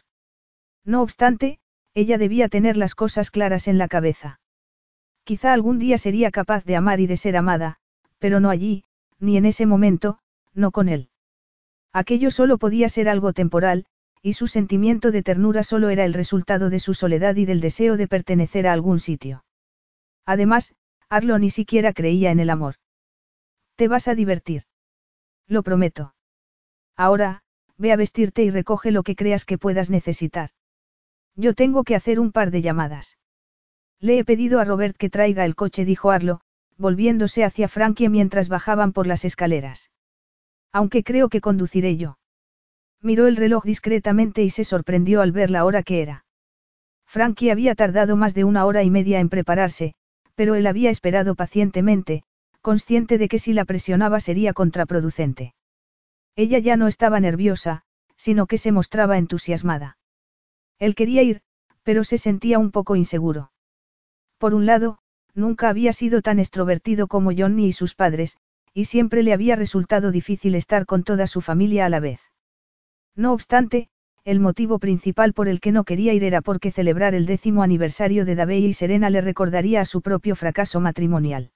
No 0.84 1.02
obstante, 1.02 1.58
ella 1.94 2.18
debía 2.18 2.48
tener 2.48 2.76
las 2.76 2.94
cosas 2.94 3.30
claras 3.30 3.68
en 3.68 3.78
la 3.78 3.88
cabeza. 3.88 4.40
Quizá 5.24 5.52
algún 5.52 5.78
día 5.78 5.98
sería 5.98 6.30
capaz 6.30 6.64
de 6.64 6.76
amar 6.76 7.00
y 7.00 7.06
de 7.06 7.16
ser 7.16 7.36
amada, 7.36 7.78
pero 8.18 8.40
no 8.40 8.50
allí, 8.50 8.84
ni 9.18 9.36
en 9.36 9.46
ese 9.46 9.66
momento, 9.66 10.18
no 10.52 10.70
con 10.70 10.88
él. 10.88 11.10
Aquello 11.94 12.32
solo 12.32 12.58
podía 12.58 12.88
ser 12.88 13.08
algo 13.08 13.32
temporal, 13.32 13.86
y 14.20 14.32
su 14.32 14.48
sentimiento 14.48 15.12
de 15.12 15.22
ternura 15.22 15.62
solo 15.62 15.90
era 15.90 16.04
el 16.04 16.12
resultado 16.12 16.68
de 16.68 16.80
su 16.80 16.92
soledad 16.92 17.36
y 17.36 17.44
del 17.44 17.60
deseo 17.60 17.96
de 17.96 18.08
pertenecer 18.08 18.66
a 18.66 18.72
algún 18.72 18.98
sitio. 18.98 19.44
Además, 20.26 20.74
Arlo 21.08 21.38
ni 21.38 21.50
siquiera 21.50 21.92
creía 21.92 22.32
en 22.32 22.40
el 22.40 22.50
amor. 22.50 22.74
Te 23.76 23.86
vas 23.86 24.08
a 24.08 24.16
divertir. 24.16 24.64
Lo 25.46 25.62
prometo. 25.62 26.16
Ahora, 26.96 27.42
ve 27.76 27.92
a 27.92 27.96
vestirte 27.96 28.42
y 28.42 28.50
recoge 28.50 28.90
lo 28.90 29.04
que 29.04 29.14
creas 29.14 29.44
que 29.44 29.58
puedas 29.58 29.88
necesitar. 29.88 30.50
Yo 31.36 31.54
tengo 31.54 31.84
que 31.84 31.94
hacer 31.94 32.18
un 32.18 32.32
par 32.32 32.50
de 32.50 32.62
llamadas. 32.62 33.18
Le 34.00 34.18
he 34.18 34.24
pedido 34.24 34.58
a 34.58 34.64
Robert 34.64 34.96
que 34.96 35.10
traiga 35.10 35.44
el 35.44 35.54
coche, 35.54 35.84
dijo 35.84 36.10
Arlo, 36.10 36.40
volviéndose 36.76 37.44
hacia 37.44 37.68
Frankie 37.68 38.08
mientras 38.08 38.48
bajaban 38.48 38.92
por 38.92 39.06
las 39.06 39.24
escaleras. 39.24 39.90
Aunque 40.74 41.04
creo 41.04 41.28
que 41.28 41.40
conduciré 41.40 41.96
yo. 41.96 42.18
Miró 43.00 43.28
el 43.28 43.36
reloj 43.36 43.64
discretamente 43.64 44.42
y 44.42 44.50
se 44.50 44.64
sorprendió 44.64 45.22
al 45.22 45.30
ver 45.30 45.50
la 45.50 45.64
hora 45.64 45.84
que 45.84 46.02
era. 46.02 46.24
Frankie 47.06 47.50
había 47.50 47.76
tardado 47.76 48.16
más 48.16 48.34
de 48.34 48.42
una 48.42 48.66
hora 48.66 48.82
y 48.82 48.90
media 48.90 49.20
en 49.20 49.28
prepararse, 49.28 49.94
pero 50.34 50.56
él 50.56 50.66
había 50.66 50.90
esperado 50.90 51.36
pacientemente, 51.36 52.24
consciente 52.60 53.18
de 53.18 53.28
que 53.28 53.38
si 53.38 53.52
la 53.52 53.64
presionaba 53.64 54.18
sería 54.18 54.52
contraproducente. 54.52 55.54
Ella 56.34 56.58
ya 56.58 56.76
no 56.76 56.88
estaba 56.88 57.20
nerviosa, 57.20 57.82
sino 58.16 58.48
que 58.48 58.58
se 58.58 58.72
mostraba 58.72 59.16
entusiasmada. 59.16 59.96
Él 60.80 60.96
quería 60.96 61.22
ir, 61.22 61.42
pero 61.84 62.02
se 62.02 62.18
sentía 62.18 62.58
un 62.58 62.72
poco 62.72 62.96
inseguro. 62.96 63.52
Por 64.38 64.54
un 64.54 64.66
lado, 64.66 64.98
nunca 65.34 65.68
había 65.68 65.92
sido 65.92 66.20
tan 66.20 66.40
extrovertido 66.40 67.06
como 67.06 67.30
Johnny 67.30 67.66
y 67.66 67.72
sus 67.72 67.94
padres, 67.94 68.38
y 68.74 68.86
siempre 68.86 69.22
le 69.22 69.32
había 69.32 69.56
resultado 69.56 70.10
difícil 70.10 70.56
estar 70.56 70.84
con 70.84 71.04
toda 71.04 71.26
su 71.26 71.40
familia 71.40 71.86
a 71.86 71.88
la 71.88 72.00
vez. 72.00 72.20
No 73.14 73.32
obstante, 73.32 73.88
el 74.24 74.40
motivo 74.40 74.78
principal 74.78 75.32
por 75.32 75.48
el 75.48 75.60
que 75.60 75.70
no 75.70 75.84
quería 75.84 76.12
ir 76.12 76.24
era 76.24 76.42
porque 76.42 76.72
celebrar 76.72 77.14
el 77.14 77.24
décimo 77.24 77.62
aniversario 77.62 78.24
de 78.24 78.34
Davey 78.34 78.64
y 78.64 78.72
Serena 78.72 79.10
le 79.10 79.20
recordaría 79.20 79.80
a 79.80 79.84
su 79.84 80.02
propio 80.02 80.34
fracaso 80.34 80.80
matrimonial. 80.80 81.52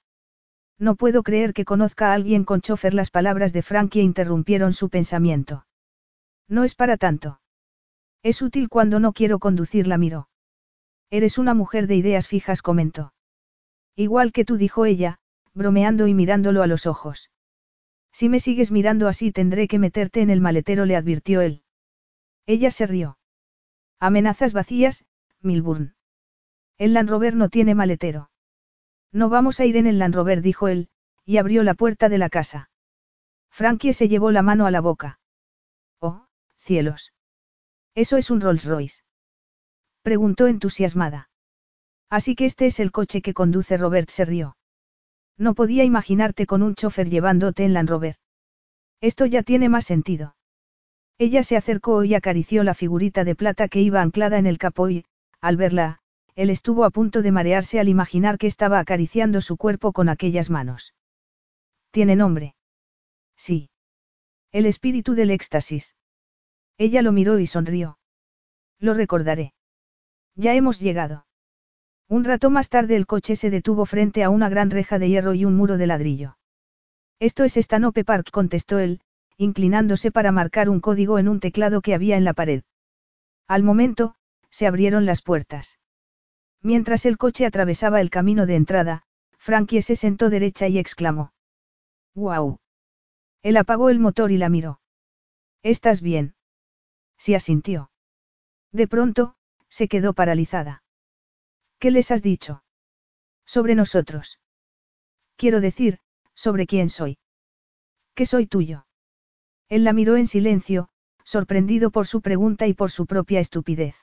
No 0.79 0.95
puedo 0.95 1.23
creer 1.25 1.55
que 1.55 1.65
conozca 1.65 2.11
a 2.11 2.15
alguien 2.15 2.45
con 2.45 2.61
chofer. 2.61 2.95
Las 2.95 3.11
palabras 3.11 3.53
de 3.53 3.63
Frankie 3.63 4.01
interrumpieron 4.01 4.73
su 4.73 4.91
pensamiento. 4.91 5.67
No 6.49 6.63
es 6.63 6.77
para 6.77 6.97
tanto. 6.97 7.41
Es 8.23 8.43
útil 8.43 8.69
cuando 8.69 9.01
no 9.01 9.13
quiero 9.13 9.41
conducir, 9.41 9.89
la 9.89 9.99
miró. 9.99 10.29
Eres 11.11 11.39
una 11.39 11.55
mujer 11.55 11.87
de 11.89 11.97
ideas 11.97 12.29
fijas, 12.29 12.63
comentó. 12.63 13.13
Igual 13.97 14.31
que 14.31 14.45
tú, 14.45 14.57
dijo 14.57 14.85
ella, 14.85 15.19
bromeando 15.59 16.07
y 16.07 16.15
mirándolo 16.15 16.63
a 16.63 16.67
los 16.67 16.87
ojos. 16.87 17.31
Si 18.13 18.29
me 18.29 18.41
sigues 18.41 18.71
mirando 18.71 19.09
así 19.09 19.33
tendré 19.33 19.69
que 19.69 19.79
meterte 19.79 20.23
en 20.23 20.31
el 20.31 20.41
maletero, 20.41 20.87
le 20.87 20.97
advirtió 20.97 21.43
él. 21.43 21.63
Ella 22.47 22.71
se 22.71 22.87
rió. 22.87 23.19
Amenazas 24.01 24.53
vacías, 24.53 25.05
Milburn. 25.43 25.95
El 26.79 26.95
Land 26.95 27.11
Rover 27.11 27.35
no 27.35 27.49
tiene 27.49 27.75
maletero. 27.75 28.31
No 29.13 29.29
vamos 29.29 29.59
a 29.61 29.67
ir 29.67 29.77
en 29.77 29.87
el 29.87 29.99
Land 29.99 30.15
Rover, 30.15 30.43
dijo 30.43 30.69
él, 30.69 30.89
y 31.25 31.39
abrió 31.39 31.63
la 31.65 31.75
puerta 31.75 32.09
de 32.09 32.19
la 32.19 32.31
casa. 32.31 32.71
Frankie 33.51 33.93
se 33.93 34.09
llevó 34.09 34.31
la 34.31 34.43
mano 34.43 34.67
a 34.67 34.71
la 34.71 34.81
boca. 34.81 35.19
Oh, 36.01 36.27
cielos. 36.57 37.13
¿Eso 37.95 38.17
es 38.17 38.31
un 38.31 38.41
Rolls 38.41 38.65
Royce? 38.65 39.03
Preguntó 40.03 40.47
entusiasmada. 40.47 41.31
Así 42.09 42.37
que 42.37 42.45
este 42.45 42.67
es 42.67 42.79
el 42.79 42.93
coche 42.93 43.21
que 43.21 43.35
conduce 43.35 43.77
Robert 43.77 44.09
se 44.11 44.25
rió. 44.25 44.58
No 45.39 45.55
podía 45.55 45.85
imaginarte 45.85 46.47
con 46.47 46.63
un 46.63 46.75
chofer 46.75 47.09
llevándote 47.09 47.65
en 47.65 47.73
Land 47.73 47.89
Rover. 47.89 48.17
Esto 49.01 49.25
ya 49.25 49.43
tiene 49.45 49.69
más 49.69 49.87
sentido. 49.87 50.37
Ella 51.17 51.43
se 51.43 51.57
acercó 51.57 52.05
y 52.05 52.15
acarició 52.15 52.65
la 52.65 52.75
figurita 52.75 53.25
de 53.25 53.37
plata 53.37 53.69
que 53.69 53.81
iba 53.81 54.03
anclada 54.03 54.39
en 54.39 54.47
el 54.47 54.59
capó 54.59 54.91
y, 54.91 55.05
al 55.41 55.57
verla, 55.57 56.01
él 56.35 56.51
estuvo 56.51 56.85
a 56.85 56.91
punto 56.91 57.23
de 57.23 57.33
marearse 57.33 57.81
al 57.81 57.89
imaginar 57.89 58.39
que 58.39 58.47
estaba 58.47 58.79
acariciando 58.79 59.41
su 59.41 59.57
cuerpo 59.57 59.93
con 59.93 60.09
aquellas 60.09 60.51
manos. 60.51 60.95
¿Tiene 61.91 62.17
nombre? 62.17 62.55
Sí. 63.37 63.71
El 64.53 64.67
espíritu 64.67 65.15
del 65.15 65.31
éxtasis. 65.31 65.95
Ella 66.77 67.03
lo 67.03 67.13
miró 67.13 67.39
y 67.39 67.47
sonrió. 67.47 67.99
Lo 68.79 68.95
recordaré. 68.95 69.53
Ya 70.35 70.55
hemos 70.55 70.79
llegado. 70.79 71.27
Un 72.09 72.25
rato 72.25 72.49
más 72.49 72.71
tarde 72.71 72.97
el 72.97 73.07
coche 73.07 73.37
se 73.37 73.51
detuvo 73.51 73.85
frente 73.85 74.25
a 74.25 74.31
una 74.31 74.49
gran 74.49 74.71
reja 74.71 74.99
de 74.99 75.11
hierro 75.11 75.35
y 75.35 75.45
un 75.45 75.57
muro 75.57 75.77
de 75.77 75.87
ladrillo. 75.87 76.39
Esto 77.21 77.45
es 77.45 77.55
Stanope 77.55 78.05
Park, 78.05 78.31
contestó 78.31 78.79
él, 78.79 79.01
inclinándose 79.37 80.11
para 80.11 80.33
marcar 80.33 80.71
un 80.71 80.81
código 80.81 81.19
en 81.19 81.29
un 81.29 81.39
teclado 81.39 81.83
que 81.83 81.95
había 81.95 82.17
en 82.17 82.25
la 82.25 82.33
pared. 82.33 82.63
Al 83.47 83.63
momento, 83.63 84.15
se 84.51 84.67
abrieron 84.67 85.05
las 85.05 85.21
puertas. 85.21 85.79
Mientras 86.63 87.05
el 87.05 87.19
coche 87.19 87.45
atravesaba 87.45 88.01
el 88.01 88.09
camino 88.09 88.47
de 88.47 88.57
entrada, 88.57 89.03
Frankie 89.37 89.83
se 89.83 89.95
sentó 89.95 90.31
derecha 90.31 90.67
y 90.69 90.79
exclamó. 90.79 91.33
¡Guau! 92.15 92.59
Él 93.43 93.57
apagó 93.57 93.91
el 93.91 93.99
motor 93.99 94.33
y 94.33 94.39
la 94.39 94.49
miró. 94.49 94.81
¿Estás 95.63 96.01
bien? 96.01 96.35
Sí 97.19 97.35
asintió. 97.35 97.91
De 98.73 98.89
pronto, 98.89 99.37
se 99.69 99.89
quedó 99.89 100.15
paralizada. 100.15 100.83
¿Qué 101.79 101.91
les 101.91 102.11
has 102.11 102.23
dicho? 102.23 102.63
Sobre 103.47 103.75
nosotros. 103.75 104.41
Quiero 105.37 105.61
decir, 105.61 105.99
sobre 106.35 106.67
quién 106.67 106.89
soy. 106.89 107.19
Que 108.15 108.27
soy 108.27 108.47
tuyo. 108.47 108.87
Él 109.69 109.85
la 109.85 109.93
miró 109.93 110.17
en 110.17 110.27
silencio, 110.27 110.89
sorprendido 111.25 111.91
por 111.91 112.07
su 112.07 112.21
pregunta 112.21 112.67
y 112.67 112.75
por 112.75 112.91
su 112.91 113.07
propia 113.07 113.39
estupidez. 113.39 113.95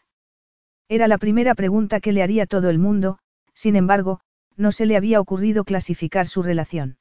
Era 0.87 1.07
la 1.07 1.17
primera 1.17 1.55
pregunta 1.55 1.99
que 1.99 2.13
le 2.13 2.23
haría 2.23 2.45
todo 2.45 2.69
el 2.69 2.79
mundo, 2.79 3.17
sin 3.53 3.75
embargo, 3.75 4.21
no 4.55 4.71
se 4.71 4.85
le 4.85 4.95
había 4.95 5.19
ocurrido 5.19 5.63
clasificar 5.63 6.27
su 6.27 6.43
relación. 6.43 6.97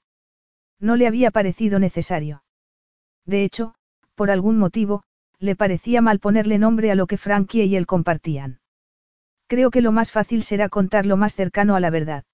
No 0.80 0.96
le 0.96 1.06
había 1.06 1.30
parecido 1.30 1.78
necesario. 1.78 2.42
De 3.24 3.44
hecho, 3.44 3.74
por 4.14 4.30
algún 4.30 4.58
motivo, 4.58 5.04
le 5.38 5.54
parecía 5.54 6.00
mal 6.00 6.18
ponerle 6.18 6.58
nombre 6.58 6.90
a 6.90 6.94
lo 6.94 7.06
que 7.06 7.18
Frankie 7.18 7.64
y 7.64 7.76
él 7.76 7.86
compartían. 7.86 8.60
Creo 9.46 9.70
que 9.70 9.82
lo 9.82 9.92
más 9.92 10.10
fácil 10.10 10.42
será 10.42 10.68
contar 10.68 11.06
lo 11.06 11.16
más 11.16 11.34
cercano 11.34 11.76
a 11.76 11.80
la 11.80 11.90
verdad. 11.90 12.24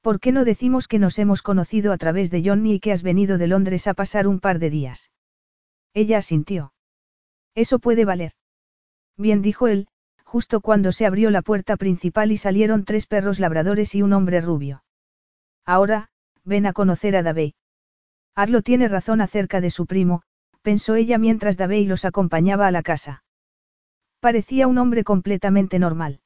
¿Por 0.00 0.18
qué 0.18 0.32
no 0.32 0.44
decimos 0.44 0.88
que 0.88 0.98
nos 0.98 1.18
hemos 1.18 1.42
conocido 1.42 1.92
a 1.92 1.98
través 1.98 2.30
de 2.30 2.42
Johnny 2.44 2.74
y 2.74 2.80
que 2.80 2.92
has 2.92 3.02
venido 3.02 3.38
de 3.38 3.46
Londres 3.46 3.86
a 3.86 3.94
pasar 3.94 4.26
un 4.26 4.40
par 4.40 4.58
de 4.58 4.70
días? 4.70 5.12
Ella 5.94 6.18
asintió. 6.18 6.72
Eso 7.54 7.78
puede 7.78 8.04
valer. 8.04 8.32
Bien 9.16 9.42
dijo 9.42 9.68
él, 9.68 9.88
justo 10.24 10.60
cuando 10.60 10.90
se 10.90 11.06
abrió 11.06 11.30
la 11.30 11.42
puerta 11.42 11.76
principal 11.76 12.32
y 12.32 12.36
salieron 12.36 12.84
tres 12.84 13.06
perros 13.06 13.38
labradores 13.38 13.94
y 13.94 14.02
un 14.02 14.12
hombre 14.12 14.40
rubio. 14.40 14.82
Ahora, 15.64 16.08
ven 16.44 16.66
a 16.66 16.72
conocer 16.72 17.14
a 17.14 17.22
Davey. 17.22 17.54
Arlo 18.34 18.62
tiene 18.62 18.88
razón 18.88 19.20
acerca 19.20 19.60
de 19.60 19.70
su 19.70 19.86
primo, 19.86 20.22
pensó 20.62 20.94
ella 20.94 21.18
mientras 21.18 21.56
Davey 21.56 21.84
los 21.84 22.04
acompañaba 22.04 22.66
a 22.66 22.70
la 22.70 22.82
casa. 22.82 23.22
Parecía 24.22 24.68
un 24.68 24.78
hombre 24.78 25.02
completamente 25.02 25.80
normal. 25.80 26.20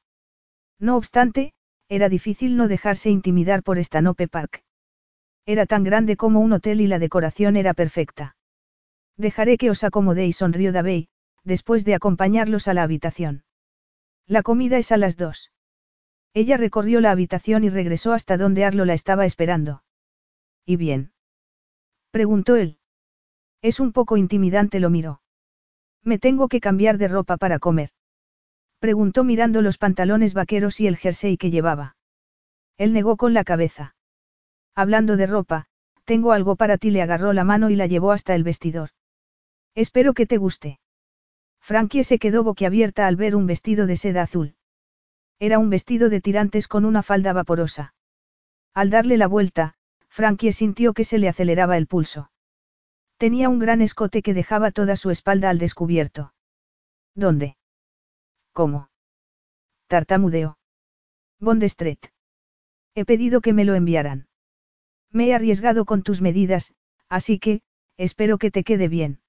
No 0.79 0.97
obstante, 0.97 1.53
era 1.89 2.09
difícil 2.09 2.55
no 2.55 2.67
dejarse 2.67 3.09
intimidar 3.09 3.63
por 3.63 3.79
esta 3.79 4.01
Nope 4.01 4.27
Park. 4.27 4.63
Era 5.47 5.65
tan 5.65 5.83
grande 5.83 6.15
como 6.15 6.39
un 6.39 6.53
hotel 6.53 6.79
y 6.81 6.85
la 6.85 6.99
decoración 6.99 7.55
era 7.55 7.73
perfecta. 7.73 8.35
Dejaré 9.17 9.57
que 9.57 9.71
os 9.71 9.83
acomodéis, 9.83 10.37
sonrió 10.37 10.71
Davey, 10.71 11.09
después 11.43 11.85
de 11.85 11.95
acompañarlos 11.95 12.67
a 12.67 12.75
la 12.75 12.83
habitación. 12.83 13.43
La 14.27 14.43
comida 14.43 14.77
es 14.77 14.91
a 14.91 14.97
las 14.97 15.17
dos. 15.17 15.51
Ella 16.35 16.55
recorrió 16.57 17.01
la 17.01 17.09
habitación 17.09 17.63
y 17.63 17.69
regresó 17.69 18.13
hasta 18.13 18.37
donde 18.37 18.63
Arlo 18.63 18.85
la 18.85 18.93
estaba 18.93 19.25
esperando. 19.25 19.81
¿Y 20.67 20.75
bien? 20.75 21.13
Preguntó 22.11 22.57
él. 22.57 22.77
Es 23.63 23.79
un 23.79 23.91
poco 23.91 24.17
intimidante, 24.17 24.79
lo 24.79 24.91
miró. 24.91 25.19
Me 26.07 26.19
tengo 26.19 26.47
que 26.47 26.61
cambiar 26.61 26.97
de 26.97 27.09
ropa 27.09 27.35
para 27.35 27.59
comer. 27.59 27.89
Preguntó 28.79 29.25
mirando 29.25 29.61
los 29.61 29.77
pantalones 29.77 30.33
vaqueros 30.33 30.79
y 30.79 30.87
el 30.87 30.95
jersey 30.95 31.35
que 31.35 31.51
llevaba. 31.51 31.97
Él 32.77 32.93
negó 32.93 33.17
con 33.17 33.33
la 33.33 33.43
cabeza. 33.43 33.93
Hablando 34.73 35.17
de 35.17 35.25
ropa, 35.25 35.65
tengo 36.05 36.31
algo 36.31 36.55
para 36.55 36.77
ti, 36.77 36.91
le 36.91 37.01
agarró 37.01 37.33
la 37.33 37.43
mano 37.43 37.69
y 37.69 37.75
la 37.75 37.87
llevó 37.87 38.13
hasta 38.13 38.35
el 38.35 38.45
vestidor. 38.45 38.91
Espero 39.75 40.13
que 40.13 40.25
te 40.25 40.37
guste. 40.37 40.79
Frankie 41.59 42.05
se 42.05 42.19
quedó 42.19 42.41
boquiabierta 42.41 43.05
al 43.05 43.17
ver 43.17 43.35
un 43.35 43.45
vestido 43.45 43.85
de 43.85 43.97
seda 43.97 44.21
azul. 44.21 44.55
Era 45.39 45.59
un 45.59 45.69
vestido 45.69 46.07
de 46.07 46.21
tirantes 46.21 46.69
con 46.69 46.85
una 46.85 47.03
falda 47.03 47.33
vaporosa. 47.33 47.93
Al 48.73 48.89
darle 48.91 49.17
la 49.17 49.27
vuelta, 49.27 49.73
Frankie 50.07 50.53
sintió 50.53 50.93
que 50.93 51.03
se 51.03 51.17
le 51.17 51.27
aceleraba 51.27 51.75
el 51.75 51.85
pulso. 51.85 52.31
Tenía 53.17 53.49
un 53.49 53.59
gran 53.59 53.81
escote 53.81 54.21
que 54.21 54.33
dejaba 54.33 54.71
toda 54.71 54.95
su 54.95 55.09
espalda 55.09 55.49
al 55.49 55.59
descubierto. 55.59 56.33
¿Dónde? 57.15 57.57
¿Cómo? 58.53 58.89
Tartamudeó. 59.87 60.57
Bond 61.39 61.63
Street. 61.63 61.99
He 62.95 63.05
pedido 63.05 63.41
que 63.41 63.53
me 63.53 63.65
lo 63.65 63.75
enviaran. 63.75 64.27
Me 65.11 65.27
he 65.27 65.35
arriesgado 65.35 65.85
con 65.85 66.03
tus 66.03 66.21
medidas, 66.21 66.73
así 67.09 67.39
que, 67.39 67.61
espero 67.97 68.37
que 68.37 68.51
te 68.51 68.63
quede 68.63 68.87
bien. 68.87 69.21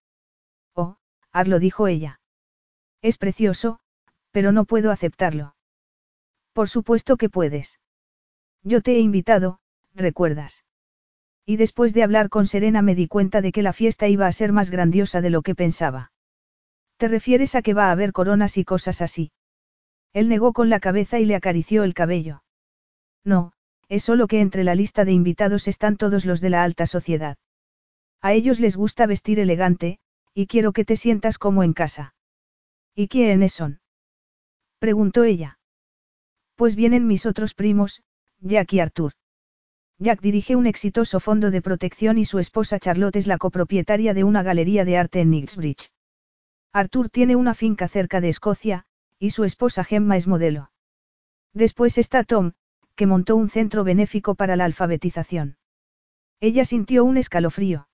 Arlo 1.32 1.58
dijo 1.58 1.86
ella. 1.86 2.20
Es 3.02 3.18
precioso, 3.18 3.80
pero 4.30 4.52
no 4.52 4.64
puedo 4.64 4.90
aceptarlo. 4.90 5.54
Por 6.52 6.68
supuesto 6.68 7.16
que 7.16 7.28
puedes. 7.28 7.80
Yo 8.62 8.80
te 8.80 8.96
he 8.96 9.00
invitado, 9.00 9.60
recuerdas. 9.94 10.64
Y 11.48 11.56
después 11.56 11.94
de 11.94 12.02
hablar 12.02 12.28
con 12.28 12.46
Serena 12.46 12.82
me 12.82 12.94
di 12.94 13.08
cuenta 13.08 13.40
de 13.40 13.52
que 13.52 13.62
la 13.62 13.72
fiesta 13.72 14.06
iba 14.06 14.26
a 14.26 14.32
ser 14.32 14.52
más 14.52 14.68
grandiosa 14.68 15.22
de 15.22 15.30
lo 15.30 15.40
que 15.40 15.54
pensaba. 15.54 16.12
¿Te 16.98 17.08
refieres 17.08 17.54
a 17.54 17.62
que 17.62 17.72
va 17.72 17.86
a 17.86 17.90
haber 17.90 18.12
coronas 18.12 18.58
y 18.58 18.66
cosas 18.66 19.00
así? 19.00 19.32
Él 20.12 20.28
negó 20.28 20.52
con 20.52 20.68
la 20.68 20.78
cabeza 20.78 21.20
y 21.20 21.24
le 21.24 21.34
acarició 21.34 21.84
el 21.84 21.94
cabello. 21.94 22.42
No, 23.24 23.54
es 23.88 24.04
solo 24.04 24.26
que 24.26 24.42
entre 24.42 24.62
la 24.62 24.74
lista 24.74 25.06
de 25.06 25.12
invitados 25.12 25.68
están 25.68 25.96
todos 25.96 26.26
los 26.26 26.42
de 26.42 26.50
la 26.50 26.62
alta 26.64 26.84
sociedad. 26.84 27.38
A 28.20 28.34
ellos 28.34 28.60
les 28.60 28.76
gusta 28.76 29.06
vestir 29.06 29.40
elegante, 29.40 30.00
y 30.34 30.48
quiero 30.48 30.72
que 30.72 30.84
te 30.84 30.96
sientas 30.96 31.38
como 31.38 31.62
en 31.62 31.72
casa. 31.72 32.14
¿Y 32.94 33.08
quiénes 33.08 33.54
son? 33.54 33.80
preguntó 34.78 35.24
ella. 35.24 35.58
Pues 36.56 36.76
vienen 36.76 37.06
mis 37.06 37.24
otros 37.24 37.54
primos, 37.54 38.02
Jack 38.38 38.74
y 38.74 38.80
Arthur. 38.80 39.14
Jack 40.00 40.20
dirige 40.20 40.54
un 40.54 40.66
exitoso 40.68 41.18
fondo 41.18 41.50
de 41.50 41.60
protección 41.60 42.18
y 42.18 42.24
su 42.24 42.38
esposa 42.38 42.78
Charlotte 42.78 43.16
es 43.16 43.26
la 43.26 43.36
copropietaria 43.36 44.14
de 44.14 44.22
una 44.22 44.44
galería 44.44 44.84
de 44.84 44.96
arte 44.96 45.20
en 45.20 45.30
Knightsbridge. 45.30 45.90
Arthur 46.72 47.08
tiene 47.08 47.34
una 47.34 47.54
finca 47.54 47.88
cerca 47.88 48.20
de 48.20 48.28
Escocia, 48.28 48.84
y 49.18 49.30
su 49.30 49.42
esposa 49.42 49.82
Gemma 49.82 50.16
es 50.16 50.28
modelo. 50.28 50.70
Después 51.52 51.98
está 51.98 52.22
Tom, 52.22 52.52
que 52.94 53.06
montó 53.06 53.34
un 53.34 53.48
centro 53.48 53.82
benéfico 53.82 54.36
para 54.36 54.54
la 54.54 54.66
alfabetización. 54.66 55.56
Ella 56.40 56.64
sintió 56.64 57.04
un 57.04 57.16
escalofrío. 57.16 57.88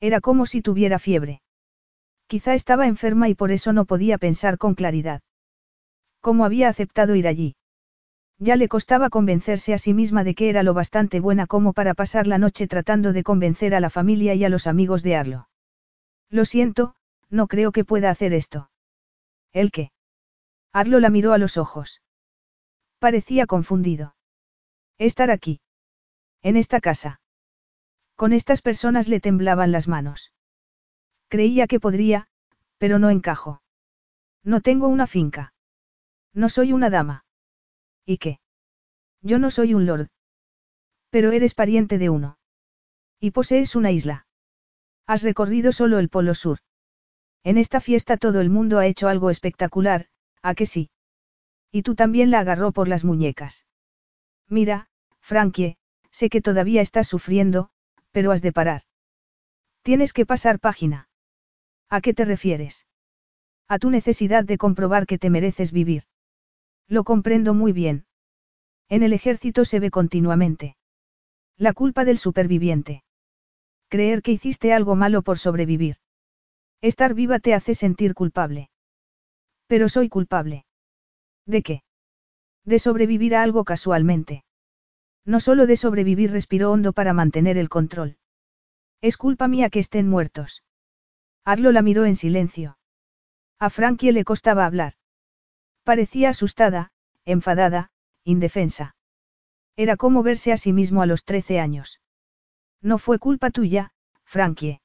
Era 0.00 0.20
como 0.20 0.46
si 0.46 0.62
tuviera 0.62 0.98
fiebre. 0.98 1.42
Quizá 2.26 2.54
estaba 2.54 2.86
enferma 2.86 3.28
y 3.28 3.34
por 3.34 3.50
eso 3.50 3.74
no 3.74 3.84
podía 3.84 4.16
pensar 4.16 4.56
con 4.56 4.74
claridad. 4.74 5.20
¿Cómo 6.20 6.46
había 6.46 6.68
aceptado 6.68 7.14
ir 7.14 7.28
allí? 7.28 7.57
Ya 8.38 8.54
le 8.54 8.68
costaba 8.68 9.10
convencerse 9.10 9.74
a 9.74 9.78
sí 9.78 9.94
misma 9.94 10.22
de 10.22 10.34
que 10.34 10.48
era 10.48 10.62
lo 10.62 10.72
bastante 10.72 11.18
buena 11.18 11.46
como 11.46 11.72
para 11.72 11.94
pasar 11.94 12.26
la 12.26 12.38
noche 12.38 12.68
tratando 12.68 13.12
de 13.12 13.24
convencer 13.24 13.74
a 13.74 13.80
la 13.80 13.90
familia 13.90 14.34
y 14.34 14.44
a 14.44 14.48
los 14.48 14.66
amigos 14.66 15.02
de 15.02 15.16
Arlo. 15.16 15.48
Lo 16.30 16.44
siento, 16.44 16.94
no 17.30 17.48
creo 17.48 17.72
que 17.72 17.84
pueda 17.84 18.10
hacer 18.10 18.32
esto. 18.32 18.70
¿El 19.52 19.72
qué? 19.72 19.90
Arlo 20.72 21.00
la 21.00 21.10
miró 21.10 21.32
a 21.32 21.38
los 21.38 21.56
ojos. 21.56 22.00
Parecía 23.00 23.46
confundido. 23.46 24.14
Estar 24.98 25.30
aquí. 25.30 25.60
En 26.42 26.56
esta 26.56 26.80
casa. 26.80 27.20
Con 28.14 28.32
estas 28.32 28.62
personas 28.62 29.08
le 29.08 29.20
temblaban 29.20 29.72
las 29.72 29.88
manos. 29.88 30.32
Creía 31.28 31.66
que 31.66 31.80
podría, 31.80 32.28
pero 32.78 32.98
no 32.98 33.10
encajo. 33.10 33.62
No 34.44 34.60
tengo 34.60 34.88
una 34.88 35.06
finca. 35.06 35.52
No 36.32 36.48
soy 36.48 36.72
una 36.72 36.90
dama. 36.90 37.24
¿Y 38.08 38.16
qué? 38.16 38.40
Yo 39.20 39.38
no 39.38 39.50
soy 39.50 39.74
un 39.74 39.84
lord. 39.84 40.08
Pero 41.10 41.30
eres 41.30 41.52
pariente 41.52 41.98
de 41.98 42.08
uno. 42.08 42.38
Y 43.20 43.32
posees 43.32 43.76
una 43.76 43.90
isla. 43.90 44.26
Has 45.06 45.22
recorrido 45.22 45.72
solo 45.72 45.98
el 45.98 46.08
Polo 46.08 46.34
Sur. 46.34 46.60
En 47.44 47.58
esta 47.58 47.82
fiesta 47.82 48.16
todo 48.16 48.40
el 48.40 48.48
mundo 48.48 48.78
ha 48.78 48.86
hecho 48.86 49.08
algo 49.08 49.28
espectacular, 49.28 50.06
¿a 50.40 50.54
que 50.54 50.64
sí? 50.64 50.90
Y 51.70 51.82
tú 51.82 51.94
también 51.96 52.30
la 52.30 52.40
agarró 52.40 52.72
por 52.72 52.88
las 52.88 53.04
muñecas. 53.04 53.66
Mira, 54.48 54.88
Frankie, 55.20 55.76
sé 56.10 56.30
que 56.30 56.40
todavía 56.40 56.80
estás 56.80 57.08
sufriendo, 57.08 57.68
pero 58.10 58.32
has 58.32 58.40
de 58.40 58.52
parar. 58.52 58.84
Tienes 59.82 60.14
que 60.14 60.24
pasar 60.24 60.60
página. 60.60 61.10
¿A 61.90 62.00
qué 62.00 62.14
te 62.14 62.24
refieres? 62.24 62.86
A 63.68 63.78
tu 63.78 63.90
necesidad 63.90 64.44
de 64.44 64.56
comprobar 64.56 65.06
que 65.06 65.18
te 65.18 65.28
mereces 65.28 65.72
vivir. 65.72 66.04
Lo 66.88 67.04
comprendo 67.04 67.52
muy 67.54 67.72
bien. 67.72 68.06
En 68.88 69.02
el 69.02 69.12
ejército 69.12 69.64
se 69.64 69.78
ve 69.78 69.90
continuamente. 69.90 70.76
La 71.58 71.74
culpa 71.74 72.04
del 72.04 72.18
superviviente. 72.18 73.04
Creer 73.88 74.22
que 74.22 74.32
hiciste 74.32 74.72
algo 74.72 74.96
malo 74.96 75.22
por 75.22 75.38
sobrevivir. 75.38 75.96
Estar 76.80 77.14
viva 77.14 77.38
te 77.40 77.54
hace 77.54 77.74
sentir 77.74 78.14
culpable. 78.14 78.70
Pero 79.66 79.88
soy 79.88 80.08
culpable. 80.08 80.64
¿De 81.44 81.62
qué? 81.62 81.82
De 82.64 82.78
sobrevivir 82.78 83.34
a 83.34 83.42
algo 83.42 83.64
casualmente. 83.64 84.44
No 85.24 85.40
solo 85.40 85.66
de 85.66 85.76
sobrevivir 85.76 86.30
respiró 86.30 86.72
hondo 86.72 86.92
para 86.92 87.12
mantener 87.12 87.58
el 87.58 87.68
control. 87.68 88.16
Es 89.00 89.16
culpa 89.16 89.48
mía 89.48 89.68
que 89.68 89.78
estén 89.78 90.08
muertos. 90.08 90.62
Arlo 91.44 91.72
la 91.72 91.82
miró 91.82 92.04
en 92.06 92.16
silencio. 92.16 92.78
A 93.58 93.70
Frankie 93.70 94.12
le 94.12 94.24
costaba 94.24 94.64
hablar. 94.64 94.94
Parecía 95.88 96.28
asustada, 96.28 96.92
enfadada, 97.24 97.90
indefensa. 98.22 98.94
Era 99.74 99.96
como 99.96 100.22
verse 100.22 100.52
a 100.52 100.58
sí 100.58 100.74
mismo 100.74 101.00
a 101.00 101.06
los 101.06 101.24
trece 101.24 101.60
años. 101.60 102.02
No 102.82 102.98
fue 102.98 103.18
culpa 103.18 103.48
tuya, 103.48 103.92
Frankie. 104.22 104.82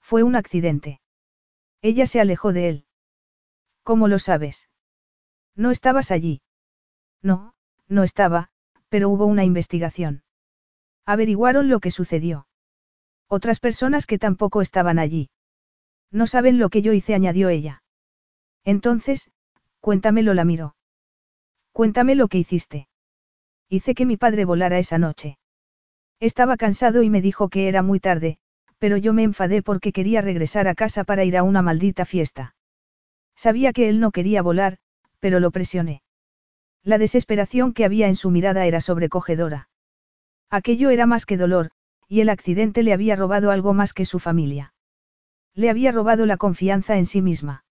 Fue 0.00 0.24
un 0.24 0.34
accidente. 0.34 1.00
Ella 1.80 2.06
se 2.06 2.20
alejó 2.20 2.52
de 2.52 2.68
él. 2.68 2.86
¿Cómo 3.84 4.08
lo 4.08 4.18
sabes? 4.18 4.68
No 5.54 5.70
estabas 5.70 6.10
allí. 6.10 6.42
No, 7.22 7.54
no 7.86 8.02
estaba, 8.02 8.50
pero 8.88 9.10
hubo 9.10 9.26
una 9.26 9.44
investigación. 9.44 10.24
Averiguaron 11.04 11.68
lo 11.68 11.78
que 11.78 11.92
sucedió. 11.92 12.48
Otras 13.28 13.60
personas 13.60 14.06
que 14.06 14.18
tampoco 14.18 14.60
estaban 14.60 14.98
allí. 14.98 15.30
No 16.10 16.26
saben 16.26 16.58
lo 16.58 16.68
que 16.68 16.82
yo 16.82 16.92
hice, 16.92 17.14
añadió 17.14 17.48
ella. 17.48 17.84
Entonces, 18.64 19.30
cuéntamelo, 19.86 20.34
la 20.34 20.44
miró. 20.44 20.74
Cuéntame 21.70 22.16
lo 22.16 22.26
que 22.26 22.38
hiciste. 22.38 22.88
Hice 23.68 23.94
que 23.94 24.04
mi 24.04 24.16
padre 24.16 24.44
volara 24.44 24.80
esa 24.80 24.98
noche. 24.98 25.38
Estaba 26.18 26.56
cansado 26.56 27.04
y 27.04 27.08
me 27.08 27.22
dijo 27.22 27.48
que 27.48 27.68
era 27.68 27.82
muy 27.82 28.00
tarde, 28.00 28.38
pero 28.78 28.96
yo 28.96 29.12
me 29.12 29.22
enfadé 29.22 29.62
porque 29.62 29.92
quería 29.92 30.22
regresar 30.22 30.66
a 30.66 30.74
casa 30.74 31.04
para 31.04 31.22
ir 31.22 31.36
a 31.36 31.44
una 31.44 31.62
maldita 31.62 32.04
fiesta. 32.04 32.56
Sabía 33.36 33.72
que 33.72 33.88
él 33.88 34.00
no 34.00 34.10
quería 34.10 34.42
volar, 34.42 34.78
pero 35.20 35.38
lo 35.38 35.52
presioné. 35.52 36.02
La 36.82 36.98
desesperación 36.98 37.72
que 37.72 37.84
había 37.84 38.08
en 38.08 38.16
su 38.16 38.32
mirada 38.32 38.66
era 38.66 38.80
sobrecogedora. 38.80 39.68
Aquello 40.50 40.90
era 40.90 41.06
más 41.06 41.26
que 41.26 41.36
dolor, 41.36 41.70
y 42.08 42.22
el 42.22 42.28
accidente 42.30 42.82
le 42.82 42.92
había 42.92 43.14
robado 43.14 43.52
algo 43.52 43.72
más 43.72 43.92
que 43.92 44.04
su 44.04 44.18
familia. 44.18 44.74
Le 45.54 45.70
había 45.70 45.92
robado 45.92 46.26
la 46.26 46.38
confianza 46.38 46.98
en 46.98 47.06
sí 47.06 47.22
misma. 47.22 47.65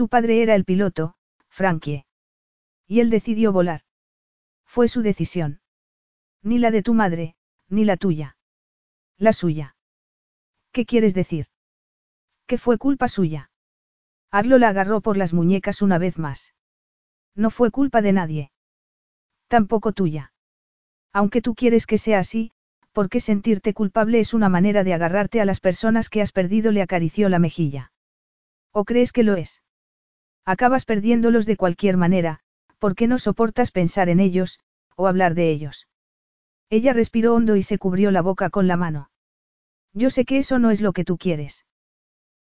Tu 0.00 0.08
padre 0.08 0.42
era 0.42 0.54
el 0.54 0.64
piloto, 0.64 1.14
Frankie. 1.50 2.06
Y 2.86 3.00
él 3.00 3.10
decidió 3.10 3.52
volar. 3.52 3.82
Fue 4.64 4.88
su 4.88 5.02
decisión. 5.02 5.60
Ni 6.42 6.58
la 6.58 6.70
de 6.70 6.82
tu 6.82 6.94
madre, 6.94 7.36
ni 7.68 7.84
la 7.84 7.98
tuya. 7.98 8.38
La 9.18 9.34
suya. 9.34 9.76
¿Qué 10.72 10.86
quieres 10.86 11.12
decir? 11.12 11.48
Que 12.46 12.56
fue 12.56 12.78
culpa 12.78 13.08
suya. 13.08 13.50
Arlo 14.30 14.56
la 14.56 14.70
agarró 14.70 15.02
por 15.02 15.18
las 15.18 15.34
muñecas 15.34 15.82
una 15.82 15.98
vez 15.98 16.16
más. 16.16 16.54
No 17.34 17.50
fue 17.50 17.70
culpa 17.70 18.00
de 18.00 18.14
nadie. 18.14 18.52
Tampoco 19.48 19.92
tuya. 19.92 20.32
Aunque 21.12 21.42
tú 21.42 21.54
quieres 21.54 21.84
que 21.84 21.98
sea 21.98 22.20
así, 22.20 22.52
porque 22.92 23.20
sentirte 23.20 23.74
culpable 23.74 24.18
es 24.18 24.32
una 24.32 24.48
manera 24.48 24.82
de 24.82 24.94
agarrarte 24.94 25.42
a 25.42 25.44
las 25.44 25.60
personas 25.60 26.08
que 26.08 26.22
has 26.22 26.32
perdido, 26.32 26.72
le 26.72 26.80
acarició 26.80 27.28
la 27.28 27.38
mejilla. 27.38 27.92
¿O 28.72 28.86
crees 28.86 29.12
que 29.12 29.24
lo 29.24 29.36
es? 29.36 29.62
Acabas 30.54 30.84
perdiéndolos 30.84 31.46
de 31.46 31.56
cualquier 31.56 31.96
manera, 31.96 32.40
porque 32.80 33.06
no 33.06 33.20
soportas 33.20 33.70
pensar 33.70 34.08
en 34.08 34.18
ellos, 34.18 34.58
o 34.96 35.06
hablar 35.06 35.34
de 35.34 35.48
ellos. 35.48 35.86
Ella 36.70 36.92
respiró 36.92 37.36
hondo 37.36 37.54
y 37.54 37.62
se 37.62 37.78
cubrió 37.78 38.10
la 38.10 38.20
boca 38.20 38.50
con 38.50 38.66
la 38.66 38.76
mano. 38.76 39.12
Yo 39.92 40.10
sé 40.10 40.24
que 40.24 40.38
eso 40.38 40.58
no 40.58 40.72
es 40.72 40.80
lo 40.80 40.92
que 40.92 41.04
tú 41.04 41.18
quieres. 41.18 41.66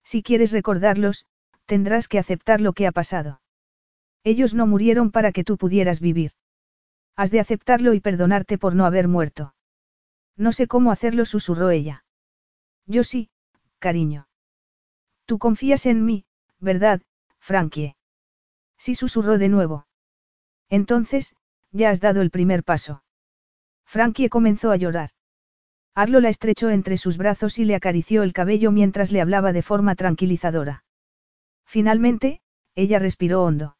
Si 0.04 0.22
quieres 0.22 0.52
recordarlos, 0.52 1.26
tendrás 1.64 2.06
que 2.06 2.20
aceptar 2.20 2.60
lo 2.60 2.74
que 2.74 2.86
ha 2.86 2.92
pasado. 2.92 3.40
Ellos 4.22 4.54
no 4.54 4.68
murieron 4.68 5.10
para 5.10 5.32
que 5.32 5.42
tú 5.42 5.56
pudieras 5.56 5.98
vivir. 5.98 6.30
Has 7.16 7.32
de 7.32 7.40
aceptarlo 7.40 7.92
y 7.92 7.98
perdonarte 7.98 8.56
por 8.56 8.76
no 8.76 8.86
haber 8.86 9.08
muerto. 9.08 9.56
No 10.36 10.52
sé 10.52 10.68
cómo 10.68 10.92
hacerlo, 10.92 11.24
susurró 11.24 11.70
ella. 11.70 12.04
Yo 12.86 13.02
sí, 13.02 13.30
cariño. 13.80 14.28
Tú 15.24 15.38
confías 15.38 15.86
en 15.86 16.04
mí, 16.04 16.24
¿verdad, 16.60 17.02
Frankie? 17.40 17.95
Sí, 18.78 18.94
susurró 18.94 19.38
de 19.38 19.48
nuevo. 19.48 19.86
Entonces, 20.68 21.34
ya 21.70 21.90
has 21.90 22.00
dado 22.00 22.22
el 22.22 22.30
primer 22.30 22.64
paso. 22.64 23.02
Frankie 23.84 24.28
comenzó 24.28 24.70
a 24.70 24.76
llorar. 24.76 25.10
Arlo 25.94 26.20
la 26.20 26.28
estrechó 26.28 26.70
entre 26.70 26.98
sus 26.98 27.16
brazos 27.16 27.58
y 27.58 27.64
le 27.64 27.74
acarició 27.74 28.22
el 28.22 28.32
cabello 28.32 28.70
mientras 28.70 29.12
le 29.12 29.20
hablaba 29.20 29.52
de 29.52 29.62
forma 29.62 29.94
tranquilizadora. 29.94 30.84
Finalmente, 31.64 32.40
ella 32.74 32.98
respiró 32.98 33.42
hondo. 33.42 33.76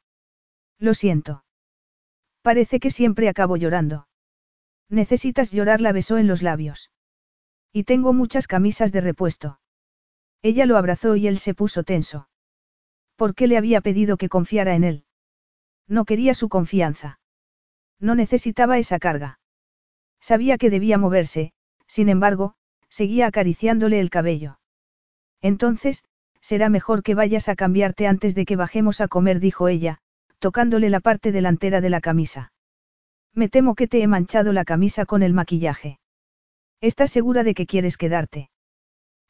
Lo 0.78 0.94
siento. 0.94 1.44
Parece 2.42 2.80
que 2.80 2.90
siempre 2.90 3.28
acabo 3.28 3.56
llorando. 3.56 4.08
Necesitas 4.88 5.50
llorar, 5.50 5.80
la 5.80 5.92
besó 5.92 6.16
en 6.16 6.26
los 6.26 6.42
labios. 6.42 6.90
Y 7.72 7.84
tengo 7.84 8.12
muchas 8.12 8.46
camisas 8.46 8.92
de 8.92 9.00
repuesto. 9.00 9.60
Ella 10.42 10.64
lo 10.64 10.76
abrazó 10.76 11.16
y 11.16 11.26
él 11.26 11.38
se 11.38 11.54
puso 11.54 11.82
tenso. 11.82 12.28
¿Por 13.16 13.34
qué 13.34 13.46
le 13.46 13.56
había 13.56 13.80
pedido 13.80 14.16
que 14.16 14.28
confiara 14.28 14.74
en 14.74 14.84
él? 14.84 15.04
No 15.88 16.04
quería 16.04 16.34
su 16.34 16.48
confianza. 16.48 17.18
No 17.98 18.14
necesitaba 18.14 18.78
esa 18.78 18.98
carga. 18.98 19.40
Sabía 20.20 20.58
que 20.58 20.70
debía 20.70 20.98
moverse, 20.98 21.52
sin 21.86 22.08
embargo, 22.08 22.54
seguía 22.88 23.26
acariciándole 23.26 24.00
el 24.00 24.10
cabello. 24.10 24.58
Entonces, 25.40 26.04
será 26.40 26.68
mejor 26.68 27.02
que 27.02 27.14
vayas 27.14 27.48
a 27.48 27.56
cambiarte 27.56 28.06
antes 28.06 28.34
de 28.34 28.44
que 28.44 28.56
bajemos 28.56 29.00
a 29.00 29.08
comer, 29.08 29.40
dijo 29.40 29.68
ella, 29.68 29.98
tocándole 30.38 30.90
la 30.90 31.00
parte 31.00 31.32
delantera 31.32 31.80
de 31.80 31.90
la 31.90 32.00
camisa. 32.00 32.52
Me 33.34 33.48
temo 33.48 33.74
que 33.74 33.88
te 33.88 34.02
he 34.02 34.06
manchado 34.06 34.52
la 34.52 34.64
camisa 34.64 35.06
con 35.06 35.22
el 35.22 35.32
maquillaje. 35.32 35.98
¿Estás 36.80 37.10
segura 37.10 37.42
de 37.42 37.54
que 37.54 37.66
quieres 37.66 37.96
quedarte? 37.96 38.50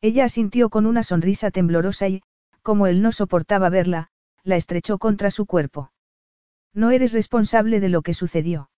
Ella 0.00 0.24
asintió 0.24 0.68
con 0.68 0.86
una 0.86 1.02
sonrisa 1.02 1.50
temblorosa 1.50 2.08
y, 2.08 2.22
como 2.66 2.88
él 2.88 3.00
no 3.00 3.12
soportaba 3.12 3.68
verla, 3.70 4.08
la 4.42 4.56
estrechó 4.56 4.98
contra 4.98 5.30
su 5.30 5.46
cuerpo. 5.46 5.92
No 6.74 6.90
eres 6.90 7.12
responsable 7.12 7.78
de 7.78 7.88
lo 7.88 8.02
que 8.02 8.12
sucedió. 8.12 8.70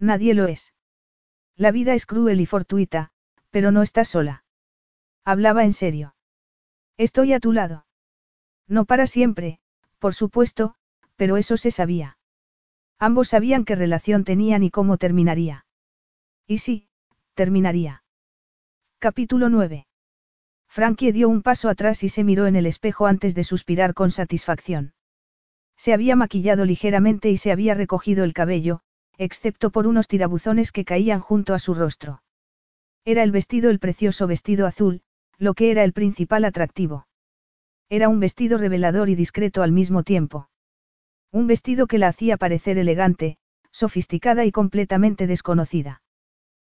Nadie 0.00 0.34
lo 0.34 0.46
es. 0.46 0.74
La 1.54 1.70
vida 1.70 1.94
es 1.94 2.06
cruel 2.06 2.40
y 2.40 2.46
fortuita, 2.46 3.12
pero 3.50 3.70
no 3.70 3.82
estás 3.82 4.08
sola. 4.08 4.44
Hablaba 5.24 5.62
en 5.62 5.72
serio. 5.72 6.16
Estoy 6.96 7.34
a 7.34 7.38
tu 7.38 7.52
lado. 7.52 7.86
No 8.66 8.84
para 8.84 9.06
siempre, 9.06 9.60
por 10.00 10.12
supuesto, 10.12 10.74
pero 11.14 11.36
eso 11.36 11.56
se 11.56 11.70
sabía. 11.70 12.18
Ambos 12.98 13.28
sabían 13.28 13.64
qué 13.64 13.76
relación 13.76 14.24
tenían 14.24 14.64
y 14.64 14.72
cómo 14.72 14.96
terminaría. 14.96 15.66
Y 16.48 16.58
sí, 16.58 16.88
terminaría. 17.34 18.02
Capítulo 18.98 19.50
9. 19.50 19.86
Frankie 20.74 21.12
dio 21.12 21.28
un 21.28 21.42
paso 21.42 21.68
atrás 21.68 22.02
y 22.02 22.08
se 22.08 22.24
miró 22.24 22.48
en 22.48 22.56
el 22.56 22.66
espejo 22.66 23.06
antes 23.06 23.36
de 23.36 23.44
suspirar 23.44 23.94
con 23.94 24.10
satisfacción. 24.10 24.92
Se 25.76 25.92
había 25.92 26.16
maquillado 26.16 26.64
ligeramente 26.64 27.30
y 27.30 27.36
se 27.36 27.52
había 27.52 27.74
recogido 27.74 28.24
el 28.24 28.32
cabello, 28.32 28.80
excepto 29.16 29.70
por 29.70 29.86
unos 29.86 30.08
tirabuzones 30.08 30.72
que 30.72 30.84
caían 30.84 31.20
junto 31.20 31.54
a 31.54 31.60
su 31.60 31.74
rostro. 31.74 32.24
Era 33.04 33.22
el 33.22 33.30
vestido 33.30 33.70
el 33.70 33.78
precioso 33.78 34.26
vestido 34.26 34.66
azul, 34.66 35.02
lo 35.38 35.54
que 35.54 35.70
era 35.70 35.84
el 35.84 35.92
principal 35.92 36.44
atractivo. 36.44 37.06
Era 37.88 38.08
un 38.08 38.18
vestido 38.18 38.58
revelador 38.58 39.08
y 39.08 39.14
discreto 39.14 39.62
al 39.62 39.70
mismo 39.70 40.02
tiempo. 40.02 40.48
Un 41.30 41.46
vestido 41.46 41.86
que 41.86 41.98
la 41.98 42.08
hacía 42.08 42.36
parecer 42.36 42.78
elegante, 42.78 43.38
sofisticada 43.70 44.44
y 44.44 44.50
completamente 44.50 45.28
desconocida. 45.28 46.02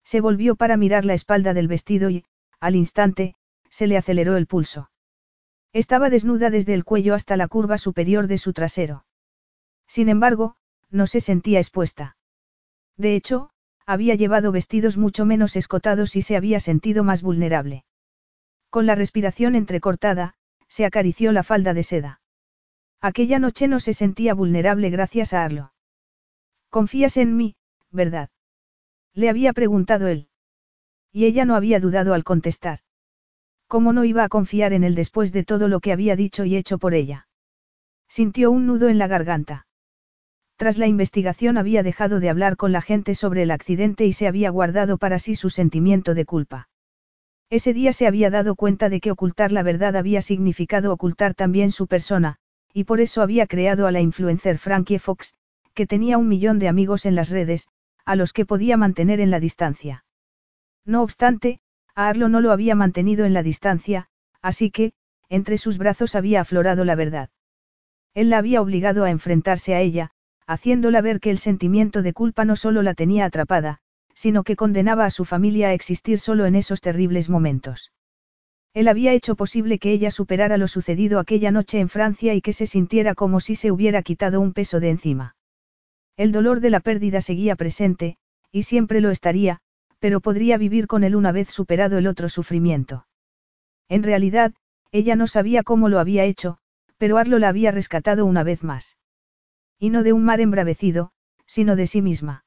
Se 0.04 0.20
volvió 0.20 0.58
para 0.58 0.76
mirar 0.76 1.06
la 1.06 1.14
espalda 1.14 1.54
del 1.54 1.70
vestido 1.70 2.10
y, 2.10 2.26
al 2.60 2.76
instante, 2.76 3.38
se 3.76 3.88
le 3.88 3.98
aceleró 3.98 4.38
el 4.38 4.48
pulso. 4.48 4.90
Estaba 5.74 6.10
desnuda 6.10 6.50
desde 6.50 6.74
el 6.74 6.86
cuello 6.86 7.14
hasta 7.14 7.36
la 7.36 7.50
curva 7.50 7.78
superior 7.78 8.28
de 8.28 8.38
su 8.38 8.54
trasero. 8.54 9.06
Sin 9.86 10.08
embargo, 10.08 10.56
no 10.92 11.08
se 11.08 11.20
sentía 11.20 11.60
expuesta. 11.60 12.16
De 12.96 13.18
hecho, 13.18 13.50
había 13.86 14.16
llevado 14.16 14.54
vestidos 14.54 14.96
mucho 14.96 15.26
menos 15.26 15.58
escotados 15.58 16.16
y 16.16 16.22
se 16.22 16.38
había 16.38 16.62
sentido 16.62 17.04
más 17.04 17.22
vulnerable. 17.22 17.84
Con 18.70 18.86
la 18.86 18.96
respiración 18.96 19.56
entrecortada, 19.56 20.36
se 20.70 20.86
acarició 20.86 21.34
la 21.34 21.44
falda 21.44 21.74
de 21.74 21.84
seda. 21.84 22.22
Aquella 23.02 23.40
noche 23.40 23.68
no 23.68 23.82
se 23.82 23.94
sentía 23.94 24.34
vulnerable 24.34 24.90
gracias 24.90 25.34
a 25.34 25.44
Arlo. 25.44 25.74
Confías 26.70 27.18
en 27.18 27.36
mí, 27.36 27.58
¿verdad? 27.92 28.30
Le 29.14 29.28
había 29.28 29.52
preguntado 29.52 30.08
él. 30.08 30.30
Y 31.12 31.26
ella 31.26 31.44
no 31.44 31.58
había 31.58 31.82
dudado 31.82 32.14
al 32.14 32.24
contestar. 32.24 32.85
¿Cómo 33.68 33.94
no 33.94 34.04
iba 34.06 34.24
a 34.24 34.30
confiar 34.30 34.74
en 34.74 34.84
él 34.84 34.96
después 34.96 35.32
de 35.32 35.44
todo 35.44 35.68
lo 35.68 35.80
que 35.80 35.92
había 35.92 36.16
dicho 36.16 36.46
y 36.46 36.56
hecho 36.56 36.78
por 36.78 36.94
ella? 36.94 37.28
Sintió 38.08 38.52
un 38.52 38.68
nudo 38.68 38.90
en 38.90 38.98
la 38.98 39.08
garganta. 39.08 39.66
Tras 40.58 40.78
la 40.78 40.88
investigación 40.88 41.58
había 41.58 41.84
dejado 41.84 42.20
de 42.20 42.30
hablar 42.30 42.56
con 42.56 42.72
la 42.72 42.82
gente 42.82 43.16
sobre 43.16 43.44
el 43.44 43.52
accidente 43.52 44.06
y 44.06 44.14
se 44.14 44.28
había 44.28 44.50
guardado 44.52 44.98
para 44.98 45.20
sí 45.20 45.36
su 45.36 45.50
sentimiento 45.50 46.14
de 46.14 46.26
culpa. 46.26 46.70
Ese 47.50 47.74
día 47.74 47.94
se 47.94 48.08
había 48.08 48.30
dado 48.30 48.56
cuenta 48.56 48.90
de 48.90 49.00
que 49.00 49.12
ocultar 49.12 49.52
la 49.52 49.64
verdad 49.64 49.96
había 49.96 50.22
significado 50.22 50.94
ocultar 50.94 51.34
también 51.34 51.72
su 51.72 51.88
persona, 51.88 52.38
y 52.74 52.86
por 52.86 53.02
eso 53.02 53.22
había 53.22 53.48
creado 53.48 53.88
a 53.88 53.92
la 53.92 54.02
influencer 54.02 54.58
Frankie 54.58 55.00
Fox, 55.00 55.34
que 55.74 55.86
tenía 55.86 56.18
un 56.18 56.28
millón 56.28 56.58
de 56.58 56.68
amigos 56.68 57.06
en 57.06 57.16
las 57.16 57.30
redes, 57.30 57.68
a 58.06 58.16
los 58.16 58.34
que 58.34 58.46
podía 58.46 58.78
mantener 58.78 59.20
en 59.20 59.32
la 59.32 59.40
distancia. 59.40 60.06
No 60.86 61.02
obstante, 61.02 61.60
a 61.96 62.10
Arlo 62.10 62.30
no 62.30 62.42
lo 62.42 62.52
había 62.52 62.76
mantenido 62.76 63.26
en 63.26 63.34
la 63.34 63.42
distancia, 63.42 64.08
así 64.42 64.70
que, 64.70 64.94
entre 65.30 65.58
sus 65.58 65.78
brazos 65.78 66.14
había 66.16 66.42
aflorado 66.42 66.86
la 66.86 66.96
verdad. 66.96 67.30
Él 68.14 68.30
la 68.30 68.38
había 68.38 68.62
obligado 68.62 69.06
a 69.06 69.10
enfrentarse 69.10 69.74
a 69.74 69.82
ella, 69.82 70.12
haciéndola 70.46 71.02
ver 71.02 71.20
que 71.20 71.32
el 71.32 71.38
sentimiento 71.38 72.02
de 72.02 72.14
culpa 72.14 72.46
no 72.46 72.56
solo 72.56 72.84
la 72.84 72.94
tenía 72.94 73.26
atrapada, 73.26 73.80
sino 74.14 74.44
que 74.44 74.56
condenaba 74.56 75.06
a 75.06 75.12
su 75.12 75.26
familia 75.26 75.70
a 75.70 75.74
existir 75.74 76.20
solo 76.20 76.46
en 76.46 76.56
esos 76.56 76.82
terribles 76.82 77.30
momentos. 77.30 77.92
Él 78.74 78.90
había 78.90 79.14
hecho 79.14 79.36
posible 79.36 79.80
que 79.80 79.92
ella 79.92 80.12
superara 80.12 80.58
lo 80.58 80.68
sucedido 80.68 81.20
aquella 81.20 81.52
noche 81.52 81.80
en 81.80 81.90
Francia 81.90 82.34
y 82.34 82.42
que 82.42 82.54
se 82.54 82.68
sintiera 82.68 83.16
como 83.16 83.40
si 83.40 83.56
se 83.56 83.72
hubiera 83.72 84.02
quitado 84.02 84.42
un 84.42 84.54
peso 84.54 84.80
de 84.80 84.90
encima. 84.90 85.36
El 86.18 86.32
dolor 86.32 86.60
de 86.60 86.70
la 86.70 86.82
pérdida 86.82 87.22
seguía 87.22 87.56
presente, 87.56 88.18
y 88.52 88.64
siempre 88.64 89.02
lo 89.02 89.12
estaría, 89.12 89.62
pero 90.00 90.22
podría 90.22 90.58
vivir 90.58 90.88
con 90.88 91.04
él 91.04 91.16
una 91.16 91.32
vez 91.32 91.50
superado 91.50 91.98
el 91.98 92.08
otro 92.08 92.30
sufrimiento. 92.30 93.08
En 93.90 94.04
realidad, 94.04 94.54
ella 94.92 95.16
no 95.16 95.28
sabía 95.28 95.64
cómo 95.64 95.90
lo 95.90 96.00
había 96.00 96.24
hecho, 96.24 96.58
pero 96.98 97.18
Arlo 97.18 97.40
la 97.40 97.50
había 97.50 97.72
rescatado 97.72 98.26
una 98.26 98.44
vez 98.44 98.64
más. 98.64 98.98
Y 99.78 99.90
no 99.90 100.04
de 100.04 100.14
un 100.14 100.24
mar 100.24 100.40
embravecido, 100.40 101.12
sino 101.46 101.76
de 101.76 101.88
sí 101.88 102.02
misma. 102.02 102.46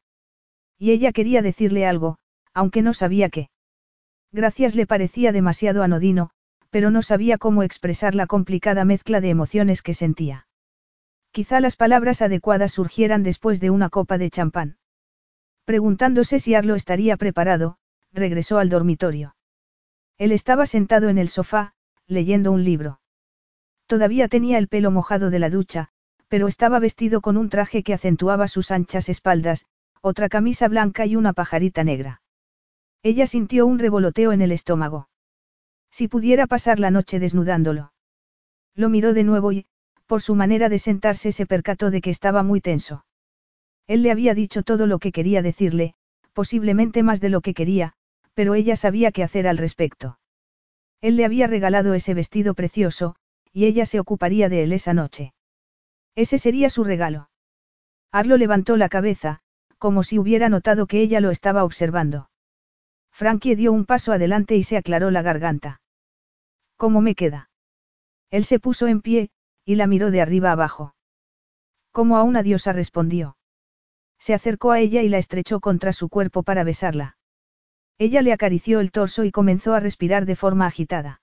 Y 0.79 0.93
ella 0.93 1.13
quería 1.13 1.43
decirle 1.43 1.87
algo, 1.87 2.19
aunque 2.55 2.83
no 2.83 2.95
sabía 2.95 3.29
qué. 3.29 3.51
Gracias 4.33 4.75
le 4.75 4.87
parecía 4.87 5.33
demasiado 5.33 5.83
anodino, 5.83 6.31
pero 6.71 6.91
no 6.91 7.03
sabía 7.03 7.39
cómo 7.39 7.63
expresar 7.63 8.15
la 8.15 8.27
complicada 8.27 8.85
mezcla 8.85 9.21
de 9.21 9.31
emociones 9.31 9.83
que 9.83 9.95
sentía. 9.95 10.47
Quizá 11.31 11.61
las 11.61 11.77
palabras 11.77 12.23
adecuadas 12.23 12.73
surgieran 12.73 13.23
después 13.23 13.61
de 13.61 13.71
una 13.71 13.91
copa 13.91 14.19
de 14.19 14.31
champán. 14.31 14.78
Preguntándose 15.69 16.39
si 16.39 16.55
Arlo 16.55 16.77
estaría 16.77 17.19
preparado, 17.19 17.77
regresó 18.11 18.57
al 18.57 18.71
dormitorio. 18.71 19.37
Él 20.17 20.33
estaba 20.33 20.65
sentado 20.65 21.11
en 21.11 21.19
el 21.19 21.29
sofá, 21.29 21.75
leyendo 22.07 22.53
un 22.53 22.65
libro. 22.65 23.01
Todavía 23.87 24.29
tenía 24.29 24.57
el 24.57 24.69
pelo 24.69 24.91
mojado 24.91 25.29
de 25.29 25.39
la 25.39 25.51
ducha, 25.51 25.91
pero 26.29 26.49
estaba 26.49 26.79
vestido 26.79 27.21
con 27.21 27.37
un 27.37 27.51
traje 27.51 27.83
que 27.83 27.93
acentuaba 27.93 28.49
sus 28.49 28.71
anchas 28.71 29.11
espaldas, 29.11 29.67
otra 30.01 30.31
camisa 30.31 30.69
blanca 30.69 31.05
y 31.05 31.17
una 31.17 31.35
pajarita 31.35 31.85
negra. 31.85 32.23
Ella 33.03 33.27
sintió 33.27 33.67
un 33.67 33.79
revoloteo 33.79 34.33
en 34.33 34.41
el 34.41 34.53
estómago. 34.53 35.11
Si 35.91 36.09
pudiera 36.09 36.47
pasar 36.47 36.81
la 36.81 36.91
noche 36.91 37.19
desnudándolo. 37.19 37.93
Lo 38.75 38.89
miró 38.89 39.13
de 39.13 39.25
nuevo 39.25 39.53
y, 39.53 39.67
por 40.07 40.23
su 40.23 40.35
manera 40.35 40.71
de 40.71 40.79
sentarse, 40.79 41.31
se 41.31 41.45
percató 41.45 41.91
de 41.91 42.01
que 42.01 42.09
estaba 42.09 42.43
muy 42.43 42.63
tenso. 42.63 43.05
Él 43.89 44.03
le 44.03 44.13
había 44.13 44.35
dicho 44.35 44.63
todo 44.63 44.87
lo 44.87 44.99
que 44.99 45.11
quería 45.11 45.43
decirle, 45.43 45.95
posiblemente 46.35 47.03
más 47.03 47.21
de 47.21 47.31
lo 47.31 47.41
que 47.41 47.55
quería, 47.55 47.95
pero 48.35 48.55
ella 48.55 48.77
sabía 48.77 49.11
qué 49.11 49.25
hacer 49.25 49.49
al 49.49 49.59
respecto. 49.59 50.21
Él 51.01 51.17
le 51.17 51.25
había 51.25 51.47
regalado 51.47 51.95
ese 51.95 52.13
vestido 52.13 52.55
precioso, 52.55 53.17
y 53.53 53.65
ella 53.65 53.87
se 53.87 53.99
ocuparía 53.99 54.51
de 54.51 54.63
él 54.63 54.73
esa 54.73 54.93
noche. 54.93 55.33
Ese 56.15 56.39
sería 56.39 56.69
su 56.69 56.85
regalo. 56.85 57.31
Arlo 58.13 58.37
levantó 58.37 58.77
la 58.77 58.91
cabeza, 58.91 59.41
como 59.79 60.03
si 60.03 60.19
hubiera 60.19 60.51
notado 60.51 60.87
que 60.87 61.01
ella 61.01 61.21
lo 61.21 61.31
estaba 61.31 61.65
observando. 61.65 62.31
Frankie 63.11 63.55
dio 63.55 63.73
un 63.73 63.87
paso 63.87 64.13
adelante 64.13 64.55
y 64.57 64.65
se 64.65 64.77
aclaró 64.77 65.11
la 65.11 65.23
garganta. 65.23 65.81
¿Cómo 66.77 67.01
me 67.01 67.15
queda? 67.15 67.51
Él 68.31 68.45
se 68.45 68.61
puso 68.61 68.87
en 68.87 69.01
pie, 69.01 69.31
y 69.65 69.77
la 69.77 69.87
miró 69.87 70.11
de 70.11 70.21
arriba 70.21 70.53
abajo. 70.53 70.95
Como 71.91 72.19
a 72.19 72.23
una 72.23 72.43
diosa 72.43 72.73
respondió. 72.73 73.38
Se 74.19 74.35
acercó 74.35 74.73
a 74.73 74.81
ella 74.81 75.03
y 75.03 75.09
la 75.09 75.19
estrechó 75.19 75.61
contra 75.61 75.93
su 75.93 76.09
cuerpo 76.09 76.43
para 76.43 76.65
besarla. 76.65 77.17
Ella 77.99 78.23
le 78.23 78.33
acarició 78.33 78.81
el 78.81 78.93
torso 78.93 79.25
y 79.25 79.31
comenzó 79.31 79.75
a 79.75 79.81
respirar 79.81 80.27
de 80.27 80.37
forma 80.37 80.67
agitada. 80.67 81.21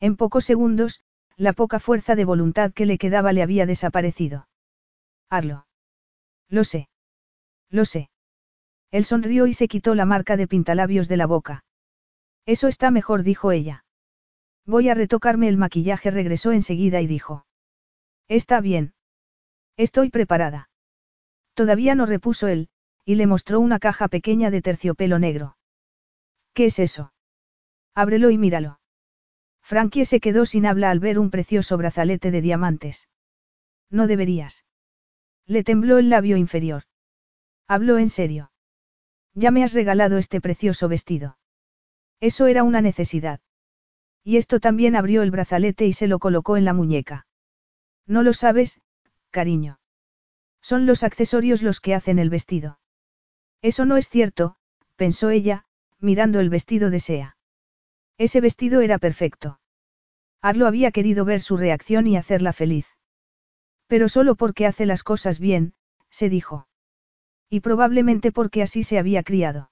En 0.00 0.16
pocos 0.16 0.44
segundos, 0.44 1.02
la 1.36 1.52
poca 1.52 1.78
fuerza 1.78 2.14
de 2.14 2.24
voluntad 2.24 2.72
que 2.72 2.86
le 2.86 2.98
quedaba 2.98 3.32
le 3.32 3.42
había 3.42 3.66
desaparecido. 3.66 4.48
Arlo. 5.30 5.66
Lo 6.48 6.64
sé. 6.64 6.88
Lo 7.70 7.84
sé. 7.84 8.10
Él 8.90 9.04
sonrió 9.04 9.46
y 9.46 9.54
se 9.54 9.68
quitó 9.68 9.94
la 9.94 10.04
marca 10.04 10.36
de 10.36 10.46
pintalabios 10.46 11.08
de 11.08 11.16
la 11.16 11.26
boca. 11.26 11.64
Eso 12.46 12.68
está 12.68 12.90
mejor, 12.90 13.22
dijo 13.22 13.52
ella. 13.52 13.84
Voy 14.64 14.88
a 14.88 14.94
retocarme 14.94 15.48
el 15.48 15.56
maquillaje, 15.56 16.10
regresó 16.10 16.52
enseguida 16.52 17.00
y 17.00 17.06
dijo. 17.06 17.46
Está 18.28 18.60
bien. 18.60 18.94
Estoy 19.76 20.10
preparada. 20.10 20.70
Todavía 21.56 21.94
no 21.94 22.04
repuso 22.04 22.48
él, 22.48 22.68
y 23.06 23.14
le 23.14 23.26
mostró 23.26 23.60
una 23.60 23.78
caja 23.78 24.08
pequeña 24.08 24.50
de 24.50 24.60
terciopelo 24.60 25.18
negro. 25.18 25.56
¿Qué 26.52 26.66
es 26.66 26.78
eso? 26.78 27.14
Ábrelo 27.94 28.28
y 28.28 28.36
míralo. 28.36 28.78
Frankie 29.62 30.04
se 30.04 30.20
quedó 30.20 30.44
sin 30.44 30.66
habla 30.66 30.90
al 30.90 31.00
ver 31.00 31.18
un 31.18 31.30
precioso 31.30 31.78
brazalete 31.78 32.30
de 32.30 32.42
diamantes. 32.42 33.08
No 33.88 34.06
deberías. 34.06 34.66
Le 35.46 35.64
tembló 35.64 35.96
el 35.96 36.10
labio 36.10 36.36
inferior. 36.36 36.82
Habló 37.66 37.96
en 37.96 38.10
serio. 38.10 38.52
Ya 39.32 39.50
me 39.50 39.64
has 39.64 39.72
regalado 39.72 40.18
este 40.18 40.42
precioso 40.42 40.88
vestido. 40.88 41.38
Eso 42.20 42.48
era 42.48 42.64
una 42.64 42.82
necesidad. 42.82 43.40
Y 44.22 44.36
esto 44.36 44.60
también 44.60 44.94
abrió 44.94 45.22
el 45.22 45.30
brazalete 45.30 45.86
y 45.86 45.94
se 45.94 46.06
lo 46.06 46.18
colocó 46.18 46.58
en 46.58 46.66
la 46.66 46.74
muñeca. 46.74 47.26
No 48.06 48.22
lo 48.22 48.34
sabes, 48.34 48.82
cariño. 49.30 49.78
Son 50.66 50.84
los 50.84 51.04
accesorios 51.04 51.62
los 51.62 51.78
que 51.78 51.94
hacen 51.94 52.18
el 52.18 52.28
vestido. 52.28 52.80
Eso 53.62 53.84
no 53.84 53.96
es 53.96 54.08
cierto, 54.08 54.56
pensó 54.96 55.30
ella, 55.30 55.64
mirando 56.00 56.40
el 56.40 56.50
vestido 56.50 56.90
de 56.90 56.98
Sea. 56.98 57.36
Ese 58.18 58.40
vestido 58.40 58.80
era 58.80 58.98
perfecto. 58.98 59.60
Arlo 60.42 60.66
había 60.66 60.90
querido 60.90 61.24
ver 61.24 61.40
su 61.40 61.56
reacción 61.56 62.08
y 62.08 62.16
hacerla 62.16 62.52
feliz. 62.52 62.88
Pero 63.86 64.08
solo 64.08 64.34
porque 64.34 64.66
hace 64.66 64.86
las 64.86 65.04
cosas 65.04 65.38
bien, 65.38 65.74
se 66.10 66.28
dijo. 66.28 66.66
Y 67.48 67.60
probablemente 67.60 68.32
porque 68.32 68.60
así 68.60 68.82
se 68.82 68.98
había 68.98 69.22
criado. 69.22 69.70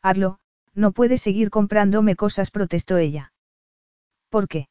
Arlo, 0.00 0.38
no 0.72 0.92
puedes 0.92 1.20
seguir 1.20 1.50
comprándome 1.50 2.16
cosas, 2.16 2.50
protestó 2.50 2.96
ella. 2.96 3.34
¿Por 4.30 4.48
qué? 4.48 4.70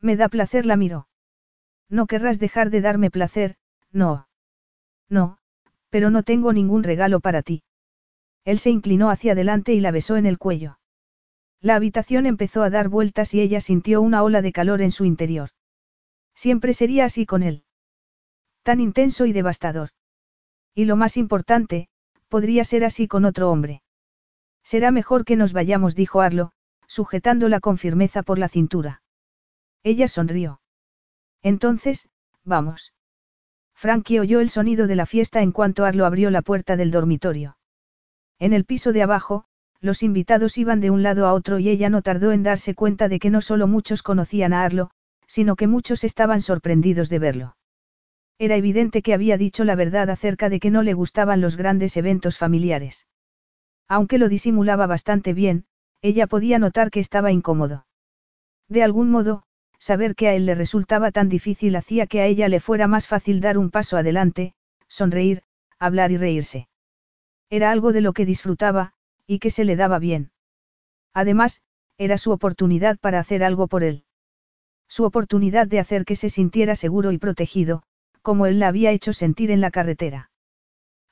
Me 0.00 0.16
da 0.16 0.28
placer, 0.28 0.66
la 0.66 0.76
miró. 0.76 1.06
No 1.88 2.08
querrás 2.08 2.40
dejar 2.40 2.70
de 2.70 2.80
darme 2.80 3.12
placer, 3.12 3.58
no. 3.92 4.26
No, 5.08 5.38
pero 5.90 6.10
no 6.10 6.22
tengo 6.22 6.52
ningún 6.52 6.82
regalo 6.82 7.20
para 7.20 7.42
ti. 7.42 7.62
Él 8.44 8.58
se 8.58 8.70
inclinó 8.70 9.10
hacia 9.10 9.32
adelante 9.32 9.74
y 9.74 9.80
la 9.80 9.90
besó 9.90 10.16
en 10.16 10.26
el 10.26 10.38
cuello. 10.38 10.78
La 11.60 11.74
habitación 11.74 12.26
empezó 12.26 12.62
a 12.62 12.70
dar 12.70 12.88
vueltas 12.88 13.34
y 13.34 13.40
ella 13.40 13.60
sintió 13.60 14.00
una 14.00 14.22
ola 14.22 14.42
de 14.42 14.52
calor 14.52 14.82
en 14.82 14.90
su 14.90 15.04
interior. 15.04 15.50
Siempre 16.34 16.74
sería 16.74 17.06
así 17.06 17.26
con 17.26 17.42
él. 17.42 17.64
Tan 18.62 18.80
intenso 18.80 19.26
y 19.26 19.32
devastador. 19.32 19.90
Y 20.74 20.84
lo 20.84 20.96
más 20.96 21.16
importante, 21.16 21.88
podría 22.28 22.64
ser 22.64 22.84
así 22.84 23.08
con 23.08 23.24
otro 23.24 23.50
hombre. 23.50 23.82
Será 24.62 24.90
mejor 24.90 25.24
que 25.24 25.36
nos 25.36 25.52
vayamos, 25.52 25.94
dijo 25.94 26.20
Arlo, 26.20 26.52
sujetándola 26.86 27.60
con 27.60 27.78
firmeza 27.78 28.22
por 28.22 28.38
la 28.38 28.48
cintura. 28.48 29.02
Ella 29.82 30.08
sonrió. 30.08 30.60
Entonces, 31.42 32.08
vamos. 32.44 32.92
Frankie 33.76 34.20
oyó 34.20 34.40
el 34.40 34.48
sonido 34.48 34.86
de 34.86 34.96
la 34.96 35.04
fiesta 35.04 35.42
en 35.42 35.52
cuanto 35.52 35.84
Arlo 35.84 36.06
abrió 36.06 36.30
la 36.30 36.40
puerta 36.40 36.76
del 36.76 36.90
dormitorio. 36.90 37.58
En 38.38 38.54
el 38.54 38.64
piso 38.64 38.92
de 38.92 39.02
abajo, 39.02 39.44
los 39.80 40.02
invitados 40.02 40.56
iban 40.56 40.80
de 40.80 40.90
un 40.90 41.02
lado 41.02 41.26
a 41.26 41.34
otro 41.34 41.58
y 41.58 41.68
ella 41.68 41.90
no 41.90 42.00
tardó 42.00 42.32
en 42.32 42.42
darse 42.42 42.74
cuenta 42.74 43.08
de 43.08 43.18
que 43.18 43.30
no 43.30 43.42
solo 43.42 43.66
muchos 43.66 44.02
conocían 44.02 44.54
a 44.54 44.64
Arlo, 44.64 44.90
sino 45.26 45.56
que 45.56 45.66
muchos 45.66 46.04
estaban 46.04 46.40
sorprendidos 46.40 47.10
de 47.10 47.18
verlo. 47.18 47.56
Era 48.38 48.56
evidente 48.56 49.02
que 49.02 49.14
había 49.14 49.36
dicho 49.36 49.64
la 49.64 49.74
verdad 49.74 50.08
acerca 50.10 50.48
de 50.48 50.58
que 50.58 50.70
no 50.70 50.82
le 50.82 50.94
gustaban 50.94 51.40
los 51.40 51.56
grandes 51.56 51.96
eventos 51.96 52.38
familiares. 52.38 53.06
Aunque 53.88 54.18
lo 54.18 54.28
disimulaba 54.28 54.86
bastante 54.86 55.34
bien, 55.34 55.66
ella 56.02 56.26
podía 56.26 56.58
notar 56.58 56.90
que 56.90 57.00
estaba 57.00 57.30
incómodo. 57.30 57.86
De 58.68 58.82
algún 58.82 59.10
modo, 59.10 59.44
saber 59.86 60.16
que 60.16 60.26
a 60.26 60.34
él 60.34 60.46
le 60.46 60.56
resultaba 60.56 61.12
tan 61.12 61.28
difícil 61.28 61.76
hacía 61.76 62.08
que 62.08 62.20
a 62.20 62.26
ella 62.26 62.48
le 62.48 62.58
fuera 62.58 62.88
más 62.88 63.06
fácil 63.06 63.40
dar 63.40 63.56
un 63.56 63.70
paso 63.70 63.96
adelante, 63.96 64.52
sonreír, 64.88 65.44
hablar 65.78 66.10
y 66.10 66.16
reírse. 66.16 66.68
Era 67.50 67.70
algo 67.70 67.92
de 67.92 68.00
lo 68.00 68.12
que 68.12 68.26
disfrutaba, 68.26 68.94
y 69.28 69.38
que 69.38 69.50
se 69.50 69.64
le 69.64 69.76
daba 69.76 70.00
bien. 70.00 70.32
Además, 71.14 71.62
era 71.98 72.18
su 72.18 72.32
oportunidad 72.32 72.98
para 72.98 73.20
hacer 73.20 73.44
algo 73.44 73.68
por 73.68 73.84
él. 73.84 74.02
Su 74.88 75.04
oportunidad 75.04 75.68
de 75.68 75.78
hacer 75.78 76.04
que 76.04 76.16
se 76.16 76.30
sintiera 76.30 76.74
seguro 76.74 77.12
y 77.12 77.18
protegido, 77.18 77.84
como 78.22 78.46
él 78.46 78.58
la 78.58 78.66
había 78.66 78.90
hecho 78.90 79.12
sentir 79.12 79.52
en 79.52 79.60
la 79.60 79.70
carretera. 79.70 80.32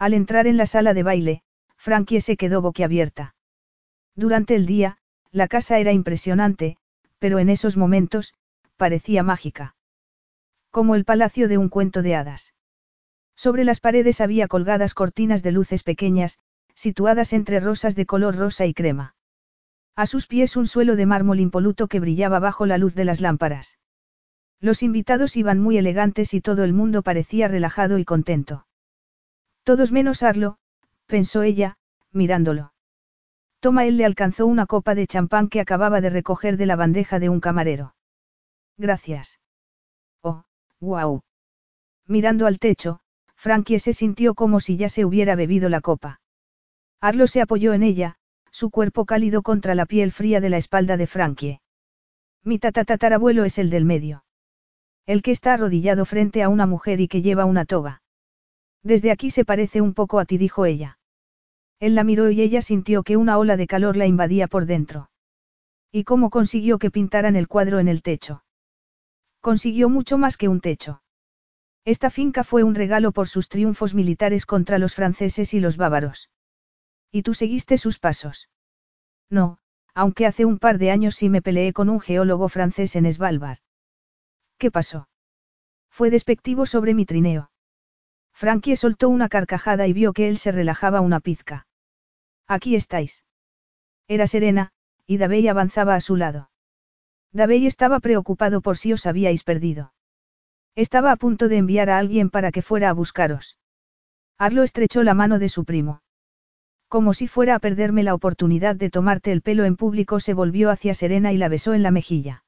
Al 0.00 0.14
entrar 0.14 0.48
en 0.48 0.56
la 0.56 0.66
sala 0.66 0.94
de 0.94 1.04
baile, 1.04 1.42
Frankie 1.76 2.20
se 2.20 2.36
quedó 2.36 2.60
boquiabierta. 2.60 3.36
Durante 4.16 4.56
el 4.56 4.66
día, 4.66 4.98
la 5.30 5.46
casa 5.46 5.78
era 5.78 5.92
impresionante, 5.92 6.76
pero 7.20 7.38
en 7.38 7.50
esos 7.50 7.76
momentos, 7.76 8.34
parecía 8.76 9.22
mágica. 9.22 9.76
Como 10.70 10.94
el 10.94 11.04
palacio 11.04 11.48
de 11.48 11.58
un 11.58 11.68
cuento 11.68 12.02
de 12.02 12.16
hadas. 12.16 12.54
Sobre 13.36 13.64
las 13.64 13.80
paredes 13.80 14.20
había 14.20 14.48
colgadas 14.48 14.94
cortinas 14.94 15.42
de 15.42 15.52
luces 15.52 15.82
pequeñas, 15.82 16.38
situadas 16.74 17.32
entre 17.32 17.60
rosas 17.60 17.94
de 17.94 18.06
color 18.06 18.36
rosa 18.36 18.66
y 18.66 18.74
crema. 18.74 19.14
A 19.96 20.06
sus 20.06 20.26
pies 20.26 20.56
un 20.56 20.66
suelo 20.66 20.96
de 20.96 21.06
mármol 21.06 21.40
impoluto 21.40 21.86
que 21.86 22.00
brillaba 22.00 22.40
bajo 22.40 22.66
la 22.66 22.78
luz 22.78 22.94
de 22.94 23.04
las 23.04 23.20
lámparas. 23.20 23.78
Los 24.60 24.82
invitados 24.82 25.36
iban 25.36 25.60
muy 25.60 25.78
elegantes 25.78 26.34
y 26.34 26.40
todo 26.40 26.64
el 26.64 26.72
mundo 26.72 27.02
parecía 27.02 27.48
relajado 27.48 27.98
y 27.98 28.04
contento. 28.04 28.66
Todos 29.62 29.92
menos 29.92 30.22
Arlo, 30.22 30.58
pensó 31.06 31.42
ella, 31.42 31.76
mirándolo. 32.12 32.72
Toma 33.60 33.86
él 33.86 33.96
le 33.96 34.04
alcanzó 34.04 34.46
una 34.46 34.66
copa 34.66 34.94
de 34.94 35.06
champán 35.06 35.48
que 35.48 35.60
acababa 35.60 36.00
de 36.00 36.10
recoger 36.10 36.56
de 36.56 36.66
la 36.66 36.76
bandeja 36.76 37.18
de 37.18 37.28
un 37.28 37.40
camarero. 37.40 37.93
Gracias. 38.76 39.40
Oh, 40.22 40.44
wow. 40.80 41.22
Mirando 42.06 42.46
al 42.46 42.58
techo, 42.58 43.00
Frankie 43.36 43.78
se 43.78 43.92
sintió 43.92 44.34
como 44.34 44.60
si 44.60 44.76
ya 44.76 44.88
se 44.88 45.04
hubiera 45.04 45.36
bebido 45.36 45.68
la 45.68 45.80
copa. 45.80 46.20
Arlo 47.00 47.26
se 47.26 47.40
apoyó 47.40 47.72
en 47.72 47.82
ella, 47.82 48.16
su 48.50 48.70
cuerpo 48.70 49.04
cálido 49.04 49.42
contra 49.42 49.74
la 49.74 49.86
piel 49.86 50.12
fría 50.12 50.40
de 50.40 50.48
la 50.48 50.56
espalda 50.56 50.96
de 50.96 51.06
Frankie. 51.06 51.60
Mi 52.42 52.58
tatatarabuelo 52.58 53.44
es 53.44 53.58
el 53.58 53.70
del 53.70 53.84
medio. 53.84 54.24
El 55.06 55.22
que 55.22 55.30
está 55.30 55.54
arrodillado 55.54 56.04
frente 56.04 56.42
a 56.42 56.48
una 56.48 56.66
mujer 56.66 57.00
y 57.00 57.08
que 57.08 57.20
lleva 57.20 57.44
una 57.44 57.64
toga. 57.64 58.02
Desde 58.82 59.10
aquí 59.10 59.30
se 59.30 59.44
parece 59.44 59.80
un 59.80 59.92
poco 59.92 60.18
a 60.18 60.24
ti, 60.24 60.38
dijo 60.38 60.66
ella. 60.66 60.98
Él 61.80 61.94
la 61.94 62.04
miró 62.04 62.30
y 62.30 62.40
ella 62.40 62.62
sintió 62.62 63.02
que 63.02 63.16
una 63.16 63.38
ola 63.38 63.56
de 63.56 63.66
calor 63.66 63.96
la 63.96 64.06
invadía 64.06 64.46
por 64.46 64.66
dentro. 64.66 65.10
¿Y 65.90 66.04
cómo 66.04 66.30
consiguió 66.30 66.78
que 66.78 66.90
pintaran 66.90 67.36
el 67.36 67.48
cuadro 67.48 67.78
en 67.80 67.88
el 67.88 68.02
techo? 68.02 68.43
Consiguió 69.44 69.90
mucho 69.90 70.16
más 70.16 70.38
que 70.38 70.48
un 70.48 70.62
techo. 70.62 71.02
Esta 71.84 72.08
finca 72.08 72.44
fue 72.44 72.62
un 72.62 72.74
regalo 72.74 73.12
por 73.12 73.28
sus 73.28 73.50
triunfos 73.50 73.92
militares 73.92 74.46
contra 74.46 74.78
los 74.78 74.94
franceses 74.94 75.52
y 75.52 75.60
los 75.60 75.76
bávaros. 75.76 76.30
¿Y 77.12 77.24
tú 77.24 77.34
seguiste 77.34 77.76
sus 77.76 77.98
pasos? 77.98 78.48
No, 79.28 79.58
aunque 79.92 80.24
hace 80.24 80.46
un 80.46 80.58
par 80.58 80.78
de 80.78 80.90
años 80.90 81.16
sí 81.16 81.28
me 81.28 81.42
peleé 81.42 81.74
con 81.74 81.90
un 81.90 82.00
geólogo 82.00 82.48
francés 82.48 82.96
en 82.96 83.12
Svalbard. 83.12 83.58
¿Qué 84.56 84.70
pasó? 84.70 85.10
Fue 85.90 86.08
despectivo 86.08 86.64
sobre 86.64 86.94
mi 86.94 87.04
trineo. 87.04 87.50
Frankie 88.32 88.76
soltó 88.76 89.10
una 89.10 89.28
carcajada 89.28 89.86
y 89.86 89.92
vio 89.92 90.14
que 90.14 90.30
él 90.30 90.38
se 90.38 90.52
relajaba 90.52 91.02
una 91.02 91.20
pizca. 91.20 91.66
Aquí 92.46 92.76
estáis. 92.76 93.24
Era 94.08 94.26
serena, 94.26 94.72
y 95.06 95.18
Davey 95.18 95.46
avanzaba 95.48 95.96
a 95.96 96.00
su 96.00 96.16
lado. 96.16 96.48
Davey 97.34 97.66
estaba 97.66 97.98
preocupado 97.98 98.60
por 98.60 98.78
si 98.78 98.92
os 98.92 99.06
habíais 99.06 99.42
perdido. 99.42 99.92
Estaba 100.76 101.10
a 101.10 101.16
punto 101.16 101.48
de 101.48 101.56
enviar 101.56 101.90
a 101.90 101.98
alguien 101.98 102.30
para 102.30 102.52
que 102.52 102.62
fuera 102.62 102.90
a 102.90 102.92
buscaros. 102.92 103.58
Arlo 104.38 104.62
estrechó 104.62 105.02
la 105.02 105.14
mano 105.14 105.40
de 105.40 105.48
su 105.48 105.64
primo. 105.64 106.00
Como 106.86 107.12
si 107.12 107.26
fuera 107.26 107.56
a 107.56 107.58
perderme 107.58 108.04
la 108.04 108.14
oportunidad 108.14 108.76
de 108.76 108.88
tomarte 108.88 109.32
el 109.32 109.42
pelo 109.42 109.64
en 109.64 109.76
público, 109.76 110.20
se 110.20 110.32
volvió 110.32 110.70
hacia 110.70 110.94
Serena 110.94 111.32
y 111.32 111.36
la 111.36 111.48
besó 111.48 111.74
en 111.74 111.82
la 111.82 111.90
mejilla. 111.90 112.44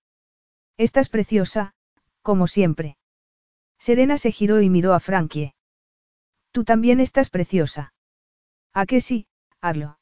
Estás 0.77 1.09
preciosa, 1.09 1.75
como 2.23 2.47
siempre. 2.47 2.97
Serena 3.79 4.19
se 4.19 4.31
giró 4.31 4.61
y 4.61 4.71
miró 4.71 4.95
a 4.95 5.01
Frankie. 5.01 5.55
Tú 6.53 6.63
también 6.63 7.01
estás 7.01 7.31
preciosa. 7.31 7.93
¿A 8.73 8.87
qué 8.87 9.01
sí, 9.01 9.27
Arlo? 9.61 9.99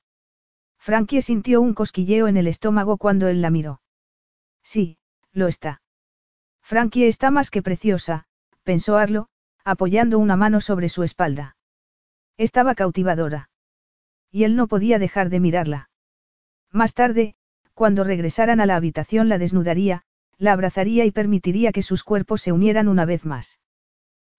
Frankie 0.78 1.22
sintió 1.22 1.62
un 1.62 1.72
cosquilleo 1.72 2.28
en 2.28 2.36
el 2.36 2.48
estómago 2.48 2.98
cuando 2.98 3.28
él 3.28 3.40
la 3.40 3.48
miró. 3.48 3.80
Sí, 4.64 4.98
lo 5.32 5.46
está. 5.46 5.82
Frankie 6.62 7.06
está 7.06 7.30
más 7.30 7.50
que 7.50 7.62
preciosa, 7.62 8.24
pensó 8.64 8.96
Arlo, 8.96 9.28
apoyando 9.62 10.18
una 10.18 10.36
mano 10.36 10.60
sobre 10.60 10.88
su 10.88 11.02
espalda. 11.02 11.56
Estaba 12.38 12.74
cautivadora. 12.74 13.50
Y 14.32 14.44
él 14.44 14.56
no 14.56 14.66
podía 14.66 14.98
dejar 14.98 15.28
de 15.28 15.38
mirarla. 15.38 15.90
Más 16.72 16.94
tarde, 16.94 17.36
cuando 17.74 18.02
regresaran 18.02 18.60
a 18.60 18.66
la 18.66 18.76
habitación 18.76 19.28
la 19.28 19.38
desnudaría, 19.38 20.02
la 20.38 20.52
abrazaría 20.52 21.04
y 21.04 21.12
permitiría 21.12 21.70
que 21.70 21.82
sus 21.82 22.02
cuerpos 22.02 22.42
se 22.42 22.50
unieran 22.50 22.88
una 22.88 23.04
vez 23.04 23.24
más. 23.24 23.60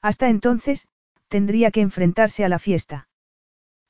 Hasta 0.02 0.30
entonces, 0.30 0.88
tendría 1.30 1.72
que 1.72 1.82
enfrentarse 1.82 2.44
a 2.44 2.50
la 2.50 2.60
fiesta. 2.60 3.08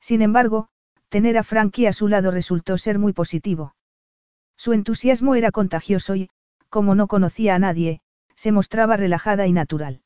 Sin 0.00 0.22
embargo, 0.22 0.68
tener 1.08 1.38
a 1.38 1.42
Frankie 1.42 1.86
a 1.86 1.92
su 1.92 2.06
lado 2.08 2.30
resultó 2.30 2.78
ser 2.78 2.98
muy 2.98 3.12
positivo. 3.12 3.74
Su 4.56 4.72
entusiasmo 4.72 5.34
era 5.34 5.50
contagioso 5.50 6.16
y, 6.16 6.30
como 6.68 6.94
no 6.94 7.06
conocía 7.06 7.54
a 7.54 7.58
nadie, 7.58 8.00
se 8.34 8.52
mostraba 8.52 8.96
relajada 8.96 9.46
y 9.46 9.52
natural. 9.52 10.02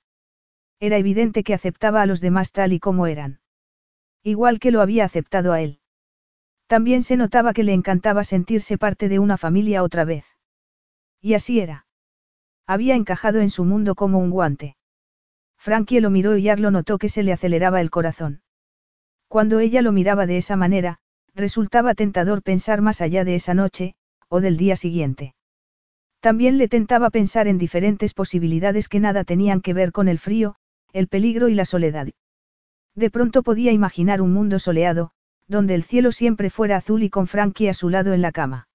Era 0.79 0.97
evidente 0.97 1.43
que 1.43 1.55
aceptaba 1.55 2.03
a 2.03 2.07
los 2.07 2.21
demás 2.21 2.53
tal 2.53 2.73
y 2.73 2.81
como 2.81 3.07
eran. 3.07 3.41
Igual 4.23 4.59
que 4.59 4.71
lo 4.71 4.81
había 4.81 5.05
aceptado 5.05 5.53
a 5.53 5.61
él. 5.61 5.81
También 6.67 7.03
se 7.03 7.17
notaba 7.17 7.53
que 7.53 7.65
le 7.65 7.73
encantaba 7.73 8.25
sentirse 8.25 8.79
parte 8.79 9.09
de 9.09 9.19
una 9.19 9.37
familia 9.37 9.83
otra 9.83 10.05
vez. 10.05 10.25
Y 11.21 11.35
así 11.35 11.61
era. 11.61 11.87
Había 12.67 12.95
encajado 12.95 13.41
en 13.41 13.51
su 13.51 13.65
mundo 13.65 13.95
como 13.95 14.19
un 14.19 14.31
guante. 14.31 14.77
Frankie 15.59 16.01
lo 16.01 16.11
miró 16.11 16.37
y 16.37 16.49
Arlo 16.49 16.71
notó 16.71 16.97
que 16.97 17.09
se 17.09 17.23
le 17.23 17.33
aceleraba 17.33 17.81
el 17.81 17.91
corazón. 17.91 18.43
Cuando 19.29 19.61
ella 19.61 19.83
lo 19.83 19.93
miraba 19.93 20.27
de 20.27 20.39
esa 20.39 20.57
manera, 20.57 20.99
resultaba 21.35 21.95
tentador 21.95 22.43
pensar 22.43 22.81
más 22.81 23.01
allá 23.01 23.25
de 23.25 23.35
esa 23.35 23.55
noche, 23.55 23.95
o 24.31 24.41
del 24.41 24.57
día 24.57 24.77
siguiente. 24.77 25.35
También 26.21 26.57
le 26.57 26.69
tentaba 26.69 27.11
pensar 27.11 27.49
en 27.49 27.59
diferentes 27.59 28.15
posibilidades 28.15 28.89
que 28.89 29.01
nada 29.01 29.25
tenían 29.25 29.61
que 29.61 29.75
ver 29.75 29.93
con 29.93 30.09
el 30.09 30.19
frío, 30.19 30.55
el 30.93 31.09
peligro 31.09 31.49
y 31.49 31.55
la 31.55 31.65
soledad. 31.65 32.09
De 32.95 33.11
pronto 33.11 33.43
podía 33.43 33.73
imaginar 33.73 34.23
un 34.23 34.33
mundo 34.33 34.59
soleado, 34.59 35.11
donde 35.49 35.75
el 35.75 35.83
cielo 35.83 36.13
siempre 36.13 36.49
fuera 36.49 36.77
azul 36.77 37.03
y 37.03 37.11
con 37.11 37.27
Frankie 37.27 37.69
a 37.69 37.75
su 37.75 37.89
lado 37.89 38.13
en 38.15 38.23
la 38.23 38.33
cama. 38.33 38.69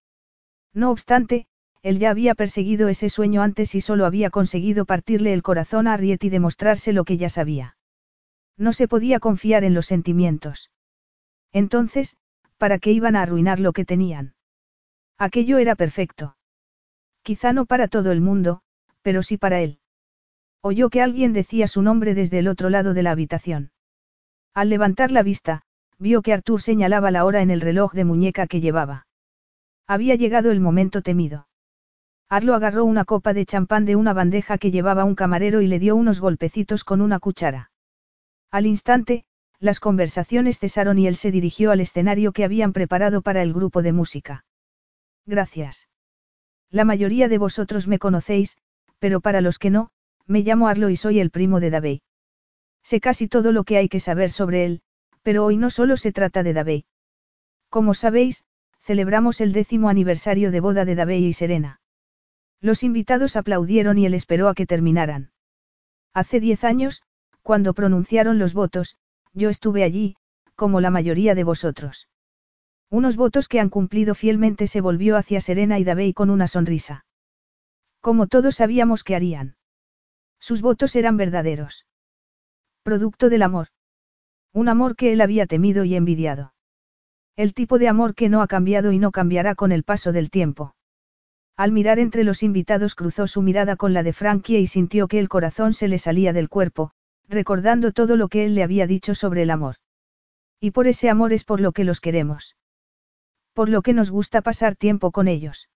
No 0.73 0.91
obstante, 0.91 1.47
él 1.81 1.99
ya 1.99 2.09
había 2.09 2.35
perseguido 2.35 2.89
ese 2.89 3.09
sueño 3.09 3.41
antes 3.41 3.75
y 3.75 3.81
solo 3.81 4.05
había 4.05 4.29
conseguido 4.29 4.85
partirle 4.85 5.33
el 5.33 5.41
corazón 5.41 5.87
a 5.87 5.93
Harriet 5.93 6.23
y 6.23 6.29
demostrarse 6.29 6.91
lo 6.93 7.05
que 7.05 7.17
ya 7.17 7.29
sabía. 7.29 7.77
No 8.57 8.73
se 8.73 8.87
podía 8.87 9.19
confiar 9.19 9.63
en 9.63 9.73
los 9.73 9.85
sentimientos. 9.85 10.71
Entonces, 11.53 12.17
¿para 12.57 12.79
qué 12.79 12.91
iban 12.91 13.15
a 13.15 13.21
arruinar 13.21 13.59
lo 13.59 13.71
que 13.71 13.85
tenían? 13.85 14.34
Aquello 15.17 15.57
era 15.57 15.75
perfecto. 15.75 16.35
Quizá 17.23 17.53
no 17.53 17.65
para 17.65 17.87
todo 17.87 18.11
el 18.11 18.21
mundo, 18.21 18.61
pero 19.01 19.23
sí 19.23 19.37
para 19.37 19.61
él. 19.61 19.79
Oyó 20.61 20.89
que 20.89 21.01
alguien 21.01 21.31
decía 21.31 21.67
su 21.67 21.81
nombre 21.81 22.13
desde 22.15 22.39
el 22.39 22.47
otro 22.47 22.69
lado 22.69 22.93
de 22.93 23.03
la 23.03 23.11
habitación. 23.11 23.71
Al 24.53 24.69
levantar 24.69 25.11
la 25.11 25.23
vista, 25.23 25.61
vio 25.97 26.21
que 26.21 26.33
Arthur 26.33 26.61
señalaba 26.61 27.11
la 27.11 27.25
hora 27.25 27.41
en 27.41 27.49
el 27.49 27.61
reloj 27.61 27.93
de 27.93 28.05
muñeca 28.05 28.47
que 28.47 28.61
llevaba. 28.61 29.07
Había 29.87 30.15
llegado 30.15 30.51
el 30.51 30.59
momento 30.59 31.01
temido. 31.01 31.47
Arlo 32.27 32.55
agarró 32.55 32.85
una 32.85 33.05
copa 33.05 33.33
de 33.33 33.45
champán 33.45 33.85
de 33.85 33.95
una 33.95 34.13
bandeja 34.13 34.57
que 34.57 34.71
llevaba 34.71 35.03
un 35.03 35.15
camarero 35.15 35.61
y 35.61 35.67
le 35.67 35.79
dio 35.79 35.95
unos 35.95 36.19
golpecitos 36.19 36.83
con 36.83 37.01
una 37.01 37.19
cuchara. 37.19 37.71
Al 38.49 38.65
instante, 38.65 39.25
las 39.59 39.79
conversaciones 39.79 40.59
cesaron 40.59 40.97
y 40.97 41.07
él 41.07 41.15
se 41.15 41.31
dirigió 41.31 41.71
al 41.71 41.81
escenario 41.81 42.31
que 42.31 42.43
habían 42.43 42.73
preparado 42.73 43.21
para 43.21 43.43
el 43.43 43.53
grupo 43.53 43.81
de 43.83 43.93
música. 43.93 44.43
Gracias. 45.25 45.87
La 46.69 46.85
mayoría 46.85 47.27
de 47.27 47.37
vosotros 47.37 47.87
me 47.87 47.99
conocéis, 47.99 48.57
pero 48.99 49.21
para 49.21 49.41
los 49.41 49.59
que 49.59 49.69
no, 49.69 49.89
me 50.27 50.41
llamo 50.41 50.67
Arlo 50.67 50.89
y 50.89 50.95
soy 50.95 51.19
el 51.19 51.31
primo 51.31 51.59
de 51.59 51.69
Davey. 51.69 52.01
Sé 52.83 52.99
casi 52.99 53.27
todo 53.27 53.51
lo 53.51 53.63
que 53.63 53.77
hay 53.77 53.89
que 53.89 53.99
saber 53.99 54.31
sobre 54.31 54.65
él, 54.65 54.81
pero 55.23 55.45
hoy 55.45 55.57
no 55.57 55.69
solo 55.69 55.97
se 55.97 56.11
trata 56.11 56.43
de 56.43 56.53
Davey. 56.53 56.85
Como 57.69 57.93
sabéis, 57.93 58.43
celebramos 58.81 59.41
el 59.41 59.53
décimo 59.53 59.89
aniversario 59.89 60.51
de 60.51 60.59
boda 60.59 60.85
de 60.85 60.95
Davey 60.95 61.25
y 61.25 61.33
Serena. 61.33 61.81
Los 62.61 62.83
invitados 62.83 63.35
aplaudieron 63.35 63.97
y 63.97 64.05
él 64.05 64.13
esperó 64.13 64.47
a 64.47 64.53
que 64.53 64.67
terminaran. 64.67 65.31
Hace 66.13 66.39
diez 66.39 66.63
años, 66.63 67.01
cuando 67.41 67.73
pronunciaron 67.73 68.39
los 68.39 68.53
votos, 68.53 68.97
yo 69.33 69.49
estuve 69.49 69.83
allí, 69.83 70.15
como 70.55 70.81
la 70.81 70.89
mayoría 70.89 71.35
de 71.35 71.43
vosotros. 71.43 72.07
Unos 72.89 73.17
votos 73.17 73.47
que 73.47 73.59
han 73.59 73.69
cumplido 73.69 74.15
fielmente 74.15 74.67
se 74.67 74.81
volvió 74.81 75.17
hacia 75.17 75.41
Serena 75.41 75.79
y 75.79 75.83
Davey 75.83 76.13
con 76.13 76.29
una 76.29 76.47
sonrisa. 76.47 77.05
Como 77.99 78.27
todos 78.27 78.55
sabíamos 78.55 79.03
que 79.03 79.15
harían. 79.15 79.55
Sus 80.39 80.61
votos 80.61 80.95
eran 80.95 81.17
verdaderos. 81.17 81.85
Producto 82.83 83.29
del 83.29 83.41
amor. 83.41 83.67
Un 84.53 84.69
amor 84.69 84.95
que 84.95 85.11
él 85.11 85.21
había 85.21 85.47
temido 85.47 85.83
y 85.83 85.95
envidiado. 85.95 86.53
El 87.35 87.53
tipo 87.53 87.79
de 87.79 87.87
amor 87.87 88.15
que 88.15 88.29
no 88.29 88.41
ha 88.41 88.47
cambiado 88.47 88.91
y 88.91 88.99
no 88.99 89.11
cambiará 89.11 89.55
con 89.55 89.71
el 89.71 89.83
paso 89.83 90.11
del 90.11 90.29
tiempo. 90.29 90.75
Al 91.57 91.71
mirar 91.71 91.99
entre 91.99 92.23
los 92.23 92.43
invitados 92.43 92.95
cruzó 92.95 93.27
su 93.27 93.41
mirada 93.41 93.75
con 93.75 93.93
la 93.93 94.03
de 94.03 94.13
Frankie 94.13 94.57
y 94.57 94.67
sintió 94.67 95.07
que 95.07 95.19
el 95.19 95.29
corazón 95.29 95.73
se 95.73 95.87
le 95.87 95.99
salía 95.99 96.31
del 96.31 96.49
cuerpo, 96.49 96.91
recordando 97.27 97.91
todo 97.91 98.15
lo 98.17 98.27
que 98.27 98.45
él 98.45 98.55
le 98.55 98.63
había 98.63 98.87
dicho 98.87 99.15
sobre 99.15 99.41
el 99.41 99.49
amor. 99.49 99.75
Y 100.59 100.71
por 100.71 100.87
ese 100.87 101.09
amor 101.09 101.33
es 101.33 101.43
por 101.43 101.59
lo 101.59 101.71
que 101.71 101.83
los 101.83 101.99
queremos. 101.99 102.55
Por 103.55 103.69
lo 103.69 103.81
que 103.83 103.93
nos 103.93 104.11
gusta 104.11 104.41
pasar 104.41 104.75
tiempo 104.75 105.11
con 105.11 105.29
ellos. 105.29 105.69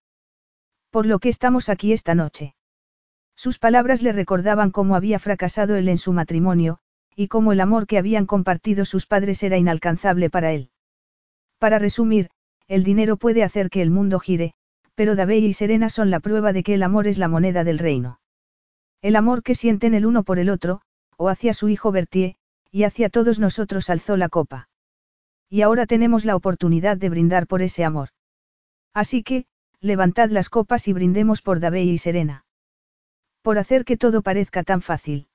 Por 0.91 1.05
lo 1.05 1.19
que 1.19 1.29
estamos 1.29 1.69
aquí 1.69 1.93
esta 1.93 2.13
noche. 2.13 2.53
Sus 3.37 3.57
palabras 3.57 4.01
le 4.01 4.11
recordaban 4.11 4.69
cómo 4.69 4.97
había 4.97 5.17
fracasado 5.17 5.77
él 5.77 5.87
en 5.87 5.97
su 5.97 6.11
matrimonio, 6.11 6.79
y 7.15 7.29
cómo 7.29 7.53
el 7.53 7.61
amor 7.61 7.87
que 7.87 7.97
habían 7.97 8.25
compartido 8.25 8.83
sus 8.83 9.05
padres 9.05 9.41
era 9.43 9.57
inalcanzable 9.57 10.29
para 10.29 10.51
él. 10.51 10.71
Para 11.57 11.79
resumir, 11.79 12.31
el 12.67 12.83
dinero 12.83 13.15
puede 13.15 13.43
hacer 13.43 13.69
que 13.69 13.81
el 13.81 13.91
mundo 13.91 14.19
gire, 14.19 14.55
pero 14.93 15.15
David 15.15 15.43
y 15.45 15.53
Serena 15.53 15.89
son 15.89 16.11
la 16.11 16.19
prueba 16.19 16.51
de 16.51 16.63
que 16.63 16.73
el 16.73 16.83
amor 16.83 17.07
es 17.07 17.17
la 17.17 17.29
moneda 17.29 17.63
del 17.63 17.79
reino. 17.79 18.19
El 19.01 19.15
amor 19.15 19.41
que 19.41 19.55
sienten 19.55 19.93
el 19.93 20.05
uno 20.05 20.23
por 20.23 20.37
el 20.37 20.49
otro, 20.49 20.81
o 21.15 21.29
hacia 21.29 21.53
su 21.53 21.69
hijo 21.69 21.93
Bertie, 21.93 22.35
y 22.71 22.83
hacia 22.83 23.09
todos 23.09 23.39
nosotros 23.39 23.89
alzó 23.89 24.17
la 24.17 24.27
copa. 24.27 24.68
Y 25.49 25.61
ahora 25.63 25.87
tenemos 25.87 26.25
la 26.25 26.35
oportunidad 26.35 26.97
de 26.97 27.09
brindar 27.09 27.47
por 27.47 27.61
ese 27.61 27.83
amor. 27.83 28.09
Así 28.93 29.23
que, 29.23 29.45
levantad 29.81 30.29
las 30.29 30.49
copas 30.49 30.87
y 30.87 30.93
brindemos 30.93 31.41
por 31.41 31.59
David 31.59 31.91
y 31.91 31.97
Serena. 31.97 32.45
Por 33.41 33.57
hacer 33.57 33.83
que 33.83 33.97
todo 33.97 34.21
parezca 34.21 34.63
tan 34.63 34.81
fácil. 34.81 35.27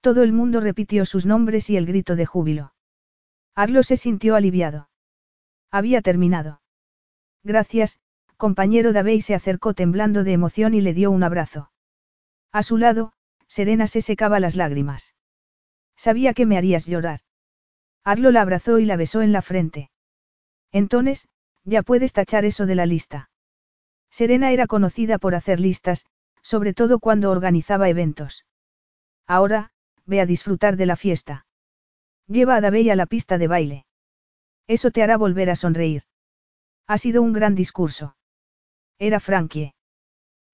Todo 0.00 0.22
el 0.22 0.32
mundo 0.32 0.60
repitió 0.60 1.04
sus 1.04 1.26
nombres 1.26 1.70
y 1.70 1.76
el 1.76 1.86
grito 1.86 2.14
de 2.14 2.26
júbilo. 2.26 2.74
Arlo 3.54 3.82
se 3.82 3.96
sintió 3.96 4.36
aliviado. 4.36 4.88
Había 5.70 6.02
terminado. 6.02 6.60
Gracias, 7.42 8.00
compañero 8.36 8.92
Davey 8.92 9.20
se 9.20 9.34
acercó 9.34 9.74
temblando 9.74 10.22
de 10.22 10.32
emoción 10.32 10.74
y 10.74 10.80
le 10.80 10.92
dio 10.92 11.10
un 11.10 11.22
abrazo. 11.22 11.70
A 12.52 12.62
su 12.62 12.76
lado, 12.76 13.12
Serena 13.48 13.86
se 13.86 14.02
secaba 14.02 14.38
las 14.40 14.56
lágrimas. 14.56 15.14
Sabía 15.96 16.34
que 16.34 16.46
me 16.46 16.56
harías 16.58 16.86
llorar. 16.86 17.20
Arlo 18.04 18.30
la 18.30 18.42
abrazó 18.42 18.78
y 18.78 18.84
la 18.84 18.96
besó 18.96 19.22
en 19.22 19.32
la 19.32 19.42
frente. 19.42 19.90
Entonces, 20.72 21.26
ya 21.64 21.82
puedes 21.82 22.12
tachar 22.12 22.44
eso 22.44 22.66
de 22.66 22.74
la 22.74 22.84
lista. 22.84 23.30
Serena 24.10 24.52
era 24.52 24.66
conocida 24.66 25.18
por 25.18 25.34
hacer 25.34 25.58
listas, 25.58 26.04
sobre 26.42 26.74
todo 26.74 26.98
cuando 26.98 27.30
organizaba 27.30 27.88
eventos. 27.88 28.44
Ahora, 29.26 29.70
ve 30.04 30.20
a 30.20 30.26
disfrutar 30.26 30.76
de 30.76 30.86
la 30.86 30.96
fiesta. 30.96 31.46
Lleva 32.26 32.56
a 32.56 32.60
Davey 32.60 32.90
a 32.90 32.96
la 32.96 33.06
pista 33.06 33.38
de 33.38 33.48
baile. 33.48 33.86
Eso 34.66 34.90
te 34.90 35.02
hará 35.02 35.16
volver 35.16 35.50
a 35.50 35.56
sonreír. 35.56 36.02
Ha 36.86 36.98
sido 36.98 37.22
un 37.22 37.32
gran 37.32 37.54
discurso. 37.54 38.16
Era 38.98 39.20
Frankie. 39.20 39.74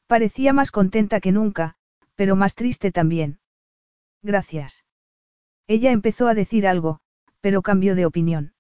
Parecía 0.07 0.53
más 0.53 0.70
contenta 0.70 1.20
que 1.20 1.33
nunca, 1.33 1.77
pero 2.15 2.37
más 2.37 2.55
triste 2.55 2.93
también. 2.93 3.41
Gracias. 4.23 4.85
Ella 5.67 5.91
empezó 5.91 6.29
a 6.29 6.35
decir 6.35 6.67
algo, 6.67 7.01
pero 7.41 7.62
cambió 7.62 7.94
de 7.94 8.07
opinión. 8.07 8.55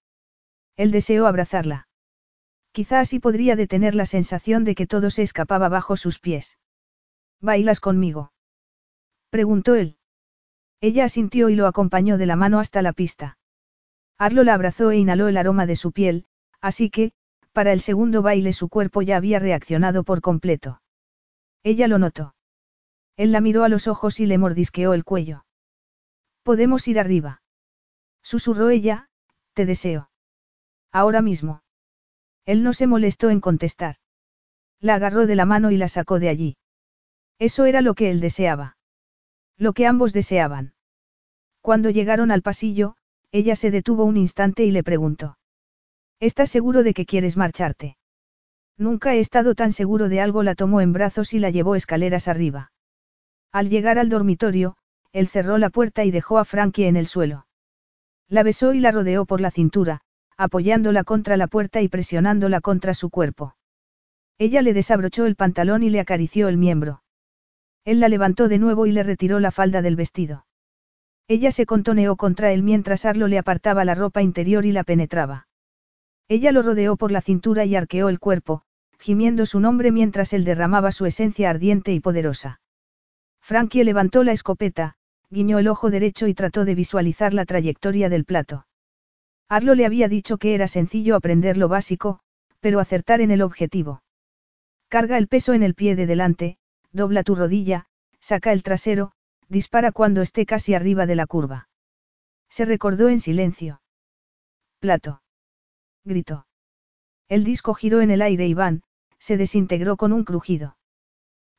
Él 0.76 0.90
deseó 0.90 1.26
abrazarla. 1.26 1.88
Quizá 2.72 3.00
así 3.00 3.18
podría 3.18 3.56
detener 3.56 3.94
la 3.94 4.06
sensación 4.06 4.64
de 4.64 4.74
que 4.74 4.86
todo 4.86 5.10
se 5.10 5.22
escapaba 5.22 5.68
bajo 5.68 5.96
sus 5.96 6.18
pies. 6.18 6.58
¿Bailas 7.40 7.80
conmigo? 7.80 8.32
Preguntó 9.30 9.74
él. 9.74 9.96
Ella 10.80 11.04
asintió 11.04 11.48
y 11.48 11.56
lo 11.56 11.66
acompañó 11.66 12.16
de 12.16 12.26
la 12.26 12.36
mano 12.36 12.58
hasta 12.60 12.80
la 12.82 12.92
pista. 12.92 13.38
Arlo 14.18 14.44
la 14.44 14.54
abrazó 14.54 14.90
e 14.90 14.98
inhaló 14.98 15.28
el 15.28 15.36
aroma 15.36 15.66
de 15.66 15.76
su 15.76 15.92
piel, 15.92 16.26
así 16.60 16.90
que, 16.90 17.12
para 17.52 17.72
el 17.72 17.80
segundo 17.80 18.22
baile 18.22 18.52
su 18.52 18.68
cuerpo 18.68 19.02
ya 19.02 19.16
había 19.16 19.38
reaccionado 19.38 20.04
por 20.04 20.20
completo. 20.20 20.80
Ella 21.62 21.88
lo 21.88 21.98
notó. 21.98 22.34
Él 23.16 23.32
la 23.32 23.40
miró 23.40 23.64
a 23.64 23.68
los 23.68 23.88
ojos 23.88 24.20
y 24.20 24.26
le 24.26 24.38
mordisqueó 24.38 24.94
el 24.94 25.04
cuello. 25.04 25.44
Podemos 26.42 26.86
ir 26.88 26.98
arriba. 26.98 27.39
Susurró 28.30 28.70
ella, 28.70 29.08
te 29.54 29.66
deseo. 29.66 30.08
Ahora 30.92 31.20
mismo. 31.20 31.64
Él 32.46 32.62
no 32.62 32.72
se 32.72 32.86
molestó 32.86 33.28
en 33.28 33.40
contestar. 33.40 33.96
La 34.78 34.94
agarró 34.94 35.26
de 35.26 35.34
la 35.34 35.46
mano 35.46 35.72
y 35.72 35.76
la 35.76 35.88
sacó 35.88 36.20
de 36.20 36.28
allí. 36.28 36.56
Eso 37.40 37.64
era 37.64 37.80
lo 37.80 37.94
que 37.94 38.08
él 38.08 38.20
deseaba. 38.20 38.76
Lo 39.56 39.72
que 39.72 39.88
ambos 39.88 40.12
deseaban. 40.12 40.74
Cuando 41.60 41.90
llegaron 41.90 42.30
al 42.30 42.42
pasillo, 42.42 42.94
ella 43.32 43.56
se 43.56 43.72
detuvo 43.72 44.04
un 44.04 44.16
instante 44.16 44.62
y 44.62 44.70
le 44.70 44.84
preguntó. 44.84 45.36
¿Estás 46.20 46.50
seguro 46.50 46.84
de 46.84 46.94
que 46.94 47.06
quieres 47.06 47.36
marcharte? 47.36 47.96
Nunca 48.78 49.12
he 49.16 49.18
estado 49.18 49.56
tan 49.56 49.72
seguro 49.72 50.08
de 50.08 50.20
algo, 50.20 50.44
la 50.44 50.54
tomó 50.54 50.80
en 50.80 50.92
brazos 50.92 51.34
y 51.34 51.40
la 51.40 51.50
llevó 51.50 51.74
escaleras 51.74 52.28
arriba. 52.28 52.70
Al 53.50 53.70
llegar 53.70 53.98
al 53.98 54.08
dormitorio, 54.08 54.76
él 55.10 55.26
cerró 55.26 55.58
la 55.58 55.70
puerta 55.70 56.04
y 56.04 56.12
dejó 56.12 56.38
a 56.38 56.44
Frankie 56.44 56.86
en 56.86 56.94
el 56.94 57.08
suelo. 57.08 57.48
La 58.30 58.44
besó 58.44 58.72
y 58.72 58.80
la 58.80 58.92
rodeó 58.92 59.26
por 59.26 59.40
la 59.40 59.50
cintura, 59.50 60.02
apoyándola 60.36 61.02
contra 61.02 61.36
la 61.36 61.48
puerta 61.48 61.82
y 61.82 61.88
presionándola 61.88 62.60
contra 62.60 62.94
su 62.94 63.10
cuerpo. 63.10 63.56
Ella 64.38 64.62
le 64.62 64.72
desabrochó 64.72 65.26
el 65.26 65.34
pantalón 65.34 65.82
y 65.82 65.90
le 65.90 65.98
acarició 65.98 66.48
el 66.48 66.56
miembro. 66.56 67.02
Él 67.84 67.98
la 67.98 68.08
levantó 68.08 68.48
de 68.48 68.58
nuevo 68.58 68.86
y 68.86 68.92
le 68.92 69.02
retiró 69.02 69.40
la 69.40 69.50
falda 69.50 69.82
del 69.82 69.96
vestido. 69.96 70.46
Ella 71.26 71.50
se 71.50 71.66
contoneó 71.66 72.14
contra 72.14 72.52
él 72.52 72.62
mientras 72.62 73.04
Arlo 73.04 73.26
le 73.26 73.36
apartaba 73.36 73.84
la 73.84 73.96
ropa 73.96 74.22
interior 74.22 74.64
y 74.64 74.72
la 74.72 74.84
penetraba. 74.84 75.48
Ella 76.28 76.52
lo 76.52 76.62
rodeó 76.62 76.96
por 76.96 77.10
la 77.10 77.22
cintura 77.22 77.64
y 77.64 77.74
arqueó 77.74 78.08
el 78.08 78.20
cuerpo, 78.20 78.62
gimiendo 79.00 79.44
su 79.44 79.58
nombre 79.58 79.90
mientras 79.90 80.32
él 80.32 80.44
derramaba 80.44 80.92
su 80.92 81.04
esencia 81.04 81.50
ardiente 81.50 81.92
y 81.92 81.98
poderosa. 81.98 82.60
Frankie 83.40 83.82
levantó 83.82 84.22
la 84.22 84.32
escopeta, 84.32 84.94
guiñó 85.30 85.58
el 85.58 85.68
ojo 85.68 85.90
derecho 85.90 86.26
y 86.26 86.34
trató 86.34 86.64
de 86.64 86.74
visualizar 86.74 87.32
la 87.32 87.44
trayectoria 87.44 88.08
del 88.08 88.24
plato. 88.24 88.66
Arlo 89.48 89.74
le 89.74 89.86
había 89.86 90.08
dicho 90.08 90.38
que 90.38 90.54
era 90.54 90.68
sencillo 90.68 91.16
aprender 91.16 91.56
lo 91.56 91.68
básico, 91.68 92.20
pero 92.60 92.80
acertar 92.80 93.20
en 93.20 93.30
el 93.30 93.42
objetivo. 93.42 94.02
Carga 94.88 95.18
el 95.18 95.28
peso 95.28 95.54
en 95.54 95.62
el 95.62 95.74
pie 95.74 95.96
de 95.96 96.06
delante, 96.06 96.58
dobla 96.92 97.22
tu 97.22 97.36
rodilla, 97.36 97.86
saca 98.20 98.52
el 98.52 98.62
trasero, 98.62 99.12
dispara 99.48 99.92
cuando 99.92 100.20
esté 100.20 100.46
casi 100.46 100.74
arriba 100.74 101.06
de 101.06 101.14
la 101.14 101.26
curva. 101.26 101.68
Se 102.48 102.64
recordó 102.64 103.08
en 103.08 103.20
silencio. 103.20 103.80
Plato. 104.80 105.22
Gritó. 106.04 106.46
El 107.28 107.44
disco 107.44 107.74
giró 107.74 108.00
en 108.00 108.10
el 108.10 108.22
aire 108.22 108.46
y 108.48 108.54
Van, 108.54 108.82
se 109.20 109.36
desintegró 109.36 109.96
con 109.96 110.12
un 110.12 110.24
crujido. 110.24 110.76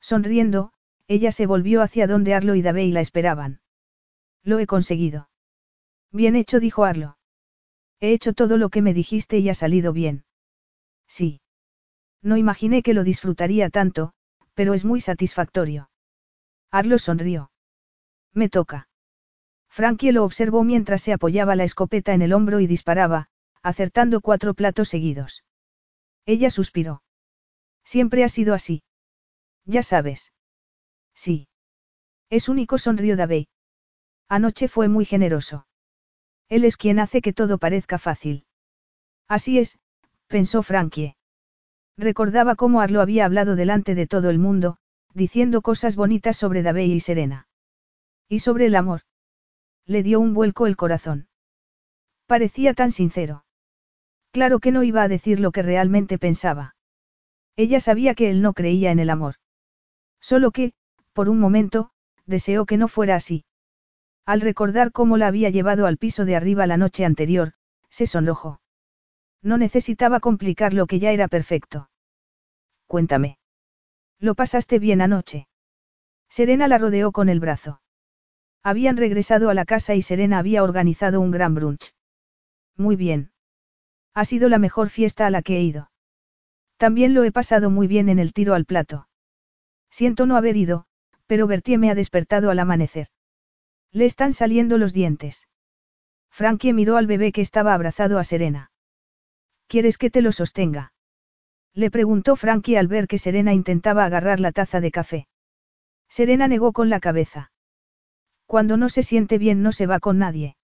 Sonriendo, 0.01 0.73
ella 1.07 1.31
se 1.31 1.45
volvió 1.45 1.81
hacia 1.81 2.07
donde 2.07 2.33
Arlo 2.33 2.55
y 2.55 2.61
Davey 2.61 2.91
la 2.91 3.01
esperaban. 3.01 3.60
Lo 4.43 4.59
he 4.59 4.67
conseguido. 4.67 5.29
Bien 6.11 6.35
hecho, 6.35 6.59
dijo 6.59 6.83
Arlo. 6.83 7.17
He 7.99 8.13
hecho 8.13 8.33
todo 8.33 8.57
lo 8.57 8.69
que 8.69 8.81
me 8.81 8.93
dijiste 8.93 9.37
y 9.37 9.49
ha 9.49 9.53
salido 9.53 9.93
bien. 9.93 10.25
Sí. 11.07 11.41
No 12.21 12.37
imaginé 12.37 12.83
que 12.83 12.93
lo 12.93 13.03
disfrutaría 13.03 13.69
tanto, 13.69 14.13
pero 14.53 14.73
es 14.73 14.85
muy 14.85 15.01
satisfactorio. 15.01 15.89
Arlo 16.71 16.97
sonrió. 16.97 17.51
Me 18.33 18.49
toca. 18.49 18.87
Frankie 19.69 20.11
lo 20.11 20.23
observó 20.23 20.63
mientras 20.63 21.01
se 21.01 21.13
apoyaba 21.13 21.55
la 21.55 21.63
escopeta 21.63 22.13
en 22.13 22.21
el 22.21 22.33
hombro 22.33 22.59
y 22.59 22.67
disparaba, 22.67 23.27
acertando 23.61 24.21
cuatro 24.21 24.53
platos 24.53 24.89
seguidos. 24.89 25.43
Ella 26.25 26.49
suspiró. 26.49 27.03
Siempre 27.83 28.23
ha 28.23 28.29
sido 28.29 28.53
así. 28.53 28.83
Ya 29.65 29.83
sabes. 29.83 30.33
Sí. 31.13 31.47
Es 32.29 32.49
único, 32.49 32.77
sonrió 32.77 33.15
Davey. 33.15 33.47
Anoche 34.31 34.69
fue 34.69 34.87
muy 34.87 35.03
generoso. 35.03 35.67
Él 36.47 36.63
es 36.63 36.77
quien 36.77 36.99
hace 36.99 37.21
que 37.21 37.33
todo 37.33 37.57
parezca 37.57 37.97
fácil. 37.97 38.45
Así 39.27 39.59
es, 39.59 39.77
pensó 40.27 40.63
Frankie. 40.63 41.17
Recordaba 41.97 42.55
cómo 42.55 42.79
Arlo 42.79 43.01
había 43.01 43.25
hablado 43.25 43.57
delante 43.57 43.93
de 43.93 44.07
todo 44.07 44.29
el 44.29 44.39
mundo, 44.39 44.77
diciendo 45.13 45.61
cosas 45.61 45.97
bonitas 45.97 46.37
sobre 46.37 46.63
Davey 46.63 46.93
y 46.93 47.01
Serena. 47.01 47.49
Y 48.29 48.39
sobre 48.39 48.67
el 48.67 48.77
amor. 48.77 49.01
Le 49.85 50.01
dio 50.01 50.21
un 50.21 50.33
vuelco 50.33 50.65
el 50.65 50.77
corazón. 50.77 51.27
Parecía 52.25 52.73
tan 52.73 52.91
sincero. 52.91 53.43
Claro 54.31 54.61
que 54.61 54.71
no 54.71 54.83
iba 54.83 55.03
a 55.03 55.09
decir 55.09 55.41
lo 55.41 55.51
que 55.51 55.61
realmente 55.61 56.17
pensaba. 56.17 56.77
Ella 57.57 57.81
sabía 57.81 58.15
que 58.15 58.29
él 58.29 58.41
no 58.41 58.53
creía 58.53 58.91
en 58.91 58.99
el 58.99 59.09
amor. 59.09 59.35
Solo 60.21 60.51
que, 60.51 60.71
por 61.11 61.27
un 61.27 61.37
momento, 61.41 61.91
deseó 62.25 62.65
que 62.65 62.77
no 62.77 62.87
fuera 62.87 63.17
así. 63.17 63.43
Al 64.25 64.41
recordar 64.41 64.91
cómo 64.91 65.17
la 65.17 65.27
había 65.27 65.49
llevado 65.49 65.85
al 65.85 65.97
piso 65.97 66.25
de 66.25 66.35
arriba 66.35 66.67
la 66.67 66.77
noche 66.77 67.05
anterior, 67.05 67.53
se 67.89 68.05
sonrojó. 68.05 68.61
No 69.41 69.57
necesitaba 69.57 70.19
complicar 70.19 70.73
lo 70.73 70.85
que 70.85 70.99
ya 70.99 71.11
era 71.11 71.27
perfecto. 71.27 71.89
Cuéntame. 72.87 73.39
¿Lo 74.19 74.35
pasaste 74.35 74.77
bien 74.77 75.01
anoche? 75.01 75.47
Serena 76.29 76.67
la 76.67 76.77
rodeó 76.77 77.11
con 77.11 77.27
el 77.29 77.39
brazo. 77.39 77.81
Habían 78.63 78.97
regresado 78.97 79.49
a 79.49 79.53
la 79.55 79.65
casa 79.65 79.95
y 79.95 80.01
Serena 80.03 80.37
había 80.37 80.63
organizado 80.63 81.19
un 81.19 81.31
gran 81.31 81.55
brunch. 81.55 81.95
Muy 82.77 82.95
bien. 82.95 83.31
Ha 84.13 84.25
sido 84.25 84.47
la 84.49 84.59
mejor 84.59 84.89
fiesta 84.89 85.25
a 85.25 85.31
la 85.31 85.41
que 85.41 85.57
he 85.57 85.61
ido. 85.61 85.91
También 86.77 87.13
lo 87.13 87.23
he 87.23 87.31
pasado 87.31 87.69
muy 87.69 87.87
bien 87.87 88.09
en 88.09 88.19
el 88.19 88.33
tiro 88.33 88.53
al 88.53 88.65
plato. 88.65 89.07
Siento 89.89 90.25
no 90.25 90.37
haber 90.37 90.57
ido, 90.57 90.85
pero 91.25 91.47
Bertie 91.47 91.77
me 91.77 91.89
ha 91.89 91.95
despertado 91.95 92.51
al 92.51 92.59
amanecer. 92.59 93.07
Le 93.91 94.05
están 94.05 94.33
saliendo 94.33 94.77
los 94.77 94.93
dientes. 94.93 95.47
Frankie 96.29 96.73
miró 96.73 96.97
al 96.97 97.07
bebé 97.07 97.31
que 97.31 97.41
estaba 97.41 97.73
abrazado 97.73 98.19
a 98.19 98.23
Serena. 98.23 98.71
¿Quieres 99.67 99.97
que 99.97 100.09
te 100.09 100.21
lo 100.21 100.31
sostenga? 100.31 100.93
Le 101.73 101.91
preguntó 101.91 102.35
Frankie 102.35 102.77
al 102.77 102.87
ver 102.87 103.07
que 103.07 103.17
Serena 103.17 103.53
intentaba 103.53 104.05
agarrar 104.05 104.39
la 104.39 104.51
taza 104.51 104.81
de 104.81 104.91
café. 104.91 105.27
Serena 106.09 106.47
negó 106.47 106.73
con 106.73 106.89
la 106.89 106.99
cabeza. 106.99 107.51
Cuando 108.45 108.75
no 108.75 108.89
se 108.89 109.03
siente 109.03 109.37
bien 109.37 109.61
no 109.61 109.71
se 109.71 109.87
va 109.87 109.99
con 109.99 110.17
nadie. 110.17 110.57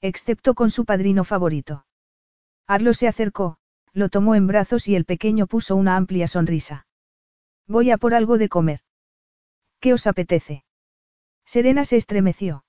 Excepto 0.00 0.54
con 0.54 0.70
su 0.70 0.84
padrino 0.84 1.24
favorito. 1.24 1.86
Arlo 2.66 2.94
se 2.94 3.06
acercó, 3.06 3.58
lo 3.92 4.08
tomó 4.08 4.34
en 4.34 4.46
brazos 4.46 4.88
y 4.88 4.96
el 4.96 5.04
pequeño 5.04 5.46
puso 5.46 5.76
una 5.76 5.96
amplia 5.96 6.26
sonrisa. 6.26 6.86
Voy 7.66 7.90
a 7.90 7.98
por 7.98 8.14
algo 8.14 8.36
de 8.36 8.48
comer. 8.48 8.80
¿Qué 9.80 9.92
os 9.92 10.06
apetece? 10.06 10.64
Serena 11.44 11.84
se 11.84 11.96
estremeció. 11.96 12.64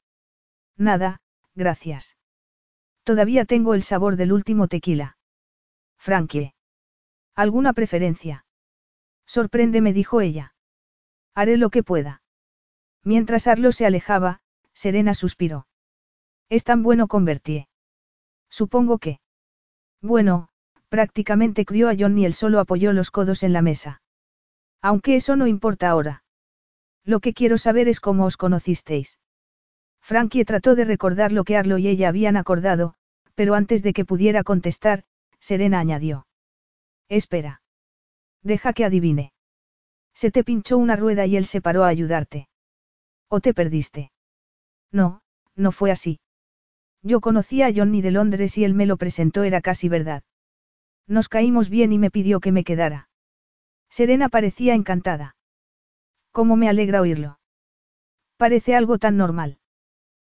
Nada, 0.77 1.21
gracias. 1.55 2.17
Todavía 3.03 3.45
tengo 3.45 3.73
el 3.73 3.83
sabor 3.83 4.15
del 4.15 4.33
último 4.33 4.67
tequila. 4.67 5.17
Frankie. 5.97 6.53
¿Alguna 7.35 7.73
preferencia? 7.73 8.45
Sorpréndeme, 9.25 9.93
dijo 9.93 10.21
ella. 10.21 10.53
Haré 11.33 11.57
lo 11.57 11.69
que 11.69 11.83
pueda. 11.83 12.21
Mientras 13.03 13.47
Arlo 13.47 13.71
se 13.71 13.85
alejaba, 13.85 14.41
Serena 14.73 15.13
suspiró. 15.13 15.67
Es 16.49 16.63
tan 16.63 16.83
bueno 16.83 17.07
convertir. 17.07 17.67
Supongo 18.49 18.99
que. 18.99 19.19
Bueno, 20.01 20.49
prácticamente 20.89 21.65
crió 21.65 21.89
a 21.89 21.95
John 21.97 22.17
y 22.17 22.25
él 22.25 22.33
solo 22.33 22.59
apoyó 22.59 22.93
los 22.93 23.11
codos 23.11 23.43
en 23.43 23.53
la 23.53 23.61
mesa. 23.61 24.01
Aunque 24.81 25.15
eso 25.15 25.35
no 25.35 25.47
importa 25.47 25.89
ahora. 25.89 26.23
Lo 27.05 27.19
que 27.19 27.33
quiero 27.33 27.57
saber 27.57 27.87
es 27.87 27.99
cómo 27.99 28.25
os 28.25 28.35
conocisteis. 28.35 29.19
Frankie 30.01 30.45
trató 30.45 30.75
de 30.75 30.85
recordar 30.85 31.31
lo 31.31 31.43
que 31.43 31.55
Arlo 31.55 31.77
y 31.77 31.87
ella 31.87 32.09
habían 32.09 32.35
acordado, 32.35 32.95
pero 33.35 33.55
antes 33.55 33.83
de 33.83 33.93
que 33.93 34.05
pudiera 34.05 34.43
contestar, 34.43 35.03
Serena 35.39 35.79
añadió. 35.79 36.27
Espera. 37.07 37.61
Deja 38.41 38.73
que 38.73 38.85
adivine. 38.85 39.33
Se 40.13 40.31
te 40.31 40.43
pinchó 40.43 40.77
una 40.77 40.95
rueda 40.95 41.25
y 41.25 41.37
él 41.37 41.45
se 41.45 41.61
paró 41.61 41.83
a 41.83 41.89
ayudarte. 41.89 42.47
¿O 43.27 43.41
te 43.41 43.53
perdiste? 43.53 44.11
No, 44.91 45.21
no 45.55 45.71
fue 45.71 45.91
así. 45.91 46.19
Yo 47.01 47.21
conocía 47.21 47.67
a 47.67 47.73
Johnny 47.75 48.01
de 48.01 48.11
Londres 48.11 48.57
y 48.57 48.63
él 48.63 48.73
me 48.73 48.85
lo 48.85 48.97
presentó, 48.97 49.43
era 49.43 49.61
casi 49.61 49.89
verdad. 49.89 50.23
Nos 51.07 51.29
caímos 51.29 51.69
bien 51.69 51.93
y 51.93 51.99
me 51.99 52.09
pidió 52.09 52.39
que 52.39 52.51
me 52.51 52.63
quedara. 52.63 53.09
Serena 53.89 54.29
parecía 54.29 54.73
encantada. 54.73 55.35
¿Cómo 56.35 56.57
me 56.57 56.67
alegra 56.67 56.99
oírlo? 56.99 57.39
Parece 58.35 58.75
algo 58.75 58.97
tan 58.97 59.15
normal. 59.15 59.57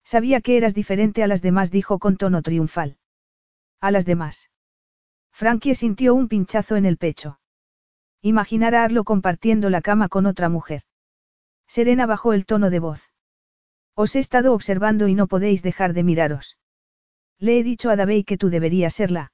Sabía 0.03 0.41
que 0.41 0.55
eras 0.55 0.75
diferente 0.75 1.23
a 1.23 1.27
las 1.27 1.41
demás, 1.41 1.71
dijo 1.71 1.97
con 1.97 2.17
tono 2.17 2.43
triunfal. 2.43 2.99
A 3.81 3.89
las 3.89 4.05
demás. 4.05 4.51
Frankie 5.31 5.73
sintió 5.73 6.13
un 6.13 6.27
pinchazo 6.27 6.75
en 6.75 6.85
el 6.85 6.97
pecho. 6.97 7.39
Imaginar 8.21 8.75
a 8.75 8.83
Arlo 8.83 9.05
compartiendo 9.05 9.71
la 9.71 9.81
cama 9.81 10.07
con 10.07 10.27
otra 10.27 10.49
mujer. 10.49 10.83
Serena 11.65 12.05
bajó 12.05 12.33
el 12.33 12.45
tono 12.45 12.69
de 12.69 12.77
voz. 12.77 13.11
Os 13.95 14.15
he 14.15 14.19
estado 14.19 14.53
observando 14.53 15.07
y 15.07 15.15
no 15.15 15.25
podéis 15.25 15.63
dejar 15.63 15.93
de 15.93 16.03
miraros. 16.03 16.59
Le 17.39 17.57
he 17.57 17.63
dicho 17.63 17.89
a 17.89 17.95
Davey 17.95 18.23
que 18.23 18.37
tú 18.37 18.51
deberías 18.51 18.93
serla. 18.93 19.31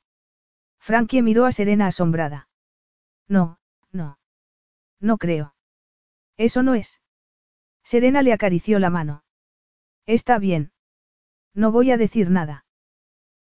Frankie 0.80 1.24
miró 1.24 1.46
a 1.46 1.52
Serena 1.52 1.88
asombrada. 1.88 2.48
No, 3.28 3.60
no. 3.92 4.18
No 5.02 5.18
creo. 5.18 5.53
Eso 6.38 6.64
no 6.64 6.76
es. 6.76 7.02
Serena 7.84 8.22
le 8.22 8.34
acarició 8.34 8.80
la 8.80 8.90
mano. 8.90 9.24
Está 10.06 10.40
bien. 10.40 10.72
No 11.54 11.72
voy 11.72 11.92
a 11.92 11.98
decir 11.98 12.30
nada. 12.30 12.66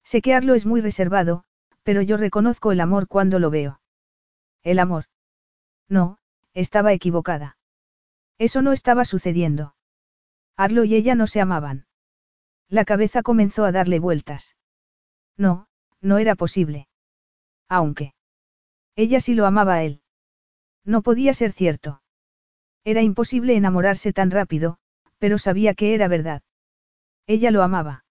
Sé 0.03 0.21
que 0.21 0.33
Arlo 0.33 0.53
es 0.53 0.65
muy 0.65 0.81
reservado, 0.81 1.43
pero 1.83 2.01
yo 2.01 2.17
reconozco 2.17 2.71
el 2.71 2.81
amor 2.81 3.07
cuando 3.07 3.39
lo 3.39 3.49
veo. 3.49 3.81
El 4.63 4.79
amor. 4.79 5.05
No, 5.87 6.17
estaba 6.53 6.93
equivocada. 6.93 7.57
Eso 8.37 8.61
no 8.61 8.71
estaba 8.71 9.05
sucediendo. 9.05 9.75
Arlo 10.57 10.83
y 10.83 10.95
ella 10.95 11.15
no 11.15 11.27
se 11.27 11.41
amaban. 11.41 11.85
La 12.67 12.85
cabeza 12.85 13.21
comenzó 13.21 13.65
a 13.65 13.71
darle 13.71 13.99
vueltas. 13.99 14.55
No, 15.37 15.67
no 16.01 16.17
era 16.17 16.35
posible. 16.35 16.87
Aunque. 17.67 18.13
Ella 18.95 19.19
sí 19.19 19.33
lo 19.33 19.45
amaba 19.45 19.75
a 19.75 19.83
él. 19.83 20.01
No 20.83 21.01
podía 21.01 21.33
ser 21.33 21.51
cierto. 21.51 22.00
Era 22.83 23.01
imposible 23.01 23.55
enamorarse 23.55 24.13
tan 24.13 24.31
rápido, 24.31 24.77
pero 25.19 25.37
sabía 25.37 25.73
que 25.73 25.93
era 25.93 26.07
verdad. 26.07 26.41
Ella 27.27 27.51
lo 27.51 27.61
amaba. 27.61 28.05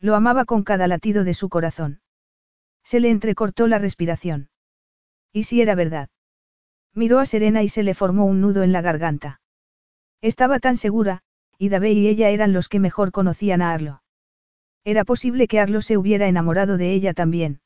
Lo 0.00 0.14
amaba 0.14 0.44
con 0.44 0.62
cada 0.62 0.86
latido 0.86 1.24
de 1.24 1.34
su 1.34 1.48
corazón. 1.48 2.00
Se 2.84 3.00
le 3.00 3.10
entrecortó 3.10 3.66
la 3.66 3.78
respiración. 3.78 4.50
¿Y 5.32 5.44
si 5.44 5.60
era 5.62 5.74
verdad? 5.74 6.10
Miró 6.94 7.18
a 7.18 7.26
Serena 7.26 7.62
y 7.62 7.68
se 7.68 7.82
le 7.82 7.94
formó 7.94 8.26
un 8.26 8.40
nudo 8.40 8.62
en 8.62 8.72
la 8.72 8.82
garganta. 8.82 9.40
Estaba 10.20 10.60
tan 10.60 10.76
segura, 10.76 11.22
y 11.58 11.68
David 11.68 11.96
y 11.96 12.08
ella 12.08 12.28
eran 12.30 12.52
los 12.52 12.68
que 12.68 12.80
mejor 12.80 13.12
conocían 13.12 13.62
a 13.62 13.72
Arlo. 13.72 14.02
Era 14.84 15.04
posible 15.04 15.48
que 15.48 15.58
Arlo 15.58 15.80
se 15.80 15.96
hubiera 15.96 16.28
enamorado 16.28 16.76
de 16.76 16.92
ella 16.92 17.12
también. 17.12 17.60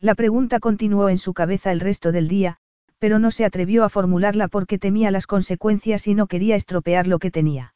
La 0.00 0.14
pregunta 0.14 0.60
continuó 0.60 1.08
en 1.08 1.18
su 1.18 1.34
cabeza 1.34 1.70
el 1.70 1.80
resto 1.80 2.10
del 2.10 2.26
día, 2.26 2.58
pero 3.02 3.18
no 3.18 3.32
se 3.32 3.44
atrevió 3.44 3.82
a 3.82 3.88
formularla 3.88 4.46
porque 4.46 4.78
temía 4.78 5.10
las 5.10 5.26
consecuencias 5.26 6.06
y 6.06 6.14
no 6.14 6.28
quería 6.28 6.54
estropear 6.54 7.08
lo 7.08 7.18
que 7.18 7.32
tenía. 7.32 7.74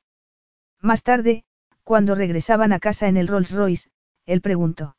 Más 0.81 1.03
tarde, 1.03 1.43
cuando 1.83 2.15
regresaban 2.15 2.73
a 2.73 2.79
casa 2.79 3.09
en 3.09 3.17
el 3.17 3.27
Rolls 3.27 3.51
Royce, 3.51 3.91
él 4.25 4.41
preguntó. 4.41 4.97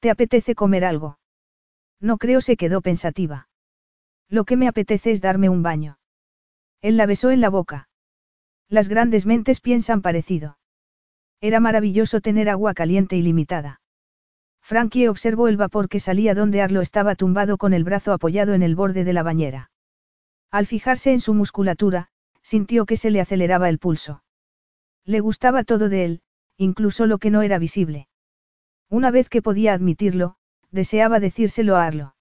¿Te 0.00 0.10
apetece 0.10 0.54
comer 0.54 0.84
algo? 0.84 1.18
No 1.98 2.18
creo 2.18 2.42
se 2.42 2.58
quedó 2.58 2.82
pensativa. 2.82 3.48
Lo 4.28 4.44
que 4.44 4.58
me 4.58 4.68
apetece 4.68 5.12
es 5.12 5.22
darme 5.22 5.48
un 5.48 5.62
baño. 5.62 5.96
Él 6.82 6.98
la 6.98 7.06
besó 7.06 7.30
en 7.30 7.40
la 7.40 7.48
boca. 7.48 7.88
Las 8.68 8.88
grandes 8.88 9.24
mentes 9.24 9.62
piensan 9.62 10.02
parecido. 10.02 10.58
Era 11.40 11.58
maravilloso 11.58 12.20
tener 12.20 12.50
agua 12.50 12.74
caliente 12.74 13.16
ilimitada. 13.16 13.80
Frankie 14.62 15.08
observó 15.08 15.48
el 15.48 15.56
vapor 15.56 15.88
que 15.88 16.00
salía 16.00 16.34
donde 16.34 16.62
Arlo 16.62 16.80
estaba 16.80 17.14
tumbado 17.14 17.58
con 17.58 17.72
el 17.74 17.84
brazo 17.84 18.12
apoyado 18.12 18.54
en 18.54 18.62
el 18.62 18.74
borde 18.74 19.04
de 19.04 19.12
la 19.12 19.22
bañera. 19.22 19.70
Al 20.50 20.66
fijarse 20.66 21.12
en 21.12 21.20
su 21.20 21.34
musculatura, 21.34 22.08
sintió 22.42 22.86
que 22.86 22.96
se 22.96 23.10
le 23.10 23.20
aceleraba 23.20 23.68
el 23.68 23.78
pulso. 23.78 24.22
Le 25.04 25.20
gustaba 25.20 25.64
todo 25.64 25.88
de 25.88 26.04
él, 26.04 26.22
incluso 26.56 27.06
lo 27.06 27.18
que 27.18 27.30
no 27.30 27.42
era 27.42 27.58
visible. 27.58 28.08
Una 28.88 29.10
vez 29.10 29.28
que 29.28 29.42
podía 29.42 29.72
admitirlo, 29.72 30.36
deseaba 30.70 31.20
decírselo 31.20 31.76
a 31.76 31.86
Arlo. 31.86 32.14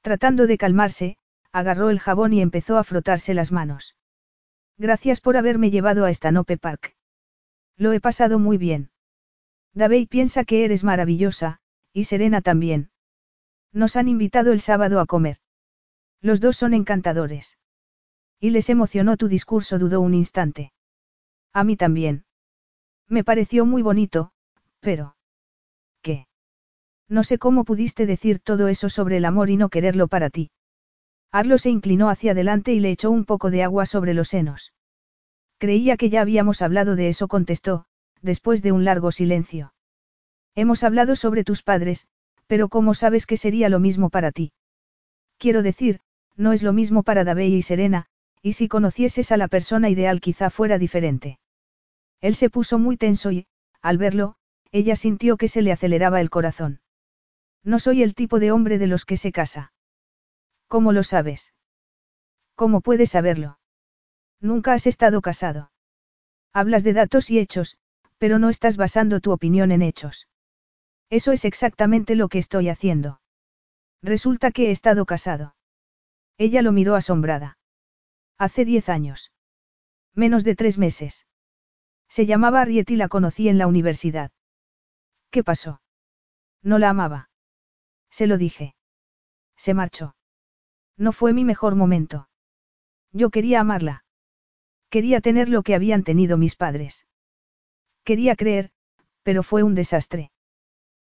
Tratando 0.00 0.46
de 0.46 0.58
calmarse, 0.58 1.16
agarró 1.52 1.90
el 1.90 2.00
jabón 2.00 2.32
y 2.32 2.40
empezó 2.40 2.78
a 2.78 2.84
frotarse 2.84 3.34
las 3.34 3.52
manos. 3.52 3.96
Gracias 4.78 5.20
por 5.20 5.36
haberme 5.36 5.70
llevado 5.70 6.06
a 6.06 6.12
Stanope 6.12 6.56
Park. 6.56 6.96
Lo 7.76 7.92
he 7.92 8.00
pasado 8.00 8.38
muy 8.38 8.56
bien. 8.56 8.91
David 9.74 10.08
piensa 10.08 10.44
que 10.44 10.64
eres 10.64 10.84
maravillosa, 10.84 11.60
y 11.92 12.04
Serena 12.04 12.42
también. 12.42 12.90
Nos 13.72 13.96
han 13.96 14.08
invitado 14.08 14.52
el 14.52 14.60
sábado 14.60 15.00
a 15.00 15.06
comer. 15.06 15.38
Los 16.20 16.40
dos 16.40 16.56
son 16.56 16.74
encantadores. 16.74 17.58
Y 18.38 18.50
les 18.50 18.68
emocionó 18.70 19.16
tu 19.16 19.28
discurso, 19.28 19.78
dudó 19.78 20.00
un 20.00 20.14
instante. 20.14 20.72
A 21.52 21.64
mí 21.64 21.76
también. 21.76 22.24
Me 23.08 23.24
pareció 23.24 23.64
muy 23.66 23.82
bonito, 23.82 24.32
pero... 24.80 25.16
¿Qué? 26.02 26.26
No 27.08 27.24
sé 27.24 27.38
cómo 27.38 27.64
pudiste 27.64 28.06
decir 28.06 28.40
todo 28.40 28.68
eso 28.68 28.88
sobre 28.88 29.16
el 29.16 29.24
amor 29.24 29.50
y 29.50 29.56
no 29.56 29.68
quererlo 29.68 30.08
para 30.08 30.30
ti. 30.30 30.50
Arlo 31.30 31.56
se 31.56 31.70
inclinó 31.70 32.10
hacia 32.10 32.32
adelante 32.32 32.72
y 32.72 32.80
le 32.80 32.90
echó 32.90 33.10
un 33.10 33.24
poco 33.24 33.50
de 33.50 33.62
agua 33.62 33.86
sobre 33.86 34.12
los 34.12 34.28
senos. 34.28 34.72
Creía 35.58 35.96
que 35.96 36.10
ya 36.10 36.20
habíamos 36.20 36.60
hablado 36.60 36.96
de 36.96 37.08
eso, 37.08 37.28
contestó, 37.28 37.86
después 38.22 38.62
de 38.62 38.72
un 38.72 38.84
largo 38.84 39.10
silencio. 39.12 39.74
Hemos 40.54 40.84
hablado 40.84 41.16
sobre 41.16 41.44
tus 41.44 41.62
padres, 41.62 42.06
pero 42.46 42.68
¿cómo 42.68 42.94
sabes 42.94 43.26
que 43.26 43.36
sería 43.36 43.68
lo 43.68 43.80
mismo 43.80 44.10
para 44.10 44.32
ti? 44.32 44.52
Quiero 45.38 45.62
decir, 45.62 46.00
no 46.36 46.52
es 46.52 46.62
lo 46.62 46.72
mismo 46.72 47.02
para 47.02 47.24
David 47.24 47.54
y 47.54 47.62
Serena, 47.62 48.06
y 48.42 48.54
si 48.54 48.68
conocieses 48.68 49.32
a 49.32 49.36
la 49.36 49.48
persona 49.48 49.90
ideal 49.90 50.20
quizá 50.20 50.50
fuera 50.50 50.78
diferente. 50.78 51.38
Él 52.20 52.34
se 52.34 52.50
puso 52.50 52.78
muy 52.78 52.96
tenso 52.96 53.30
y, 53.30 53.46
al 53.80 53.98
verlo, 53.98 54.36
ella 54.70 54.96
sintió 54.96 55.36
que 55.36 55.48
se 55.48 55.62
le 55.62 55.72
aceleraba 55.72 56.20
el 56.20 56.30
corazón. 56.30 56.80
No 57.64 57.78
soy 57.78 58.02
el 58.02 58.14
tipo 58.14 58.38
de 58.38 58.52
hombre 58.52 58.78
de 58.78 58.86
los 58.86 59.04
que 59.04 59.16
se 59.16 59.32
casa. 59.32 59.72
¿Cómo 60.68 60.92
lo 60.92 61.02
sabes? 61.02 61.52
¿Cómo 62.54 62.80
puedes 62.80 63.10
saberlo? 63.10 63.58
Nunca 64.40 64.72
has 64.72 64.86
estado 64.86 65.20
casado. 65.20 65.70
Hablas 66.52 66.84
de 66.84 66.92
datos 66.92 67.30
y 67.30 67.38
hechos, 67.38 67.78
pero 68.22 68.38
no 68.38 68.50
estás 68.50 68.76
basando 68.76 69.18
tu 69.18 69.32
opinión 69.32 69.72
en 69.72 69.82
hechos. 69.82 70.28
Eso 71.10 71.32
es 71.32 71.44
exactamente 71.44 72.14
lo 72.14 72.28
que 72.28 72.38
estoy 72.38 72.68
haciendo. 72.68 73.20
Resulta 74.00 74.52
que 74.52 74.68
he 74.68 74.70
estado 74.70 75.06
casado. 75.06 75.56
Ella 76.38 76.62
lo 76.62 76.70
miró 76.70 76.94
asombrada. 76.94 77.58
Hace 78.38 78.64
diez 78.64 78.88
años. 78.88 79.32
Menos 80.14 80.44
de 80.44 80.54
tres 80.54 80.78
meses. 80.78 81.26
Se 82.08 82.24
llamaba 82.24 82.60
Ariet 82.60 82.88
y 82.92 82.94
la 82.94 83.08
conocí 83.08 83.48
en 83.48 83.58
la 83.58 83.66
universidad. 83.66 84.30
¿Qué 85.32 85.42
pasó? 85.42 85.82
No 86.62 86.78
la 86.78 86.90
amaba. 86.90 87.28
Se 88.08 88.28
lo 88.28 88.38
dije. 88.38 88.76
Se 89.56 89.74
marchó. 89.74 90.14
No 90.96 91.10
fue 91.10 91.32
mi 91.32 91.44
mejor 91.44 91.74
momento. 91.74 92.28
Yo 93.10 93.30
quería 93.30 93.58
amarla. 93.58 94.04
Quería 94.90 95.20
tener 95.20 95.48
lo 95.48 95.64
que 95.64 95.74
habían 95.74 96.04
tenido 96.04 96.38
mis 96.38 96.54
padres. 96.54 97.04
Quería 98.04 98.36
creer, 98.36 98.70
pero 99.22 99.42
fue 99.42 99.62
un 99.62 99.74
desastre. 99.74 100.30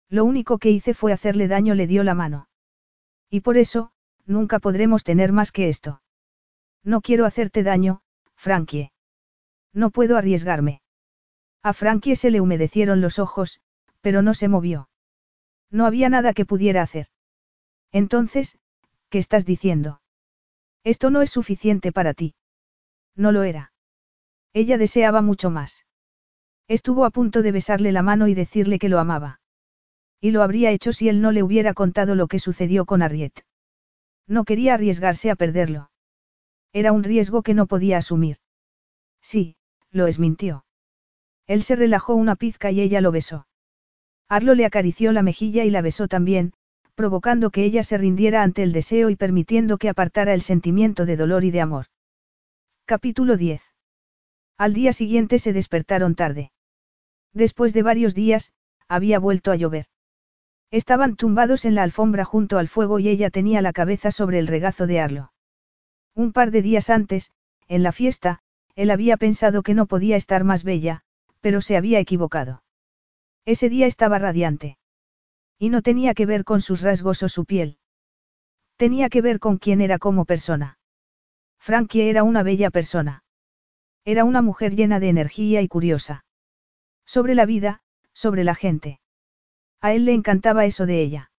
Lo 0.09 0.25
único 0.25 0.57
que 0.57 0.71
hice 0.71 0.93
fue 0.93 1.13
hacerle 1.13 1.47
daño, 1.47 1.75
le 1.75 1.87
dio 1.87 2.03
la 2.03 2.13
mano. 2.13 2.49
Y 3.29 3.41
por 3.41 3.57
eso, 3.57 3.91
nunca 4.25 4.59
podremos 4.59 5.03
tener 5.03 5.31
más 5.31 5.51
que 5.51 5.69
esto. 5.69 6.01
No 6.83 7.01
quiero 7.01 7.25
hacerte 7.25 7.63
daño, 7.63 8.01
Frankie. 8.35 8.91
No 9.73 9.91
puedo 9.91 10.17
arriesgarme. 10.17 10.81
A 11.61 11.73
Frankie 11.73 12.15
se 12.15 12.31
le 12.31 12.41
humedecieron 12.41 13.01
los 13.01 13.19
ojos, 13.19 13.59
pero 14.01 14.21
no 14.21 14.33
se 14.33 14.47
movió. 14.47 14.89
No 15.69 15.85
había 15.85 16.09
nada 16.09 16.33
que 16.33 16.45
pudiera 16.45 16.81
hacer. 16.81 17.07
Entonces, 17.91 18.57
¿qué 19.09 19.19
estás 19.19 19.45
diciendo? 19.45 20.01
Esto 20.83 21.09
no 21.09 21.21
es 21.21 21.29
suficiente 21.29 21.91
para 21.91 22.13
ti. 22.13 22.33
No 23.15 23.31
lo 23.31 23.43
era. 23.43 23.73
Ella 24.53 24.77
deseaba 24.77 25.21
mucho 25.21 25.49
más. 25.49 25.85
Estuvo 26.69 27.03
a 27.03 27.09
punto 27.09 27.41
de 27.41 27.51
besarle 27.51 27.91
la 27.91 28.03
mano 28.03 28.27
y 28.27 28.35
decirle 28.35 28.77
que 28.77 28.89
lo 28.89 28.99
amaba. 28.99 29.41
Y 30.21 30.29
lo 30.29 30.43
habría 30.43 30.69
hecho 30.69 30.93
si 30.93 31.09
él 31.09 31.19
no 31.19 31.31
le 31.31 31.41
hubiera 31.41 31.73
contado 31.73 32.13
lo 32.13 32.27
que 32.27 32.37
sucedió 32.37 32.85
con 32.85 33.01
Harriet. 33.01 33.43
No 34.27 34.43
quería 34.43 34.75
arriesgarse 34.75 35.31
a 35.31 35.35
perderlo. 35.35 35.89
Era 36.71 36.91
un 36.91 37.03
riesgo 37.03 37.41
que 37.41 37.55
no 37.55 37.65
podía 37.65 37.97
asumir. 37.97 38.37
Sí, 39.19 39.55
lo 39.89 40.05
esmintió. 40.05 40.63
Él 41.47 41.63
se 41.63 41.75
relajó 41.75 42.13
una 42.13 42.35
pizca 42.35 42.69
y 42.69 42.81
ella 42.81 43.01
lo 43.01 43.11
besó. 43.11 43.47
Arlo 44.27 44.53
le 44.53 44.65
acarició 44.65 45.11
la 45.11 45.23
mejilla 45.23 45.63
y 45.63 45.71
la 45.71 45.81
besó 45.81 46.07
también, 46.07 46.53
provocando 46.93 47.49
que 47.49 47.63
ella 47.63 47.83
se 47.83 47.97
rindiera 47.97 48.43
ante 48.43 48.61
el 48.61 48.73
deseo 48.73 49.09
y 49.09 49.15
permitiendo 49.15 49.79
que 49.79 49.89
apartara 49.89 50.35
el 50.35 50.41
sentimiento 50.41 51.07
de 51.07 51.15
dolor 51.15 51.43
y 51.45 51.49
de 51.49 51.61
amor. 51.61 51.85
Capítulo 52.85 53.37
10. 53.37 53.63
Al 54.59 54.73
día 54.75 54.93
siguiente 54.93 55.39
se 55.39 55.51
despertaron 55.51 56.13
tarde. 56.13 56.51
Después 57.33 57.73
de 57.73 57.83
varios 57.83 58.15
días, 58.15 58.53
había 58.87 59.19
vuelto 59.19 59.51
a 59.51 59.55
llover. 59.55 59.85
Estaban 60.71 61.15
tumbados 61.15 61.65
en 61.65 61.75
la 61.75 61.83
alfombra 61.83 62.25
junto 62.25 62.57
al 62.57 62.67
fuego 62.67 62.99
y 62.99 63.09
ella 63.09 63.29
tenía 63.29 63.61
la 63.61 63.73
cabeza 63.73 64.11
sobre 64.11 64.39
el 64.39 64.47
regazo 64.47 64.87
de 64.87 64.99
Arlo. 64.99 65.33
Un 66.15 66.31
par 66.31 66.51
de 66.51 66.61
días 66.61 66.89
antes, 66.89 67.31
en 67.67 67.83
la 67.83 67.91
fiesta, 67.91 68.39
él 68.75 68.91
había 68.91 69.17
pensado 69.17 69.63
que 69.63 69.73
no 69.73 69.85
podía 69.85 70.15
estar 70.15 70.43
más 70.43 70.63
bella, 70.63 71.01
pero 71.41 71.61
se 71.61 71.77
había 71.77 71.99
equivocado. 71.99 72.63
Ese 73.45 73.69
día 73.69 73.87
estaba 73.87 74.19
radiante. 74.19 74.77
Y 75.57 75.69
no 75.69 75.81
tenía 75.81 76.13
que 76.13 76.25
ver 76.25 76.43
con 76.43 76.61
sus 76.61 76.81
rasgos 76.81 77.23
o 77.23 77.29
su 77.29 77.45
piel. 77.45 77.77
Tenía 78.77 79.09
que 79.09 79.21
ver 79.21 79.39
con 79.39 79.57
quién 79.57 79.81
era 79.81 79.99
como 79.99 80.25
persona. 80.25 80.77
Frankie 81.59 82.09
era 82.09 82.23
una 82.23 82.43
bella 82.43 82.69
persona. 82.69 83.23
Era 84.05 84.23
una 84.23 84.41
mujer 84.41 84.75
llena 84.75 84.99
de 84.99 85.09
energía 85.09 85.61
y 85.61 85.67
curiosa. 85.67 86.23
Sobre 87.15 87.33
la 87.33 87.47
vida, 87.47 87.81
sobre 88.13 88.43
la 88.43 88.53
gente. 88.53 88.99
A 89.81 89.93
él 89.93 90.05
le 90.05 90.13
encantaba 90.13 90.65
eso 90.65 90.85
de 90.85 91.01
ella. 91.01 91.31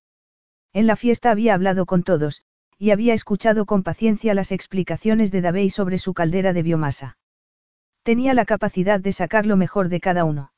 En 0.73 0.89
la 0.89 0.97
fiesta 0.97 1.31
había 1.31 1.55
hablado 1.55 1.87
con 1.87 2.03
todos, 2.03 2.43
y 2.77 2.91
había 2.91 3.15
escuchado 3.15 3.67
con 3.67 3.85
paciencia 3.85 4.35
las 4.35 4.51
explicaciones 4.51 5.31
de 5.31 5.43
Davey 5.43 5.71
sobre 5.71 5.99
su 5.99 6.13
caldera 6.13 6.53
de 6.53 6.65
biomasa. 6.65 7.19
Tenía 8.03 8.35
la 8.35 8.47
capacidad 8.47 8.99
de 8.99 9.13
sacar 9.13 9.47
lo 9.47 9.57
mejor 9.57 9.91
de 9.91 10.01
cada 10.01 10.25
uno. 10.25 10.53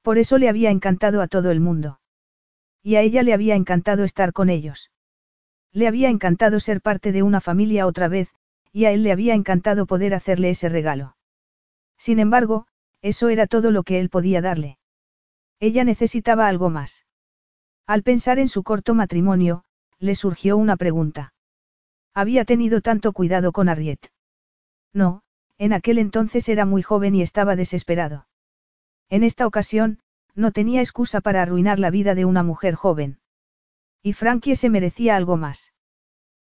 Por 0.00 0.16
eso 0.16 0.38
le 0.38 0.48
había 0.48 0.70
encantado 0.70 1.20
a 1.20 1.28
todo 1.28 1.50
el 1.50 1.60
mundo. 1.60 2.00
Y 2.82 2.94
a 2.94 3.02
ella 3.02 3.22
le 3.22 3.34
había 3.34 3.54
encantado 3.54 4.02
estar 4.02 4.32
con 4.32 4.48
ellos. 4.48 4.90
Le 5.72 5.86
había 5.86 6.08
encantado 6.08 6.58
ser 6.58 6.80
parte 6.80 7.12
de 7.12 7.22
una 7.22 7.42
familia 7.42 7.86
otra 7.86 8.08
vez, 8.08 8.34
y 8.72 8.86
a 8.86 8.92
él 8.92 9.02
le 9.02 9.12
había 9.12 9.34
encantado 9.34 9.84
poder 9.84 10.14
hacerle 10.14 10.48
ese 10.48 10.70
regalo. 10.70 11.18
Sin 11.98 12.18
embargo, 12.18 12.66
eso 13.02 13.28
era 13.28 13.46
todo 13.46 13.70
lo 13.70 13.82
que 13.82 14.00
él 14.00 14.08
podía 14.08 14.40
darle. 14.40 14.78
Ella 15.60 15.84
necesitaba 15.84 16.48
algo 16.48 16.70
más. 16.70 17.04
Al 17.86 18.02
pensar 18.02 18.38
en 18.38 18.48
su 18.48 18.62
corto 18.62 18.94
matrimonio, 18.94 19.64
le 19.98 20.14
surgió 20.14 20.56
una 20.56 20.76
pregunta. 20.76 21.34
Había 22.14 22.44
tenido 22.44 22.80
tanto 22.80 23.12
cuidado 23.12 23.52
con 23.52 23.68
Harriet. 23.68 24.10
No, 24.92 25.22
en 25.58 25.72
aquel 25.72 25.98
entonces 25.98 26.48
era 26.48 26.64
muy 26.64 26.82
joven 26.82 27.14
y 27.14 27.22
estaba 27.22 27.56
desesperado. 27.56 28.26
En 29.08 29.24
esta 29.24 29.46
ocasión, 29.46 29.98
no 30.34 30.52
tenía 30.52 30.80
excusa 30.80 31.20
para 31.20 31.42
arruinar 31.42 31.78
la 31.78 31.90
vida 31.90 32.14
de 32.14 32.24
una 32.24 32.42
mujer 32.42 32.74
joven. 32.74 33.18
Y 34.02 34.14
Frankie 34.14 34.56
se 34.56 34.70
merecía 34.70 35.16
algo 35.16 35.36
más. 35.36 35.72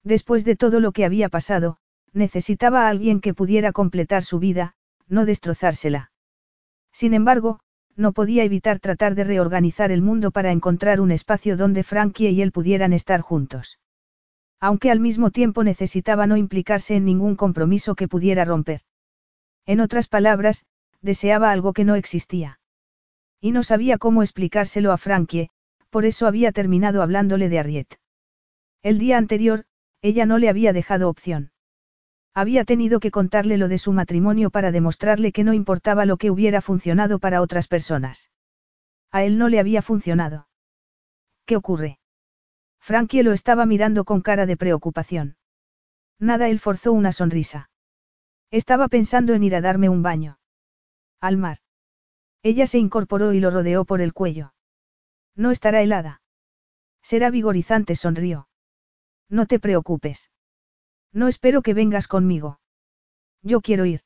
Después 0.03 0.45
de 0.45 0.55
todo 0.55 0.80
lo 0.80 0.91
que 0.91 1.05
había 1.05 1.30
pasado, 1.30 1.77
necesitaba 2.13 2.85
a 2.85 2.89
alguien 2.89 3.21
que 3.21 3.33
pudiera 3.33 3.71
completar 3.71 4.23
su 4.23 4.39
vida, 4.39 4.75
no 5.07 5.25
destrozársela. 5.25 6.10
Sin 6.91 7.13
embargo, 7.13 7.59
no 7.95 8.11
podía 8.13 8.43
evitar 8.43 8.79
tratar 8.79 9.15
de 9.15 9.23
reorganizar 9.23 9.91
el 9.91 10.01
mundo 10.01 10.31
para 10.31 10.51
encontrar 10.51 11.01
un 11.01 11.11
espacio 11.11 11.57
donde 11.57 11.83
Frankie 11.83 12.29
y 12.29 12.41
él 12.41 12.51
pudieran 12.51 12.93
estar 12.93 13.21
juntos. 13.21 13.79
Aunque 14.59 14.91
al 14.91 14.99
mismo 14.99 15.31
tiempo 15.31 15.63
necesitaba 15.63 16.27
no 16.27 16.37
implicarse 16.37 16.95
en 16.95 17.05
ningún 17.05 17.35
compromiso 17.35 17.95
que 17.95 18.07
pudiera 18.07 18.45
romper. 18.45 18.81
En 19.65 19.79
otras 19.79 20.07
palabras, 20.07 20.65
deseaba 21.01 21.51
algo 21.51 21.73
que 21.73 21.83
no 21.83 21.95
existía. 21.95 22.59
Y 23.39 23.51
no 23.51 23.63
sabía 23.63 23.97
cómo 23.97 24.21
explicárselo 24.21 24.91
a 24.91 24.97
Frankie, 24.97 25.49
por 25.89 26.05
eso 26.05 26.27
había 26.27 26.51
terminado 26.51 27.01
hablándole 27.01 27.49
de 27.49 27.59
Harriet. 27.59 27.99
El 28.83 28.99
día 28.99 29.17
anterior, 29.17 29.65
ella 30.01 30.25
no 30.25 30.37
le 30.37 30.49
había 30.49 30.73
dejado 30.73 31.09
opción. 31.09 31.50
Había 32.34 32.64
tenido 32.64 33.00
que 33.00 33.11
contarle 33.11 33.58
lo 33.58 33.68
de 33.68 33.77
su 33.77 33.92
matrimonio 33.92 34.50
para 34.50 34.72
demostrarle 34.72 35.32
que 35.32 35.43
no 35.43 35.53
importaba 35.53 36.06
lo 36.06 36.18
que 36.18 36.32
hubiera 36.32 36.61
funcionado 36.61 37.19
para 37.19 37.42
otras 37.42 37.68
personas. 37.68 38.32
A 39.11 39.24
él 39.24 39.38
no 39.38 39.50
le 39.50 39.60
había 39.60 39.82
funcionado. 39.82 40.48
¿Qué 41.45 41.58
ocurre? 41.58 42.00
Frankie 42.80 43.24
lo 43.24 43.34
estaba 43.34 43.66
mirando 43.66 44.06
con 44.06 44.22
cara 44.22 44.45
de 44.45 44.56
preocupación. 44.56 45.35
Nada, 46.19 46.48
él 46.48 46.60
forzó 46.60 46.93
una 46.93 47.11
sonrisa. 47.11 47.69
Estaba 48.50 48.88
pensando 48.88 49.34
en 49.34 49.43
ir 49.43 49.56
a 49.56 49.61
darme 49.61 49.90
un 49.90 50.01
baño. 50.01 50.40
Al 51.19 51.38
mar. 51.38 51.58
Ella 52.43 52.66
se 52.66 52.80
incorporó 52.80 53.34
y 53.34 53.40
lo 53.40 53.51
rodeó 53.51 53.85
por 53.85 54.01
el 54.01 54.14
cuello. 54.14 54.53
No 55.35 55.51
estará 55.51 55.82
helada. 55.82 56.22
Será 57.01 57.30
vigorizante, 57.30 57.95
sonrió. 57.95 58.48
No 59.30 59.45
te 59.45 59.60
preocupes. 59.60 60.32
No 61.14 61.27
espero 61.27 61.61
que 61.61 61.73
vengas 61.73 62.07
conmigo. 62.07 62.59
Yo 63.43 63.61
quiero 63.61 63.85
ir. 63.85 64.01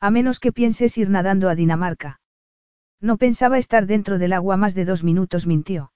A 0.00 0.10
menos 0.10 0.40
que 0.40 0.52
pienses 0.52 0.98
ir 0.98 1.10
nadando 1.10 1.48
a 1.48 1.54
Dinamarca. 1.54 2.20
No 3.00 3.16
pensaba 3.16 3.58
estar 3.58 3.86
dentro 3.86 4.18
del 4.18 4.32
agua 4.32 4.56
más 4.56 4.74
de 4.74 4.84
dos 4.84 5.04
minutos, 5.04 5.46
mintió. 5.46 5.92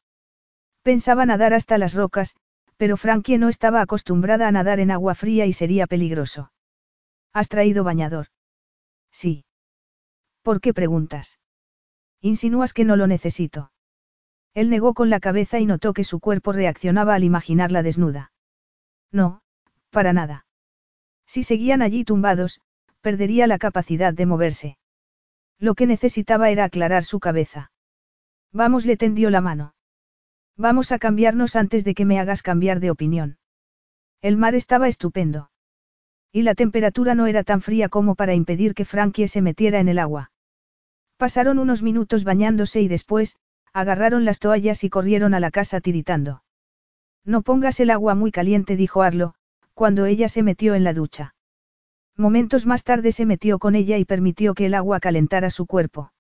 Pensaba 0.83 1.27
nadar 1.27 1.55
hasta 1.55 1.79
las 1.79 1.95
rocas, 1.95 2.37
pero 2.77 2.97
Frankie 2.97 3.39
no 3.39 3.49
estaba 3.49 3.81
acostumbrada 3.81 4.49
a 4.49 4.53
nadar 4.53 4.81
en 4.81 4.91
agua 4.91 5.15
fría 5.15 5.47
y 5.47 5.53
sería 5.53 5.87
peligroso. 5.87 6.53
¿Has 7.33 7.49
traído 7.49 7.85
bañador? 7.85 8.27
Sí. 9.11 9.45
¿Por 10.43 10.61
qué 10.61 10.73
preguntas? 10.73 11.39
Insinúas 12.21 12.73
que 12.73 12.85
no 12.85 12.97
lo 12.97 13.07
necesito. 13.07 13.73
Él 14.55 14.71
negó 14.71 14.95
con 14.95 15.11
la 15.11 15.21
cabeza 15.21 15.59
y 15.59 15.67
notó 15.67 15.93
que 15.93 16.05
su 16.05 16.21
cuerpo 16.21 16.53
reaccionaba 16.53 17.15
al 17.15 17.25
imaginarla 17.25 17.83
desnuda. 17.83 18.33
No, 19.13 19.43
para 19.91 20.13
nada. 20.13 20.47
Si 21.27 21.43
seguían 21.43 21.83
allí 21.83 22.05
tumbados, 22.05 22.61
perdería 23.01 23.47
la 23.47 23.59
capacidad 23.59 24.13
de 24.13 24.27
moverse. 24.27 24.79
Lo 25.59 25.75
que 25.75 25.87
necesitaba 25.87 26.51
era 26.51 26.65
aclarar 26.65 27.05
su 27.05 27.21
cabeza. 27.21 27.71
Vamos, 28.53 28.87
le 28.87 28.97
tendió 28.97 29.31
la 29.31 29.41
mano. 29.41 29.75
Vamos 30.57 30.93
a 30.93 30.99
cambiarnos 30.99 31.57
antes 31.57 31.85
de 31.85 31.95
que 31.95 32.05
me 32.05 32.19
hagas 32.19 32.43
cambiar 32.43 32.81
de 32.81 32.91
opinión. 32.91 33.39
El 34.21 34.37
mar 34.37 34.55
estaba 34.55 34.89
estupendo. 34.89 35.51
Y 36.33 36.43
la 36.43 36.55
temperatura 36.55 37.15
no 37.15 37.27
era 37.27 37.45
tan 37.45 37.61
fría 37.61 37.89
como 37.89 38.15
para 38.15 38.35
impedir 38.35 38.75
que 38.75 38.85
Frankie 38.85 39.29
se 39.29 39.43
metiera 39.43 39.81
en 39.81 39.89
el 39.89 39.99
agua. 39.99 40.31
Pasaron 41.17 41.59
unos 41.59 41.83
minutos 41.83 42.25
bañándose 42.25 42.81
y 42.81 42.89
después, 42.89 43.37
agarraron 43.73 44.25
las 44.25 44.39
toallas 44.39 44.85
y 44.85 44.91
corrieron 44.91 45.35
a 45.35 45.41
la 45.41 45.51
casa 45.51 45.81
tiritando. 45.81 46.43
No 47.25 47.43
pongas 47.43 47.81
el 47.81 47.91
agua 47.91 48.15
muy 48.15 48.31
caliente, 48.31 48.77
dijo 48.77 49.03
Arlo, 49.03 49.35
cuando 49.81 50.05
ella 50.05 50.29
se 50.29 50.43
metió 50.43 50.75
en 50.75 50.85
la 50.85 50.93
ducha. 50.93 51.35
Momentos 52.15 52.67
más 52.67 52.85
tarde 52.85 53.13
se 53.13 53.25
metió 53.25 53.59
con 53.59 53.75
ella 53.75 53.97
y 53.97 54.05
permitió 54.05 54.53
que 54.53 54.67
el 54.67 54.75
agua 54.75 55.01
calentara 55.01 55.49
su 55.49 55.65
cuerpo. 55.65 56.13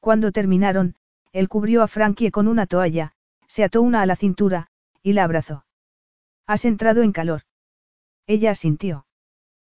Cuando 0.00 0.32
terminaron, 0.32 0.94
él 1.32 1.50
cubrió 1.50 1.82
a 1.82 1.88
Frankie 1.88 2.30
con 2.30 2.48
una 2.48 2.64
toalla, 2.64 3.12
se 3.46 3.64
ató 3.64 3.82
una 3.82 4.00
a 4.00 4.06
la 4.06 4.16
cintura, 4.16 4.68
y 5.02 5.12
la 5.12 5.24
abrazó. 5.24 5.66
Has 6.46 6.64
entrado 6.64 7.02
en 7.02 7.12
calor. 7.12 7.42
Ella 8.26 8.52
asintió. 8.52 9.04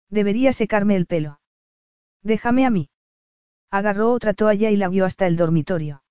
Debería 0.08 0.52
secarme 0.52 0.94
el 0.94 1.06
pelo. 1.06 1.40
Déjame 2.22 2.66
a 2.66 2.70
mí. 2.70 2.88
Agarró 3.68 4.12
otra 4.12 4.32
toalla 4.32 4.70
y 4.70 4.76
la 4.76 4.88
guió 4.88 5.06
hasta 5.06 5.26
el 5.26 5.36
dormitorio. 5.36 6.04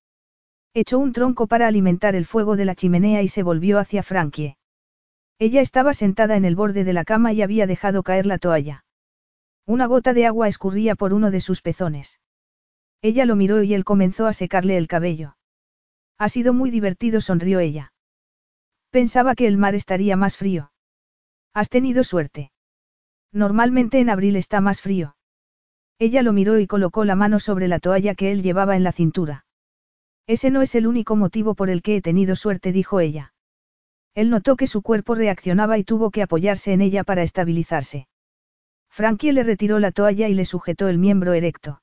Echó 0.74 1.00
un 1.00 1.14
tronco 1.14 1.48
para 1.48 1.68
alimentar 1.68 2.16
el 2.16 2.26
fuego 2.26 2.58
de 2.58 2.66
la 2.66 2.76
chimenea 2.76 3.22
y 3.22 3.30
se 3.30 3.44
volvió 3.44 3.80
hacia 3.80 4.04
Frankie. 4.04 4.58
Ella 5.42 5.62
estaba 5.62 5.96
sentada 5.96 6.36
en 6.38 6.46
el 6.46 6.56
borde 6.56 6.84
de 6.84 6.94
la 6.94 7.04
cama 7.04 7.34
y 7.34 7.42
había 7.42 7.66
dejado 7.66 8.04
caer 8.04 8.28
la 8.28 8.38
toalla. 8.38 8.86
Una 9.66 9.88
gota 9.88 10.14
de 10.14 10.28
agua 10.28 10.48
escurría 10.48 10.94
por 10.94 11.14
uno 11.14 11.32
de 11.32 11.40
sus 11.40 11.64
pezones. 11.64 12.20
Ella 13.02 13.26
lo 13.26 13.36
miró 13.36 13.64
y 13.64 13.74
él 13.74 13.84
comenzó 13.84 14.28
a 14.28 14.34
secarle 14.34 14.78
el 14.78 14.88
cabello. 14.88 15.36
Ha 16.20 16.30
sido 16.30 16.54
muy 16.54 16.70
divertido, 16.70 17.22
sonrió 17.22 17.60
ella. 17.60 17.92
Pensaba 18.92 19.34
que 19.34 19.48
el 19.48 19.58
mar 19.58 19.74
estaría 19.74 20.16
más 20.16 20.38
frío. 20.38 20.74
Has 21.56 21.70
tenido 21.70 22.04
suerte. 22.04 22.52
Normalmente 23.32 24.00
en 24.00 24.12
abril 24.12 24.36
está 24.36 24.62
más 24.62 24.80
frío. 24.80 25.16
Ella 25.98 26.22
lo 26.22 26.34
miró 26.34 26.60
y 26.60 26.68
colocó 26.68 27.04
la 27.04 27.16
mano 27.16 27.40
sobre 27.40 27.68
la 27.68 27.80
toalla 27.80 28.14
que 28.14 28.32
él 28.32 28.44
llevaba 28.44 28.76
en 28.76 28.84
la 28.84 28.92
cintura. 28.92 29.48
Ese 30.28 30.52
no 30.52 30.62
es 30.62 30.76
el 30.76 30.86
único 30.86 31.16
motivo 31.16 31.56
por 31.56 31.72
el 31.72 31.82
que 31.82 31.96
he 31.96 32.02
tenido 32.04 32.36
suerte, 32.36 32.72
dijo 32.72 33.00
ella. 33.00 33.31
Él 34.14 34.30
notó 34.30 34.56
que 34.56 34.68
su 34.68 34.82
cuerpo 34.82 35.16
reaccionaba 35.16 35.78
y 35.78 35.84
tuvo 35.84 36.12
que 36.12 36.22
apoyarse 36.22 36.74
en 36.74 36.82
ella 36.82 37.04
para 37.04 37.24
estabilizarse. 37.24 38.08
Frankie 38.90 39.32
le 39.32 39.44
retiró 39.44 39.80
la 39.80 39.92
toalla 39.92 40.28
y 40.28 40.34
le 40.34 40.46
sujetó 40.46 40.90
el 40.90 40.98
miembro 40.98 41.34
erecto. 41.34 41.82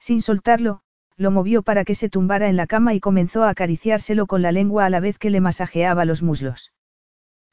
Sin 0.00 0.22
soltarlo, 0.22 0.80
lo 1.16 1.30
movió 1.30 1.62
para 1.62 1.84
que 1.84 1.94
se 1.94 2.08
tumbara 2.08 2.48
en 2.48 2.56
la 2.56 2.66
cama 2.66 2.94
y 2.94 3.00
comenzó 3.00 3.44
a 3.44 3.50
acariciárselo 3.50 4.26
con 4.26 4.42
la 4.42 4.52
lengua 4.52 4.84
a 4.84 4.90
la 4.90 5.00
vez 5.00 5.18
que 5.18 5.30
le 5.30 5.40
masajeaba 5.40 6.04
los 6.04 6.22
muslos. 6.22 6.72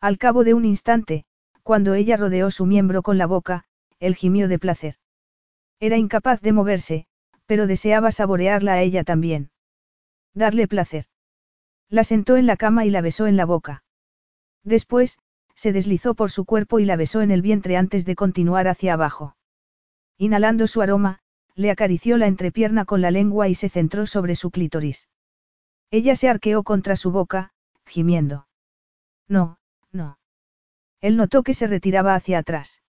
Al 0.02 0.18
cabo 0.18 0.44
de 0.44 0.54
un 0.54 0.66
instante, 0.66 1.26
cuando 1.62 1.94
ella 1.94 2.18
rodeó 2.18 2.52
su 2.52 2.66
miembro 2.66 3.04
con 3.04 3.18
la 3.18 3.26
boca, 3.26 3.66
él 4.00 4.16
gimió 4.16 4.48
de 4.48 4.60
placer. 4.60 4.96
Era 5.80 5.98
incapaz 5.98 6.42
de 6.42 6.52
moverse, 6.52 7.06
pero 7.46 7.68
deseaba 7.68 8.12
saborearla 8.12 8.74
a 8.74 8.82
ella 8.82 9.04
también. 9.04 9.52
Darle 10.34 10.68
placer. 10.68 11.06
La 11.90 12.04
sentó 12.04 12.38
en 12.38 12.48
la 12.48 12.58
cama 12.58 12.86
y 12.86 12.90
la 12.90 13.02
besó 13.02 13.28
en 13.28 13.38
la 13.38 13.46
boca. 13.46 13.83
Después, 14.64 15.20
se 15.56 15.72
deslizó 15.72 16.16
por 16.16 16.32
su 16.32 16.46
cuerpo 16.46 16.80
y 16.80 16.86
la 16.86 16.96
besó 16.96 17.22
en 17.22 17.32
el 17.32 17.42
vientre 17.42 17.78
antes 17.78 18.06
de 18.06 18.16
continuar 18.16 18.68
hacia 18.68 18.94
abajo. 18.94 19.36
Inhalando 20.18 20.68
su 20.68 20.82
aroma, 20.82 21.20
le 21.56 21.70
acarició 21.70 22.18
la 22.18 22.28
entrepierna 22.28 22.86
con 22.86 23.02
la 23.02 23.12
lengua 23.12 23.48
y 23.48 23.56
se 23.56 23.70
centró 23.70 24.08
sobre 24.08 24.36
su 24.36 24.52
clítoris. 24.52 25.08
Ella 25.92 26.16
se 26.16 26.30
arqueó 26.30 26.64
contra 26.64 26.96
su 26.96 27.12
boca, 27.12 27.52
gimiendo. 27.86 28.48
No, 29.28 29.60
no. 29.92 30.18
Él 31.02 31.18
notó 31.18 31.44
que 31.44 31.54
se 31.54 31.68
retiraba 31.68 32.16
hacia 32.16 32.40
atrás. 32.40 32.82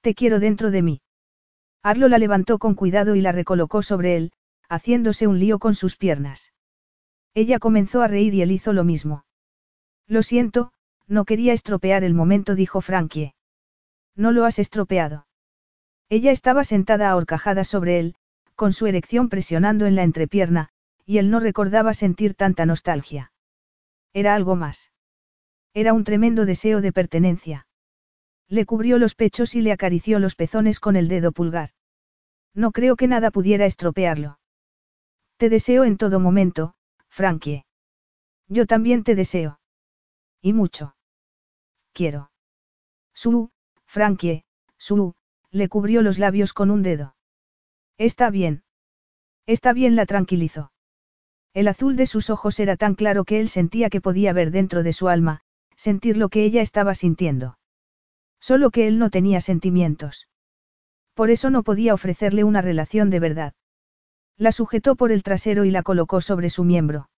Te 0.00 0.14
quiero 0.14 0.38
dentro 0.38 0.70
de 0.70 0.82
mí. 0.82 1.00
Arlo 1.82 2.08
la 2.08 2.18
levantó 2.18 2.58
con 2.58 2.74
cuidado 2.74 3.14
y 3.16 3.20
la 3.20 3.32
recolocó 3.32 3.82
sobre 3.82 4.16
él, 4.16 4.32
haciéndose 4.68 5.26
un 5.26 5.38
lío 5.38 5.58
con 5.58 5.74
sus 5.74 5.96
piernas. 5.96 6.52
Ella 7.34 7.58
comenzó 7.58 8.02
a 8.02 8.08
reír 8.08 8.34
y 8.34 8.42
él 8.42 8.52
hizo 8.52 8.72
lo 8.72 8.84
mismo. 8.84 9.24
Lo 10.06 10.22
siento, 10.22 10.72
no 11.06 11.24
quería 11.24 11.52
estropear 11.52 12.04
el 12.04 12.14
momento, 12.14 12.54
dijo 12.54 12.80
Frankie. 12.80 13.34
No 14.16 14.32
lo 14.32 14.44
has 14.44 14.58
estropeado. 14.58 15.26
Ella 16.08 16.30
estaba 16.30 16.64
sentada 16.64 17.10
ahorcajada 17.10 17.64
sobre 17.64 17.98
él, 17.98 18.14
con 18.54 18.72
su 18.72 18.86
erección 18.86 19.28
presionando 19.28 19.86
en 19.86 19.96
la 19.96 20.02
entrepierna, 20.02 20.68
y 21.04 21.18
él 21.18 21.30
no 21.30 21.40
recordaba 21.40 21.94
sentir 21.94 22.34
tanta 22.34 22.66
nostalgia. 22.66 23.32
Era 24.12 24.34
algo 24.34 24.56
más. 24.56 24.92
Era 25.74 25.92
un 25.92 26.04
tremendo 26.04 26.46
deseo 26.46 26.80
de 26.80 26.92
pertenencia. 26.92 27.66
Le 28.48 28.64
cubrió 28.64 28.98
los 28.98 29.14
pechos 29.14 29.54
y 29.54 29.62
le 29.62 29.72
acarició 29.72 30.18
los 30.18 30.36
pezones 30.36 30.78
con 30.78 30.96
el 30.96 31.08
dedo 31.08 31.32
pulgar. 31.32 31.70
No 32.54 32.70
creo 32.70 32.94
que 32.94 33.08
nada 33.08 33.30
pudiera 33.30 33.66
estropearlo. 33.66 34.38
Te 35.36 35.48
deseo 35.48 35.84
en 35.84 35.96
todo 35.96 36.20
momento, 36.20 36.74
Frankie. 37.08 37.64
Yo 38.48 38.66
también 38.66 39.02
te 39.02 39.16
deseo. 39.16 39.58
Y 40.44 40.52
mucho. 40.52 40.94
Quiero. 41.94 42.30
Su, 43.14 43.48
Frankie, 43.86 44.44
su, 44.76 45.14
le 45.50 45.70
cubrió 45.70 46.02
los 46.02 46.18
labios 46.18 46.52
con 46.52 46.70
un 46.70 46.82
dedo. 46.82 47.16
Está 47.96 48.28
bien. 48.28 48.62
Está 49.46 49.72
bien, 49.72 49.96
la 49.96 50.04
tranquilizó. 50.04 50.70
El 51.54 51.66
azul 51.66 51.96
de 51.96 52.04
sus 52.04 52.28
ojos 52.28 52.60
era 52.60 52.76
tan 52.76 52.94
claro 52.94 53.24
que 53.24 53.40
él 53.40 53.48
sentía 53.48 53.88
que 53.88 54.02
podía 54.02 54.34
ver 54.34 54.50
dentro 54.50 54.82
de 54.82 54.92
su 54.92 55.08
alma, 55.08 55.40
sentir 55.76 56.18
lo 56.18 56.28
que 56.28 56.44
ella 56.44 56.60
estaba 56.60 56.94
sintiendo. 56.94 57.56
Solo 58.38 58.70
que 58.70 58.86
él 58.86 58.98
no 58.98 59.08
tenía 59.08 59.40
sentimientos. 59.40 60.28
Por 61.14 61.30
eso 61.30 61.48
no 61.48 61.62
podía 61.62 61.94
ofrecerle 61.94 62.44
una 62.44 62.60
relación 62.60 63.08
de 63.08 63.20
verdad. 63.20 63.54
La 64.36 64.52
sujetó 64.52 64.94
por 64.94 65.10
el 65.10 65.22
trasero 65.22 65.64
y 65.64 65.70
la 65.70 65.82
colocó 65.82 66.20
sobre 66.20 66.50
su 66.50 66.64
miembro. 66.64 67.08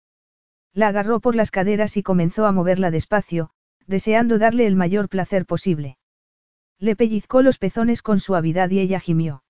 La 0.77 0.89
agarró 0.89 1.21
por 1.21 1.35
las 1.35 1.51
caderas 1.51 1.97
y 1.97 2.03
comenzó 2.03 2.45
a 2.45 2.53
moverla 2.53 2.91
despacio, 2.91 3.49
deseando 3.87 4.39
darle 4.39 4.67
el 4.67 4.77
mayor 4.77 5.09
placer 5.09 5.47
posible. 5.47 5.97
Le 6.79 6.95
pellizcó 6.95 7.41
los 7.41 7.57
pezones 7.57 8.03
con 8.03 8.21
suavidad 8.21 8.69
y 8.69 8.81
ella 8.81 9.01
gimió. 9.01 9.43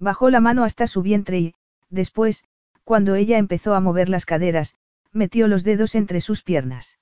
Bajó 0.00 0.28
la 0.28 0.40
mano 0.40 0.64
hasta 0.64 0.88
su 0.88 1.02
vientre 1.02 1.38
y, 1.38 1.54
después, 1.88 2.42
cuando 2.82 3.14
ella 3.14 3.38
empezó 3.38 3.76
a 3.76 3.80
mover 3.80 4.08
las 4.08 4.26
caderas, 4.26 4.74
metió 5.12 5.46
los 5.46 5.62
dedos 5.62 5.94
entre 5.94 6.20
sus 6.20 6.42
piernas. 6.42 6.98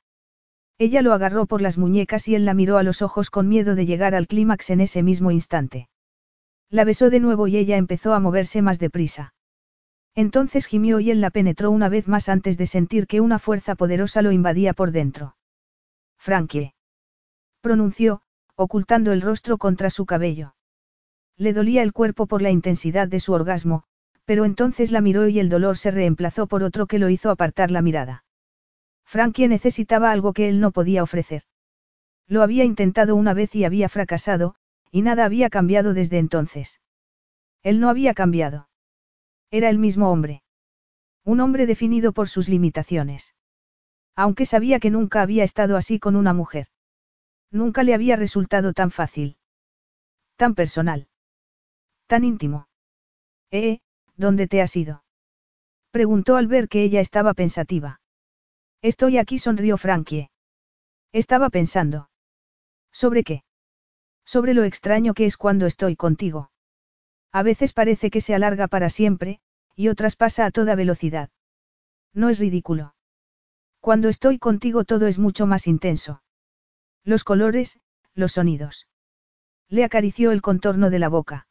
Ella 0.76 1.00
lo 1.00 1.14
agarró 1.14 1.46
por 1.46 1.62
las 1.62 1.78
muñecas 1.78 2.28
y 2.28 2.34
él 2.34 2.44
la 2.44 2.52
miró 2.52 2.76
a 2.76 2.82
los 2.82 3.00
ojos 3.00 3.30
con 3.30 3.48
miedo 3.48 3.74
de 3.74 3.86
llegar 3.86 4.14
al 4.14 4.26
clímax 4.26 4.68
en 4.68 4.82
ese 4.82 5.02
mismo 5.02 5.30
instante. 5.30 5.88
La 6.68 6.84
besó 6.84 7.08
de 7.08 7.20
nuevo 7.20 7.48
y 7.48 7.56
ella 7.56 7.78
empezó 7.78 8.12
a 8.12 8.20
moverse 8.20 8.60
más 8.60 8.78
deprisa. 8.78 9.32
Entonces 10.18 10.66
gimió 10.66 10.98
y 10.98 11.12
él 11.12 11.20
la 11.20 11.30
penetró 11.30 11.70
una 11.70 11.88
vez 11.88 12.08
más 12.08 12.28
antes 12.28 12.58
de 12.58 12.66
sentir 12.66 13.06
que 13.06 13.20
una 13.20 13.38
fuerza 13.38 13.76
poderosa 13.76 14.20
lo 14.20 14.32
invadía 14.32 14.72
por 14.72 14.90
dentro. 14.90 15.36
Frankie. 16.18 16.74
Pronunció, 17.60 18.22
ocultando 18.56 19.12
el 19.12 19.22
rostro 19.22 19.58
contra 19.58 19.90
su 19.90 20.06
cabello. 20.06 20.56
Le 21.36 21.52
dolía 21.52 21.84
el 21.84 21.92
cuerpo 21.92 22.26
por 22.26 22.42
la 22.42 22.50
intensidad 22.50 23.06
de 23.06 23.20
su 23.20 23.32
orgasmo, 23.32 23.84
pero 24.24 24.44
entonces 24.44 24.90
la 24.90 25.00
miró 25.00 25.28
y 25.28 25.38
el 25.38 25.48
dolor 25.48 25.78
se 25.78 25.92
reemplazó 25.92 26.48
por 26.48 26.64
otro 26.64 26.88
que 26.88 26.98
lo 26.98 27.10
hizo 27.10 27.30
apartar 27.30 27.70
la 27.70 27.80
mirada. 27.80 28.24
Frankie 29.04 29.46
necesitaba 29.46 30.10
algo 30.10 30.32
que 30.32 30.48
él 30.48 30.58
no 30.58 30.72
podía 30.72 31.04
ofrecer. 31.04 31.44
Lo 32.26 32.42
había 32.42 32.64
intentado 32.64 33.14
una 33.14 33.34
vez 33.34 33.54
y 33.54 33.64
había 33.64 33.88
fracasado, 33.88 34.56
y 34.90 35.02
nada 35.02 35.24
había 35.24 35.48
cambiado 35.48 35.94
desde 35.94 36.18
entonces. 36.18 36.80
Él 37.62 37.78
no 37.78 37.88
había 37.88 38.14
cambiado. 38.14 38.67
Era 39.50 39.70
el 39.70 39.78
mismo 39.78 40.10
hombre. 40.10 40.42
Un 41.24 41.40
hombre 41.40 41.66
definido 41.66 42.12
por 42.12 42.28
sus 42.28 42.48
limitaciones. 42.48 43.34
Aunque 44.14 44.46
sabía 44.46 44.80
que 44.80 44.90
nunca 44.90 45.22
había 45.22 45.44
estado 45.44 45.76
así 45.76 45.98
con 45.98 46.16
una 46.16 46.32
mujer. 46.34 46.66
Nunca 47.50 47.82
le 47.82 47.94
había 47.94 48.16
resultado 48.16 48.72
tan 48.72 48.90
fácil. 48.90 49.36
Tan 50.36 50.54
personal. 50.54 51.08
Tan 52.06 52.24
íntimo. 52.24 52.68
¿Eh? 53.50 53.80
¿Dónde 54.16 54.48
te 54.48 54.60
has 54.60 54.76
ido? 54.76 55.04
Preguntó 55.90 56.36
al 56.36 56.46
ver 56.46 56.68
que 56.68 56.82
ella 56.82 57.00
estaba 57.00 57.34
pensativa. 57.34 58.00
Estoy 58.82 59.18
aquí, 59.18 59.38
sonrió 59.38 59.78
Frankie. 59.78 60.30
Estaba 61.12 61.48
pensando. 61.48 62.10
¿Sobre 62.92 63.24
qué? 63.24 63.44
Sobre 64.24 64.52
lo 64.54 64.64
extraño 64.64 65.14
que 65.14 65.24
es 65.24 65.36
cuando 65.36 65.66
estoy 65.66 65.96
contigo. 65.96 66.50
A 67.38 67.44
veces 67.44 67.72
parece 67.72 68.10
que 68.10 68.20
se 68.20 68.34
alarga 68.34 68.66
para 68.66 68.90
siempre, 68.90 69.38
y 69.76 69.86
otras 69.86 70.16
pasa 70.16 70.44
a 70.44 70.50
toda 70.50 70.74
velocidad. 70.74 71.30
No 72.12 72.30
es 72.30 72.40
ridículo. 72.40 72.96
Cuando 73.78 74.08
estoy 74.08 74.40
contigo 74.40 74.82
todo 74.82 75.06
es 75.06 75.20
mucho 75.20 75.46
más 75.46 75.68
intenso. 75.68 76.20
Los 77.04 77.22
colores, 77.22 77.78
los 78.12 78.32
sonidos. 78.32 78.88
Le 79.68 79.84
acarició 79.84 80.32
el 80.32 80.42
contorno 80.42 80.90
de 80.90 80.98
la 80.98 81.08
boca. 81.08 81.46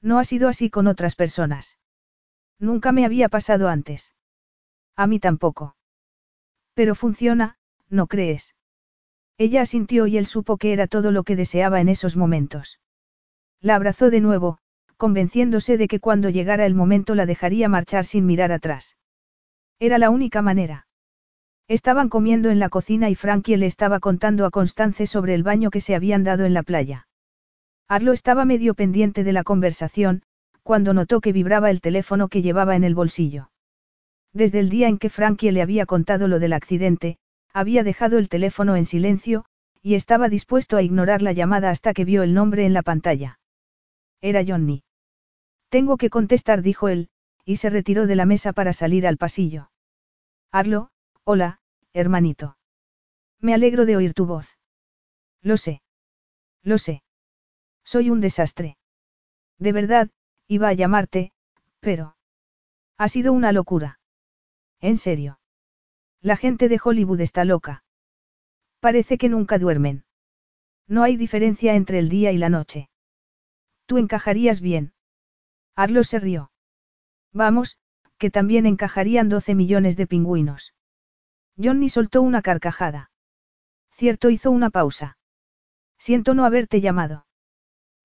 No 0.00 0.18
ha 0.18 0.24
sido 0.24 0.48
así 0.48 0.70
con 0.70 0.86
otras 0.86 1.14
personas. 1.14 1.76
Nunca 2.58 2.90
me 2.90 3.04
había 3.04 3.28
pasado 3.28 3.68
antes. 3.68 4.14
A 4.96 5.06
mí 5.06 5.20
tampoco. 5.20 5.76
Pero 6.72 6.94
funciona, 6.94 7.58
¿no 7.90 8.06
crees? 8.06 8.54
Ella 9.36 9.60
asintió 9.60 10.06
y 10.06 10.16
él 10.16 10.24
supo 10.24 10.56
que 10.56 10.72
era 10.72 10.86
todo 10.86 11.10
lo 11.10 11.22
que 11.22 11.36
deseaba 11.36 11.82
en 11.82 11.90
esos 11.90 12.16
momentos. 12.16 12.80
La 13.60 13.74
abrazó 13.74 14.08
de 14.08 14.22
nuevo, 14.22 14.61
convenciéndose 15.02 15.78
de 15.78 15.88
que 15.88 15.98
cuando 15.98 16.30
llegara 16.30 16.64
el 16.64 16.76
momento 16.76 17.16
la 17.16 17.26
dejaría 17.26 17.68
marchar 17.68 18.04
sin 18.04 18.24
mirar 18.24 18.52
atrás. 18.52 18.96
Era 19.80 19.98
la 19.98 20.10
única 20.10 20.42
manera. 20.42 20.86
Estaban 21.66 22.08
comiendo 22.08 22.50
en 22.50 22.60
la 22.60 22.68
cocina 22.68 23.10
y 23.10 23.16
Frankie 23.16 23.56
le 23.56 23.66
estaba 23.66 23.98
contando 23.98 24.46
a 24.46 24.52
Constance 24.52 25.08
sobre 25.08 25.34
el 25.34 25.42
baño 25.42 25.70
que 25.70 25.80
se 25.80 25.96
habían 25.96 26.22
dado 26.22 26.44
en 26.44 26.54
la 26.54 26.62
playa. 26.62 27.08
Arlo 27.88 28.12
estaba 28.12 28.44
medio 28.44 28.74
pendiente 28.74 29.24
de 29.24 29.32
la 29.32 29.42
conversación, 29.42 30.22
cuando 30.62 30.94
notó 30.94 31.20
que 31.20 31.32
vibraba 31.32 31.72
el 31.72 31.80
teléfono 31.80 32.28
que 32.28 32.40
llevaba 32.40 32.76
en 32.76 32.84
el 32.84 32.94
bolsillo. 32.94 33.50
Desde 34.32 34.60
el 34.60 34.70
día 34.70 34.86
en 34.86 34.98
que 34.98 35.10
Frankie 35.10 35.50
le 35.50 35.62
había 35.62 35.84
contado 35.84 36.28
lo 36.28 36.38
del 36.38 36.52
accidente, 36.52 37.16
había 37.52 37.82
dejado 37.82 38.18
el 38.18 38.28
teléfono 38.28 38.76
en 38.76 38.84
silencio, 38.84 39.46
y 39.82 39.96
estaba 39.96 40.28
dispuesto 40.28 40.76
a 40.76 40.82
ignorar 40.82 41.22
la 41.22 41.32
llamada 41.32 41.70
hasta 41.70 41.92
que 41.92 42.04
vio 42.04 42.22
el 42.22 42.34
nombre 42.34 42.66
en 42.66 42.72
la 42.72 42.82
pantalla. 42.82 43.40
Era 44.20 44.44
Johnny. 44.46 44.84
Tengo 45.72 45.96
que 45.96 46.10
contestar, 46.10 46.60
dijo 46.60 46.90
él, 46.90 47.08
y 47.46 47.56
se 47.56 47.70
retiró 47.70 48.06
de 48.06 48.14
la 48.14 48.26
mesa 48.26 48.52
para 48.52 48.74
salir 48.74 49.06
al 49.06 49.16
pasillo. 49.16 49.70
Arlo, 50.50 50.90
hola, 51.24 51.60
hermanito. 51.94 52.58
Me 53.40 53.54
alegro 53.54 53.86
de 53.86 53.96
oír 53.96 54.12
tu 54.12 54.26
voz. 54.26 54.58
Lo 55.40 55.56
sé. 55.56 55.80
Lo 56.62 56.76
sé. 56.76 57.02
Soy 57.84 58.10
un 58.10 58.20
desastre. 58.20 58.76
De 59.58 59.72
verdad, 59.72 60.10
iba 60.46 60.68
a 60.68 60.74
llamarte, 60.74 61.32
pero... 61.80 62.16
Ha 62.98 63.08
sido 63.08 63.32
una 63.32 63.50
locura. 63.50 63.98
En 64.78 64.98
serio. 64.98 65.40
La 66.20 66.36
gente 66.36 66.68
de 66.68 66.78
Hollywood 66.84 67.22
está 67.22 67.46
loca. 67.46 67.82
Parece 68.80 69.16
que 69.16 69.30
nunca 69.30 69.58
duermen. 69.58 70.04
No 70.86 71.02
hay 71.02 71.16
diferencia 71.16 71.76
entre 71.76 71.98
el 71.98 72.10
día 72.10 72.30
y 72.30 72.36
la 72.36 72.50
noche. 72.50 72.90
Tú 73.86 73.96
encajarías 73.96 74.60
bien. 74.60 74.92
Arlo 75.74 76.04
se 76.04 76.18
rió. 76.18 76.50
Vamos, 77.32 77.78
que 78.18 78.30
también 78.30 78.66
encajarían 78.66 79.28
12 79.28 79.54
millones 79.54 79.96
de 79.96 80.06
pingüinos. 80.06 80.74
Johnny 81.56 81.88
soltó 81.88 82.22
una 82.22 82.42
carcajada. 82.42 83.10
Cierto 83.90 84.30
hizo 84.30 84.50
una 84.50 84.70
pausa. 84.70 85.16
Siento 85.98 86.34
no 86.34 86.44
haberte 86.44 86.80
llamado. 86.80 87.26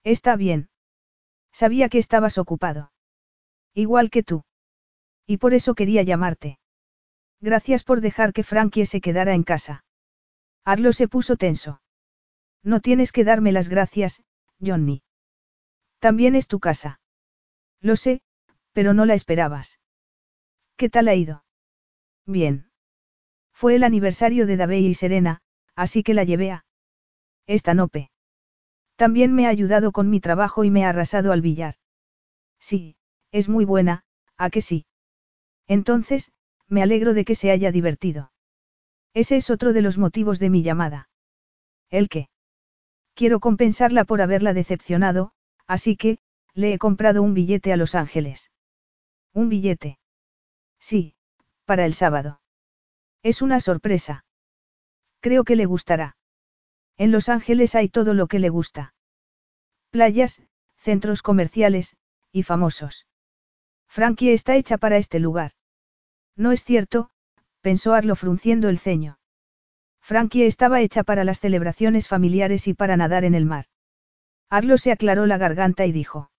Está 0.04 0.36
bien. 0.36 0.70
Sabía 1.52 1.90
que 1.90 1.98
estabas 1.98 2.38
ocupado. 2.38 2.92
Igual 3.74 4.10
que 4.10 4.24
tú. 4.24 4.44
Y 5.26 5.38
por 5.38 5.54
eso 5.54 5.76
quería 5.76 6.04
llamarte. 6.04 6.60
Gracias 7.42 7.84
por 7.84 8.02
dejar 8.02 8.34
que 8.34 8.44
Frankie 8.44 8.86
se 8.86 9.02
quedara 9.02 9.34
en 9.34 9.44
casa. 9.44 9.84
Arlo 10.64 10.94
se 10.94 11.08
puso 11.08 11.36
tenso. 11.36 11.82
No 12.64 12.80
tienes 12.80 13.12
que 13.12 13.24
darme 13.24 13.52
las 13.52 13.70
gracias, 13.70 14.24
Johnny. 14.60 15.04
También 16.00 16.36
es 16.36 16.48
tu 16.48 16.60
casa. 16.60 17.00
Lo 17.82 17.96
sé, 17.96 18.22
pero 18.74 18.94
no 18.94 19.06
la 19.06 19.14
esperabas. 19.14 19.80
¿Qué 20.76 20.90
tal 20.90 21.08
ha 21.08 21.16
ido? 21.16 21.44
Bien. 22.26 22.70
Fue 23.52 23.76
el 23.76 23.84
aniversario 23.84 24.46
de 24.46 24.58
Davey 24.58 24.86
y 24.86 24.94
Serena, 24.94 25.42
así 25.76 26.04
que 26.04 26.14
la 26.14 26.24
llevé 26.24 26.52
a. 26.52 26.66
Esta 27.48 27.74
nope. 27.74 28.12
También 28.96 29.34
me 29.34 29.46
ha 29.46 29.50
ayudado 29.50 29.92
con 29.92 30.10
mi 30.10 30.20
trabajo 30.20 30.64
y 30.64 30.72
me 30.72 30.86
ha 30.86 30.90
arrasado 30.90 31.32
al 31.32 31.42
billar. 31.42 31.76
Sí, 32.60 32.98
es 33.32 33.50
muy 33.50 33.66
buena, 33.66 34.04
¿a 34.38 34.50
que 34.50 34.62
sí? 34.62 34.86
Entonces, 35.68 36.32
me 36.68 36.82
alegro 36.82 37.14
de 37.14 37.26
que 37.26 37.36
se 37.36 37.52
haya 37.52 37.72
divertido. 37.72 38.32
Ese 39.14 39.38
es 39.38 39.50
otro 39.50 39.74
de 39.74 39.82
los 39.82 39.98
motivos 39.98 40.40
de 40.40 40.50
mi 40.50 40.64
llamada. 40.64 41.10
¿El 41.90 42.10
qué? 42.10 42.30
Quiero 43.14 43.40
compensarla 43.40 44.04
por 44.04 44.22
haberla 44.22 44.54
decepcionado, 44.54 45.32
así 45.66 45.96
que, 45.96 46.20
le 46.58 46.74
he 46.74 46.80
comprado 46.80 47.22
un 47.22 47.36
billete 47.36 47.72
a 47.72 47.78
Los 47.78 47.94
Ángeles. 47.94 48.52
¿Un 49.32 49.48
billete? 49.48 50.00
Sí, 50.80 51.14
para 51.66 51.86
el 51.86 51.94
sábado. 51.94 52.42
Es 53.22 53.44
una 53.44 53.60
sorpresa. 53.60 54.26
Creo 55.20 55.44
que 55.44 55.56
le 55.56 55.68
gustará. 55.68 56.18
En 56.98 57.12
Los 57.12 57.30
Ángeles 57.30 57.76
hay 57.76 57.90
todo 57.90 58.16
lo 58.16 58.26
que 58.26 58.40
le 58.40 58.50
gusta. 58.50 58.96
Playas, 59.92 60.42
centros 60.78 61.22
comerciales, 61.22 61.96
y 62.32 62.42
famosos. 62.42 63.06
Frankie 63.88 64.34
está 64.34 64.56
hecha 64.56 64.80
para 64.80 64.98
este 64.98 65.20
lugar. 65.20 65.52
No 66.36 66.52
es 66.52 66.64
cierto, 66.64 67.12
pensó 67.62 67.94
Arlo 67.94 68.16
frunciendo 68.16 68.68
el 68.68 68.80
ceño. 68.80 69.20
Frankie 70.02 70.48
estaba 70.48 70.82
hecha 70.82 71.04
para 71.04 71.24
las 71.24 71.40
celebraciones 71.40 72.08
familiares 72.08 72.68
y 72.68 72.74
para 72.74 72.98
nadar 72.98 73.26
en 73.26 73.36
el 73.36 73.46
mar. 73.46 73.66
Arlo 74.50 74.80
se 74.80 74.92
aclaró 74.92 75.28
la 75.28 75.38
garganta 75.38 75.86
y 75.86 75.92
dijo. 75.92 76.32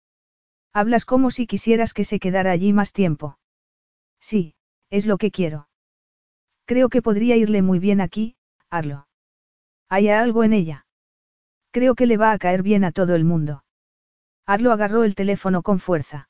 Hablas 0.73 1.05
como 1.05 1.31
si 1.31 1.47
quisieras 1.47 1.93
que 1.93 2.05
se 2.05 2.19
quedara 2.19 2.51
allí 2.51 2.73
más 2.73 2.93
tiempo. 2.93 3.39
Sí, 4.21 4.55
es 4.91 5.07
lo 5.07 5.19
que 5.19 5.31
quiero. 5.31 5.69
Creo 6.67 6.89
que 6.89 7.03
podría 7.03 7.37
irle 7.37 7.63
muy 7.63 7.79
bien 7.79 8.01
aquí, 8.01 8.37
Arlo. 8.71 9.09
Hay 9.89 10.09
algo 10.09 10.45
en 10.45 10.53
ella. 10.53 10.87
Creo 11.71 11.95
que 11.95 12.07
le 12.07 12.17
va 12.17 12.33
a 12.33 12.39
caer 12.39 12.63
bien 12.63 12.85
a 12.85 12.93
todo 12.93 13.15
el 13.15 13.25
mundo. 13.25 13.65
Arlo 14.47 14.73
agarró 14.73 15.05
el 15.05 15.15
teléfono 15.15 15.63
con 15.63 15.79
fuerza. 15.79 16.29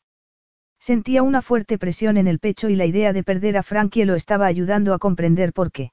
Sentía 0.80 1.22
una 1.22 1.42
fuerte 1.42 1.78
presión 1.78 2.16
en 2.16 2.28
el 2.28 2.38
pecho 2.38 2.68
y 2.68 2.76
la 2.76 2.86
idea 2.86 3.12
de 3.12 3.24
perder 3.24 3.56
a 3.56 3.62
Frankie 3.62 4.04
lo 4.04 4.14
estaba 4.14 4.46
ayudando 4.46 4.94
a 4.94 4.98
comprender 4.98 5.52
por 5.52 5.72
qué. 5.72 5.92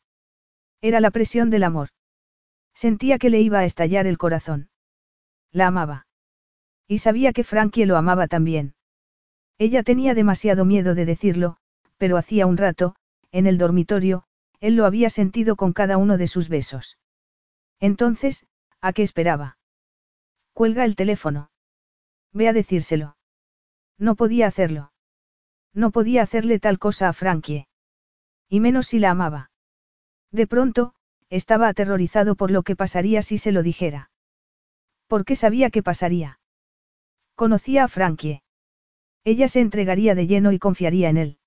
Era 0.82 0.99
la 0.99 1.11
presión 1.11 1.49
del 1.49 1.64
amor. 1.64 1.90
Sentía 2.74 3.17
que 3.17 3.30
le 3.30 3.41
iba 3.41 3.59
a 3.59 3.65
estallar 3.65 4.06
el 4.06 4.17
corazón. 4.17 4.69
La 5.51 5.67
amaba. 5.67 6.06
Y 6.88 6.99
sabía 6.99 7.33
que 7.33 7.43
Frankie 7.43 7.85
lo 7.85 7.97
amaba 7.97 8.27
también. 8.27 8.75
Ella 9.57 9.83
tenía 9.83 10.14
demasiado 10.14 10.65
miedo 10.65 10.95
de 10.95 11.05
decirlo, 11.05 11.57
pero 11.97 12.17
hacía 12.17 12.45
un 12.45 12.57
rato, 12.57 12.95
en 13.31 13.47
el 13.47 13.57
dormitorio, 13.57 14.23
él 14.59 14.75
lo 14.75 14.85
había 14.85 15.09
sentido 15.09 15.55
con 15.55 15.73
cada 15.73 15.97
uno 15.97 16.17
de 16.17 16.27
sus 16.27 16.49
besos. 16.49 16.97
Entonces, 17.80 18.45
¿a 18.81 18.93
qué 18.93 19.03
esperaba? 19.03 19.57
Cuelga 20.53 20.85
el 20.85 20.95
teléfono. 20.95 21.51
Ve 22.31 22.47
a 22.47 22.53
decírselo. 22.53 23.17
No 23.97 24.15
podía 24.15 24.47
hacerlo. 24.47 24.91
No 25.73 25.91
podía 25.91 26.22
hacerle 26.22 26.59
tal 26.59 26.80
cosa 26.80 27.09
a 27.09 27.14
Frankie. 27.14 27.67
Y 28.49 28.59
menos 28.59 28.88
si 28.88 28.99
la 28.99 29.11
amaba. 29.11 29.51
De 30.31 30.47
pronto, 30.47 30.93
estaba 31.30 31.67
aterrorizado 31.67 32.35
por 32.35 32.51
lo 32.51 32.64
que 32.64 32.75
pasaría 32.75 33.22
si 33.22 33.38
se 33.38 33.51
lo 33.51 33.64
dijera. 33.64 34.11
Porque 35.07 35.35
sabía 35.35 35.69
que 35.69 35.83
pasaría. 35.83 36.39
Conocía 37.35 37.83
a 37.83 37.88
Frankie. 37.88 38.41
Ella 39.23 39.47
se 39.47 39.59
entregaría 39.59 40.15
de 40.15 40.27
lleno 40.27 40.51
y 40.51 40.59
confiaría 40.59 41.09
en 41.09 41.17
él. 41.17 41.38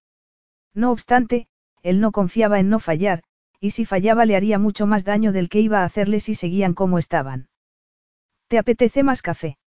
No 0.75 0.91
obstante, 0.92 1.49
él 1.83 2.00
no 2.00 2.12
confiaba 2.12 2.60
en 2.60 2.68
no 2.68 2.78
fallar, 2.78 3.23
y 3.60 3.70
si 3.70 3.84
fallaba 3.84 4.25
le 4.25 4.36
haría 4.36 4.58
mucho 4.58 4.86
más 4.86 5.05
daño 5.05 5.33
del 5.33 5.49
que 5.49 5.60
iba 5.60 5.81
a 5.81 5.84
hacerle 5.84 6.20
si 6.20 6.34
seguían 6.34 6.75
como 6.75 6.99
estaban. 6.99 7.49
¿Te 8.49 8.58
apetece 8.58 9.02
más 9.02 9.23
café? 9.23 9.58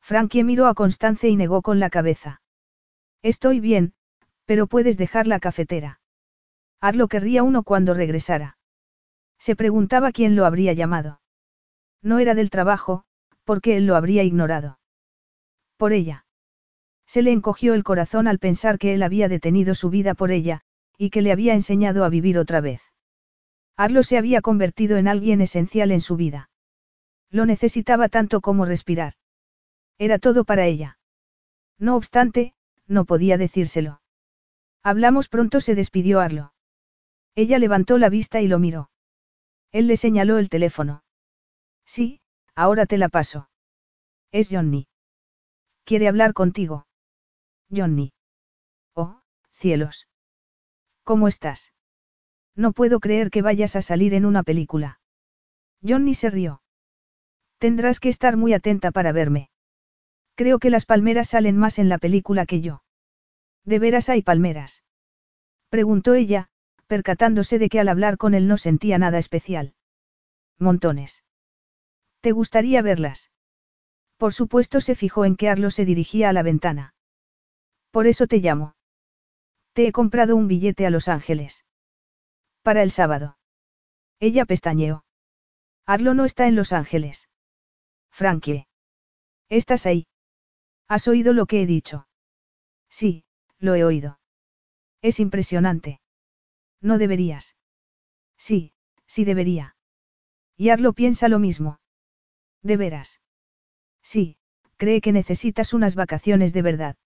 Frankie 0.00 0.44
miró 0.44 0.66
a 0.66 0.74
Constance 0.74 1.28
y 1.28 1.36
negó 1.36 1.62
con 1.62 1.78
la 1.78 1.90
cabeza. 1.90 2.42
Estoy 3.22 3.60
bien, 3.60 3.94
pero 4.44 4.66
puedes 4.66 4.96
dejar 4.96 5.26
la 5.26 5.40
cafetera. 5.40 6.00
Arlo 6.80 7.08
querría 7.08 7.42
uno 7.42 7.62
cuando 7.62 7.94
regresara. 7.94 8.56
Se 9.38 9.54
preguntaba 9.54 10.12
quién 10.12 10.34
lo 10.36 10.46
habría 10.46 10.72
llamado. 10.72 11.20
No 12.02 12.18
era 12.18 12.34
del 12.34 12.50
trabajo, 12.50 13.04
porque 13.44 13.76
él 13.76 13.86
lo 13.86 13.96
habría 13.96 14.22
ignorado. 14.22 14.79
Por 15.80 15.94
ella. 15.94 16.26
Se 17.06 17.22
le 17.22 17.32
encogió 17.32 17.72
el 17.72 17.84
corazón 17.84 18.28
al 18.28 18.38
pensar 18.38 18.78
que 18.78 18.92
él 18.92 19.02
había 19.02 19.28
detenido 19.28 19.74
su 19.74 19.88
vida 19.88 20.12
por 20.12 20.30
ella, 20.30 20.60
y 20.98 21.08
que 21.08 21.22
le 21.22 21.32
había 21.32 21.54
enseñado 21.54 22.04
a 22.04 22.10
vivir 22.10 22.36
otra 22.36 22.60
vez. 22.60 22.82
Arlo 23.78 24.02
se 24.02 24.18
había 24.18 24.42
convertido 24.42 24.98
en 24.98 25.08
alguien 25.08 25.40
esencial 25.40 25.90
en 25.90 26.02
su 26.02 26.16
vida. 26.16 26.50
Lo 27.30 27.46
necesitaba 27.46 28.10
tanto 28.10 28.42
como 28.42 28.66
respirar. 28.66 29.14
Era 29.96 30.18
todo 30.18 30.44
para 30.44 30.66
ella. 30.66 30.98
No 31.78 31.96
obstante, 31.96 32.52
no 32.86 33.06
podía 33.06 33.38
decírselo. 33.38 34.02
Hablamos 34.82 35.30
pronto, 35.30 35.62
se 35.62 35.74
despidió 35.74 36.20
Arlo. 36.20 36.52
Ella 37.34 37.58
levantó 37.58 37.96
la 37.96 38.10
vista 38.10 38.42
y 38.42 38.48
lo 38.48 38.58
miró. 38.58 38.90
Él 39.72 39.86
le 39.86 39.96
señaló 39.96 40.36
el 40.36 40.50
teléfono. 40.50 41.04
Sí, 41.86 42.20
ahora 42.54 42.84
te 42.84 42.98
la 42.98 43.08
paso. 43.08 43.48
Es 44.30 44.50
Johnny. 44.50 44.89
Quiere 45.84 46.08
hablar 46.08 46.32
contigo. 46.32 46.86
Johnny. 47.70 48.12
Oh, 48.94 49.20
cielos. 49.50 50.06
¿Cómo 51.04 51.28
estás? 51.28 51.72
No 52.56 52.72
puedo 52.72 53.00
creer 53.00 53.30
que 53.30 53.42
vayas 53.42 53.76
a 53.76 53.82
salir 53.82 54.14
en 54.14 54.24
una 54.24 54.42
película. 54.42 55.00
Johnny 55.82 56.14
se 56.14 56.30
rió. 56.30 56.62
Tendrás 57.58 58.00
que 58.00 58.08
estar 58.08 58.36
muy 58.36 58.52
atenta 58.52 58.90
para 58.90 59.12
verme. 59.12 59.50
Creo 60.34 60.58
que 60.58 60.70
las 60.70 60.86
palmeras 60.86 61.28
salen 61.28 61.56
más 61.56 61.78
en 61.78 61.88
la 61.88 61.98
película 61.98 62.46
que 62.46 62.60
yo. 62.60 62.82
¿De 63.64 63.78
veras 63.78 64.08
hay 64.08 64.22
palmeras? 64.22 64.84
Preguntó 65.68 66.14
ella, 66.14 66.48
percatándose 66.86 67.58
de 67.58 67.68
que 67.68 67.78
al 67.78 67.88
hablar 67.88 68.16
con 68.16 68.34
él 68.34 68.48
no 68.48 68.56
sentía 68.56 68.98
nada 68.98 69.18
especial. 69.18 69.74
Montones. 70.58 71.24
¿Te 72.20 72.32
gustaría 72.32 72.82
verlas? 72.82 73.30
Por 74.20 74.34
supuesto 74.34 74.82
se 74.82 74.94
fijó 74.94 75.24
en 75.24 75.34
que 75.34 75.48
Arlo 75.48 75.70
se 75.70 75.86
dirigía 75.86 76.28
a 76.28 76.34
la 76.34 76.42
ventana. 76.42 76.94
Por 77.90 78.06
eso 78.06 78.26
te 78.26 78.36
llamo. 78.36 78.76
Te 79.72 79.86
he 79.86 79.92
comprado 79.92 80.36
un 80.36 80.46
billete 80.46 80.84
a 80.84 80.90
Los 80.90 81.08
Ángeles. 81.08 81.64
Para 82.60 82.82
el 82.82 82.90
sábado. 82.90 83.38
Ella 84.18 84.44
pestañeó. 84.44 85.06
Arlo 85.86 86.12
no 86.12 86.26
está 86.26 86.46
en 86.46 86.54
Los 86.54 86.74
Ángeles. 86.74 87.30
Frankie. 88.10 88.66
¿Estás 89.48 89.86
ahí? 89.86 90.06
¿Has 90.86 91.08
oído 91.08 91.32
lo 91.32 91.46
que 91.46 91.62
he 91.62 91.66
dicho? 91.66 92.06
Sí, 92.90 93.24
lo 93.58 93.74
he 93.74 93.84
oído. 93.84 94.20
Es 95.00 95.18
impresionante. 95.18 96.02
No 96.82 96.98
deberías. 96.98 97.56
Sí, 98.36 98.74
sí 99.06 99.24
debería. 99.24 99.76
Y 100.58 100.68
Arlo 100.68 100.92
piensa 100.92 101.28
lo 101.28 101.38
mismo. 101.38 101.80
¿De 102.60 102.76
veras? 102.76 103.19
Sí, 104.02 104.36
cree 104.76 105.00
que 105.00 105.12
necesitas 105.12 105.74
unas 105.74 105.94
vacaciones 105.94 106.52
de 106.52 106.62
verdad. 106.62 106.96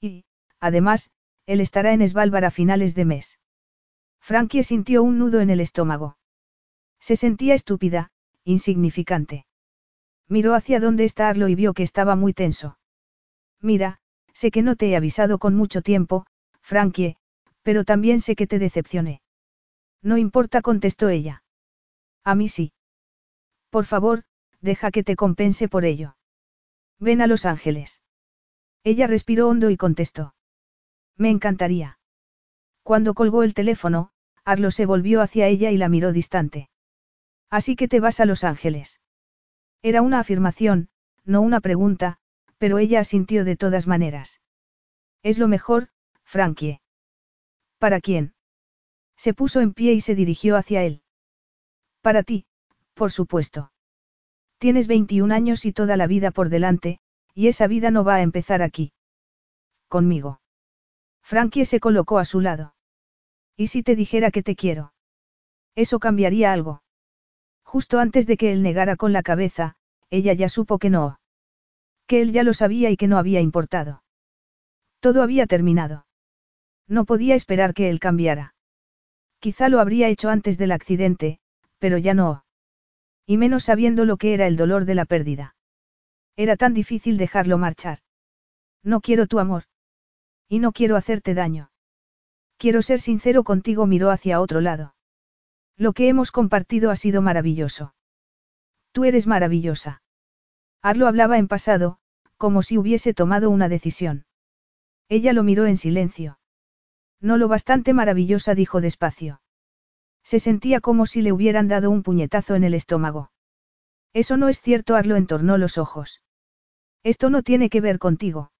Y, 0.00 0.24
además, 0.60 1.10
él 1.46 1.60
estará 1.60 1.92
en 1.92 2.06
Svalbard 2.06 2.44
a 2.44 2.50
finales 2.50 2.94
de 2.94 3.04
mes. 3.04 3.38
Frankie 4.20 4.62
sintió 4.62 5.02
un 5.02 5.18
nudo 5.18 5.40
en 5.40 5.50
el 5.50 5.60
estómago. 5.60 6.18
Se 7.00 7.16
sentía 7.16 7.54
estúpida, 7.54 8.10
insignificante. 8.44 9.46
Miró 10.28 10.54
hacia 10.54 10.78
dónde 10.78 11.04
está 11.04 11.28
Arlo 11.28 11.48
y 11.48 11.54
vio 11.54 11.72
que 11.72 11.82
estaba 11.82 12.14
muy 12.14 12.32
tenso. 12.32 12.78
Mira, 13.60 14.00
sé 14.32 14.50
que 14.50 14.62
no 14.62 14.76
te 14.76 14.90
he 14.90 14.96
avisado 14.96 15.38
con 15.38 15.54
mucho 15.54 15.82
tiempo, 15.82 16.26
Frankie, 16.62 17.16
pero 17.62 17.84
también 17.84 18.20
sé 18.20 18.36
que 18.36 18.46
te 18.46 18.58
decepcioné. 18.58 19.22
No 20.02 20.18
importa, 20.18 20.62
contestó 20.62 21.08
ella. 21.08 21.42
A 22.24 22.34
mí 22.34 22.48
sí. 22.48 22.72
Por 23.70 23.86
favor, 23.86 24.24
deja 24.60 24.90
que 24.90 25.02
te 25.04 25.16
compense 25.16 25.68
por 25.68 25.84
ello. 25.84 26.16
Ven 26.98 27.22
a 27.22 27.26
Los 27.26 27.46
Ángeles. 27.46 28.02
Ella 28.84 29.06
respiró 29.06 29.48
hondo 29.48 29.70
y 29.70 29.76
contestó. 29.76 30.34
Me 31.16 31.30
encantaría. 31.30 31.98
Cuando 32.82 33.14
colgó 33.14 33.42
el 33.42 33.54
teléfono, 33.54 34.10
Arlo 34.44 34.70
se 34.70 34.86
volvió 34.86 35.20
hacia 35.20 35.46
ella 35.46 35.70
y 35.70 35.76
la 35.76 35.88
miró 35.88 36.12
distante. 36.12 36.70
Así 37.50 37.76
que 37.76 37.88
te 37.88 38.00
vas 38.00 38.20
a 38.20 38.24
Los 38.24 38.44
Ángeles. 38.44 39.00
Era 39.82 40.02
una 40.02 40.20
afirmación, 40.20 40.88
no 41.24 41.40
una 41.40 41.60
pregunta, 41.60 42.18
pero 42.58 42.78
ella 42.78 43.00
asintió 43.00 43.44
de 43.44 43.56
todas 43.56 43.86
maneras. 43.86 44.40
Es 45.22 45.38
lo 45.38 45.48
mejor, 45.48 45.88
Frankie. 46.24 46.80
¿Para 47.78 48.00
quién? 48.00 48.34
Se 49.16 49.34
puso 49.34 49.60
en 49.60 49.74
pie 49.74 49.92
y 49.92 50.00
se 50.00 50.14
dirigió 50.14 50.56
hacia 50.56 50.82
él. 50.82 51.02
Para 52.00 52.22
ti, 52.22 52.46
por 52.94 53.10
supuesto. 53.10 53.72
Tienes 54.60 54.88
21 54.88 55.34
años 55.34 55.64
y 55.64 55.72
toda 55.72 55.96
la 55.96 56.06
vida 56.06 56.32
por 56.32 56.50
delante, 56.50 56.98
y 57.34 57.48
esa 57.48 57.66
vida 57.66 57.90
no 57.90 58.04
va 58.04 58.16
a 58.16 58.22
empezar 58.22 58.60
aquí. 58.60 58.92
Conmigo. 59.88 60.42
Frankie 61.22 61.64
se 61.64 61.80
colocó 61.80 62.18
a 62.18 62.26
su 62.26 62.42
lado. 62.42 62.74
¿Y 63.56 63.68
si 63.68 63.82
te 63.82 63.96
dijera 63.96 64.30
que 64.30 64.42
te 64.42 64.56
quiero? 64.56 64.92
Eso 65.76 65.98
cambiaría 65.98 66.52
algo. 66.52 66.82
Justo 67.64 67.98
antes 67.98 68.26
de 68.26 68.36
que 68.36 68.52
él 68.52 68.62
negara 68.62 68.96
con 68.96 69.14
la 69.14 69.22
cabeza, 69.22 69.76
ella 70.10 70.34
ya 70.34 70.50
supo 70.50 70.78
que 70.78 70.90
no. 70.90 71.20
Que 72.06 72.20
él 72.20 72.32
ya 72.32 72.42
lo 72.42 72.52
sabía 72.52 72.90
y 72.90 72.98
que 72.98 73.08
no 73.08 73.16
había 73.16 73.40
importado. 73.40 74.02
Todo 75.00 75.22
había 75.22 75.46
terminado. 75.46 76.04
No 76.86 77.06
podía 77.06 77.34
esperar 77.34 77.72
que 77.72 77.88
él 77.88 77.98
cambiara. 77.98 78.54
Quizá 79.38 79.70
lo 79.70 79.80
habría 79.80 80.08
hecho 80.08 80.28
antes 80.28 80.58
del 80.58 80.72
accidente, 80.72 81.40
pero 81.78 81.96
ya 81.96 82.12
no. 82.12 82.44
Y 83.30 83.36
menos 83.36 83.62
sabiendo 83.62 84.04
lo 84.06 84.16
que 84.16 84.34
era 84.34 84.48
el 84.48 84.56
dolor 84.56 84.86
de 84.86 84.96
la 84.96 85.04
pérdida. 85.04 85.54
Era 86.34 86.56
tan 86.56 86.74
difícil 86.74 87.16
dejarlo 87.16 87.58
marchar. 87.58 88.00
No 88.82 89.00
quiero 89.00 89.28
tu 89.28 89.38
amor. 89.38 89.66
Y 90.48 90.58
no 90.58 90.72
quiero 90.72 90.96
hacerte 90.96 91.32
daño. 91.32 91.70
Quiero 92.56 92.82
ser 92.82 93.00
sincero 93.00 93.44
contigo, 93.44 93.86
miró 93.86 94.10
hacia 94.10 94.40
otro 94.40 94.60
lado. 94.60 94.96
Lo 95.76 95.92
que 95.92 96.08
hemos 96.08 96.32
compartido 96.32 96.90
ha 96.90 96.96
sido 96.96 97.22
maravilloso. 97.22 97.94
Tú 98.90 99.04
eres 99.04 99.28
maravillosa. 99.28 100.02
Arlo 100.82 101.06
hablaba 101.06 101.38
en 101.38 101.46
pasado, 101.46 101.98
como 102.36 102.62
si 102.62 102.78
hubiese 102.78 103.14
tomado 103.14 103.48
una 103.50 103.68
decisión. 103.68 104.24
Ella 105.08 105.32
lo 105.32 105.44
miró 105.44 105.66
en 105.66 105.76
silencio. 105.76 106.40
No 107.20 107.36
lo 107.36 107.46
bastante 107.46 107.94
maravillosa, 107.94 108.56
dijo 108.56 108.80
despacio. 108.80 109.40
Se 110.22 110.38
sentía 110.38 110.80
como 110.80 111.06
si 111.06 111.22
le 111.22 111.32
hubieran 111.32 111.68
dado 111.68 111.90
un 111.90 112.02
puñetazo 112.02 112.54
en 112.54 112.64
el 112.64 112.74
estómago. 112.74 113.30
Eso 114.12 114.36
no 114.36 114.48
es 114.48 114.60
cierto, 114.60 114.96
Arlo 114.96 115.16
entornó 115.16 115.58
los 115.58 115.78
ojos. 115.78 116.22
Esto 117.02 117.30
no 117.30 117.42
tiene 117.42 117.70
que 117.70 117.80
ver 117.80 117.98
contigo. 117.98 118.52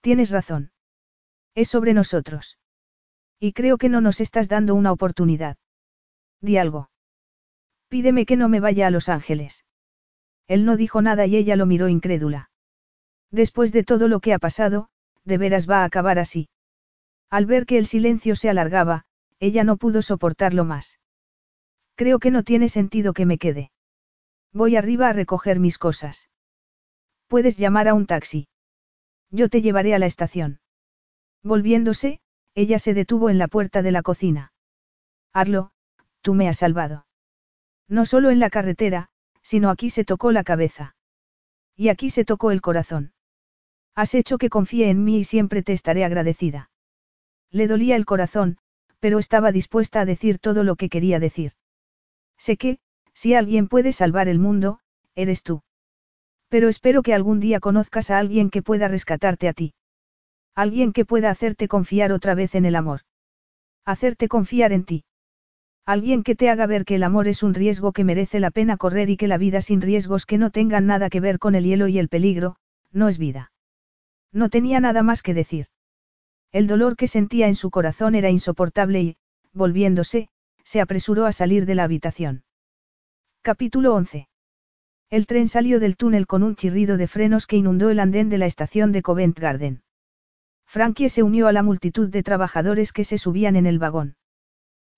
Tienes 0.00 0.30
razón. 0.30 0.72
Es 1.54 1.68
sobre 1.68 1.94
nosotros. 1.94 2.58
Y 3.38 3.52
creo 3.52 3.76
que 3.76 3.88
no 3.88 4.00
nos 4.00 4.20
estás 4.20 4.48
dando 4.48 4.74
una 4.74 4.92
oportunidad. 4.92 5.56
Di 6.40 6.56
algo. 6.56 6.90
Pídeme 7.88 8.24
que 8.24 8.36
no 8.36 8.48
me 8.48 8.60
vaya 8.60 8.86
a 8.86 8.90
Los 8.90 9.08
Ángeles. 9.08 9.64
Él 10.46 10.64
no 10.64 10.76
dijo 10.76 11.02
nada 11.02 11.26
y 11.26 11.36
ella 11.36 11.56
lo 11.56 11.66
miró 11.66 11.88
incrédula. 11.88 12.50
Después 13.30 13.72
de 13.72 13.84
todo 13.84 14.08
lo 14.08 14.20
que 14.20 14.32
ha 14.32 14.38
pasado, 14.38 14.88
de 15.24 15.38
veras 15.38 15.68
va 15.68 15.82
a 15.82 15.84
acabar 15.84 16.18
así. 16.18 16.48
Al 17.30 17.46
ver 17.46 17.66
que 17.66 17.78
el 17.78 17.86
silencio 17.86 18.36
se 18.36 18.50
alargaba, 18.50 19.04
ella 19.42 19.64
no 19.64 19.76
pudo 19.76 20.02
soportarlo 20.02 20.64
más. 20.64 21.00
Creo 21.96 22.20
que 22.20 22.30
no 22.30 22.44
tiene 22.44 22.68
sentido 22.68 23.12
que 23.12 23.26
me 23.26 23.38
quede. 23.38 23.72
Voy 24.52 24.76
arriba 24.76 25.08
a 25.08 25.12
recoger 25.12 25.58
mis 25.58 25.78
cosas. 25.78 26.30
Puedes 27.26 27.58
llamar 27.58 27.88
a 27.88 27.94
un 27.94 28.06
taxi. 28.06 28.46
Yo 29.30 29.48
te 29.48 29.60
llevaré 29.60 29.96
a 29.96 29.98
la 29.98 30.06
estación. 30.06 30.60
Volviéndose, 31.42 32.20
ella 32.54 32.78
se 32.78 32.94
detuvo 32.94 33.30
en 33.30 33.38
la 33.38 33.48
puerta 33.48 33.82
de 33.82 33.90
la 33.90 34.02
cocina. 34.02 34.52
Arlo, 35.32 35.72
tú 36.20 36.34
me 36.34 36.48
has 36.48 36.58
salvado. 36.58 37.08
No 37.88 38.06
solo 38.06 38.30
en 38.30 38.38
la 38.38 38.48
carretera, 38.48 39.10
sino 39.42 39.70
aquí 39.70 39.90
se 39.90 40.04
tocó 40.04 40.30
la 40.30 40.44
cabeza. 40.44 40.94
Y 41.74 41.88
aquí 41.88 42.10
se 42.10 42.24
tocó 42.24 42.52
el 42.52 42.60
corazón. 42.60 43.12
Has 43.96 44.14
hecho 44.14 44.38
que 44.38 44.50
confíe 44.50 44.88
en 44.88 45.02
mí 45.02 45.18
y 45.18 45.24
siempre 45.24 45.64
te 45.64 45.72
estaré 45.72 46.04
agradecida. 46.04 46.70
Le 47.50 47.66
dolía 47.66 47.96
el 47.96 48.04
corazón, 48.04 48.58
pero 49.02 49.18
estaba 49.18 49.50
dispuesta 49.50 50.00
a 50.00 50.04
decir 50.04 50.38
todo 50.38 50.62
lo 50.62 50.76
que 50.76 50.88
quería 50.88 51.18
decir. 51.18 51.54
Sé 52.38 52.56
que, 52.56 52.78
si 53.12 53.34
alguien 53.34 53.66
puede 53.66 53.92
salvar 53.92 54.28
el 54.28 54.38
mundo, 54.38 54.78
eres 55.16 55.42
tú. 55.42 55.64
Pero 56.48 56.68
espero 56.68 57.02
que 57.02 57.12
algún 57.12 57.40
día 57.40 57.58
conozcas 57.58 58.12
a 58.12 58.18
alguien 58.20 58.48
que 58.48 58.62
pueda 58.62 58.86
rescatarte 58.86 59.48
a 59.48 59.54
ti. 59.54 59.74
Alguien 60.54 60.92
que 60.92 61.04
pueda 61.04 61.30
hacerte 61.30 61.66
confiar 61.66 62.12
otra 62.12 62.36
vez 62.36 62.54
en 62.54 62.64
el 62.64 62.76
amor. 62.76 63.00
Hacerte 63.84 64.28
confiar 64.28 64.72
en 64.72 64.84
ti. 64.84 65.04
Alguien 65.84 66.22
que 66.22 66.36
te 66.36 66.48
haga 66.48 66.66
ver 66.66 66.84
que 66.84 66.94
el 66.94 67.02
amor 67.02 67.26
es 67.26 67.42
un 67.42 67.54
riesgo 67.54 67.90
que 67.90 68.04
merece 68.04 68.38
la 68.38 68.52
pena 68.52 68.76
correr 68.76 69.10
y 69.10 69.16
que 69.16 69.26
la 69.26 69.36
vida 69.36 69.62
sin 69.62 69.80
riesgos 69.80 70.26
que 70.26 70.38
no 70.38 70.50
tengan 70.50 70.86
nada 70.86 71.10
que 71.10 71.18
ver 71.18 71.40
con 71.40 71.56
el 71.56 71.64
hielo 71.64 71.88
y 71.88 71.98
el 71.98 72.08
peligro, 72.08 72.54
no 72.92 73.08
es 73.08 73.18
vida. 73.18 73.50
No 74.30 74.48
tenía 74.48 74.78
nada 74.78 75.02
más 75.02 75.22
que 75.22 75.34
decir. 75.34 75.66
El 76.52 76.66
dolor 76.66 76.96
que 76.96 77.08
sentía 77.08 77.48
en 77.48 77.54
su 77.54 77.70
corazón 77.70 78.14
era 78.14 78.28
insoportable 78.28 79.00
y, 79.00 79.16
volviéndose, 79.54 80.28
se 80.64 80.82
apresuró 80.82 81.24
a 81.24 81.32
salir 81.32 81.64
de 81.64 81.74
la 81.74 81.84
habitación. 81.84 82.44
Capítulo 83.40 83.94
11. 83.94 84.28
El 85.08 85.26
tren 85.26 85.48
salió 85.48 85.80
del 85.80 85.96
túnel 85.96 86.26
con 86.26 86.42
un 86.42 86.54
chirrido 86.54 86.96
de 86.96 87.08
frenos 87.08 87.46
que 87.46 87.56
inundó 87.56 87.90
el 87.90 88.00
andén 88.00 88.28
de 88.28 88.38
la 88.38 88.46
estación 88.46 88.92
de 88.92 89.02
Covent 89.02 89.38
Garden. 89.38 89.82
Frankie 90.66 91.08
se 91.08 91.22
unió 91.22 91.48
a 91.48 91.52
la 91.52 91.62
multitud 91.62 92.08
de 92.08 92.22
trabajadores 92.22 92.92
que 92.92 93.04
se 93.04 93.18
subían 93.18 93.56
en 93.56 93.66
el 93.66 93.78
vagón. 93.78 94.16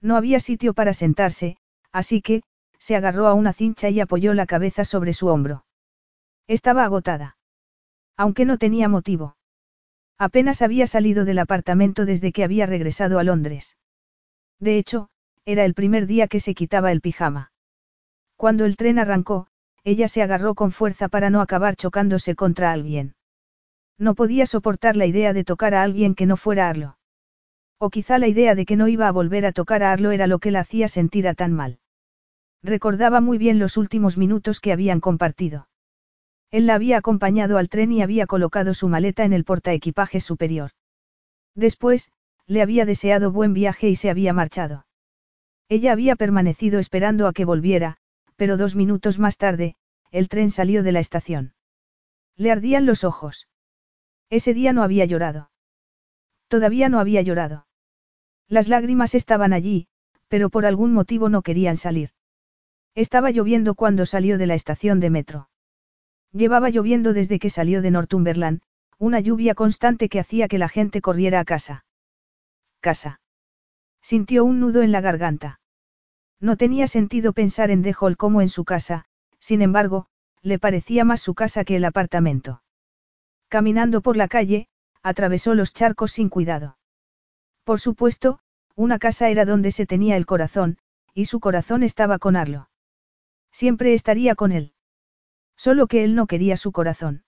No 0.00 0.16
había 0.16 0.40
sitio 0.40 0.74
para 0.74 0.92
sentarse, 0.92 1.56
así 1.90 2.20
que, 2.20 2.42
se 2.78 2.96
agarró 2.96 3.26
a 3.26 3.34
una 3.34 3.52
cincha 3.52 3.90
y 3.90 4.00
apoyó 4.00 4.34
la 4.34 4.46
cabeza 4.46 4.84
sobre 4.84 5.14
su 5.14 5.28
hombro. 5.28 5.64
Estaba 6.46 6.84
agotada. 6.84 7.36
Aunque 8.16 8.44
no 8.44 8.58
tenía 8.58 8.88
motivo. 8.88 9.36
Apenas 10.18 10.62
había 10.62 10.86
salido 10.86 11.24
del 11.24 11.38
apartamento 11.38 12.04
desde 12.04 12.32
que 12.32 12.44
había 12.44 12.66
regresado 12.66 13.18
a 13.18 13.24
Londres. 13.24 13.76
De 14.60 14.78
hecho, 14.78 15.08
era 15.44 15.64
el 15.64 15.74
primer 15.74 16.06
día 16.06 16.28
que 16.28 16.40
se 16.40 16.54
quitaba 16.54 16.92
el 16.92 17.00
pijama. 17.00 17.52
Cuando 18.36 18.64
el 18.64 18.76
tren 18.76 18.98
arrancó, 18.98 19.48
ella 19.82 20.08
se 20.08 20.22
agarró 20.22 20.54
con 20.54 20.72
fuerza 20.72 21.08
para 21.08 21.30
no 21.30 21.40
acabar 21.40 21.76
chocándose 21.76 22.34
contra 22.34 22.72
alguien. 22.72 23.14
No 23.98 24.14
podía 24.14 24.46
soportar 24.46 24.96
la 24.96 25.06
idea 25.06 25.32
de 25.32 25.44
tocar 25.44 25.74
a 25.74 25.82
alguien 25.82 26.14
que 26.14 26.26
no 26.26 26.36
fuera 26.36 26.68
Arlo. 26.68 26.96
O 27.78 27.90
quizá 27.90 28.18
la 28.18 28.28
idea 28.28 28.54
de 28.54 28.64
que 28.64 28.76
no 28.76 28.88
iba 28.88 29.08
a 29.08 29.12
volver 29.12 29.44
a 29.46 29.52
tocar 29.52 29.82
a 29.82 29.92
Arlo 29.92 30.10
era 30.10 30.26
lo 30.26 30.38
que 30.38 30.50
la 30.50 30.60
hacía 30.60 30.88
sentir 30.88 31.28
a 31.28 31.34
tan 31.34 31.52
mal. 31.52 31.78
Recordaba 32.62 33.20
muy 33.20 33.36
bien 33.36 33.58
los 33.58 33.76
últimos 33.76 34.16
minutos 34.16 34.60
que 34.60 34.72
habían 34.72 35.00
compartido. 35.00 35.68
Él 36.54 36.68
la 36.68 36.76
había 36.76 36.98
acompañado 36.98 37.58
al 37.58 37.68
tren 37.68 37.90
y 37.90 38.00
había 38.00 38.28
colocado 38.28 38.74
su 38.74 38.86
maleta 38.86 39.24
en 39.24 39.32
el 39.32 39.42
portaequipajes 39.42 40.22
superior. 40.22 40.70
Después, 41.56 42.12
le 42.46 42.62
había 42.62 42.86
deseado 42.86 43.32
buen 43.32 43.54
viaje 43.54 43.88
y 43.88 43.96
se 43.96 44.08
había 44.08 44.32
marchado. 44.32 44.86
Ella 45.68 45.90
había 45.90 46.14
permanecido 46.14 46.78
esperando 46.78 47.26
a 47.26 47.32
que 47.32 47.44
volviera, 47.44 47.96
pero 48.36 48.56
dos 48.56 48.76
minutos 48.76 49.18
más 49.18 49.36
tarde, 49.36 49.74
el 50.12 50.28
tren 50.28 50.48
salió 50.48 50.84
de 50.84 50.92
la 50.92 51.00
estación. 51.00 51.54
Le 52.36 52.52
ardían 52.52 52.86
los 52.86 53.02
ojos. 53.02 53.48
Ese 54.30 54.54
día 54.54 54.72
no 54.72 54.84
había 54.84 55.06
llorado. 55.06 55.50
Todavía 56.46 56.88
no 56.88 57.00
había 57.00 57.22
llorado. 57.22 57.66
Las 58.46 58.68
lágrimas 58.68 59.16
estaban 59.16 59.52
allí, 59.52 59.88
pero 60.28 60.50
por 60.50 60.66
algún 60.66 60.92
motivo 60.92 61.28
no 61.28 61.42
querían 61.42 61.76
salir. 61.76 62.10
Estaba 62.94 63.32
lloviendo 63.32 63.74
cuando 63.74 64.06
salió 64.06 64.38
de 64.38 64.46
la 64.46 64.54
estación 64.54 65.00
de 65.00 65.10
metro. 65.10 65.48
Llevaba 66.34 66.68
lloviendo 66.68 67.12
desde 67.12 67.38
que 67.38 67.48
salió 67.48 67.80
de 67.80 67.92
Northumberland, 67.92 68.60
una 68.98 69.20
lluvia 69.20 69.54
constante 69.54 70.08
que 70.08 70.18
hacía 70.18 70.48
que 70.48 70.58
la 70.58 70.68
gente 70.68 71.00
corriera 71.00 71.38
a 71.38 71.44
casa. 71.44 71.84
Casa. 72.80 73.20
Sintió 74.02 74.44
un 74.44 74.58
nudo 74.58 74.82
en 74.82 74.90
la 74.90 75.00
garganta. 75.00 75.60
No 76.40 76.56
tenía 76.56 76.88
sentido 76.88 77.32
pensar 77.32 77.70
en 77.70 77.82
Dejol 77.82 78.16
como 78.16 78.42
en 78.42 78.48
su 78.48 78.64
casa, 78.64 79.04
sin 79.38 79.62
embargo, 79.62 80.06
le 80.42 80.58
parecía 80.58 81.04
más 81.04 81.20
su 81.20 81.34
casa 81.34 81.64
que 81.64 81.76
el 81.76 81.84
apartamento. 81.84 82.62
Caminando 83.48 84.00
por 84.00 84.16
la 84.16 84.26
calle, 84.26 84.66
atravesó 85.04 85.54
los 85.54 85.72
charcos 85.72 86.10
sin 86.10 86.28
cuidado. 86.28 86.76
Por 87.62 87.78
supuesto, 87.78 88.40
una 88.74 88.98
casa 88.98 89.28
era 89.28 89.44
donde 89.44 89.70
se 89.70 89.86
tenía 89.86 90.16
el 90.16 90.26
corazón, 90.26 90.78
y 91.14 91.26
su 91.26 91.38
corazón 91.38 91.84
estaba 91.84 92.18
con 92.18 92.34
Arlo. 92.34 92.68
Siempre 93.52 93.94
estaría 93.94 94.34
con 94.34 94.50
él. 94.50 94.73
Solo 95.64 95.86
que 95.86 96.04
él 96.04 96.14
no 96.14 96.26
quería 96.26 96.58
su 96.58 96.72
corazón. 96.72 97.24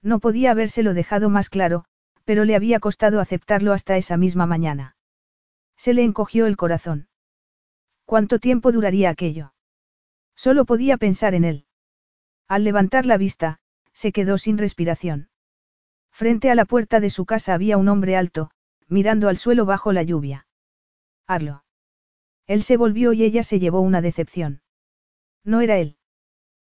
No 0.00 0.18
podía 0.18 0.50
habérselo 0.50 0.94
dejado 0.94 1.28
más 1.28 1.50
claro, 1.50 1.84
pero 2.24 2.46
le 2.46 2.56
había 2.56 2.80
costado 2.80 3.20
aceptarlo 3.20 3.74
hasta 3.74 3.98
esa 3.98 4.16
misma 4.16 4.46
mañana. 4.46 4.96
Se 5.76 5.92
le 5.92 6.02
encogió 6.02 6.46
el 6.46 6.56
corazón. 6.56 7.10
¿Cuánto 8.06 8.38
tiempo 8.38 8.72
duraría 8.72 9.10
aquello? 9.10 9.52
Solo 10.34 10.64
podía 10.64 10.96
pensar 10.96 11.34
en 11.34 11.44
él. 11.44 11.66
Al 12.48 12.64
levantar 12.64 13.04
la 13.04 13.18
vista, 13.18 13.58
se 13.92 14.10
quedó 14.10 14.38
sin 14.38 14.56
respiración. 14.56 15.28
Frente 16.10 16.50
a 16.50 16.54
la 16.54 16.64
puerta 16.64 16.98
de 16.98 17.10
su 17.10 17.26
casa 17.26 17.52
había 17.52 17.76
un 17.76 17.88
hombre 17.88 18.16
alto, 18.16 18.52
mirando 18.88 19.28
al 19.28 19.36
suelo 19.36 19.66
bajo 19.66 19.92
la 19.92 20.02
lluvia. 20.02 20.46
Arlo. 21.26 21.62
Él 22.46 22.62
se 22.62 22.78
volvió 22.78 23.12
y 23.12 23.22
ella 23.22 23.42
se 23.42 23.58
llevó 23.58 23.82
una 23.82 24.00
decepción. 24.00 24.62
No 25.44 25.60
era 25.60 25.76
él. 25.76 25.98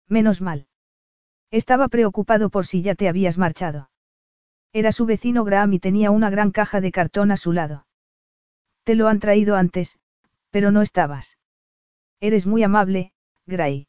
Menos 0.07 0.39
mal. 0.39 0.69
Estaba 1.51 1.87
preocupado 1.87 2.49
por 2.49 2.65
si 2.65 2.81
ya 2.81 2.95
te 2.95 3.07
habías 3.07 3.37
marchado. 3.37 3.89
Era 4.73 4.91
su 4.91 5.05
vecino 5.05 5.43
Graham 5.43 5.73
y 5.73 5.79
tenía 5.79 6.11
una 6.11 6.29
gran 6.29 6.51
caja 6.51 6.81
de 6.81 6.91
cartón 6.91 7.31
a 7.31 7.37
su 7.37 7.53
lado. 7.53 7.87
Te 8.83 8.95
lo 8.95 9.07
han 9.07 9.19
traído 9.19 9.55
antes, 9.55 9.99
pero 10.49 10.71
no 10.71 10.81
estabas. 10.81 11.37
Eres 12.19 12.45
muy 12.45 12.63
amable, 12.63 13.13
Gray. 13.45 13.87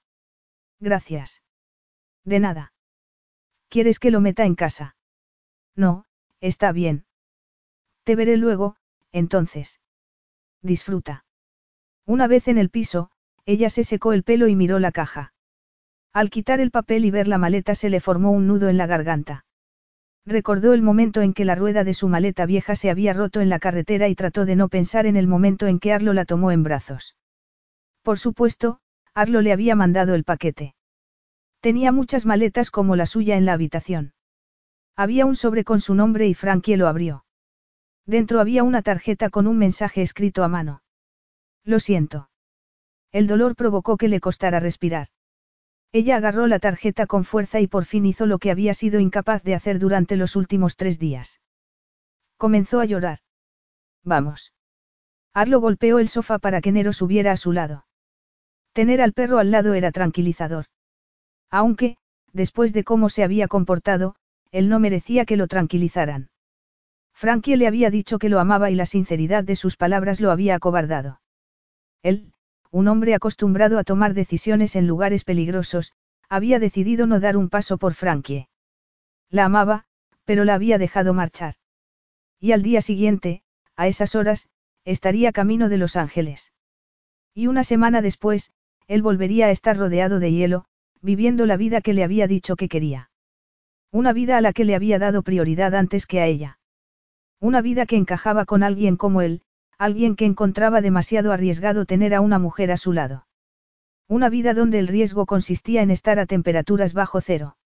Gracias. 0.80 1.42
De 2.24 2.40
nada. 2.40 2.72
¿Quieres 3.68 3.98
que 3.98 4.10
lo 4.10 4.20
meta 4.20 4.44
en 4.44 4.54
casa? 4.54 4.96
No, 5.74 6.04
está 6.40 6.72
bien. 6.72 7.06
Te 8.04 8.16
veré 8.16 8.36
luego, 8.36 8.76
entonces. 9.12 9.80
Disfruta. 10.62 11.24
Una 12.06 12.26
vez 12.26 12.48
en 12.48 12.58
el 12.58 12.70
piso, 12.70 13.10
ella 13.44 13.70
se 13.70 13.84
secó 13.84 14.12
el 14.12 14.24
pelo 14.24 14.48
y 14.48 14.56
miró 14.56 14.78
la 14.78 14.92
caja. 14.92 15.32
Al 16.12 16.30
quitar 16.30 16.60
el 16.60 16.70
papel 16.70 17.04
y 17.04 17.10
ver 17.10 17.28
la 17.28 17.38
maleta 17.38 17.74
se 17.74 17.90
le 17.90 18.00
formó 18.00 18.30
un 18.30 18.46
nudo 18.46 18.68
en 18.68 18.76
la 18.76 18.86
garganta. 18.86 19.44
Recordó 20.26 20.74
el 20.74 20.82
momento 20.82 21.22
en 21.22 21.32
que 21.32 21.44
la 21.44 21.54
rueda 21.54 21.84
de 21.84 21.94
su 21.94 22.08
maleta 22.08 22.44
vieja 22.44 22.76
se 22.76 22.90
había 22.90 23.12
roto 23.12 23.40
en 23.40 23.48
la 23.48 23.58
carretera 23.58 24.08
y 24.08 24.14
trató 24.14 24.44
de 24.44 24.56
no 24.56 24.68
pensar 24.68 25.06
en 25.06 25.16
el 25.16 25.26
momento 25.26 25.66
en 25.66 25.78
que 25.78 25.92
Arlo 25.92 26.12
la 26.12 26.24
tomó 26.24 26.50
en 26.50 26.62
brazos. 26.62 27.16
Por 28.02 28.18
supuesto, 28.18 28.80
Arlo 29.14 29.40
le 29.40 29.52
había 29.52 29.74
mandado 29.74 30.14
el 30.14 30.24
paquete. 30.24 30.74
Tenía 31.60 31.92
muchas 31.92 32.26
maletas 32.26 32.70
como 32.70 32.94
la 32.94 33.06
suya 33.06 33.36
en 33.36 33.46
la 33.46 33.54
habitación. 33.54 34.12
Había 34.96 35.26
un 35.26 35.36
sobre 35.36 35.64
con 35.64 35.80
su 35.80 35.94
nombre 35.94 36.26
y 36.26 36.34
Frankie 36.34 36.76
lo 36.76 36.88
abrió. 36.88 37.24
Dentro 38.06 38.40
había 38.40 38.62
una 38.62 38.82
tarjeta 38.82 39.30
con 39.30 39.46
un 39.46 39.58
mensaje 39.58 40.02
escrito 40.02 40.44
a 40.44 40.48
mano. 40.48 40.82
Lo 41.64 41.80
siento. 41.80 42.30
El 43.12 43.26
dolor 43.26 43.56
provocó 43.56 43.96
que 43.96 44.08
le 44.08 44.20
costara 44.20 44.60
respirar. 44.60 45.08
Ella 45.92 46.17
agarró 46.17 46.47
la 46.47 46.58
tarjeta 46.58 47.07
con 47.07 47.25
fuerza 47.25 47.60
y 47.60 47.67
por 47.67 47.84
fin 47.84 48.05
hizo 48.05 48.26
lo 48.26 48.39
que 48.39 48.50
había 48.50 48.75
sido 48.75 49.00
incapaz 49.00 49.42
de 49.42 49.55
hacer 49.55 49.78
durante 49.78 50.17
los 50.17 50.36
últimos 50.36 50.76
tres 50.76 50.99
días. 50.99 51.41
Comenzó 52.36 52.81
a 52.81 52.84
llorar. 52.84 53.20
Vamos. 54.05 54.52
Arlo 55.33 55.60
golpeó 55.60 55.99
el 55.99 56.08
sofá 56.08 56.39
para 56.39 56.60
que 56.60 56.73
Nero 56.73 56.92
subiera 56.92 57.33
a 57.33 57.36
su 57.36 57.52
lado. 57.52 57.86
Tener 58.73 59.00
al 59.00 59.12
perro 59.12 59.39
al 59.39 59.50
lado 59.50 59.75
era 59.75 59.91
tranquilizador. 59.91 60.67
Aunque, 61.50 61.97
después 62.33 62.73
de 62.73 62.84
cómo 62.84 63.08
se 63.08 63.25
había 63.25 63.49
comportado, 63.49 64.15
él 64.50 64.68
no 64.68 64.78
merecía 64.78 65.25
que 65.25 65.36
lo 65.36 65.47
tranquilizaran. 65.47 66.31
Frankie 67.15 67.57
le 67.57 67.67
había 67.67 67.91
dicho 67.91 68.18
que 68.18 68.28
lo 68.28 68.39
amaba 68.39 68.70
y 68.70 68.75
la 68.75 68.86
sinceridad 68.86 69.42
de 69.42 69.57
sus 69.57 69.76
palabras 69.76 70.20
lo 70.20 70.31
había 70.31 70.55
acobardado. 70.55 71.20
Él, 72.02 72.33
un 72.70 72.88
hombre 72.88 73.14
acostumbrado 73.14 73.78
a 73.78 73.84
tomar 73.84 74.14
decisiones 74.14 74.76
en 74.76 74.86
lugares 74.86 75.24
peligrosos, 75.24 75.92
había 76.28 76.58
decidido 76.58 77.06
no 77.06 77.20
dar 77.20 77.36
un 77.36 77.48
paso 77.48 77.78
por 77.78 77.94
Frankie. 77.94 78.48
La 79.30 79.47
amaba, 79.47 79.84
pero 80.24 80.44
la 80.44 80.55
había 80.55 80.78
dejado 80.78 81.14
marchar. 81.14 81.55
Y 82.38 82.52
al 82.52 82.62
día 82.62 82.82
siguiente, 82.82 83.42
a 83.76 83.86
esas 83.88 84.14
horas, 84.14 84.48
estaría 84.84 85.32
camino 85.32 85.68
de 85.68 85.78
Los 85.78 85.97
Ángeles. 85.97 86.52
Y 87.34 87.47
una 87.47 87.64
semana 87.64 88.02
después, 88.02 88.50
él 88.86 89.02
volvería 89.02 89.47
a 89.47 89.50
estar 89.50 89.76
rodeado 89.76 90.18
de 90.18 90.32
hielo, 90.32 90.64
viviendo 91.00 91.47
la 91.47 91.56
vida 91.56 91.80
que 91.80 91.92
le 91.92 92.05
había 92.05 92.26
dicho 92.26 92.56
que 92.56 92.68
quería. 92.68 93.10
Una 93.90 94.12
vida 94.12 94.36
a 94.36 94.40
la 94.40 94.52
que 94.52 94.64
le 94.64 94.74
había 94.74 94.98
dado 94.98 95.22
prioridad 95.22 95.74
antes 95.74 96.06
que 96.06 96.20
a 96.20 96.26
ella. 96.26 96.58
Una 97.40 97.62
vida 97.62 97.86
que 97.86 97.97
encajaba 97.97 98.44
con 98.44 98.62
alguien 98.62 98.97
como 98.97 99.22
él, 99.22 99.42
alguien 99.78 100.16
que 100.16 100.26
encontraba 100.26 100.81
demasiado 100.81 101.32
arriesgado 101.32 101.86
tener 101.86 102.15
a 102.15 102.20
una 102.20 102.40
mujer 102.40 102.73
a 102.73 102.76
su 102.76 102.92
lado. 102.92 103.26
Una 104.08 104.28
vida 104.28 104.52
donde 104.52 104.81
el 104.81 104.89
riesgo 104.89 105.24
consistía 105.24 105.82
en 105.82 105.90
estar 105.90 106.18
a 106.18 106.26
temperaturas 106.26 106.94
bajo 106.94 107.20
cero. 107.20 107.57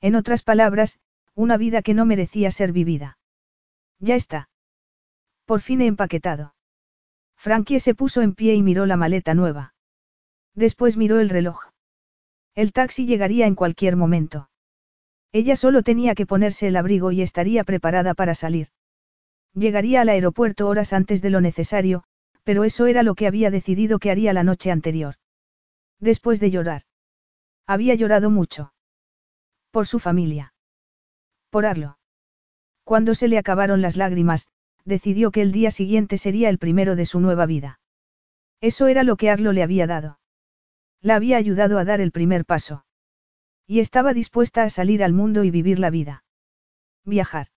En 0.00 0.14
otras 0.14 0.42
palabras, 0.42 1.00
una 1.34 1.56
vida 1.56 1.80
que 1.80 1.94
no 1.94 2.04
merecía 2.04 2.50
ser 2.50 2.72
vivida. 2.72 3.18
Ya 3.98 4.16
está. 4.16 4.50
Por 5.46 5.60
fin 5.62 5.80
he 5.80 5.86
empaquetado. 5.86 6.54
Frankie 7.36 7.80
se 7.80 7.94
puso 7.94 8.20
en 8.20 8.34
pie 8.34 8.54
y 8.54 8.62
miró 8.62 8.84
la 8.84 8.96
maleta 8.96 9.32
nueva. 9.32 9.74
Después 10.54 10.96
miró 10.96 11.20
el 11.20 11.30
reloj. 11.30 11.70
El 12.54 12.72
taxi 12.72 13.06
llegaría 13.06 13.46
en 13.46 13.54
cualquier 13.54 13.96
momento. 13.96 14.50
Ella 15.32 15.56
solo 15.56 15.82
tenía 15.82 16.14
que 16.14 16.26
ponerse 16.26 16.68
el 16.68 16.76
abrigo 16.76 17.12
y 17.12 17.22
estaría 17.22 17.64
preparada 17.64 18.14
para 18.14 18.34
salir. 18.34 18.68
Llegaría 19.54 20.02
al 20.02 20.08
aeropuerto 20.08 20.68
horas 20.68 20.92
antes 20.92 21.22
de 21.22 21.30
lo 21.30 21.40
necesario, 21.40 22.04
pero 22.44 22.64
eso 22.64 22.86
era 22.86 23.02
lo 23.02 23.14
que 23.14 23.26
había 23.26 23.50
decidido 23.50 23.98
que 23.98 24.10
haría 24.10 24.32
la 24.32 24.44
noche 24.44 24.70
anterior. 24.70 25.16
Después 25.98 26.40
de 26.40 26.50
llorar. 26.50 26.82
Había 27.66 27.94
llorado 27.94 28.30
mucho. 28.30 28.72
Por 29.70 29.86
su 29.86 29.98
familia. 29.98 30.54
Por 31.50 31.66
Arlo. 31.66 31.98
Cuando 32.84 33.14
se 33.14 33.28
le 33.28 33.38
acabaron 33.38 33.82
las 33.82 33.96
lágrimas, 33.96 34.48
decidió 34.84 35.30
que 35.30 35.42
el 35.42 35.52
día 35.52 35.70
siguiente 35.70 36.18
sería 36.18 36.48
el 36.48 36.58
primero 36.58 36.96
de 36.96 37.06
su 37.06 37.20
nueva 37.20 37.46
vida. 37.46 37.80
Eso 38.60 38.88
era 38.88 39.04
lo 39.04 39.16
que 39.16 39.30
Arlo 39.30 39.52
le 39.52 39.62
había 39.62 39.86
dado. 39.86 40.18
La 41.00 41.16
había 41.16 41.36
ayudado 41.36 41.78
a 41.78 41.84
dar 41.84 42.00
el 42.00 42.12
primer 42.12 42.44
paso. 42.44 42.84
Y 43.66 43.80
estaba 43.80 44.12
dispuesta 44.12 44.64
a 44.64 44.70
salir 44.70 45.04
al 45.04 45.12
mundo 45.12 45.44
y 45.44 45.50
vivir 45.50 45.78
la 45.78 45.90
vida. 45.90 46.24
Viajar. 47.04 47.49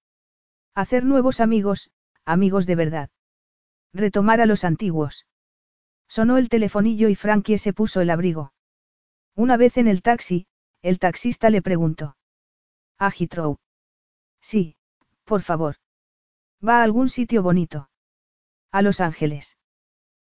Hacer 0.76 1.06
nuevos 1.06 1.40
amigos, 1.40 1.92
amigos 2.26 2.66
de 2.66 2.76
verdad. 2.76 3.10
Retomar 3.94 4.42
a 4.42 4.48
los 4.48 4.64
antiguos. 4.64 5.28
Sonó 6.08 6.38
el 6.38 6.50
telefonillo 6.50 7.10
y 7.10 7.16
Frankie 7.16 7.60
se 7.60 7.74
puso 7.74 8.02
el 8.02 8.10
abrigo. 8.10 8.54
Una 9.36 9.56
vez 9.56 9.78
en 9.78 9.88
el 9.88 10.02
taxi, 10.02 10.48
el 10.82 10.98
taxista 10.98 11.52
le 11.52 11.62
preguntó. 11.62 12.18
¿A 12.98 13.12
Heathrow? 13.12 13.60
Sí, 14.42 14.76
por 15.26 15.44
favor. 15.44 15.76
¿Va 16.68 16.80
a 16.80 16.84
algún 16.84 17.08
sitio 17.08 17.44
bonito? 17.44 17.90
A 18.72 18.82
Los 18.82 19.00
Ángeles. 19.00 19.58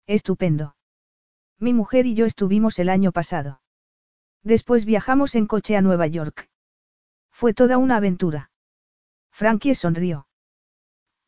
Estupendo. 0.06 0.74
Mi 1.58 1.74
mujer 1.74 2.06
y 2.06 2.14
yo 2.14 2.24
estuvimos 2.24 2.78
el 2.78 2.88
año 2.88 3.12
pasado. 3.12 3.60
Después 4.42 4.86
viajamos 4.86 5.34
en 5.34 5.46
coche 5.46 5.76
a 5.76 5.82
Nueva 5.82 6.06
York. 6.06 6.48
Fue 7.30 7.52
toda 7.52 7.76
una 7.76 7.96
aventura. 7.96 8.50
Frankie 9.30 9.74
sonrió. 9.74 10.28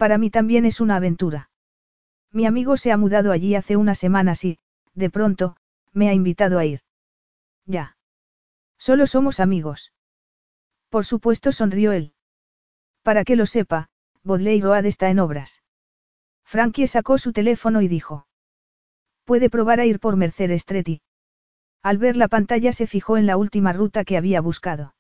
Para 0.03 0.19
mí 0.19 0.31
también 0.31 0.67
es 0.67 0.81
una 0.81 0.97
aventura. 0.97 1.49
Mi 2.33 2.45
amigo 2.45 2.77
se 2.77 2.91
ha 2.91 2.97
mudado 2.97 3.31
allí 3.31 3.55
hace 3.55 3.77
unas 3.77 4.01
semanas 4.01 4.45
y, 4.45 4.59
de 4.95 5.11
pronto, 5.11 5.57
me 5.93 6.09
ha 6.09 6.13
invitado 6.13 6.59
a 6.59 6.65
ir. 6.65 6.81
Ya. 7.67 7.97
Solo 8.79 9.07
somos 9.07 9.39
amigos. 9.39 9.93
Por 10.89 11.05
supuesto 11.05 11.53
sonrió 11.53 11.93
él. 11.93 12.15
Para 13.03 13.23
que 13.23 13.37
lo 13.37 13.47
sepa, 13.47 13.91
Bodley 14.25 14.61
Road 14.61 14.87
está 14.87 15.09
en 15.09 15.21
obras. 15.21 15.63
Frankie 16.43 16.89
sacó 16.89 17.17
su 17.17 17.33
teléfono 17.33 17.81
y 17.81 17.87
dijo. 17.87 18.27
Puede 19.23 19.51
probar 19.51 19.79
a 19.79 19.87
ir 19.87 20.01
por 20.01 20.17
Mercer 20.17 20.51
Street 20.51 20.99
al 21.81 21.99
ver 21.99 22.17
la 22.17 22.27
pantalla 22.27 22.73
se 22.73 22.89
fijó 22.89 23.19
en 23.19 23.29
la 23.29 23.37
última 23.37 23.73
ruta 23.73 24.03
que 24.03 24.17
había 24.17 24.41
buscado. 24.41 24.97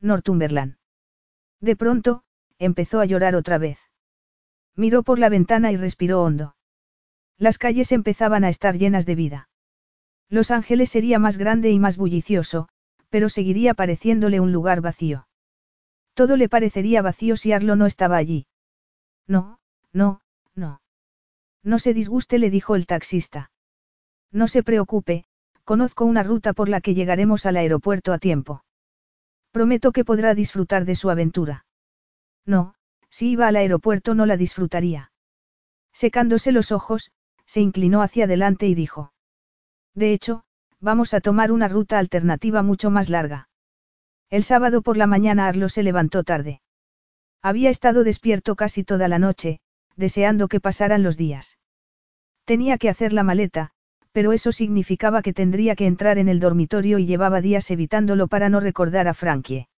Northumberland. 0.00 0.78
De 1.60 1.76
pronto, 1.76 2.24
empezó 2.58 2.98
a 2.98 3.04
llorar 3.04 3.36
otra 3.36 3.58
vez. 3.58 3.78
Miró 4.76 5.02
por 5.02 5.18
la 5.18 5.30
ventana 5.30 5.72
y 5.72 5.76
respiró 5.76 6.22
hondo. 6.22 6.54
Las 7.38 7.58
calles 7.58 7.92
empezaban 7.92 8.44
a 8.44 8.50
estar 8.50 8.76
llenas 8.76 9.06
de 9.06 9.14
vida. 9.14 9.48
Los 10.28 10.50
Ángeles 10.50 10.90
sería 10.90 11.18
más 11.18 11.38
grande 11.38 11.70
y 11.70 11.78
más 11.78 11.96
bullicioso, 11.96 12.68
pero 13.08 13.28
seguiría 13.28 13.74
pareciéndole 13.74 14.40
un 14.40 14.52
lugar 14.52 14.80
vacío. 14.80 15.26
Todo 16.14 16.36
le 16.36 16.48
parecería 16.48 17.02
vacío 17.02 17.36
si 17.36 17.52
Arlo 17.52 17.76
no 17.76 17.86
estaba 17.86 18.16
allí. 18.16 18.46
No, 19.26 19.60
no, 19.92 20.20
no. 20.54 20.80
No 21.62 21.78
se 21.78 21.94
disguste, 21.94 22.38
le 22.38 22.50
dijo 22.50 22.74
el 22.74 22.86
taxista. 22.86 23.50
No 24.32 24.48
se 24.48 24.62
preocupe, 24.62 25.24
conozco 25.64 26.04
una 26.04 26.22
ruta 26.22 26.52
por 26.52 26.68
la 26.68 26.80
que 26.80 26.94
llegaremos 26.94 27.46
al 27.46 27.56
aeropuerto 27.56 28.12
a 28.12 28.18
tiempo. 28.18 28.64
Prometo 29.50 29.92
que 29.92 30.04
podrá 30.04 30.34
disfrutar 30.34 30.84
de 30.84 30.96
su 30.96 31.10
aventura. 31.10 31.66
No, 32.44 32.75
si 33.10 33.30
iba 33.30 33.48
al 33.48 33.56
aeropuerto 33.56 34.14
no 34.14 34.26
la 34.26 34.36
disfrutaría. 34.36 35.12
Secándose 35.92 36.52
los 36.52 36.72
ojos, 36.72 37.12
se 37.46 37.60
inclinó 37.60 38.02
hacia 38.02 38.24
adelante 38.24 38.66
y 38.66 38.74
dijo. 38.74 39.12
De 39.94 40.12
hecho, 40.12 40.44
vamos 40.80 41.14
a 41.14 41.20
tomar 41.20 41.52
una 41.52 41.68
ruta 41.68 41.98
alternativa 41.98 42.62
mucho 42.62 42.90
más 42.90 43.08
larga. 43.08 43.48
El 44.28 44.44
sábado 44.44 44.82
por 44.82 44.96
la 44.96 45.06
mañana 45.06 45.46
Arlo 45.46 45.68
se 45.68 45.82
levantó 45.82 46.24
tarde. 46.24 46.60
Había 47.42 47.70
estado 47.70 48.04
despierto 48.04 48.56
casi 48.56 48.84
toda 48.84 49.08
la 49.08 49.18
noche, 49.18 49.60
deseando 49.94 50.48
que 50.48 50.60
pasaran 50.60 51.02
los 51.02 51.16
días. 51.16 51.58
Tenía 52.44 52.78
que 52.78 52.88
hacer 52.88 53.12
la 53.12 53.22
maleta, 53.22 53.70
pero 54.12 54.32
eso 54.32 54.50
significaba 54.50 55.22
que 55.22 55.32
tendría 55.32 55.76
que 55.76 55.86
entrar 55.86 56.18
en 56.18 56.28
el 56.28 56.40
dormitorio 56.40 56.98
y 56.98 57.06
llevaba 57.06 57.40
días 57.40 57.70
evitándolo 57.70 58.28
para 58.28 58.48
no 58.48 58.60
recordar 58.60 59.08
a 59.08 59.14
Frankie. 59.14 59.68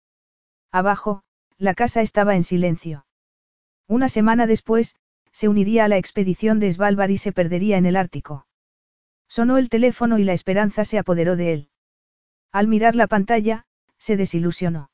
Abajo, 0.70 1.22
la 1.58 1.74
casa 1.74 2.02
estaba 2.02 2.36
en 2.36 2.44
silencio. 2.44 3.04
Una 3.88 4.08
semana 4.10 4.46
después, 4.46 4.96
se 5.32 5.48
uniría 5.48 5.86
a 5.86 5.88
la 5.88 5.96
expedición 5.96 6.60
de 6.60 6.70
Svalbard 6.70 7.10
y 7.10 7.16
se 7.16 7.32
perdería 7.32 7.78
en 7.78 7.86
el 7.86 7.96
Ártico. 7.96 8.46
Sonó 9.28 9.56
el 9.56 9.70
teléfono 9.70 10.18
y 10.18 10.24
la 10.24 10.34
esperanza 10.34 10.84
se 10.84 10.98
apoderó 10.98 11.36
de 11.36 11.52
él. 11.54 11.70
Al 12.52 12.68
mirar 12.68 12.94
la 12.94 13.06
pantalla, 13.06 13.66
se 13.96 14.16
desilusionó. 14.16 14.90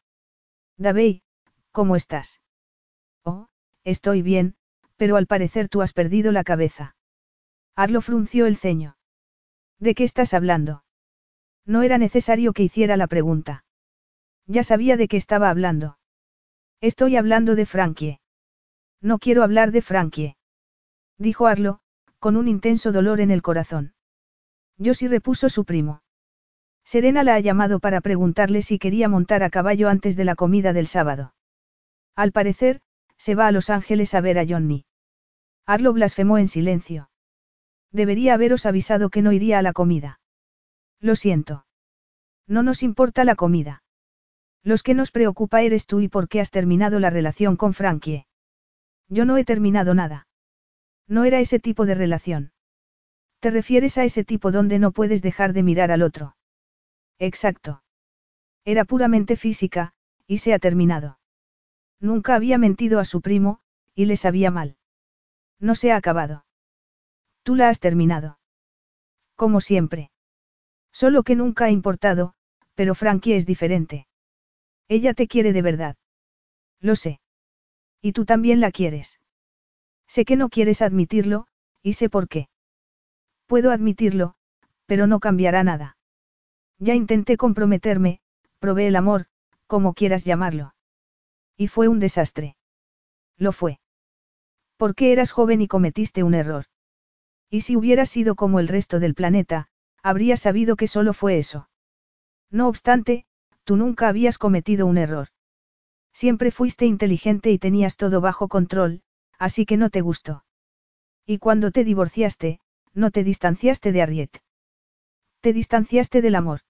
Davey, 0.76 1.22
¿cómo 1.72 1.96
estás? 1.96 2.40
Oh, 3.24 3.48
estoy 3.82 4.22
bien, 4.22 4.54
pero 4.96 5.16
al 5.16 5.26
parecer 5.26 5.68
tú 5.68 5.82
has 5.82 5.92
perdido 5.92 6.30
la 6.30 6.44
cabeza. 6.44 6.96
Arlo 7.74 8.00
frunció 8.00 8.46
el 8.46 8.56
ceño. 8.56 8.96
¿De 9.80 9.94
qué 9.94 10.04
estás 10.04 10.34
hablando? 10.34 10.84
No 11.66 11.82
era 11.82 11.98
necesario 11.98 12.52
que 12.52 12.62
hiciera 12.62 12.96
la 12.96 13.08
pregunta. 13.08 13.64
Ya 14.46 14.62
sabía 14.62 14.96
de 14.96 15.08
qué 15.08 15.16
estaba 15.16 15.50
hablando. 15.50 15.98
Estoy 16.80 17.16
hablando 17.16 17.54
de 17.54 17.66
Frankie. 17.66 18.20
No 19.04 19.18
quiero 19.18 19.42
hablar 19.42 19.70
de 19.70 19.82
Frankie. 19.82 20.36
Dijo 21.18 21.46
Arlo, 21.46 21.80
con 22.18 22.38
un 22.38 22.48
intenso 22.48 22.90
dolor 22.90 23.20
en 23.20 23.30
el 23.30 23.42
corazón. 23.42 23.92
Yo 24.78 24.94
sí 24.94 25.08
repuso 25.08 25.50
su 25.50 25.66
primo. 25.66 26.00
Serena 26.84 27.22
la 27.22 27.34
ha 27.34 27.40
llamado 27.40 27.80
para 27.80 28.00
preguntarle 28.00 28.62
si 28.62 28.78
quería 28.78 29.10
montar 29.10 29.42
a 29.42 29.50
caballo 29.50 29.90
antes 29.90 30.16
de 30.16 30.24
la 30.24 30.36
comida 30.36 30.72
del 30.72 30.86
sábado. 30.86 31.34
Al 32.16 32.32
parecer, 32.32 32.80
se 33.18 33.34
va 33.34 33.46
a 33.46 33.52
Los 33.52 33.68
Ángeles 33.68 34.14
a 34.14 34.22
ver 34.22 34.38
a 34.38 34.46
Johnny. 34.48 34.86
Arlo 35.66 35.92
blasfemó 35.92 36.38
en 36.38 36.48
silencio. 36.48 37.10
Debería 37.92 38.32
haberos 38.32 38.64
avisado 38.64 39.10
que 39.10 39.20
no 39.20 39.32
iría 39.32 39.58
a 39.58 39.62
la 39.62 39.74
comida. 39.74 40.18
Lo 40.98 41.14
siento. 41.14 41.66
No 42.46 42.62
nos 42.62 42.82
importa 42.82 43.24
la 43.24 43.34
comida. 43.34 43.82
Los 44.62 44.82
que 44.82 44.94
nos 44.94 45.10
preocupa 45.10 45.60
eres 45.60 45.84
tú 45.84 46.00
y 46.00 46.08
por 46.08 46.26
qué 46.26 46.40
has 46.40 46.50
terminado 46.50 47.00
la 47.00 47.10
relación 47.10 47.56
con 47.56 47.74
Frankie. 47.74 48.24
Yo 49.08 49.24
no 49.24 49.36
he 49.36 49.44
terminado 49.44 49.94
nada. 49.94 50.26
No 51.06 51.24
era 51.24 51.40
ese 51.40 51.60
tipo 51.60 51.86
de 51.86 51.94
relación. 51.94 52.52
Te 53.40 53.50
refieres 53.50 53.98
a 53.98 54.04
ese 54.04 54.24
tipo 54.24 54.52
donde 54.52 54.78
no 54.78 54.92
puedes 54.92 55.20
dejar 55.20 55.52
de 55.52 55.62
mirar 55.62 55.90
al 55.90 56.02
otro. 56.02 56.36
Exacto. 57.18 57.82
Era 58.64 58.84
puramente 58.84 59.36
física, 59.36 59.92
y 60.26 60.38
se 60.38 60.54
ha 60.54 60.58
terminado. 60.58 61.18
Nunca 62.00 62.34
había 62.34 62.58
mentido 62.58 62.98
a 62.98 63.04
su 63.04 63.20
primo, 63.20 63.60
y 63.94 64.06
le 64.06 64.16
sabía 64.16 64.50
mal. 64.50 64.76
No 65.60 65.74
se 65.74 65.92
ha 65.92 65.96
acabado. 65.96 66.44
Tú 67.42 67.54
la 67.54 67.68
has 67.68 67.80
terminado. 67.80 68.38
Como 69.36 69.60
siempre. 69.60 70.10
Solo 70.92 71.22
que 71.22 71.36
nunca 71.36 71.66
ha 71.66 71.70
importado, 71.70 72.34
pero 72.74 72.94
Frankie 72.94 73.34
es 73.34 73.46
diferente. 73.46 74.06
Ella 74.88 75.12
te 75.14 75.28
quiere 75.28 75.52
de 75.52 75.62
verdad. 75.62 75.96
Lo 76.80 76.96
sé. 76.96 77.20
Y 78.04 78.12
tú 78.12 78.26
también 78.26 78.60
la 78.60 78.70
quieres. 78.70 79.18
Sé 80.06 80.26
que 80.26 80.36
no 80.36 80.50
quieres 80.50 80.82
admitirlo, 80.82 81.46
y 81.82 81.94
sé 81.94 82.10
por 82.10 82.28
qué. 82.28 82.50
Puedo 83.46 83.70
admitirlo, 83.70 84.34
pero 84.84 85.06
no 85.06 85.20
cambiará 85.20 85.64
nada. 85.64 85.96
Ya 86.78 86.94
intenté 86.94 87.38
comprometerme, 87.38 88.20
probé 88.58 88.88
el 88.88 88.96
amor, 88.96 89.24
como 89.66 89.94
quieras 89.94 90.26
llamarlo. 90.26 90.74
Y 91.56 91.68
fue 91.68 91.88
un 91.88 91.98
desastre. 91.98 92.56
Lo 93.38 93.52
fue. 93.52 93.80
Porque 94.76 95.10
eras 95.10 95.32
joven 95.32 95.62
y 95.62 95.66
cometiste 95.66 96.22
un 96.24 96.34
error. 96.34 96.66
Y 97.48 97.62
si 97.62 97.74
hubieras 97.74 98.10
sido 98.10 98.34
como 98.34 98.60
el 98.60 98.68
resto 98.68 99.00
del 99.00 99.14
planeta, 99.14 99.68
habrías 100.02 100.40
sabido 100.40 100.76
que 100.76 100.88
solo 100.88 101.14
fue 101.14 101.38
eso. 101.38 101.70
No 102.50 102.68
obstante, 102.68 103.24
tú 103.64 103.76
nunca 103.76 104.08
habías 104.08 104.36
cometido 104.36 104.84
un 104.84 104.98
error. 104.98 105.28
Siempre 106.14 106.52
fuiste 106.52 106.86
inteligente 106.86 107.50
y 107.50 107.58
tenías 107.58 107.96
todo 107.96 108.20
bajo 108.20 108.46
control, 108.46 109.02
así 109.38 109.66
que 109.66 109.76
no 109.76 109.90
te 109.90 110.00
gustó. 110.00 110.44
Y 111.26 111.38
cuando 111.38 111.72
te 111.72 111.82
divorciaste, 111.82 112.60
no 112.92 113.10
te 113.10 113.24
distanciaste 113.24 113.90
de 113.90 114.00
Arriet. 114.00 114.38
Te 115.40 115.52
distanciaste 115.52 116.22
del 116.22 116.36
amor. 116.36 116.60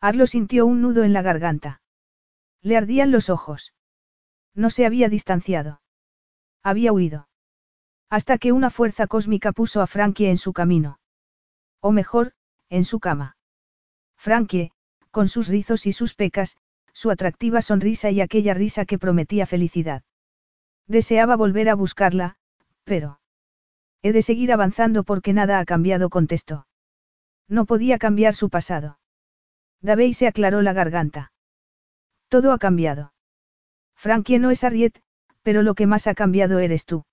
Arlo 0.00 0.26
sintió 0.26 0.66
un 0.66 0.80
nudo 0.82 1.02
en 1.02 1.12
la 1.12 1.20
garganta. 1.20 1.82
Le 2.62 2.76
ardían 2.76 3.10
los 3.10 3.28
ojos. 3.28 3.74
No 4.54 4.70
se 4.70 4.86
había 4.86 5.08
distanciado. 5.08 5.82
Había 6.62 6.92
huido. 6.92 7.28
Hasta 8.08 8.38
que 8.38 8.52
una 8.52 8.70
fuerza 8.70 9.08
cósmica 9.08 9.50
puso 9.50 9.82
a 9.82 9.88
Frankie 9.88 10.28
en 10.28 10.38
su 10.38 10.52
camino. 10.52 11.00
O 11.80 11.90
mejor, 11.90 12.34
en 12.68 12.84
su 12.84 13.00
cama. 13.00 13.36
Frankie, 14.16 14.72
con 15.10 15.28
sus 15.28 15.48
rizos 15.48 15.86
y 15.86 15.92
sus 15.92 16.14
pecas, 16.14 16.56
su 17.00 17.10
atractiva 17.10 17.62
sonrisa 17.62 18.10
y 18.10 18.20
aquella 18.20 18.52
risa 18.52 18.84
que 18.84 18.98
prometía 18.98 19.46
felicidad. 19.46 20.02
Deseaba 20.86 21.34
volver 21.34 21.70
a 21.70 21.74
buscarla, 21.74 22.36
pero... 22.84 23.20
He 24.02 24.12
de 24.12 24.20
seguir 24.20 24.52
avanzando 24.52 25.02
porque 25.02 25.32
nada 25.32 25.60
ha 25.60 25.64
cambiado, 25.64 26.10
contestó. 26.10 26.66
No 27.48 27.64
podía 27.64 27.96
cambiar 27.96 28.34
su 28.34 28.50
pasado. 28.50 28.98
Davey 29.80 30.12
se 30.12 30.26
aclaró 30.26 30.60
la 30.60 30.74
garganta. 30.74 31.32
Todo 32.28 32.52
ha 32.52 32.58
cambiado. 32.58 33.14
Frankie 33.96 34.38
no 34.38 34.50
es 34.50 34.62
Ariet, 34.62 35.00
pero 35.40 35.62
lo 35.62 35.74
que 35.74 35.86
más 35.86 36.06
ha 36.06 36.14
cambiado 36.14 36.58
eres 36.58 36.84
tú. 36.84 37.06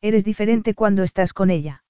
Eres 0.00 0.24
diferente 0.24 0.74
cuando 0.74 1.04
estás 1.04 1.32
con 1.32 1.50
ella. 1.50 1.84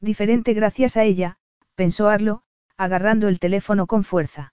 Diferente 0.00 0.52
gracias 0.52 0.96
a 0.96 1.04
ella, 1.04 1.38
pensó 1.76 2.08
Arlo, 2.08 2.42
agarrando 2.76 3.28
el 3.28 3.38
teléfono 3.38 3.86
con 3.86 4.02
fuerza. 4.02 4.52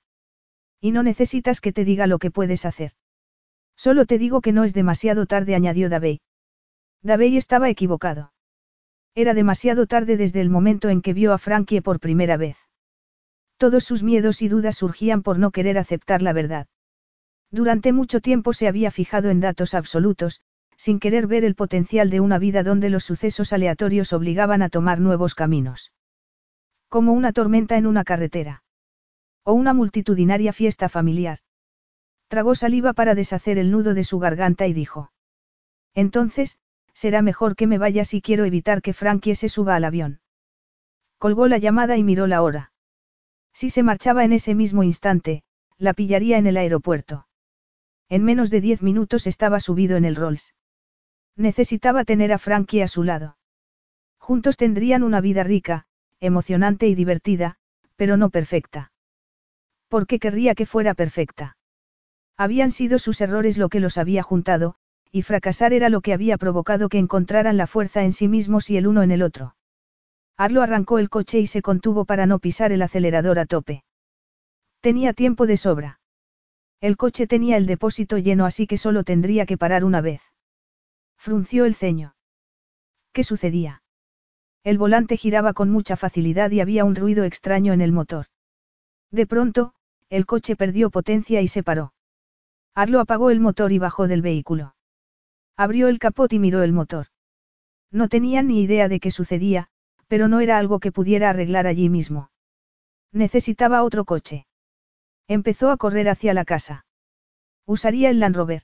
Y 0.80 0.92
no 0.92 1.04
necesitas 1.04 1.62
que 1.62 1.74
te 1.74 1.86
diga 1.86 2.08
lo 2.08 2.20
que 2.20 2.32
puedes 2.32 2.66
hacer. 2.66 2.92
Solo 3.76 4.06
te 4.06 4.18
digo 4.18 4.42
que 4.42 4.52
no 4.52 4.64
es 4.64 4.74
demasiado 4.74 5.26
tarde, 5.26 5.56
añadió 5.56 5.90
Davey. 5.90 6.22
Davey 7.04 7.38
estaba 7.38 7.70
equivocado. 7.70 8.34
Era 9.16 9.34
demasiado 9.34 9.88
tarde 9.88 10.18
desde 10.18 10.42
el 10.42 10.50
momento 10.50 10.90
en 10.90 11.02
que 11.02 11.14
vio 11.14 11.34
a 11.34 11.38
Frankie 11.38 11.82
por 11.82 12.00
primera 12.00 12.38
vez. 12.38 12.58
Todos 13.58 13.84
sus 13.84 14.04
miedos 14.04 14.42
y 14.42 14.48
dudas 14.48 14.78
surgían 14.78 15.24
por 15.24 15.40
no 15.40 15.52
querer 15.52 15.78
aceptar 15.78 16.22
la 16.22 16.34
verdad. 16.34 16.68
Durante 17.50 17.94
mucho 17.94 18.20
tiempo 18.20 18.54
se 18.54 18.68
había 18.68 18.92
fijado 18.92 19.30
en 19.30 19.40
datos 19.40 19.74
absolutos, 19.74 20.42
sin 20.76 21.00
querer 21.00 21.26
ver 21.26 21.44
el 21.44 21.56
potencial 21.56 22.10
de 22.10 22.20
una 22.20 22.38
vida 22.38 22.62
donde 22.62 22.90
los 22.90 23.04
sucesos 23.04 23.54
aleatorios 23.54 24.14
obligaban 24.14 24.62
a 24.62 24.70
tomar 24.70 25.00
nuevos 25.00 25.34
caminos. 25.34 25.92
Como 26.88 27.14
una 27.14 27.34
tormenta 27.34 27.78
en 27.78 27.88
una 27.88 28.04
carretera. 28.04 28.64
O 29.50 29.54
una 29.54 29.74
multitudinaria 29.74 30.52
fiesta 30.52 30.90
familiar. 30.90 31.40
Tragó 32.28 32.54
saliva 32.54 32.92
para 32.92 33.16
deshacer 33.16 33.58
el 33.58 33.72
nudo 33.72 33.94
de 33.94 34.04
su 34.04 34.20
garganta 34.20 34.68
y 34.68 34.74
dijo. 34.74 35.14
Entonces, 35.96 36.60
será 36.92 37.22
mejor 37.22 37.56
que 37.56 37.66
me 37.66 37.78
vaya 37.78 38.04
si 38.04 38.22
quiero 38.22 38.44
evitar 38.44 38.82
que 38.82 38.92
Frankie 38.92 39.36
se 39.36 39.48
suba 39.48 39.78
al 39.78 39.86
avión. 39.86 40.20
Colgó 41.18 41.48
la 41.48 41.60
llamada 41.60 41.96
y 41.96 42.04
miró 42.04 42.28
la 42.28 42.42
hora. 42.42 42.74
Si 43.54 43.70
se 43.70 43.84
marchaba 43.84 44.26
en 44.26 44.34
ese 44.34 44.54
mismo 44.54 44.84
instante, 44.84 45.44
la 45.78 45.94
pillaría 45.94 46.38
en 46.38 46.48
el 46.48 46.58
aeropuerto. 46.58 47.30
En 48.10 48.26
menos 48.26 48.50
de 48.50 48.60
diez 48.60 48.82
minutos 48.82 49.28
estaba 49.28 49.62
subido 49.62 49.96
en 49.96 50.04
el 50.04 50.18
Rolls. 50.18 50.56
Necesitaba 51.38 52.04
tener 52.04 52.34
a 52.34 52.38
Frankie 52.38 52.82
a 52.82 52.90
su 52.90 53.06
lado. 53.06 53.38
Juntos 54.18 54.58
tendrían 54.58 55.04
una 55.04 55.22
vida 55.22 55.44
rica, 55.44 55.86
emocionante 56.20 56.90
y 56.90 56.96
divertida, 56.96 57.56
pero 57.96 58.18
no 58.18 58.30
perfecta. 58.30 58.92
¿Por 59.88 60.08
qué 60.08 60.20
querría 60.20 60.56
que 60.56 60.66
fuera 60.66 60.94
perfecta? 60.94 61.58
Habían 62.38 62.72
sido 62.72 63.00
sus 63.00 63.22
errores 63.22 63.58
lo 63.58 63.70
que 63.70 63.80
los 63.80 63.98
había 63.98 64.22
juntado, 64.22 64.76
y 65.12 65.22
fracasar 65.22 65.74
era 65.74 65.90
lo 65.90 66.02
que 66.02 66.14
había 66.14 66.38
provocado 66.38 66.90
que 66.90 67.00
encontraran 67.00 67.58
la 67.58 67.68
fuerza 67.68 68.04
en 68.04 68.12
sí 68.12 68.28
mismos 68.28 68.70
y 68.70 68.78
el 68.78 68.88
uno 68.88 69.02
en 69.02 69.12
el 69.12 69.24
otro. 69.24 69.56
Arlo 70.38 70.62
arrancó 70.62 71.00
el 71.00 71.10
coche 71.10 71.40
y 71.40 71.48
se 71.48 71.62
contuvo 71.62 72.06
para 72.06 72.26
no 72.26 72.40
pisar 72.40 72.72
el 72.72 72.84
acelerador 72.84 73.40
a 73.40 73.46
tope. 73.46 73.84
Tenía 74.82 75.14
tiempo 75.14 75.48
de 75.48 75.58
sobra. 75.58 76.00
El 76.80 76.96
coche 76.96 77.26
tenía 77.26 77.58
el 77.58 77.66
depósito 77.66 78.20
lleno 78.20 78.46
así 78.46 78.68
que 78.68 78.78
solo 78.78 79.04
tendría 79.04 79.48
que 79.48 79.58
parar 79.58 79.84
una 79.84 80.02
vez. 80.02 80.22
Frunció 81.18 81.66
el 81.66 81.74
ceño. 81.74 82.16
¿Qué 83.14 83.24
sucedía? 83.24 83.82
El 84.64 84.78
volante 84.78 85.18
giraba 85.18 85.54
con 85.54 85.72
mucha 85.72 85.96
facilidad 85.96 86.52
y 86.52 86.60
había 86.60 86.86
un 86.86 86.96
ruido 86.96 87.24
extraño 87.24 87.74
en 87.74 87.82
el 87.82 87.92
motor. 87.92 88.28
De 89.10 89.26
pronto, 89.26 89.74
el 90.10 90.26
coche 90.26 90.56
perdió 90.56 90.90
potencia 90.90 91.42
y 91.42 91.48
se 91.48 91.64
paró. 91.64 91.94
Arlo 92.74 93.00
apagó 93.00 93.30
el 93.30 93.40
motor 93.40 93.72
y 93.72 93.80
bajó 93.80 94.08
del 94.08 94.22
vehículo. 94.22 94.76
Abrió 95.58 95.88
el 95.88 96.00
capot 96.00 96.32
y 96.32 96.40
miró 96.40 96.64
el 96.64 96.72
motor. 96.72 97.08
No 97.92 98.08
tenía 98.08 98.44
ni 98.44 98.62
idea 98.62 98.88
de 98.88 99.00
qué 99.00 99.12
sucedía, 99.12 99.70
pero 100.08 100.28
no 100.28 100.40
era 100.40 100.58
algo 100.58 100.80
que 100.80 100.92
pudiera 100.92 101.30
arreglar 101.30 101.68
allí 101.68 101.90
mismo. 101.90 102.30
Necesitaba 103.12 103.84
otro 103.84 104.06
coche. 104.06 104.46
Empezó 105.28 105.72
a 105.72 105.78
correr 105.78 106.10
hacia 106.10 106.34
la 106.34 106.46
casa. 106.46 106.86
Usaría 107.66 108.10
el 108.10 108.20
Land 108.20 108.36
Rover. 108.36 108.64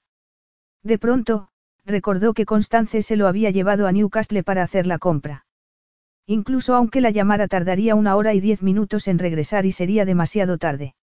De 0.84 0.98
pronto, 0.98 1.50
recordó 1.86 2.34
que 2.34 2.46
Constance 2.46 3.02
se 3.02 3.16
lo 3.16 3.28
había 3.28 3.50
llevado 3.50 3.88
a 3.88 3.92
Newcastle 3.92 4.44
para 4.44 4.64
hacer 4.64 4.88
la 4.88 5.00
compra. 5.00 5.46
Incluso 6.26 6.76
aunque 6.76 7.02
la 7.02 7.10
llamara 7.10 7.48
tardaría 7.48 7.96
una 7.96 8.16
hora 8.16 8.34
y 8.34 8.40
diez 8.40 8.62
minutos 8.62 9.08
en 9.08 9.20
regresar 9.20 9.66
y 9.66 9.74
sería 9.74 10.06
demasiado 10.06 10.58
tarde. 10.58 10.96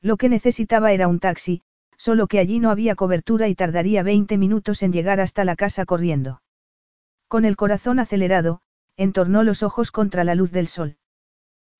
Lo 0.00 0.16
que 0.16 0.28
necesitaba 0.28 0.92
era 0.92 1.08
un 1.08 1.18
taxi, 1.18 1.62
solo 1.96 2.28
que 2.28 2.38
allí 2.38 2.60
no 2.60 2.70
había 2.70 2.94
cobertura 2.94 3.48
y 3.48 3.54
tardaría 3.54 4.02
20 4.02 4.38
minutos 4.38 4.82
en 4.82 4.92
llegar 4.92 5.20
hasta 5.20 5.44
la 5.44 5.56
casa 5.56 5.84
corriendo. 5.84 6.42
Con 7.26 7.44
el 7.44 7.56
corazón 7.56 7.98
acelerado, 7.98 8.60
entornó 8.96 9.42
los 9.42 9.62
ojos 9.62 9.90
contra 9.90 10.24
la 10.24 10.34
luz 10.34 10.52
del 10.52 10.66
sol. 10.66 10.96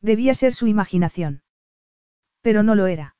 Debía 0.01 0.35
ser 0.35 0.53
su 0.55 0.67
imaginación. 0.67 1.43
Pero 2.43 2.63
no 2.63 2.75
lo 2.75 2.87
era. 2.87 3.17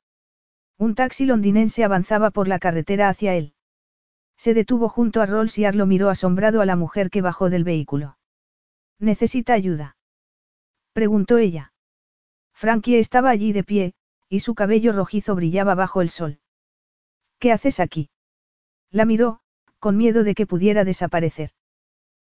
Un 0.77 0.95
taxi 0.95 1.25
londinense 1.25 1.83
avanzaba 1.83 2.31
por 2.31 2.47
la 2.47 2.59
carretera 2.59 3.09
hacia 3.09 3.35
él. 3.35 3.53
Se 4.37 4.53
detuvo 4.53 4.87
junto 4.87 5.21
a 5.21 5.25
Rolls 5.25 5.57
y 5.57 5.65
Arlo 5.65 5.85
miró 5.85 6.09
asombrado 6.09 6.61
a 6.61 6.65
la 6.65 6.77
mujer 6.77 7.09
que 7.09 7.21
bajó 7.21 7.49
del 7.49 7.65
vehículo. 7.65 8.17
¿Necesita 8.97 9.53
ayuda? 9.53 9.97
preguntó 10.93 11.37
ella. 11.37 11.73
Frankie 12.53 12.97
estaba 12.97 13.29
allí 13.29 13.51
de 13.51 13.63
pie, 13.63 13.93
y 14.29 14.41
su 14.41 14.55
cabello 14.55 14.93
rojizo 14.93 15.35
brillaba 15.35 15.75
bajo 15.75 16.01
el 16.01 16.09
sol. 16.09 16.39
¿Qué 17.39 17.51
haces 17.51 17.79
aquí? 17.79 18.09
La 18.91 19.05
miró, 19.05 19.41
con 19.79 19.97
miedo 19.97 20.23
de 20.23 20.35
que 20.35 20.45
pudiera 20.45 20.83
desaparecer. 20.83 21.51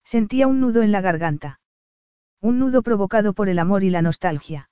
Sentía 0.05 0.47
un 0.47 0.61
nudo 0.61 0.83
en 0.83 0.93
la 0.93 1.01
garganta. 1.01 1.61
Un 2.41 2.59
nudo 2.59 2.83
provocado 2.83 3.33
por 3.33 3.49
el 3.49 3.59
amor 3.59 3.83
y 3.83 3.91
la 3.91 4.01
nostalgia. 4.01 4.71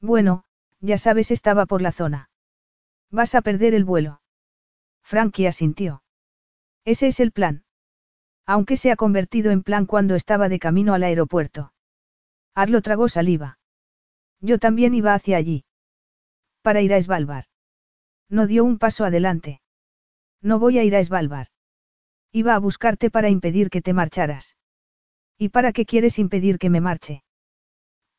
Bueno, 0.00 0.44
ya 0.80 0.96
sabes, 0.96 1.30
estaba 1.30 1.66
por 1.66 1.82
la 1.82 1.92
zona. 1.92 2.30
Vas 3.10 3.34
a 3.34 3.42
perder 3.42 3.74
el 3.74 3.84
vuelo. 3.84 4.20
Frankie 5.02 5.46
asintió. 5.46 6.02
Ese 6.84 7.08
es 7.08 7.20
el 7.20 7.32
plan. 7.32 7.64
Aunque 8.46 8.76
se 8.76 8.90
ha 8.90 8.96
convertido 8.96 9.50
en 9.50 9.62
plan 9.62 9.84
cuando 9.86 10.14
estaba 10.14 10.48
de 10.48 10.58
camino 10.58 10.94
al 10.94 11.02
aeropuerto. 11.02 11.72
Arlo 12.54 12.80
tragó 12.80 13.08
saliva. 13.08 13.58
Yo 14.40 14.58
también 14.58 14.94
iba 14.94 15.14
hacia 15.14 15.36
allí. 15.36 15.64
Para 16.68 16.82
ir 16.82 16.92
a 16.92 17.00
Svalbard. 17.00 17.46
No 18.28 18.46
dio 18.46 18.62
un 18.62 18.76
paso 18.76 19.06
adelante. 19.06 19.62
No 20.42 20.58
voy 20.58 20.78
a 20.78 20.84
ir 20.84 20.94
a 20.96 21.02
Svalbard. 21.02 21.48
Iba 22.30 22.54
a 22.54 22.58
buscarte 22.58 23.10
para 23.10 23.30
impedir 23.30 23.70
que 23.70 23.80
te 23.80 23.94
marcharas. 23.94 24.54
¿Y 25.38 25.48
para 25.48 25.72
qué 25.72 25.86
quieres 25.86 26.18
impedir 26.18 26.58
que 26.58 26.68
me 26.68 26.82
marche? 26.82 27.24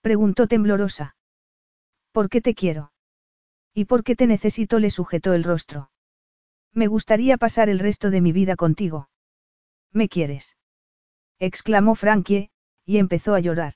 Preguntó 0.02 0.48
temblorosa. 0.48 1.16
¿Por 2.12 2.28
qué 2.28 2.42
te 2.42 2.56
quiero? 2.56 2.92
¿Y 3.76 3.86
por 3.86 4.04
qué 4.04 4.16
te 4.16 4.26
necesito? 4.26 4.80
Le 4.80 4.90
sujetó 4.90 5.34
el 5.34 5.44
rostro. 5.44 5.92
Me 6.74 6.88
gustaría 6.88 7.38
pasar 7.38 7.70
el 7.70 7.78
resto 7.78 8.10
de 8.10 8.20
mi 8.20 8.32
vida 8.32 8.56
contigo. 8.56 9.12
¿Me 9.94 10.10
quieres? 10.10 10.58
exclamó 11.38 11.94
Frankie, 11.94 12.50
y 12.84 12.98
empezó 12.98 13.36
a 13.36 13.42
llorar. 13.42 13.76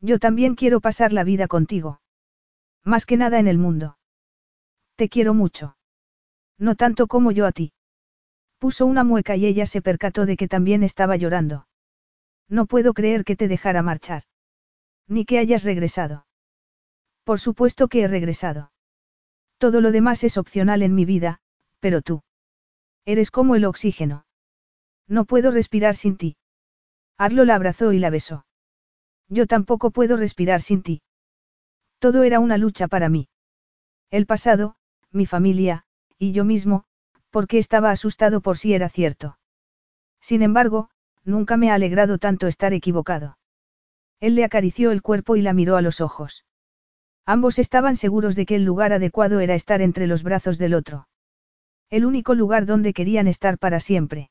Yo 0.00 0.20
también 0.20 0.54
quiero 0.54 0.80
pasar 0.80 1.12
la 1.12 1.24
vida 1.24 1.48
contigo. 1.48 1.99
Más 2.84 3.06
que 3.06 3.16
nada 3.16 3.38
en 3.38 3.46
el 3.46 3.58
mundo. 3.58 3.98
Te 4.96 5.08
quiero 5.08 5.34
mucho. 5.34 5.76
No 6.58 6.74
tanto 6.74 7.06
como 7.06 7.32
yo 7.32 7.46
a 7.46 7.52
ti. 7.52 7.72
Puso 8.58 8.86
una 8.86 9.04
mueca 9.04 9.36
y 9.36 9.46
ella 9.46 9.66
se 9.66 9.80
percató 9.80 10.26
de 10.26 10.36
que 10.36 10.48
también 10.48 10.82
estaba 10.82 11.16
llorando. 11.16 11.66
No 12.48 12.66
puedo 12.66 12.92
creer 12.92 13.24
que 13.24 13.36
te 13.36 13.48
dejara 13.48 13.82
marchar. 13.82 14.24
Ni 15.06 15.24
que 15.24 15.38
hayas 15.38 15.64
regresado. 15.64 16.26
Por 17.24 17.40
supuesto 17.40 17.88
que 17.88 18.02
he 18.02 18.08
regresado. 18.08 18.72
Todo 19.58 19.80
lo 19.80 19.92
demás 19.92 20.24
es 20.24 20.36
opcional 20.36 20.82
en 20.82 20.94
mi 20.94 21.04
vida, 21.04 21.40
pero 21.80 22.02
tú. 22.02 22.22
Eres 23.04 23.30
como 23.30 23.56
el 23.56 23.64
oxígeno. 23.64 24.26
No 25.06 25.24
puedo 25.24 25.50
respirar 25.50 25.96
sin 25.96 26.16
ti. 26.16 26.36
Arlo 27.16 27.44
la 27.44 27.54
abrazó 27.54 27.92
y 27.92 27.98
la 27.98 28.10
besó. 28.10 28.46
Yo 29.28 29.46
tampoco 29.46 29.90
puedo 29.90 30.16
respirar 30.16 30.60
sin 30.60 30.82
ti. 30.82 31.02
Todo 32.00 32.24
era 32.24 32.40
una 32.40 32.56
lucha 32.56 32.88
para 32.88 33.08
mí. 33.10 33.28
El 34.10 34.26
pasado, 34.26 34.74
mi 35.12 35.26
familia, 35.26 35.84
y 36.18 36.32
yo 36.32 36.44
mismo, 36.44 36.84
porque 37.30 37.58
estaba 37.58 37.90
asustado 37.90 38.40
por 38.40 38.56
si 38.56 38.72
era 38.72 38.88
cierto. 38.88 39.38
Sin 40.20 40.42
embargo, 40.42 40.88
nunca 41.24 41.58
me 41.58 41.70
ha 41.70 41.74
alegrado 41.74 42.16
tanto 42.16 42.46
estar 42.46 42.72
equivocado. 42.72 43.38
Él 44.18 44.34
le 44.34 44.44
acarició 44.44 44.92
el 44.92 45.02
cuerpo 45.02 45.36
y 45.36 45.42
la 45.42 45.52
miró 45.52 45.76
a 45.76 45.82
los 45.82 46.00
ojos. 46.00 46.46
Ambos 47.26 47.58
estaban 47.58 47.96
seguros 47.96 48.34
de 48.34 48.46
que 48.46 48.56
el 48.56 48.64
lugar 48.64 48.94
adecuado 48.94 49.40
era 49.40 49.54
estar 49.54 49.82
entre 49.82 50.06
los 50.06 50.22
brazos 50.22 50.56
del 50.56 50.74
otro. 50.74 51.06
El 51.90 52.06
único 52.06 52.34
lugar 52.34 52.64
donde 52.64 52.94
querían 52.94 53.26
estar 53.28 53.58
para 53.58 53.78
siempre. 53.78 54.30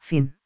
Fin. 0.00 0.37